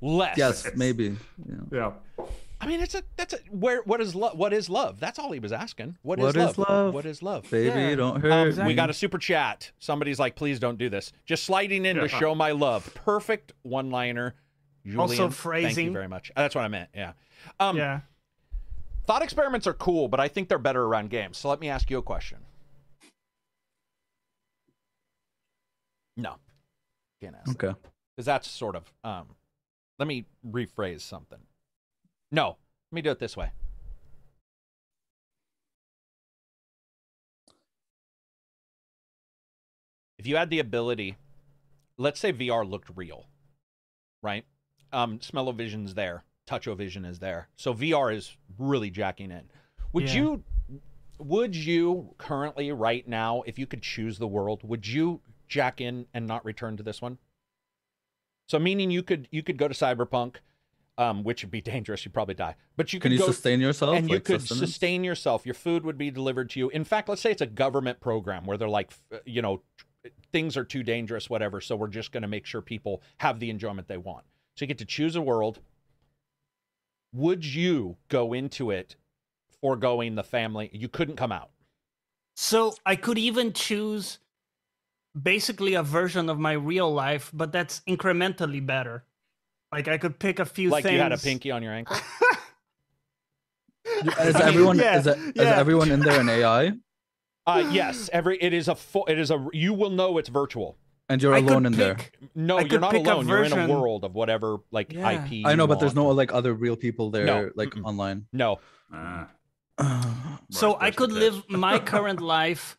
less. 0.00 0.36
Yes, 0.36 0.66
maybe. 0.74 1.16
Yeah. 1.48 1.54
yeah. 1.72 2.24
I 2.66 2.68
mean, 2.68 2.80
it's 2.80 2.96
a 2.96 3.02
that's 3.16 3.32
a 3.32 3.36
where 3.50 3.80
what 3.82 4.00
is 4.00 4.16
love? 4.16 4.36
What 4.36 4.52
is 4.52 4.68
love? 4.68 4.98
That's 4.98 5.20
all 5.20 5.30
he 5.30 5.38
was 5.38 5.52
asking. 5.52 5.98
What 6.02 6.18
is 6.18 6.34
is 6.34 6.58
love? 6.58 6.92
What 6.92 7.06
is 7.06 7.22
love? 7.22 7.48
Baby, 7.48 7.68
Yeah. 7.68 7.94
don't 7.94 8.16
Um, 8.16 8.20
hurt. 8.22 8.66
We 8.66 8.74
got 8.74 8.90
a 8.90 8.92
super 8.94 9.18
chat. 9.18 9.70
Somebody's 9.78 10.18
like, 10.18 10.34
please 10.34 10.58
don't 10.58 10.76
do 10.76 10.88
this. 10.88 11.12
Just 11.24 11.44
sliding 11.44 11.86
in 11.86 11.94
to 11.96 12.08
show 12.08 12.34
my 12.34 12.50
love. 12.50 12.92
Perfect 12.94 13.52
one 13.62 13.90
liner. 13.90 14.34
Julian, 14.84 15.00
Also 15.00 15.16
Thank 15.16 15.30
you 15.30 15.36
phrasing. 15.36 15.92
very 15.92 16.08
much. 16.08 16.32
That's 16.34 16.56
what 16.56 16.64
I 16.64 16.68
meant. 16.68 16.90
Yeah. 16.92 17.12
Um, 17.60 17.76
yeah. 17.76 18.00
Thought 19.06 19.22
experiments 19.22 19.68
are 19.68 19.74
cool, 19.74 20.08
but 20.08 20.18
I 20.18 20.26
think 20.26 20.48
they're 20.48 20.58
better 20.58 20.82
around 20.82 21.10
games. 21.10 21.38
So 21.38 21.48
let 21.48 21.60
me 21.60 21.68
ask 21.68 21.88
you 21.88 21.98
a 21.98 22.02
question. 22.02 22.38
No. 26.16 26.36
Can't 27.22 27.36
ask. 27.36 27.50
Okay. 27.62 27.78
Because 28.16 28.26
that's 28.26 28.50
sort 28.50 28.74
of. 28.74 28.92
Um, 29.04 29.26
let 30.00 30.08
me 30.08 30.26
rephrase 30.48 31.02
something. 31.02 31.38
No. 32.36 32.56
Let 32.92 32.96
me 32.96 33.02
do 33.02 33.10
it 33.10 33.18
this 33.18 33.36
way. 33.36 33.50
If 40.18 40.26
you 40.26 40.36
had 40.36 40.50
the 40.50 40.60
ability 40.60 41.16
let's 41.98 42.20
say 42.20 42.32
VR 42.32 42.68
looked 42.68 42.90
real, 42.94 43.26
right? 44.22 44.44
Um, 44.92 45.20
smell-o-vision's 45.20 45.94
there, 45.94 46.24
touch-o-vision 46.46 47.04
is 47.04 47.18
there, 47.18 47.48
so 47.56 47.72
VR 47.74 48.14
is 48.14 48.36
really 48.58 48.90
jacking 48.90 49.30
in. 49.30 49.50
Would 49.92 50.10
Yeah. 50.10 50.14
you, 50.16 50.44
would 51.18 51.56
you 51.56 52.14
currently 52.18 52.70
right 52.72 53.06
now, 53.08 53.42
if 53.46 53.58
you 53.58 53.66
could 53.66 53.82
choose 53.82 54.18
the 54.18 54.26
world, 54.26 54.62
would 54.62 54.86
you 54.86 55.22
jack 55.48 55.80
in 55.80 56.06
and 56.12 56.26
not 56.26 56.44
return 56.44 56.76
to 56.76 56.82
this 56.82 57.00
one? 57.00 57.18
So 58.48 58.58
meaning 58.58 58.90
you 58.90 59.02
could 59.02 59.26
you 59.32 59.42
could 59.42 59.56
go 59.56 59.66
to 59.66 59.74
Cyberpunk, 59.74 60.36
um, 60.98 61.22
which 61.24 61.42
would 61.42 61.50
be 61.50 61.60
dangerous. 61.60 62.04
You'd 62.04 62.14
probably 62.14 62.34
die, 62.34 62.54
but 62.76 62.92
you 62.92 63.00
Can 63.00 63.10
could 63.10 63.12
you 63.12 63.18
go 63.18 63.26
sustain 63.26 63.60
yourself? 63.60 63.96
and 63.96 64.08
you 64.10 64.20
could 64.20 64.40
sustenance? 64.40 64.70
sustain 64.70 65.04
yourself. 65.04 65.44
Your 65.44 65.54
food 65.54 65.84
would 65.84 65.98
be 65.98 66.10
delivered 66.10 66.50
to 66.50 66.58
you. 66.60 66.68
In 66.70 66.84
fact, 66.84 67.08
let's 67.08 67.20
say 67.20 67.30
it's 67.30 67.42
a 67.42 67.46
government 67.46 68.00
program 68.00 68.46
where 68.46 68.56
they're 68.56 68.68
like, 68.68 68.92
you 69.24 69.42
know, 69.42 69.62
things 70.32 70.56
are 70.56 70.64
too 70.64 70.82
dangerous, 70.82 71.28
whatever. 71.28 71.60
So 71.60 71.76
we're 71.76 71.88
just 71.88 72.12
going 72.12 72.22
to 72.22 72.28
make 72.28 72.46
sure 72.46 72.62
people 72.62 73.02
have 73.18 73.40
the 73.40 73.50
enjoyment 73.50 73.88
they 73.88 73.98
want. 73.98 74.24
So 74.56 74.64
you 74.64 74.68
get 74.68 74.78
to 74.78 74.84
choose 74.84 75.16
a 75.16 75.22
world. 75.22 75.60
Would 77.12 77.44
you 77.44 77.96
go 78.08 78.32
into 78.32 78.70
it 78.70 78.96
foregoing 79.60 80.14
the 80.14 80.22
family? 80.24 80.70
You 80.72 80.88
couldn't 80.88 81.16
come 81.16 81.32
out. 81.32 81.50
So 82.34 82.74
I 82.84 82.96
could 82.96 83.18
even 83.18 83.52
choose 83.52 84.18
basically 85.20 85.74
a 85.74 85.82
version 85.82 86.28
of 86.28 86.38
my 86.38 86.52
real 86.52 86.92
life, 86.92 87.30
but 87.32 87.52
that's 87.52 87.80
incrementally 87.88 88.64
better. 88.64 89.04
Like 89.76 89.88
I 89.88 89.98
could 89.98 90.18
pick 90.18 90.38
a 90.38 90.46
few 90.46 90.70
things. 90.70 90.72
like 90.72 90.84
things. 90.84 90.94
you 90.94 91.00
had 91.00 91.12
a 91.12 91.18
pinky 91.18 91.50
on 91.50 91.62
your 91.62 91.74
ankle. 91.74 91.98
Is 94.20 94.34
everyone 94.36 94.78
Yeah, 94.78 94.98
is, 94.98 95.06
it, 95.06 95.18
is 95.18 95.32
yeah. 95.36 95.54
everyone 95.56 95.90
in 95.90 96.00
there 96.00 96.18
an 96.18 96.28
AI? 96.30 96.72
Uh, 97.46 97.68
yes, 97.70 98.08
every 98.12 98.36
it 98.42 98.52
is 98.54 98.68
a 98.68 98.74
full. 98.74 99.04
It 99.06 99.18
is 99.18 99.30
a. 99.30 99.46
You 99.52 99.74
will 99.74 99.90
know 99.90 100.16
it's 100.18 100.28
virtual. 100.30 100.76
And 101.08 101.22
you're 101.22 101.34
I 101.34 101.38
alone 101.38 101.66
in 101.66 101.72
there. 101.74 101.94
pick- 101.96 102.18
No, 102.34 102.56
I 102.58 102.62
you're 102.62 102.80
not 102.80 102.94
alone. 102.94 103.28
You're 103.28 103.44
in 103.44 103.52
a 103.52 103.68
world 103.68 104.02
of 104.04 104.14
whatever 104.14 104.56
like 104.72 104.92
Yeah. 104.92 105.10
IP. 105.24 105.44
I 105.46 105.54
know, 105.54 105.64
you 105.64 105.68
but 105.68 105.78
there's 105.78 105.94
no 105.94 106.08
like 106.08 106.32
other 106.32 106.52
real 106.54 106.74
people 106.74 107.10
there, 107.10 107.52
like 107.54 107.70
mm-mm. 107.70 107.84
online. 107.84 108.26
no. 108.32 108.58
Ah, 109.78 110.40
So 110.50 110.72
right, 110.72 110.84
I 110.84 110.90
could 110.90 111.12
live 111.12 111.44
my 111.50 111.78
current 111.92 112.20
life, 112.22 112.78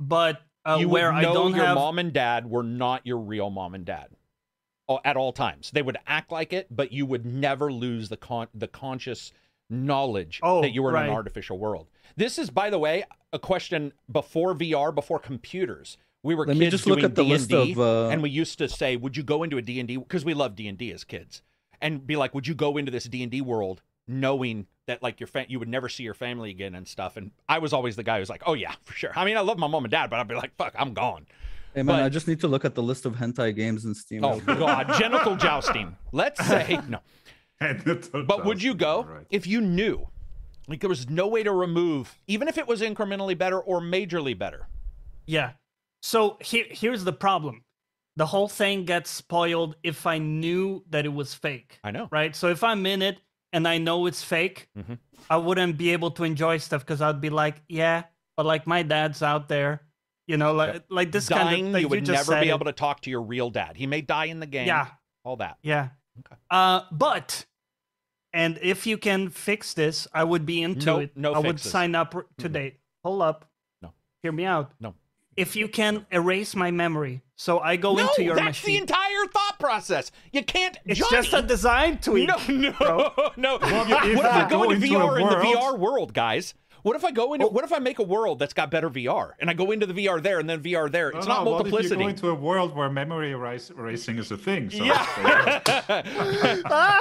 but 0.00 0.42
uh, 0.66 0.78
you 0.80 0.88
where 0.88 1.12
would 1.12 1.18
I 1.24 1.32
don't 1.32 1.54
your 1.54 1.64
have. 1.64 1.76
mom 1.76 1.98
and 2.00 2.12
dad 2.12 2.50
were 2.50 2.64
not 2.64 3.06
your 3.06 3.18
real 3.18 3.50
mom 3.50 3.74
and 3.76 3.84
dad 3.84 4.08
at 5.04 5.16
all 5.16 5.32
times. 5.32 5.70
They 5.70 5.82
would 5.82 5.96
act 6.06 6.30
like 6.30 6.52
it, 6.52 6.68
but 6.70 6.92
you 6.92 7.06
would 7.06 7.24
never 7.24 7.72
lose 7.72 8.08
the 8.08 8.16
con- 8.16 8.48
the 8.54 8.68
conscious 8.68 9.32
knowledge 9.70 10.40
Oh, 10.42 10.60
that 10.62 10.72
you 10.72 10.82
were 10.82 10.96
in 10.96 11.04
an 11.04 11.10
artificial 11.10 11.58
world. 11.58 11.88
This 12.16 12.38
is, 12.38 12.50
by 12.50 12.70
the 12.70 12.78
way, 12.78 13.04
a 13.32 13.38
question 13.38 13.92
before 14.10 14.54
VR, 14.54 14.94
before 14.94 15.18
computers. 15.18 15.96
We 16.22 16.34
were 16.34 16.46
Let 16.46 16.54
kids 16.54 16.60
me 16.60 16.70
just 16.70 16.86
look 16.86 17.00
doing 17.00 17.10
at 17.10 17.14
the 17.16 17.22
D&D, 17.24 17.32
list 17.34 17.52
of, 17.52 17.78
uh, 17.80 18.08
and 18.08 18.22
we 18.22 18.30
used 18.30 18.58
to 18.58 18.68
say, 18.68 18.96
"Would 18.96 19.16
you 19.16 19.22
go 19.22 19.42
into 19.42 19.58
a 19.58 19.62
D 19.62 19.78
and 19.78 19.88
D?" 19.88 19.96
Because 19.96 20.24
we 20.24 20.32
loved 20.32 20.56
D 20.56 20.68
and 20.68 20.78
D 20.78 20.90
as 20.92 21.04
kids, 21.04 21.42
and 21.82 22.06
be 22.06 22.16
like, 22.16 22.34
"Would 22.34 22.46
you 22.46 22.54
go 22.54 22.76
into 22.76 22.90
this 22.90 23.04
D 23.04 23.22
and 23.22 23.30
D 23.30 23.40
world?" 23.40 23.82
knowing 24.06 24.66
that 24.86 25.02
like 25.02 25.18
your 25.18 25.26
fa- 25.26 25.46
you 25.48 25.58
would 25.58 25.68
never 25.68 25.88
see 25.88 26.02
your 26.02 26.12
family 26.12 26.50
again 26.50 26.74
and 26.74 26.86
stuff 26.86 27.16
and 27.16 27.30
i 27.48 27.58
was 27.58 27.72
always 27.72 27.96
the 27.96 28.02
guy 28.02 28.18
who's 28.18 28.28
like 28.28 28.42
oh 28.44 28.52
yeah 28.52 28.74
for 28.82 28.92
sure 28.92 29.10
i 29.16 29.24
mean 29.24 29.34
i 29.34 29.40
love 29.40 29.56
my 29.56 29.66
mom 29.66 29.82
and 29.82 29.90
dad 29.90 30.10
but 30.10 30.20
i'd 30.20 30.28
be 30.28 30.34
like 30.34 30.54
fuck 30.56 30.74
i'm 30.78 30.92
gone 30.92 31.24
Hey 31.74 31.82
man, 31.82 31.96
But- 31.98 32.02
I 32.04 32.08
just 32.08 32.28
need 32.28 32.40
to 32.40 32.48
look 32.48 32.64
at 32.64 32.74
the 32.74 32.82
list 32.82 33.04
of 33.06 33.14
hentai 33.16 33.54
games 33.54 33.84
in 33.84 33.94
Steam. 33.94 34.24
Oh 34.24 34.40
God, 34.40 34.92
genital 34.98 35.36
jousting. 35.36 35.96
Let's 36.12 36.44
say 36.46 36.78
no. 36.88 37.00
But 38.26 38.44
would 38.44 38.62
you 38.62 38.74
go 38.74 39.04
Right. 39.04 39.26
if 39.30 39.46
you 39.46 39.60
knew, 39.60 40.06
like 40.68 40.80
there 40.80 40.88
was 40.88 41.08
no 41.08 41.26
way 41.28 41.42
to 41.42 41.52
remove, 41.52 42.18
even 42.26 42.48
if 42.48 42.58
it 42.58 42.66
was 42.66 42.80
incrementally 42.80 43.36
better 43.36 43.58
or 43.60 43.80
majorly 43.80 44.36
better? 44.38 44.68
Yeah. 45.26 45.52
So 46.02 46.36
here, 46.40 46.66
here's 46.70 47.04
the 47.04 47.12
problem. 47.12 47.62
The 48.16 48.26
whole 48.26 48.48
thing 48.48 48.84
gets 48.84 49.10
spoiled 49.10 49.76
if 49.82 50.06
I 50.06 50.18
knew 50.18 50.84
that 50.90 51.04
it 51.06 51.12
was 51.12 51.34
fake, 51.34 51.78
I 51.82 51.90
know. 51.90 52.08
right? 52.12 52.36
So 52.36 52.48
if 52.48 52.62
I'm 52.62 52.84
in 52.86 53.02
it 53.02 53.18
and 53.52 53.66
I 53.66 53.78
know 53.78 54.06
it's 54.06 54.22
fake, 54.22 54.68
Mhm. 54.78 54.98
I 55.30 55.36
wouldn't 55.38 55.76
be 55.78 55.90
able 55.90 56.10
to 56.12 56.24
enjoy 56.24 56.58
stuff 56.58 56.82
because 56.82 57.00
I'd 57.00 57.20
be 57.20 57.30
like, 57.30 57.62
yeah, 57.68 58.04
but 58.36 58.46
like 58.46 58.66
my 58.66 58.82
dad's 58.82 59.22
out 59.22 59.48
there, 59.48 59.82
you 60.26 60.36
know, 60.36 60.52
like 60.54 60.84
like 60.88 61.12
this 61.12 61.26
Dying, 61.28 61.46
kind 61.46 61.66
of 61.68 61.72
like 61.74 61.82
you 61.82 61.88
would 61.88 62.04
just 62.04 62.28
never 62.28 62.40
be 62.42 62.48
it. 62.48 62.52
able 62.54 62.64
to 62.66 62.72
talk 62.72 63.00
to 63.02 63.10
your 63.10 63.22
real 63.22 63.50
dad. 63.50 63.76
He 63.76 63.86
may 63.86 64.00
die 64.00 64.26
in 64.26 64.40
the 64.40 64.46
game. 64.46 64.66
Yeah, 64.66 64.88
all 65.24 65.36
that. 65.36 65.58
yeah. 65.62 65.88
Okay. 66.20 66.36
Uh, 66.50 66.82
but 66.92 67.44
and 68.32 68.58
if 68.62 68.86
you 68.86 68.96
can 68.98 69.28
fix 69.30 69.74
this, 69.74 70.06
I 70.12 70.24
would 70.24 70.46
be 70.46 70.62
into 70.62 70.86
No- 70.86 70.98
it. 70.98 71.16
no 71.16 71.32
I 71.34 71.38
would 71.38 71.60
sign 71.60 71.94
up 71.94 72.14
today. 72.38 72.76
Hold 73.04 73.22
up. 73.22 73.50
No. 73.82 73.92
Hear 74.22 74.32
me 74.32 74.44
out. 74.44 74.72
No. 74.80 74.94
If 75.36 75.56
you 75.56 75.66
can 75.66 76.06
erase 76.12 76.54
my 76.54 76.70
memory, 76.70 77.22
so 77.36 77.58
I 77.58 77.74
go 77.74 77.94
no, 77.96 78.06
into 78.08 78.22
your 78.22 78.36
that's 78.36 78.62
the 78.62 78.76
entire 78.76 79.26
thought 79.32 79.58
process. 79.58 80.12
You 80.32 80.44
can't. 80.44 80.78
it's 80.84 81.00
Johnny, 81.00 81.10
just 81.22 81.32
a 81.34 81.42
design 81.42 81.98
tweak. 81.98 82.28
No, 82.28 82.36
no, 82.48 82.70
bro. 82.72 83.12
no. 83.36 83.58
Well, 83.60 83.84
what 83.88 84.06
if 84.06 84.24
I 84.24 84.44
you 84.44 84.48
go 84.48 84.70
into 84.70 84.86
VR 84.86 85.20
in 85.20 85.26
the 85.28 85.34
VR 85.34 85.76
world, 85.76 86.14
guys? 86.14 86.54
What 86.84 86.94
if 86.96 87.04
I 87.04 87.10
go 87.12 87.30
Oh. 87.30 87.34
into? 87.34 87.46
What 87.46 87.64
if 87.64 87.72
I 87.72 87.78
make 87.80 87.98
a 87.98 88.02
world 88.02 88.38
that's 88.38 88.52
got 88.52 88.70
better 88.70 88.88
VR, 88.90 89.32
and 89.40 89.48
I 89.50 89.54
go 89.54 89.70
into 89.72 89.86
the 89.86 89.94
VR 89.94 90.20
there, 90.22 90.38
and 90.38 90.48
then 90.48 90.62
VR 90.62 90.88
there? 90.90 91.08
It's 91.08 91.26
No, 91.26 91.34
not 91.34 91.44
no, 91.44 91.50
what 91.52 91.66
if 91.66 91.72
multiplicity. 91.72 91.94
you 92.00 92.06
go 92.06 92.08
into 92.10 92.28
a 92.28 92.34
world 92.34 92.76
where 92.76 92.90
memory 92.90 93.30
erase- 93.32 93.70
erasing 93.70 94.18
is 94.18 94.30
a 94.30 94.36
thing? 94.36 94.68
So 94.70 94.84
Yeah. 94.84 95.02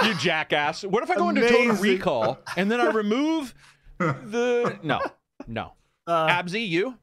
you 0.08 0.14
jackass. 0.16 0.84
What 0.84 1.03
if 1.03 1.12
I 1.12 1.16
go 1.16 1.30
into 1.30 1.42
Total 1.48 1.76
Recall 1.76 2.40
and 2.58 2.72
then 2.72 2.80
I 2.80 2.86
remove 2.92 3.53
the 4.00 4.80
no, 4.84 5.02
no. 5.48 5.74
Uh, 6.08 6.28
Absy, 6.28 6.62
you. 6.62 6.98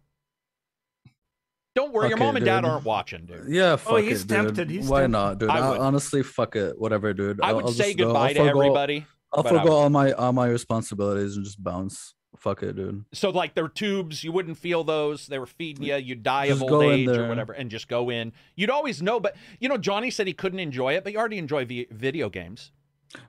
Don't 1.74 1.92
worry, 1.92 2.08
your 2.08 2.16
Okay, 2.16 2.24
mom 2.24 2.36
and 2.36 2.44
dad 2.44 2.62
dude. 2.62 2.70
aren't 2.70 2.84
watching, 2.84 3.26
dude. 3.26 3.44
Yeah, 3.48 3.76
fuck 3.76 3.92
Oh, 3.92 3.96
he's 3.96 4.22
it, 4.22 4.28
dude. 4.28 4.36
tempted, 4.38 4.70
he's 4.70 4.88
Why 4.88 5.02
tempted. 5.02 5.12
not, 5.12 5.38
dude? 5.38 5.50
I 5.50 5.58
I 5.58 5.78
honestly, 5.78 6.22
fuck 6.22 6.56
it. 6.56 6.78
Whatever, 6.78 7.12
dude. 7.14 7.40
I 7.42 7.48
I'll- 7.48 7.56
would 7.56 7.64
I'll 7.66 7.72
say 7.72 7.88
just 7.94 7.98
goodbye 7.98 8.28
I'll 8.28 8.34
to 8.34 8.40
forgo- 8.40 8.60
everybody. 8.60 9.06
I'll 9.32 9.42
but 9.44 9.52
I 9.54 9.58
forgo 9.58 9.70
would. 9.70 9.76
all 9.82 9.90
my 9.90 10.12
all 10.12 10.32
my 10.32 10.48
responsibilities 10.48 11.36
and 11.36 11.44
just 11.44 11.62
bounce. 11.62 12.14
Fuck 12.40 12.62
it, 12.62 12.74
dude. 12.74 13.04
So 13.12 13.28
like 13.28 13.54
their 13.54 13.68
tubes, 13.68 14.24
you 14.24 14.32
wouldn't 14.32 14.56
feel 14.56 14.82
those. 14.82 15.26
They 15.26 15.38
were 15.38 15.44
feeding 15.46 15.84
you. 15.84 15.96
You'd 15.96 16.22
die 16.22 16.48
Just 16.48 16.62
of 16.62 16.72
old 16.72 16.84
age 16.84 17.06
or 17.08 17.28
whatever, 17.28 17.52
and 17.52 17.70
just 17.70 17.86
go 17.86 18.08
in. 18.10 18.32
You'd 18.56 18.70
always 18.70 19.02
know. 19.02 19.20
But 19.20 19.36
you 19.58 19.68
know, 19.68 19.76
Johnny 19.76 20.10
said 20.10 20.26
he 20.26 20.32
couldn't 20.32 20.58
enjoy 20.58 20.94
it, 20.94 21.04
but 21.04 21.12
you 21.12 21.18
already 21.18 21.36
enjoy 21.36 21.66
v- 21.66 21.86
video 21.90 22.30
games. 22.30 22.72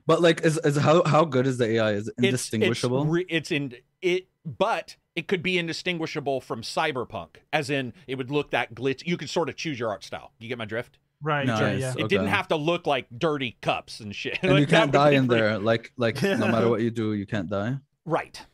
But 0.06 0.22
like, 0.22 0.40
is 0.46 0.56
is 0.64 0.76
how 0.78 1.02
how 1.04 1.26
good 1.26 1.46
is 1.46 1.58
the 1.58 1.66
AI? 1.72 1.92
Is 1.92 2.08
it 2.08 2.14
indistinguishable? 2.16 3.02
It's, 3.02 3.10
re- 3.10 3.26
it's 3.28 3.50
in 3.50 3.74
it, 4.00 4.28
but 4.46 4.96
it 5.14 5.28
could 5.28 5.42
be 5.42 5.58
indistinguishable 5.58 6.40
from 6.40 6.62
cyberpunk, 6.62 7.36
as 7.52 7.68
in 7.68 7.92
it 8.06 8.14
would 8.16 8.30
look 8.30 8.52
that 8.52 8.74
glitch. 8.74 9.06
You 9.06 9.18
could 9.18 9.28
sort 9.28 9.50
of 9.50 9.56
choose 9.56 9.78
your 9.78 9.90
art 9.90 10.04
style. 10.04 10.32
You 10.38 10.48
get 10.48 10.56
my 10.56 10.64
drift? 10.64 10.96
right. 11.20 11.46
Nice. 11.46 11.80
Yeah, 11.80 11.92
yeah. 11.98 12.04
It 12.04 12.08
didn't 12.08 12.28
have 12.28 12.48
to 12.48 12.56
look 12.56 12.86
like 12.86 13.06
dirty 13.16 13.56
cups 13.60 14.00
and 14.00 14.16
shit. 14.16 14.38
and 14.42 14.52
Like, 14.52 14.60
you 14.60 14.66
can't 14.78 14.90
die 14.90 15.10
in 15.10 15.26
pretty- 15.28 15.42
there. 15.42 15.58
Like 15.58 15.92
like 15.98 16.22
no 16.22 16.38
matter 16.48 16.68
what 16.70 16.80
you 16.80 16.90
do, 16.90 17.12
you 17.12 17.26
can't 17.26 17.50
die. 17.50 17.76
Right. 18.06 18.44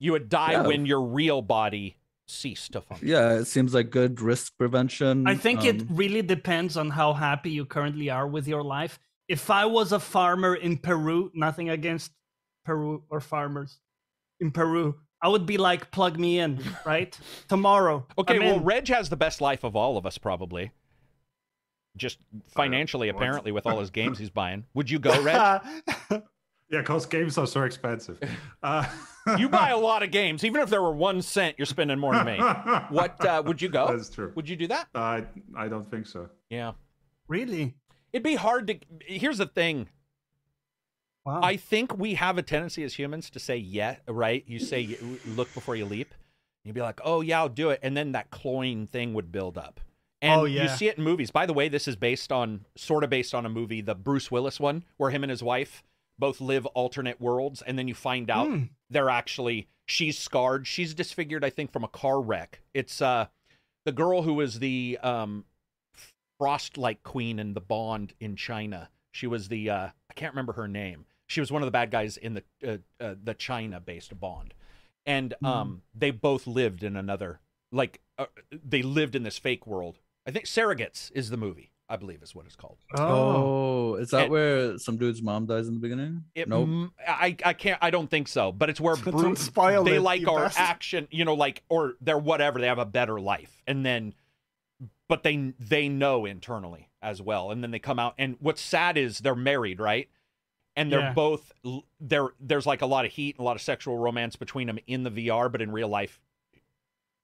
You 0.00 0.12
would 0.12 0.28
die 0.28 0.52
Yeah. 0.52 0.66
when 0.66 0.86
your 0.86 1.02
real 1.02 1.42
body 1.42 1.96
ceased 2.26 2.72
to 2.72 2.80
function. 2.80 3.08
Yeah, 3.08 3.34
it 3.34 3.44
seems 3.44 3.74
like 3.74 3.90
good 3.90 4.20
risk 4.20 4.56
prevention. 4.58 5.26
I 5.26 5.34
think 5.34 5.64
it 5.64 5.82
um, 5.82 5.88
really 5.90 6.22
depends 6.22 6.76
on 6.76 6.90
how 6.90 7.12
happy 7.12 7.50
you 7.50 7.64
currently 7.66 8.08
are 8.10 8.26
with 8.26 8.48
your 8.48 8.62
life. 8.62 8.98
If 9.28 9.50
I 9.50 9.66
was 9.66 9.92
a 9.92 10.00
farmer 10.00 10.54
in 10.54 10.78
Peru, 10.78 11.30
nothing 11.34 11.70
against 11.70 12.12
Peru 12.64 13.04
or 13.10 13.20
farmers 13.20 13.78
in 14.40 14.50
Peru, 14.50 14.96
I 15.22 15.28
would 15.28 15.44
be 15.44 15.58
like, 15.58 15.90
plug 15.90 16.18
me 16.18 16.38
in, 16.38 16.62
right? 16.86 17.16
Tomorrow. 17.48 18.06
Okay, 18.16 18.36
I'm 18.36 18.40
well, 18.40 18.56
in. 18.56 18.64
Reg 18.64 18.88
has 18.88 19.08
the 19.10 19.16
best 19.16 19.40
life 19.40 19.64
of 19.64 19.76
all 19.76 19.96
of 19.96 20.06
us, 20.06 20.16
probably. 20.16 20.72
Just 21.96 22.18
financially, 22.48 23.08
apparently, 23.08 23.52
with 23.52 23.66
all 23.66 23.80
his 23.80 23.90
games 23.90 24.18
he's 24.22 24.30
buying. 24.30 24.64
Would 24.74 24.88
you 24.88 24.98
go, 24.98 25.20
Reg? 25.22 25.60
yeah, 26.70 26.80
because 26.80 27.06
games 27.06 27.36
are 27.38 27.46
so 27.46 27.62
expensive. 27.62 28.18
Uh, 28.62 28.84
you 29.38 29.48
buy 29.48 29.70
a 29.70 29.78
lot 29.90 30.02
of 30.02 30.10
games, 30.10 30.44
even 30.44 30.60
if 30.60 30.68
there 30.68 30.82
were 30.82 30.92
one 30.92 31.22
cent, 31.22 31.54
you're 31.56 31.64
spending 31.64 31.98
more 31.98 32.14
than 32.14 32.26
me. 32.26 32.36
What 32.90 33.24
uh, 33.24 33.42
would 33.46 33.62
you 33.62 33.70
go? 33.70 33.86
That's 33.86 34.10
true. 34.10 34.32
Would 34.34 34.50
you 34.50 34.56
do 34.56 34.66
that? 34.66 34.88
I 34.94 35.24
I 35.56 35.68
don't 35.68 35.90
think 35.90 36.06
so. 36.06 36.28
Yeah, 36.50 36.72
really? 37.26 37.74
it'd 38.12 38.22
be 38.22 38.34
hard 38.34 38.66
to. 38.66 38.78
Here's 39.00 39.38
the 39.38 39.46
thing. 39.46 39.88
Wow. 41.24 41.40
I 41.42 41.56
think 41.56 41.96
we 41.96 42.14
have 42.14 42.36
a 42.38 42.42
tendency 42.42 42.82
as 42.82 42.94
humans 42.94 43.30
to 43.30 43.38
say 43.38 43.56
yeah, 43.56 43.96
right? 44.06 44.44
You 44.46 44.58
say 44.58 44.98
look 45.26 45.52
before 45.54 45.76
you 45.76 45.86
leap. 45.86 46.14
You'd 46.64 46.74
be 46.74 46.82
like, 46.82 47.00
oh 47.02 47.22
yeah, 47.22 47.40
I'll 47.40 47.48
do 47.48 47.70
it, 47.70 47.80
and 47.82 47.96
then 47.96 48.12
that 48.12 48.30
cloying 48.30 48.86
thing 48.86 49.14
would 49.14 49.32
build 49.32 49.56
up. 49.56 49.80
And 50.22 50.40
Oh, 50.40 50.44
you 50.44 50.68
see 50.68 50.88
it 50.88 50.98
in 50.98 51.04
movies. 51.04 51.30
By 51.30 51.46
the 51.46 51.54
way, 51.54 51.68
this 51.68 51.88
is 51.88 51.96
based 51.96 52.30
on 52.30 52.66
sort 52.76 53.04
of 53.04 53.10
based 53.10 53.34
on 53.34 53.46
a 53.46 53.48
movie, 53.48 53.80
the 53.80 53.94
Bruce 53.94 54.30
Willis 54.30 54.60
one, 54.60 54.84
where 54.98 55.10
him 55.10 55.24
and 55.24 55.30
his 55.30 55.42
wife 55.42 55.82
both 56.20 56.40
live 56.40 56.66
alternate 56.66 57.20
worlds, 57.20 57.62
and 57.62 57.78
then 57.78 57.88
you 57.88 57.94
find 57.94 58.30
out 58.30 58.46
Hmm. 58.46 58.64
they're 58.90 59.10
actually 59.10 59.68
she's 59.86 60.16
scarred. 60.18 60.66
She's 60.68 60.94
disfigured, 60.94 61.44
I 61.44 61.50
think, 61.50 61.72
from 61.72 61.82
a 61.82 61.88
car 61.88 62.20
wreck. 62.20 62.60
It's 62.74 63.02
uh 63.02 63.26
the 63.84 63.92
girl 63.92 64.22
who 64.22 64.34
was 64.34 64.60
the 64.60 64.98
um 65.02 65.44
frost 66.38 66.78
like 66.78 67.02
queen 67.02 67.38
in 67.38 67.54
the 67.54 67.60
Bond 67.60 68.14
in 68.20 68.36
China. 68.36 68.90
She 69.12 69.26
was 69.26 69.48
the 69.48 69.70
uh 69.70 69.88
I 70.10 70.12
can't 70.14 70.32
remember 70.32 70.52
her 70.54 70.68
name. 70.68 71.06
She 71.26 71.40
was 71.40 71.52
one 71.52 71.62
of 71.62 71.66
the 71.66 71.70
bad 71.72 71.90
guys 71.90 72.16
in 72.16 72.34
the 72.34 72.44
uh, 72.66 72.76
uh, 73.02 73.14
the 73.22 73.34
China 73.34 73.80
based 73.80 74.18
Bond, 74.18 74.54
and 75.06 75.34
um 75.42 75.82
they 75.94 76.10
both 76.10 76.46
lived 76.46 76.82
in 76.82 76.96
another 76.96 77.40
like 77.72 78.00
uh, 78.18 78.26
they 78.50 78.82
lived 78.82 79.14
in 79.14 79.22
this 79.22 79.38
fake 79.38 79.66
world. 79.66 79.98
I 80.26 80.30
think 80.32 80.44
Surrogates 80.46 81.10
is 81.14 81.30
the 81.30 81.36
movie. 81.36 81.72
I 81.90 81.96
believe 81.96 82.22
is 82.22 82.34
what 82.34 82.46
it's 82.46 82.54
called. 82.56 82.78
Oh, 82.96 83.96
is 83.96 84.10
that 84.10 84.22
And- 84.22 84.30
where 84.30 84.78
some 84.78 84.96
dude's 84.96 85.20
mom 85.20 85.46
dies 85.46 85.66
in 85.68 85.74
the 85.74 85.80
beginning? 85.80 86.24
It, 86.34 86.48
nope. 86.48 86.90
I 87.06 87.36
I 87.44 87.52
can't 87.52 87.78
I 87.82 87.90
don't 87.90 88.08
think 88.08 88.28
so, 88.28 88.52
but 88.52 88.70
it's 88.70 88.80
where 88.80 88.94
Don't 88.96 89.84
they 89.84 89.96
it, 89.96 90.00
like 90.00 90.26
our 90.28 90.38
are 90.38 90.44
bastard. 90.44 90.62
action, 90.62 91.08
you 91.10 91.24
know, 91.24 91.34
like 91.34 91.62
or 91.68 91.94
they're 92.00 92.16
whatever. 92.16 92.60
They 92.60 92.68
have 92.68 92.78
a 92.78 92.84
better 92.86 93.20
life, 93.20 93.60
and 93.66 93.84
then, 93.84 94.14
but 95.08 95.22
they 95.24 95.52
they 95.58 95.88
know 95.88 96.24
internally 96.26 96.88
as 97.02 97.20
well, 97.20 97.50
and 97.50 97.62
then 97.62 97.70
they 97.72 97.78
come 97.80 97.98
out. 97.98 98.14
And 98.18 98.36
what's 98.40 98.60
sad 98.62 98.96
is 98.96 99.18
they're 99.18 99.34
married, 99.34 99.80
right? 99.80 100.08
And 100.76 100.92
they're 100.92 101.00
Yeah. 101.00 101.12
both 101.12 101.52
there. 101.98 102.28
There's 102.38 102.66
like 102.66 102.82
a 102.82 102.86
lot 102.86 103.04
of 103.04 103.10
heat 103.12 103.34
and 103.36 103.40
a 103.40 103.44
lot 103.44 103.56
of 103.56 103.62
sexual 103.62 103.98
romance 103.98 104.36
between 104.36 104.68
them 104.68 104.78
in 104.86 105.02
the 105.02 105.10
VR, 105.10 105.50
but 105.50 105.60
in 105.60 105.72
real 105.72 105.88
life, 105.88 106.20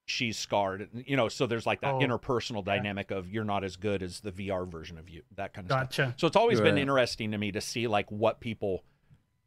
she's 0.07 0.39
scarred. 0.39 0.89
You 0.95 1.17
know, 1.17 1.29
so 1.29 1.47
there's 1.47 1.67
like 1.67 1.81
that 1.83 1.95
Oh, 1.95 1.99
interpersonal 2.01 2.65
dynamic 2.65 3.11
of 3.11 3.29
you're 3.29 3.45
not 3.45 3.65
as 3.65 3.77
good 3.77 4.03
as 4.03 4.21
the 4.21 4.33
VR 4.33 4.67
version 4.67 4.97
of 4.99 5.09
you, 5.11 5.23
that 5.35 5.53
kind 5.53 5.67
of 5.67 5.71
stuff. 5.71 5.83
Gotcha. 5.83 6.15
So 6.17 6.27
it's 6.27 6.37
always 6.37 6.61
been 6.61 6.79
interesting 6.79 7.33
to 7.33 7.39
me 7.39 7.53
to 7.53 7.61
see 7.61 7.87
like 7.87 8.11
what 8.11 8.41
people, 8.41 8.85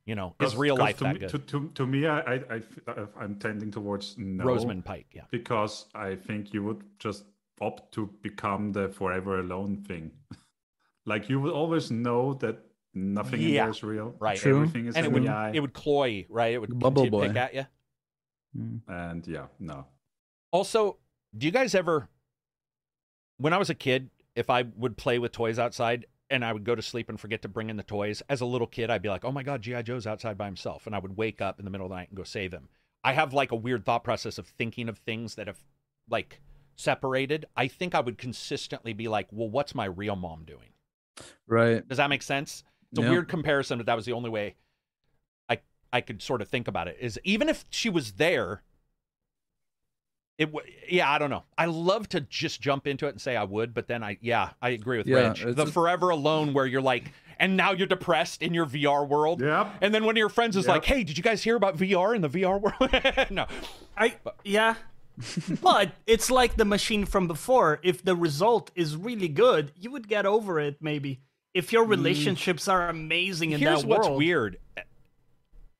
you 0.05 0.15
know, 0.15 0.35
is 0.41 0.55
real 0.55 0.77
life 0.77 0.97
to 0.97 1.05
that 1.05 1.13
me, 1.13 1.19
good? 1.21 1.29
To, 1.29 1.39
to, 1.39 1.71
to 1.75 1.87
me, 1.87 2.05
I, 2.05 2.19
I, 2.19 2.41
I, 2.87 2.93
I'm 3.19 3.35
tending 3.35 3.71
towards 3.71 4.15
no. 4.17 4.43
Rosamund 4.43 4.85
Pike, 4.85 5.07
yeah. 5.13 5.23
Because 5.31 5.85
I 5.95 6.15
think 6.15 6.53
you 6.53 6.63
would 6.63 6.83
just 6.99 7.23
opt 7.61 7.93
to 7.93 8.09
become 8.21 8.71
the 8.71 8.89
forever 8.89 9.39
alone 9.39 9.83
thing. 9.87 10.11
like 11.05 11.29
you 11.29 11.39
would 11.39 11.53
always 11.53 11.89
know 11.89 12.33
that 12.35 12.59
nothing 12.93 13.41
in 13.41 13.53
there 13.53 13.69
is 13.69 13.83
real. 13.83 14.13
right. 14.19 14.37
True. 14.37 14.57
Everything 14.57 14.87
is 14.87 14.95
And 14.95 15.05
it 15.05 15.11
would 15.11 15.25
it 15.55 15.59
would 15.59 15.73
cloy, 15.73 16.25
right? 16.29 16.53
It 16.53 16.59
would 16.59 16.77
Bubble 16.77 17.09
boy. 17.09 17.27
pick 17.27 17.37
at 17.37 17.53
you. 17.53 17.65
Mm. 18.57 18.81
And 18.87 19.27
yeah, 19.27 19.45
no. 19.59 19.85
Also, 20.51 20.97
do 21.37 21.45
you 21.45 21.51
guys 21.51 21.75
ever 21.75 22.09
when 23.37 23.53
I 23.53 23.57
was 23.57 23.69
a 23.69 23.75
kid, 23.75 24.09
if 24.35 24.49
I 24.49 24.63
would 24.75 24.97
play 24.97 25.17
with 25.19 25.31
toys 25.31 25.57
outside 25.59 26.05
and 26.29 26.43
I 26.43 26.53
would 26.53 26.63
go 26.63 26.75
to 26.75 26.81
sleep 26.81 27.09
and 27.09 27.19
forget 27.19 27.41
to 27.43 27.47
bring 27.47 27.69
in 27.69 27.77
the 27.77 27.83
toys, 27.83 28.21
as 28.29 28.41
a 28.41 28.45
little 28.45 28.67
kid, 28.67 28.89
I'd 28.89 29.01
be 29.01 29.09
like, 29.09 29.25
"Oh 29.25 29.31
my 29.31 29.43
god, 29.43 29.61
GI 29.61 29.83
Joe's 29.83 30.05
outside 30.05 30.37
by 30.37 30.45
himself." 30.45 30.85
And 30.85 30.95
I 30.95 30.99
would 30.99 31.17
wake 31.17 31.41
up 31.41 31.57
in 31.59 31.65
the 31.65 31.71
middle 31.71 31.85
of 31.87 31.89
the 31.89 31.95
night 31.95 32.09
and 32.09 32.17
go 32.17 32.23
save 32.23 32.53
him. 32.53 32.69
I 33.03 33.13
have 33.13 33.33
like 33.33 33.51
a 33.51 33.55
weird 33.55 33.85
thought 33.85 34.03
process 34.03 34.37
of 34.37 34.47
thinking 34.47 34.89
of 34.89 34.97
things 34.97 35.35
that 35.35 35.47
have 35.47 35.63
like 36.09 36.41
separated. 36.75 37.45
I 37.55 37.67
think 37.67 37.95
I 37.95 37.99
would 38.01 38.17
consistently 38.17 38.93
be 38.93 39.07
like, 39.07 39.27
"Well, 39.31 39.49
what's 39.49 39.73
my 39.73 39.85
real 39.85 40.15
mom 40.15 40.43
doing?" 40.45 40.73
Right. 41.47 41.87
Does 41.87 41.97
that 41.97 42.09
make 42.09 42.23
sense? 42.23 42.63
It's 42.91 42.99
a 42.99 43.03
Yeah. 43.03 43.09
weird 43.11 43.27
comparison, 43.27 43.77
but 43.79 43.85
that 43.85 43.95
was 43.95 44.05
the 44.05 44.13
only 44.13 44.29
way 44.29 44.55
I 45.47 45.61
I 45.91 46.01
could 46.01 46.21
sort 46.21 46.41
of 46.41 46.47
think 46.49 46.67
about 46.67 46.87
it. 46.87 46.97
Is 46.99 47.19
even 47.23 47.49
if 47.49 47.65
she 47.69 47.89
was 47.89 48.13
there, 48.13 48.63
it 50.39 50.45
w- 50.51 50.65
yeah, 50.89 51.11
I 51.11 51.19
don't 51.19 51.29
know. 51.29 51.43
I 51.57 51.65
love 51.67 52.09
to 52.09 52.21
just 52.21 52.59
jump 52.61 52.87
into 52.87 53.05
it 53.05 53.09
and 53.11 53.21
say 53.21 53.35
I 53.35 53.43
would, 53.43 53.73
but 53.75 53.87
then 53.87 54.01
I 54.03 54.17
yeah, 54.21 54.49
I 54.61 54.69
agree 54.69 54.97
with 54.97 55.05
Yeah, 55.07 55.27
Rich. 55.29 55.43
The 55.55 55.63
a- 55.63 55.67
forever 55.67 56.09
alone 56.09 56.53
where 56.53 56.65
you're 56.65 56.81
like, 56.81 57.11
and 57.39 57.55
now 57.55 57.71
you're 57.73 57.87
depressed 57.87 58.41
in 58.41 58.53
your 58.53 58.65
VR 58.65 59.07
world. 59.07 59.41
Yep. 59.41 59.67
And 59.81 59.93
then 59.93 60.03
one 60.05 60.15
of 60.15 60.17
your 60.17 60.29
friends 60.29 60.55
is 60.57 60.65
Yep. 60.65 60.73
like, 60.75 60.85
"Hey, 60.85 61.03
did 61.03 61.17
you 61.17 61.23
guys 61.23 61.43
hear 61.43 61.55
about 61.55 61.77
VR 61.77 62.15
in 62.15 62.21
the 62.21 62.29
VR 62.29 62.59
world?" 62.59 63.29
no, 63.31 63.45
I 63.97 64.15
yeah. 64.43 64.75
but 65.61 65.91
it's 66.07 66.31
like 66.31 66.55
the 66.55 66.63
machine 66.65 67.05
from 67.05 67.27
before. 67.27 67.79
If 67.83 68.03
the 68.05 68.15
result 68.15 68.71
is 68.75 68.95
really 68.95 69.27
good, 69.27 69.73
you 69.75 69.91
would 69.91 70.07
get 70.07 70.25
over 70.25 70.59
it 70.59 70.77
maybe. 70.81 71.19
If 71.53 71.73
your 71.73 71.83
relationships 71.83 72.67
are 72.69 72.87
amazing 72.87 73.51
in 73.51 73.59
Mm. 73.59 73.63
Here's 73.63 73.81
that 73.81 73.87
what's 73.87 74.07
weird. 74.07 74.57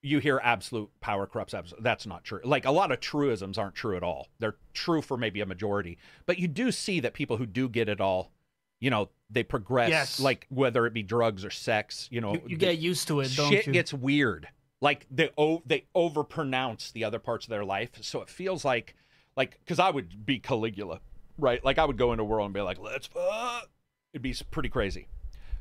You 0.02 0.20
hear 0.20 0.40
absolute 0.44 0.90
power 1.02 1.28
corrupts 1.28 1.54
absolute. 1.54 1.84
That's 1.84 2.06
not 2.06 2.24
true. 2.24 2.40
Like 2.44 2.66
a 2.66 2.72
lot 2.72 2.92
of 2.92 3.00
truisms 3.02 3.58
aren't 3.58 3.76
true 3.76 3.98
at 3.98 4.04
all. 4.04 4.28
They're 4.40 4.56
true 4.74 5.02
for 5.02 5.18
maybe 5.18 5.42
a 5.42 5.46
majority, 5.46 5.98
but 6.26 6.40
you 6.40 6.48
do 6.48 6.72
see 6.72 7.02
that 7.02 7.14
people 7.14 7.36
who 7.38 7.46
do 7.46 7.68
get 7.68 7.90
it 7.90 8.00
all, 8.00 8.32
you 8.80 8.90
know, 8.90 9.10
they 9.30 9.44
progress. 9.44 9.90
Yes. 9.90 10.20
Like 10.20 10.48
whether 10.50 10.86
it 10.86 10.94
be 10.94 11.04
drugs 11.04 11.44
or 11.44 11.50
sex, 11.50 12.08
you 12.12 12.22
know, 12.22 12.34
You, 12.36 12.42
you 12.48 12.58
get 12.58 12.78
used 12.78 13.08
to 13.10 13.20
it, 13.20 13.32
don't 13.36 13.52
shit 13.52 13.68
you? 13.68 13.74
gets 13.74 13.94
weird. 13.94 14.48
Like 14.82 15.06
they 15.12 15.32
o- 15.38 15.62
they 15.66 15.86
overpronounce 15.94 16.94
the 16.94 17.04
other 17.04 17.20
parts 17.20 17.46
of 17.46 17.50
their 17.50 17.66
life, 17.66 17.90
so 18.02 18.22
it 18.22 18.30
feels 18.30 18.64
like 18.64 18.96
like 19.36 19.60
because 19.60 19.80
I 19.80 19.90
would 19.90 20.26
be 20.26 20.40
Caligula, 20.40 21.02
right? 21.38 21.64
Like 21.64 21.78
I 21.78 21.84
would 21.84 21.98
go 21.98 22.14
into 22.14 22.24
a 22.24 22.26
world 22.26 22.46
and 22.46 22.54
be 22.54 22.62
like, 22.62 22.80
"Let's 22.80 23.08
fuck." 23.08 23.70
It'd 24.14 24.22
be 24.22 24.34
pretty 24.52 24.70
crazy, 24.70 25.10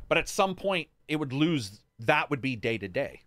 but 0.09 0.19
at 0.19 0.29
some 0.29 0.55
point 0.55 0.87
it 1.09 1.17
would 1.17 1.33
lose. 1.33 1.81
That 1.99 2.31
would 2.31 2.41
be 2.41 2.55
day 2.55 2.79
to 2.79 2.87
day. 2.87 3.23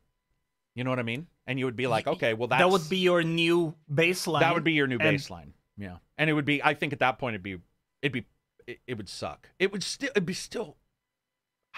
You 0.76 0.84
know 0.84 0.90
what 0.90 1.00
I 1.00 1.04
mean? 1.04 1.28
And 1.48 1.60
you 1.60 1.66
would 1.66 1.76
be 1.76 1.88
like, 1.88 2.08
okay, 2.08 2.34
well 2.34 2.48
that's 2.48 2.62
that 2.62 2.70
would 2.70 2.90
be 2.90 2.98
your 2.98 3.24
new 3.24 3.76
baseline. 3.92 4.40
that 4.42 4.54
would 4.54 4.64
be 4.64 4.74
your 4.74 4.88
new 4.88 4.98
and- 5.00 5.18
baseline. 5.18 5.52
Yeah, 5.78 5.98
and 6.18 6.30
it 6.30 6.34
would 6.34 6.46
be. 6.46 6.62
I 6.64 6.74
think 6.74 6.94
at 6.94 7.00
that 7.00 7.18
point 7.18 7.34
it'd 7.34 7.44
be 7.44 7.58
it'd 8.02 8.14
be 8.14 8.26
it, 8.68 8.80
it 8.88 8.98
would 8.98 9.10
suck. 9.10 9.50
It 9.60 9.72
would 9.72 9.84
still 9.84 10.10
it'd 10.12 10.26
be 10.26 10.34
still. 10.34 10.78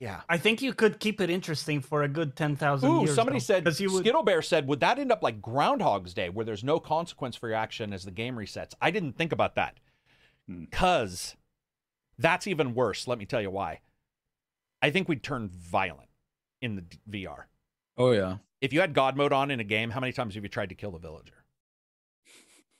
Yeah. 0.00 0.20
I 0.28 0.38
think 0.38 0.62
you 0.62 0.72
could 0.74 1.00
keep 1.00 1.20
it 1.20 1.28
interesting 1.28 1.80
for 1.80 2.02
a 2.04 2.08
good 2.08 2.36
ten 2.36 2.54
thousand 2.54 2.88
Ooh, 2.90 3.00
years. 3.00 3.14
somebody 3.16 3.38
though, 3.38 3.44
said 3.44 3.64
'cause 3.64 3.80
you 3.80 3.92
would. 3.92 4.04
Skittle 4.04 4.22
Bear 4.22 4.42
said, 4.42 4.68
would 4.68 4.78
that 4.80 4.98
end 4.98 5.10
up 5.10 5.22
like 5.24 5.42
Groundhog's 5.42 6.14
Day, 6.14 6.28
where 6.28 6.44
there's 6.44 6.62
no 6.62 6.78
consequence 6.78 7.34
for 7.34 7.48
your 7.48 7.56
action 7.56 7.92
as 7.92 8.04
the 8.04 8.12
game 8.12 8.36
resets? 8.36 8.74
I 8.80 8.90
didn't 8.92 9.14
think 9.14 9.32
about 9.32 9.56
that, 9.56 9.80
Hmm. 10.46 10.66
cause 10.70 11.36
that's 12.16 12.46
even 12.46 12.74
worse. 12.74 13.08
Let 13.08 13.18
me 13.18 13.26
tell 13.26 13.42
you 13.42 13.50
why. 13.50 13.80
I 14.80 14.90
think 14.90 15.08
we'd 15.08 15.24
turn 15.24 15.48
violent 15.48 16.10
in 16.62 16.76
the 16.76 16.82
d- 16.82 16.98
VR. 17.26 17.44
Oh 17.98 18.12
yeah. 18.12 18.36
If 18.60 18.72
you 18.72 18.80
had 18.80 18.94
God 18.94 19.16
mode 19.16 19.32
on 19.32 19.50
in 19.50 19.60
a 19.60 19.64
game, 19.64 19.90
how 19.90 20.00
many 20.00 20.12
times 20.12 20.34
have 20.34 20.42
you 20.42 20.48
tried 20.48 20.70
to 20.70 20.74
kill 20.74 20.90
the 20.90 20.98
villager? 20.98 21.34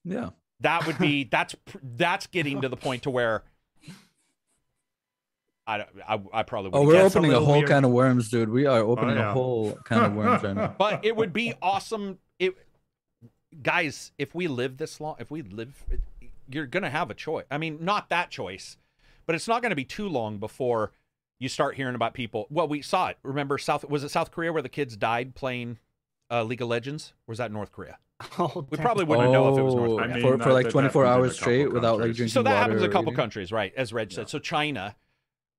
Yeah. 0.04 0.30
That 0.60 0.86
would 0.86 0.98
be 0.98 1.24
that's 1.30 1.54
that's 1.82 2.26
getting 2.26 2.62
to 2.62 2.68
the 2.68 2.76
point 2.76 3.02
to 3.04 3.10
where 3.10 3.42
I 5.66 5.84
I, 6.08 6.20
I 6.32 6.42
probably 6.42 6.70
Oh, 6.72 6.80
would 6.80 6.88
we're 6.88 7.02
gets 7.02 7.14
a 7.14 7.18
opening 7.18 7.34
a 7.34 7.40
whole 7.40 7.56
weird. 7.58 7.68
can 7.68 7.84
of 7.84 7.90
worms, 7.90 8.30
dude. 8.30 8.48
We 8.48 8.66
are 8.66 8.80
opening 8.80 9.18
oh, 9.18 9.20
yeah. 9.20 9.30
a 9.30 9.32
whole 9.32 9.78
can 9.84 10.04
of 10.04 10.14
worms 10.14 10.42
right 10.42 10.56
now. 10.56 10.74
but 10.78 11.04
it 11.04 11.14
would 11.14 11.32
be 11.32 11.54
awesome 11.60 12.18
it 12.38 12.54
guys 13.62 14.12
if 14.18 14.34
we 14.34 14.46
live 14.46 14.76
this 14.76 15.00
long 15.00 15.16
if 15.18 15.30
we 15.30 15.42
live 15.42 15.84
you're 16.50 16.66
gonna 16.66 16.90
have 16.90 17.10
a 17.10 17.14
choice 17.14 17.44
i 17.50 17.58
mean 17.58 17.78
not 17.80 18.08
that 18.10 18.30
choice 18.30 18.76
but 19.26 19.34
it's 19.34 19.48
not 19.48 19.62
gonna 19.62 19.74
be 19.74 19.84
too 19.84 20.08
long 20.08 20.38
before 20.38 20.92
you 21.38 21.48
start 21.48 21.76
hearing 21.76 21.94
about 21.94 22.14
people. 22.14 22.46
Well 22.50 22.68
we 22.68 22.82
saw 22.82 23.08
it. 23.08 23.18
Remember 23.22 23.58
south 23.58 23.84
was 23.88 24.04
it 24.04 24.10
south 24.10 24.30
korea 24.30 24.52
where 24.52 24.62
the 24.62 24.68
kids 24.68 24.96
died 24.96 25.34
playing 25.34 25.78
uh, 26.30 26.42
league 26.42 26.62
of 26.62 26.68
legends? 26.68 27.12
Or 27.26 27.32
was 27.32 27.38
that 27.38 27.52
north 27.52 27.72
korea? 27.72 27.98
Oh, 28.38 28.66
we 28.70 28.76
damn. 28.76 28.84
probably 28.84 29.04
wouldn't 29.04 29.30
know 29.32 29.52
if 29.52 29.58
it 29.58 29.62
was 29.62 29.74
north 29.74 29.90
Oh, 29.92 29.96
korea. 29.98 30.10
I 30.10 30.12
mean, 30.14 30.22
for, 30.22 30.36
that- 30.36 30.44
for 30.44 30.52
like 30.52 30.64
that 30.66 30.72
24 30.72 31.04
happens 31.04 31.16
hours 31.16 31.30
couple 31.38 31.42
straight 31.42 31.72
without 31.72 31.98
like 32.00 32.06
drinking 32.14 32.28
so 32.28 32.42
that 32.42 32.50
water 32.50 32.60
happens 32.62 32.82
in 32.82 32.90
a 32.90 32.92
couple 32.92 33.12
eating? 33.12 33.16
countries 33.16 33.52
right 33.52 33.72
as 33.76 33.92
reg 33.92 34.10
said. 34.12 34.28
So 34.28 34.38
china 34.38 34.96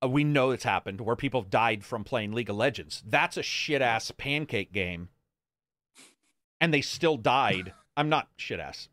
uh, 0.03 0.07
we 0.07 0.23
know 0.23 0.51
it's 0.51 0.63
happened 0.63 1.01
where 1.01 1.15
people 1.15 1.41
have 1.41 1.49
died 1.49 1.83
from 1.83 2.03
playing 2.03 2.31
league 2.33 2.49
of 2.49 2.55
legends. 2.55 3.03
That's 3.05 3.35
a 3.37 3.43
shit 3.43 3.81
ass 3.81 4.11
pancake 4.17 4.71
game. 4.71 5.09
And 6.61 6.73
they 6.73 6.81
still 6.81 7.17
died 7.17 7.73
i'm 7.99 8.09
not 8.09 8.27
shit 8.37 8.59
ass 8.59 8.87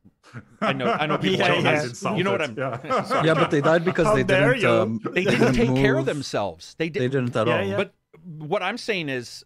I 0.61 0.73
know- 0.73 0.93
I 1.03 1.07
know 1.07 1.19
people 1.25 1.39
Yeah, 1.39 1.49
don't- 1.49 1.65
yeah. 1.65 2.11
I- 2.11 2.17
you 2.17 2.25
know 2.25 2.33
what 2.33 2.43
I'm- 2.43 2.57
Yeah. 2.59 3.23
Yeah, 3.29 3.35
but 3.35 3.51
they 3.53 3.61
died 3.61 3.85
because 3.85 4.13
they 4.17 4.25
didn't. 4.25 4.65
Um, 4.65 5.01
they 5.17 5.25
didn't 5.25 5.55
take 5.55 5.75
care 5.85 5.97
of 5.97 6.05
themselves 6.07 6.75
they 6.79 6.89
did 6.89 7.01
They 7.03 7.09
didn't 7.09 7.35
at 7.37 7.47
Yeah, 7.47 7.59
all. 7.59 7.65
yeah. 7.71 7.77
but 7.77 7.95
what 8.53 8.63
i'm 8.63 8.79
saying 8.89 9.09
is 9.09 9.45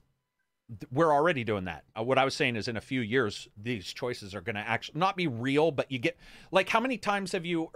we're 0.93 1.13
already 1.13 1.43
doing 1.45 1.65
that 1.65 1.83
uh, 1.99 2.03
what 2.03 2.17
i 2.19 2.25
was 2.25 2.35
saying 2.35 2.55
is 2.57 2.69
in 2.69 2.77
a 2.77 2.81
few 2.81 3.01
years 3.01 3.49
these 3.61 3.87
choices 3.93 4.35
are 4.37 4.41
going 4.41 4.55
to 4.55 4.67
actually 4.75 4.99
not 5.01 5.17
be 5.17 5.27
real 5.27 5.71
but 5.73 5.91
you 5.93 5.99
get 5.99 6.17
like 6.53 6.69
how 6.69 6.79
many 6.81 6.97
times 6.97 7.33
have 7.33 7.45
you 7.45 7.71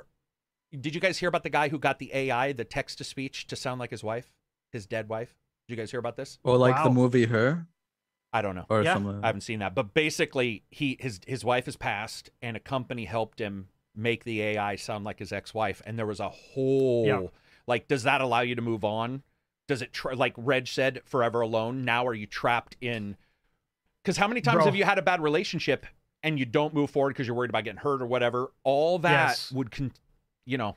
did 0.84 0.94
you 0.94 1.00
guys 1.00 1.18
hear 1.18 1.28
about 1.28 1.42
the 1.42 1.50
guy 1.50 1.68
who 1.68 1.78
got 1.78 1.98
the 1.98 2.10
ai 2.14 2.52
the 2.52 2.64
text 2.64 2.98
to 2.98 3.04
speech 3.04 3.46
to 3.48 3.56
sound 3.56 3.80
like 3.80 3.90
his 3.90 4.04
wife 4.04 4.32
his 4.72 4.86
dead 4.86 5.08
wife 5.08 5.34
did 5.66 5.74
you 5.74 5.76
guys 5.82 5.90
hear 5.90 6.00
about 6.00 6.16
this 6.16 6.38
Or 6.44 6.56
like 6.56 6.82
the 6.84 6.90
movie 6.90 7.26
Her 7.26 7.66
i 8.34 8.42
don't 8.42 8.54
know 8.56 8.66
or 8.68 8.82
Yeah. 8.82 8.94
something. 8.94 9.20
I 9.22 9.26
haven't 9.28 9.40
seen 9.42 9.60
that, 9.60 9.74
but 9.74 9.94
basically, 9.94 10.64
he 10.70 10.96
his 11.00 11.20
his 11.26 11.44
wife 11.44 11.64
has 11.66 11.76
passed, 11.76 12.28
and 12.42 12.56
a 12.56 12.60
company 12.60 13.06
helped 13.06 13.38
him 13.38 13.68
make 13.94 14.24
the 14.24 14.42
AI 14.42 14.74
sound 14.76 15.04
like 15.04 15.20
his 15.20 15.32
ex-wife, 15.32 15.80
and 15.86 15.96
there 15.98 16.04
was 16.06 16.18
a 16.20 16.28
whole 16.28 17.06
Yeah. 17.06 17.22
like, 17.66 17.86
does 17.88 18.02
that 18.02 18.20
allow 18.20 18.40
you 18.40 18.54
to 18.56 18.60
move 18.62 18.84
on? 18.84 19.22
Does 19.68 19.80
it 19.80 19.92
tr- 19.92 20.12
like 20.14 20.34
Reg 20.36 20.66
said, 20.66 21.00
forever 21.06 21.40
alone? 21.40 21.84
Now 21.84 22.04
are 22.06 22.12
you 22.12 22.26
trapped 22.26 22.76
in? 22.80 23.16
Because 24.02 24.16
how 24.18 24.26
many 24.28 24.40
times 24.42 24.56
Bro. 24.56 24.64
have 24.66 24.76
you 24.76 24.84
had 24.84 24.98
a 24.98 25.02
bad 25.02 25.22
relationship 25.22 25.86
and 26.22 26.38
you 26.38 26.44
don't 26.44 26.74
move 26.74 26.90
forward 26.90 27.10
because 27.10 27.26
you're 27.26 27.36
worried 27.36 27.50
about 27.50 27.64
getting 27.64 27.78
hurt 27.80 28.02
or 28.02 28.06
whatever? 28.06 28.52
All 28.64 28.98
that 28.98 29.28
Yes. 29.28 29.52
would 29.52 29.70
con, 29.70 29.92
you 30.44 30.58
know, 30.58 30.76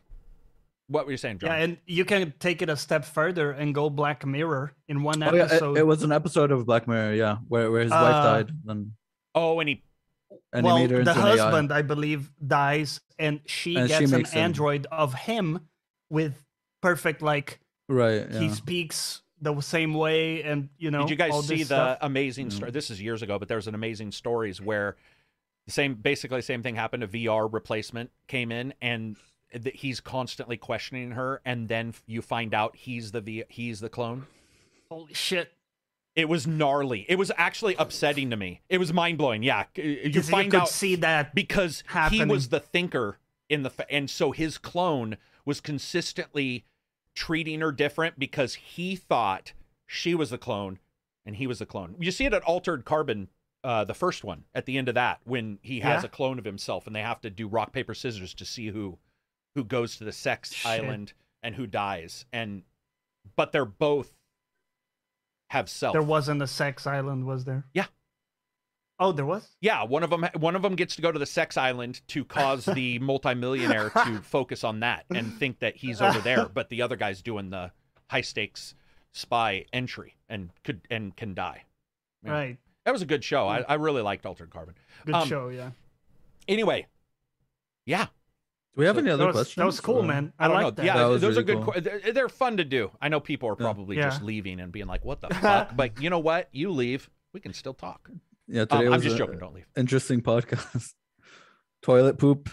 what 0.88 1.06
were 1.06 1.12
you 1.12 1.18
saying, 1.18 1.40
John? 1.40 1.50
Yeah, 1.50 1.56
and 1.58 1.78
you 1.86 2.06
can 2.06 2.34
take 2.40 2.62
it 2.62 2.70
a 2.70 2.78
step 2.78 3.04
further 3.06 3.52
and 3.52 3.74
go 3.76 3.90
Black 3.90 4.26
Mirror 4.26 4.74
in 4.88 5.04
one 5.04 5.22
Oh, 5.24 5.34
yeah, 5.34 5.44
it, 5.44 5.52
episode. 5.52 5.78
it 5.78 5.86
was 5.86 6.04
an 6.04 6.12
episode 6.12 6.52
of 6.52 6.66
Black 6.66 6.88
Mirror, 6.88 7.14
yeah, 7.14 7.38
where, 7.48 7.70
where 7.72 7.82
his 7.84 7.92
wife 7.92 8.16
Uh, 8.16 8.24
died, 8.24 8.52
then 8.66 8.94
oh, 9.36 9.60
and 9.60 9.70
he 9.70 9.84
and 10.54 10.66
well, 10.66 10.78
he 10.78 10.84
made 10.84 10.92
her 10.92 11.04
the 11.04 11.12
into 11.12 11.22
an 11.22 11.28
AI. 11.28 11.38
husband, 11.38 11.72
I 11.74 11.82
believe, 11.82 12.32
dies, 12.46 13.02
and 13.20 13.42
she 13.46 13.76
And 13.76 13.90
she 13.90 14.00
gets 14.00 14.12
an 14.12 14.18
makes 14.18 14.32
him. 14.32 14.40
android 14.44 14.88
of 14.92 15.14
him 15.14 15.68
with 16.10 16.44
perfect 16.82 17.22
like 17.22 17.60
Right. 17.90 18.26
Yeah. 18.30 18.40
he 18.40 18.50
speaks 18.50 19.22
the 19.42 19.60
same 19.62 19.94
way, 19.94 20.42
and 20.44 20.70
you 20.78 20.90
know. 20.92 21.02
Did 21.02 21.12
you 21.12 21.16
guys 21.16 21.32
all 21.32 21.42
see 21.44 21.58
the 21.60 21.66
stuff. 21.66 21.98
amazing 22.02 22.48
No. 22.48 22.56
story? 22.56 22.72
This 22.72 22.90
is 22.90 23.02
years 23.02 23.22
ago, 23.22 23.38
but 23.40 23.48
there 23.48 23.58
was 23.58 23.68
an 23.68 23.76
amazing 23.76 24.12
stories 24.12 24.60
where 24.62 24.96
the 25.66 25.72
same, 25.72 25.96
basically, 25.96 26.40
the 26.40 26.44
same 26.44 26.64
thing 26.64 26.76
happened. 26.76 27.04
A 27.04 27.08
VR 27.08 27.48
replacement 27.52 28.10
came 28.28 28.52
in, 28.52 28.74
and 28.82 29.16
that 29.54 29.76
he's 29.78 30.00
constantly 30.00 30.58
questioning 30.58 31.12
her, 31.12 31.42
and 31.46 31.68
then 31.70 31.94
you 32.06 32.22
find 32.22 32.54
out 32.54 32.76
he's 32.76 33.12
the 33.12 33.46
he's 33.50 33.80
the 33.80 33.90
clone. 33.90 34.26
Holy 34.90 35.14
shit! 35.14 35.54
It 36.16 36.28
was 36.30 36.48
gnarly. 36.48 37.06
It 37.08 37.18
was 37.18 37.32
actually 37.38 37.76
upsetting 37.76 38.30
to 38.32 38.38
me. 38.38 38.62
It 38.70 38.78
was 38.80 38.92
mind 38.92 39.18
blowing. 39.18 39.44
Yeah, 39.44 39.66
you 39.76 40.22
find 40.24 40.52
could 40.52 40.62
out 40.62 40.70
see 40.70 40.96
that. 40.96 41.36
because 41.36 41.84
he 42.10 42.24
was 42.26 42.50
the 42.50 42.60
thinker 42.60 43.20
in 43.50 43.64
the 43.64 43.72
and 43.90 44.10
so 44.10 44.32
his 44.32 44.58
clone 44.58 45.18
was 45.46 45.62
consistently 45.62 46.66
treating 47.16 47.62
her 47.62 47.72
different 47.72 48.20
because 48.20 48.56
he 48.56 48.96
thought 48.96 49.54
she 49.86 50.14
was 50.14 50.30
the 50.30 50.38
clone 50.38 50.80
and 51.26 51.38
he 51.38 51.48
was 51.48 51.60
the 51.60 51.66
clone. 51.66 51.96
You 52.00 52.12
see 52.12 52.26
it 52.26 52.34
at 52.34 52.44
Altered 52.44 52.84
Carbon, 52.86 53.30
uh, 53.64 53.84
the 53.86 53.94
first 53.94 54.24
one 54.24 54.44
at 54.54 54.66
the 54.66 54.78
end 54.78 54.88
of 54.90 54.96
that 54.96 55.20
when 55.24 55.60
he 55.62 55.80
has 55.80 56.04
Yeah. 56.04 56.08
a 56.08 56.10
clone 56.10 56.38
of 56.38 56.46
himself 56.46 56.86
and 56.86 56.96
they 56.96 57.02
have 57.02 57.22
to 57.22 57.30
do 57.30 57.48
rock 57.48 57.72
paper 57.72 57.94
scissors 57.94 58.34
to 58.36 58.46
see 58.46 58.68
who 58.68 58.98
who 59.56 59.64
goes 59.64 59.98
to 59.98 60.04
the 60.04 60.12
sex 60.12 60.54
Shit. 60.54 60.66
island 60.72 61.14
and 61.44 61.56
who 61.56 61.68
dies 61.68 62.26
and 62.32 62.64
but 63.36 63.52
they're 63.52 63.66
both 63.66 64.14
have 65.50 65.70
self. 65.70 65.94
There 65.94 66.02
wasn't 66.02 66.42
a 66.42 66.48
sex 66.48 66.86
island, 66.86 67.26
was 67.26 67.46
there? 67.46 67.66
Yeah. 67.74 67.86
Oh, 69.00 69.12
there 69.12 69.26
was. 69.26 69.48
Yeah, 69.62 69.84
one 69.84 70.04
of 70.04 70.10
them 70.10 70.26
one 70.36 70.56
of 70.56 70.62
them 70.64 70.76
gets 70.76 70.96
to 70.96 71.02
go 71.02 71.12
to 71.12 71.20
the 71.20 71.26
sex 71.26 71.56
island 71.56 72.02
to 72.08 72.26
cause 72.26 72.66
the 72.66 72.98
multimillionaire 73.00 73.92
to 73.92 74.22
focus 74.24 74.64
on 74.64 74.80
that 74.80 75.06
and 75.14 75.34
think 75.38 75.60
that 75.60 75.76
he's 75.76 76.02
over 76.02 76.20
there, 76.20 76.48
but 76.50 76.70
the 76.70 76.82
other 76.82 76.96
guy's 76.96 77.22
doing 77.22 77.50
the 77.52 77.72
high 78.10 78.22
stakes 78.22 78.74
spy 79.14 79.66
entry 79.72 80.16
and 80.28 80.50
could 80.64 80.82
and 80.90 81.16
can 81.16 81.34
die. 81.36 81.64
Yeah. 82.24 82.32
Right. 82.32 82.58
That 82.86 82.92
was 82.92 83.02
a 83.02 83.06
good 83.06 83.24
show. 83.24 83.48
I, 83.48 83.60
I 83.68 83.74
really 83.76 84.02
liked 84.02 84.26
Altered 84.26 84.50
Carbon. 84.50 84.74
Good 85.06 85.14
Um, 85.16 85.28
show. 85.28 85.50
Yeah. 85.50 85.72
Anyway, 86.48 86.88
yeah, 87.86 88.08
Do 88.78 88.82
we 88.82 88.86
have 88.86 88.96
So 88.96 89.00
any 89.02 89.10
other 89.10 89.24
That 89.24 89.28
was, 89.28 89.34
questions? 89.36 89.56
that 89.56 89.66
was 89.66 89.80
cool, 89.82 89.96
or- 89.98 90.04
man. 90.04 90.34
I, 90.38 90.46
I 90.46 90.48
like 90.64 90.76
that. 90.76 90.86
Yeah, 90.86 90.98
That 90.98 91.06
was 91.06 91.22
those 91.22 91.38
are 91.38 91.42
good. 91.44 91.64
cool. 91.64 91.74
que- 91.74 91.82
They're, 91.82 92.00
they're 92.14 92.30
fun 92.30 92.58
to 92.58 92.64
do. 92.64 92.92
I 93.02 93.10
know 93.10 93.20
people 93.20 93.50
are 93.50 93.56
probably 93.56 93.98
Yeah. 93.98 94.04
just 94.10 94.22
leaving 94.22 94.60
and 94.60 94.72
being 94.72 94.86
like, 94.88 95.04
"What 95.04 95.20
the 95.20 95.30
fuck?" 95.42 95.76
but 95.76 96.00
you 96.02 96.10
know 96.12 96.20
what? 96.20 96.48
You 96.52 96.70
leave, 96.72 97.10
we 97.34 97.40
can 97.40 97.54
still 97.54 97.74
talk. 97.74 98.10
Yeah, 98.48 98.62
Um, 98.62 98.68
today 98.68 98.88
I'm 98.94 99.02
just 99.02 99.18
joking. 99.18 99.40
Don't 99.40 99.54
leave, 99.56 99.66
interesting 99.76 100.22
podcast. 100.22 100.94
Toilet 101.82 102.18
poop. 102.18 102.50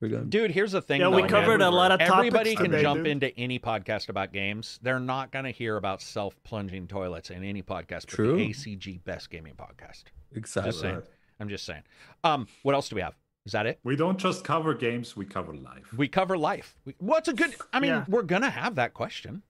We're 0.00 0.08
good. 0.08 0.30
dude. 0.30 0.52
Here's 0.52 0.70
the 0.72 0.80
thing. 0.80 1.00
yeah, 1.00 1.08
though, 1.10 1.16
we 1.16 1.22
man. 1.22 1.30
covered 1.30 1.60
a 1.60 1.70
lot 1.70 1.90
of 1.90 1.98
topics 1.98 2.14
Everybody 2.16 2.54
can 2.54 2.66
today, 2.70 2.82
jump 2.82 2.98
dude. 3.00 3.08
into 3.08 3.36
any 3.36 3.58
podcast 3.58 4.08
about 4.10 4.32
games. 4.32 4.78
They're 4.80 5.00
not 5.00 5.32
going 5.32 5.44
to 5.44 5.50
hear 5.50 5.76
about 5.76 6.00
self-plunging 6.02 6.86
toilets 6.86 7.30
in 7.30 7.42
any 7.42 7.62
podcast. 7.62 8.02
But 8.02 8.08
True. 8.10 8.36
The 8.36 8.50
ACG 8.50 9.02
Best 9.02 9.28
Gaming 9.28 9.54
Podcast. 9.54 10.04
Exactly. 10.36 10.70
Just 10.70 10.80
saying. 10.82 11.02
I'm 11.40 11.48
just 11.48 11.64
saying. 11.64 11.82
Um, 12.22 12.46
what 12.62 12.76
else 12.76 12.88
do 12.88 12.94
we 12.94 13.02
have? 13.02 13.16
Is 13.48 13.52
that 13.52 13.64
it? 13.64 13.78
We 13.82 13.96
don't 13.96 14.18
just 14.18 14.44
cover 14.44 14.74
games; 14.74 15.16
we 15.16 15.24
cover 15.24 15.54
life. 15.54 15.90
We 15.96 16.06
cover 16.06 16.36
life. 16.36 16.76
We, 16.84 16.94
what's 16.98 17.28
a 17.28 17.32
good? 17.32 17.54
I 17.72 17.80
mean, 17.80 17.92
Yeah. 17.92 18.04
we're 18.06 18.20
gonna 18.24 18.50
have 18.50 18.74
that 18.74 18.92
question. 18.92 19.42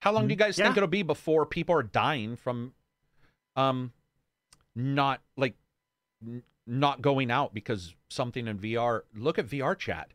How 0.00 0.10
long 0.10 0.26
do 0.26 0.32
you 0.32 0.36
guys 0.36 0.56
think 0.56 0.76
it'll 0.76 0.88
be 0.88 1.04
before 1.04 1.46
people 1.46 1.72
are 1.76 1.84
dying 1.84 2.34
from, 2.34 2.72
um, 3.54 3.92
not 4.74 5.20
like, 5.36 5.54
n- 6.26 6.42
not 6.66 7.00
going 7.00 7.30
out 7.30 7.54
because 7.54 7.94
something 8.08 8.48
in 8.48 8.58
VR? 8.58 9.02
Look 9.14 9.38
at 9.38 9.46
VR 9.46 9.78
chat. 9.78 10.10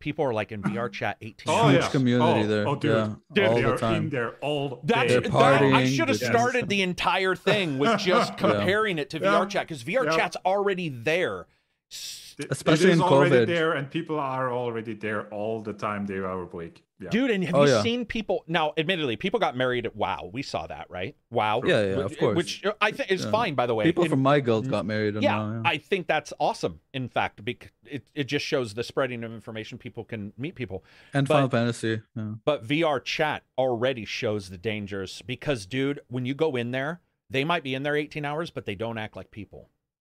People 0.00 0.24
are 0.24 0.34
like 0.34 0.50
in 0.50 0.60
VR 0.62 0.90
chat 0.92 1.16
18. 1.20 1.34
Oh 1.46 1.68
Huge 1.68 1.80
yeah, 1.82 1.88
community 1.90 2.40
oh, 2.40 2.46
there. 2.48 2.66
Oh 2.68 2.74
dude, 2.74 2.90
Yeah, 2.96 3.14
Dude, 3.32 3.44
all 3.46 3.54
they 3.54 3.62
the 3.62 3.72
are 3.72 3.78
time. 3.78 4.02
in 4.04 4.10
there 4.10 4.30
all 4.40 4.80
That's 4.82 5.12
day. 5.12 5.20
They're 5.20 5.30
that, 5.30 5.62
I 5.62 5.86
should 5.86 6.08
have 6.08 6.18
just- 6.18 6.28
started 6.28 6.68
the 6.68 6.82
entire 6.82 7.36
thing 7.36 7.78
with 7.78 8.00
just 8.00 8.36
comparing 8.36 8.98
it 8.98 9.10
to 9.10 9.20
Yeah. 9.20 9.26
VR 9.44 9.48
chat 9.48 9.68
because 9.68 9.84
VR 9.84 10.06
Yeah. 10.06 10.16
chat's 10.16 10.36
already 10.44 10.88
there. 10.88 11.46
S- 11.90 12.36
It- 12.38 12.46
Especially 12.50 12.86
it 12.86 12.92
is 12.92 12.98
in 13.00 13.04
already 13.04 13.34
COVID. 13.36 13.46
there, 13.48 13.72
and 13.74 13.90
people 13.90 14.18
are 14.18 14.50
already 14.50 14.94
there 14.94 15.26
all 15.28 15.60
the 15.60 15.74
time. 15.74 16.06
They 16.06 16.14
are 16.18 16.40
awake. 16.40 16.82
Yeah. 16.98 17.10
Dude, 17.10 17.30
and 17.30 17.44
have 17.44 17.54
Oh, 17.54 17.64
you 17.64 17.70
yeah. 17.72 17.82
seen 17.82 18.06
people 18.06 18.44
now? 18.46 18.72
Admittedly, 18.78 19.16
people 19.16 19.38
got 19.40 19.56
married 19.56 19.84
at 19.84 19.94
WoW. 19.96 20.30
We 20.32 20.42
saw 20.42 20.66
that, 20.66 20.88
right? 20.88 21.16
WoW. 21.30 21.60
Yeah, 21.66 21.82
yeah, 21.82 21.96
of 22.04 22.16
course. 22.18 22.36
Which 22.36 22.64
I 22.80 22.92
think 22.92 23.10
is 23.10 23.24
Yeah. 23.24 23.30
fine, 23.30 23.54
by 23.56 23.66
the 23.66 23.74
way. 23.74 23.84
People 23.84 24.04
It- 24.04 24.08
from 24.10 24.22
my 24.22 24.40
guild 24.40 24.70
got 24.70 24.86
married. 24.86 25.14
Yeah, 25.20 25.36
now, 25.36 25.52
yeah. 25.52 25.62
I 25.64 25.76
think 25.78 26.06
that's 26.06 26.32
awesome. 26.38 26.80
In 26.94 27.08
fact, 27.08 27.44
because 27.44 27.70
it, 27.84 28.04
it 28.14 28.24
just 28.24 28.46
shows 28.46 28.72
the 28.74 28.84
spreading 28.84 29.22
of 29.24 29.32
information. 29.32 29.76
People 29.76 30.04
can 30.04 30.32
meet 30.38 30.54
people. 30.54 30.82
and 31.12 31.26
but- 31.28 31.34
Final 31.34 31.48
Fantasy. 31.50 32.00
Yeah. 32.14 32.34
But 32.44 32.64
VR 32.66 33.00
chat 33.00 33.42
already 33.58 34.04
shows 34.06 34.48
the 34.48 34.58
dangers 34.58 35.20
because, 35.26 35.66
dude, 35.66 36.00
when 36.08 36.24
you 36.24 36.32
go 36.34 36.56
in 36.56 36.70
there, 36.70 37.00
they 37.28 37.44
might 37.44 37.62
be 37.64 37.74
in 37.74 37.82
there 37.82 37.96
18 37.96 38.24
hours, 38.24 38.50
but 38.50 38.64
they 38.64 38.74
don't 38.74 38.96
act 38.98 39.14
like 39.16 39.30
people. 39.30 39.68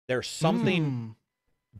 There's 0.07 0.27
something 0.27 0.85
Mm, 0.85 1.15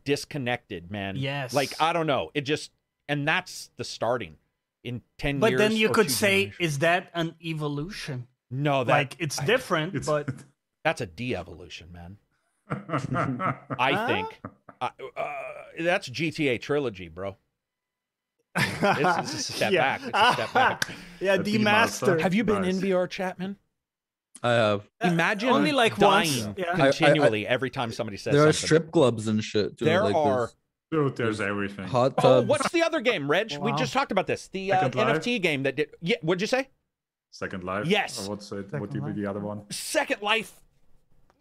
disconnected, 0.04 0.90
man. 0.90 1.16
Yes. 1.16 1.52
Like 1.54 1.72
I 1.80 1.92
don't 1.92 2.06
know. 2.06 2.30
It 2.34 2.42
just 2.42 2.70
and 3.08 3.26
that's 3.26 3.70
the 3.76 3.84
starting. 3.84 4.36
In 4.84 5.02
10 5.18 5.40
But 5.40 5.50
years. 5.50 5.58
then 5.58 5.72
you 5.72 5.88
could 5.88 6.12
say, 6.12 6.52
is 6.60 6.78
that 6.78 7.10
an 7.12 7.34
evolution? 7.44 8.28
no, 8.52 8.84
that 8.84 8.92
like 8.92 9.16
it's 9.18 9.40
I- 9.40 9.44
different, 9.44 9.96
It's- 9.96 10.06
but 10.06 10.28
that's 10.84 11.00
a 11.00 11.06
de-evolution, 11.06 11.88
man. 11.92 12.18
I 12.70 13.54
I 13.80 13.92
Huh? 13.92 14.06
think 14.06 14.40
uh, 14.80 14.90
uh, 15.16 15.32
that's 15.80 16.08
GTA 16.08 16.60
trilogy, 16.60 17.08
bro. 17.08 17.36
It's, 18.56 19.18
it's 19.34 19.50
a 19.50 19.52
step 19.52 19.72
Yeah. 19.72 19.98
back. 19.98 20.00
It's 20.08 20.18
a 20.18 20.32
step 20.34 20.52
back. 20.54 20.88
yeah, 21.20 21.36
The 21.36 21.42
the 21.42 21.54
Demaster. 21.58 21.62
master. 21.64 22.18
Have 22.20 22.34
you 22.34 22.44
been 22.44 22.64
in 22.64 22.76
Nice. 22.76 22.84
VR 22.84 23.10
chat, 23.10 23.38
man? 23.38 23.50
I 23.50 23.54
have. 23.54 23.65
Uh, 24.46 24.78
Imagine 25.02 25.48
only 25.50 25.72
like 25.72 25.96
dying 25.96 26.30
once. 26.44 26.58
Yeah. 26.58 26.64
I- 26.68 26.72
I- 26.72 26.76
continually 26.92 27.46
every 27.46 27.70
time 27.70 27.92
somebody 27.92 28.16
says 28.16 28.34
There 28.34 28.46
are 28.46 28.52
strip 28.52 28.90
clubs 28.92 29.28
and 29.28 29.42
shit. 29.42 29.78
Too. 29.78 29.84
There 29.84 30.02
like, 30.04 30.14
are- 30.14 30.50
Dude, 30.92 31.16
there's 31.16 31.40
everything. 31.40 31.86
hot 31.88 32.14
Oh, 32.22 32.42
what's 32.42 32.70
the 32.70 32.82
other 32.82 33.00
game, 33.00 33.28
Reg? 33.28 33.56
We 33.60 33.72
just 33.72 33.92
talked 33.92 34.12
about 34.12 34.28
this. 34.28 34.46
The 34.48 34.72
uh, 34.72 34.88
NFT 34.88 35.42
game 35.42 35.64
that 35.64 35.74
did. 35.76 35.90
Yeah, 36.00 36.16
what'd 36.22 36.40
you 36.40 36.46
say? 36.46 36.68
Second 37.32 37.64
Life. 37.64 37.86
Yes. 37.86 38.24
Or 38.26 38.30
what's 38.30 38.50
it? 38.52 38.66
Second 38.70 38.80
what 38.80 38.92
would 38.92 39.02
Life. 39.02 39.14
be 39.16 39.20
the 39.22 39.28
other 39.28 39.40
one? 39.40 39.62
Second 39.70 40.22
Life. 40.22 40.52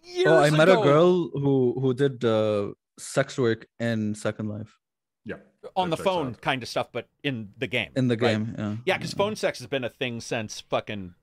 Years 0.03 0.27
Oh, 0.27 0.37
I 0.37 0.49
met 0.49 0.67
a 0.67 0.75
girl 0.75 1.29
who 1.29 1.77
who 1.79 1.93
did 1.93 2.25
uh, 2.25 2.73
sex 2.97 3.37
work 3.37 3.67
in 3.79 4.15
Second 4.15 4.49
Life 4.49 4.79
Yeah. 5.25 5.37
on 5.75 5.89
the 5.89 5.97
phone, 5.97 6.29
out. 6.29 6.41
kind 6.41 6.63
of 6.63 6.69
stuff, 6.69 6.89
but 6.91 7.07
in 7.23 7.49
the 7.57 7.67
game. 7.67 7.91
in 7.95 8.07
the 8.07 8.17
right? 8.17 8.31
game. 8.37 8.55
Yeah. 8.57 8.75
Yeah, 8.85 8.97
because 8.97 9.13
phone 9.13 9.35
sex 9.35 9.59
has 9.59 9.67
been 9.67 9.83
a 9.83 9.89
thing 9.89 10.21
since 10.21 10.59
fucking 10.61 11.13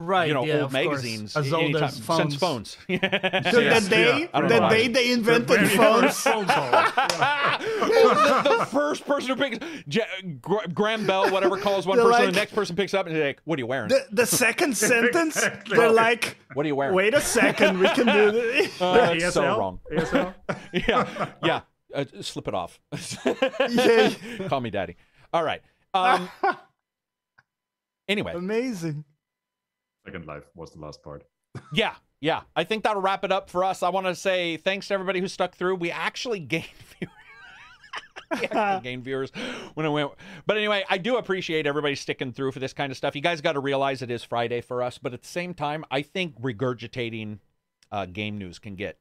right. 0.00 0.28
you 0.28 0.34
know 0.34 0.44
yeah, 0.44 0.54
old 0.54 0.62
of 0.64 0.70
course. 0.72 0.84
magazines 0.84 1.36
As 1.36 1.52
old 1.52 1.64
anytime- 1.64 1.84
as 1.84 1.98
phones. 2.00 2.20
since 2.22 2.34
phones. 2.36 2.76
The, 2.86 2.92
Yes, 3.02 3.84
the 3.84 3.90
day, 3.90 4.28
yeah. 4.32 4.40
The 4.40 4.48
know 4.60 4.68
day 4.68 4.88
they 4.88 5.12
invented 5.12 5.46
very 5.60 5.68
phones. 5.68 6.02
first 6.04 6.18
phone 6.24 6.46
call. 6.46 6.70
Oh, 6.72 8.42
the, 8.44 8.56
the 8.58 8.66
first 8.66 9.06
person 9.06 9.28
who 9.30 9.36
picks 9.36 9.58
Graham 10.74 11.06
Bell, 11.06 11.30
whatever, 11.30 11.56
calls 11.56 11.86
one 11.86 11.96
They're 11.98 12.06
person, 12.06 12.24
like- 12.26 12.34
the 12.34 12.38
next 12.40 12.54
person 12.54 12.76
picks 12.76 12.94
up 12.94 13.06
and 13.06 13.14
they're 13.16 13.26
like, 13.28 13.40
"What 13.44 13.58
are 13.58 13.60
you 13.60 13.66
wearing? 13.66 13.88
The, 13.88 14.06
the 14.12 14.26
second 14.26 14.76
sentence, 14.76 15.36
Exactly. 15.36 15.76
they're 15.76 15.90
like, 15.90 16.36
What 16.54 16.66
are 16.66 16.68
you 16.68 16.76
wearing?" 16.76 16.94
wait 16.94 17.14
a 17.14 17.20
second, 17.20 17.78
we 17.78 17.88
can 17.88 18.06
do 18.06 18.32
this. 18.32 18.80
Uh, 18.80 19.14
that's 19.18 19.34
so 19.34 19.42
wrong. 19.58 19.80
ASL? 19.92 20.34
yeah, 20.72 21.28
yeah. 21.42 21.60
Uh, 21.94 22.04
slip 22.20 22.48
it 22.48 22.54
off. 22.54 22.78
Yeah. 23.70 24.12
Call 24.48 24.60
me 24.60 24.70
daddy. 24.70 24.96
All 25.32 25.42
right. 25.42 25.62
Um. 25.94 26.28
Anyway, 28.08 28.32
Amazing. 28.34 29.04
Second 30.06 30.26
Life 30.26 30.44
was 30.54 30.70
the 30.72 30.78
last 30.80 31.02
part. 31.02 31.24
yeah, 31.72 31.94
yeah. 32.20 32.42
I 32.54 32.64
think 32.64 32.84
that'll 32.84 33.02
wrap 33.02 33.24
it 33.24 33.32
up 33.32 33.50
for 33.50 33.64
us. 33.64 33.82
I 33.82 33.88
want 33.90 34.06
to 34.06 34.14
say 34.14 34.56
thanks 34.56 34.88
to 34.88 34.94
everybody 34.94 35.20
who 35.20 35.28
stuck 35.28 35.54
through. 35.54 35.76
We 35.76 35.90
actually 35.90 36.38
gained 36.40 36.64
viewers. 36.98 37.12
we 38.40 38.46
actually 38.48 38.82
gained 38.82 39.04
viewers 39.04 39.30
when 39.74 39.86
I 39.86 39.88
went. 39.88 40.10
But 40.46 40.56
anyway, 40.58 40.84
I 40.88 40.98
do 40.98 41.16
appreciate 41.16 41.66
everybody 41.66 41.94
sticking 41.94 42.32
through 42.32 42.52
for 42.52 42.58
this 42.60 42.72
kind 42.72 42.90
of 42.90 42.96
stuff. 42.96 43.14
You 43.16 43.22
guys 43.22 43.40
got 43.40 43.52
to 43.52 43.60
realize 43.60 44.02
it 44.02 44.10
is 44.10 44.22
Friday 44.22 44.60
for 44.60 44.82
us, 44.82 44.98
but 44.98 45.12
at 45.14 45.22
the 45.22 45.28
same 45.28 45.54
time, 45.54 45.84
I 45.90 46.02
think 46.02 46.40
regurgitating 46.40 47.38
uh, 47.92 48.06
game 48.06 48.36
news 48.38 48.58
can 48.58 48.74
get 48.74 48.98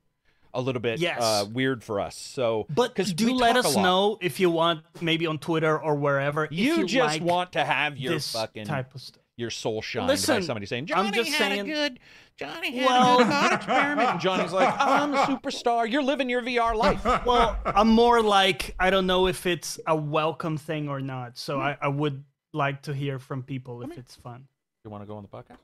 a 0.53 0.61
little 0.61 0.81
bit 0.81 0.99
Yes. 0.99 1.21
uh, 1.21 1.45
weird 1.51 1.83
for 1.83 1.99
us. 1.99 2.15
So, 2.15 2.65
But 2.69 2.95
'cause 2.95 3.11
do 3.13 3.33
let 3.33 3.57
us 3.57 3.75
know 3.75 4.17
if 4.21 4.39
you 4.39 4.49
want, 4.49 4.83
maybe 5.01 5.27
on 5.27 5.37
Twitter 5.37 5.77
or 5.77 5.95
wherever. 5.95 6.45
if 6.45 6.53
You, 6.53 6.77
you 6.77 6.85
just 6.85 7.15
like 7.15 7.21
want 7.21 7.51
to 7.53 7.65
have 7.65 7.97
your 7.97 8.13
this 8.13 8.31
fucking 8.31 8.65
type 8.65 8.95
of 8.95 9.01
stuff. 9.01 9.21
Your 9.37 9.49
soul 9.49 9.81
shined 9.81 10.07
Listen, 10.07 10.37
by 10.37 10.41
somebody 10.41 10.65
saying 10.65 10.83
I'm 10.93 11.05
Johnny 11.07 11.17
just 11.17 11.31
had 11.31 11.51
saying- 11.51 11.61
a 11.61 11.63
good 11.73 11.99
Johnny 12.37 12.77
had 12.77 12.85
Well- 12.85 13.15
a 13.15 13.17
good 13.23 13.27
thought 13.31 13.53
experiment. 13.53 14.09
And 14.09 14.19
Johnny's 14.19 14.51
like, 14.51 14.75
I'm 14.79 15.13
a 15.13 15.17
superstar. 15.25 15.89
You're 15.89 16.03
living 16.03 16.29
your 16.29 16.41
VR 16.41 16.75
life. 16.75 17.03
Well, 17.25 17.57
I'm 17.65 17.87
more 17.87 18.21
like 18.21 18.75
I 18.79 18.89
don't 18.89 19.07
know 19.07 19.27
if 19.27 19.45
it's 19.45 19.79
a 19.87 19.95
welcome 19.95 20.57
thing 20.57 20.89
or 20.89 20.99
not. 21.01 21.37
So 21.37 21.57
mm-hmm. 21.57 21.67
I, 21.67 21.77
I 21.81 21.87
would 21.87 22.23
like 22.53 22.81
to 22.83 22.93
hear 22.93 23.19
from 23.19 23.43
people 23.43 23.81
if 23.83 23.91
here. 23.91 23.99
it's 23.99 24.15
fun. 24.15 24.47
You 24.83 24.91
want 24.91 25.03
to 25.03 25.07
go 25.07 25.15
on 25.15 25.23
the 25.23 25.29
podcast? 25.29 25.57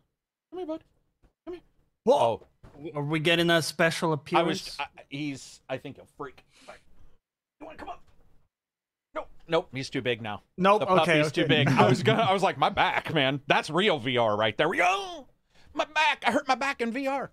Come 0.51 0.57
here, 0.59 0.65
bud. 0.65 0.83
Come 1.45 1.53
here. 1.55 1.63
Whoa, 2.05 2.41
Oh, 2.83 2.89
are 2.95 3.03
we 3.03 3.19
getting 3.19 3.49
a 3.49 3.61
special 3.61 4.11
I 4.11 4.13
appearance? 4.15 4.47
was. 4.65 4.77
I, 4.79 4.85
he's. 5.09 5.59
I 5.69 5.77
think 5.77 5.97
a 5.97 6.05
freak. 6.17 6.43
You 7.59 7.65
want 7.67 7.77
to 7.77 7.83
come 7.85 7.89
up? 7.93 8.01
Nope. 9.47 9.67
Nope. 9.67 9.69
He's 9.73 9.89
too 9.89 10.01
big 10.01 10.21
now. 10.21 10.41
nope. 10.57 10.81
The 10.81 10.85
puppy's 10.85 11.01
okay, 11.09 11.21
okay. 11.21 11.29
too 11.29 11.47
big. 11.47 11.67
I 11.79 11.87
was 11.87 12.03
gonna. 12.03 12.23
I 12.23 12.33
was 12.33 12.43
like, 12.43 12.57
my 12.57 12.69
back, 12.69 13.13
man. 13.13 13.41
That's 13.47 13.69
real 13.69 13.99
VR 13.99 14.37
right 14.37 14.57
there. 14.57 14.69
Oh, 14.83 15.27
my 15.73 15.85
back. 15.85 16.23
I 16.25 16.31
hurt 16.31 16.47
my 16.47 16.55
back 16.55 16.81
in 16.81 16.91
VR. 16.91 17.29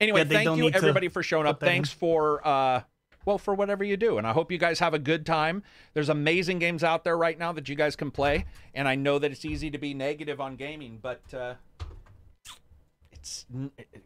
Anyway, 0.00 0.20
Yeah, 0.20 0.42
thank 0.42 0.56
you 0.58 0.70
everybody 0.70 1.08
for 1.08 1.22
showing 1.22 1.46
up. 1.46 1.60
put 1.60 1.66
in. 1.68 1.74
Thanks 1.74 1.90
for 1.90 2.46
uh, 2.46 2.82
well, 3.24 3.38
for 3.38 3.54
whatever 3.54 3.84
you 3.84 3.96
do. 3.96 4.16
And 4.18 4.26
I 4.26 4.32
hope 4.32 4.50
you 4.50 4.58
guys 4.58 4.78
have 4.78 4.94
a 4.94 4.98
good 4.98 5.26
time. 5.26 5.62
There's 5.94 6.08
amazing 6.08 6.58
games 6.60 6.82
out 6.82 7.04
there 7.04 7.16
right 7.18 7.38
now 7.38 7.52
that 7.52 7.68
you 7.68 7.74
guys 7.74 7.94
can 7.96 8.10
play. 8.10 8.46
And 8.74 8.88
I 8.88 8.94
know 8.94 9.18
that 9.18 9.30
it's 9.30 9.44
easy 9.44 9.70
to 9.70 9.78
be 9.78 9.92
negative 9.92 10.40
on 10.40 10.56
gaming, 10.56 10.98
but 11.02 11.20
uh, 11.34 11.54
it's 13.12 13.46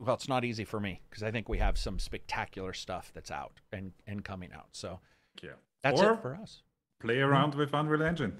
well, 0.01 0.15
it's 0.15 0.29
not 0.29 0.45
easy 0.45 0.65
for 0.65 0.81
me 0.81 1.01
because 1.09 1.23
I 1.23 1.31
think 1.31 1.49
we 1.49 1.59
have 1.59 1.79
some 1.79 1.99
spectacular 1.99 2.73
stuff 2.73 3.13
that's 3.15 3.31
out 3.31 3.53
and 3.73 3.93
and 4.07 4.25
coming 4.25 4.51
out. 4.53 4.69
So 4.73 5.01
Yeah. 5.43 5.51
that's 5.83 6.01
or 6.01 6.15
it 6.15 6.23
for 6.23 6.35
us. 6.35 6.63
Play 7.03 7.19
around 7.21 7.55
with 7.55 7.75
Unreal 7.75 8.03
Engine. 8.03 8.39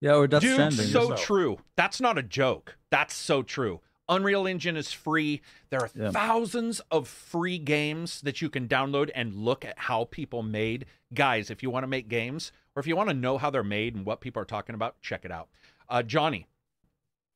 Yeah, 0.00 0.14
or 0.16 0.26
Death 0.26 0.42
Dude, 0.42 0.54
Stranding. 0.54 0.86
so 0.86 1.02
yourself. 1.02 1.20
true. 1.22 1.58
That's 1.76 2.00
not 2.00 2.18
a 2.18 2.22
joke. 2.22 2.76
That's 2.90 3.14
so 3.14 3.42
true. 3.42 3.80
Unreal 4.08 4.46
Engine 4.46 4.76
is 4.76 4.92
free. 4.92 5.40
There 5.70 5.80
are 5.80 5.90
Yeah. 5.94 6.10
thousands 6.10 6.80
of 6.90 7.06
free 7.06 7.58
games 7.58 8.20
that 8.22 8.40
you 8.42 8.48
can 8.50 8.66
download 8.66 9.10
and 9.14 9.34
look 9.34 9.64
at 9.64 9.78
how 9.78 10.06
people 10.06 10.42
made. 10.42 10.86
Guys, 11.14 11.50
if 11.50 11.62
you 11.62 11.70
want 11.70 11.84
to 11.84 11.88
make 11.88 12.08
games 12.08 12.50
or 12.74 12.80
if 12.80 12.86
you 12.86 12.96
want 12.96 13.08
to 13.10 13.14
know 13.14 13.38
how 13.38 13.50
they're 13.50 13.62
made 13.62 13.94
and 13.94 14.04
what 14.06 14.20
people 14.20 14.40
are 14.42 14.46
talking 14.46 14.74
about, 14.74 15.00
check 15.00 15.24
it 15.24 15.30
out. 15.30 15.48
Uh, 15.88 16.02
Johnny, 16.02 16.46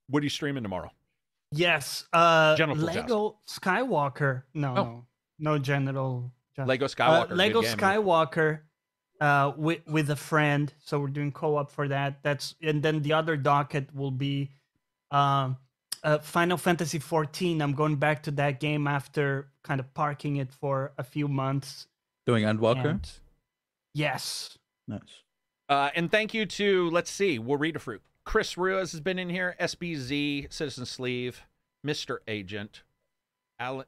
what 0.08 0.20
are 0.22 0.24
you 0.24 0.30
streaming 0.30 0.62
tomorrow? 0.62 0.90
Yes. 1.52 2.08
Uh, 2.12 2.56
Genital 2.56 2.84
joust. 2.86 2.96
Lego 2.96 3.36
Skywalker. 3.46 4.42
No, 4.54 4.68
Oh. 4.70 4.74
no, 4.74 5.06
no 5.52 5.58
genital. 5.58 6.32
joust. 6.56 6.68
Lego 6.68 6.86
Uh, 6.86 6.88
Skywalker. 6.88 7.28
good 7.28 7.36
Lego 7.36 7.62
game. 7.62 7.76
Skywalker. 7.76 8.60
Uh, 9.20 9.52
with 9.56 9.80
with 9.86 10.10
a 10.10 10.16
friend, 10.16 10.72
so 10.84 10.98
we're 10.98 11.06
doing 11.06 11.30
co-op 11.32 11.70
for 11.70 11.88
that. 11.88 12.22
That's 12.22 12.56
and 12.60 12.82
then 12.82 13.00
the 13.02 13.12
other 13.12 13.36
docket 13.36 13.94
will 13.94 14.10
be, 14.10 14.50
um, 15.12 15.56
uh, 16.02 16.18
Final 16.18 16.56
Fantasy 16.58 16.98
14. 16.98 17.62
I'm 17.62 17.72
going 17.74 17.96
back 17.96 18.24
to 18.24 18.32
that 18.32 18.58
game 18.60 18.86
after 18.88 19.48
kind 19.62 19.78
of 19.80 19.94
parking 19.94 20.36
it 20.36 20.52
for 20.52 20.92
a 20.98 21.04
few 21.04 21.28
months. 21.28 21.86
Doing 22.26 22.44
Endwalker. 22.44 22.90
And 22.90 23.10
yes, 23.94 24.58
Nice. 24.86 25.00
Uh, 25.68 25.90
and 25.94 26.10
thank 26.10 26.34
you 26.34 26.44
to, 26.44 26.90
let's 26.90 27.10
see, 27.10 27.38
we'll 27.38 27.56
read 27.56 27.76
a 27.76 27.78
fruit. 27.78 28.02
Chris 28.24 28.56
Ruiz 28.58 28.92
has 28.92 29.00
been 29.00 29.18
in 29.18 29.30
here, 29.30 29.56
SBZ, 29.60 30.52
Citizen 30.52 30.84
Sleeve, 30.86 31.42
Mr. 31.86 32.18
Agent, 32.28 32.82
Al- 33.58 33.84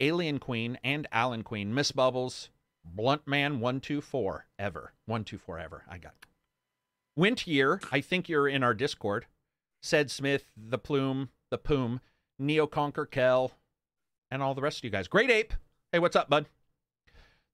Alien 0.00 0.38
Queen, 0.38 0.78
and 0.82 1.06
Alan 1.12 1.42
Queen, 1.42 1.74
Miss 1.74 1.92
Bubbles, 1.92 2.48
Blunt 2.94 3.26
Man 3.26 3.60
124, 3.60 4.46
ever. 4.58 4.92
124 5.06 5.58
ever. 5.58 5.84
I 5.88 5.98
got 5.98 6.14
it. 6.20 6.26
Wint 7.16 7.46
Year, 7.46 7.80
I 7.90 8.00
think 8.00 8.28
you're 8.28 8.48
in 8.48 8.62
our 8.62 8.74
Discord. 8.74 9.26
Said 9.82 10.10
Smith, 10.10 10.44
The 10.56 10.78
Plume, 10.78 11.30
The 11.50 11.58
Poom, 11.58 12.00
Neo 12.38 12.66
Conquer 12.66 13.06
Kel, 13.06 13.52
and 14.30 14.42
all 14.42 14.54
the 14.54 14.62
rest 14.62 14.78
of 14.78 14.84
you 14.84 14.90
guys. 14.90 15.08
Great 15.08 15.30
Ape. 15.30 15.52
Hey, 15.92 15.98
what's 15.98 16.16
up, 16.16 16.28
bud? 16.28 16.46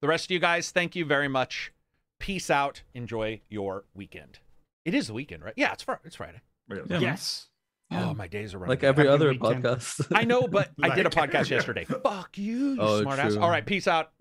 The 0.00 0.08
rest 0.08 0.26
of 0.26 0.30
you 0.32 0.38
guys, 0.38 0.70
thank 0.70 0.94
you 0.96 1.04
very 1.04 1.28
much. 1.28 1.72
Peace 2.20 2.50
out. 2.50 2.82
Enjoy 2.94 3.40
your 3.48 3.84
weekend. 3.94 4.38
It 4.84 4.94
is 4.94 5.06
the 5.06 5.14
weekend, 5.14 5.42
right? 5.44 5.54
Yeah, 5.56 5.72
it's 5.72 5.82
Fri 5.82 5.96
it's 6.04 6.16
Friday. 6.16 6.40
Yes. 6.70 6.86
Yeah, 6.88 6.98
yes. 7.00 7.48
Oh, 7.92 8.14
my 8.14 8.26
days 8.26 8.54
are 8.54 8.58
running. 8.58 8.70
Like 8.70 8.80
together. 8.80 9.02
every 9.02 9.04
Happy 9.10 9.14
other 9.14 9.28
weekend. 9.30 9.64
podcast. 9.64 10.06
I 10.14 10.24
know, 10.24 10.46
but 10.48 10.70
I 10.82 10.94
did 10.94 11.06
a 11.06 11.10
podcast 11.10 11.48
yesterday. 11.50 11.84
Fuck 12.02 12.36
you, 12.38 12.72
you 12.74 12.80
Oh, 12.80 13.02
smart 13.02 13.18
ass. 13.18 13.36
All 13.36 13.48
right, 13.50 13.64
peace 13.64 13.86
out. 13.86 14.12